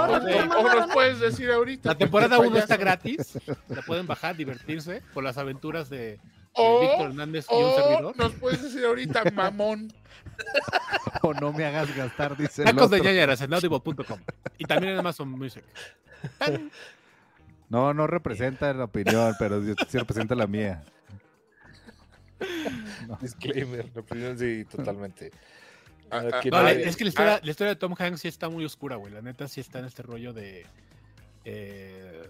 ¿no? 0.89 0.93
puedes 0.93 1.21
decir 1.21 1.51
ahorita. 1.51 1.89
La 1.91 1.95
temporada 1.99 2.37
porque 2.37 2.51
1 2.51 2.59
está 2.59 2.77
gratis, 2.77 3.39
la 3.69 3.83
pueden 3.83 4.07
bajar, 4.07 4.37
divertirse 4.37 5.03
con 5.15 5.25
las 5.25 5.39
aventuras 5.39 5.89
de, 5.89 5.99
de 5.99 6.21
O- 6.53 6.81
Víctor 6.81 7.07
Hernández 7.11 7.47
y 7.51 7.55
un 7.55 7.63
O 7.65 7.75
servidor. 7.77 8.17
nos 8.19 8.33
puedes 8.33 8.63
decir 8.63 8.85
ahorita, 8.85 9.25
mamón. 9.33 9.93
O 11.23 11.35
no 11.35 11.53
me 11.53 11.65
hagas 11.67 11.95
gastar, 11.95 12.37
dice 12.37 12.65
Tacos 12.65 12.91
de 12.91 13.01
ñañaras 13.01 13.41
en 13.43 13.53
audible.com 13.55 14.19
y 14.59 14.65
también 14.65 14.95
en 14.95 14.99
Amazon 15.01 15.29
Music. 15.31 15.63
No, 17.69 17.93
no 17.95 18.07
representa 18.07 18.73
la 18.75 18.85
opinión, 18.85 19.35
pero 19.39 19.63
sí 19.63 19.75
sí 19.89 19.99
representa 19.99 20.35
la 20.35 20.47
mía. 20.47 20.83
Disclaimer, 23.21 23.91
la 23.95 24.01
opinión 24.01 24.39
sí, 24.39 24.65
totalmente. 24.65 25.31
Ah, 26.11 26.73
es 26.73 26.97
que 26.97 27.05
la 27.05 27.09
historia, 27.11 27.41
la 27.43 27.51
historia 27.51 27.69
de 27.75 27.77
Tom 27.77 27.95
Hanks 27.99 28.21
sí 28.21 28.29
está 28.29 28.49
muy 28.49 28.65
oscura, 28.65 28.97
güey. 28.97 29.13
La 29.13 29.23
neta 29.23 29.47
sí 29.49 29.61
está 29.61 29.79
en 29.79 29.85
este 29.87 30.03
rollo 30.03 30.33
de. 30.33 30.67
eh, 31.45 32.29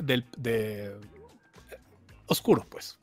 del, 0.00 0.24
de. 0.36 0.94
Oscuro, 2.26 2.66
pues. 2.68 2.98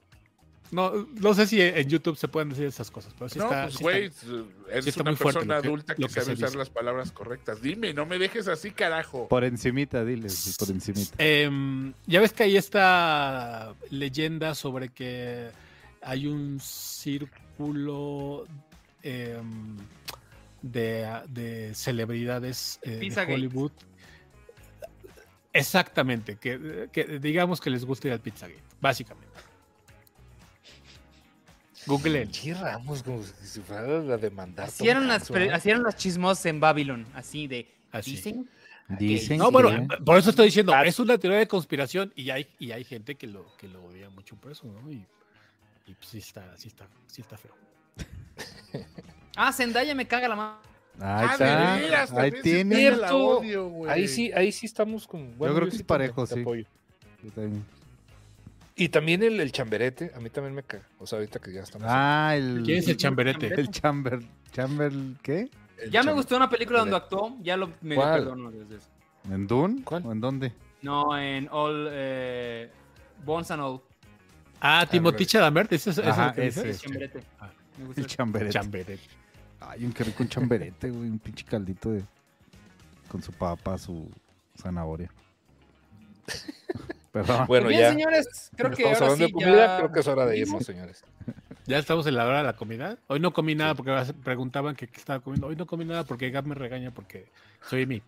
No, 0.72 0.92
no 1.22 1.34
sé 1.36 1.46
si 1.46 1.62
en 1.62 1.88
YouTube 1.88 2.18
se 2.18 2.28
pueden 2.28 2.50
decir 2.50 2.66
esas 2.66 2.90
cosas, 2.90 3.14
pero 3.18 3.30
sí 3.30 3.38
no, 3.38 3.46
está. 3.46 3.64
pues, 3.66 3.76
sí 3.76 3.84
güey, 3.84 4.04
está- 4.06 4.26
eres 4.72 4.84
sí 4.86 4.90
está 4.90 5.02
una 5.04 5.12
muy 5.12 5.18
fuerte 5.18 5.40
persona 5.42 5.56
lo 5.58 5.62
que- 5.62 5.68
adulta 5.68 5.96
que, 5.96 6.10
sabe 6.10 6.34
usar 6.34 6.48
dice. 6.50 6.58
las 6.58 6.70
palabras 6.72 7.12
correctas. 7.12 7.62
Dime, 7.62 7.94
no 7.94 8.08
me 8.08 8.18
dejes 8.18 8.48
así, 8.48 8.72
carajo. 8.72 9.28
Por 9.28 9.44
encimita, 9.44 10.04
dile, 10.04 10.30
por 10.58 10.70
encimita. 10.72 11.14
Em, 11.20 11.94
ya 12.08 12.22
ves 12.22 12.34
que 12.34 12.44
hay 12.44 12.58
esta 12.58 13.76
leyenda 13.92 14.56
sobre 14.56 14.90
que 14.90 15.52
hay 16.02 16.26
un 16.26 16.60
círculo 16.60 18.46
em, 19.04 19.78
de, 20.62 21.08
de 21.30 21.76
celebridades 21.76 22.80
eh, 22.82 22.98
de. 22.98 23.34
Hollywood. 23.34 23.72
Exactamente, 25.52 26.38
que, 26.38 26.90
que 26.92 27.20
digamos 27.20 27.62
que 27.62 27.70
les 27.70 27.86
gusta 27.86 28.08
ir 28.08 28.14
al 28.14 28.20
Pizzagate, 28.20 28.60
básicamente. 28.82 29.34
Google. 31.86 32.22
Pinche 32.22 32.54
Ramos, 32.54 33.04
como 33.04 33.24
si 33.24 33.60
fuera 33.62 34.00
la 34.00 34.18
demandar. 34.18 34.72
Tom 34.72 34.88
las, 35.06 35.30
los 35.66 35.96
chismos 35.96 36.46
en 36.46 36.60
Babylon. 36.60 37.06
Así 37.14 37.48
de. 37.48 37.68
Así. 37.92 38.12
Dicen. 38.12 38.50
Dicen 38.88 39.38
No, 39.38 39.48
que- 39.48 39.52
bueno, 39.52 39.88
por 40.04 40.18
eso 40.18 40.30
estoy 40.32 40.48
diciendo, 40.48 40.74
es 40.84 41.00
una 41.00 41.18
teoría 41.18 41.40
de 41.40 41.48
conspiración 41.48 42.12
y 42.16 42.30
hay, 42.30 42.48
y 42.60 42.72
hay 42.72 42.84
gente 42.84 43.16
que 43.16 43.28
lo, 43.28 43.56
que 43.58 43.68
lo 43.68 43.84
odia 43.86 44.10
mucho 44.10 44.36
por 44.36 44.52
eso, 44.52 44.68
¿no? 44.68 44.92
Y, 44.92 45.06
y 45.88 45.94
pues 45.94 46.08
sí 46.10 46.18
está, 46.18 46.56
sí 46.58 46.68
está, 46.68 46.88
sí 47.08 47.22
está 47.22 47.38
feo. 47.38 47.56
Ah, 49.36 49.52
Zendaya 49.52 49.96
me 49.96 50.06
caga 50.08 50.28
la 50.28 50.36
mano. 50.36 50.58
Ahí 51.00 51.28
Ah, 51.40 52.04
está. 52.04 52.22
Ahí 52.22 52.32
tiene. 52.44 52.92
odio, 52.92 53.68
güey. 53.68 53.92
Ahí 53.92 54.08
sí, 54.08 54.32
ahí 54.34 54.52
sí 54.52 54.68
estamos 54.68 55.08
con. 55.08 55.36
bueno, 55.38 55.56
creo 55.56 55.66
yo 55.66 55.72
que 55.72 55.78
sí 55.78 55.82
es 55.82 55.88
parejo, 55.88 56.28
te 56.28 56.36
sí. 56.36 56.42
apoyo. 56.42 56.66
Yo 57.24 57.32
también. 57.32 57.66
Y 58.76 58.90
también 58.90 59.24
el, 59.24 59.40
el 59.40 59.52
chamberete, 59.52 60.12
a 60.16 60.20
mí 60.20 60.30
también 60.30 60.54
me 60.54 60.62
caga. 60.64 60.84
O 61.00 61.08
sea, 61.08 61.18
ahorita 61.18 61.40
que 61.40 61.52
ya 61.52 61.62
estamos. 61.62 61.88
Ah, 61.90 62.34
el. 62.36 62.62
¿Quién 62.64 62.78
es 62.80 62.88
el 62.88 62.98
chamberete? 62.98 63.48
El 63.60 63.70
chamber. 63.72 64.20
¿Chamber 64.52 64.92
qué? 65.24 65.50
el 65.80 65.90
Ya 65.90 66.04
me 66.04 66.12
gustó 66.14 66.36
una 66.38 66.50
película 66.50 66.80
donde 66.80 66.96
actuó. 66.96 67.36
Ya 67.42 67.58
lo 67.58 67.72
me 67.82 67.96
¿Cuál? 67.96 68.20
perdono 68.20 68.52
desde 68.52 68.76
eso. 68.78 68.88
¿En 69.32 69.48
Dune? 69.48 69.82
¿Cuál? 69.84 70.06
¿O 70.06 70.12
en 70.12 70.22
dónde? 70.22 70.54
No, 70.84 71.18
en 71.18 71.48
All. 71.52 71.88
Eh, 71.92 72.70
Bones 73.26 73.50
and 73.50 73.64
All. 73.64 73.82
Ah, 74.62 74.86
Timothy 74.90 75.26
Chalamet, 75.26 75.72
¿ese 75.74 75.90
es, 75.90 75.98
ese 75.98 76.08
es 76.10 76.14
Ajá, 76.18 76.34
que 76.34 76.48
ese. 76.48 76.64
dices? 76.66 76.82
Chamberete. 76.84 77.24
Ah. 77.40 77.50
Me 77.78 77.86
gusta 77.86 78.02
El 78.02 78.08
chamberete. 78.08 78.54
Chamberete. 78.54 79.00
Ay, 79.60 79.86
un 79.86 79.94
qué 79.94 80.04
rico 80.04 80.24
un 80.24 80.30
chamberete, 80.30 80.90
güey. 80.90 81.10
Un 81.10 81.20
pinche 81.20 81.46
caldito 81.46 81.92
de. 81.92 82.04
Con 83.08 83.22
su 83.22 83.32
papa, 83.32 83.78
su 83.78 84.10
zanahoria. 84.58 85.10
Perdón. 87.12 87.46
Bueno, 87.48 87.68
Bien, 87.68 87.82
ya. 87.82 87.90
señores, 87.92 88.50
creo 88.56 88.72
que 88.72 88.82
estamos 88.84 89.02
ahora 89.02 89.14
hablando 89.14 89.26
sí 89.28 89.32
de 89.32 89.32
comida, 89.32 89.68
ya- 89.68 89.78
creo 89.78 89.92
que 89.92 90.00
es 90.00 90.08
hora 90.08 90.26
de 90.26 90.38
irnos, 90.38 90.66
señores. 90.66 91.04
Ya 91.66 91.78
estamos 91.78 92.08
en 92.08 92.16
la 92.16 92.26
hora 92.26 92.40
de 92.40 92.44
la 92.44 92.54
comida. 92.56 92.98
Hoy 93.08 93.20
no 93.20 93.32
comí 93.34 93.56
nada 93.56 93.76
porque 93.76 94.14
preguntaban 94.24 94.76
que 94.76 94.88
qué 94.88 94.98
estaba 95.00 95.20
comiendo. 95.20 95.48
Hoy 95.48 95.56
no 95.56 95.66
comí 95.66 95.86
nada 95.86 96.04
porque 96.04 96.30
Gab 96.32 96.46
me 96.46 96.56
regaña 96.56 96.92
porque 96.92 97.28
soy 97.70 97.86
mi. 97.86 98.02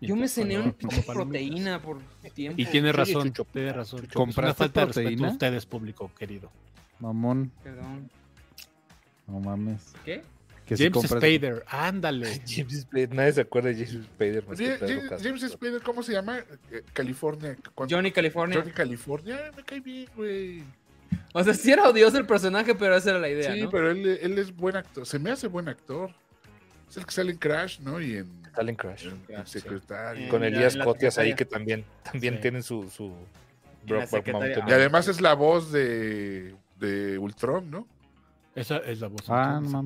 Yo 0.00 0.14
me 0.16 0.28
cené 0.28 0.58
una 0.58 0.72
proteína 1.06 1.80
por 1.80 1.98
tiempo. 2.34 2.60
Y 2.60 2.66
tiene 2.66 2.92
razón, 2.92 3.32
tiene 3.52 3.72
razón. 3.72 4.00
Chucho, 4.00 4.10
Es 4.10 4.16
una 4.16 4.24
¿compraste 4.26 4.58
falta 4.58 4.80
de 4.80 4.86
respeto 4.86 5.04
proteína? 5.04 5.28
a 5.28 5.30
ustedes, 5.32 5.66
público 5.66 6.10
querido. 6.18 6.50
Mamón. 7.00 7.50
Perdón. 7.64 8.10
No 9.26 9.40
mames. 9.40 9.92
¿Qué? 10.04 10.22
Que 10.66 10.76
si 10.76 10.84
James 10.84 10.94
compras- 10.98 11.20
Spader, 11.20 11.64
ándale. 11.68 12.40
James 12.46 12.80
Spader, 12.82 13.14
nadie 13.14 13.32
se 13.32 13.40
acuerda 13.40 13.68
de 13.70 13.84
James 13.86 14.04
Spader. 14.06 14.46
más 14.46 15.22
James, 15.22 15.42
Spader, 15.52 15.82
¿cómo 15.82 16.02
se 16.02 16.12
llama? 16.12 16.38
Eh, 16.70 16.82
California. 16.92 17.56
¿Cuándo- 17.74 17.96
Johnny 17.96 18.12
California. 18.12 18.58
Johnny 18.60 18.72
California. 18.72 19.50
Me 19.56 19.62
cae 19.64 19.80
bien, 19.80 20.08
güey. 20.16 20.62
O 21.34 21.42
sea, 21.42 21.52
sí 21.54 21.70
era 21.72 21.88
odioso 21.88 22.16
el 22.18 22.26
personaje, 22.26 22.74
pero 22.74 22.96
esa 22.96 23.10
era 23.10 23.18
la 23.18 23.28
idea, 23.28 23.52
Sí, 23.54 23.62
¿no? 23.62 23.70
pero 23.70 23.90
él, 23.90 24.06
él 24.22 24.38
es 24.38 24.54
buen 24.54 24.76
actor. 24.76 25.04
Se 25.06 25.18
me 25.18 25.30
hace 25.30 25.46
buen 25.48 25.68
actor. 25.68 26.10
Es 26.88 26.96
el 26.96 27.06
que 27.06 27.10
sale 27.12 27.32
en 27.32 27.38
Crash, 27.38 27.80
¿no? 27.80 28.00
Y 28.00 28.16
en, 28.18 28.26
Crash. 28.76 29.04
en- 29.06 29.10
en 29.12 29.18
Crash, 29.22 29.46
sí. 29.46 29.60
Secretario. 29.60 30.26
Eh, 30.26 30.28
Con 30.28 30.44
Elías 30.44 30.76
Cotias 30.76 31.18
ahí 31.18 31.34
que 31.34 31.44
también, 31.44 31.84
también 32.04 32.34
Sí. 32.36 32.40
tienen 32.40 32.62
su, 32.62 32.88
su 32.90 33.14
secretaria. 33.86 34.32
Mountain. 34.32 34.68
Y 34.68 34.72
además 34.72 35.08
es 35.08 35.20
la 35.20 35.34
voz 35.34 35.72
de, 35.72 36.54
de 36.78 37.18
Ultron, 37.18 37.70
¿no? 37.70 37.86
Esa 38.54 38.78
es 38.78 39.00
la 39.00 39.08
voz. 39.08 39.22
Ah, 39.28 39.60
no. 39.62 39.84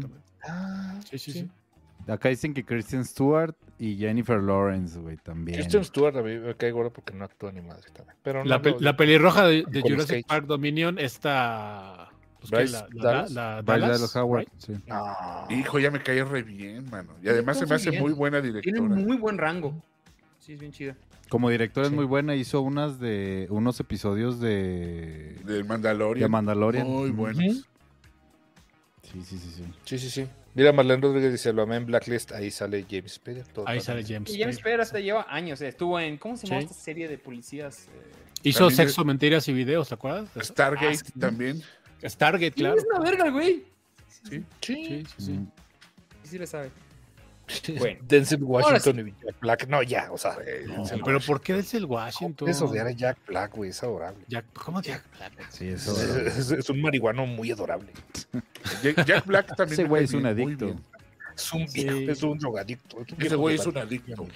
Ah, 0.49 0.99
Sí, 1.11 1.19
sí, 1.19 1.33
sí. 1.33 1.49
Acá 2.09 2.29
dicen 2.29 2.55
que 2.55 2.65
Kristen 2.65 3.05
Stewart 3.05 3.55
y 3.81 3.97
Jennifer 3.97 4.41
Lawrence, 4.41 4.99
güey, 4.99 5.17
también. 5.17 5.59
Kristen 5.59 5.85
Stewart 5.85 6.17
a 6.17 6.23
mí 6.23 6.39
me 6.39 6.55
cae 6.55 6.71
gordo 6.71 6.93
porque 6.93 7.13
no 7.15 7.25
actúa 7.25 7.51
ni 7.51 7.61
madre 7.63 7.83
también. 7.93 8.17
Pero 8.23 8.45
La, 8.45 8.63
pe- 8.63 8.73
no, 8.73 8.77
la 8.81 8.97
pelirroja 8.97 9.45
de, 9.47 9.65
de 9.69 9.81
Jurassic 9.83 10.09
Cage. 10.09 10.25
Park 10.29 10.47
Dominion 10.47 10.99
está. 11.01 12.09
pues. 12.39 12.51
Bryce 12.51 12.73
la, 12.73 12.89
la- 12.93 13.03
Dallas. 13.03 13.31
la- 13.33 13.63
Bryce 13.63 13.81
Dallas, 13.81 13.99
Dallas 14.01 14.17
Howard, 14.17 14.41
right? 14.41 14.53
sí. 14.59 14.73
no. 14.87 15.47
Hijo, 15.51 15.79
ya 15.81 15.91
me 15.91 16.01
cae 16.01 16.25
re 16.25 16.43
bien, 16.45 16.89
mano. 16.91 17.13
Y 17.23 17.29
además 17.29 17.59
se 17.59 17.67
me 17.67 17.75
hace 17.75 17.91
bien. 17.91 18.03
muy 18.03 18.13
buena 18.13 18.41
Tiene 18.41 18.61
directora. 18.61 18.95
muy 18.95 19.17
buen 19.17 19.39
rango. 19.39 19.75
Sí, 20.39 20.53
es 20.53 20.61
bien 20.61 20.71
chida. 20.71 20.97
Como 21.29 21.51
directora 21.51 21.89
Sí. 21.89 21.93
es 21.93 21.97
muy 21.97 22.05
buena, 22.05 22.37
hizo 22.37 22.61
unas 22.61 23.01
de 23.01 23.49
unos 23.51 23.81
episodios 23.81 24.39
de, 24.39 25.37
de 25.45 25.65
Mandalorian. 25.65 26.31
Mandalorian. 26.31 26.87
Muy 26.87 27.11
buenos. 27.11 27.67
Sí, 29.13 29.23
sí, 29.23 29.39
sí, 29.39 29.51
sí. 29.57 29.63
Sí, 29.85 29.99
sí, 29.99 30.11
sí. 30.11 30.29
Mira, 30.55 30.73
Marlene 30.73 31.03
Rodríguez 31.03 31.33
dice, 31.33 31.53
lo 31.53 31.63
amé 31.63 31.77
en 31.77 31.87
Blacklist, 31.87 32.33
ahí 32.33 32.51
sale 32.51 32.85
James 32.91 33.13
Spader. 33.13 33.47
todo 33.49 33.69
Ahí 33.69 33.81
sale. 33.81 34.03
James. 34.03 34.31
Y 34.31 34.39
James 34.39 34.57
Spader. 34.57 34.59
Spader 34.59 34.81
hasta 34.81 35.01
lleva 35.01 35.27
años. 35.29 35.61
eh, 35.61 35.69
Estuvo 35.69 35.99
en. 36.01 36.17
¿Cómo 36.17 36.37
se 36.37 36.47
llama 36.47 36.61
Sí. 36.63 36.67
esta 36.71 36.79
serie 36.83 37.09
de 37.09 37.19
policías? 37.19 37.85
Eh, 37.89 37.91
Hizo 38.43 38.61
También 38.61 38.77
Sexo, 38.77 39.05
Mentiras 39.05 39.49
y 39.49 39.53
Videos, 39.53 39.89
¿te 39.89 39.95
acuerdas? 39.95 40.29
eso? 40.35 40.45
Stargate 40.45 40.87
Ah, 40.87 40.95
sí. 40.95 41.13
también. 41.21 41.63
Stargate, 42.05 42.47
sí, 42.55 42.61
claro. 42.61 42.77
Es 42.77 42.85
una 42.85 43.01
verga, 43.01 43.31
güey. 43.31 43.65
Sí. 44.09 44.43
Sí, 44.61 44.75
sí, 44.85 45.05
sí. 45.19 45.33
Mm. 45.33 45.47
Sí, 46.23 46.29
sí 46.31 46.39
le 46.39 46.47
sabe. 46.47 46.71
Bueno. 47.79 48.01
Denzel 48.03 48.43
Washington 48.43 49.09
y 49.09 49.25
Jack 49.25 49.41
Black. 49.41 49.69
No, 49.69 49.83
ya, 49.83 50.11
o 50.11 50.19
sea. 50.19 50.37
No, 50.67 50.75
Denzel 50.77 51.03
Pero 51.05 51.21
¿por 51.21 51.41
qué 51.41 51.55
Denzel 51.55 51.85
Washington? 51.85 52.49
Eso 52.49 52.67
de 52.69 52.81
a 52.81 52.91
Jack 52.91 53.19
Black, 53.27 53.53
güey, 53.55 53.71
es 53.71 53.83
adorable. 53.83 54.25
Jack- 54.29 54.47
¿Cómo 54.53 54.83
Jack 54.83 55.05
Black? 55.17 55.33
Sí, 55.51 55.69
Es, 55.69 55.87
es- 55.87 56.51
es 56.51 56.71
un 56.71 56.81
marihuano 56.83 57.25
muy 57.27 57.51
adorable. 57.53 57.93
Jack, 58.83 59.05
Jack 59.07 59.27
Black 59.27 59.55
también. 59.57 59.81
Ese 59.81 59.85
güey 59.89 60.05
es 60.05 60.13
un 60.13 60.27
adicto. 60.27 60.75
Es 61.37 61.53
un 61.53 61.69
Sí. 61.69 61.85
viejo, 61.85 62.13
es 62.13 62.23
un 62.23 62.39
drogadicto. 62.39 63.01
es 63.03 63.13
un 63.13 63.23
Ese 63.23 63.37
güey 63.37 63.55
es 63.57 63.67
un 63.67 63.77
adicto. 63.79 64.27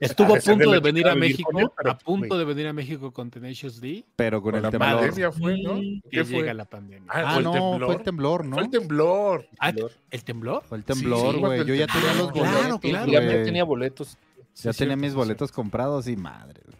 Estuvo 0.00 0.34
A 0.34 0.38
punto 0.38 0.70
de 0.70 0.80
venir 0.80 1.06
a 1.08 1.14
México, 1.14 1.50
con 1.52 1.60
él, 1.60 1.68
pero, 1.76 1.90
a 1.90 1.98
punto 1.98 2.38
de 2.38 2.44
venir 2.44 2.66
a 2.66 2.72
México 2.72 3.12
con 3.12 3.30
Tenacious 3.30 3.80
D. 3.80 4.04
Pero 4.16 4.40
con, 4.42 4.52
Con 4.52 4.56
el 4.58 4.62
la 4.62 4.70
temblor. 4.70 5.00
pandemia 5.00 5.32
fue, 5.32 5.62
¿no? 5.62 5.82
Y 5.82 6.00
¿Qué 6.10 6.24
fue? 6.24 6.38
llega 6.38 6.54
la 6.54 6.64
pandemia. 6.64 7.10
Ah, 7.12 7.22
Ah, 7.26 7.30
¿fue 7.32 7.38
el 7.38 7.44
no, 7.44 7.52
temblor? 7.52 7.86
fue 7.86 7.94
el 7.96 8.02
temblor, 8.02 8.44
¿no? 8.46 8.54
Fue 8.56 8.64
el 8.64 8.70
temblor. 8.70 9.46
Ah, 9.58 9.72
¿El 10.10 10.24
temblor? 10.24 10.62
Fue 10.64 10.78
el 10.78 10.84
temblor, 10.84 11.34
sí, 11.34 11.40
güey. 11.40 11.64
Yo 11.66 11.74
ya 11.74 11.86
tenía 11.86 12.14
los 12.14 12.32
temblor. 12.32 12.52
boletos. 12.52 12.80
Claro, 12.80 13.08
claro. 13.10 13.12
Ya 13.30 13.44
tenía 13.44 13.64
boletos. 13.64 14.16
Ya 14.54 14.72
Sí, 14.72 14.78
tenía 14.80 14.94
cierto, 14.94 14.96
mis 14.96 15.10
sí, 15.12 15.16
boletos 15.16 15.52
comprados 15.52 16.08
y 16.08 16.16
madre. 16.16 16.60
güey. 16.66 16.76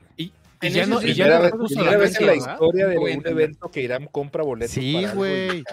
Y, 0.62 0.70
ya 0.70 0.86
no, 0.86 1.02
y 1.02 1.12
ya 1.14 1.26
no 1.28 1.42
vez, 1.42 1.52
primera 1.68 1.90
la 1.90 1.96
vez 1.98 2.20
en 2.20 2.26
la 2.26 2.34
historia 2.36 2.86
de 2.86 2.98
un 2.98 3.26
evento 3.26 3.70
que 3.70 3.80
Irán 3.82 4.06
compra 4.06 4.42
boletos. 4.44 4.72
Sí, 4.72 5.04
güey. 5.14 5.64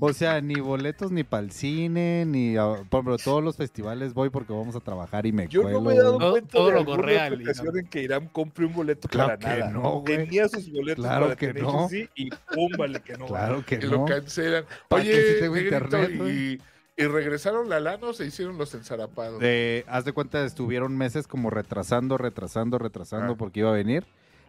O 0.00 0.12
sea, 0.12 0.40
ni 0.40 0.56
boletos 0.56 1.10
ni 1.10 1.24
para 1.24 1.42
el 1.42 1.50
cine, 1.50 2.24
ni 2.26 2.54
por 2.90 3.00
ejemplo, 3.00 3.16
todos 3.18 3.42
los 3.42 3.56
festivales 3.56 4.12
voy 4.14 4.28
porque 4.30 4.52
vamos 4.52 4.76
a 4.76 4.80
trabajar 4.80 5.24
y 5.26 5.32
me 5.32 5.48
Yo 5.48 5.62
cuelo. 5.62 5.80
no 5.80 5.88
me 5.88 5.94
he 5.94 5.98
dado 5.98 6.18
Todo- 6.18 6.30
cuenta 6.32 6.50
todo 6.52 6.66
de 6.68 6.72
lo 6.74 6.80
ocasión 6.82 7.08
Irán. 7.08 7.76
en 7.78 7.86
que 7.88 8.02
Irán 8.02 8.28
compre 8.28 8.66
un 8.66 8.74
boleto 8.74 9.08
Claro 9.08 9.38
para 9.38 9.54
que 9.54 9.60
nada. 9.60 9.70
no, 9.72 10.00
güey. 10.00 10.16
Tenía 10.18 10.48
sus 10.48 10.70
boletos 10.70 11.04
Claro 11.04 11.24
para 11.26 11.36
que 11.36 11.46
Tenacious 11.54 11.72
no. 11.82 11.88
D 11.88 12.10
y 12.14 12.30
pum, 12.30 12.72
vale 12.76 13.00
que 13.00 13.16
no. 13.16 13.26
Claro 13.26 13.64
que 13.64 13.78
Que 13.78 13.86
no. 13.86 13.92
lo 13.92 14.04
cancelan. 14.04 14.64
¿Para 14.88 15.02
qué 15.02 15.10
Oye, 15.10 15.40
Negrito, 15.48 15.76
internet, 16.02 16.10
y, 16.28 17.02
y 17.02 17.06
regresaron 17.06 17.68
la 17.68 17.80
lana 17.80 18.08
o 18.08 18.12
se 18.12 18.26
hicieron 18.26 18.58
los 18.58 18.74
ensarapados. 18.74 19.40
De, 19.40 19.84
haz 19.88 20.04
de 20.04 20.12
cuenta, 20.12 20.44
estuvieron 20.44 20.96
meses 20.98 21.26
como 21.26 21.48
retrasando, 21.50 22.18
retrasando, 22.18 22.78
retrasando 22.78 23.32
Ah. 23.32 23.36
porque 23.38 23.60
iba 23.60 23.70
a 23.70 23.72
venir. 23.72 24.04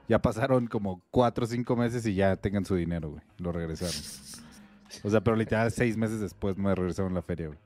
Ya 0.07 0.19
pasaron 0.21 0.67
como 0.67 1.01
cuatro 1.11 1.45
o 1.45 1.47
cinco 1.47 1.75
meses 1.75 2.05
y 2.05 2.13
ya 2.15 2.35
tengan 2.35 2.63
su 2.65 2.75
dinero, 2.75 3.09
güey. 3.11 3.23
Lo 3.39 3.51
regresaron. 3.51 3.95
O 5.03 5.09
sea, 5.09 5.21
pero 5.21 5.35
literal 5.35 5.71
seis 5.71 5.97
meses 5.97 6.19
después 6.21 6.57
me 6.57 6.73
regresaron 6.75 7.13
la 7.13 7.21
feria, 7.21 7.47
güey. 7.47 7.59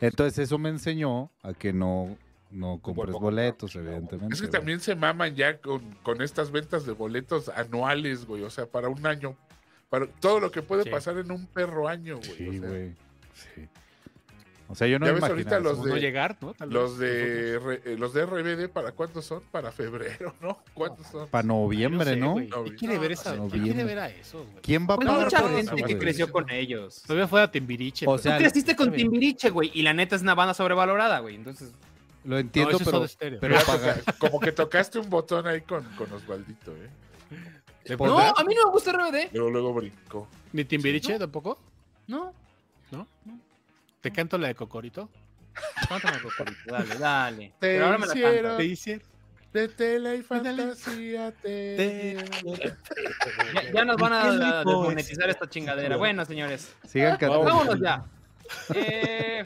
Entonces 0.00 0.38
eso 0.38 0.58
me 0.58 0.68
enseñó 0.70 1.30
a 1.42 1.52
que 1.54 1.72
no, 1.72 2.16
no 2.50 2.78
compres 2.82 3.14
a 3.14 3.18
boletos, 3.18 3.74
evidentemente. 3.76 4.34
Es 4.34 4.40
que 4.40 4.48
güey. 4.48 4.58
también 4.58 4.80
se 4.80 4.94
maman 4.96 5.34
ya 5.36 5.58
con, 5.60 5.82
con 6.02 6.20
estas 6.20 6.50
ventas 6.50 6.84
de 6.84 6.92
boletos 6.92 7.48
anuales, 7.48 8.26
güey. 8.26 8.42
O 8.42 8.50
sea, 8.50 8.66
para 8.66 8.88
un 8.88 9.06
año. 9.06 9.36
Para 9.88 10.06
todo 10.06 10.40
lo 10.40 10.50
que 10.50 10.62
puede 10.62 10.82
Sí. 10.82 10.90
pasar 10.90 11.16
en 11.18 11.30
un 11.30 11.46
perro 11.46 11.86
año, 11.88 12.16
güey. 12.16 12.36
Sí, 12.36 12.48
o 12.48 12.52
sea, 12.60 12.68
güey. 12.68 12.94
Sí. 13.34 13.68
O 14.66 14.74
sea, 14.74 14.86
yo 14.86 14.98
no 14.98 15.04
Ya 15.06 15.12
me 15.12 15.20
ves 15.20 15.28
imaginaba 15.28 15.56
ahorita 15.56 15.70
eso. 15.70 15.76
Como 15.76 15.88
no 15.88 15.94
de- 15.94 16.00
llegar, 16.00 16.36
¿no? 16.40 16.54
Tal 16.54 16.70
Los 16.70 16.96
vez, 16.98 17.10
de, 17.62 17.80
eh, 17.84 17.96
los 17.98 18.14
de 18.14 18.24
RBD, 18.24 18.68
¿para 18.68 18.92
cuántos 18.92 19.26
son? 19.26 19.42
Para 19.50 19.70
febrero, 19.70 20.34
¿no? 20.40 20.58
¿Cuántos 20.72 21.06
son? 21.08 21.28
Para 21.28 21.46
noviembre, 21.46 22.04
sé, 22.12 22.16
¿no? 22.16 22.32
güey. 22.32 22.48
¿Quién 22.48 22.76
quiere 22.76 22.98
ver 22.98 23.12
esa? 23.12 23.34
no, 23.36 23.48
¿Quién 23.48 23.62
quiere 23.62 23.82
noviembre. 23.82 23.84
ver 23.94 23.98
a 23.98 24.08
esos, 24.08 24.46
güey? 24.46 24.62
¿Quién 24.62 24.86
va 24.88 24.94
a 24.94 24.96
Pues 24.96 25.06
pagar 25.08 25.24
mucha 25.24 25.40
por 25.40 25.50
gente 25.54 25.74
eso, 25.76 25.86
que 25.86 25.98
creció 25.98 26.32
con 26.32 26.48
ellos. 26.50 27.02
Todavía 27.06 27.28
fuera 27.28 27.50
Timbiriche. 27.50 28.06
O 28.06 28.12
pero- 28.12 28.22
sea, 28.22 28.36
Tú 28.36 28.42
creciste 28.42 28.74
con. 28.74 28.90
Timbiriche, 28.92 29.50
güey, 29.50 29.70
y 29.74 29.82
la 29.82 29.92
neta 29.92 30.16
es 30.16 30.22
una 30.22 30.34
banda 30.34 30.54
sobrevalorada, 30.54 31.18
güey. 31.20 31.34
Entonces, 31.34 31.70
Lo 32.24 32.38
entiendo, 32.38 32.78
pero, 32.82 33.38
pero 33.40 33.56
pagar. 33.66 34.02
como 34.18 34.40
que 34.40 34.50
tocaste 34.50 34.98
un 34.98 35.10
botón 35.10 35.46
ahí 35.46 35.60
con, 35.60 35.84
con 35.96 36.10
Osvaldito, 36.10 36.72
¿eh? 36.72 36.88
¿De 37.84 37.98
no, 37.98 38.18
a 38.18 38.44
mí 38.44 38.54
no 38.54 38.64
me 38.66 38.70
gusta 38.72 38.92
RBD. 38.92 39.28
Luego, 39.34 39.50
luego 39.50 39.74
brincó. 39.74 40.26
¿Ni 40.54 40.64
Timbiriche 40.64 41.12
¿no? 41.12 41.18
tampoco? 41.18 41.58
No, 42.06 42.32
¿No? 42.90 43.06
¿Te 44.04 44.10
canto 44.12 44.36
la 44.36 44.48
de 44.48 44.54
Cocorito? 44.54 45.08
cántame, 45.88 46.18
Cocorito, 46.20 46.60
dale, 46.70 46.94
dale. 46.98 47.46
Te 47.48 47.54
Pero 47.58 47.86
ahora 47.86 47.96
me 47.98 48.06
la 48.06 48.12
hicieron-. 48.14 48.56
Te 48.58 48.64
hicieron. 48.66 49.06
De 49.54 49.68
tela 49.68 50.14
y 50.14 50.22
fantasía 50.22 51.32
te... 51.32 51.76
Te- 51.76 52.74
Ya, 53.54 53.72
ya 53.72 53.84
nos 53.86 53.96
van 53.96 54.12
a, 54.12 54.22
¿Qué 54.22 54.44
a 54.44 54.58
desmonetizar 54.58 55.30
esta 55.30 55.48
chingadera. 55.48 55.96
Bueno, 55.96 56.22
señores, 56.26 56.74
Sigan 56.86 57.16
cantando. 57.16 57.44
vámonos 57.44 57.80
ya. 57.80 58.04
Eh, 58.74 59.42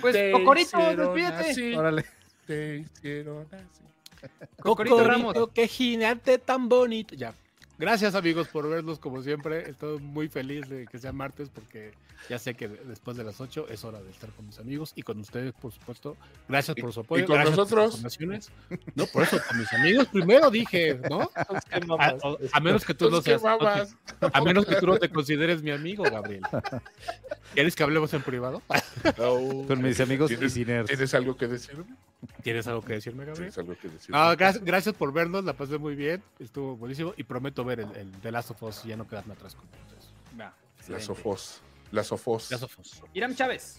pues, 0.00 0.12
Te 0.14 0.32
Cocorito, 0.32 0.78
despídete. 0.96 1.50
así, 1.50 1.74
Órale. 1.76 2.04
Te 2.44 2.78
hicieron 2.78 3.46
así. 3.52 4.28
Cocorito 4.60 5.04
Ramos. 5.04 5.36
qué 5.54 5.68
gigante 5.68 6.38
tan 6.38 6.68
bonito. 6.68 7.14
Ya. 7.14 7.34
Gracias 7.78 8.14
amigos 8.16 8.48
por 8.48 8.68
verlos 8.68 8.98
como 8.98 9.22
siempre. 9.22 9.70
Estoy 9.70 10.00
muy 10.00 10.28
feliz 10.28 10.68
de 10.68 10.86
que 10.86 10.98
sea 10.98 11.12
martes 11.12 11.48
porque 11.48 11.92
ya 12.28 12.38
sé 12.38 12.54
que 12.54 12.66
después 12.66 13.16
de 13.16 13.22
las 13.22 13.40
8 13.40 13.66
es 13.70 13.84
hora 13.84 14.02
de 14.02 14.10
estar 14.10 14.30
con 14.30 14.46
mis 14.46 14.58
amigos 14.58 14.92
y 14.96 15.02
con 15.02 15.18
ustedes, 15.20 15.52
por 15.54 15.72
supuesto. 15.72 16.16
Gracias 16.48 16.76
por 16.76 16.92
su 16.92 17.00
apoyo. 17.00 17.22
y 17.22 17.26
con 17.26 17.36
gracias 17.36 17.56
nosotros? 17.56 17.94
informaciones. 17.94 18.50
No, 18.96 19.06
por 19.06 19.22
eso, 19.22 19.38
con 19.48 19.58
mis 19.58 19.72
amigos 19.72 20.08
primero 20.08 20.50
dije, 20.50 21.00
¿no? 21.08 21.30
A, 21.98 22.14
a 22.52 22.60
menos 22.60 22.84
que 22.84 22.94
tú 22.94 23.10
no 23.10 23.18
Entonces, 23.18 23.40
seas. 23.40 23.96
A 24.32 24.40
menos 24.42 24.66
que 24.66 24.76
tú 24.76 24.86
no 24.86 24.98
te 24.98 25.08
consideres 25.08 25.62
mi 25.62 25.70
amigo, 25.70 26.02
Gabriel. 26.04 26.42
¿Quieres 27.54 27.76
que 27.76 27.82
hablemos 27.82 28.12
en 28.12 28.22
privado? 28.22 28.62
No. 29.18 29.66
Con 29.66 29.82
mis 29.82 30.00
amigos 30.00 30.30
y 30.30 30.36
¿Tienes. 30.36 30.86
¿Tienes 30.86 31.14
algo 31.14 31.36
que 31.36 31.46
decirme? 31.46 31.84
¿Tienes 32.42 32.66
algo 32.66 32.82
que 32.82 32.94
decirme, 32.94 33.24
Gabriel? 33.24 33.52
¿Tienes 33.52 33.58
algo 33.58 33.76
que 33.80 33.88
decirme? 33.88 34.18
No, 34.18 34.36
gracias, 34.36 34.64
gracias 34.64 34.94
por 34.94 35.12
vernos, 35.12 35.44
la 35.44 35.52
pasé 35.52 35.78
muy 35.78 35.94
bien, 35.94 36.22
estuvo 36.38 36.76
buenísimo 36.76 37.14
y 37.16 37.22
prometo 37.22 37.64
ver 37.64 37.80
el, 37.80 37.94
el 37.96 38.10
The 38.20 38.32
Last 38.32 38.50
of 38.50 38.62
Us 38.62 38.84
y 38.84 38.88
ya 38.88 38.96
no 38.96 39.06
quedarme 39.06 39.34
atrás 39.34 39.54
con 39.54 39.66
ustedes. 39.66 40.12
Va, 40.38 40.54
La. 40.88 41.00
Sofos. 41.00 41.60
La 41.92 42.02
Sofos. 42.02 42.50
Us. 42.52 43.02
Iram 43.14 43.34
Chávez. 43.34 43.78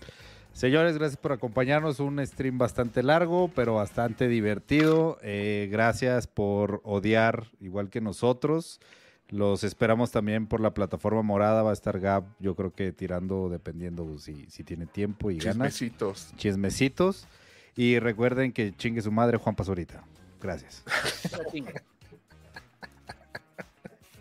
Señores, 0.54 0.98
gracias 0.98 1.18
por 1.18 1.32
acompañarnos. 1.32 2.00
Un 2.00 2.26
stream 2.26 2.58
bastante 2.58 3.04
largo, 3.04 3.50
pero 3.56 3.76
bastante 3.76 4.28
divertido. 4.28 5.18
Eh, 5.22 5.70
gracias 5.72 6.28
por 6.28 6.82
odiar 6.84 7.48
igual 7.60 7.90
que 7.90 8.02
nosotros. 8.02 8.80
Los 9.30 9.64
esperamos 9.64 10.12
también 10.12 10.48
por 10.48 10.60
la 10.60 10.74
plataforma 10.74 11.22
morada. 11.22 11.62
Va 11.62 11.70
a 11.70 11.74
estar 11.74 12.00
Gab, 12.00 12.26
yo 12.40 12.56
creo 12.56 12.74
que 12.74 12.92
tirando, 12.92 13.48
dependiendo 13.48 14.18
si, 14.18 14.50
si 14.50 14.64
tiene 14.64 14.88
tiempo 14.88 15.30
y 15.30 15.38
ganas. 15.38 15.74
Chismecitos. 15.74 16.34
Chismecitos. 16.36 17.28
Y 17.76 18.00
recuerden 18.00 18.52
que 18.52 18.76
chingue 18.76 19.02
su 19.02 19.12
madre 19.12 19.38
Juan 19.38 19.56
Pazurita. 19.56 20.04
Gracias. 20.42 20.84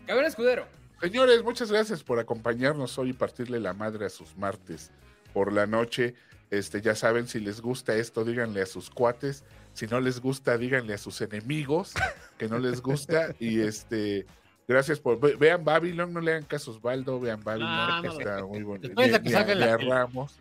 Gabriel 0.07 0.27
Escudero. 0.27 0.65
Señores, 1.01 1.43
muchas 1.43 1.71
gracias 1.71 2.03
por 2.03 2.19
acompañarnos 2.19 2.97
hoy 2.97 3.11
y 3.11 3.13
partirle 3.13 3.59
la 3.59 3.73
madre 3.73 4.05
a 4.05 4.09
sus 4.09 4.35
martes 4.35 4.91
por 5.33 5.53
la 5.53 5.65
noche. 5.65 6.15
Este, 6.49 6.81
ya 6.81 6.95
saben, 6.95 7.27
si 7.27 7.39
les 7.39 7.61
gusta 7.61 7.95
esto, 7.95 8.25
díganle 8.25 8.61
a 8.61 8.65
sus 8.65 8.89
cuates. 8.89 9.43
Si 9.73 9.85
no 9.87 10.01
les 10.01 10.19
gusta, 10.19 10.57
díganle 10.57 10.95
a 10.95 10.97
sus 10.97 11.21
enemigos 11.21 11.93
que 12.37 12.47
no 12.49 12.57
les 12.57 12.81
gusta. 12.81 13.33
y 13.39 13.61
este, 13.61 14.25
gracias 14.67 14.99
por. 14.99 15.19
ve- 15.19 15.35
Vean 15.35 15.63
Babylon, 15.63 16.11
no 16.11 16.19
le 16.21 16.31
hagan 16.31 16.43
caso 16.45 16.71
a 16.71 16.73
Osvaldo, 16.75 17.19
vean 17.19 17.41
Babylon, 17.43 18.01
que 18.01 18.07
no, 18.07 18.19
está 18.19 18.45
muy 18.45 18.63
bonito. 18.63 18.99
De 19.01 19.21
que 19.21 19.29
salga 19.29 19.55
la- 19.55 19.77
Ramos. 19.77 20.39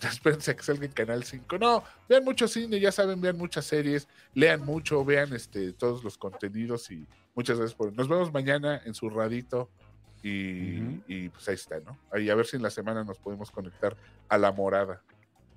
Espérense 0.08 0.52
a 0.52 0.56
que 0.56 0.62
salga 0.62 0.86
en 0.86 0.92
Canal 0.92 1.24
5. 1.24 1.58
No, 1.58 1.84
vean 2.08 2.24
mucho 2.24 2.48
cine, 2.48 2.80
ya 2.80 2.92
saben, 2.92 3.20
vean 3.20 3.36
muchas 3.36 3.66
series, 3.66 4.08
lean 4.34 4.64
mucho, 4.64 5.04
vean 5.04 5.34
este 5.34 5.72
todos 5.72 6.02
los 6.02 6.16
contenidos 6.16 6.90
y 6.90 7.06
muchas 7.34 7.58
gracias 7.58 7.76
por. 7.76 7.92
Nos 7.94 8.08
vemos 8.08 8.32
mañana 8.32 8.80
en 8.84 8.94
su 8.94 9.10
radito. 9.10 9.70
Y, 10.22 11.30
pues 11.30 11.48
ahí 11.48 11.54
está, 11.54 11.80
¿no? 11.80 11.98
Ahí 12.12 12.28
a 12.28 12.34
ver 12.34 12.44
si 12.44 12.56
en 12.56 12.62
la 12.62 12.68
semana 12.68 13.04
nos 13.04 13.18
podemos 13.18 13.50
conectar 13.50 13.96
a 14.28 14.36
la 14.36 14.52
morada. 14.52 15.02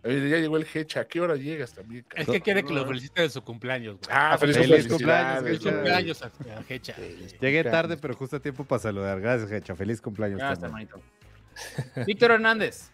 Oye, 0.06 0.30
ya 0.30 0.38
llegó 0.38 0.56
el 0.56 0.66
Hecha, 0.74 1.02
¿a 1.02 1.06
qué 1.06 1.20
hora 1.20 1.36
llegas 1.36 1.74
también? 1.74 2.06
Es 2.16 2.28
que 2.28 2.40
quiere 2.40 2.64
que 2.64 2.74
lo 2.74 2.86
felicite 2.86 3.24
de 3.24 3.30
su 3.30 3.42
cumpleaños, 3.42 3.98
güey. 3.98 4.08
Ah, 4.10 4.38
feliz 4.38 4.58
feliz 4.58 4.88
cumpleaños. 4.88 5.44
Feliz 5.44 5.60
cumpleaños 5.60 6.22
a, 6.22 6.28
a 6.28 6.64
Hecha. 6.70 6.96
Llegué 7.42 7.64
tarde, 7.66 7.98
pero 7.98 8.14
justo 8.14 8.38
a 8.38 8.40
tiempo 8.40 8.64
para 8.64 8.82
saludar. 8.82 9.20
Gracias, 9.20 9.52
Hecha. 9.52 9.76
Feliz 9.76 10.02
cumpleaños. 10.02 10.42
Hermanito. 10.42 11.02
Víctor 12.06 12.32
Hernández. 12.32 12.93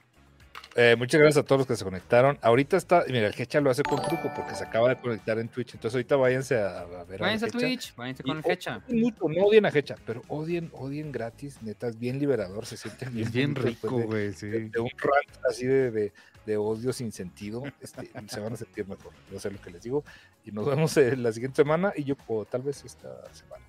Eh, 0.76 0.96
muchas 0.98 1.20
gracias 1.20 1.44
a 1.44 1.46
todos 1.46 1.60
los 1.62 1.68
que 1.68 1.76
se 1.76 1.84
conectaron. 1.84 2.38
Ahorita 2.42 2.78
está, 2.78 3.04
mira, 3.08 3.28
el 3.28 3.34
Hecha 3.38 3.60
lo 3.60 3.70
hace 3.72 3.82
con 3.84 4.02
truco 4.02 4.32
porque 4.36 4.54
se 4.56 4.64
acaba 4.64 4.90
de 4.90 4.98
conectar 4.98 5.38
en 5.40 5.48
Twitch. 5.50 5.74
Entonces 5.74 5.96
ahorita 5.96 6.16
váyanse 6.16 6.58
a, 6.58 6.82
a 6.82 7.04
ver. 7.06 7.20
Váyanse 7.20 7.46
a. 7.46 7.50
Twitch, 7.50 7.96
váyanse 7.96 8.24
con 8.24 8.38
Y 8.38 8.40
el 8.46 8.52
Hecha. 8.52 8.82
mucho, 8.88 9.28
no 9.28 9.46
odien 9.46 9.66
a 9.66 9.70
Hecha, 9.70 9.96
pero 10.06 10.22
odien, 10.28 10.70
odien 10.74 11.12
gratis, 11.12 11.58
neta, 11.64 11.88
es 11.88 12.00
bien 12.00 12.20
liberador, 12.20 12.66
se 12.66 12.78
siente 12.78 13.06
bien, 13.10 13.28
Es 13.28 13.34
bien 13.34 13.56
rico, 13.56 13.98
de- 13.98 14.06
güey, 14.06 14.34
sí. 14.34 14.48
de 14.48 14.80
un 14.80 14.90
rant 14.98 15.46
así 15.50 15.66
de, 15.66 15.90
de, 15.92 16.14
de 16.46 16.58
odio 16.58 16.94
sin 16.94 17.12
sentido, 17.12 17.64
este, 17.82 18.10
se 18.28 18.40
van 18.40 18.54
a 18.54 18.56
sentir 18.56 18.88
mejor, 18.88 19.12
yo 19.32 19.40
sé 19.40 19.50
lo 19.52 19.60
que 19.62 19.72
les 19.72 19.82
digo, 19.82 20.04
y 20.46 20.52
nos 20.52 20.66
vemos 20.68 20.96
eh, 20.98 21.18
la 21.18 21.34
siguiente 21.34 21.58
semana 21.58 21.92
y 21.96 22.04
yo, 22.04 22.16
o 22.28 22.46
tal 22.46 22.62
vez 22.62 22.86
esta 22.86 23.10
semana. 23.34 23.66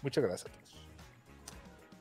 Muchas 0.00 0.24
gracias 0.24 0.50
a 0.50 0.56
todos. 0.56 0.79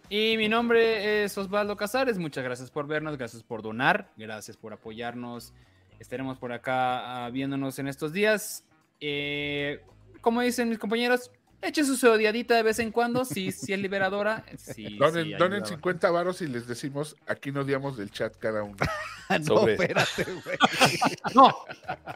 Y 0.09 0.37
mi 0.37 0.49
nombre 0.49 1.23
es 1.23 1.37
Osvaldo 1.37 1.77
Casares. 1.77 2.17
Muchas 2.17 2.43
gracias 2.43 2.71
por 2.71 2.87
vernos, 2.87 3.15
gracias 3.15 3.43
por 3.43 3.61
donar, 3.61 4.11
gracias 4.17 4.57
por 4.57 4.73
apoyarnos. 4.73 5.53
Estaremos 5.99 6.39
por 6.39 6.51
acá 6.51 7.25
ah, 7.25 7.29
viéndonos 7.29 7.77
en 7.77 7.87
estos 7.87 8.11
días. 8.11 8.65
Eh, 8.99 9.83
como 10.21 10.41
dicen 10.41 10.67
mis 10.67 10.79
compañeros, 10.79 11.31
echen 11.61 11.85
su 11.85 12.09
odiadita 12.09 12.55
de 12.55 12.63
vez 12.63 12.79
en 12.79 12.91
cuando, 12.91 13.23
si, 13.23 13.51
si 13.51 13.71
es 13.71 13.79
liberadora. 13.79 14.43
Sí, 14.57 14.97
Donen, 14.97 15.25
sí, 15.25 15.33
donen 15.33 15.63
ayuda. 15.63 15.67
50 15.67 16.11
varos 16.11 16.41
y 16.41 16.47
les 16.47 16.67
decimos, 16.67 17.15
aquí 17.27 17.51
no 17.51 17.61
odiamos 17.61 17.95
del 17.95 18.09
chat 18.09 18.35
cada 18.37 18.63
uno. 18.63 18.77
no, 19.29 19.45
Sobre. 19.45 19.73
espérate, 19.73 20.23
güey. 20.23 20.57
No. 21.35 21.53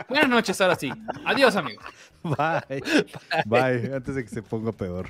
Buenas 0.10 0.30
noches, 0.30 0.60
ahora 0.62 0.76
sí. 0.76 0.92
Adiós, 1.26 1.56
amigos. 1.56 1.86
Bye. 2.24 2.84
Bye. 3.46 3.94
Antes 3.94 4.16
de 4.16 4.24
que 4.24 4.30
se 4.30 4.42
ponga 4.42 4.72
peor. 4.72 5.10